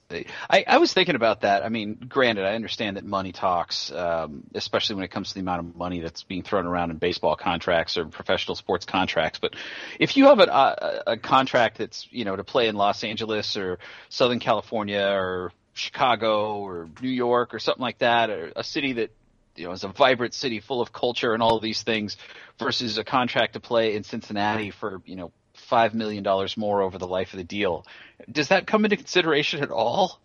I, 0.47 0.63
I 0.67 0.77
was 0.77 0.93
thinking 0.93 1.15
about 1.15 1.41
that. 1.41 1.65
I 1.65 1.69
mean, 1.69 1.97
granted, 2.07 2.45
I 2.45 2.53
understand 2.53 2.97
that 2.97 3.03
money 3.03 3.31
talks, 3.31 3.91
um, 3.91 4.43
especially 4.53 4.95
when 4.95 5.05
it 5.05 5.09
comes 5.09 5.29
to 5.29 5.33
the 5.33 5.39
amount 5.39 5.61
of 5.61 5.75
money 5.75 6.01
that's 6.01 6.21
being 6.21 6.43
thrown 6.43 6.67
around 6.67 6.91
in 6.91 6.97
baseball 6.97 7.35
contracts 7.35 7.97
or 7.97 8.05
professional 8.05 8.55
sports 8.55 8.85
contracts. 8.85 9.39
But 9.39 9.55
if 9.99 10.15
you 10.15 10.25
have 10.25 10.39
a, 10.39 10.43
a, 10.43 11.03
a 11.13 11.17
contract 11.17 11.79
that's 11.79 12.07
you 12.11 12.25
know 12.25 12.35
to 12.35 12.43
play 12.43 12.67
in 12.67 12.75
Los 12.75 13.03
Angeles 13.03 13.57
or 13.57 13.79
Southern 14.09 14.39
California 14.39 15.01
or 15.01 15.51
Chicago 15.73 16.59
or 16.59 16.89
New 17.01 17.09
York 17.09 17.55
or 17.55 17.59
something 17.59 17.81
like 17.81 17.97
that, 17.97 18.29
or 18.29 18.53
a 18.55 18.63
city 18.63 18.93
that 18.93 19.09
you 19.55 19.65
know 19.65 19.71
is 19.71 19.83
a 19.83 19.87
vibrant 19.89 20.33
city 20.33 20.59
full 20.59 20.81
of 20.81 20.91
culture 20.91 21.33
and 21.33 21.43
all 21.43 21.55
of 21.55 21.61
these 21.61 21.83
things, 21.83 22.17
versus 22.59 22.97
a 22.97 23.03
contract 23.03 23.53
to 23.53 23.59
play 23.59 23.95
in 23.95 24.03
Cincinnati 24.03 24.71
for 24.71 25.01
you 25.05 25.15
know 25.15 25.31
five 25.53 25.93
million 25.93 26.23
dollars 26.23 26.57
more 26.57 26.81
over 26.81 26.97
the 26.97 27.07
life 27.07 27.33
of 27.33 27.37
the 27.37 27.43
deal, 27.43 27.85
does 28.31 28.49
that 28.49 28.67
come 28.67 28.85
into 28.85 28.97
consideration 28.97 29.61
at 29.61 29.71
all? 29.71 30.19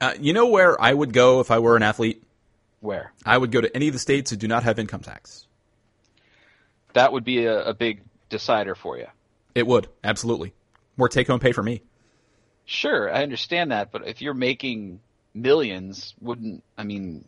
Uh, 0.00 0.14
you 0.18 0.32
know 0.32 0.46
where 0.46 0.80
I 0.80 0.92
would 0.92 1.12
go 1.12 1.40
if 1.40 1.50
I 1.50 1.58
were 1.58 1.76
an 1.76 1.82
athlete? 1.82 2.22
Where 2.80 3.12
I 3.26 3.36
would 3.36 3.52
go 3.52 3.60
to 3.60 3.76
any 3.76 3.88
of 3.88 3.92
the 3.92 3.98
states 3.98 4.30
who 4.30 4.36
do 4.36 4.48
not 4.48 4.62
have 4.62 4.78
income 4.78 5.02
tax. 5.02 5.46
that 6.94 7.12
would 7.12 7.24
be 7.24 7.44
a, 7.44 7.66
a 7.66 7.74
big 7.74 8.02
decider 8.30 8.74
for 8.74 8.96
you. 8.96 9.06
It 9.54 9.66
would 9.66 9.88
absolutely 10.02 10.54
more 10.96 11.08
take 11.08 11.26
home 11.26 11.40
pay 11.40 11.52
for 11.52 11.62
me. 11.62 11.82
Sure, 12.64 13.12
I 13.12 13.22
understand 13.22 13.72
that, 13.72 13.90
but 13.92 14.06
if 14.06 14.22
you're 14.22 14.32
making 14.34 15.00
millions, 15.34 16.14
wouldn't 16.20 16.62
I 16.78 16.84
mean? 16.84 17.24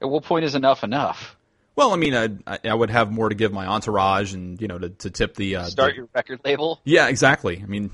At 0.00 0.08
what 0.10 0.24
point 0.24 0.44
is 0.44 0.54
enough 0.54 0.84
enough? 0.84 1.36
Well, 1.74 1.92
I 1.92 1.96
mean, 1.96 2.14
I, 2.46 2.58
I 2.64 2.74
would 2.74 2.90
have 2.90 3.10
more 3.12 3.28
to 3.28 3.34
give 3.34 3.52
my 3.52 3.66
entourage, 3.66 4.32
and 4.34 4.60
you 4.60 4.68
know, 4.68 4.78
to, 4.78 4.88
to 4.88 5.10
tip 5.10 5.34
the 5.34 5.56
uh, 5.56 5.64
Start 5.64 5.92
the- 5.92 5.96
your 5.96 6.08
record 6.14 6.40
label, 6.44 6.80
Yeah, 6.84 7.08
exactly. 7.08 7.60
I 7.62 7.66
mean, 7.66 7.90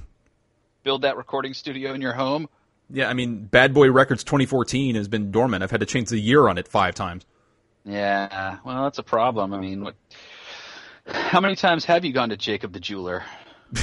build 0.85 1.03
that 1.03 1.17
recording 1.17 1.53
studio 1.55 1.93
in 1.93 2.01
your 2.01 2.13
home. 2.13 2.49
yeah, 2.91 3.09
I 3.09 3.15
mean, 3.15 3.45
Bad 3.45 3.75
Boy 3.75 3.91
Records 3.91 4.23
2014 4.25 4.95
has 4.95 5.09
been 5.09 5.31
dormant. 5.33 5.63
I've 5.65 5.71
had 5.71 5.81
to 5.81 5.87
change 5.87 6.11
the 6.11 6.19
year 6.19 6.47
on 6.49 6.59
it 6.59 6.69
five 6.69 6.95
times. 6.95 7.25
Yeah, 7.85 8.59
well, 8.65 8.85
that's 8.85 8.99
a 8.99 9.03
problem. 9.03 9.53
I 9.53 9.59
mean, 9.59 9.83
what? 9.83 9.95
How 11.07 11.41
many 11.41 11.57
times 11.57 11.85
have 11.87 12.05
you 12.05 12.13
gone 12.13 12.29
to 12.29 12.37
Jacob 12.37 12.73
the 12.73 12.79
jeweler? 12.81 13.25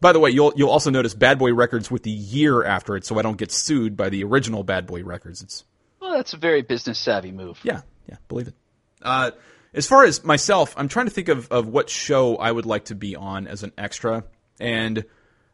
By 0.00 0.12
the 0.12 0.20
way, 0.20 0.30
you'll 0.30 0.52
you'll 0.56 0.70
also 0.70 0.90
notice 0.90 1.14
Bad 1.14 1.38
Boy 1.38 1.52
Records 1.52 1.90
with 1.90 2.02
the 2.02 2.10
year 2.10 2.64
after 2.64 2.96
it, 2.96 3.04
so 3.04 3.18
I 3.18 3.22
don't 3.22 3.36
get 3.36 3.50
sued 3.52 3.96
by 3.96 4.08
the 4.08 4.24
original 4.24 4.62
Bad 4.64 4.86
Boy 4.86 5.02
Records. 5.02 5.42
It's 5.42 5.64
That's 6.10 6.32
a 6.32 6.36
very 6.36 6.62
business 6.62 6.98
savvy 6.98 7.32
move. 7.32 7.60
yeah, 7.62 7.82
yeah, 8.08 8.16
believe 8.28 8.48
it. 8.48 8.54
Uh, 9.02 9.30
as 9.72 9.86
far 9.86 10.04
as 10.04 10.24
myself, 10.24 10.74
I'm 10.76 10.88
trying 10.88 11.06
to 11.06 11.12
think 11.12 11.28
of, 11.28 11.50
of 11.50 11.68
what 11.68 11.88
show 11.88 12.36
I 12.36 12.50
would 12.50 12.66
like 12.66 12.86
to 12.86 12.94
be 12.94 13.16
on 13.16 13.46
as 13.46 13.62
an 13.62 13.72
extra, 13.78 14.24
and 14.58 15.04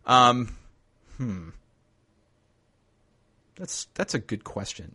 um, 0.06 0.56
hmm, 1.16 1.50
that's 3.56 3.86
that's 3.94 4.14
a 4.14 4.18
good 4.18 4.44
question. 4.44 4.94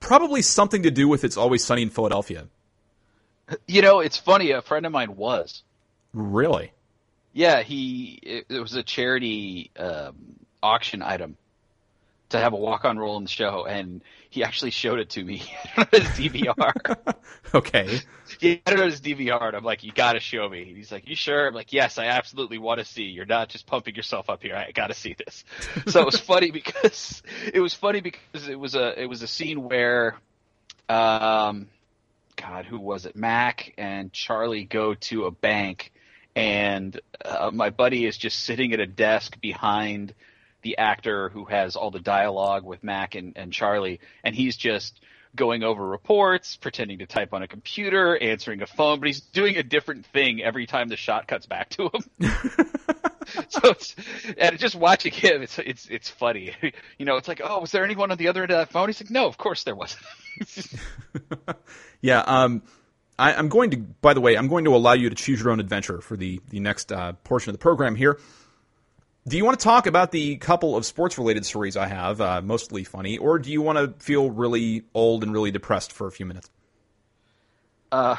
Probably 0.00 0.42
something 0.42 0.82
to 0.82 0.90
do 0.90 1.08
with 1.08 1.24
It's 1.24 1.36
Always 1.36 1.64
Sunny 1.64 1.82
in 1.82 1.90
Philadelphia. 1.90 2.48
You 3.66 3.82
know, 3.82 4.00
it's 4.00 4.16
funny. 4.16 4.52
A 4.52 4.62
friend 4.62 4.86
of 4.86 4.92
mine 4.92 5.16
was. 5.16 5.62
Really? 6.12 6.72
Yeah, 7.32 7.62
he. 7.62 8.18
It, 8.22 8.46
it 8.48 8.60
was 8.60 8.74
a 8.74 8.82
charity 8.82 9.70
um, 9.76 10.36
auction 10.62 11.02
item 11.02 11.36
to 12.30 12.38
have 12.38 12.52
a 12.52 12.56
walk-on 12.56 12.98
role 12.98 13.16
in 13.16 13.24
the 13.24 13.30
show, 13.30 13.66
and 13.66 14.02
he 14.30 14.44
actually 14.44 14.70
showed 14.70 14.98
it 14.98 15.10
to 15.10 15.24
me 15.24 15.42
on 15.76 15.86
his 15.92 16.02
DVR. 16.02 17.14
Okay. 17.52 18.00
he 18.38 18.62
had 18.64 18.74
it 18.74 18.80
on 18.80 18.90
his 18.90 19.00
DVR, 19.00 19.48
and 19.48 19.56
I'm 19.56 19.64
like, 19.64 19.82
"You 19.82 19.90
got 19.90 20.12
to 20.12 20.20
show 20.20 20.48
me." 20.48 20.68
And 20.68 20.76
he's 20.76 20.92
like, 20.92 21.08
"You 21.08 21.16
sure?" 21.16 21.48
I'm 21.48 21.54
like, 21.54 21.72
"Yes, 21.72 21.98
I 21.98 22.04
absolutely 22.04 22.58
want 22.58 22.78
to 22.78 22.84
see. 22.84 23.04
You're 23.04 23.26
not 23.26 23.48
just 23.48 23.66
pumping 23.66 23.96
yourself 23.96 24.30
up 24.30 24.40
here. 24.40 24.54
I 24.54 24.70
got 24.70 24.86
to 24.86 24.94
see 24.94 25.16
this." 25.18 25.44
so 25.88 26.00
it 26.00 26.06
was 26.06 26.20
funny 26.20 26.52
because 26.52 27.24
it 27.52 27.58
was 27.58 27.74
funny 27.74 28.00
because 28.00 28.48
it 28.48 28.58
was 28.58 28.76
a 28.76 29.00
it 29.00 29.06
was 29.06 29.22
a 29.22 29.26
scene 29.26 29.64
where, 29.64 30.16
um, 30.88 31.66
God, 32.36 32.66
who 32.66 32.78
was 32.78 33.04
it? 33.04 33.16
Mac 33.16 33.74
and 33.76 34.12
Charlie 34.12 34.64
go 34.64 34.94
to 34.94 35.24
a 35.26 35.32
bank, 35.32 35.90
and 36.36 37.00
uh, 37.24 37.50
my 37.52 37.70
buddy 37.70 38.06
is 38.06 38.16
just 38.16 38.44
sitting 38.44 38.72
at 38.72 38.78
a 38.78 38.86
desk 38.86 39.40
behind 39.40 40.14
the 40.62 40.78
actor 40.78 41.28
who 41.28 41.44
has 41.46 41.76
all 41.76 41.90
the 41.90 42.00
dialogue 42.00 42.64
with 42.64 42.82
Mac 42.82 43.14
and, 43.14 43.36
and 43.36 43.52
Charlie, 43.52 44.00
and 44.24 44.34
he's 44.34 44.56
just 44.56 45.00
going 45.36 45.62
over 45.62 45.86
reports, 45.86 46.56
pretending 46.56 46.98
to 46.98 47.06
type 47.06 47.32
on 47.32 47.42
a 47.42 47.48
computer, 47.48 48.16
answering 48.16 48.62
a 48.62 48.66
phone, 48.66 48.98
but 48.98 49.06
he's 49.06 49.20
doing 49.20 49.56
a 49.56 49.62
different 49.62 50.06
thing 50.06 50.42
every 50.42 50.66
time 50.66 50.88
the 50.88 50.96
shot 50.96 51.28
cuts 51.28 51.46
back 51.46 51.68
to 51.70 51.84
him. 51.88 52.28
so 53.48 53.60
it's, 53.64 53.94
and 54.36 54.58
just 54.58 54.74
watching 54.74 55.12
him, 55.12 55.42
it's 55.42 55.58
it's 55.58 55.86
it's 55.86 56.08
funny. 56.08 56.52
You 56.98 57.06
know, 57.06 57.16
it's 57.16 57.28
like, 57.28 57.40
oh, 57.42 57.60
was 57.60 57.70
there 57.70 57.84
anyone 57.84 58.10
on 58.10 58.18
the 58.18 58.28
other 58.28 58.42
end 58.42 58.50
of 58.50 58.58
that 58.58 58.70
phone? 58.70 58.88
He's 58.88 59.00
like, 59.00 59.10
no, 59.10 59.26
of 59.26 59.38
course 59.38 59.64
there 59.64 59.74
wasn't. 59.74 60.04
Yeah. 62.02 62.20
Um, 62.20 62.62
I, 63.18 63.34
I'm 63.34 63.48
going 63.48 63.70
to. 63.70 63.76
By 63.76 64.14
the 64.14 64.20
way, 64.20 64.36
I'm 64.36 64.48
going 64.48 64.64
to 64.64 64.74
allow 64.74 64.94
you 64.94 65.10
to 65.10 65.14
choose 65.14 65.40
your 65.40 65.50
own 65.50 65.60
adventure 65.60 66.00
for 66.00 66.16
the 66.16 66.40
the 66.48 66.60
next 66.60 66.92
uh, 66.92 67.12
portion 67.24 67.50
of 67.50 67.54
the 67.54 67.58
program 67.58 67.94
here. 67.94 68.18
Do 69.26 69.36
you 69.36 69.44
want 69.44 69.58
to 69.58 69.64
talk 69.64 69.86
about 69.86 70.10
the 70.10 70.36
couple 70.36 70.76
of 70.76 70.86
sports 70.86 71.18
related 71.18 71.44
stories 71.44 71.76
I 71.76 71.86
have, 71.86 72.20
uh, 72.20 72.42
mostly 72.42 72.84
funny, 72.84 73.18
or 73.18 73.38
do 73.38 73.50
you 73.50 73.62
want 73.62 73.78
to 73.78 74.04
feel 74.04 74.30
really 74.30 74.84
old 74.94 75.22
and 75.22 75.32
really 75.32 75.50
depressed 75.50 75.92
for 75.92 76.06
a 76.06 76.12
few 76.12 76.26
minutes? 76.26 76.50
Uh, 77.92 78.16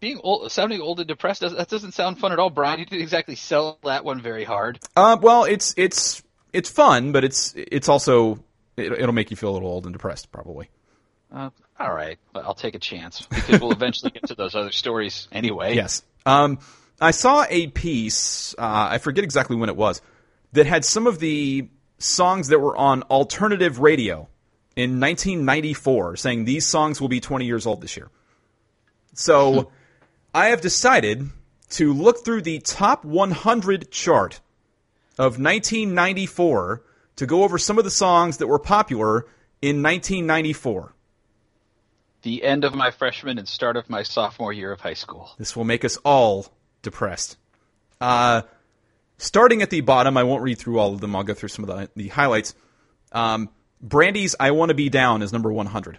being 0.00 0.18
old, 0.22 0.50
sounding 0.50 0.80
old 0.80 1.00
and 1.00 1.08
depressed, 1.08 1.40
that 1.40 1.68
doesn't 1.68 1.92
sound 1.92 2.18
fun 2.18 2.32
at 2.32 2.38
all, 2.38 2.50
Brian. 2.50 2.78
You 2.78 2.86
didn't 2.86 3.02
exactly 3.02 3.34
sell 3.34 3.78
that 3.84 4.04
one 4.04 4.20
very 4.20 4.44
hard. 4.44 4.78
Uh, 4.96 5.16
well, 5.20 5.44
it's 5.44 5.74
it's 5.76 6.22
it's 6.52 6.70
fun, 6.70 7.12
but 7.12 7.24
it's 7.24 7.54
it's 7.56 7.88
also 7.88 8.42
it, 8.76 8.92
it'll 8.92 9.12
make 9.12 9.30
you 9.30 9.36
feel 9.36 9.50
a 9.50 9.54
little 9.54 9.68
old 9.68 9.84
and 9.84 9.92
depressed, 9.92 10.32
probably. 10.32 10.70
Uh, 11.32 11.50
all 11.78 11.92
right, 11.92 12.18
I'll 12.34 12.54
take 12.54 12.74
a 12.74 12.78
chance 12.78 13.26
because 13.26 13.60
we'll 13.60 13.72
eventually 13.72 14.10
get 14.10 14.28
to 14.28 14.34
those 14.34 14.54
other 14.54 14.72
stories 14.72 15.28
anyway. 15.32 15.74
Yes. 15.76 16.02
Um, 16.24 16.58
I 17.00 17.10
saw 17.10 17.44
a 17.48 17.66
piece. 17.68 18.54
Uh, 18.58 18.88
I 18.90 18.98
forget 18.98 19.24
exactly 19.24 19.56
when 19.56 19.68
it 19.68 19.76
was 19.76 20.00
that 20.52 20.66
had 20.66 20.84
some 20.84 21.06
of 21.06 21.18
the 21.18 21.68
songs 21.98 22.48
that 22.48 22.58
were 22.58 22.76
on 22.76 23.02
alternative 23.04 23.80
radio 23.80 24.28
in 24.76 25.00
1994, 25.00 26.16
saying 26.16 26.44
these 26.44 26.66
songs 26.66 27.00
will 27.00 27.08
be 27.08 27.20
20 27.20 27.46
years 27.46 27.66
old 27.66 27.80
this 27.80 27.96
year. 27.96 28.10
So 29.14 29.70
I 30.34 30.48
have 30.48 30.60
decided 30.60 31.30
to 31.70 31.92
look 31.92 32.24
through 32.24 32.42
the 32.42 32.58
top 32.60 33.04
100 33.04 33.90
chart 33.90 34.40
of 35.18 35.38
1994 35.40 36.82
to 37.16 37.26
go 37.26 37.42
over 37.42 37.56
some 37.56 37.78
of 37.78 37.84
the 37.84 37.90
songs 37.90 38.36
that 38.36 38.46
were 38.46 38.58
popular 38.58 39.26
in 39.62 39.82
1994. 39.82 40.92
The 42.22 42.44
end 42.44 42.64
of 42.64 42.74
my 42.74 42.90
freshman 42.90 43.38
and 43.38 43.48
start 43.48 43.76
of 43.76 43.88
my 43.88 44.02
sophomore 44.02 44.52
year 44.52 44.72
of 44.72 44.80
high 44.80 44.94
school. 44.94 45.30
This 45.38 45.56
will 45.56 45.64
make 45.64 45.84
us 45.84 45.96
all 45.98 46.46
depressed. 46.86 47.36
Uh, 48.00 48.42
starting 49.18 49.60
at 49.60 49.70
the 49.70 49.80
bottom, 49.80 50.16
I 50.16 50.22
won't 50.22 50.42
read 50.42 50.56
through 50.56 50.78
all 50.78 50.94
of 50.94 51.00
them. 51.00 51.16
I'll 51.16 51.24
go 51.24 51.34
through 51.34 51.48
some 51.48 51.68
of 51.68 51.76
the, 51.76 51.90
the 51.96 52.08
highlights. 52.08 52.54
Um, 53.10 53.50
Brandy's 53.82 54.36
"I 54.38 54.52
Want 54.52 54.70
to 54.70 54.74
Be 54.74 54.88
Down" 54.88 55.20
is 55.20 55.32
number 55.32 55.52
100. 55.52 55.98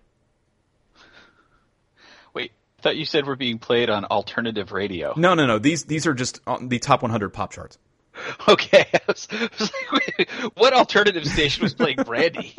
Wait, 2.33 2.51
I 2.79 2.81
thought 2.81 2.95
you 2.95 3.03
said 3.05 3.27
we're 3.27 3.35
being 3.35 3.59
played 3.59 3.89
on 3.89 4.05
alternative 4.05 4.71
radio. 4.71 5.13
No, 5.17 5.33
no, 5.33 5.45
no. 5.45 5.59
These 5.59 5.83
these 5.83 6.07
are 6.07 6.13
just 6.13 6.39
on 6.47 6.69
the 6.69 6.79
top 6.79 7.01
100 7.01 7.29
pop 7.29 7.51
charts. 7.51 7.77
Okay, 8.47 8.85
I 8.93 8.99
was, 9.07 9.27
I 9.29 9.49
was 9.59 9.71
like, 9.91 10.29
what 10.55 10.73
alternative 10.73 11.25
station 11.25 11.61
was 11.61 11.75
playing 11.75 11.97
Brandy? 11.97 12.55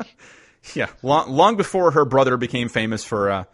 Yeah, 0.73 0.87
long, 1.03 1.31
long 1.31 1.57
before 1.57 1.91
her 1.91 2.05
brother 2.05 2.37
became 2.37 2.69
famous 2.69 3.03
for 3.03 3.29
uh, 3.29 3.45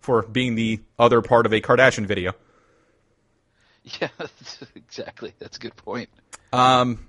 for 0.00 0.22
being 0.22 0.56
the 0.56 0.80
other 0.98 1.22
part 1.22 1.46
of 1.46 1.52
a 1.52 1.60
Kardashian 1.60 2.06
video. 2.06 2.32
Yeah, 4.00 4.08
exactly. 4.74 5.34
That's 5.38 5.56
a 5.56 5.60
good 5.60 5.76
point. 5.76 6.08
Um, 6.52 7.08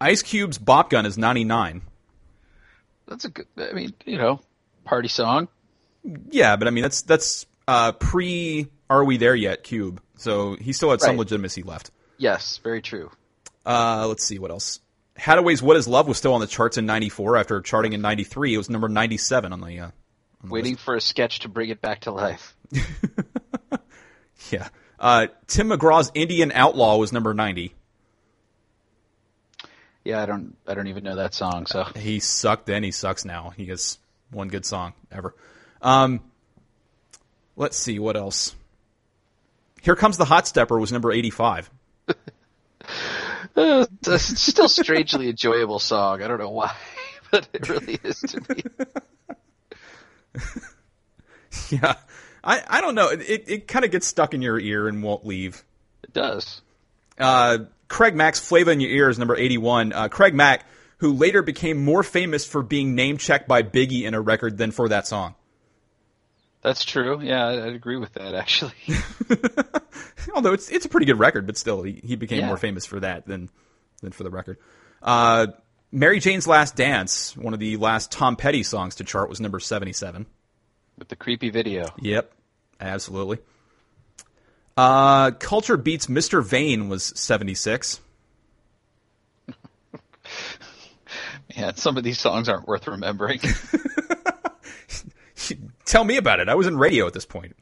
Ice 0.00 0.22
Cube's 0.22 0.58
"Bop 0.58 0.90
Gun" 0.90 1.06
is 1.06 1.18
99. 1.18 1.82
That's 3.06 3.24
a 3.24 3.30
good. 3.30 3.46
I 3.56 3.72
mean, 3.72 3.94
you 4.04 4.18
know, 4.18 4.40
party 4.84 5.08
song. 5.08 5.48
Yeah, 6.30 6.56
but 6.56 6.68
I 6.68 6.70
mean 6.70 6.82
that's 6.82 7.02
that's 7.02 7.46
uh, 7.66 7.92
pre 7.92 8.68
"Are 8.88 9.04
We 9.04 9.16
There 9.16 9.34
Yet?" 9.34 9.64
Cube, 9.64 10.00
so 10.16 10.56
he 10.56 10.72
still 10.72 10.90
had 10.90 11.00
some 11.00 11.16
legitimacy 11.16 11.62
left. 11.62 11.90
Yes, 12.18 12.58
very 12.58 12.82
true. 12.82 13.10
Uh, 13.66 14.06
let's 14.06 14.24
see 14.24 14.38
what 14.38 14.50
else. 14.50 14.80
Hadaway's 15.18 15.62
"What 15.62 15.76
Is 15.76 15.88
Love" 15.88 16.06
was 16.06 16.18
still 16.18 16.34
on 16.34 16.40
the 16.40 16.46
charts 16.46 16.76
in 16.76 16.86
'94 16.86 17.36
after 17.38 17.60
charting 17.60 17.92
in 17.92 18.02
'93. 18.02 18.54
It 18.54 18.58
was 18.58 18.70
number 18.70 18.88
97 18.88 19.52
on 19.52 19.60
the. 19.60 19.80
Uh, 19.80 19.84
on 19.86 19.92
the 20.42 20.52
Waiting 20.52 20.76
for 20.76 20.94
a 20.94 21.00
sketch 21.00 21.40
to 21.40 21.48
bring 21.48 21.70
it 21.70 21.80
back 21.80 22.00
to 22.02 22.10
life. 22.10 22.54
Yeah. 24.50 24.68
Uh, 25.04 25.26
Tim 25.46 25.68
McGraw's 25.68 26.10
"Indian 26.14 26.50
Outlaw" 26.50 26.96
was 26.96 27.12
number 27.12 27.34
90. 27.34 27.74
Yeah, 30.02 30.22
I 30.22 30.24
don't. 30.24 30.56
I 30.66 30.72
don't 30.72 30.86
even 30.86 31.04
know 31.04 31.16
that 31.16 31.34
song. 31.34 31.66
So 31.66 31.84
He 31.94 32.20
sucked 32.20 32.64
then. 32.64 32.82
He 32.82 32.90
sucks 32.90 33.26
now. 33.26 33.52
He 33.54 33.66
has 33.66 33.98
one 34.30 34.48
good 34.48 34.64
song 34.64 34.94
ever. 35.12 35.34
Um, 35.82 36.20
let's 37.54 37.76
see 37.76 37.98
what 37.98 38.16
else. 38.16 38.56
Here 39.82 39.94
comes 39.94 40.16
the 40.16 40.24
Hot 40.24 40.48
Stepper 40.48 40.78
was 40.78 40.90
number 40.90 41.12
85. 41.12 41.70
Uh, 43.56 43.86
still 44.16 44.68
strangely 44.68 45.28
enjoyable 45.28 45.78
song. 45.78 46.20
I 46.22 46.26
don't 46.26 46.40
know 46.40 46.50
why, 46.50 46.74
but 47.30 47.46
it 47.52 47.68
really 47.68 48.00
is 48.02 48.18
to 48.20 48.40
me. 48.48 48.64
Yeah. 51.70 51.94
I, 52.44 52.62
I 52.66 52.80
don't 52.82 52.94
know. 52.94 53.08
It, 53.08 53.44
it, 53.48 53.68
kind 53.68 53.84
of 53.84 53.90
gets 53.90 54.06
stuck 54.06 54.34
in 54.34 54.42
your 54.42 54.60
ear 54.60 54.86
and 54.86 55.02
won't 55.02 55.24
leave. 55.26 55.64
It 56.02 56.12
does. 56.12 56.60
Uh, 57.18 57.58
Craig 57.88 58.14
Mack's 58.14 58.38
Flavor 58.38 58.70
in 58.70 58.80
Your 58.80 58.90
Ear 58.90 59.08
is 59.08 59.18
number 59.18 59.34
81. 59.36 59.92
Uh, 59.92 60.08
Craig 60.08 60.34
Mack, 60.34 60.66
who 60.98 61.12
later 61.14 61.42
became 61.42 61.82
more 61.82 62.02
famous 62.02 62.44
for 62.44 62.62
being 62.62 62.94
name 62.94 63.16
checked 63.16 63.48
by 63.48 63.62
Biggie 63.62 64.02
in 64.04 64.12
a 64.14 64.20
record 64.20 64.58
than 64.58 64.72
for 64.72 64.88
that 64.90 65.06
song. 65.06 65.34
That's 66.62 66.84
true. 66.84 67.20
Yeah, 67.22 67.46
I- 67.46 67.66
I'd 67.66 67.74
agree 67.74 67.96
with 67.96 68.12
that 68.14 68.34
actually. 68.34 68.72
Although 70.34 70.52
it's 70.54 70.70
it's 70.70 70.86
a 70.86 70.88
pretty 70.88 71.06
good 71.06 71.18
record, 71.18 71.46
but 71.46 71.56
still, 71.56 71.82
he, 71.82 72.00
he 72.04 72.16
became 72.16 72.40
Yeah. 72.40 72.46
more 72.46 72.56
famous 72.56 72.86
for 72.86 73.00
that 73.00 73.26
than 73.26 73.50
than 74.02 74.12
for 74.12 74.22
the 74.22 74.30
record. 74.30 74.58
Uh, 75.02 75.48
Mary 75.92 76.20
Jane's 76.20 76.46
Last 76.46 76.74
Dance, 76.76 77.36
one 77.36 77.54
of 77.54 77.60
the 77.60 77.76
last 77.76 78.10
Tom 78.10 78.36
Petty 78.36 78.62
songs 78.62 78.96
to 78.96 79.04
chart, 79.04 79.28
was 79.28 79.40
number 79.40 79.60
77. 79.60 80.26
With 80.98 81.08
the 81.08 81.16
creepy 81.16 81.50
video. 81.50 81.88
Yep, 81.98 82.32
absolutely. 82.80 83.38
Uh, 84.76 85.32
Culture 85.32 85.76
Beat's 85.76 86.06
Mr. 86.06 86.44
Vain 86.44 86.88
was 86.88 87.12
76. 87.16 88.00
Yeah, 91.56 91.72
some 91.74 91.96
of 91.96 92.02
these 92.02 92.18
songs 92.18 92.48
aren't 92.48 92.66
worth 92.66 92.88
remembering. 92.88 93.38
Tell 95.84 96.02
me 96.02 96.16
about 96.16 96.40
it. 96.40 96.48
I 96.48 96.54
was 96.54 96.66
in 96.66 96.76
radio 96.76 97.06
at 97.06 97.12
this 97.12 97.26
point. 97.26 97.54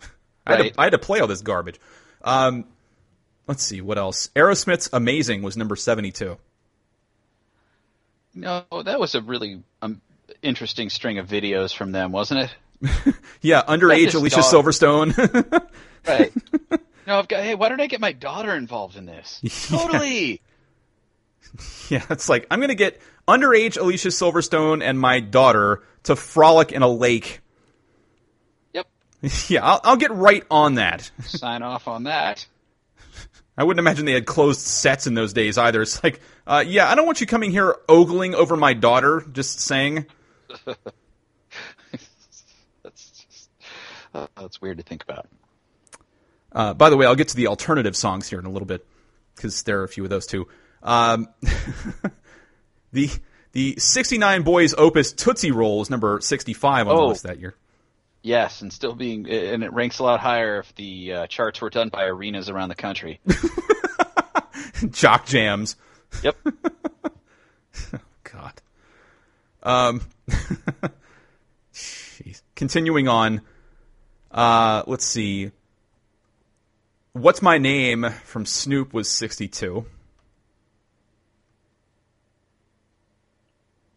I, 0.46 0.56
had 0.56 0.62
to, 0.62 0.80
I 0.80 0.84
had 0.84 0.92
to 0.92 0.98
play 0.98 1.20
all 1.20 1.26
this 1.26 1.42
garbage. 1.42 1.78
Um, 2.22 2.64
let's 3.46 3.62
see 3.62 3.80
what 3.80 3.98
else. 3.98 4.30
Aerosmith's 4.34 4.88
"Amazing" 4.92 5.42
was 5.42 5.56
number 5.56 5.76
seventy-two. 5.76 6.38
no, 8.34 8.64
that 8.84 8.98
was 8.98 9.14
a 9.14 9.20
really 9.20 9.62
um, 9.82 10.00
interesting 10.42 10.88
string 10.88 11.18
of 11.18 11.28
videos 11.28 11.76
from 11.76 11.92
them, 11.92 12.12
wasn't 12.12 12.40
it? 12.40 12.54
Yeah, 13.44 13.62
underage 13.62 14.14
Alicia. 14.14 14.40
Silverstone. 14.40 15.68
Right. 16.06 16.32
no, 17.06 17.18
I've 17.18 17.28
got. 17.28 17.44
Hey, 17.44 17.54
why 17.54 17.68
don't 17.68 17.80
I 17.80 17.86
get 17.86 18.00
my 18.00 18.10
daughter 18.10 18.56
involved 18.56 18.96
in 18.96 19.06
this? 19.06 19.40
Totally. 19.68 20.40
yeah, 21.88 22.04
it's 22.10 22.28
like 22.28 22.44
I'm 22.50 22.60
gonna 22.60 22.74
get 22.74 23.00
underage 23.28 23.78
Alicia 23.78 24.08
Silverstone 24.08 24.82
and 24.82 24.98
my 24.98 25.20
daughter 25.20 25.84
to 26.02 26.16
frolic 26.16 26.72
in 26.72 26.82
a 26.82 26.88
lake. 26.88 27.40
Yep. 28.72 28.88
Yeah, 29.46 29.64
I'll, 29.64 29.80
I'll 29.84 29.96
get 29.96 30.10
right 30.10 30.44
on 30.50 30.74
that. 30.74 31.08
Sign 31.20 31.62
off 31.62 31.86
on 31.86 32.02
that. 32.04 32.44
I 33.56 33.64
wouldn't 33.64 33.78
imagine 33.80 34.06
they 34.06 34.12
had 34.12 34.26
closed 34.26 34.60
sets 34.60 35.06
in 35.06 35.14
those 35.14 35.32
days 35.32 35.58
either. 35.58 35.82
It's 35.82 36.02
like, 36.02 36.20
uh, 36.46 36.64
yeah, 36.66 36.90
I 36.90 36.96
don't 36.96 37.06
want 37.06 37.20
you 37.20 37.28
coming 37.28 37.52
here 37.52 37.76
ogling 37.88 38.34
over 38.34 38.56
my 38.56 38.72
daughter. 38.72 39.24
Just 39.32 39.60
saying. 39.60 40.06
That's 42.82 43.10
just, 43.10 43.50
uh, 44.14 44.26
that's 44.38 44.60
weird 44.60 44.78
to 44.78 44.82
think 44.84 45.02
about. 45.02 45.26
Uh, 46.52 46.74
by 46.74 46.90
the 46.90 46.96
way, 46.96 47.06
I'll 47.06 47.14
get 47.16 47.28
to 47.28 47.36
the 47.36 47.46
alternative 47.46 47.96
songs 47.96 48.28
here 48.28 48.38
in 48.38 48.44
a 48.46 48.50
little 48.50 48.66
bit 48.66 48.86
because 49.34 49.62
there 49.62 49.80
are 49.80 49.84
a 49.84 49.88
few 49.88 50.04
of 50.04 50.10
those 50.10 50.26
too. 50.26 50.48
Um, 50.82 51.28
the 52.92 53.10
the 53.52 53.76
69 53.78 54.44
Boyz 54.44 54.74
Opus 54.76 55.12
Tootsie 55.12 55.50
Roll 55.50 55.80
is 55.82 55.90
number 55.90 56.20
65 56.20 56.88
on 56.88 56.96
the 56.96 57.02
Oh. 57.02 57.06
list 57.08 57.22
that 57.24 57.38
year. 57.40 57.54
Yes, 58.24 58.62
and 58.62 58.72
still 58.72 58.94
being, 58.94 59.28
and 59.28 59.64
it 59.64 59.72
ranks 59.72 59.98
a 59.98 60.04
lot 60.04 60.20
higher 60.20 60.60
if 60.60 60.72
the 60.76 61.12
uh, 61.12 61.26
charts 61.26 61.60
were 61.60 61.70
done 61.70 61.88
by 61.88 62.04
arenas 62.04 62.48
around 62.48 62.68
the 62.68 62.76
country. 62.76 63.18
Jock 64.90 65.26
Jams. 65.26 65.74
Yep. 66.22 66.36
God. 68.22 68.52
Um, 69.64 70.02
jeez. 71.72 72.42
Continuing 72.54 73.08
on. 73.08 73.40
Uh, 74.32 74.82
let's 74.86 75.04
see. 75.04 75.50
What's 77.12 77.42
My 77.42 77.58
Name 77.58 78.08
from 78.24 78.46
Snoop 78.46 78.94
was 78.94 79.08
62. 79.10 79.84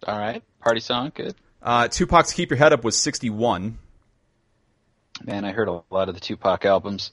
All 0.07 0.19
right. 0.19 0.43
Party 0.61 0.79
song, 0.79 1.11
good. 1.15 1.35
Uh, 1.61 1.87
Tupac's 1.87 2.33
Keep 2.33 2.51
Your 2.51 2.57
Head 2.57 2.73
Up 2.73 2.83
was 2.83 2.97
61. 2.97 3.77
Man, 5.23 5.45
I 5.45 5.51
heard 5.51 5.69
a 5.69 5.81
lot 5.89 6.09
of 6.09 6.15
the 6.15 6.19
Tupac 6.21 6.65
albums, 6.65 7.11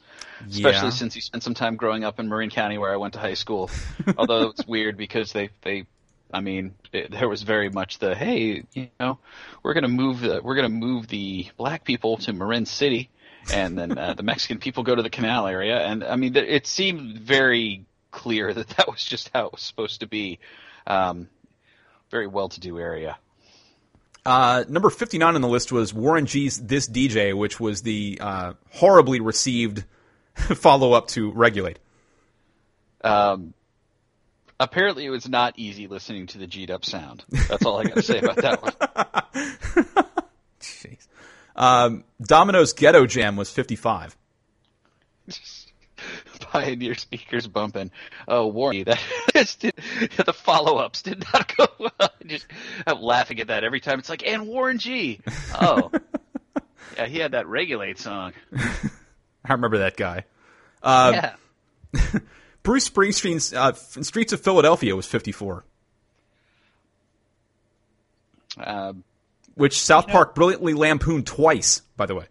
especially 0.50 0.88
Yeah. 0.88 0.90
since 0.90 1.14
he 1.14 1.20
spent 1.20 1.44
some 1.44 1.54
time 1.54 1.76
growing 1.76 2.02
up 2.02 2.18
in 2.18 2.28
Marin 2.28 2.50
County, 2.50 2.76
where 2.76 2.92
I 2.92 2.96
went 2.96 3.14
to 3.14 3.20
high 3.20 3.34
school. 3.34 3.70
Although 4.18 4.48
it's 4.50 4.66
weird 4.66 4.96
because 4.96 5.32
they 5.32 5.50
they, 5.62 5.86
I 6.32 6.40
mean, 6.40 6.74
it, 6.92 7.10
there 7.10 7.28
was 7.28 7.42
very 7.42 7.68
much 7.68 7.98
the 7.98 8.14
hey, 8.14 8.64
you 8.72 8.88
know, 8.98 9.18
we're 9.62 9.74
gonna 9.74 9.88
move 9.88 10.20
the 10.20 10.40
we're 10.42 10.54
gonna 10.54 10.68
move 10.68 11.08
the 11.08 11.48
black 11.56 11.84
people 11.84 12.16
to 12.18 12.32
Marin 12.32 12.66
City, 12.66 13.10
and 13.52 13.78
then 13.78 13.98
uh, 13.98 14.14
the 14.14 14.22
Mexican 14.22 14.58
people 14.58 14.82
go 14.82 14.94
to 14.94 15.02
the 15.02 15.10
Canal 15.10 15.46
area, 15.46 15.78
and 15.78 16.04
I 16.04 16.16
mean, 16.16 16.34
th- 16.34 16.48
it 16.48 16.66
seemed 16.66 17.18
very 17.18 17.84
clear 18.10 18.52
that 18.52 18.68
that 18.76 18.90
was 18.90 19.04
just 19.04 19.30
how 19.34 19.46
it 19.46 19.52
was 19.52 19.62
supposed 19.62 20.00
to 20.00 20.06
be. 20.06 20.38
Um, 20.86 21.28
very 22.12 22.26
well-to-do 22.26 22.78
area. 22.78 23.18
Uh, 24.24 24.64
number 24.68 24.90
59 24.90 25.34
on 25.34 25.40
the 25.40 25.48
list 25.48 25.72
was 25.72 25.92
Warren 25.92 26.26
G's 26.26 26.58
This 26.58 26.88
DJ, 26.88 27.36
which 27.36 27.58
was 27.58 27.82
the 27.82 28.18
uh, 28.20 28.52
horribly 28.70 29.18
received 29.18 29.84
follow 30.36 30.92
up 30.92 31.08
to 31.08 31.32
Regulate. 31.32 31.80
Um, 33.02 33.54
apparently, 34.62 35.04
it 35.04 35.10
was 35.10 35.28
not 35.28 35.54
easy 35.58 35.86
listening 35.86 36.26
to 36.28 36.38
the 36.38 36.46
G'd 36.46 36.70
up 36.70 36.84
sound. 36.84 37.24
That's 37.48 37.64
all 37.64 37.78
I 37.78 37.84
got 37.84 37.96
to 37.96 38.02
say 38.02 38.18
about 38.18 38.36
that 38.36 38.62
one. 38.62 38.72
Jeez. 40.60 41.06
Um, 41.56 42.04
Domino's 42.20 42.72
Ghetto 42.72 43.06
Jam 43.06 43.36
was 43.36 43.50
55. 43.50 44.16
Pioneer 46.40 46.94
speakers 46.94 47.46
bumping. 47.46 47.90
Oh, 48.26 48.48
Warren, 48.48 48.84
that 48.84 49.00
the 50.26 50.32
follow-ups 50.32 51.02
did 51.02 51.24
not 51.32 51.56
go 51.56 51.68
well. 51.78 52.10
Just 52.26 52.46
I'm 52.86 53.00
laughing 53.00 53.40
at 53.40 53.46
that 53.46 53.64
every 53.64 53.80
time. 53.80 53.98
It's 54.00 54.08
like, 54.08 54.26
and 54.26 54.46
Warren 54.48 54.78
G. 54.78 55.20
Oh, 55.60 55.90
yeah, 56.96 57.06
he 57.06 57.18
had 57.18 57.32
that 57.32 57.46
Regulate 57.46 57.98
song. 57.98 58.32
I 58.54 59.52
remember 59.52 59.78
that 59.78 59.96
guy. 59.96 60.24
Uh, 60.82 61.12
yeah. 61.94 62.20
Bruce 62.62 62.88
Springsteen's 62.88 63.52
uh, 63.52 63.72
Streets 63.72 64.32
of 64.32 64.40
Philadelphia 64.40 64.94
was 64.94 65.06
54. 65.06 65.64
Um, 68.58 69.04
which 69.54 69.80
South 69.80 70.08
Park 70.08 70.34
brilliantly 70.34 70.74
lampooned 70.74 71.26
twice, 71.26 71.80
by 71.96 72.06
the 72.06 72.14
way. 72.14 72.26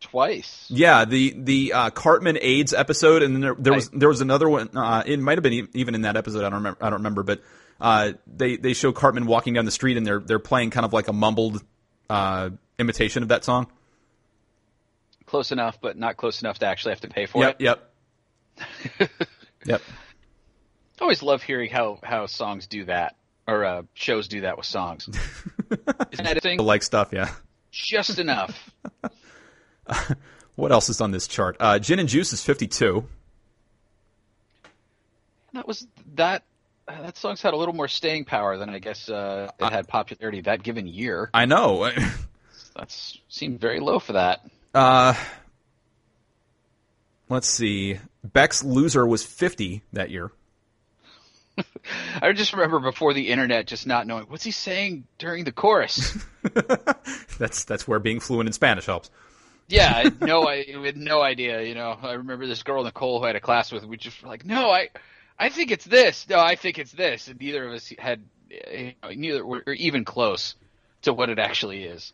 Twice. 0.00 0.66
Yeah, 0.68 1.04
the 1.04 1.34
the 1.36 1.72
uh, 1.72 1.90
Cartman 1.90 2.38
AIDS 2.40 2.72
episode, 2.72 3.22
and 3.22 3.34
then 3.34 3.40
there, 3.42 3.54
there 3.58 3.72
was 3.72 3.88
there 3.90 4.08
was 4.08 4.20
another 4.20 4.48
one. 4.48 4.68
Uh, 4.76 5.02
it 5.04 5.18
might 5.18 5.38
have 5.38 5.42
been 5.42 5.68
even 5.74 5.94
in 5.94 6.02
that 6.02 6.16
episode. 6.16 6.40
I 6.40 6.50
don't 6.50 6.54
remember. 6.54 6.78
I 6.80 6.90
don't 6.90 6.98
remember, 7.00 7.22
but 7.24 7.42
uh, 7.80 8.12
they 8.26 8.56
they 8.56 8.74
show 8.74 8.92
Cartman 8.92 9.26
walking 9.26 9.54
down 9.54 9.64
the 9.64 9.72
street, 9.72 9.96
and 9.96 10.06
they're 10.06 10.20
they're 10.20 10.38
playing 10.38 10.70
kind 10.70 10.86
of 10.86 10.92
like 10.92 11.08
a 11.08 11.12
mumbled 11.12 11.64
uh, 12.08 12.50
imitation 12.78 13.24
of 13.24 13.30
that 13.30 13.44
song. 13.44 13.66
Close 15.26 15.50
enough, 15.50 15.80
but 15.80 15.98
not 15.98 16.16
close 16.16 16.42
enough 16.42 16.60
to 16.60 16.66
actually 16.66 16.92
have 16.92 17.00
to 17.00 17.08
pay 17.08 17.26
for 17.26 17.42
Yep, 17.42 17.56
it. 17.60 17.64
yep, 19.00 19.10
yep. 19.64 19.82
I 21.00 21.02
always 21.04 21.22
love 21.22 21.42
hearing 21.42 21.70
how 21.70 21.98
how 22.02 22.26
songs 22.26 22.66
do 22.66 22.84
that 22.86 23.16
or 23.46 23.64
uh, 23.64 23.82
shows 23.94 24.28
do 24.28 24.42
that 24.42 24.56
with 24.56 24.66
songs. 24.66 25.08
Isn't 26.10 26.24
that 26.24 26.36
a 26.36 26.40
thing? 26.40 26.58
Like 26.58 26.82
stuff, 26.82 27.10
yeah. 27.12 27.30
Just 27.70 28.18
enough. 28.18 28.70
What 30.56 30.72
else 30.72 30.88
is 30.88 31.00
on 31.00 31.12
this 31.12 31.28
chart? 31.28 31.56
Uh, 31.60 31.78
Gin 31.78 32.00
and 32.00 32.08
Juice 32.08 32.32
is 32.32 32.42
52. 32.42 33.04
That 35.54 35.68
was 35.68 35.86
that. 36.16 36.42
uh, 36.88 37.00
That 37.02 37.16
song's 37.16 37.40
had 37.40 37.54
a 37.54 37.56
little 37.56 37.74
more 37.74 37.86
staying 37.86 38.24
power 38.24 38.56
than 38.58 38.68
I 38.70 38.80
guess 38.80 39.08
uh, 39.08 39.52
it 39.56 39.70
had 39.72 39.86
popularity 39.86 40.40
that 40.42 40.64
given 40.64 40.88
year. 40.88 41.30
I 41.32 41.44
know. 41.46 41.88
That's 42.76 43.18
seemed 43.28 43.60
very 43.60 43.78
low 43.78 44.00
for 44.00 44.14
that. 44.14 44.40
Uh, 44.74 45.14
let's 47.28 47.46
see. 47.48 48.00
Beck's 48.32 48.64
Loser 48.64 49.06
was 49.06 49.24
50 49.24 49.82
that 49.92 50.10
year. 50.10 50.30
I 52.22 52.32
just 52.32 52.52
remember 52.52 52.78
before 52.78 53.14
the 53.14 53.28
internet, 53.28 53.66
just 53.66 53.86
not 53.86 54.06
knowing 54.06 54.26
what's 54.28 54.44
he 54.44 54.50
saying 54.50 55.04
during 55.18 55.44
the 55.44 55.52
chorus. 55.52 56.16
That's 57.38 57.64
that's 57.64 57.86
where 57.86 57.98
being 57.98 58.20
fluent 58.20 58.48
in 58.48 58.52
Spanish 58.52 58.86
helps. 58.86 59.10
yeah, 59.68 59.92
I 59.94 60.02
had 60.04 60.20
no, 60.20 60.42
I 60.48 60.64
had 60.64 60.96
no 60.96 61.20
idea. 61.22 61.62
You 61.62 61.74
know, 61.74 61.96
I 62.02 62.12
remember 62.12 62.46
this 62.46 62.62
girl 62.62 62.84
Nicole 62.84 63.18
who 63.18 63.24
I 63.24 63.28
had 63.28 63.36
a 63.36 63.40
class 63.40 63.70
with. 63.70 63.84
We 63.84 63.96
just 63.96 64.22
were 64.22 64.28
like, 64.28 64.44
no, 64.44 64.70
I, 64.70 64.88
I 65.38 65.48
think 65.50 65.70
it's 65.70 65.84
this. 65.84 66.28
No, 66.28 66.38
I 66.40 66.56
think 66.56 66.78
it's 66.78 66.92
this. 66.92 67.28
And 67.28 67.40
neither 67.40 67.66
of 67.66 67.72
us 67.74 67.92
had, 67.98 68.22
you 68.50 68.94
know, 69.02 69.10
neither 69.10 69.46
were 69.46 69.62
even 69.72 70.04
close 70.04 70.54
to 71.02 71.12
what 71.12 71.28
it 71.30 71.38
actually 71.38 71.84
is. 71.84 72.12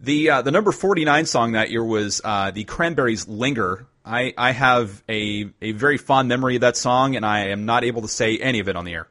The 0.00 0.30
uh, 0.30 0.42
the 0.42 0.50
number 0.52 0.72
49 0.72 1.26
song 1.26 1.52
that 1.52 1.70
year 1.70 1.84
was 1.84 2.20
uh, 2.24 2.50
the 2.52 2.64
Cranberries' 2.64 3.26
"Linger." 3.28 3.86
I, 4.08 4.32
I 4.38 4.52
have 4.52 5.02
a 5.08 5.50
a 5.60 5.72
very 5.72 5.98
fond 5.98 6.28
memory 6.28 6.54
of 6.56 6.62
that 6.62 6.76
song, 6.76 7.14
and 7.16 7.24
I 7.26 7.48
am 7.48 7.66
not 7.66 7.84
able 7.84 8.02
to 8.02 8.08
say 8.08 8.38
any 8.38 8.60
of 8.60 8.68
it 8.68 8.74
on 8.76 8.84
the 8.84 8.92
air. 8.94 9.06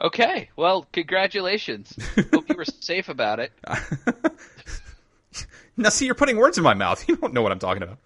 Okay, 0.00 0.50
well, 0.56 0.86
congratulations. 0.92 1.96
Hope 2.32 2.48
you 2.48 2.56
were 2.56 2.64
safe 2.64 3.08
about 3.08 3.40
it. 3.40 3.52
Now, 5.78 5.90
see, 5.90 6.06
you're 6.06 6.14
putting 6.14 6.38
words 6.38 6.56
in 6.56 6.64
my 6.64 6.72
mouth. 6.74 7.06
You 7.08 7.16
don't 7.16 7.34
know 7.34 7.42
what 7.42 7.52
I'm 7.52 7.58
talking 7.58 7.82
about. 7.82 7.98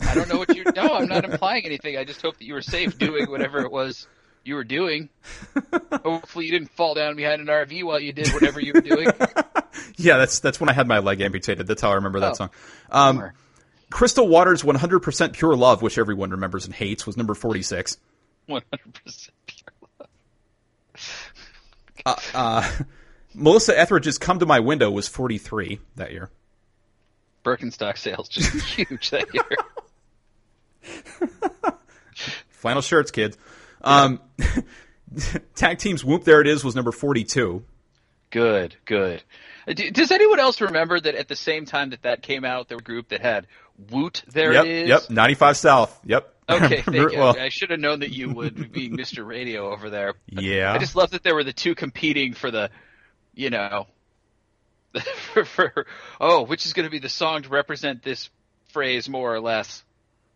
I 0.00 0.14
don't 0.14 0.28
know 0.28 0.36
what 0.36 0.54
you. 0.54 0.62
No, 0.76 0.94
I'm 0.94 1.08
not 1.08 1.24
implying 1.24 1.64
anything. 1.64 1.96
I 1.96 2.04
just 2.04 2.20
hope 2.20 2.36
that 2.36 2.44
you 2.44 2.52
were 2.52 2.60
safe 2.60 2.98
doing 2.98 3.30
whatever 3.30 3.60
it 3.60 3.72
was 3.72 4.06
you 4.44 4.54
were 4.54 4.62
doing. 4.64 5.08
Hopefully, 6.04 6.44
you 6.44 6.52
didn't 6.52 6.70
fall 6.72 6.92
down 6.94 7.16
behind 7.16 7.40
an 7.40 7.46
RV 7.46 7.82
while 7.84 7.98
you 7.98 8.12
did 8.12 8.28
whatever 8.28 8.60
you 8.60 8.72
were 8.74 8.82
doing. 8.82 9.08
Yeah, 9.96 10.18
that's 10.18 10.38
that's 10.40 10.60
when 10.60 10.68
I 10.68 10.72
had 10.74 10.86
my 10.86 10.98
leg 10.98 11.20
amputated. 11.22 11.66
That's 11.66 11.80
how 11.82 11.90
I 11.90 11.94
remember 11.94 12.20
that 12.20 12.32
Oh. 12.32 12.34
song. 12.34 12.50
Um. 12.90 13.30
Crystal 13.90 14.26
Waters' 14.28 14.62
"100% 14.62 15.32
Pure 15.32 15.56
Love," 15.56 15.82
which 15.82 15.98
everyone 15.98 16.30
remembers 16.30 16.66
and 16.66 16.74
hates, 16.74 17.06
was 17.06 17.16
number 17.16 17.34
46. 17.34 17.96
One 18.46 18.62
hundred 18.72 18.94
percent 19.04 19.34
pure. 19.46 19.72
Love. 22.34 22.86
Melissa 23.34 23.78
Etheridge's 23.78 24.18
"Come 24.18 24.38
to 24.38 24.46
My 24.46 24.60
Window" 24.60 24.90
was 24.90 25.06
43 25.06 25.80
that 25.96 26.12
year. 26.12 26.30
Birkenstock 27.44 27.98
sales 27.98 28.28
just 28.28 28.52
huge 28.76 29.10
that 29.10 29.26
year. 29.34 29.44
Flannel 32.48 32.82
shirts, 32.82 33.10
kids. 33.10 33.36
Um, 33.82 34.20
tag 35.54 35.78
teams 35.78 36.04
"Whoop 36.04 36.24
There 36.24 36.40
It 36.40 36.46
Is" 36.46 36.64
was 36.64 36.74
number 36.74 36.90
42. 36.92 37.62
Good, 38.30 38.76
good. 38.84 39.22
Uh, 39.66 39.72
Does 39.72 40.10
anyone 40.10 40.38
else 40.40 40.60
remember 40.60 40.98
that 40.98 41.14
at 41.14 41.28
the 41.28 41.36
same 41.36 41.64
time 41.64 41.90
that 41.90 42.02
that 42.02 42.22
came 42.22 42.44
out, 42.44 42.68
there 42.68 42.76
was 42.76 42.82
a 42.82 42.84
group 42.84 43.08
that 43.08 43.20
had 43.20 43.46
Woot? 43.90 44.22
There 44.26 44.52
yep, 44.52 44.66
is. 44.66 44.88
yep, 44.88 45.10
95 45.10 45.56
South. 45.56 46.00
Yep. 46.04 46.34
Okay, 46.48 46.80
thank 46.82 47.12
you. 47.12 47.18
well, 47.18 47.36
I 47.38 47.48
should 47.50 47.70
have 47.70 47.80
known 47.80 48.00
that 48.00 48.10
you 48.10 48.30
would 48.30 48.72
be 48.72 48.88
Mr. 48.90 49.26
Radio 49.26 49.70
over 49.72 49.90
there. 49.90 50.14
yeah. 50.28 50.72
I 50.72 50.78
just 50.78 50.96
love 50.96 51.10
that 51.10 51.22
there 51.22 51.34
were 51.34 51.44
the 51.44 51.52
two 51.52 51.74
competing 51.74 52.34
for 52.34 52.50
the, 52.50 52.70
you 53.34 53.50
know, 53.50 53.86
for, 55.32 55.44
for 55.44 55.86
oh, 56.20 56.42
which 56.44 56.66
is 56.66 56.72
going 56.72 56.84
to 56.84 56.90
be 56.90 56.98
the 56.98 57.08
song 57.08 57.42
to 57.42 57.48
represent 57.48 58.02
this 58.02 58.30
phrase 58.70 59.08
more 59.08 59.34
or 59.34 59.40
less 59.40 59.84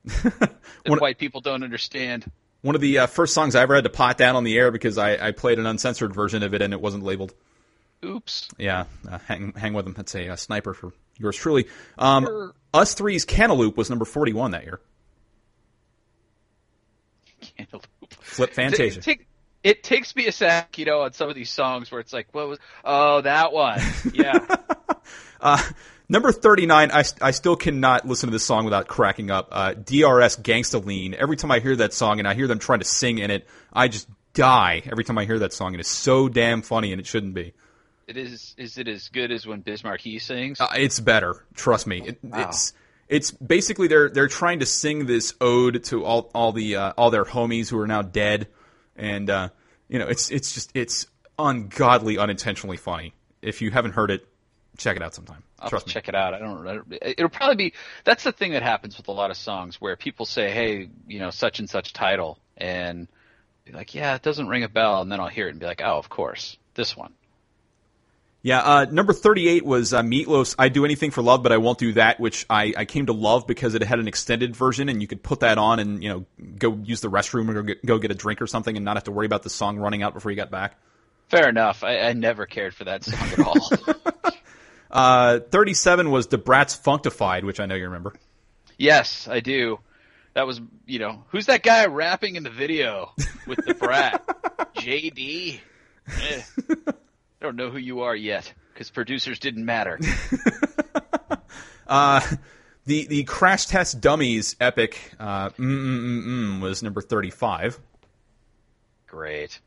that 0.04 0.52
One- 0.86 0.98
white 0.98 1.18
people 1.18 1.40
don't 1.40 1.62
understand. 1.62 2.30
One 2.60 2.76
of 2.76 2.80
the 2.80 2.98
uh, 2.98 3.06
first 3.08 3.34
songs 3.34 3.56
I 3.56 3.62
ever 3.62 3.74
had 3.74 3.82
to 3.84 3.90
pot 3.90 4.18
down 4.18 4.36
on 4.36 4.44
the 4.44 4.56
air 4.56 4.70
because 4.70 4.96
I, 4.96 5.28
I 5.28 5.32
played 5.32 5.58
an 5.58 5.66
uncensored 5.66 6.14
version 6.14 6.44
of 6.44 6.54
it 6.54 6.62
and 6.62 6.72
it 6.72 6.80
wasn't 6.80 7.02
labeled. 7.02 7.34
Oops. 8.04 8.48
Yeah, 8.56 8.84
uh, 9.10 9.18
hang 9.26 9.52
hang 9.54 9.72
with 9.74 9.84
them. 9.84 9.94
That's 9.94 10.14
a, 10.14 10.28
uh 10.28 10.36
sniper 10.36 10.72
for 10.74 10.92
yours 11.18 11.36
truly. 11.36 11.66
Um, 11.98 12.52
Us 12.74 12.94
Three's 12.94 13.24
Cantaloop 13.26 13.76
was 13.76 13.90
number 13.90 14.04
41 14.04 14.52
that 14.52 14.64
year. 14.64 14.80
Cantaloop. 17.42 17.84
Flip 18.20 18.50
It, 18.50 18.54
Fantasia. 18.54 19.00
take- 19.00 19.26
it 19.62 19.82
takes 19.84 20.16
me 20.16 20.26
a 20.26 20.32
sec, 20.32 20.76
you 20.78 20.84
know, 20.84 21.02
on 21.02 21.12
some 21.12 21.28
of 21.28 21.34
these 21.36 21.50
songs 21.50 21.90
where 21.92 22.00
it's 22.00 22.12
like, 22.12 22.26
what 22.32 22.48
was? 22.48 22.58
Oh, 22.84 23.20
that 23.20 23.52
one. 23.52 23.80
Yeah. 24.12 24.44
Number 26.08 26.32
39, 26.32 26.90
I, 26.90 27.04
I 27.20 27.30
still 27.30 27.56
cannot 27.56 28.06
listen 28.06 28.26
to 28.28 28.32
this 28.32 28.44
song 28.44 28.64
without 28.64 28.86
cracking 28.88 29.30
up. 29.30 29.48
Uh, 29.52 29.74
DRS 29.74 30.36
Gangsta 30.36 30.84
Lean. 30.84 31.14
Every 31.14 31.36
time 31.36 31.50
I 31.50 31.60
hear 31.60 31.76
that 31.76 31.94
song 31.94 32.18
and 32.18 32.26
I 32.28 32.34
hear 32.34 32.48
them 32.48 32.58
trying 32.58 32.80
to 32.80 32.84
sing 32.84 33.18
in 33.18 33.30
it, 33.30 33.46
I 33.72 33.88
just 33.88 34.08
die 34.34 34.82
every 34.90 35.04
time 35.04 35.16
I 35.16 35.24
hear 35.24 35.38
that 35.38 35.52
song. 35.52 35.74
It's 35.78 35.88
so 35.88 36.28
damn 36.28 36.62
funny 36.62 36.92
and 36.92 37.00
it 37.00 37.06
shouldn't 37.06 37.34
be. 37.34 37.54
It 38.12 38.18
is. 38.18 38.54
Is 38.58 38.76
it 38.76 38.88
as 38.88 39.08
good 39.08 39.32
as 39.32 39.46
when 39.46 39.60
Biz 39.60 39.84
Markie 39.84 40.18
sings? 40.18 40.60
Uh, 40.60 40.68
it's 40.76 41.00
better. 41.00 41.42
Trust 41.54 41.86
me. 41.86 42.08
It, 42.08 42.18
It's 42.22 42.74
it's 43.08 43.30
basically 43.30 43.88
they're 43.88 44.10
they're 44.10 44.28
trying 44.28 44.60
to 44.60 44.66
sing 44.66 45.06
this 45.06 45.32
ode 45.40 45.82
to 45.84 46.04
all 46.04 46.30
all 46.34 46.52
the 46.52 46.76
uh, 46.76 46.92
all 46.98 47.10
their 47.10 47.24
homies 47.24 47.70
who 47.70 47.78
are 47.78 47.86
now 47.86 48.02
dead, 48.02 48.48
and 48.96 49.30
uh, 49.30 49.48
you 49.88 49.98
know 49.98 50.08
it's 50.08 50.30
it's 50.30 50.52
just 50.52 50.72
it's 50.74 51.06
ungodly, 51.38 52.18
unintentionally 52.18 52.76
funny. 52.76 53.14
If 53.40 53.62
you 53.62 53.70
haven't 53.70 53.92
heard 53.92 54.10
it, 54.10 54.28
check 54.76 54.96
it 54.96 55.02
out 55.02 55.14
sometime. 55.14 55.42
I'll 55.58 55.70
Trust 55.70 55.86
me. 55.86 55.94
check 55.94 56.08
it 56.08 56.14
out. 56.14 56.34
I 56.34 56.38
don't, 56.38 56.66
I 56.66 56.74
don't. 56.74 56.98
It'll 57.00 57.30
probably 57.30 57.56
be. 57.56 57.72
That's 58.04 58.24
the 58.24 58.32
thing 58.32 58.52
that 58.52 58.62
happens 58.62 58.98
with 58.98 59.08
a 59.08 59.12
lot 59.12 59.30
of 59.30 59.38
songs 59.38 59.80
where 59.80 59.96
people 59.96 60.26
say, 60.26 60.50
"Hey, 60.50 60.90
you 61.08 61.18
know, 61.18 61.30
such 61.30 61.60
and 61.60 61.70
such 61.70 61.94
title," 61.94 62.38
and 62.58 63.08
be 63.64 63.72
like, 63.72 63.94
"Yeah, 63.94 64.16
it 64.16 64.22
doesn't 64.22 64.48
ring 64.48 64.64
a 64.64 64.68
bell," 64.68 65.00
and 65.00 65.10
then 65.10 65.18
I'll 65.18 65.28
hear 65.28 65.46
it 65.46 65.52
and 65.52 65.60
be 65.60 65.64
like, 65.64 65.80
"Oh, 65.82 65.96
of 65.96 66.10
course, 66.10 66.58
this 66.74 66.94
one." 66.94 67.14
Yeah, 68.44 68.58
uh, 68.58 68.86
number 68.90 69.12
38 69.12 69.64
was 69.64 69.94
uh, 69.94 70.02
Meatloaf's 70.02 70.56
I 70.58 70.68
Do 70.68 70.84
Anything 70.84 71.12
for 71.12 71.22
Love, 71.22 71.44
but 71.44 71.52
I 71.52 71.58
Won't 71.58 71.78
Do 71.78 71.92
That, 71.92 72.18
which 72.18 72.44
I, 72.50 72.74
I 72.76 72.84
came 72.86 73.06
to 73.06 73.12
love 73.12 73.46
because 73.46 73.74
it 73.76 73.82
had 73.84 74.00
an 74.00 74.08
extended 74.08 74.56
version 74.56 74.88
and 74.88 75.00
you 75.00 75.06
could 75.06 75.22
put 75.22 75.40
that 75.40 75.58
on 75.58 75.78
and, 75.78 76.02
you 76.02 76.08
know, 76.08 76.26
go 76.58 76.76
use 76.82 77.00
the 77.00 77.08
restroom 77.08 77.48
or 77.50 77.54
go 77.54 77.62
get, 77.62 77.86
go 77.86 77.98
get 77.98 78.10
a 78.10 78.14
drink 78.14 78.42
or 78.42 78.48
something 78.48 78.74
and 78.74 78.84
not 78.84 78.96
have 78.96 79.04
to 79.04 79.12
worry 79.12 79.26
about 79.26 79.44
the 79.44 79.50
song 79.50 79.78
running 79.78 80.02
out 80.02 80.12
before 80.12 80.32
you 80.32 80.36
got 80.36 80.50
back. 80.50 80.76
Fair 81.28 81.48
enough. 81.48 81.84
I, 81.84 82.00
I 82.00 82.12
never 82.14 82.44
cared 82.46 82.74
for 82.74 82.84
that 82.84 83.04
song 83.04 83.28
at 83.30 83.38
all. 83.38 84.32
Uh, 84.90 85.40
37 85.40 86.10
was 86.10 86.26
Da 86.26 86.36
Brat's 86.36 86.76
Funkdafied, 86.76 87.44
which 87.44 87.60
I 87.60 87.64
know 87.64 87.74
you 87.74 87.84
remember. 87.84 88.12
yes, 88.76 89.26
I 89.26 89.40
do. 89.40 89.78
That 90.34 90.46
was, 90.46 90.60
you 90.84 90.98
know, 90.98 91.24
who's 91.28 91.46
that 91.46 91.62
guy 91.62 91.86
rapping 91.86 92.36
in 92.36 92.42
the 92.42 92.50
video 92.50 93.12
with 93.46 93.64
Da 93.64 93.72
Brat? 93.72 94.22
JD. 94.76 95.60
Eh. 96.08 96.42
I 97.42 97.44
don't 97.44 97.56
know 97.56 97.70
who 97.70 97.78
you 97.78 98.02
are 98.02 98.14
yet 98.14 98.52
because 98.72 98.88
producers 98.90 99.40
didn't 99.40 99.64
matter. 99.64 99.98
Uh, 101.84 102.22
the 102.86 103.06
the 103.06 103.24
Crash 103.24 103.66
Test 103.66 104.00
Dummies 104.00 104.56
epic 104.60 105.12
uh, 105.20 105.50
mm, 105.50 105.58
mm, 105.58 106.24
mm, 106.24 106.60
was 106.62 106.82
number 106.82 107.02
thirty 107.02 107.28
five. 107.28 107.78
Great. 109.06 109.60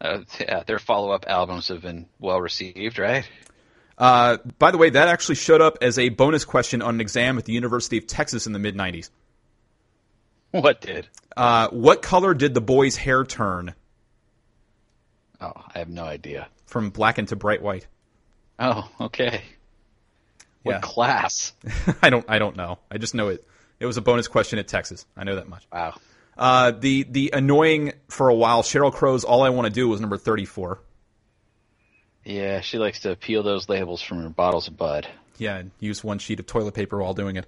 Uh, 0.00 0.20
yeah, 0.40 0.62
their 0.64 0.78
follow-up 0.78 1.26
albums 1.28 1.68
have 1.68 1.82
been 1.82 2.06
well 2.18 2.40
received, 2.40 2.98
right? 2.98 3.28
Uh, 3.98 4.38
by 4.58 4.70
the 4.70 4.78
way, 4.78 4.88
that 4.88 5.08
actually 5.08 5.34
showed 5.34 5.60
up 5.60 5.76
as 5.82 5.98
a 5.98 6.08
bonus 6.08 6.46
question 6.46 6.80
on 6.80 6.94
an 6.94 7.00
exam 7.02 7.36
at 7.36 7.44
the 7.44 7.52
University 7.52 7.98
of 7.98 8.06
Texas 8.06 8.46
in 8.46 8.54
the 8.54 8.58
mid 8.58 8.74
'90s. 8.74 9.10
What 10.52 10.80
did? 10.80 11.08
Uh, 11.36 11.68
what 11.70 12.00
color 12.00 12.32
did 12.32 12.54
the 12.54 12.62
boy's 12.62 12.96
hair 12.96 13.24
turn 13.24 13.74
Oh, 15.44 15.52
I 15.74 15.78
have 15.78 15.90
no 15.90 16.04
idea. 16.04 16.48
From 16.66 16.90
black 16.90 17.18
into 17.18 17.36
bright 17.36 17.62
white? 17.62 17.86
Oh, 18.58 18.88
okay. 19.00 19.42
What 20.62 20.72
Yeah. 20.76 20.80
class? 20.80 21.52
I 22.02 22.10
don't. 22.10 22.24
I 22.28 22.38
don't 22.38 22.56
know. 22.56 22.78
I 22.90 22.98
just 22.98 23.14
know 23.14 23.28
it. 23.28 23.46
It 23.80 23.86
was 23.86 23.96
a 23.96 24.00
bonus 24.02 24.28
question 24.28 24.58
at 24.58 24.66
Texas. 24.68 25.04
I 25.16 25.24
know 25.24 25.36
that 25.36 25.48
much. 25.48 25.66
Wow. 25.72 25.94
Uh, 26.38 26.72
the 26.72 27.04
the 27.04 27.30
annoying 27.34 27.92
for 28.08 28.28
a 28.28 28.34
while 28.34 28.62
Sheryl 28.62 28.92
Crow's 28.92 29.24
"All 29.24 29.42
I 29.42 29.50
Want 29.50 29.66
to 29.66 29.72
Do" 29.72 29.88
was 29.88 30.00
number 30.00 30.16
thirty 30.16 30.44
four. 30.46 30.80
Yeah, 32.24 32.60
she 32.60 32.78
likes 32.78 33.00
to 33.00 33.16
peel 33.16 33.42
those 33.42 33.68
labels 33.68 34.00
from 34.00 34.22
her 34.22 34.30
bottles 34.30 34.68
of 34.68 34.76
Bud. 34.76 35.06
Yeah, 35.36 35.56
and 35.56 35.70
use 35.78 36.02
one 36.02 36.18
sheet 36.18 36.40
of 36.40 36.46
toilet 36.46 36.74
paper 36.74 36.98
while 37.02 37.12
doing 37.14 37.36
it. 37.36 37.46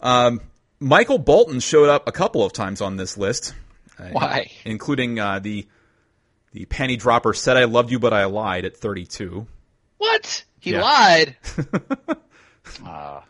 Um, 0.00 0.40
Michael 0.80 1.18
Bolton 1.18 1.60
showed 1.60 1.88
up 1.88 2.06
a 2.08 2.12
couple 2.12 2.44
of 2.44 2.52
times 2.52 2.80
on 2.80 2.96
this 2.96 3.16
list. 3.16 3.54
uh, 3.98 4.08
Why? 4.12 4.50
Including 4.64 5.18
uh, 5.18 5.38
the 5.38 5.66
the 6.58 6.66
panty 6.66 6.98
dropper 6.98 7.32
said 7.34 7.56
I 7.56 7.64
loved 7.64 7.92
you 7.92 8.00
but 8.00 8.12
I 8.12 8.24
lied 8.24 8.64
at 8.64 8.76
32. 8.76 9.46
What? 9.98 10.44
He 10.60 10.72
Yeah. 10.72 10.82
lied. 10.82 11.36
Ah. 12.84 13.24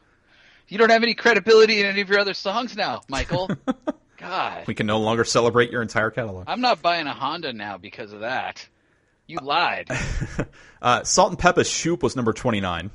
you 0.67 0.79
don't 0.79 0.91
have 0.91 1.03
any 1.05 1.15
credibility 1.15 1.81
in 1.81 1.87
any 1.87 2.01
of 2.01 2.09
your 2.09 2.19
other 2.19 2.35
songs 2.35 2.75
now, 2.75 3.03
Michael. 3.09 3.49
God, 4.17 4.67
We 4.67 4.75
can 4.75 4.87
no 4.89 4.99
longer 4.99 5.23
celebrate 5.25 5.71
your 5.71 5.81
entire 5.81 6.11
catalog. 6.11 6.45
I'm 6.49 6.61
not 6.61 6.83
buying 6.83 7.07
a 7.07 7.15
Honda 7.15 7.53
now 7.53 7.79
because 7.79 8.13
of 8.13 8.21
that. 8.21 8.67
You 9.27 9.39
lied. 9.43 9.91
Uh, 10.81 11.03
Salt-N-Pepa's 11.03 11.69
Shoop 11.69 12.05
was 12.05 12.15
number 12.15 12.33
29. 12.33 12.91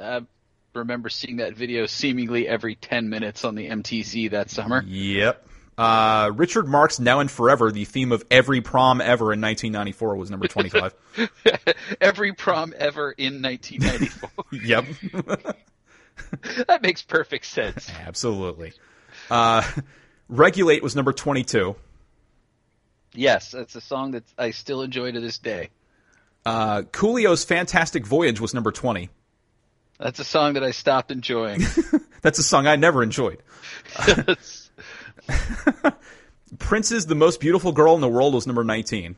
I 0.00 0.20
remember 0.74 1.08
seeing 1.08 1.38
that 1.38 1.54
video 1.54 1.86
seemingly 1.86 2.46
every 2.46 2.76
10 2.76 3.08
minutes 3.08 3.44
on 3.44 3.56
the 3.56 3.68
MTV 3.68 4.30
that 4.30 4.48
summer. 4.48 4.84
Yep. 4.86 5.44
Uh, 5.78 6.32
Richard 6.34 6.66
Marx 6.66 6.98
Now 6.98 7.20
and 7.20 7.30
Forever, 7.30 7.70
the 7.70 7.84
theme 7.84 8.10
of 8.10 8.24
every 8.32 8.60
prom 8.60 9.00
ever 9.00 9.32
in 9.32 9.40
1994 9.40 10.16
was 10.16 10.28
number 10.28 10.48
25. 10.48 10.92
every 12.00 12.32
prom 12.32 12.74
ever 12.76 13.12
in 13.12 13.40
1994. 13.40 14.30
yep. 14.64 14.84
that 16.66 16.82
makes 16.82 17.02
perfect 17.02 17.44
sense. 17.44 17.88
Absolutely. 18.04 18.72
Uh, 19.30 19.62
Regulate 20.28 20.82
was 20.82 20.96
number 20.96 21.12
22. 21.12 21.76
Yes, 23.14 23.52
that's 23.52 23.76
a 23.76 23.80
song 23.80 24.10
that 24.10 24.24
I 24.36 24.50
still 24.50 24.82
enjoy 24.82 25.12
to 25.12 25.20
this 25.20 25.38
day. 25.38 25.70
Uh, 26.44 26.82
Coolio's 26.90 27.44
Fantastic 27.44 28.04
Voyage 28.04 28.40
was 28.40 28.52
number 28.52 28.72
20. 28.72 29.10
That's 30.00 30.18
a 30.18 30.24
song 30.24 30.54
that 30.54 30.64
I 30.64 30.72
stopped 30.72 31.12
enjoying. 31.12 31.60
That's 32.22 32.40
a 32.40 32.42
song 32.42 32.66
I 32.66 32.76
never 32.76 33.02
enjoyed. 33.02 33.42
Prince's 36.58 37.06
The 37.06 37.14
Most 37.14 37.40
Beautiful 37.40 37.72
Girl 37.72 37.94
in 37.94 38.00
the 38.00 38.08
World 38.08 38.34
was 38.34 38.46
number 38.46 38.64
19. 38.64 39.16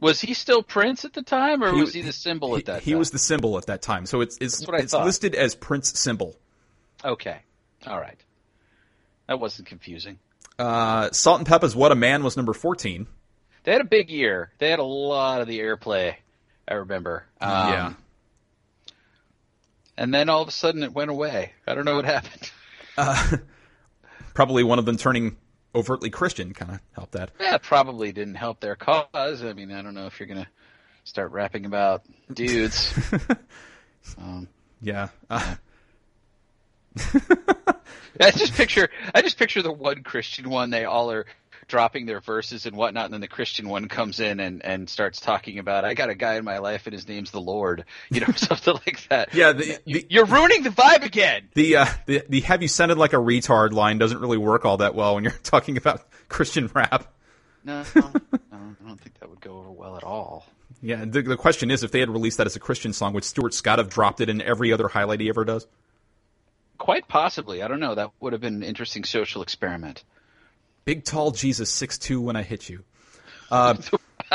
was 0.00 0.20
he 0.20 0.34
still 0.34 0.62
Prince 0.62 1.04
at 1.04 1.12
the 1.14 1.22
time, 1.22 1.62
or 1.62 1.72
He- 1.74 1.80
was 1.80 1.94
he 1.94 2.02
the 2.02 2.12
symbol 2.12 2.54
He, 2.54 2.60
at 2.60 2.66
that 2.66 2.82
he 2.82 2.90
time? 2.92 2.98
was 2.98 3.10
the 3.10 3.18
symbol 3.18 3.56
at 3.58 3.66
that 3.66 3.82
time. 3.82 4.04
So 4.06 4.20
it's 4.20 4.36
it's, 4.40 4.58
That's 4.58 4.68
what 4.70 4.80
I 4.80 4.82
it's 4.82 4.92
listed 4.94 5.34
as 5.34 5.54
Prince 5.54 5.98
symbol. 5.98 6.36
Okay. 7.04 7.38
All 7.86 7.98
right. 8.00 8.18
That 9.26 9.40
wasn't 9.40 9.68
confusing. 9.68 10.18
Uh, 10.58 11.10
Salt-N-Pepa's 11.10 11.74
What 11.76 11.92
a 11.92 11.94
Man 11.94 12.22
was 12.24 12.36
number 12.36 12.52
14. 12.52 13.06
They 13.64 13.72
had 13.72 13.80
a 13.80 13.84
big 13.84 14.08
year. 14.10 14.52
They 14.58 14.70
had 14.70 14.78
a 14.78 14.84
lot 14.84 15.40
of 15.40 15.48
the 15.48 15.58
airplay. 15.60 16.14
I 16.68 16.74
remember. 16.74 17.24
Um, 17.40 17.50
yeah. 17.72 17.92
And 19.98 20.12
then 20.14 20.28
all 20.28 20.42
of 20.42 20.48
a 20.48 20.52
sudden 20.52 20.82
it 20.82 20.92
went 20.92 21.10
away. 21.10 21.52
I 21.66 21.74
don't 21.74 21.84
know 21.84 21.96
what 21.96 22.04
happened. 22.04 22.50
Probably 24.36 24.62
one 24.62 24.78
of 24.78 24.84
them 24.84 24.98
turning 24.98 25.38
overtly 25.74 26.10
Christian 26.10 26.52
kind 26.52 26.72
of 26.72 26.80
helped 26.92 27.12
that. 27.12 27.30
That 27.38 27.62
probably 27.62 28.12
didn't 28.12 28.34
help 28.34 28.60
their 28.60 28.76
cause. 28.76 29.42
I 29.42 29.54
mean, 29.54 29.72
I 29.72 29.80
don't 29.80 29.94
know 29.94 30.04
if 30.04 30.20
you're 30.20 30.26
gonna 30.26 30.46
start 31.04 31.32
rapping 31.32 31.64
about 31.64 32.02
dudes. 32.30 32.94
Yeah. 34.82 35.08
Uh, 35.30 35.54
I 38.20 38.30
just 38.30 38.52
picture, 38.54 38.90
I 39.14 39.22
just 39.22 39.38
picture 39.38 39.62
the 39.62 39.72
one 39.72 40.02
Christian 40.02 40.50
one. 40.50 40.68
They 40.68 40.84
all 40.84 41.10
are 41.10 41.24
dropping 41.68 42.06
their 42.06 42.20
verses 42.20 42.66
and 42.66 42.76
whatnot, 42.76 43.06
and 43.06 43.14
then 43.14 43.20
the 43.20 43.28
Christian 43.28 43.68
one 43.68 43.88
comes 43.88 44.20
in 44.20 44.40
and 44.40 44.64
and 44.64 44.88
starts 44.88 45.20
talking 45.20 45.58
about, 45.58 45.84
I 45.84 45.94
got 45.94 46.10
a 46.10 46.14
guy 46.14 46.36
in 46.36 46.44
my 46.44 46.58
life 46.58 46.86
and 46.86 46.92
his 46.92 47.08
name's 47.08 47.30
the 47.30 47.40
Lord, 47.40 47.84
you 48.10 48.20
know, 48.20 48.32
something 48.36 48.74
like 48.86 49.06
that. 49.08 49.34
yeah. 49.34 49.52
The, 49.52 49.78
the, 49.84 50.06
You're 50.08 50.26
ruining 50.26 50.62
the 50.62 50.70
vibe 50.70 51.04
again. 51.04 51.48
the, 51.54 51.76
uh, 51.76 51.86
the, 52.06 52.22
the 52.28 52.40
have 52.42 52.62
you 52.62 52.68
sounded 52.68 52.98
like 52.98 53.12
a 53.12 53.16
retard 53.16 53.72
line 53.72 53.98
doesn't 53.98 54.20
really 54.20 54.38
work 54.38 54.64
all 54.64 54.78
that 54.78 54.94
well 54.94 55.14
when 55.14 55.24
you're 55.24 55.32
talking 55.42 55.76
about 55.76 56.06
Christian 56.28 56.70
rap. 56.74 57.12
No, 57.64 57.82
no, 57.94 58.00
no, 58.02 58.38
I 58.52 58.86
don't 58.86 59.00
think 59.00 59.18
that 59.18 59.28
would 59.28 59.40
go 59.40 59.58
over 59.58 59.70
well 59.72 59.96
at 59.96 60.04
all. 60.04 60.46
Yeah. 60.82 61.04
The, 61.04 61.22
the 61.22 61.36
question 61.36 61.70
is 61.70 61.82
if 61.82 61.90
they 61.90 62.00
had 62.00 62.10
released 62.10 62.38
that 62.38 62.46
as 62.46 62.54
a 62.54 62.60
Christian 62.60 62.92
song, 62.92 63.12
would 63.14 63.24
Stuart 63.24 63.54
Scott 63.54 63.78
have 63.78 63.88
dropped 63.88 64.20
it 64.20 64.28
in 64.28 64.40
every 64.40 64.72
other 64.72 64.86
highlight 64.88 65.20
he 65.20 65.28
ever 65.28 65.44
does? 65.44 65.66
Quite 66.78 67.08
possibly. 67.08 67.62
I 67.62 67.68
don't 67.68 67.80
know. 67.80 67.94
That 67.94 68.10
would 68.20 68.34
have 68.34 68.42
been 68.42 68.56
an 68.56 68.62
interesting 68.62 69.02
social 69.02 69.42
experiment. 69.42 70.04
Big 70.86 71.04
tall 71.04 71.32
Jesus 71.32 71.68
six 71.68 71.98
two 71.98 72.20
when 72.20 72.36
I 72.36 72.42
hit 72.44 72.68
you. 72.68 72.84
Uh, 73.50 73.74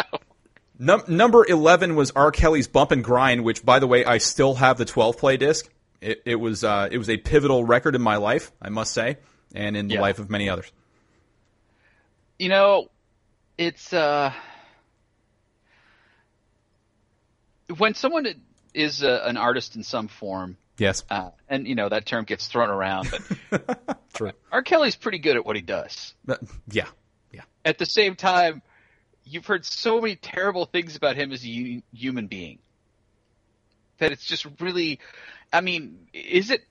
num- 0.80 1.04
number 1.08 1.46
eleven 1.48 1.96
was 1.96 2.12
R. 2.12 2.30
Kelly's 2.30 2.68
Bump 2.68 2.92
and 2.92 3.02
Grind, 3.02 3.46
which, 3.46 3.66
by 3.66 3.80
the 3.80 3.88
way, 3.88 4.04
I 4.04 4.18
still 4.18 4.56
have 4.56 4.78
the 4.78 4.84
twelve 4.84 5.18
play 5.18 5.38
disc. 5.38 5.68
It, 6.02 6.22
it 6.26 6.36
was 6.36 6.66
uh, 6.66 6.90
it 6.92 6.98
was 6.98 7.10
a 7.10 7.16
pivotal 7.16 7.64
record 7.64 7.96
in 7.96 8.02
my 8.02 8.18
life, 8.18 8.52
I 8.62 8.68
must 8.68 8.94
say, 8.94 9.16
and 9.56 9.78
in 9.78 9.88
the 9.88 9.96
Yeah. 9.96 10.02
life 10.02 10.20
of 10.20 10.30
many 10.30 10.50
others. 10.50 10.70
You 12.38 12.50
know, 12.50 12.90
it's 13.58 13.94
uh 13.94 14.34
when 17.78 17.94
someone 17.94 18.28
is 18.74 19.04
uh, 19.04 19.22
an 19.24 19.38
artist 19.38 19.78
in 19.78 19.84
some 19.84 20.10
form, 20.10 20.58
Yes, 20.82 21.04
uh, 21.12 21.30
and 21.48 21.68
you 21.68 21.76
know 21.76 21.90
that 21.90 22.08
term 22.08 22.26
gets 22.26 22.48
thrown 22.48 22.72
around, 22.72 23.14
but 23.52 24.00
true. 24.16 24.32
R. 24.52 24.64
Kelly's 24.64 24.96
pretty 24.96 25.20
good 25.20 25.36
at 25.36 25.46
what 25.46 25.56
he 25.56 25.62
does. 25.62 26.16
Uh, 26.28 26.38
yeah, 26.68 26.88
yeah, 27.32 27.44
At 27.64 27.78
the 27.78 27.86
same 27.86 28.16
time, 28.16 28.64
you've 29.24 29.46
heard 29.46 29.64
so 29.64 30.02
many 30.02 30.16
terrible 30.16 30.66
things 30.66 30.96
about 30.96 31.18
him 31.18 31.32
as 31.34 31.46
a 31.46 31.84
human 31.94 32.26
being 32.26 32.58
that 34.00 34.12
it's 34.12 34.26
just 34.26 34.48
really. 34.60 35.00
I 35.54 35.62
mean, 35.62 36.08
is 36.14 36.50
it? 36.50 36.62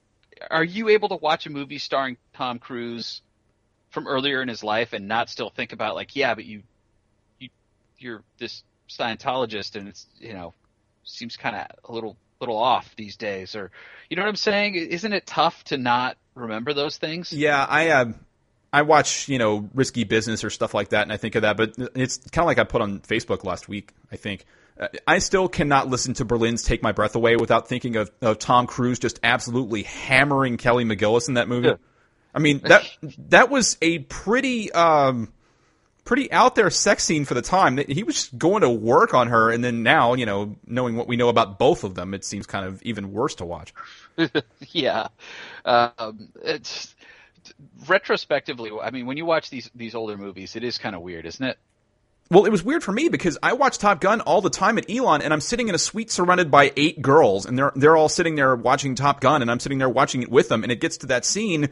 Are 0.51 0.65
you 0.65 0.89
able 0.89 1.11
to 1.11 1.17
watch 1.17 1.47
a 1.47 1.51
movie 1.51 1.79
starring 1.79 2.17
Tom 2.35 2.59
Cruise 2.59 3.23
from 3.91 4.09
earlier 4.09 4.43
in 4.43 4.49
his 4.49 4.65
life 4.65 4.93
and 4.93 5.07
not 5.07 5.31
still 5.31 5.51
think 5.51 5.73
about 5.73 5.95
like, 5.95 6.17
yeah, 6.17 6.35
but 6.35 6.45
you, 6.45 6.65
you, 7.39 7.49
you're 7.97 8.25
this 8.39 8.65
Scientologist, 8.89 9.77
and 9.77 9.87
it's 9.87 10.05
you 10.19 10.33
know 10.33 10.53
seems 11.05 11.37
kind 11.37 11.55
of 11.55 11.67
a 11.85 11.93
little 11.93 12.17
little 12.41 12.59
off 12.59 12.95
these 12.97 13.17
days, 13.17 13.55
or 13.55 13.71
you 14.09 14.17
know 14.17 14.23
what 14.23 14.29
I'm 14.29 14.37
saying? 14.37 14.75
Isn't 14.75 15.13
it 15.13 15.27
tough 15.27 15.65
to 15.65 15.77
not 15.77 16.17
remember 16.35 16.73
those 16.73 16.97
things? 16.99 17.33
yeah. 17.33 17.65
I 17.69 17.89
uh, 17.91 18.13
I 18.73 18.83
watch 18.83 19.29
you 19.29 19.39
know 19.39 19.69
risky 19.75 20.05
business 20.05 20.45
or 20.45 20.51
stuff 20.51 20.75
like 20.75 20.91
that, 20.91 21.03
and 21.03 21.13
I 21.13 21.17
think 21.17 21.35
of 21.35 21.43
that. 21.43 21.57
But 21.57 21.75
it's 21.95 22.19
kind 22.19 22.45
of 22.45 22.47
like 22.47 22.59
I 22.59 22.65
put 22.65 22.83
on 22.83 23.01
Facebook 23.01 23.45
last 23.45 23.69
week. 23.69 23.93
I 24.11 24.17
think 24.17 24.45
I 25.07 25.19
still 25.19 25.49
cannot 25.49 25.89
listen 25.89 26.15
to 26.15 26.25
Berlin's 26.25 26.63
"Take 26.63 26.83
My 26.83 26.93
Breath 26.93 27.15
Away" 27.15 27.37
without 27.37 27.69
thinking 27.69 27.97
of, 27.97 28.11
of 28.23 28.39
Tom 28.39 28.67
Cruise 28.67 28.99
just 28.99 29.21
absolutely 29.23 29.83
hammering 29.83 30.57
Kelly 30.57 30.85
McGillis 30.85 31.29
in 31.29 31.35
that 31.35 31.49
movie. 31.49 31.69
Yeah. 31.69 31.75
I 32.35 32.39
mean 32.39 32.61
that 32.61 32.89
that 33.29 33.51
was 33.51 33.77
a 33.83 33.99
pretty 33.99 34.73
um, 34.73 35.33
pretty 36.11 36.33
out 36.33 36.57
there 36.57 36.69
sex 36.71 37.05
scene 37.05 37.25
for 37.25 37.35
the 37.35 37.41
time. 37.41 37.77
He 37.77 38.03
was 38.03 38.17
just 38.17 38.37
going 38.37 38.63
to 38.63 38.69
work 38.69 39.15
on 39.15 39.29
her, 39.29 39.49
and 39.53 39.63
then 39.63 39.85
now 39.85 40.15
you 40.15 40.27
know 40.27 40.57
knowing 40.67 40.97
what 40.97 41.07
we 41.07 41.15
know 41.15 41.29
about 41.29 41.57
both 41.57 41.85
of 41.85 41.95
them, 41.95 42.15
it 42.15 42.25
seems 42.25 42.47
kind 42.47 42.67
of 42.67 42.83
even 42.83 43.13
worse 43.13 43.37
to 43.37 43.45
watch. 43.45 43.73
yeah. 44.73 45.07
Um, 45.65 46.31
it's 46.43 46.97
retrospectively. 47.87 48.73
I 48.83 48.91
mean, 48.91 49.07
when 49.07 49.19
you 49.19 49.25
watch 49.25 49.51
these 49.51 49.71
these 49.73 49.95
older 49.95 50.17
movies, 50.17 50.57
it 50.57 50.65
is 50.65 50.79
kind 50.79 50.97
of 50.97 51.03
weird, 51.03 51.27
isn't 51.27 51.47
it? 51.47 51.59
Well, 52.29 52.45
it 52.45 52.51
was 52.51 52.65
weird 52.65 52.83
for 52.83 52.91
me 52.91 53.09
because 53.09 53.39
I 53.41 53.53
watch 53.53 53.79
Top 53.79 54.01
Gun 54.01 54.21
all 54.21 54.41
the 54.41 54.51
time 54.51 54.79
at 54.79 54.91
Elon, 54.91 55.23
and 55.23 55.33
I'm 55.33 55.41
sitting 55.41 55.69
in 55.69 55.77
a 55.77 55.79
suite 55.79 56.11
surrounded 56.11 56.51
by 56.51 56.73
eight 56.77 57.01
girls, 57.01 57.47
and 57.47 57.57
they're 57.57 57.73
they're 57.77 57.97
all 57.97 58.09
sitting 58.09 58.35
there 58.35 58.57
watching 58.57 58.97
Top 58.97 59.21
Gun, 59.21 59.43
and 59.43 59.51
I'm 59.51 59.61
sitting 59.61 59.79
there 59.79 59.89
watching 59.89 60.23
it 60.23 60.31
with 60.31 60.49
them, 60.49 60.65
and 60.65 60.73
it 60.73 60.81
gets 60.81 60.97
to 60.99 61.07
that 61.07 61.25
scene, 61.25 61.69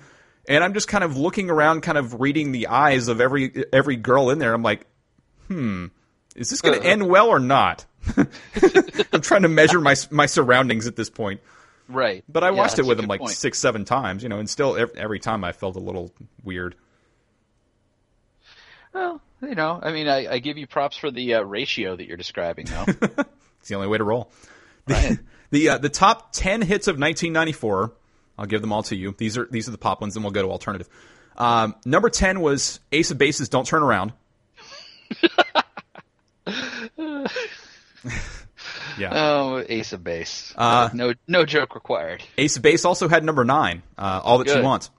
and 0.49 0.65
I'm 0.65 0.75
just 0.75 0.89
kind 0.89 1.05
of 1.05 1.17
looking 1.17 1.51
around, 1.51 1.83
kind 1.83 1.97
of 1.99 2.21
reading 2.21 2.51
the 2.53 2.67
eyes 2.69 3.07
of 3.09 3.21
every 3.21 3.65
every 3.73 3.97
girl 3.97 4.31
in 4.31 4.39
there. 4.39 4.53
I'm 4.53 4.63
like, 4.63 4.87
hmm, 5.47 5.87
is 6.35 6.51
this 6.51 6.61
going 6.61 6.81
to 6.81 6.85
end 6.87 7.09
well 7.09 7.29
or 7.29 7.39
not? 7.39 7.85
I'm 9.13 9.21
trying 9.21 9.43
to 9.43 9.49
measure 9.49 9.81
my 9.81 9.95
my 10.11 10.27
surroundings 10.27 10.87
at 10.87 10.97
this 10.97 11.11
point. 11.11 11.41
Right. 11.89 12.25
But 12.29 12.45
I 12.45 12.49
Yeah, 12.51 12.57
watched 12.57 12.79
it 12.79 12.87
with 12.87 12.99
him 12.99 13.07
like 13.07 13.21
point. 13.21 13.33
six, 13.33 13.59
seven 13.59 13.85
times, 13.85 14.23
you 14.23 14.29
know, 14.29 14.39
and 14.39 14.49
still 14.51 14.77
every, 14.77 14.99
every 15.01 15.19
time 15.21 15.43
I 15.45 15.53
felt 15.53 15.77
a 15.77 15.81
little 15.81 16.13
weird. 16.45 16.75
Well, 18.93 19.21
you 19.43 19.55
know, 19.55 19.79
I 19.83 19.93
mean, 19.93 20.09
I, 20.09 20.35
I 20.35 20.39
give 20.39 20.59
you 20.59 20.67
props 20.67 20.97
for 20.97 21.11
the 21.11 21.35
uh, 21.35 21.43
ratio 21.43 21.97
that 21.97 22.07
you're 22.07 22.17
describing, 22.17 22.67
though. 22.67 22.85
It's 23.61 23.69
the 23.69 23.75
only 23.75 23.89
way 23.89 23.99
to 23.99 24.05
roll. 24.05 24.31
The 24.87 24.95
Right. 24.95 25.19
the, 25.51 25.69
uh, 25.71 25.79
the 25.79 25.89
top 25.89 26.33
ten 26.33 26.63
hits 26.63 26.87
of 26.87 26.93
1994. 26.95 27.93
I'll 28.39 28.47
give 28.47 28.61
them 28.61 28.73
all 28.73 28.85
to 28.85 28.97
you. 28.97 29.15
These 29.19 29.37
are 29.37 29.49
these 29.51 29.69
are 29.69 29.73
the 29.73 29.79
pop 29.79 30.01
ones, 30.01 30.17
and 30.17 30.25
we'll 30.25 30.33
go 30.33 30.43
to 30.43 30.51
alternative. 30.51 30.89
Um, 31.37 31.75
number 31.85 32.09
ten 32.09 32.41
was 32.41 32.81
Ace 32.93 33.11
of 33.11 33.19
Base's. 33.19 33.49
Don't 33.49 33.67
turn 33.67 33.83
around. 33.83 34.13
yeah. 38.99 39.11
oh, 39.11 39.65
Ace 39.69 39.93
of 39.93 40.05
Base. 40.05 40.55
Uh, 40.57 40.89
no, 40.93 41.15
no 41.27 41.45
joke 41.45 41.75
required. 41.75 42.23
Ace 42.37 42.57
of 42.57 42.63
Base 42.63 42.85
also 42.85 43.09
had 43.09 43.25
number 43.25 43.45
nine. 43.45 43.83
Uh, 43.97 44.21
All 44.23 44.39
that 44.39 44.49
she 44.49 44.55
Good. 44.55 44.65
wants. 44.65 44.91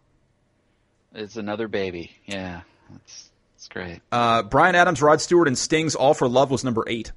It's 1.15 1.37
another 1.37 1.67
baby. 1.67 2.11
Yeah, 2.25 2.61
that's 2.91 3.29
that's 3.55 3.67
great. 3.67 4.01
Uh, 4.11 4.43
Bryan 4.43 4.75
Adams, 4.75 5.01
Rod 5.01 5.21
Stewart, 5.21 5.47
and 5.47 5.57
Sting's 5.57 5.95
All 5.95 6.13
for 6.13 6.27
Love 6.27 6.51
was 6.51 6.63
number 6.63 6.83
eight. 6.87 7.11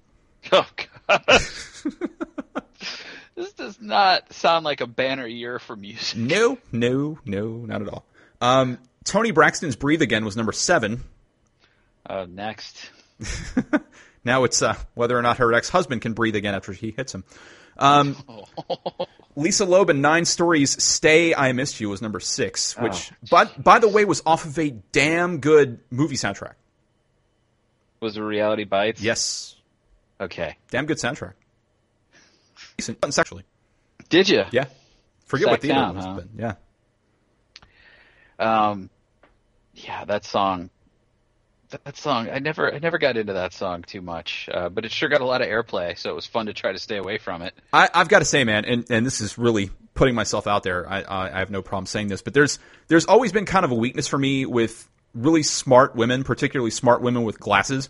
Oh 0.51 0.67
God. 1.09 1.25
this 3.35 3.53
does 3.53 3.81
not 3.81 4.33
sound 4.33 4.65
like 4.65 4.81
a 4.81 4.87
banner 4.87 5.27
year 5.27 5.59
for 5.59 5.77
music. 5.77 6.19
No, 6.19 6.59
no, 6.71 7.19
no, 7.25 7.49
not 7.67 7.83
at 7.83 7.89
all. 7.89 8.05
Um, 8.41 8.79
Toni 9.05 9.31
Braxton's 9.31 9.77
Breathe 9.77 10.03
Again 10.03 10.25
was 10.25 10.37
number 10.37 10.53
seven. 10.53 11.05
Uh, 12.05 12.27
next. 12.29 12.91
Now 14.25 14.45
it's 14.45 14.63
uh, 14.63 14.77
whether 14.95 15.19
or 15.19 15.23
not 15.23 15.39
her 15.39 15.53
ex 15.53 15.69
husband 15.69 16.03
can 16.03 16.13
breathe 16.13 16.37
again 16.37 16.55
after 16.55 16.73
he 16.73 16.93
hits 16.97 17.15
him. 17.15 17.25
Um, 17.79 18.17
Lisa 19.37 19.65
Loeb 19.65 19.91
and 19.91 20.03
Nine 20.03 20.25
Stories 20.25 20.83
Stay 20.83 21.35
I 21.35 21.53
Missed 21.53 21.81
You 21.81 21.89
was 21.89 22.03
number 22.03 22.21
six, 22.21 22.77
which, 22.79 23.11
by, 23.31 23.47
by 23.47 23.79
the 23.79 23.89
way, 23.89 24.05
was 24.05 24.23
off 24.27 24.45
of 24.45 24.59
a 24.59 24.71
damn 24.71 25.39
good 25.39 25.81
movie 25.91 26.17
soundtrack. 26.17 26.55
Was 28.01 28.17
it 28.17 28.21
Reality 28.21 28.65
Bites? 28.65 29.01
Yes. 29.01 29.57
Okay. 30.21 30.57
Damn 30.71 30.87
good 30.87 30.99
soundtrack. 30.99 31.33
Decent, 32.77 33.15
sexually. 33.15 33.45
Did 34.09 34.29
you? 34.29 34.45
Yeah. 34.51 34.65
Forget 35.27 35.49
what 35.49 35.55
Sack 35.55 35.61
the 35.63 35.69
down, 35.69 35.97
was, 35.97 36.05
huh? 36.05 36.15
but 36.17 36.27
yeah. 36.37 36.55
Um, 38.39 38.91
yeah, 39.75 40.05
that 40.05 40.25
song. 40.25 40.71
That, 41.71 41.85
that 41.85 41.97
song. 41.97 42.29
I 42.31 42.39
never, 42.39 42.73
I 42.75 42.79
never 42.79 42.99
got 42.99 43.17
into 43.17 43.33
that 43.35 43.53
song 43.53 43.83
too 43.83 44.03
much, 44.03 44.49
uh, 44.53 44.69
but 44.69 44.85
it 44.85 44.93
sure 44.93 45.09
got 45.09 45.21
a 45.21 45.25
lot 45.25 45.41
of 45.41 45.49
airplay, 45.49 45.97
so 45.97 46.11
it 46.11 46.15
was 46.15 46.27
fun 46.27 46.47
to 46.47 46.53
try 46.53 46.73
to 46.73 46.79
stay 46.79 46.99
away 46.99 47.19
from 47.19 47.43
it. 47.43 47.55
I, 47.73 47.89
I've 47.95 48.09
got 48.09 48.19
to 48.19 48.25
say, 48.25 48.45
man, 48.45 48.65
and, 48.65 48.85
and 48.91 49.07
this 49.07 49.21
is 49.21 49.39
really 49.39 49.71
putting 49.95 50.15
myself 50.15 50.47
out 50.47 50.63
there. 50.63 50.89
I, 50.89 51.03
I, 51.03 51.37
I 51.37 51.39
have 51.39 51.51
no 51.51 51.63
problem 51.63 51.87
saying 51.87 52.09
this, 52.09 52.21
but 52.23 52.35
there's 52.35 52.59
there's 52.89 53.07
always 53.07 53.33
been 53.33 53.47
kind 53.47 53.65
of 53.65 53.71
a 53.71 53.75
weakness 53.75 54.07
for 54.09 54.19
me 54.19 54.45
with 54.45 54.89
really 55.15 55.43
smart 55.43 55.95
women, 55.97 56.25
particularly 56.25 56.71
smart 56.71 57.01
women 57.01 57.23
with 57.25 57.39
glasses. 57.41 57.89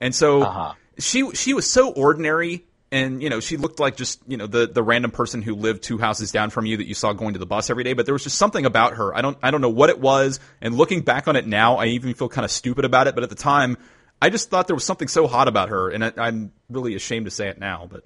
And 0.00 0.14
so 0.14 0.42
Uh-huh. 0.42 0.74
she 0.98 1.30
she 1.34 1.54
was 1.54 1.70
so 1.70 1.92
ordinary, 1.92 2.64
and 2.92 3.22
you 3.22 3.30
know 3.30 3.40
she 3.40 3.56
looked 3.56 3.78
like 3.78 3.96
just 3.96 4.20
you 4.26 4.36
know 4.36 4.46
the 4.46 4.66
the 4.66 4.82
random 4.82 5.10
person 5.10 5.42
who 5.42 5.54
lived 5.54 5.82
two 5.82 5.98
houses 5.98 6.32
down 6.32 6.50
from 6.50 6.66
you 6.66 6.76
that 6.78 6.86
you 6.86 6.94
saw 6.94 7.12
going 7.12 7.34
to 7.34 7.38
the 7.38 7.46
bus 7.46 7.70
every 7.70 7.84
day. 7.84 7.92
But 7.92 8.06
there 8.06 8.14
was 8.14 8.24
just 8.24 8.36
something 8.36 8.66
about 8.66 8.94
her. 8.94 9.14
I 9.14 9.22
don't 9.22 9.38
I 9.42 9.50
don't 9.50 9.60
know 9.60 9.70
what 9.70 9.90
it 9.90 10.00
was. 10.00 10.40
And 10.60 10.74
looking 10.74 11.02
back 11.02 11.28
on 11.28 11.36
it 11.36 11.46
now, 11.46 11.76
I 11.76 11.86
even 11.86 12.14
feel 12.14 12.28
kind 12.28 12.44
of 12.44 12.50
stupid 12.50 12.84
about 12.84 13.06
it. 13.06 13.14
But 13.14 13.22
at 13.22 13.30
the 13.30 13.36
time, 13.36 13.76
I 14.20 14.30
just 14.30 14.50
thought 14.50 14.66
there 14.66 14.76
was 14.76 14.84
something 14.84 15.08
so 15.08 15.26
hot 15.26 15.48
about 15.48 15.68
her, 15.68 15.90
and 15.90 16.04
I, 16.04 16.12
I'm 16.16 16.52
really 16.68 16.94
ashamed 16.94 17.26
to 17.26 17.30
say 17.30 17.48
it 17.48 17.58
now. 17.58 17.88
But 17.90 18.04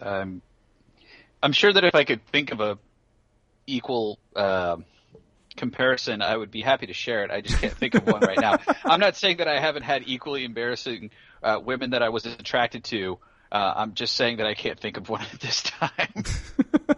Um, 0.00 0.42
I'm 1.42 1.52
sure 1.52 1.72
that 1.72 1.84
if 1.84 1.94
I 1.94 2.04
could 2.04 2.26
think 2.26 2.52
of 2.52 2.60
a 2.60 2.78
equal 3.66 4.18
uh, 4.34 4.76
comparison, 5.56 6.20
I 6.20 6.36
would 6.36 6.50
be 6.50 6.62
happy 6.62 6.86
to 6.86 6.92
share 6.92 7.24
it. 7.24 7.30
I 7.30 7.40
just 7.40 7.60
can't 7.60 7.72
think 7.72 7.94
of 7.94 8.06
one 8.06 8.20
right 8.20 8.40
now. 8.40 8.58
I'm 8.84 9.00
not 9.00 9.16
saying 9.16 9.38
that 9.38 9.48
I 9.48 9.60
haven't 9.60 9.82
had 9.82 10.02
equally 10.06 10.44
embarrassing 10.44 11.10
uh, 11.42 11.60
women 11.62 11.90
that 11.90 12.02
I 12.02 12.08
was 12.08 12.26
attracted 12.26 12.84
to. 12.84 13.18
Uh, 13.54 13.72
I'm 13.76 13.94
just 13.94 14.16
saying 14.16 14.38
that 14.38 14.48
I 14.48 14.54
can't 14.54 14.80
think 14.80 14.96
of 14.96 15.08
one 15.08 15.22
at 15.32 15.38
this 15.38 15.62
time. 15.62 16.24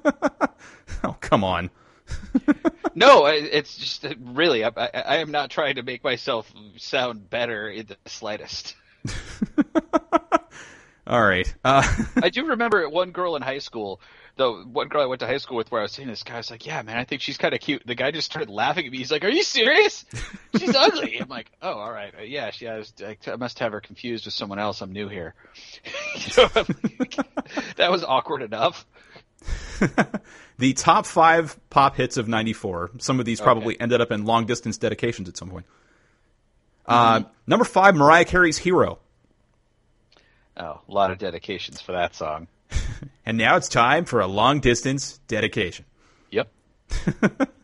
oh 1.04 1.14
come 1.20 1.44
on. 1.44 1.68
no, 2.94 3.26
it's 3.26 3.76
just 3.76 4.06
uh, 4.06 4.14
really. 4.18 4.64
I, 4.64 4.70
I, 4.74 4.88
I 4.94 5.16
am 5.16 5.30
not 5.30 5.50
trying 5.50 5.74
to 5.74 5.82
make 5.82 6.02
myself 6.02 6.50
sound 6.78 7.28
better 7.28 7.68
in 7.68 7.84
the 7.84 7.98
slightest. 8.06 8.74
All 11.06 11.22
right. 11.22 11.54
Uh, 11.62 11.86
I 12.22 12.30
do 12.30 12.46
remember 12.46 12.88
one 12.88 13.10
girl 13.10 13.36
in 13.36 13.42
high 13.42 13.58
school, 13.58 14.00
though. 14.36 14.62
One 14.62 14.88
girl 14.88 15.02
I 15.02 15.06
went 15.06 15.20
to 15.20 15.26
high 15.26 15.38
school 15.38 15.56
with, 15.56 15.70
where 15.70 15.80
I 15.80 15.84
was 15.84 15.92
seeing 15.92 16.08
this 16.08 16.22
guy. 16.22 16.34
I 16.34 16.36
was 16.38 16.50
like, 16.50 16.64
"Yeah, 16.66 16.82
man, 16.82 16.96
I 16.96 17.04
think 17.04 17.22
she's 17.22 17.38
kind 17.38 17.54
of 17.54 17.60
cute." 17.60 17.82
The 17.86 17.94
guy 17.94 18.10
just 18.10 18.26
started 18.26 18.50
laughing 18.50 18.86
at 18.86 18.92
me. 18.92 18.98
He's 18.98 19.10
like, 19.10 19.24
"Are 19.24 19.28
you 19.28 19.42
serious? 19.42 20.04
She's 20.56 20.74
ugly." 20.74 21.18
I'm 21.20 21.28
like, 21.28 21.50
"Oh, 21.62 21.72
all 21.72 21.90
right, 21.92 22.14
Uh, 22.18 22.22
yeah, 22.22 22.50
she. 22.50 22.68
I, 22.68 22.78
was, 22.78 22.92
I, 23.04 23.36
must 23.36 23.58
have 23.58 23.72
her 23.72 23.80
confused 23.80 24.24
with 24.24 24.34
someone 24.34 24.58
else. 24.58 24.80
I'm 24.80 24.92
new 24.92 25.08
here." 25.08 25.34
You 26.16 26.48
know, 26.54 26.64
that 27.76 27.90
was 27.90 28.02
awkward 28.02 28.42
enough. 28.42 28.86
the 30.58 30.72
top 30.72 31.04
five 31.06 31.58
pop 31.70 31.96
hits 31.96 32.16
of 32.16 32.26
'94. 32.28 32.92
Some 32.98 33.20
of 33.20 33.26
these 33.26 33.40
probably 33.40 33.78
ended 33.78 34.00
up 34.00 34.10
in 34.10 34.24
long 34.24 34.46
distance 34.46 34.78
dedications 34.78 35.28
at 35.28 35.36
some 35.36 35.50
point. 35.50 35.66
Uh, 36.86 37.22
number 37.46 37.64
five, 37.64 37.94
Mariah 37.96 38.24
Carey's 38.24 38.58
"Hero," 38.58 38.98
Oh, 40.56 40.80
a 40.88 40.92
lot 40.92 41.10
of 41.10 41.18
dedications 41.18 41.80
for 41.80 41.92
that 41.92 42.14
song. 42.14 42.48
and 43.26 43.38
now 43.38 43.56
it's 43.56 43.68
time 43.68 44.04
for 44.04 44.20
a 44.20 44.26
long 44.26 44.60
distance 44.60 45.18
dedication. 45.28 45.84
Yep. 46.30 46.48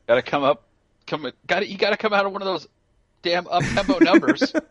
got 0.06 0.14
to 0.14 0.22
come 0.22 0.44
up. 0.44 0.64
Come. 1.06 1.30
Got 1.46 1.68
You 1.68 1.78
got 1.78 1.90
to 1.90 1.96
come 1.96 2.12
out 2.12 2.26
of 2.26 2.32
one 2.32 2.42
of 2.42 2.46
those 2.46 2.68
damn 3.22 3.46
up 3.48 3.62
tempo 3.62 3.98
numbers. 3.98 4.52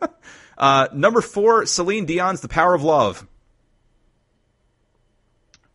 Uh, 0.57 0.87
number 0.93 1.21
four, 1.21 1.65
Celine 1.65 2.05
Dion's 2.05 2.41
"The 2.41 2.47
Power 2.47 2.75
of 2.75 2.83
Love." 2.83 3.25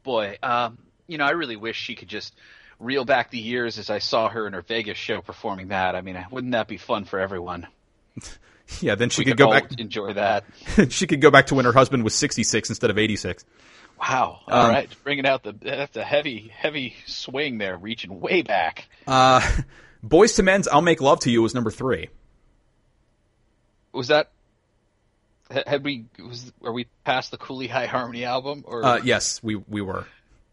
boy, 0.07 0.39
um, 0.43 0.79
you 1.07 1.19
know, 1.19 1.27
I 1.27 1.33
really 1.33 1.57
wish 1.57 1.77
she 1.77 1.95
could 1.95 2.09
just 2.09 2.35
reel 2.79 3.05
back 3.05 3.31
the 3.31 3.39
years 3.39 3.79
as 3.79 3.91
I 3.91 3.99
saw 3.99 4.31
her 4.31 4.47
in 4.47 4.55
her 4.55 4.63
Vegas 4.63 4.97
show 4.97 5.21
performing 5.21 5.69
that. 5.69 5.95
I 5.95 6.01
mean, 6.01 6.25
wouldn't 6.31 6.53
that 6.53 6.69
be 6.69 6.79
fun 6.79 7.05
for 7.05 7.19
everyone? 7.19 7.67
Yeah, 8.81 8.95
then 8.95 9.11
she 9.11 9.23
could 9.23 9.33
could 9.33 9.39
go 9.39 9.51
back. 9.51 9.79
enjoy 9.79 10.15
that. 10.15 10.45
she 10.89 11.07
could 11.07 11.21
go 11.21 11.31
back 11.31 11.47
to 11.49 11.55
when 11.55 11.67
her 11.67 11.73
husband 11.73 12.03
was 12.03 12.15
66 12.15 12.71
instead 12.71 12.91
of 12.91 12.99
86. 12.99 13.45
Wow! 13.99 14.41
All 14.49 14.67
Um, 14.67 14.71
right, 14.71 14.89
bringing 15.05 15.27
out 15.27 15.43
the 15.43 15.53
that's 15.53 15.97
a 15.97 16.05
heavy, 16.05 16.51
heavy 16.55 16.95
swing 17.07 17.59
there, 17.59 17.77
reaching 17.77 18.21
way 18.21 18.43
back. 18.43 18.89
Uh, 19.07 19.41
Boyz 20.07 20.39
II 20.39 20.45
Men's 20.45 20.69
"I'll 20.69 20.83
Make 20.83 21.01
Love 21.01 21.21
to 21.21 21.31
You" 21.31 21.43
was 21.43 21.55
number 21.55 21.71
three. 21.71 22.09
Was 23.93 24.09
that? 24.09 24.31
Had 25.67 25.85
we? 25.85 26.05
Was 26.19 26.53
are 26.65 26.73
we 26.73 26.87
past 27.05 27.31
the 27.31 27.39
Cooley 27.39 27.69
High 27.69 27.87
Harmony 27.87 28.25
album? 28.25 28.65
Or 28.67 28.85
Uh, 28.85 29.01
yes, 29.03 29.43
we 29.43 29.55
we 29.57 29.81
were. 29.81 30.07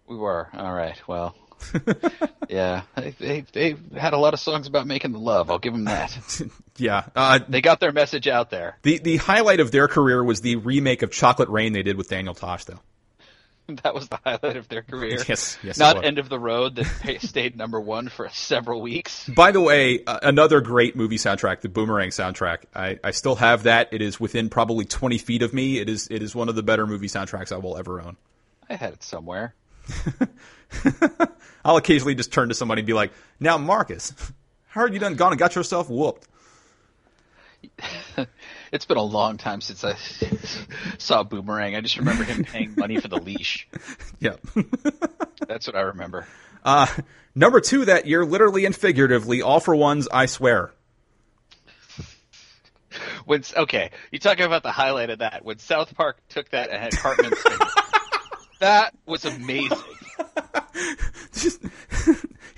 we 0.07 0.15
were. 0.15 0.47
All 0.53 0.73
right. 0.73 0.99
Well, 1.07 1.35
yeah, 2.49 2.83
they, 2.95 3.09
they 3.19 3.45
they 3.51 3.75
had 3.99 4.13
a 4.13 4.17
lot 4.17 4.33
of 4.33 4.39
songs 4.39 4.67
about 4.67 4.85
making 4.87 5.11
the 5.11 5.19
love. 5.19 5.49
I'll 5.51 5.59
give 5.59 5.73
them 5.73 5.85
that. 5.85 6.17
Yeah. 6.77 7.05
Uh, 7.15 7.37
They 7.47 7.61
got 7.61 7.79
their 7.79 7.91
message 7.91 8.27
out 8.27 8.49
there. 8.49 8.79
the 8.81 8.97
the 8.97 9.17
highlight 9.17 9.59
of 9.59 9.69
their 9.69 9.87
career 9.87 10.23
was 10.23 10.41
the 10.41 10.55
remake 10.55 11.03
of 11.03 11.11
Chocolate 11.11 11.49
Rain 11.49 11.71
they 11.73 11.83
did 11.83 11.97
with 11.97 12.09
Daniel 12.09 12.33
Tosh, 12.33 12.63
though. 12.65 12.79
That 13.83 13.93
was 13.93 14.09
the 14.09 14.19
highlight 14.23 14.57
of 14.57 14.67
their 14.67 14.81
career. 14.81 15.19
Yes, 15.27 15.57
yes, 15.63 15.77
Not 15.77 16.03
end 16.03 16.19
of 16.19 16.27
the 16.27 16.39
road 16.39 16.75
that 16.75 17.17
stayed 17.21 17.57
number 17.57 17.79
one 17.79 18.09
for 18.09 18.27
several 18.29 18.81
weeks. 18.81 19.27
By 19.29 19.51
the 19.51 19.61
way, 19.61 20.03
uh, 20.05 20.19
another 20.21 20.59
great 20.59 20.95
movie 20.95 21.17
soundtrack, 21.17 21.61
the 21.61 21.69
Boomerang 21.69 22.09
soundtrack. 22.09 22.63
I, 22.75 22.99
I 23.03 23.11
still 23.11 23.35
have 23.35 23.63
that. 23.63 23.89
It 23.91 24.01
is 24.01 24.19
within 24.19 24.49
probably 24.49 24.85
20 24.85 25.17
feet 25.17 25.41
of 25.41 25.53
me. 25.53 25.79
It 25.79 25.89
is 25.89 26.07
it 26.11 26.21
is 26.21 26.35
one 26.35 26.49
of 26.49 26.55
the 26.55 26.63
better 26.63 26.85
movie 26.85 27.07
soundtracks 27.07 27.51
I 27.51 27.57
will 27.57 27.77
ever 27.77 28.01
own. 28.01 28.17
I 28.69 28.75
had 28.75 28.93
it 28.93 29.03
somewhere. 29.03 29.55
I'll 31.65 31.77
occasionally 31.77 32.15
just 32.15 32.33
turn 32.33 32.49
to 32.49 32.55
somebody 32.55 32.81
and 32.81 32.87
be 32.87 32.93
like, 32.93 33.11
"Now, 33.39 33.57
Marcus, 33.57 34.13
heard 34.67 34.93
you 34.93 34.99
done 34.99 35.15
gone 35.15 35.31
and 35.31 35.39
got 35.39 35.55
yourself 35.55 35.89
whooped." 35.89 36.27
It's 38.71 38.85
been 38.85 38.97
a 38.97 39.03
long 39.03 39.37
time 39.37 39.61
since 39.61 39.83
I 39.83 39.93
saw 40.97 41.21
Boomerang. 41.21 41.75
I 41.75 41.81
just 41.81 41.97
remember 41.97 42.23
him 42.23 42.43
paying 42.43 42.73
money 42.75 42.99
for 42.99 43.07
the 43.07 43.17
leash. 43.19 43.67
Yep. 44.19 44.39
That's 45.47 45.67
what 45.67 45.75
I 45.75 45.81
remember. 45.81 46.25
Uh, 46.63 46.87
number 47.35 47.59
two 47.59 47.85
that 47.85 48.07
year, 48.07 48.25
literally 48.25 48.65
and 48.65 48.73
figuratively, 48.73 49.41
All-4-One's, 49.41 50.07
I 50.07 50.27
swear. 50.27 50.71
When 53.25 53.43
okay, 53.57 53.91
you 54.11 54.19
talking 54.19 54.45
about 54.45 54.63
the 54.63 54.71
highlight 54.71 55.09
of 55.09 55.19
that 55.19 55.43
when 55.43 55.59
South 55.59 55.93
Park 55.93 56.17
took 56.29 56.49
that 56.51 56.69
and 56.69 56.81
had 56.81 56.93
Cartman 56.97 57.33
sing. 57.35 57.57
that 58.59 58.93
was 59.05 59.25
amazing. 59.25 59.77
Just 61.33 61.61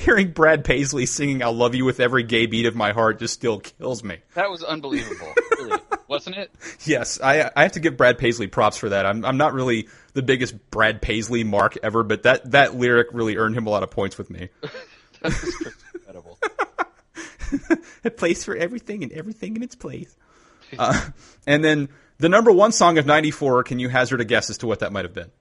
hearing 0.06 0.32
Brad 0.32 0.64
Paisley 0.64 1.06
singing 1.06 1.44
"I 1.44 1.48
love 1.48 1.76
you 1.76 1.84
with 1.84 2.00
every 2.00 2.24
gay 2.24 2.46
beat 2.46 2.66
of 2.66 2.76
my 2.76 2.92
heart" 2.92 3.20
just 3.20 3.34
still 3.34 3.60
kills 3.60 4.04
me. 4.04 4.20
That 4.36 4.50
was 4.50 4.64
unbelievable, 4.64 5.34
really, 5.58 5.80
wasn't 6.08 6.38
it? 6.38 6.52
Yes, 6.86 7.20
I 7.22 7.52
I 7.56 7.64
have 7.64 7.74
to 7.74 7.80
give 7.80 7.98
Brad 7.98 8.18
Paisley 8.18 8.48
props 8.48 8.78
for 8.78 8.90
that. 8.90 9.06
I'm 9.06 9.26
I'm 9.26 9.38
not 9.38 9.54
really 9.54 9.90
the 10.14 10.22
biggest 10.22 10.70
Brad 10.70 11.02
Paisley 11.02 11.44
mark 11.44 11.78
ever, 11.84 12.04
but 12.04 12.24
that 12.24 12.52
that 12.52 12.76
lyric 12.76 13.08
really 13.12 13.36
earned 13.38 13.58
him 13.58 13.68
a 13.68 13.70
lot 13.70 13.84
of 13.84 13.92
points 13.92 14.18
with 14.18 14.30
me. 14.30 14.50
That 15.22 15.32
was 15.32 15.74
incredible. 15.96 16.38
a 18.04 18.12
place 18.12 18.44
for 18.44 18.56
everything 18.56 19.02
and 19.02 19.12
everything 19.12 19.56
in 19.56 19.64
its 19.64 19.74
place. 19.74 20.16
Uh, 20.78 21.10
and 21.48 21.64
then 21.64 21.90
the 22.20 22.30
number 22.30 22.52
one 22.52 22.72
song 22.72 23.00
of 23.00 23.08
'94. 23.08 23.64
Can 23.64 23.80
you 23.80 23.90
hazard 23.90 24.22
a 24.22 24.26
guess 24.26 24.52
as 24.52 24.60
to 24.60 24.68
what 24.68 24.80
that 24.80 24.92
might 24.92 25.06
have 25.06 25.16
been? 25.16 25.32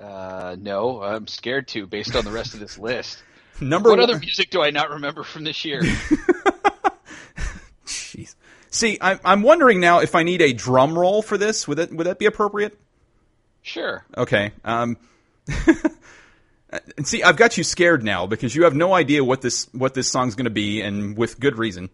Uh, 0.00 0.56
no, 0.58 1.02
I'm 1.02 1.26
scared 1.26 1.68
to, 1.68 1.86
based 1.86 2.16
on 2.16 2.24
the 2.24 2.30
rest 2.30 2.54
of 2.54 2.60
this 2.60 2.78
list. 2.78 3.22
Number 3.60 3.90
What 3.90 3.98
one, 3.98 4.10
other 4.10 4.18
music 4.18 4.50
do 4.50 4.62
I 4.62 4.70
not 4.70 4.90
remember 4.90 5.22
from 5.22 5.44
this 5.44 5.64
year? 5.64 5.80
Jeez. 7.86 8.34
See, 8.70 8.98
I'm 9.00 9.20
I'm 9.24 9.42
wondering 9.42 9.80
now 9.80 10.00
if 10.00 10.14
I 10.14 10.24
need 10.24 10.42
a 10.42 10.52
drum 10.52 10.98
roll 10.98 11.22
for 11.22 11.38
this. 11.38 11.68
Would 11.68 11.78
that 11.78 11.92
would 11.92 12.06
that 12.06 12.18
be 12.18 12.26
appropriate? 12.26 12.78
Sure. 13.62 14.04
Okay. 14.16 14.52
Um, 14.64 14.96
and 15.48 17.02
see, 17.06 17.22
I've 17.22 17.36
got 17.36 17.56
you 17.56 17.64
scared 17.64 18.02
now 18.02 18.26
because 18.26 18.54
you 18.54 18.64
have 18.64 18.74
no 18.74 18.92
idea 18.92 19.24
what 19.24 19.40
this 19.40 19.68
what 19.72 19.94
this 19.94 20.10
song's 20.10 20.34
going 20.34 20.44
to 20.44 20.50
be, 20.50 20.82
and 20.82 21.16
with 21.16 21.38
good 21.38 21.56
reason. 21.56 21.88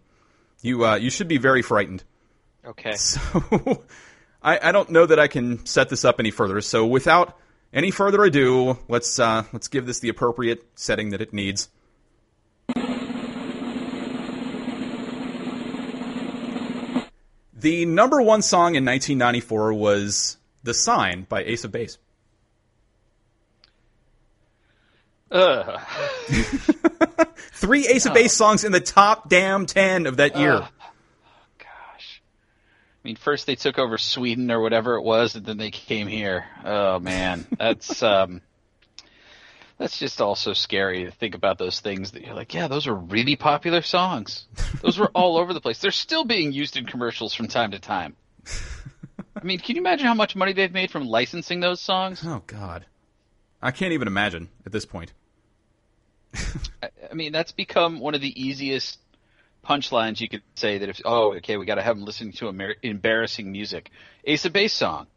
You 0.61 0.85
uh, 0.85 0.95
you 0.95 1.09
should 1.09 1.27
be 1.27 1.37
very 1.37 1.61
frightened. 1.61 2.03
Okay. 2.65 2.95
So 2.97 3.83
I, 4.43 4.69
I 4.69 4.71
don't 4.71 4.89
know 4.89 5.05
that 5.05 5.19
I 5.19 5.27
can 5.27 5.63
set 5.67 5.89
this 5.89 6.03
up 6.03 6.19
any 6.19 6.31
further. 6.31 6.61
So 6.61 6.87
without 6.87 7.37
any 7.73 7.91
further 7.91 8.23
ado, 8.23 8.77
let's 8.87 9.19
uh, 9.19 9.43
let's 9.53 9.67
give 9.67 9.85
this 9.85 9.99
the 9.99 10.09
appropriate 10.09 10.65
setting 10.75 11.11
that 11.11 11.21
it 11.21 11.33
needs. 11.33 11.69
The 17.53 17.85
number 17.85 18.21
one 18.21 18.41
song 18.41 18.75
in 18.75 18.85
1994 18.85 19.73
was 19.73 20.37
"The 20.63 20.73
Sign" 20.73 21.27
by 21.29 21.43
Ace 21.43 21.63
of 21.63 21.71
Base. 21.71 21.97
Ugh. 25.31 25.79
Three 27.53 27.87
Ace 27.87 28.05
of 28.07 28.13
Base 28.13 28.33
songs 28.33 28.63
in 28.63 28.71
the 28.71 28.81
top 28.81 29.29
damn 29.29 29.65
ten 29.65 30.07
of 30.07 30.17
that 30.17 30.37
year. 30.37 30.53
Ugh. 30.55 30.67
I 33.03 33.07
mean, 33.07 33.15
first 33.15 33.47
they 33.47 33.55
took 33.55 33.79
over 33.79 33.97
Sweden 33.97 34.51
or 34.51 34.61
whatever 34.61 34.95
it 34.95 35.01
was, 35.01 35.35
and 35.35 35.43
then 35.43 35.57
they 35.57 35.71
came 35.71 36.07
here. 36.07 36.45
Oh 36.63 36.99
man, 36.99 37.47
that's 37.57 38.03
um, 38.03 38.41
that's 39.79 39.97
just 39.97 40.21
all 40.21 40.35
so 40.35 40.53
scary 40.53 41.05
to 41.05 41.11
think 41.11 41.33
about 41.33 41.57
those 41.57 41.79
things 41.79 42.11
that 42.11 42.23
you're 42.23 42.35
like, 42.35 42.53
yeah, 42.53 42.67
those 42.67 42.85
were 42.85 42.95
really 42.95 43.35
popular 43.35 43.81
songs. 43.81 44.45
Those 44.83 44.99
were 44.99 45.09
all 45.15 45.37
over 45.37 45.53
the 45.53 45.61
place. 45.61 45.79
They're 45.79 45.89
still 45.89 46.25
being 46.25 46.51
used 46.51 46.77
in 46.77 46.85
commercials 46.85 47.33
from 47.33 47.47
time 47.47 47.71
to 47.71 47.79
time. 47.79 48.15
I 49.35 49.43
mean, 49.43 49.57
can 49.57 49.75
you 49.75 49.81
imagine 49.81 50.05
how 50.05 50.13
much 50.13 50.35
money 50.35 50.53
they've 50.53 50.71
made 50.71 50.91
from 50.91 51.07
licensing 51.07 51.59
those 51.59 51.81
songs? 51.81 52.21
Oh 52.23 52.43
God, 52.45 52.85
I 53.63 53.71
can't 53.71 53.93
even 53.93 54.07
imagine 54.07 54.49
at 54.67 54.71
this 54.71 54.85
point. 54.85 55.13
I, 56.83 56.89
I 57.09 57.13
mean, 57.15 57.31
that's 57.31 57.51
become 57.51 57.99
one 57.99 58.13
of 58.13 58.21
the 58.21 58.39
easiest 58.39 58.99
punchlines 59.67 60.19
you 60.19 60.27
could 60.29 60.41
say 60.55 60.77
that 60.79 60.89
if 60.89 60.99
oh 61.05 61.35
okay 61.35 61.57
we 61.57 61.65
got 61.65 61.75
to 61.75 61.81
have 61.81 61.95
them 61.95 62.05
listening 62.05 62.31
to 62.33 62.47
Amer- 62.49 62.75
embarrassing 62.81 63.51
music 63.51 63.91
ace 64.25 64.45
of 64.45 64.53
base 64.53 64.73
song 64.73 65.07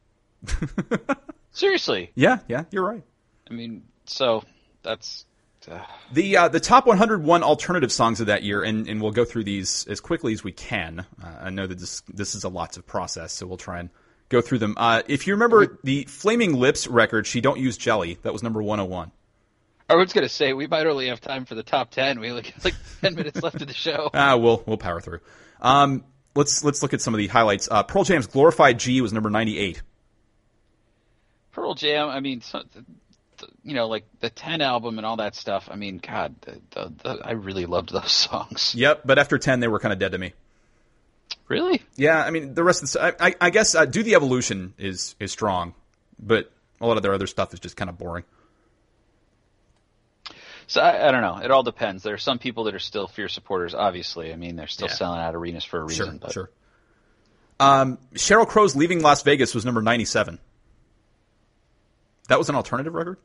seriously 1.52 2.10
Yeah, 2.14 2.38
yeah, 2.48 2.64
you're 2.70 2.84
right. 2.84 3.02
i 3.50 3.54
mean 3.54 3.82
so 4.06 4.44
that's 4.82 5.24
uh, 5.70 5.78
The 6.12 6.36
uh, 6.36 6.48
the 6.48 6.60
top 6.60 6.86
101 6.86 7.42
alternative 7.42 7.90
songs 7.90 8.20
of 8.20 8.26
that 8.26 8.42
year, 8.42 8.62
and, 8.62 8.86
and 8.86 9.00
we'll 9.00 9.12
go 9.12 9.24
through 9.24 9.44
these 9.44 9.86
as 9.88 9.98
quickly 9.98 10.34
as 10.34 10.44
we 10.44 10.52
can. 10.52 11.06
Uh, 11.22 11.26
I 11.40 11.48
know 11.48 11.66
that 11.66 11.78
this 11.78 12.02
this 12.12 12.34
is 12.34 12.44
a 12.44 12.50
lot 12.50 12.72
to 12.72 12.82
process, 12.82 13.32
so 13.32 13.46
we'll 13.46 13.56
try 13.56 13.78
and 13.80 13.88
go 14.28 14.42
through 14.42 14.58
them. 14.58 14.74
Uh, 14.76 15.00
if 15.08 15.26
you 15.26 15.32
remember 15.32 15.78
the 15.82 16.04
Flaming 16.04 16.52
Lips 16.52 16.86
record, 16.86 17.26
"She 17.26 17.40
Don't 17.40 17.58
Use 17.58 17.78
Jelly," 17.78 18.18
that 18.24 18.32
was 18.34 18.42
number 18.42 18.62
101. 18.62 19.10
I 19.88 19.94
was 19.94 20.12
going 20.12 20.22
to 20.24 20.28
say 20.28 20.52
we 20.52 20.66
might 20.66 20.86
only 20.86 21.08
have 21.08 21.20
time 21.20 21.44
for 21.44 21.54
the 21.54 21.62
top 21.62 21.90
10 21.90 22.20
we 22.20 22.28
got 22.28 22.64
like 22.64 22.74
10 23.02 23.14
minutes 23.14 23.42
left 23.42 23.60
of 23.60 23.68
the 23.68 23.74
show 23.74 24.10
Ah, 24.14 24.36
we'll 24.36 24.62
we'll 24.66 24.76
power 24.76 25.00
through. 25.00 25.20
Um, 25.60 26.04
let's 26.34 26.62
let's 26.64 26.82
look 26.82 26.92
at 26.94 27.00
some 27.00 27.14
of 27.14 27.18
the 27.18 27.26
highlights. 27.28 27.68
Uh, 27.70 27.82
Pearl 27.82 28.04
Jam's 28.04 28.26
"Glorified 28.26 28.78
G" 28.78 29.00
was 29.00 29.12
number 29.12 29.30
98. 29.30 29.82
pearl 31.52 31.74
jam 31.74 32.08
i 32.08 32.20
mean 32.20 32.40
so, 32.40 32.62
you 33.62 33.74
know 33.74 33.86
like 33.86 34.04
the 34.20 34.30
10 34.30 34.60
album 34.60 34.98
and 34.98 35.06
all 35.06 35.16
that 35.16 35.34
stuff 35.34 35.68
i 35.70 35.76
mean 35.76 35.98
god 35.98 36.34
the, 36.42 36.60
the, 36.70 36.92
the, 37.02 37.20
i 37.24 37.32
really 37.32 37.66
loved 37.66 37.92
those 37.92 38.10
songs 38.28 38.74
Yep, 38.74 39.02
but 39.04 39.18
after 39.18 39.38
10, 39.38 39.60
they 39.60 39.68
were 39.68 39.78
kind 39.78 39.92
of 39.92 39.98
dead 39.98 40.12
to 40.12 40.18
me. 40.18 40.32
really 41.48 41.82
Yeah, 41.96 42.20
I 42.22 42.30
mean 42.30 42.54
the 42.54 42.64
rest 42.64 42.82
of 42.82 42.90
the 42.90 43.00
I, 43.22 43.28
I, 43.28 43.34
I 43.40 43.50
guess 43.50 43.74
uh, 43.74 43.84
"Do 43.84 44.02
the 44.02 44.14
Evolution" 44.14 44.74
is 44.78 45.14
is 45.20 45.30
strong, 45.32 45.74
but 46.18 46.50
a 46.80 46.86
lot 46.86 46.96
of 46.96 47.02
their 47.02 47.14
other 47.14 47.26
stuff 47.26 47.54
is 47.54 47.60
just 47.60 47.76
kind 47.76 47.88
of 47.88 47.96
boring. 47.98 48.24
So 50.66 50.80
I, 50.80 51.08
I 51.08 51.10
don't 51.12 51.20
know. 51.22 51.38
It 51.38 51.50
all 51.50 51.62
depends. 51.62 52.02
There 52.02 52.14
are 52.14 52.18
some 52.18 52.38
people 52.38 52.64
that 52.64 52.74
are 52.74 52.78
still 52.80 53.06
Fear 53.06 53.28
supporters. 53.28 53.74
Obviously, 53.74 54.32
I 54.32 54.36
mean 54.36 54.56
they're 54.56 54.66
still 54.66 54.88
Yeah. 54.88 54.94
selling 54.94 55.20
out 55.20 55.34
arenas 55.34 55.64
for 55.64 55.80
a 55.80 55.84
reason. 55.84 56.06
Sure, 56.06 56.18
but 56.20 56.32
sure. 56.32 56.50
Um, 57.60 57.98
Sheryl 58.14 58.46
Crow's 58.48 58.74
"Leaving 58.74 59.02
Las 59.02 59.22
Vegas" 59.22 59.54
was 59.54 59.64
number 59.64 59.80
ninety-seven. 59.82 60.38
That 62.28 62.38
was 62.38 62.48
an 62.48 62.54
alternative 62.54 62.94
record. 62.94 63.18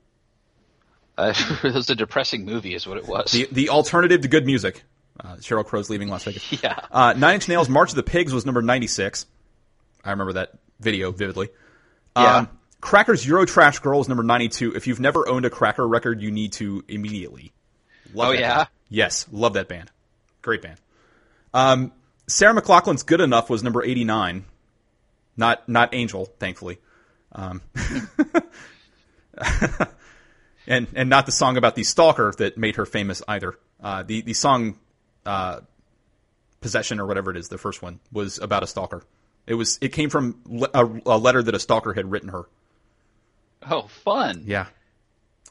Uh, 1.18 1.34
it 1.64 1.74
was 1.74 1.90
a 1.90 1.96
depressing 1.96 2.46
movie, 2.46 2.74
is 2.76 2.86
what 2.86 2.98
it 2.98 3.08
was. 3.08 3.32
The 3.32 3.48
the 3.52 3.70
alternative 3.70 4.22
to 4.22 4.28
good 4.28 4.46
music. 4.46 4.84
Uh, 5.20 5.36
Sheryl 5.38 5.66
Crow's 5.66 5.90
"Leaving 5.90 6.10
Las 6.10 6.24
Vegas." 6.26 6.52
yeah. 6.64 6.80
Uh, 6.92 7.14
Nine 7.18 7.36
Inch 7.36 7.48
Nails' 7.50 7.70
"March 7.70 7.90
of 7.90 7.96
the 7.96 8.04
Pigs" 8.04 8.34
was 8.34 8.46
number 8.46 8.62
ninety-six. 8.62 9.26
I 10.04 10.12
remember 10.12 10.34
that 10.34 10.52
video 10.80 11.12
vividly. 11.12 11.50
Yeah. 12.16 12.36
Um, 12.38 12.50
Cracker's 12.82 13.26
"Eurotrash 13.26 13.82
Girl" 13.82 14.00
was 14.00 14.08
number 14.08 14.24
ninety-two. 14.24 14.76
If 14.76 14.88
you've 14.88 15.00
never 15.00 15.28
owned 15.28 15.46
a 15.46 15.50
Cracker 15.50 15.88
record, 15.88 16.22
you 16.22 16.32
need 16.32 16.54
to 16.54 16.84
immediately. 16.88 17.52
Love 18.14 18.30
Oh, 18.30 18.32
that 18.34 18.40
yeah? 18.40 18.56
band. 18.58 18.68
Yes, 18.90 19.26
love 19.32 19.54
that 19.54 19.68
band. 19.68 19.92
Great 20.42 20.62
band. 20.62 20.78
Um, 21.54 21.92
Sarah 22.28 22.54
McLachlan's 22.60 23.04
"Good 23.04 23.22
Enough" 23.22 23.50
was 23.50 23.64
number 23.64 23.84
eighty-nine. 23.84 24.46
Not 25.36 25.68
not 25.68 25.94
Angel, 25.94 26.26
thankfully. 26.40 26.80
Um, 27.34 27.62
and 30.68 30.88
and 30.96 31.10
not 31.10 31.26
the 31.26 31.32
song 31.32 31.58
about 31.58 31.76
the 31.76 31.84
stalker 31.84 32.34
that 32.38 32.58
made 32.58 32.76
her 32.78 32.86
famous 32.86 33.22
either. 33.28 33.58
Uh, 33.82 34.04
the 34.04 34.22
the 34.22 34.34
song 34.34 34.78
uh, 35.26 35.60
"Possession" 36.62 37.00
or 37.00 37.06
whatever 37.06 37.32
it 37.32 37.38
is, 37.38 37.50
the 37.50 37.58
first 37.58 37.82
one 37.82 38.00
was 38.12 38.40
about 38.40 38.64
a 38.64 38.68
stalker. 38.68 39.04
It 39.48 39.54
was 39.56 39.78
it 39.82 39.90
came 39.94 40.10
from 40.10 40.40
le- 40.46 40.70
a, 40.74 40.86
a 41.06 41.18
letter 41.18 41.42
that 41.44 41.56
a 41.56 41.60
stalker 41.60 41.94
had 41.94 42.10
written 42.12 42.30
her. 42.30 42.44
Oh, 43.68 43.84
fun. 43.88 44.44
Yeah, 44.46 44.68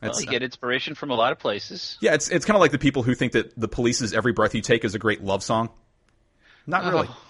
Well, 0.02 0.18
you 0.20 0.26
get 0.26 0.42
inspiration 0.42 0.94
from 0.94 1.10
a 1.10 1.14
lot 1.14 1.32
of 1.32 1.38
places. 1.38 1.98
yeah. 2.00 2.14
It's 2.14 2.28
it's 2.28 2.44
kind 2.44 2.56
of 2.56 2.60
like 2.60 2.70
the 2.72 2.78
people 2.78 3.02
who 3.02 3.14
think 3.14 3.32
that 3.32 3.58
the 3.58 3.68
Police's 3.68 4.12
"Every 4.14 4.32
Breath 4.32 4.54
You 4.54 4.62
Take" 4.62 4.84
is 4.84 4.94
a 4.94 4.98
great 4.98 5.22
love 5.22 5.42
song. 5.42 5.68
Not 6.66 6.90
really. 6.92 7.08
Oh. 7.10 7.24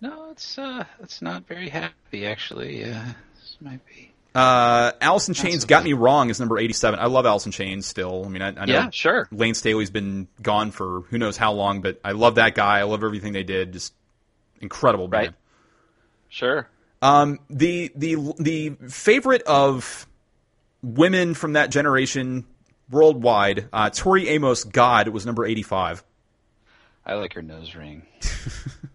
No, 0.00 0.30
it's 0.30 0.58
uh, 0.58 0.84
it's 1.00 1.22
not 1.22 1.46
very 1.46 1.68
happy 1.68 2.26
actually. 2.26 2.84
Uh, 2.84 3.02
this 3.40 3.56
might 3.60 3.80
be. 3.86 4.10
Uh, 4.34 4.90
Alice 5.00 5.28
in 5.28 5.34
Chains 5.34 5.64
"Got. 5.64 5.84
Me 5.84 5.92
Wrong" 5.92 6.28
is 6.30 6.40
number 6.40 6.58
eighty-seven. 6.58 6.98
I 6.98 7.06
love 7.06 7.24
Alice 7.24 7.46
in 7.46 7.52
Chains 7.52 7.86
still. 7.86 8.24
I 8.24 8.28
mean, 8.28 8.42
I, 8.42 8.48
I 8.48 8.64
know 8.66 8.72
Yeah, 8.72 8.90
sure. 8.90 9.28
Layne 9.30 9.54
Staley's 9.54 9.90
been 9.90 10.26
gone 10.42 10.72
for 10.72 11.02
who 11.02 11.18
knows 11.18 11.36
how 11.36 11.52
long, 11.52 11.80
but 11.82 12.00
I 12.04 12.12
love 12.12 12.34
that 12.36 12.54
guy. 12.56 12.80
I 12.80 12.82
love 12.82 13.04
everything 13.04 13.32
they 13.32 13.44
did. 13.44 13.72
Just 13.72 13.94
incredible 14.60 15.06
band. 15.08 15.26
Right. 15.28 15.34
Sure. 16.28 16.68
Um, 17.04 17.38
the 17.50 17.92
the 17.94 18.16
the 18.38 18.70
favorite 18.88 19.42
of 19.42 20.06
women 20.82 21.34
from 21.34 21.52
that 21.52 21.70
generation 21.70 22.46
worldwide, 22.90 23.68
uh, 23.72 23.90
Tori 23.90 24.28
Amos, 24.30 24.64
"God" 24.64 25.08
was 25.08 25.26
number 25.26 25.44
eighty-five. 25.44 26.02
I 27.04 27.14
like 27.14 27.34
her 27.34 27.42
nose 27.42 27.74
ring. 27.74 28.02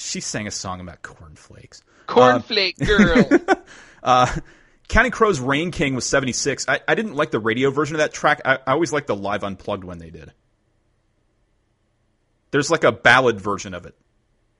She 0.00 0.20
sang 0.20 0.46
a 0.46 0.50
song 0.50 0.80
about 0.80 1.02
cornflakes. 1.02 1.82
Cornflake 2.08 2.78
girl. 2.78 3.58
Counting 4.88 5.12
Crows' 5.12 5.40
"Rain 5.40 5.70
King" 5.70 5.94
was 5.94 6.06
seventy-six. 6.06 6.64
I, 6.66 6.80
I 6.88 6.94
didn't 6.94 7.16
like 7.16 7.30
the 7.30 7.38
radio 7.38 7.70
version 7.70 7.96
of 7.96 7.98
that 7.98 8.14
track. 8.14 8.40
I, 8.44 8.54
I 8.66 8.72
always 8.72 8.94
liked 8.94 9.08
the 9.08 9.14
live 9.14 9.44
unplugged 9.44 9.84
one 9.84 9.98
they 9.98 10.08
did. 10.08 10.32
There's 12.50 12.70
like 12.70 12.82
a 12.82 12.92
ballad 12.92 13.40
version 13.40 13.74
of 13.74 13.84
it. 13.84 13.94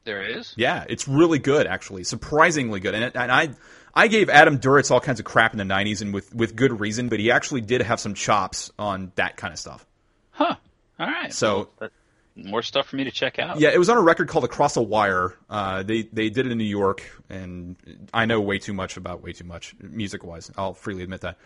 There 0.05 0.23
is. 0.23 0.55
Yeah, 0.57 0.85
it's 0.89 1.07
really 1.09 1.39
good, 1.39 1.67
actually, 1.67 2.05
surprisingly 2.05 2.81
good. 2.81 2.95
And, 2.95 3.05
it, 3.05 3.17
and 3.17 3.31
I, 3.31 3.51
I 3.95 4.09
gave 4.09 4.29
Adam 4.31 4.59
Duritz 4.59 4.91
all 4.91 5.01
kinds 5.01 5.21
of 5.21 5.27
crap 5.27 5.53
in 5.53 5.59
the 5.59 5.65
'90s, 5.65 6.01
and 6.03 6.13
with 6.15 6.35
with 6.35 6.57
good 6.57 6.81
reason. 6.81 7.09
But 7.09 7.21
he 7.21 7.31
actually 7.31 7.61
did 7.61 7.83
have 7.83 8.01
some 8.01 8.15
chops 8.15 8.71
on 8.79 9.13
that 9.17 9.37
kind 9.37 9.53
of 9.53 9.59
stuff. 9.59 9.87
Huh. 10.31 10.57
All 10.99 11.07
right. 11.07 11.33
So- 11.33 11.69
Well, 11.81 11.91
more 12.37 12.63
stuff 12.63 12.87
for 12.87 12.97
me 12.97 13.05
to 13.05 13.11
check 13.11 13.39
out. 13.39 13.59
Yeah, 13.59 13.71
it 13.71 13.79
was 13.79 13.91
on 13.91 13.99
a 13.99 14.01
record 14.01 14.29
called 14.29 14.45
"Across 14.45 14.77
a 14.77 14.83
Wire." 14.83 15.35
Uh, 15.51 15.83
they 15.83 16.03
they 16.03 16.31
did 16.31 16.47
it 16.47 16.53
in 16.53 16.59
New 16.59 16.65
York, 16.65 17.03
and 17.29 17.77
I 18.15 18.25
know 18.27 18.41
way 18.41 18.59
too 18.59 18.73
much 18.73 18.97
about 18.97 19.23
way 19.23 19.33
too 19.33 19.45
much 19.45 19.75
music 19.81 20.25
wise. 20.25 20.51
I'll 20.57 20.73
freely 20.75 21.03
admit 21.03 21.23
that. 21.23 21.37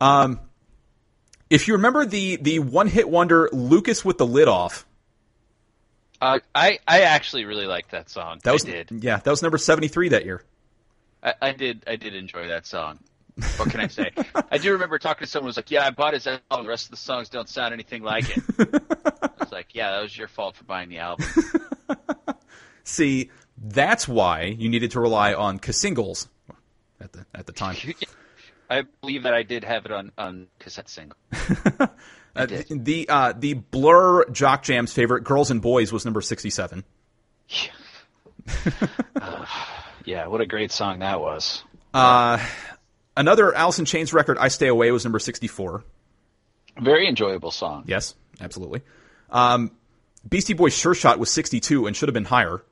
Um, 0.00 0.38
If 1.50 1.66
you 1.66 1.74
remember 1.74 2.04
the 2.06 2.36
the 2.36 2.58
one 2.60 2.86
hit 2.88 3.08
wonder 3.08 3.48
Lucas 3.52 4.04
with 4.04 4.18
the 4.18 4.26
lid 4.26 4.46
off, 4.48 4.86
Uh, 6.24 6.38
I 6.54 6.78
I 6.88 7.02
actually 7.02 7.44
really 7.44 7.66
liked 7.66 7.90
that 7.90 8.08
song. 8.08 8.40
that 8.44 8.52
was 8.52 8.64
I 8.64 8.70
did. 8.70 9.04
yeah, 9.04 9.18
that 9.18 9.30
was 9.30 9.42
number 9.42 9.58
seventy 9.58 9.88
three 9.88 10.08
that 10.08 10.24
year. 10.24 10.42
I, 11.22 11.34
I 11.42 11.52
did. 11.52 11.84
I 11.86 11.96
did 11.96 12.14
enjoy 12.14 12.48
that 12.48 12.66
song. 12.66 12.98
What 13.56 13.68
can 13.68 13.80
I 13.80 13.88
say? 13.88 14.10
I 14.50 14.56
do 14.56 14.72
remember 14.72 14.98
talking 14.98 15.26
to 15.26 15.30
someone 15.30 15.46
who 15.46 15.48
was 15.48 15.56
like, 15.56 15.70
"Yeah, 15.70 15.86
I 15.86 15.90
bought 15.90 16.14
his 16.14 16.26
album. 16.26 16.64
The 16.64 16.68
rest 16.68 16.86
of 16.86 16.92
the 16.92 16.96
songs 16.96 17.28
don't 17.28 17.48
sound 17.48 17.74
anything 17.74 18.02
like 18.02 18.24
it." 18.34 18.42
I 18.58 19.28
was 19.38 19.52
like, 19.52 19.74
"Yeah, 19.74 19.90
that 19.90 20.00
was 20.02 20.16
your 20.16 20.28
fault 20.28 20.56
for 20.56 20.64
buying 20.64 20.88
the 20.88 20.98
album." 20.98 21.26
See, 22.84 23.30
that's 23.58 24.08
why 24.08 24.44
you 24.44 24.70
needed 24.70 24.92
to 24.92 25.00
rely 25.00 25.34
on 25.34 25.60
singles 25.62 26.28
at 27.00 27.12
the 27.12 27.26
at 27.34 27.44
the 27.44 27.52
time. 27.52 27.76
I 28.70 28.84
believe 29.02 29.24
that 29.24 29.34
I 29.34 29.42
did 29.42 29.64
have 29.64 29.84
it 29.84 29.92
on 29.92 30.10
on 30.16 30.46
cassette 30.58 30.88
single. 30.88 31.18
Uh, 32.36 32.46
the 32.68 33.08
uh, 33.08 33.32
the 33.36 33.54
Blur 33.54 34.28
Jock 34.30 34.62
Jam's 34.64 34.92
favorite, 34.92 35.22
"Girls 35.22 35.50
and 35.50 35.62
Boys," 35.62 35.92
was 35.92 36.04
number 36.04 36.20
sixty 36.20 36.50
seven. 36.50 36.84
Yeah, 40.04 40.26
what 40.26 40.40
a 40.40 40.46
great 40.46 40.70
song 40.70 40.98
that 40.98 41.20
was. 41.20 41.64
Uh, 41.92 42.44
another 43.16 43.54
Alice 43.54 43.78
in 43.78 43.84
Chains 43.84 44.12
record, 44.12 44.36
"I 44.38 44.48
Stay 44.48 44.66
Away," 44.66 44.90
was 44.90 45.04
number 45.04 45.18
sixty 45.18 45.46
four. 45.46 45.84
Very 46.78 47.08
enjoyable 47.08 47.50
song. 47.50 47.84
Yes, 47.86 48.14
absolutely. 48.40 48.82
Um, 49.30 49.70
Beastie 50.28 50.54
Boys 50.54 50.76
"Sure 50.76 50.94
Shot" 50.94 51.18
was 51.18 51.30
sixty 51.30 51.60
two 51.60 51.86
and 51.86 51.96
should 51.96 52.08
have 52.08 52.14
been 52.14 52.24
higher. 52.24 52.62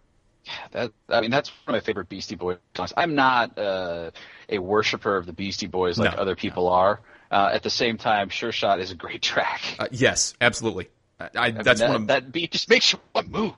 That 0.72 0.92
I 1.08 1.20
mean, 1.20 1.30
that's 1.30 1.50
one 1.64 1.74
of 1.74 1.82
my 1.82 1.84
favorite 1.84 2.08
Beastie 2.08 2.34
Boys 2.34 2.58
songs. 2.76 2.92
I'm 2.96 3.14
not 3.14 3.58
uh, 3.58 4.10
a 4.48 4.58
worshiper 4.58 5.16
of 5.16 5.24
the 5.24 5.32
Beastie 5.32 5.68
Boys 5.68 5.98
like 5.98 6.14
No, 6.14 6.20
other 6.20 6.36
people 6.36 6.68
are. 6.68 7.00
Uh, 7.32 7.50
at 7.50 7.62
the 7.62 7.70
same 7.70 7.96
time, 7.96 8.28
Sure 8.28 8.52
Shot 8.52 8.78
is 8.78 8.90
a 8.90 8.94
great 8.94 9.22
track. 9.22 9.62
Uh, 9.78 9.88
yes, 9.90 10.34
absolutely. 10.40 10.90
I, 11.18 11.24
I, 11.24 11.28
I 11.34 11.50
mean, 11.52 11.62
that's 11.62 11.80
that, 11.80 11.88
one 11.88 12.02
of 12.02 12.06
that 12.08 12.30
beat 12.30 12.52
just 12.52 12.68
makes 12.68 12.92
you 12.92 12.98
want 13.14 13.26
to 13.26 13.32
move. 13.32 13.54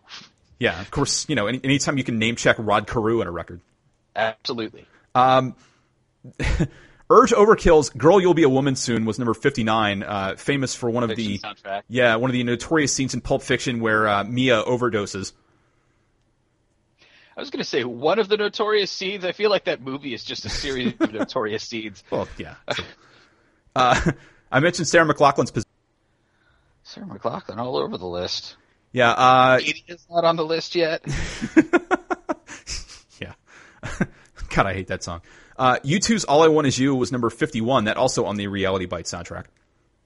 yeah. 0.60 0.80
Of 0.80 0.92
course, 0.92 1.28
you 1.28 1.34
know, 1.34 1.48
any, 1.48 1.60
anytime 1.64 1.98
you 1.98 2.04
can 2.04 2.18
name 2.18 2.36
check 2.36 2.54
Rod 2.60 2.86
Carew 2.86 3.20
in 3.20 3.26
a 3.26 3.32
record. 3.32 3.60
Absolutely. 4.14 4.86
Urge 7.10 7.32
Overkill's 7.32 7.90
"Girl 7.90 8.20
You'll 8.20 8.34
Be 8.34 8.44
a 8.44 8.48
Woman 8.48 8.76
Soon" 8.76 9.04
was 9.04 9.18
number 9.18 9.34
fifty 9.34 9.62
nine. 9.62 10.02
Uh, 10.02 10.36
famous 10.36 10.74
for 10.74 10.88
one 10.88 11.02
of 11.02 11.14
the 11.14 11.38
soundtrack. 11.38 11.82
yeah 11.88 12.16
one 12.16 12.30
of 12.30 12.32
the 12.32 12.42
notorious 12.44 12.94
scenes 12.94 13.12
in 13.12 13.20
Pulp 13.20 13.42
Fiction 13.42 13.80
where 13.80 14.08
uh, 14.08 14.24
Mia 14.24 14.62
overdoses. 14.62 15.32
I 17.36 17.40
was 17.40 17.50
going 17.50 17.62
to 17.62 17.68
say 17.68 17.82
one 17.84 18.18
of 18.20 18.28
the 18.28 18.36
notorious 18.36 18.90
scenes. 18.90 19.24
I 19.24 19.32
feel 19.32 19.50
like 19.50 19.64
that 19.64 19.82
movie 19.82 20.14
is 20.14 20.24
just 20.24 20.44
a 20.44 20.48
series 20.48 20.94
of 21.00 21.12
notorious 21.12 21.64
scenes. 21.64 22.04
Well, 22.10 22.28
yeah. 22.38 22.54
Uh, 23.74 24.12
I 24.52 24.60
mentioned 24.60 24.88
Sarah 24.88 25.06
McLachlan's 25.06 25.50
Possession. 25.50 25.70
Sarah 26.82 27.06
McLaughlin 27.06 27.58
all 27.58 27.76
over 27.76 27.98
the 27.98 28.06
list. 28.06 28.56
Yeah, 28.92 29.10
uh, 29.10 29.58
Is 29.88 30.06
not 30.08 30.24
on 30.24 30.36
the 30.36 30.44
list 30.44 30.76
yet. 30.76 31.02
yeah. 33.20 33.32
God, 34.50 34.66
I 34.66 34.74
hate 34.74 34.86
that 34.88 35.02
song. 35.02 35.22
Uh, 35.56 35.78
U2's 35.84 36.24
"All 36.24 36.42
I 36.42 36.48
Want 36.48 36.66
Is 36.66 36.78
You" 36.78 36.94
was 36.94 37.10
number 37.10 37.30
fifty-one. 37.30 37.84
That 37.84 37.96
also 37.96 38.24
on 38.26 38.36
the 38.36 38.46
Reality 38.46 38.86
Bite 38.86 39.06
soundtrack. 39.06 39.46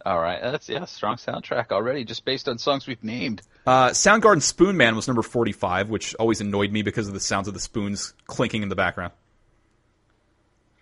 All 0.06 0.18
right, 0.18 0.40
that's 0.40 0.68
yeah, 0.68 0.84
strong 0.86 1.16
soundtrack 1.16 1.70
already, 1.70 2.04
just 2.04 2.24
based 2.24 2.48
on 2.48 2.56
songs 2.56 2.86
we've 2.86 3.02
named. 3.04 3.42
Uh, 3.66 3.88
Soundgarden 3.88 4.40
"Spoon 4.40 4.76
Man" 4.78 4.96
was 4.96 5.06
number 5.06 5.22
forty-five, 5.22 5.90
which 5.90 6.14
always 6.14 6.40
annoyed 6.40 6.72
me 6.72 6.80
because 6.82 7.08
of 7.08 7.14
the 7.14 7.20
sounds 7.20 7.48
of 7.48 7.54
the 7.54 7.60
spoons 7.60 8.14
clinking 8.26 8.62
in 8.62 8.70
the 8.70 8.76
background. 8.76 9.12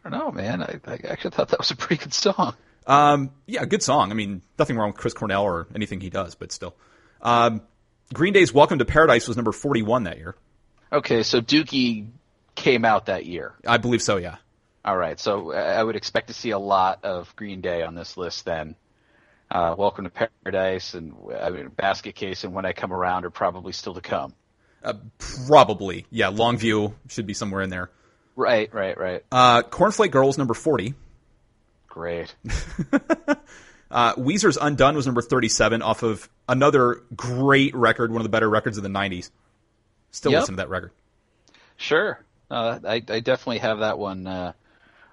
I 0.04 0.10
don't 0.10 0.18
know, 0.20 0.30
man. 0.30 0.62
I, 0.62 0.78
I 0.86 1.00
actually 1.08 1.30
thought 1.30 1.48
that 1.48 1.58
was 1.58 1.72
a 1.72 1.76
pretty 1.76 2.04
good 2.04 2.14
song. 2.14 2.54
Um, 2.86 3.30
yeah, 3.46 3.64
good 3.64 3.82
song. 3.82 4.10
I 4.10 4.14
mean, 4.14 4.42
nothing 4.58 4.76
wrong 4.76 4.90
with 4.90 4.96
Chris 4.98 5.14
Cornell 5.14 5.42
or 5.42 5.66
anything 5.74 6.00
he 6.00 6.10
does, 6.10 6.34
but 6.34 6.52
still. 6.52 6.76
Um, 7.20 7.62
Green 8.12 8.32
Day's 8.32 8.52
"Welcome 8.54 8.78
to 8.78 8.84
Paradise" 8.84 9.26
was 9.26 9.36
number 9.36 9.52
forty-one 9.52 10.04
that 10.04 10.18
year. 10.18 10.36
Okay, 10.92 11.22
so 11.24 11.40
Dookie 11.40 12.08
came 12.54 12.84
out 12.84 13.06
that 13.06 13.26
year. 13.26 13.54
I 13.66 13.78
believe 13.78 14.02
so. 14.02 14.16
Yeah. 14.16 14.36
All 14.84 14.96
right, 14.96 15.18
so 15.18 15.52
uh, 15.52 15.56
I 15.56 15.82
would 15.82 15.96
expect 15.96 16.28
to 16.28 16.34
see 16.34 16.50
a 16.50 16.58
lot 16.58 17.04
of 17.04 17.34
Green 17.34 17.60
Day 17.60 17.82
on 17.82 17.96
this 17.96 18.16
list 18.16 18.44
then. 18.44 18.76
Uh, 19.50 19.74
Welcome 19.76 20.04
to 20.04 20.10
Paradise 20.44 20.94
and 20.94 21.14
I 21.40 21.50
mean, 21.50 21.68
Basket 21.68 22.14
Case 22.14 22.44
and 22.44 22.52
When 22.52 22.64
I 22.64 22.72
Come 22.72 22.92
Around 22.92 23.24
are 23.24 23.30
probably 23.30 23.72
still 23.72 23.94
to 23.94 24.00
come. 24.00 24.34
Probably. 25.46 26.06
Yeah, 26.10 26.30
Longview 26.30 26.94
should 27.08 27.26
be 27.26 27.34
somewhere 27.34 27.62
in 27.62 27.70
there. 27.70 27.90
Right, 28.36 28.72
right, 28.72 28.96
right. 28.96 29.24
Uh, 29.32 29.62
Cornflake 29.62 30.12
Girls 30.12 30.38
number 30.38 30.54
forty. 30.54 30.94
Great. 31.96 32.34
Uh, 33.88 34.14
Weezer's 34.16 34.56
Undone 34.60 34.96
was 34.96 35.06
number 35.06 35.22
37 35.22 35.80
off 35.80 36.02
of 36.02 36.28
another 36.48 37.02
great 37.14 37.72
record, 37.72 38.10
one 38.10 38.20
of 38.20 38.24
the 38.24 38.28
better 38.30 38.50
records 38.50 38.76
of 38.76 38.82
the 38.82 38.88
90s. 38.88 39.30
Still 40.10 40.32
Yep. 40.32 40.40
listen 40.40 40.54
to 40.56 40.62
that 40.62 40.68
record. 40.68 40.90
Sure. 41.76 42.18
Uh, 42.50 42.80
I, 42.84 42.94
I 42.94 43.20
definitely 43.20 43.58
have 43.58 43.78
that 43.78 43.96
one 43.96 44.26
uh, 44.26 44.54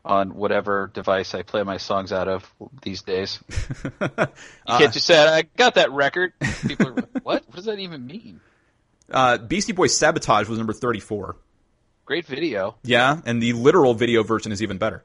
on 0.03 0.33
whatever 0.33 0.89
device 0.91 1.35
I 1.35 1.43
play 1.43 1.61
my 1.61 1.77
songs 1.77 2.11
out 2.11 2.27
of 2.27 2.51
these 2.81 3.03
days. 3.03 3.39
You 4.01 4.77
can't 4.79 4.91
just 4.91 5.05
say, 5.05 5.19
I 5.23 5.43
got 5.55 5.75
that 5.75 5.91
record. 5.91 6.33
People 6.67 6.87
are 6.87 6.93
like, 6.95 7.05
what? 7.21 7.43
What 7.45 7.55
does 7.55 7.65
that 7.65 7.77
even 7.79 8.07
mean? 8.07 8.41
Uh, 9.11 9.37
Beastie 9.37 9.73
Boys 9.73 9.95
Sabotage 9.95 10.47
was 10.49 10.57
number 10.57 10.73
34. 10.73 11.35
Great 12.05 12.25
video. 12.25 12.75
Yeah, 12.83 13.21
and 13.25 13.43
the 13.43 13.53
literal 13.53 13.93
video 13.93 14.23
version 14.23 14.51
is 14.51 14.63
even 14.63 14.79
better. 14.79 15.03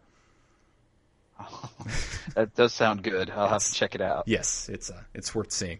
That 2.34 2.54
does 2.54 2.72
sound 2.72 3.02
good. 3.02 3.30
I'll 3.30 3.48
have 3.48 3.64
to 3.64 3.72
check 3.72 3.94
it 3.94 4.00
out. 4.00 4.24
Yes, 4.26 4.68
it's 4.68 4.90
uh, 4.90 5.02
it's 5.14 5.34
worth 5.34 5.50
seeing. 5.50 5.78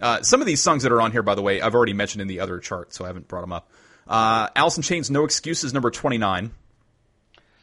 Uh, 0.00 0.22
some 0.22 0.40
of 0.40 0.46
these 0.46 0.60
songs 0.60 0.82
that 0.82 0.92
are 0.92 1.00
on 1.00 1.12
here, 1.12 1.22
by 1.22 1.34
the 1.34 1.42
way, 1.42 1.60
I've 1.60 1.74
already 1.74 1.92
mentioned 1.92 2.22
in 2.22 2.28
the 2.28 2.40
other 2.40 2.58
chart, 2.58 2.94
so 2.94 3.04
I 3.04 3.08
haven't 3.08 3.28
brought 3.28 3.42
them 3.42 3.52
up. 3.52 3.70
Uh, 4.08 4.48
Alice 4.56 4.76
in 4.76 4.82
Chains 4.82 5.10
No 5.10 5.24
Excuses 5.24 5.74
number 5.74 5.90
29. 5.90 6.50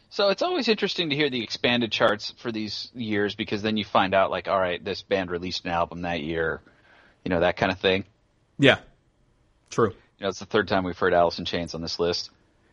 So 0.09 0.29
it's 0.29 0.41
always 0.41 0.67
interesting 0.67 1.09
to 1.09 1.15
hear 1.15 1.29
the 1.29 1.43
expanded 1.43 1.91
charts 1.91 2.33
for 2.37 2.51
these 2.51 2.89
years 2.93 3.35
because 3.35 3.61
then 3.61 3.75
you 3.75 3.83
find 3.83 4.13
out, 4.13 4.31
like, 4.31 4.47
all 4.47 4.59
right, 4.59 4.83
this 4.83 5.01
band 5.01 5.29
released 5.29 5.65
an 5.65 5.71
album 5.71 6.03
that 6.03 6.21
year, 6.21 6.61
you 7.25 7.29
know, 7.29 7.41
that 7.41 7.57
kind 7.57 7.71
of 7.71 7.79
thing. 7.79 8.05
Yeah, 8.57 8.77
true. 9.69 9.89
You 9.89 10.23
know, 10.23 10.29
it's 10.29 10.39
the 10.39 10.45
third 10.45 10.67
time 10.67 10.83
we've 10.83 10.97
heard 10.97 11.13
Alice 11.13 11.39
in 11.39 11.45
Chains 11.45 11.75
on 11.75 11.81
this 11.81 11.99
list. 11.99 12.29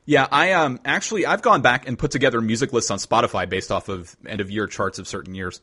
Yeah, 0.06 0.26
I 0.30 0.52
um 0.52 0.80
actually 0.84 1.24
I've 1.26 1.42
gone 1.42 1.62
back 1.62 1.88
and 1.88 1.98
put 1.98 2.10
together 2.10 2.40
music 2.40 2.72
lists 2.72 2.90
on 2.90 2.98
Spotify 2.98 3.48
based 3.48 3.70
off 3.72 3.88
of 3.88 4.14
end 4.26 4.40
of 4.40 4.50
year 4.50 4.66
charts 4.66 4.98
of 4.98 5.08
certain 5.08 5.34
years. 5.34 5.60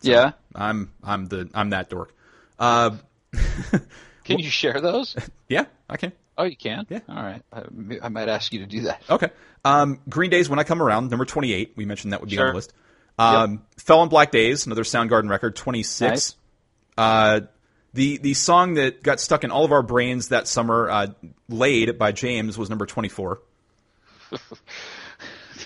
yeah. 0.00 0.32
I'm 0.54 0.92
I'm 1.02 1.26
the 1.26 1.50
I'm 1.54 1.70
that 1.70 1.90
dork. 1.90 2.14
Uh, 2.58 2.96
Can 4.24 4.38
you 4.38 4.48
share 4.50 4.80
those? 4.80 5.16
yeah, 5.48 5.66
I 5.88 5.96
can. 5.96 6.12
Oh, 6.36 6.44
you 6.44 6.56
can? 6.56 6.86
Yeah. 6.88 7.00
All 7.08 7.22
right. 7.22 7.42
I, 7.52 7.62
I 8.02 8.08
might 8.08 8.28
ask 8.28 8.52
you 8.52 8.60
to 8.60 8.66
do 8.66 8.82
that. 8.82 9.02
Okay. 9.08 9.30
Um, 9.64 10.00
Green 10.08 10.30
Days 10.30 10.48
When 10.48 10.58
I 10.58 10.64
Come 10.64 10.82
Around, 10.82 11.10
number 11.10 11.24
28. 11.24 11.74
We 11.76 11.84
mentioned 11.84 12.12
that 12.12 12.20
would 12.20 12.30
be 12.30 12.38
on 12.38 12.46
the 12.48 12.54
list. 12.54 12.72
Um, 13.18 13.62
Fell 13.76 14.00
on 14.00 14.08
Black 14.08 14.32
Days, 14.32 14.66
another 14.66 14.82
Soundgarden 14.82 15.28
record, 15.28 15.54
26. 15.54 16.10
Nice. 16.10 16.34
Uh, 16.98 17.40
the 17.92 18.18
the 18.18 18.34
song 18.34 18.74
that 18.74 19.02
got 19.02 19.20
stuck 19.20 19.44
in 19.44 19.50
all 19.50 19.64
of 19.64 19.70
our 19.72 19.82
brains 19.82 20.28
that 20.28 20.48
summer, 20.48 20.90
uh, 20.90 21.06
"Laid" 21.48 21.96
by 21.98 22.10
James, 22.12 22.58
was 22.58 22.68
number 22.68 22.86
24. 22.86 23.40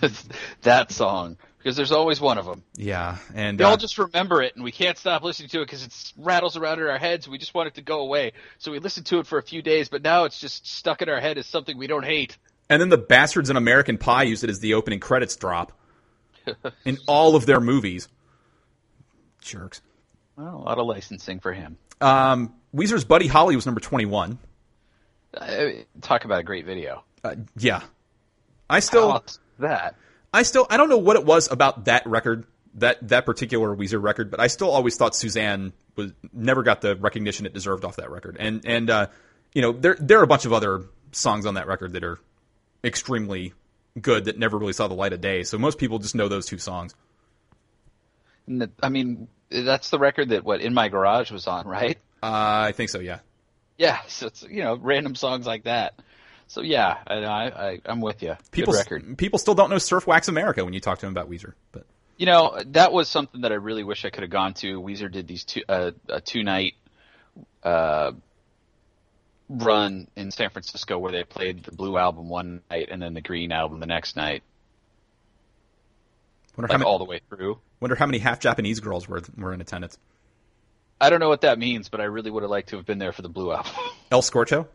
that 0.62 0.92
song. 0.92 1.36
Because 1.58 1.76
there's 1.76 1.92
always 1.92 2.20
one 2.20 2.38
of 2.38 2.46
them. 2.46 2.62
Yeah, 2.76 3.18
and 3.34 3.58
We 3.58 3.64
uh, 3.64 3.70
all 3.70 3.76
just 3.76 3.98
remember 3.98 4.42
it, 4.42 4.54
and 4.54 4.64
we 4.64 4.70
can't 4.70 4.96
stop 4.96 5.22
listening 5.24 5.48
to 5.50 5.60
it 5.60 5.64
because 5.66 5.84
it 5.84 6.12
rattles 6.16 6.56
around 6.56 6.78
in 6.80 6.86
our 6.86 6.98
heads. 6.98 7.28
We 7.28 7.36
just 7.36 7.52
want 7.52 7.66
it 7.66 7.74
to 7.74 7.82
go 7.82 8.00
away. 8.00 8.32
So 8.58 8.70
we 8.70 8.78
listen 8.78 9.02
to 9.04 9.18
it 9.18 9.26
for 9.26 9.38
a 9.38 9.42
few 9.42 9.60
days, 9.60 9.88
but 9.88 10.02
now 10.02 10.24
it's 10.24 10.38
just 10.40 10.68
stuck 10.68 11.02
in 11.02 11.08
our 11.08 11.20
head 11.20 11.36
as 11.36 11.46
something 11.46 11.76
we 11.76 11.88
don't 11.88 12.04
hate. 12.04 12.38
and 12.70 12.80
then 12.80 12.90
the 12.90 12.98
bastards 12.98 13.50
in 13.50 13.56
American 13.56 13.98
Pie 13.98 14.24
used 14.24 14.44
it 14.44 14.50
as 14.50 14.60
the 14.60 14.74
opening 14.74 15.00
credits 15.00 15.36
drop 15.36 15.72
in 16.84 16.98
all 17.06 17.34
of 17.34 17.44
their 17.44 17.60
movies. 17.60 18.08
Jerks. 19.40 19.80
Well, 20.36 20.54
a 20.54 20.62
lot 20.62 20.78
of 20.78 20.86
licensing 20.86 21.40
for 21.40 21.52
him. 21.52 21.76
Um, 22.00 22.54
Weezer's 22.74 23.04
Buddy 23.04 23.26
Holly 23.26 23.56
was 23.56 23.66
number 23.66 23.80
21. 23.80 24.38
Uh, 25.34 25.66
talk 26.00 26.24
about 26.24 26.40
a 26.40 26.42
great 26.44 26.64
video. 26.64 27.02
Uh, 27.24 27.34
yeah. 27.56 27.82
I 28.70 28.80
still. 28.80 29.08
How 29.08 29.14
else 29.16 29.32
is 29.32 29.38
that. 29.58 29.94
I 30.32 30.42
still 30.42 30.66
I 30.68 30.76
don't 30.76 30.88
know 30.88 30.98
what 30.98 31.16
it 31.16 31.24
was 31.24 31.50
about 31.50 31.86
that 31.86 32.06
record, 32.06 32.46
that 32.74 33.08
that 33.08 33.24
particular 33.26 33.74
Weezer 33.74 34.02
record, 34.02 34.30
but 34.30 34.40
I 34.40 34.46
still 34.48 34.70
always 34.70 34.96
thought 34.96 35.16
Suzanne 35.16 35.72
was 35.96 36.12
never 36.32 36.62
got 36.62 36.80
the 36.82 36.96
recognition 36.96 37.46
it 37.46 37.54
deserved 37.54 37.84
off 37.84 37.96
that 37.96 38.10
record. 38.10 38.36
And 38.38 38.64
and 38.66 38.90
uh, 38.90 39.06
you 39.54 39.62
know, 39.62 39.72
there 39.72 39.96
there 39.98 40.20
are 40.20 40.22
a 40.22 40.26
bunch 40.26 40.44
of 40.44 40.52
other 40.52 40.84
songs 41.12 41.46
on 41.46 41.54
that 41.54 41.66
record 41.66 41.94
that 41.94 42.04
are 42.04 42.18
extremely 42.84 43.54
good 44.00 44.26
that 44.26 44.38
never 44.38 44.58
really 44.58 44.74
saw 44.74 44.86
the 44.86 44.94
light 44.94 45.12
of 45.12 45.20
day. 45.20 45.42
So 45.44 45.58
most 45.58 45.78
people 45.78 45.98
just 45.98 46.14
know 46.14 46.28
those 46.28 46.46
two 46.46 46.58
songs. 46.58 46.94
And 48.46 48.62
the- 48.62 48.70
I 48.82 48.88
mean, 48.90 49.28
that's 49.50 49.90
the 49.90 49.98
record 49.98 50.28
that 50.30 50.44
what 50.44 50.60
in 50.60 50.74
my 50.74 50.88
garage 50.88 51.30
was 51.30 51.46
on, 51.46 51.66
right? 51.66 51.98
Uh, 52.22 52.26
I 52.68 52.72
think 52.72 52.90
so, 52.90 52.98
yeah. 53.00 53.20
Yeah, 53.78 53.98
so 54.08 54.26
it's 54.26 54.42
you 54.42 54.62
know 54.62 54.76
random 54.76 55.14
songs 55.14 55.46
like 55.46 55.64
that. 55.64 55.94
So 56.48 56.62
yeah, 56.62 56.96
I, 57.06 57.14
I, 57.14 57.80
I'm 57.84 58.00
with 58.00 58.22
you. 58.22 58.36
People 58.50 58.72
Good 58.72 58.78
record. 58.78 59.18
people 59.18 59.38
still 59.38 59.54
don't 59.54 59.70
know 59.70 59.78
Surf 59.78 60.06
Wax 60.06 60.28
America 60.28 60.64
when 60.64 60.72
you 60.74 60.80
talk 60.80 60.98
to 60.98 61.06
them 61.06 61.12
about 61.12 61.30
Weezer, 61.30 61.52
but 61.72 61.84
You 62.16 62.26
know, 62.26 62.58
that 62.68 62.90
was 62.92 63.08
something 63.08 63.42
that 63.42 63.52
I 63.52 63.56
really 63.56 63.84
wish 63.84 64.04
I 64.04 64.10
could 64.10 64.22
have 64.22 64.30
gone 64.30 64.54
to. 64.54 64.80
Weezer 64.80 65.12
did 65.12 65.26
these 65.28 65.44
two 65.44 65.60
uh, 65.68 65.90
a 66.08 66.20
two 66.22 66.42
night 66.42 66.72
uh, 67.62 68.12
run 69.50 70.08
in 70.16 70.30
San 70.30 70.50
Francisco 70.50 70.98
where 70.98 71.12
they 71.12 71.22
played 71.24 71.64
the 71.64 71.72
Blue 71.72 71.96
album 71.98 72.28
one 72.28 72.62
night 72.70 72.88
and 72.90 73.00
then 73.00 73.12
the 73.14 73.20
Green 73.20 73.52
album 73.52 73.80
the 73.80 73.86
next 73.86 74.16
night, 74.16 74.42
Wonder 76.56 76.68
how 76.68 76.74
like 76.74 76.78
many, 76.80 76.90
all 76.90 76.98
the 76.98 77.04
way 77.04 77.20
through. 77.28 77.58
wonder 77.80 77.94
how 77.94 78.06
many 78.06 78.18
half 78.18 78.40
Japanese 78.40 78.80
girls 78.80 79.06
were 79.08 79.22
were 79.36 79.52
in 79.52 79.60
attendance. 79.60 79.96
I 81.00 81.10
don't 81.10 81.20
know 81.20 81.28
what 81.28 81.42
that 81.42 81.58
means, 81.58 81.88
but 81.88 82.00
I 82.00 82.04
really 82.04 82.30
would 82.30 82.42
have 82.42 82.50
liked 82.50 82.70
to 82.70 82.76
have 82.76 82.86
been 82.86 82.98
there 82.98 83.12
for 83.12 83.22
the 83.22 83.28
Blue 83.28 83.52
album. 83.52 83.70
El 84.10 84.22
Scorcho? 84.22 84.66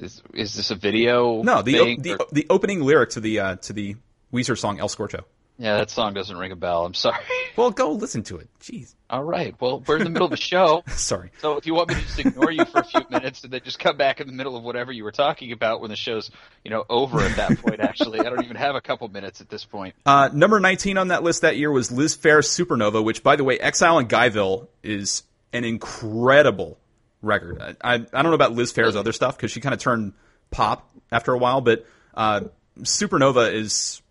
Is 0.00 0.22
is 0.34 0.54
this 0.54 0.70
a 0.70 0.74
video? 0.74 1.42
No, 1.42 1.62
the 1.62 1.96
the, 1.98 2.12
or- 2.14 2.26
the 2.32 2.46
opening 2.50 2.80
lyric 2.82 3.10
to 3.10 3.20
the 3.20 3.40
uh, 3.40 3.56
to 3.56 3.72
the 3.72 3.96
Weezer 4.32 4.58
song 4.58 4.80
El 4.80 4.88
Scorcho. 4.88 5.22
yeah, 5.58 5.76
that 5.78 5.88
song 5.90 6.12
doesn't 6.14 6.36
ring 6.36 6.52
a 6.52 6.56
bell. 6.56 6.84
I'm 6.84 6.94
sorry. 6.94 7.18
Well, 7.56 7.70
go 7.70 7.92
listen 7.92 8.22
to 8.24 8.36
it. 8.36 8.50
Jeez, 8.60 8.94
All 9.08 9.24
right, 9.24 9.54
well, 9.58 9.82
we're 9.86 9.96
in 9.96 10.04
the 10.04 10.10
middle 10.10 10.26
of 10.26 10.32
a 10.34 10.36
show. 10.36 10.82
sorry. 10.88 11.30
So 11.40 11.56
if 11.56 11.64
you 11.64 11.72
want 11.72 11.88
me 11.88 11.94
to 11.94 12.00
just 12.02 12.18
ignore 12.18 12.50
you 12.50 12.66
for 12.66 12.80
a 12.80 12.84
few 12.84 13.00
minutes 13.08 13.44
and 13.44 13.50
then 13.54 13.62
just 13.64 13.78
come 13.78 13.96
back 13.96 14.20
in 14.20 14.26
the 14.26 14.34
middle 14.34 14.58
of 14.58 14.62
whatever 14.62 14.92
you 14.92 15.04
were 15.04 15.10
talking 15.10 15.52
about 15.52 15.80
when 15.80 15.88
the 15.88 15.96
show's, 15.96 16.30
you 16.64 16.70
know, 16.70 16.84
over 16.90 17.18
at 17.20 17.34
that 17.36 17.56
point 17.62 17.80
actually. 17.80 18.20
I 18.20 18.24
don't 18.24 18.44
even 18.44 18.56
have 18.58 18.74
a 18.74 18.82
couple 18.82 19.08
minutes 19.08 19.40
at 19.40 19.48
this 19.48 19.64
point. 19.64 19.94
Uh, 20.04 20.28
number 20.34 20.60
19 20.60 20.98
on 20.98 21.08
that 21.08 21.22
list 21.22 21.40
that 21.40 21.56
year 21.56 21.70
was 21.72 21.90
Liz 21.90 22.14
Phair's 22.14 22.46
Supernova, 22.46 23.02
which, 23.02 23.22
by 23.22 23.36
the 23.36 23.44
way, 23.44 23.58
Exile 23.58 24.00
in 24.00 24.06
Guyville 24.06 24.68
is 24.82 25.22
an 25.54 25.64
incredible 25.64 26.76
record. 27.22 27.60
I, 27.60 27.74
I, 27.82 27.94
I 27.94 27.98
don't 27.98 28.24
know 28.24 28.34
about 28.34 28.52
Liz 28.52 28.72
Phair's 28.72 28.96
other 28.96 29.12
stuff 29.12 29.36
because 29.36 29.50
she 29.50 29.60
kind 29.60 29.72
of 29.74 29.80
turned 29.80 30.12
pop 30.50 30.90
after 31.10 31.32
a 31.32 31.38
while, 31.38 31.60
but 31.60 31.86
uh, 32.14 32.42
Supernova 32.80 33.52
is 33.52 34.02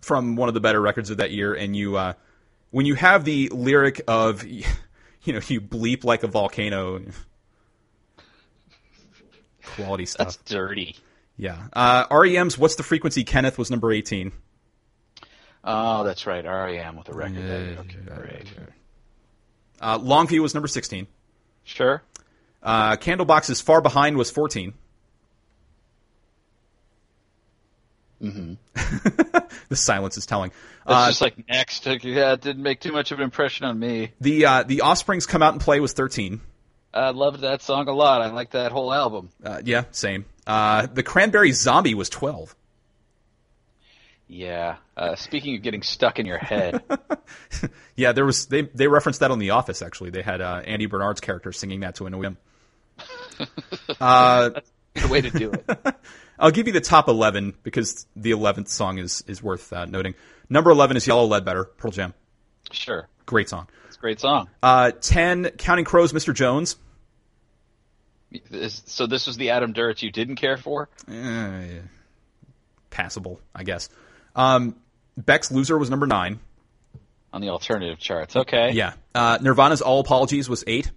from 0.00 0.36
one 0.36 0.48
of 0.48 0.54
the 0.54 0.60
better 0.60 0.80
records 0.80 1.10
of 1.10 1.18
that 1.18 1.30
year. 1.30 1.54
And 1.54 1.74
you, 1.74 1.96
uh, 1.96 2.14
when 2.70 2.86
you 2.86 2.94
have 2.94 3.24
the 3.24 3.48
lyric 3.48 4.02
of, 4.08 4.44
you 4.46 4.64
know, 5.26 5.40
you 5.46 5.60
bleep 5.60 6.04
like 6.04 6.22
a 6.22 6.28
volcano, 6.28 7.00
quality 9.64 10.06
stuff. 10.06 10.26
That's 10.26 10.36
dirty. 10.38 10.96
Yeah. 11.36 11.68
Uh, 11.72 12.06
REM's 12.10 12.56
What's 12.56 12.76
the 12.76 12.82
Frequency 12.82 13.24
Kenneth 13.24 13.58
was 13.58 13.70
number 13.70 13.92
18. 13.92 14.32
Oh, 15.64 16.04
that's 16.04 16.26
right. 16.26 16.44
REM 16.44 16.96
with 16.96 17.08
a 17.08 17.14
record. 17.14 17.36
Yeah, 17.36 17.80
okay, 17.80 17.98
great. 18.04 18.46
Uh, 19.80 19.98
Longview 19.98 20.40
was 20.40 20.54
number 20.54 20.68
16. 20.68 21.06
Sure. 21.64 22.02
Uh, 22.64 22.96
Candlebox's 22.96 23.60
Far 23.60 23.80
Behind 23.82 24.16
was 24.16 24.30
14. 24.30 24.72
Mm-hmm. 28.22 28.54
the 29.68 29.76
silence 29.76 30.16
is 30.16 30.24
telling. 30.24 30.50
It's 30.50 30.56
Uh, 30.86 31.08
just 31.08 31.20
like 31.20 31.46
next. 31.48 31.84
Yeah, 31.86 32.32
it 32.32 32.40
didn't 32.40 32.62
make 32.62 32.80
too 32.80 32.92
much 32.92 33.12
of 33.12 33.18
an 33.18 33.24
impression 33.24 33.66
on 33.66 33.78
me. 33.78 34.12
the 34.20 34.46
uh, 34.46 34.62
the 34.62 34.80
Offspring's 34.80 35.26
Come 35.26 35.42
Out 35.42 35.52
and 35.52 35.60
Play 35.60 35.80
was 35.80 35.92
13. 35.92 36.40
I 36.94 37.10
loved 37.10 37.40
that 37.40 37.60
song 37.60 37.88
a 37.88 37.92
lot. 37.92 38.22
I 38.22 38.30
like 38.30 38.52
that 38.52 38.70
whole 38.72 38.94
album. 38.94 39.28
Uh, 39.44 39.60
yeah, 39.64 39.84
same. 39.90 40.24
Uh, 40.46 40.86
the 40.86 41.02
Cranberry 41.02 41.50
Zombie 41.50 41.94
was 41.94 42.08
12. 42.08 42.54
Yeah. 44.28 44.76
Uh, 44.96 45.16
speaking 45.16 45.56
of 45.56 45.62
getting 45.62 45.82
stuck 45.82 46.18
in 46.20 46.24
your 46.24 46.38
head, 46.38 46.82
Yeah, 47.96 48.12
there 48.12 48.24
was 48.24 48.46
they 48.46 48.62
they 48.62 48.86
referenced 48.88 49.20
that 49.20 49.30
on 49.32 49.38
The 49.38 49.50
Office 49.50 49.82
actually. 49.82 50.10
They 50.10 50.22
had 50.22 50.40
uh, 50.40 50.62
Andy 50.64 50.86
Bernard's 50.86 51.20
character 51.20 51.52
singing 51.52 51.80
that 51.80 51.96
to 51.96 52.06
annoy 52.06 52.22
him. 52.22 52.36
Uh, 54.00 54.50
the 54.94 55.08
way 55.08 55.20
to 55.20 55.30
do 55.30 55.52
it. 55.52 55.64
I'll 56.38 56.50
give 56.50 56.66
you 56.66 56.72
the 56.72 56.80
top 56.80 57.08
11 57.08 57.54
because 57.62 58.06
the 58.16 58.30
11th 58.32 58.68
song 58.68 58.98
is 58.98 59.22
is 59.26 59.42
worth 59.42 59.72
uh, 59.72 59.84
noting. 59.86 60.14
Number 60.48 60.70
11 60.70 60.96
is 60.96 61.06
Yellow 61.06 61.24
Ledbetter, 61.26 61.64
Pearl 61.64 61.90
Jam. 61.92 62.14
Sure. 62.72 63.08
Great 63.26 63.48
song. 63.48 63.68
It's 63.86 63.96
a 63.96 64.00
great 64.00 64.20
song. 64.20 64.48
Uh, 64.62 64.90
10, 65.00 65.50
Counting 65.58 65.84
Crows, 65.84 66.12
Mr. 66.12 66.34
Jones. 66.34 66.76
This- 68.50 68.82
So 68.86 69.06
this 69.06 69.26
was 69.26 69.36
the 69.36 69.50
Adam 69.50 69.72
Duritz 69.72 70.02
you 70.02 70.10
didn't 70.10 70.36
care 70.36 70.56
for? 70.56 70.88
Eh, 71.10 71.80
passable, 72.90 73.40
I 73.54 73.62
guess. 73.64 73.88
Um, 74.34 74.76
Beck's 75.16 75.50
Loser 75.52 75.78
was 75.78 75.90
number 75.90 76.06
9. 76.06 76.38
on 77.32 77.40
the 77.40 77.48
alternative 77.50 77.98
charts. 77.98 78.36
Okay. 78.36 78.72
Yeah. 78.72 78.94
Uh, 79.14 79.38
Nirvana's 79.40 79.82
All 79.82 80.00
Apologies 80.00 80.48
was 80.48 80.62
8. 80.66 80.90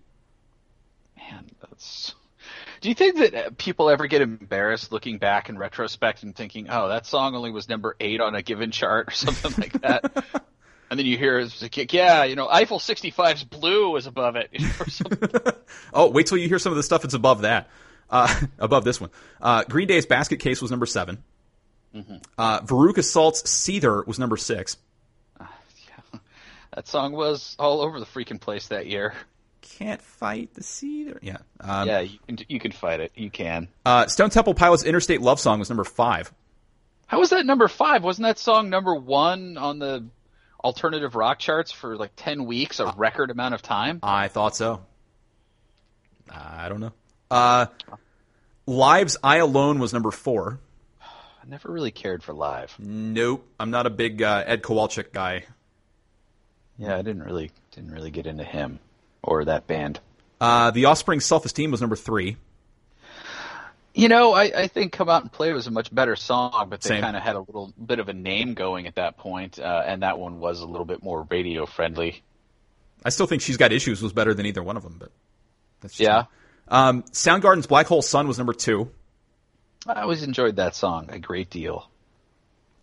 Man, 1.18 1.46
that's. 1.62 2.14
Do 2.82 2.90
you 2.90 2.96
think 2.96 3.18
that 3.18 3.34
uh, 3.34 3.50
people 3.58 3.90
ever 3.90 4.08
get 4.08 4.22
embarrassed 4.22 4.92
looking 4.92 5.18
back 5.18 5.50
in 5.50 5.58
retrospect 5.58 6.24
and 6.24 6.36
thinking, 6.36 6.68
"Oh, 6.70 6.90
that 6.90 7.06
song 7.06 7.36
only 7.36 7.52
was 7.52 7.68
number 7.70 7.96
eight 8.00 8.22
on 8.22 8.36
a 8.36 8.42
given 8.42 8.72
chart" 8.72 9.10
or 9.10 9.12
something 9.14 9.54
like 9.58 9.82
that? 9.82 10.26
and 10.90 11.00
then 11.00 11.06
you 11.06 11.18
hear 11.18 11.40
it's 11.40 11.62
like, 11.62 11.94
"Yeah, 11.94 12.24
you 12.24 12.36
know, 12.36 12.48
Eiffel 12.48 12.80
65's 12.80 13.44
Blue 13.44 13.90
was 13.92 14.08
above 14.08 14.36
it." 14.36 14.50
or 14.80 14.90
something. 14.90 15.30
Oh, 15.94 16.10
wait 16.10 16.28
till 16.28 16.38
you 16.38 16.48
hear 16.48 16.60
some 16.60 16.72
of 16.72 16.78
the 16.78 16.84
stuff 16.84 17.02
that's 17.02 17.14
above 17.14 17.42
that. 17.42 17.70
Uh, 18.10 18.34
above 18.58 18.84
this 18.86 19.02
one. 19.02 19.10
Uh, 19.42 19.64
Green 19.66 19.88
Day's 19.88 20.06
Basket 20.06 20.40
Case 20.40 20.62
was 20.62 20.72
number 20.72 20.86
7. 20.86 21.22
Uh, 22.38 22.62
Veruca 22.62 23.04
Salt's 23.04 23.42
Seether 23.44 24.06
was 24.06 24.18
number 24.20 24.38
6. 24.38 24.78
that 26.74 26.88
song 26.88 27.12
was 27.14 27.56
all 27.60 27.82
over 27.82 28.00
the 28.00 28.06
freaking 28.06 28.40
place 28.40 28.68
that 28.68 28.86
year. 28.88 29.14
Can't 29.76 30.02
fight 30.02 30.54
the 30.54 30.62
Seether. 30.62 31.20
Yeah. 31.22 31.38
Um, 31.60 31.88
yeah, 31.88 32.00
you 32.00 32.20
can 32.28 32.38
you 32.48 32.60
can 32.60 32.72
fight 32.72 33.00
it. 33.00 33.12
You 33.16 33.30
can. 33.30 33.68
Uh, 33.86 34.08
Stone 34.08 34.30
Temple 34.30 34.54
Pilots' 34.54 34.84
Interstate 34.84 35.22
Love 35.22 35.40
Song 35.40 35.60
was 35.60 35.70
number 35.70 35.84
5. 35.84 36.34
How 37.08 37.20
was 37.20 37.30
that 37.30 37.46
number 37.46 37.70
five? 37.70 38.04
Wasn't 38.04 38.26
that 38.26 38.38
song 38.38 38.70
number 38.70 38.94
one 38.94 39.58
on 39.58 39.80
the 39.80 40.06
alternative 40.62 41.16
rock 41.16 41.40
charts 41.40 41.72
for 41.72 41.96
like 41.96 42.12
ten 42.18 42.46
weeks, 42.46 42.82
a 42.82 42.94
record 42.98 43.32
amount 43.32 43.54
of 43.54 43.62
time? 43.62 44.00
I 44.04 44.28
thought 44.28 44.58
so. 44.58 44.82
I 46.30 46.68
don't 46.68 46.82
know. 46.82 46.92
Uh, 47.32 47.68
Live's 48.66 49.16
I 49.24 49.38
Alone 49.38 49.80
was 49.80 49.94
number 49.94 50.12
4. 50.12 50.60
I 51.02 51.50
never 51.50 51.72
really 51.72 51.92
cared 51.92 52.22
for 52.24 52.34
live. 52.34 52.76
Nope. 52.78 53.48
I'm 53.58 53.72
not 53.72 53.86
a 53.86 53.90
big 53.90 54.22
uh, 54.22 54.44
Ed 54.46 54.62
Kowalczyk 54.62 55.14
guy. 55.14 55.46
Yeah, 56.78 56.98
I 56.98 57.02
didn't 57.02 57.24
really 57.24 57.52
didn't 57.72 57.92
really 57.92 58.12
get 58.12 58.28
into 58.28 58.44
him 58.44 58.80
or 59.28 59.46
that 59.46 59.68
band. 59.68 60.00
Uh, 60.42 60.72
the 60.72 60.86
Offspring 60.86 61.20
Self 61.20 61.46
Esteem 61.46 61.70
was 61.72 61.82
number 61.82 61.96
3. 61.96 62.38
You 63.94 64.10
know, 64.10 64.34
I, 64.34 64.44
I 64.44 64.68
think 64.68 64.92
"Come 64.92 65.10
Out 65.10 65.24
and 65.24 65.32
Play" 65.32 65.54
was 65.54 65.66
a 65.66 65.72
much 65.72 65.94
better 65.94 66.16
song, 66.16 66.68
but 66.70 66.82
they 66.82 67.02
kind 67.02 67.18
of 67.18 67.24
had 67.24 67.36
a 67.36 67.40
little 67.40 67.74
bit 67.84 67.98
of 67.98 68.10
a 68.10 68.14
name 68.14 68.54
going 68.54 68.86
at 68.86 68.96
that 68.96 69.18
point, 69.18 69.58
uh, 69.58 69.84
and 69.88 70.04
that 70.04 70.20
one 70.20 70.40
was 70.40 70.62
a 70.62 70.68
little 70.68 70.86
bit 70.86 71.02
more 71.02 71.26
radio 71.32 71.66
friendly. 71.66 72.24
I 73.04 73.10
still 73.10 73.26
think 73.26 73.42
She's 73.42 73.58
Got 73.58 73.72
Issues 73.72 74.02
was 74.02 74.14
better 74.14 74.36
than 74.36 74.46
either 74.46 74.62
one 74.62 74.78
of 74.78 74.84
them, 74.84 74.98
but 75.00 75.12
that's 75.82 75.96
just 75.96 76.08
Yeah. 76.08 76.26
Um, 76.68 77.04
Soundgarden's 77.04 77.66
Black 77.66 77.88
Hole 77.88 78.04
Sun 78.04 78.28
was 78.28 78.38
number 78.38 78.54
two, 78.54 78.92
I 79.88 80.02
always 80.02 80.22
enjoyed 80.22 80.58
that 80.58 80.76
song 80.76 81.10
a 81.10 81.18
great 81.18 81.50
deal. 81.50 81.90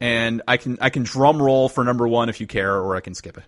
and 0.01 0.43
I 0.49 0.57
can 0.57 0.79
I 0.81 0.91
can 0.91 1.05
drum 1.05 1.41
roll 1.41 1.69
for 1.69 1.85
number 1.85 2.09
one 2.09 2.29
if 2.29 2.41
you 2.41 2.49
care, 2.49 2.75
or 2.75 2.97
I 2.97 3.01
can 3.01 3.15
skip 3.15 3.39
it. 3.39 3.45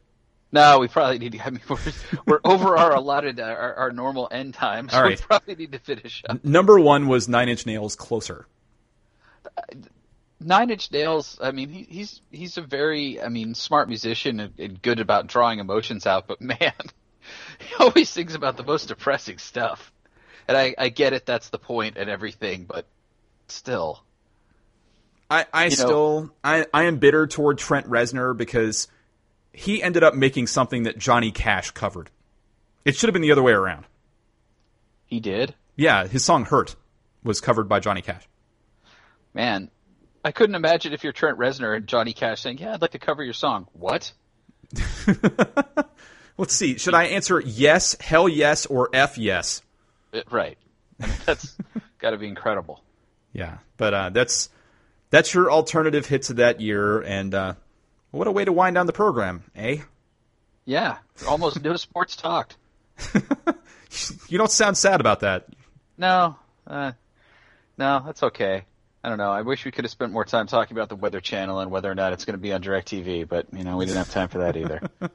No, 0.53 0.79
we 0.79 0.89
probably 0.89 1.19
need 1.19 1.33
to. 1.33 1.47
I 1.47 1.51
mean, 1.51 1.61
we're, 1.69 1.79
we're 2.25 2.41
over 2.45 2.77
our 2.77 2.95
allotted, 2.95 3.41
uh, 3.41 3.45
our, 3.45 3.75
our 3.75 3.93
normal 3.93 4.29
end 4.31 4.55
time, 4.55 4.89
so 4.89 5.03
All 5.03 5.09
we 5.09 5.17
probably 5.17 5.57
need 5.57 5.73
to 5.73 5.79
finish 5.79 6.23
up. 6.29 6.45
Number 6.45 6.79
one 6.79 7.09
was 7.09 7.29
Nine 7.29 7.49
Inch 7.49 7.67
Nails, 7.67 7.97
Closer. 7.97 8.47
Nine 10.41 10.71
Inch 10.71 10.91
Nails. 10.93 11.39
I 11.43 11.51
mean, 11.51 11.69
he, 11.71 11.83
he's 11.83 12.21
he's 12.31 12.59
a 12.59 12.63
very, 12.63 13.21
I 13.21 13.29
mean, 13.29 13.55
smart 13.55 13.89
musician 13.89 14.41
and, 14.41 14.59
and 14.59 14.83
good 14.83 15.01
about 15.01 15.27
drawing 15.27 15.59
emotions 15.59 16.07
out. 16.07 16.27
But 16.27 16.41
man, 16.41 16.59
he 17.59 17.75
always 17.81 18.09
sings 18.09 18.35
about 18.35 18.57
the 18.57 18.65
most 18.65 18.87
depressing 18.89 19.39
stuff. 19.39 19.93
And 20.49 20.57
I, 20.57 20.75
I 20.79 20.91
get 20.91 21.13
it. 21.13 21.27
That's 21.27 21.49
the 21.49 21.59
point 21.59 21.97
and 21.97 22.09
everything. 22.09 22.67
But 22.67 22.87
still, 23.49 24.05
I, 25.29 25.47
I 25.53 25.65
know- 25.65 25.75
still 25.75 26.31
I, 26.45 26.67
I 26.73 26.85
am 26.85 26.99
bitter 26.99 27.27
toward 27.27 27.59
Trent 27.59 27.89
Reznor 27.89 28.37
because 28.37 28.89
he 29.57 29.83
ended 29.83 30.05
up 30.05 30.15
making 30.15 30.47
something 30.47 30.83
that 30.83 30.99
Johnny 30.99 31.31
Cash 31.31 31.71
covered. 31.71 32.11
It 32.85 32.95
should 32.95 33.09
have 33.09 33.15
been 33.15 33.23
the 33.23 33.33
other 33.33 33.43
way 33.43 33.53
around. 33.53 33.87
he 35.07 35.19
did. 35.19 35.55
Yeah, 35.77 36.07
his 36.07 36.25
song 36.25 36.45
"Hurt" 36.45 36.77
was 37.25 37.41
covered 37.41 37.69
by 37.69 37.81
Johnny 37.81 38.03
Cash. 38.03 38.29
Man, 39.35 39.71
I 40.25 40.31
couldn't 40.33 40.55
imagine 40.55 40.93
if 40.93 41.05
you're 41.05 41.13
Trent 41.13 41.39
Reznor 41.39 41.77
and 41.77 41.87
Johnny 41.87 42.13
Cash 42.13 42.43
saying, 42.43 42.59
"Yeah, 42.59 42.75
I'd 42.75 42.83
like 42.83 42.93
to 42.93 42.99
cover 42.99 43.23
your 43.23 43.33
song." 43.35 43.67
What? 43.73 44.13
Let's 46.39 46.55
see. 46.55 46.77
Should 46.79 46.95
I 46.95 47.05
answer 47.05 47.41
yes, 47.41 47.97
hell 48.01 48.29
yes, 48.29 48.67
or 48.67 48.91
f 48.93 49.17
yes? 49.19 49.63
Uh, 50.13 50.21
Right. 50.31 50.59
That's 51.27 51.57
got 51.99 52.11
to 52.11 52.19
be 52.19 52.27
incredible. 52.29 52.83
Yeah, 53.33 53.59
but 53.77 53.93
uh, 53.95 54.11
that's 54.11 54.49
that's 55.11 55.35
your 55.35 55.51
alternative 55.51 56.07
hits 56.07 56.31
of 56.31 56.37
that 56.37 56.61
year, 56.61 57.01
and 57.03 57.35
uh, 57.35 57.55
what 58.11 58.27
a 58.27 58.33
way 58.33 58.45
to 58.45 58.53
wind 58.53 58.75
down 58.75 58.87
the 58.87 58.93
program, 58.93 59.45
eh? 59.55 59.79
Yeah, 60.65 60.99
almost 61.29 61.63
no 61.63 61.77
sports 61.77 62.17
talked. 62.17 62.57
You 64.29 64.39
don't 64.39 64.51
sound 64.51 64.77
sad 64.77 65.01
about 65.01 65.21
that. 65.21 65.47
No, 65.97 66.37
uh, 66.67 66.93
no, 67.79 68.03
that's 68.05 68.23
okay. 68.23 68.65
I 69.03 69.09
don't 69.09 69.19
know. 69.19 69.31
I 69.31 69.43
wish 69.43 69.65
we 69.65 69.71
could 69.71 69.85
have 69.85 69.91
spent 69.91 70.13
more 70.13 70.25
time 70.25 70.47
talking 70.47 70.77
about 70.77 70.89
the 70.89 70.97
Weather 70.97 71.21
Channel 71.21 71.61
and 71.61 71.71
whether 71.71 71.91
or 71.91 71.95
not 71.95 72.13
it's 72.13 72.25
going 72.25 72.35
to 72.35 72.43
be 72.43 72.53
on 72.53 72.63
DirecTV, 72.63 73.29
but 73.29 73.47
you 73.53 73.65
know 73.65 73.77
we 73.77 73.87
didn't 73.87 73.99
have 73.99 74.11
time 74.11 74.29
for 74.29 74.39
that 74.39 74.57
either. 74.57 74.81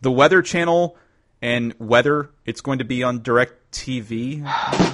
The 0.00 0.10
Weather 0.10 0.42
Channel 0.42 0.98
and 1.40 1.72
whether 1.78 2.28
it's 2.44 2.60
going 2.60 2.80
to 2.80 2.84
be 2.84 3.02
on 3.02 3.22
Direct 3.22 3.72
TV. 3.72 4.42
I 4.44 4.90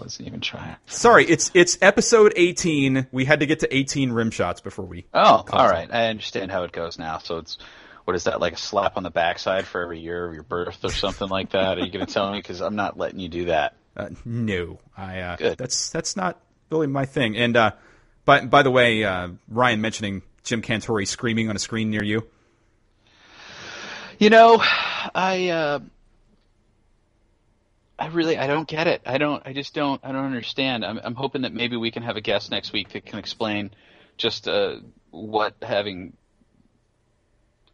wasn't 0.00 0.28
even 0.28 0.40
trying. 0.40 0.76
Sorry, 0.86 1.24
it's 1.24 1.50
it's 1.54 1.78
episode 1.80 2.32
18. 2.36 3.08
We 3.12 3.24
had 3.24 3.40
to 3.40 3.46
get 3.46 3.60
to 3.60 3.74
18 3.74 4.12
rim 4.12 4.30
shots 4.30 4.60
before 4.60 4.84
we. 4.84 5.06
Oh, 5.12 5.44
all 5.50 5.68
right. 5.68 5.88
I 5.92 6.06
understand 6.06 6.50
how 6.50 6.64
it 6.64 6.72
goes 6.72 6.98
now. 6.98 7.18
So 7.18 7.38
it's 7.38 7.58
what 8.04 8.16
is 8.16 8.24
that 8.24 8.40
like 8.40 8.54
a 8.54 8.56
slap 8.56 8.96
on 8.96 9.02
the 9.02 9.10
backside 9.10 9.66
for 9.66 9.82
every 9.82 10.00
year 10.00 10.26
of 10.26 10.34
your 10.34 10.42
birth 10.42 10.84
or 10.84 10.90
something 10.90 11.28
like 11.28 11.50
that? 11.50 11.78
Are 11.78 11.84
you 11.84 11.92
going 11.92 12.06
to 12.06 12.12
tell 12.12 12.32
me? 12.32 12.38
Because 12.38 12.60
I'm 12.60 12.76
not 12.76 12.98
letting 12.98 13.20
you 13.20 13.28
do 13.28 13.44
that. 13.46 13.76
Uh, 13.96 14.08
no, 14.24 14.78
I. 14.96 15.20
Uh, 15.20 15.36
Good. 15.36 15.58
That's 15.58 15.90
that's 15.90 16.16
not 16.16 16.40
really 16.70 16.86
my 16.86 17.04
thing. 17.04 17.36
And 17.36 17.56
uh, 17.56 17.72
by 18.24 18.44
by 18.44 18.62
the 18.62 18.70
way, 18.70 19.04
uh, 19.04 19.28
Ryan 19.48 19.80
mentioning 19.80 20.22
Jim 20.44 20.62
Cantore 20.62 21.06
screaming 21.06 21.48
on 21.48 21.56
a 21.56 21.58
screen 21.58 21.90
near 21.90 22.02
you. 22.02 22.26
You 24.18 24.30
know, 24.30 24.62
I 25.14 25.48
uh, 25.48 25.78
I 28.00 28.06
really 28.08 28.38
I 28.38 28.46
don't 28.46 28.66
get 28.66 28.86
it. 28.86 29.02
I 29.06 29.18
don't. 29.18 29.46
I 29.46 29.52
just 29.52 29.74
don't. 29.74 30.00
I 30.02 30.10
don't 30.10 30.24
understand. 30.24 30.84
I'm, 30.84 30.98
I'm 31.02 31.14
hoping 31.14 31.42
that 31.42 31.52
maybe 31.52 31.76
we 31.76 31.90
can 31.90 32.02
have 32.02 32.16
a 32.16 32.20
guest 32.20 32.50
next 32.50 32.72
week 32.72 32.90
that 32.90 33.04
can 33.04 33.18
explain 33.18 33.70
just 34.16 34.48
uh, 34.48 34.76
what 35.10 35.54
having 35.62 36.16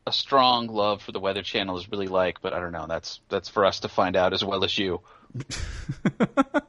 a 0.06 0.12
strong 0.12 0.66
love 0.66 1.02
for 1.02 1.12
the 1.12 1.20
Weather 1.20 1.42
Channel 1.42 1.78
is 1.78 1.90
really 1.90 2.08
like. 2.08 2.42
But 2.42 2.52
I 2.52 2.60
don't 2.60 2.72
know. 2.72 2.86
That's 2.88 3.20
that's 3.28 3.48
for 3.48 3.64
us 3.64 3.80
to 3.80 3.88
find 3.88 4.16
out 4.16 4.32
as 4.32 4.44
well 4.44 4.64
as 4.64 4.76
you. 4.76 5.00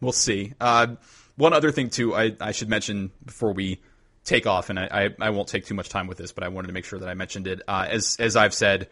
We'll 0.00 0.12
see. 0.12 0.54
Uh, 0.60 0.96
one 1.36 1.52
other 1.52 1.72
thing 1.72 1.90
too, 1.90 2.14
I, 2.14 2.36
I 2.40 2.52
should 2.52 2.68
mention 2.68 3.10
before 3.24 3.52
we 3.52 3.80
take 4.24 4.46
off, 4.46 4.70
and 4.70 4.78
I, 4.78 4.88
I, 5.20 5.26
I 5.26 5.30
won't 5.30 5.48
take 5.48 5.66
too 5.66 5.74
much 5.74 5.88
time 5.88 6.06
with 6.06 6.18
this, 6.18 6.32
but 6.32 6.44
I 6.44 6.48
wanted 6.48 6.68
to 6.68 6.72
make 6.72 6.84
sure 6.84 6.98
that 6.98 7.08
I 7.08 7.14
mentioned 7.14 7.46
it. 7.46 7.62
Uh, 7.66 7.86
as 7.88 8.16
as 8.18 8.36
I've 8.36 8.54
said 8.54 8.88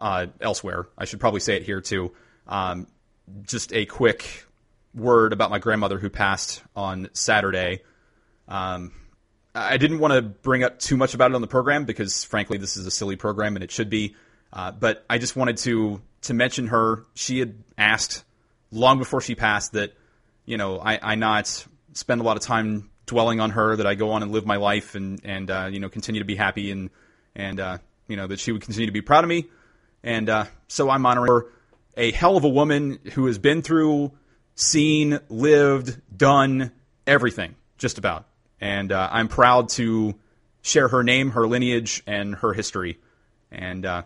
uh, 0.00 0.26
elsewhere, 0.40 0.88
I 0.98 1.04
should 1.04 1.20
probably 1.20 1.40
say 1.40 1.56
it 1.56 1.62
here 1.62 1.80
too. 1.80 2.12
Um, 2.48 2.86
just 3.42 3.72
a 3.72 3.86
quick 3.86 4.46
word 4.94 5.32
about 5.32 5.50
my 5.50 5.58
grandmother 5.58 5.98
who 5.98 6.10
passed 6.10 6.62
on 6.74 7.08
Saturday. 7.12 7.82
Um, 8.48 8.92
I 9.54 9.78
didn't 9.78 9.98
want 9.98 10.14
to 10.14 10.22
bring 10.22 10.62
up 10.62 10.78
too 10.78 10.96
much 10.96 11.14
about 11.14 11.30
it 11.32 11.34
on 11.34 11.40
the 11.40 11.46
program 11.46 11.84
because, 11.84 12.22
frankly, 12.24 12.58
this 12.58 12.76
is 12.76 12.86
a 12.86 12.90
silly 12.90 13.16
program 13.16 13.56
and 13.56 13.64
it 13.64 13.70
should 13.70 13.90
be. 13.90 14.14
Uh, 14.52 14.72
but 14.72 15.04
I 15.08 15.18
just 15.18 15.36
wanted 15.36 15.56
to 15.58 16.00
to 16.22 16.34
mention 16.34 16.68
her. 16.68 17.04
She 17.14 17.38
had 17.38 17.54
asked 17.78 18.24
long 18.70 18.98
before 18.98 19.20
she 19.20 19.34
passed 19.34 19.72
that 19.72 19.94
you 20.44 20.56
know 20.56 20.78
I, 20.78 20.98
I 21.00 21.14
not 21.14 21.66
spend 21.92 22.20
a 22.20 22.24
lot 22.24 22.36
of 22.36 22.42
time 22.42 22.90
dwelling 23.06 23.40
on 23.40 23.50
her. 23.50 23.76
That 23.76 23.86
I 23.86 23.94
go 23.94 24.12
on 24.12 24.22
and 24.22 24.32
live 24.32 24.46
my 24.46 24.56
life 24.56 24.94
and 24.94 25.20
and 25.24 25.50
uh, 25.50 25.68
you 25.70 25.80
know 25.80 25.88
continue 25.88 26.20
to 26.20 26.24
be 26.24 26.36
happy 26.36 26.70
and 26.70 26.90
and 27.34 27.60
uh, 27.60 27.78
you 28.08 28.16
know 28.16 28.26
that 28.26 28.40
she 28.40 28.52
would 28.52 28.62
continue 28.62 28.86
to 28.86 28.92
be 28.92 29.02
proud 29.02 29.24
of 29.24 29.28
me. 29.28 29.48
And 30.02 30.28
uh, 30.28 30.46
so 30.68 30.90
I'm 30.90 31.04
honoring 31.06 31.28
her. 31.28 31.46
A 31.96 32.12
hell 32.12 32.36
of 32.36 32.44
a 32.44 32.48
woman 32.48 32.98
who 33.12 33.26
has 33.26 33.38
been 33.38 33.62
through, 33.62 34.12
seen, 34.54 35.18
lived, 35.28 36.00
done 36.16 36.72
everything, 37.06 37.54
just 37.78 37.98
about. 37.98 38.26
And 38.60 38.92
uh, 38.92 39.08
I'm 39.10 39.28
proud 39.28 39.70
to 39.70 40.14
share 40.62 40.88
her 40.88 41.02
name, 41.02 41.30
her 41.30 41.46
lineage, 41.46 42.02
and 42.06 42.34
her 42.36 42.52
history. 42.52 42.98
And 43.50 43.84
uh, 43.84 44.02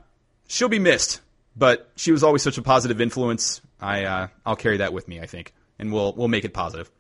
she'll 0.47 0.69
be 0.69 0.79
missed, 0.79 1.21
but 1.57 1.91
she 1.97 2.13
was 2.13 2.23
always 2.23 2.43
such 2.43 2.59
a 2.59 2.63
positive 2.63 3.01
influence. 3.01 3.61
I 3.81 4.05
uh, 4.05 4.29
I'll 4.47 4.57
carry 4.57 4.79
that 4.79 4.93
with 4.93 5.09
me, 5.09 5.21
I 5.21 5.27
think, 5.27 5.53
and 5.79 5.93
we'll 5.93 6.13
we'll 6.15 6.29
make 6.29 6.45
it 6.45 6.55
positive. 6.55 6.91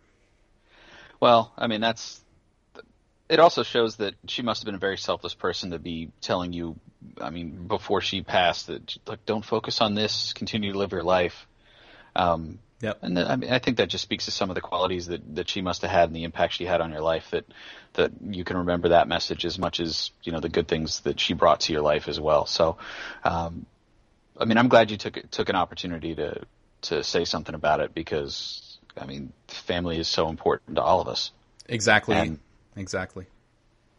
Well, 1.20 1.52
I 1.56 1.66
mean 1.66 1.80
that's. 1.80 2.20
It 3.28 3.40
also 3.40 3.62
shows 3.62 3.96
that 3.96 4.14
she 4.28 4.42
must 4.42 4.60
have 4.60 4.66
been 4.66 4.74
a 4.74 4.78
very 4.78 4.98
selfless 4.98 5.32
person 5.32 5.70
to 5.70 5.78
be 5.78 6.10
telling 6.20 6.52
you. 6.52 6.76
I 7.20 7.30
mean, 7.30 7.66
before 7.66 8.00
she 8.00 8.22
passed, 8.22 8.66
that 8.68 8.96
like 9.06 9.24
don't 9.26 9.44
focus 9.44 9.80
on 9.80 9.94
this, 9.94 10.32
continue 10.32 10.72
to 10.72 10.78
live 10.78 10.92
your 10.92 11.02
life. 11.02 11.46
Um, 12.16 12.58
Yep. 12.84 12.98
And 13.00 13.16
then, 13.16 13.26
I 13.26 13.36
mean, 13.36 13.50
I 13.50 13.60
think 13.60 13.78
that 13.78 13.88
just 13.88 14.02
speaks 14.02 14.26
to 14.26 14.30
some 14.30 14.50
of 14.50 14.54
the 14.54 14.60
qualities 14.60 15.06
that, 15.06 15.36
that 15.36 15.48
she 15.48 15.62
must 15.62 15.80
have 15.82 15.90
had 15.90 16.10
and 16.10 16.16
the 16.16 16.24
impact 16.24 16.52
she 16.52 16.66
had 16.66 16.82
on 16.82 16.92
your 16.92 17.00
life. 17.00 17.30
That 17.30 17.46
that 17.94 18.12
you 18.28 18.44
can 18.44 18.58
remember 18.58 18.90
that 18.90 19.08
message 19.08 19.46
as 19.46 19.58
much 19.58 19.80
as 19.80 20.10
you 20.22 20.32
know 20.32 20.40
the 20.40 20.50
good 20.50 20.68
things 20.68 21.00
that 21.00 21.18
she 21.18 21.32
brought 21.32 21.60
to 21.60 21.72
your 21.72 21.80
life 21.80 22.08
as 22.08 22.20
well. 22.20 22.44
So, 22.44 22.76
um, 23.22 23.64
I 24.38 24.44
mean, 24.44 24.58
I'm 24.58 24.68
glad 24.68 24.90
you 24.90 24.98
took 24.98 25.30
took 25.30 25.48
an 25.48 25.56
opportunity 25.56 26.14
to 26.16 26.42
to 26.82 27.02
say 27.02 27.24
something 27.24 27.54
about 27.54 27.80
it 27.80 27.94
because 27.94 28.76
I 28.98 29.06
mean, 29.06 29.32
family 29.48 29.98
is 29.98 30.06
so 30.06 30.28
important 30.28 30.76
to 30.76 30.82
all 30.82 31.00
of 31.00 31.08
us. 31.08 31.30
Exactly. 31.66 32.16
And- 32.16 32.38
exactly. 32.76 33.24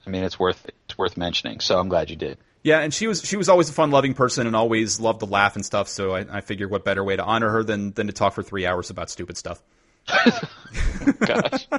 I 0.06 0.12
mean, 0.12 0.24
it's 0.24 0.38
worth 0.38 0.64
it's 0.88 0.96
worth 0.96 1.18
mentioning. 1.18 1.60
So 1.60 1.80
I'm 1.80 1.90
glad 1.90 2.12
you 2.12 2.18
did. 2.18 2.38
Yeah, 2.66 2.80
and 2.80 2.92
she 2.92 3.06
was 3.06 3.22
she 3.22 3.38
was 3.38 3.48
always 3.48 3.70
a 3.70 3.74
fun 3.74 3.92
loving 3.92 4.16
person 4.16 4.48
and 4.48 4.56
always 4.56 5.00
loved 5.00 5.20
to 5.20 5.28
laugh 5.28 5.56
and 5.56 5.64
stuff. 5.64 5.88
So 5.88 6.16
I, 6.16 6.26
I 6.38 6.42
figured 6.42 6.72
what 6.72 6.84
better 6.84 7.04
way 7.04 7.16
to 7.16 7.24
honor 7.24 7.48
her 7.52 7.64
than 7.64 7.92
than 7.92 8.08
to 8.08 8.14
talk 8.14 8.34
for 8.34 8.42
three 8.42 8.66
hours 8.66 8.90
about 8.90 9.12
stupid 9.12 9.38
stuff. 9.38 9.62
Gosh. 11.20 11.68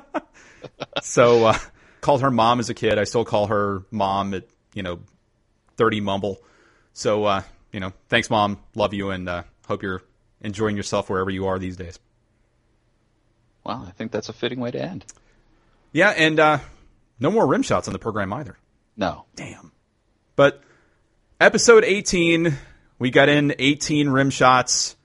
So 1.02 1.46
uh, 1.46 1.58
called 2.00 2.22
her 2.22 2.30
mom 2.30 2.60
as 2.60 2.70
a 2.70 2.74
kid. 2.74 2.98
I 2.98 3.04
still 3.04 3.24
call 3.24 3.48
her 3.48 3.82
mom 3.90 4.32
at 4.32 4.44
you 4.74 4.84
know 4.84 5.00
thirty 5.76 6.00
mumble. 6.00 6.38
So 6.92 7.24
uh, 7.24 7.42
you 7.72 7.80
know, 7.80 7.92
thanks 8.08 8.30
mom, 8.30 8.60
love 8.76 8.94
you, 8.94 9.10
and 9.10 9.28
uh, 9.28 9.42
hope 9.66 9.82
you're 9.82 10.02
enjoying 10.40 10.76
yourself 10.76 11.10
wherever 11.10 11.30
you 11.30 11.46
are 11.46 11.58
these 11.58 11.76
days. 11.76 11.98
well, 13.64 13.84
I 13.88 13.90
think 13.90 14.12
that's 14.12 14.28
a 14.28 14.32
fitting 14.32 14.60
way 14.60 14.70
to 14.70 14.80
end. 14.80 15.04
Yeah, 15.92 16.10
and 16.10 16.38
uh, 16.38 16.58
no 17.18 17.32
more 17.32 17.44
rim 17.46 17.62
shots 17.62 17.88
on 17.88 17.92
the 17.92 17.98
program 17.98 18.32
either. 18.32 18.56
No. 18.96 19.24
Damn. 19.34 19.72
But 20.36 20.62
episode 21.40 21.84
18, 21.84 22.56
we 22.98 23.10
got 23.10 23.28
in 23.28 23.54
18 23.58 24.08
rim 24.08 24.30
shots. 24.30 24.96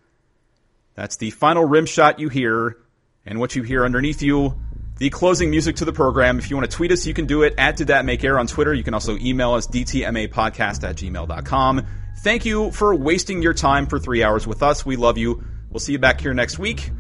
That's 0.96 1.18
the 1.18 1.32
final 1.32 1.66
rim 1.66 1.86
shot 1.86 2.20
you 2.20 2.30
hear, 2.30 2.78
and 3.26 3.40
what 3.40 3.56
you 3.56 3.64
hear 3.64 3.84
underneath 3.84 4.22
you, 4.22 4.56
the 4.98 5.10
closing 5.10 5.50
music 5.50 5.78
to 5.78 5.86
the 5.86 5.94
program. 5.94 6.38
If 6.38 6.50
you 6.50 6.56
want 6.56 6.70
to 6.70 6.76
tweet 6.76 6.92
us, 6.92 7.06
you 7.06 7.14
can 7.14 7.26
do 7.26 7.44
it 7.44 7.56
at 7.58 7.78
Did 7.78 7.88
That 7.88 8.06
Make 8.06 8.24
Air 8.24 8.40
on 8.40 8.48
Twitter. 8.48 8.74
You 8.74 8.84
can 8.84 8.94
also 8.94 9.18
email 9.18 9.54
us, 9.54 9.68
dtmapodcast 9.68 10.88
at 10.88 10.96
gmail.com. 10.96 11.86
Thank 12.24 12.46
you 12.46 12.72
for 12.72 12.94
wasting 12.94 13.42
your 13.42 13.54
time 13.54 13.88
for 13.88 14.00
three 14.00 14.24
hours 14.24 14.46
with 14.46 14.62
us. 14.62 14.86
We 14.86 14.96
love 14.96 15.18
you. 15.18 15.44
We'll 15.70 15.80
see 15.80 15.94
you 15.94 16.00
back 16.00 16.22
here 16.22 16.34
next 16.34 16.60
week. 16.60 16.92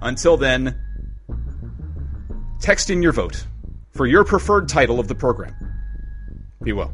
Until 0.00 0.36
then, 0.36 0.76
text 2.60 2.88
in 2.88 3.02
your 3.02 3.12
vote 3.12 3.46
for 3.90 4.06
your 4.06 4.24
preferred 4.24 4.68
title 4.68 4.98
of 4.98 5.08
the 5.08 5.14
program. 5.14 5.54
Be 6.62 6.72
well. 6.72 6.92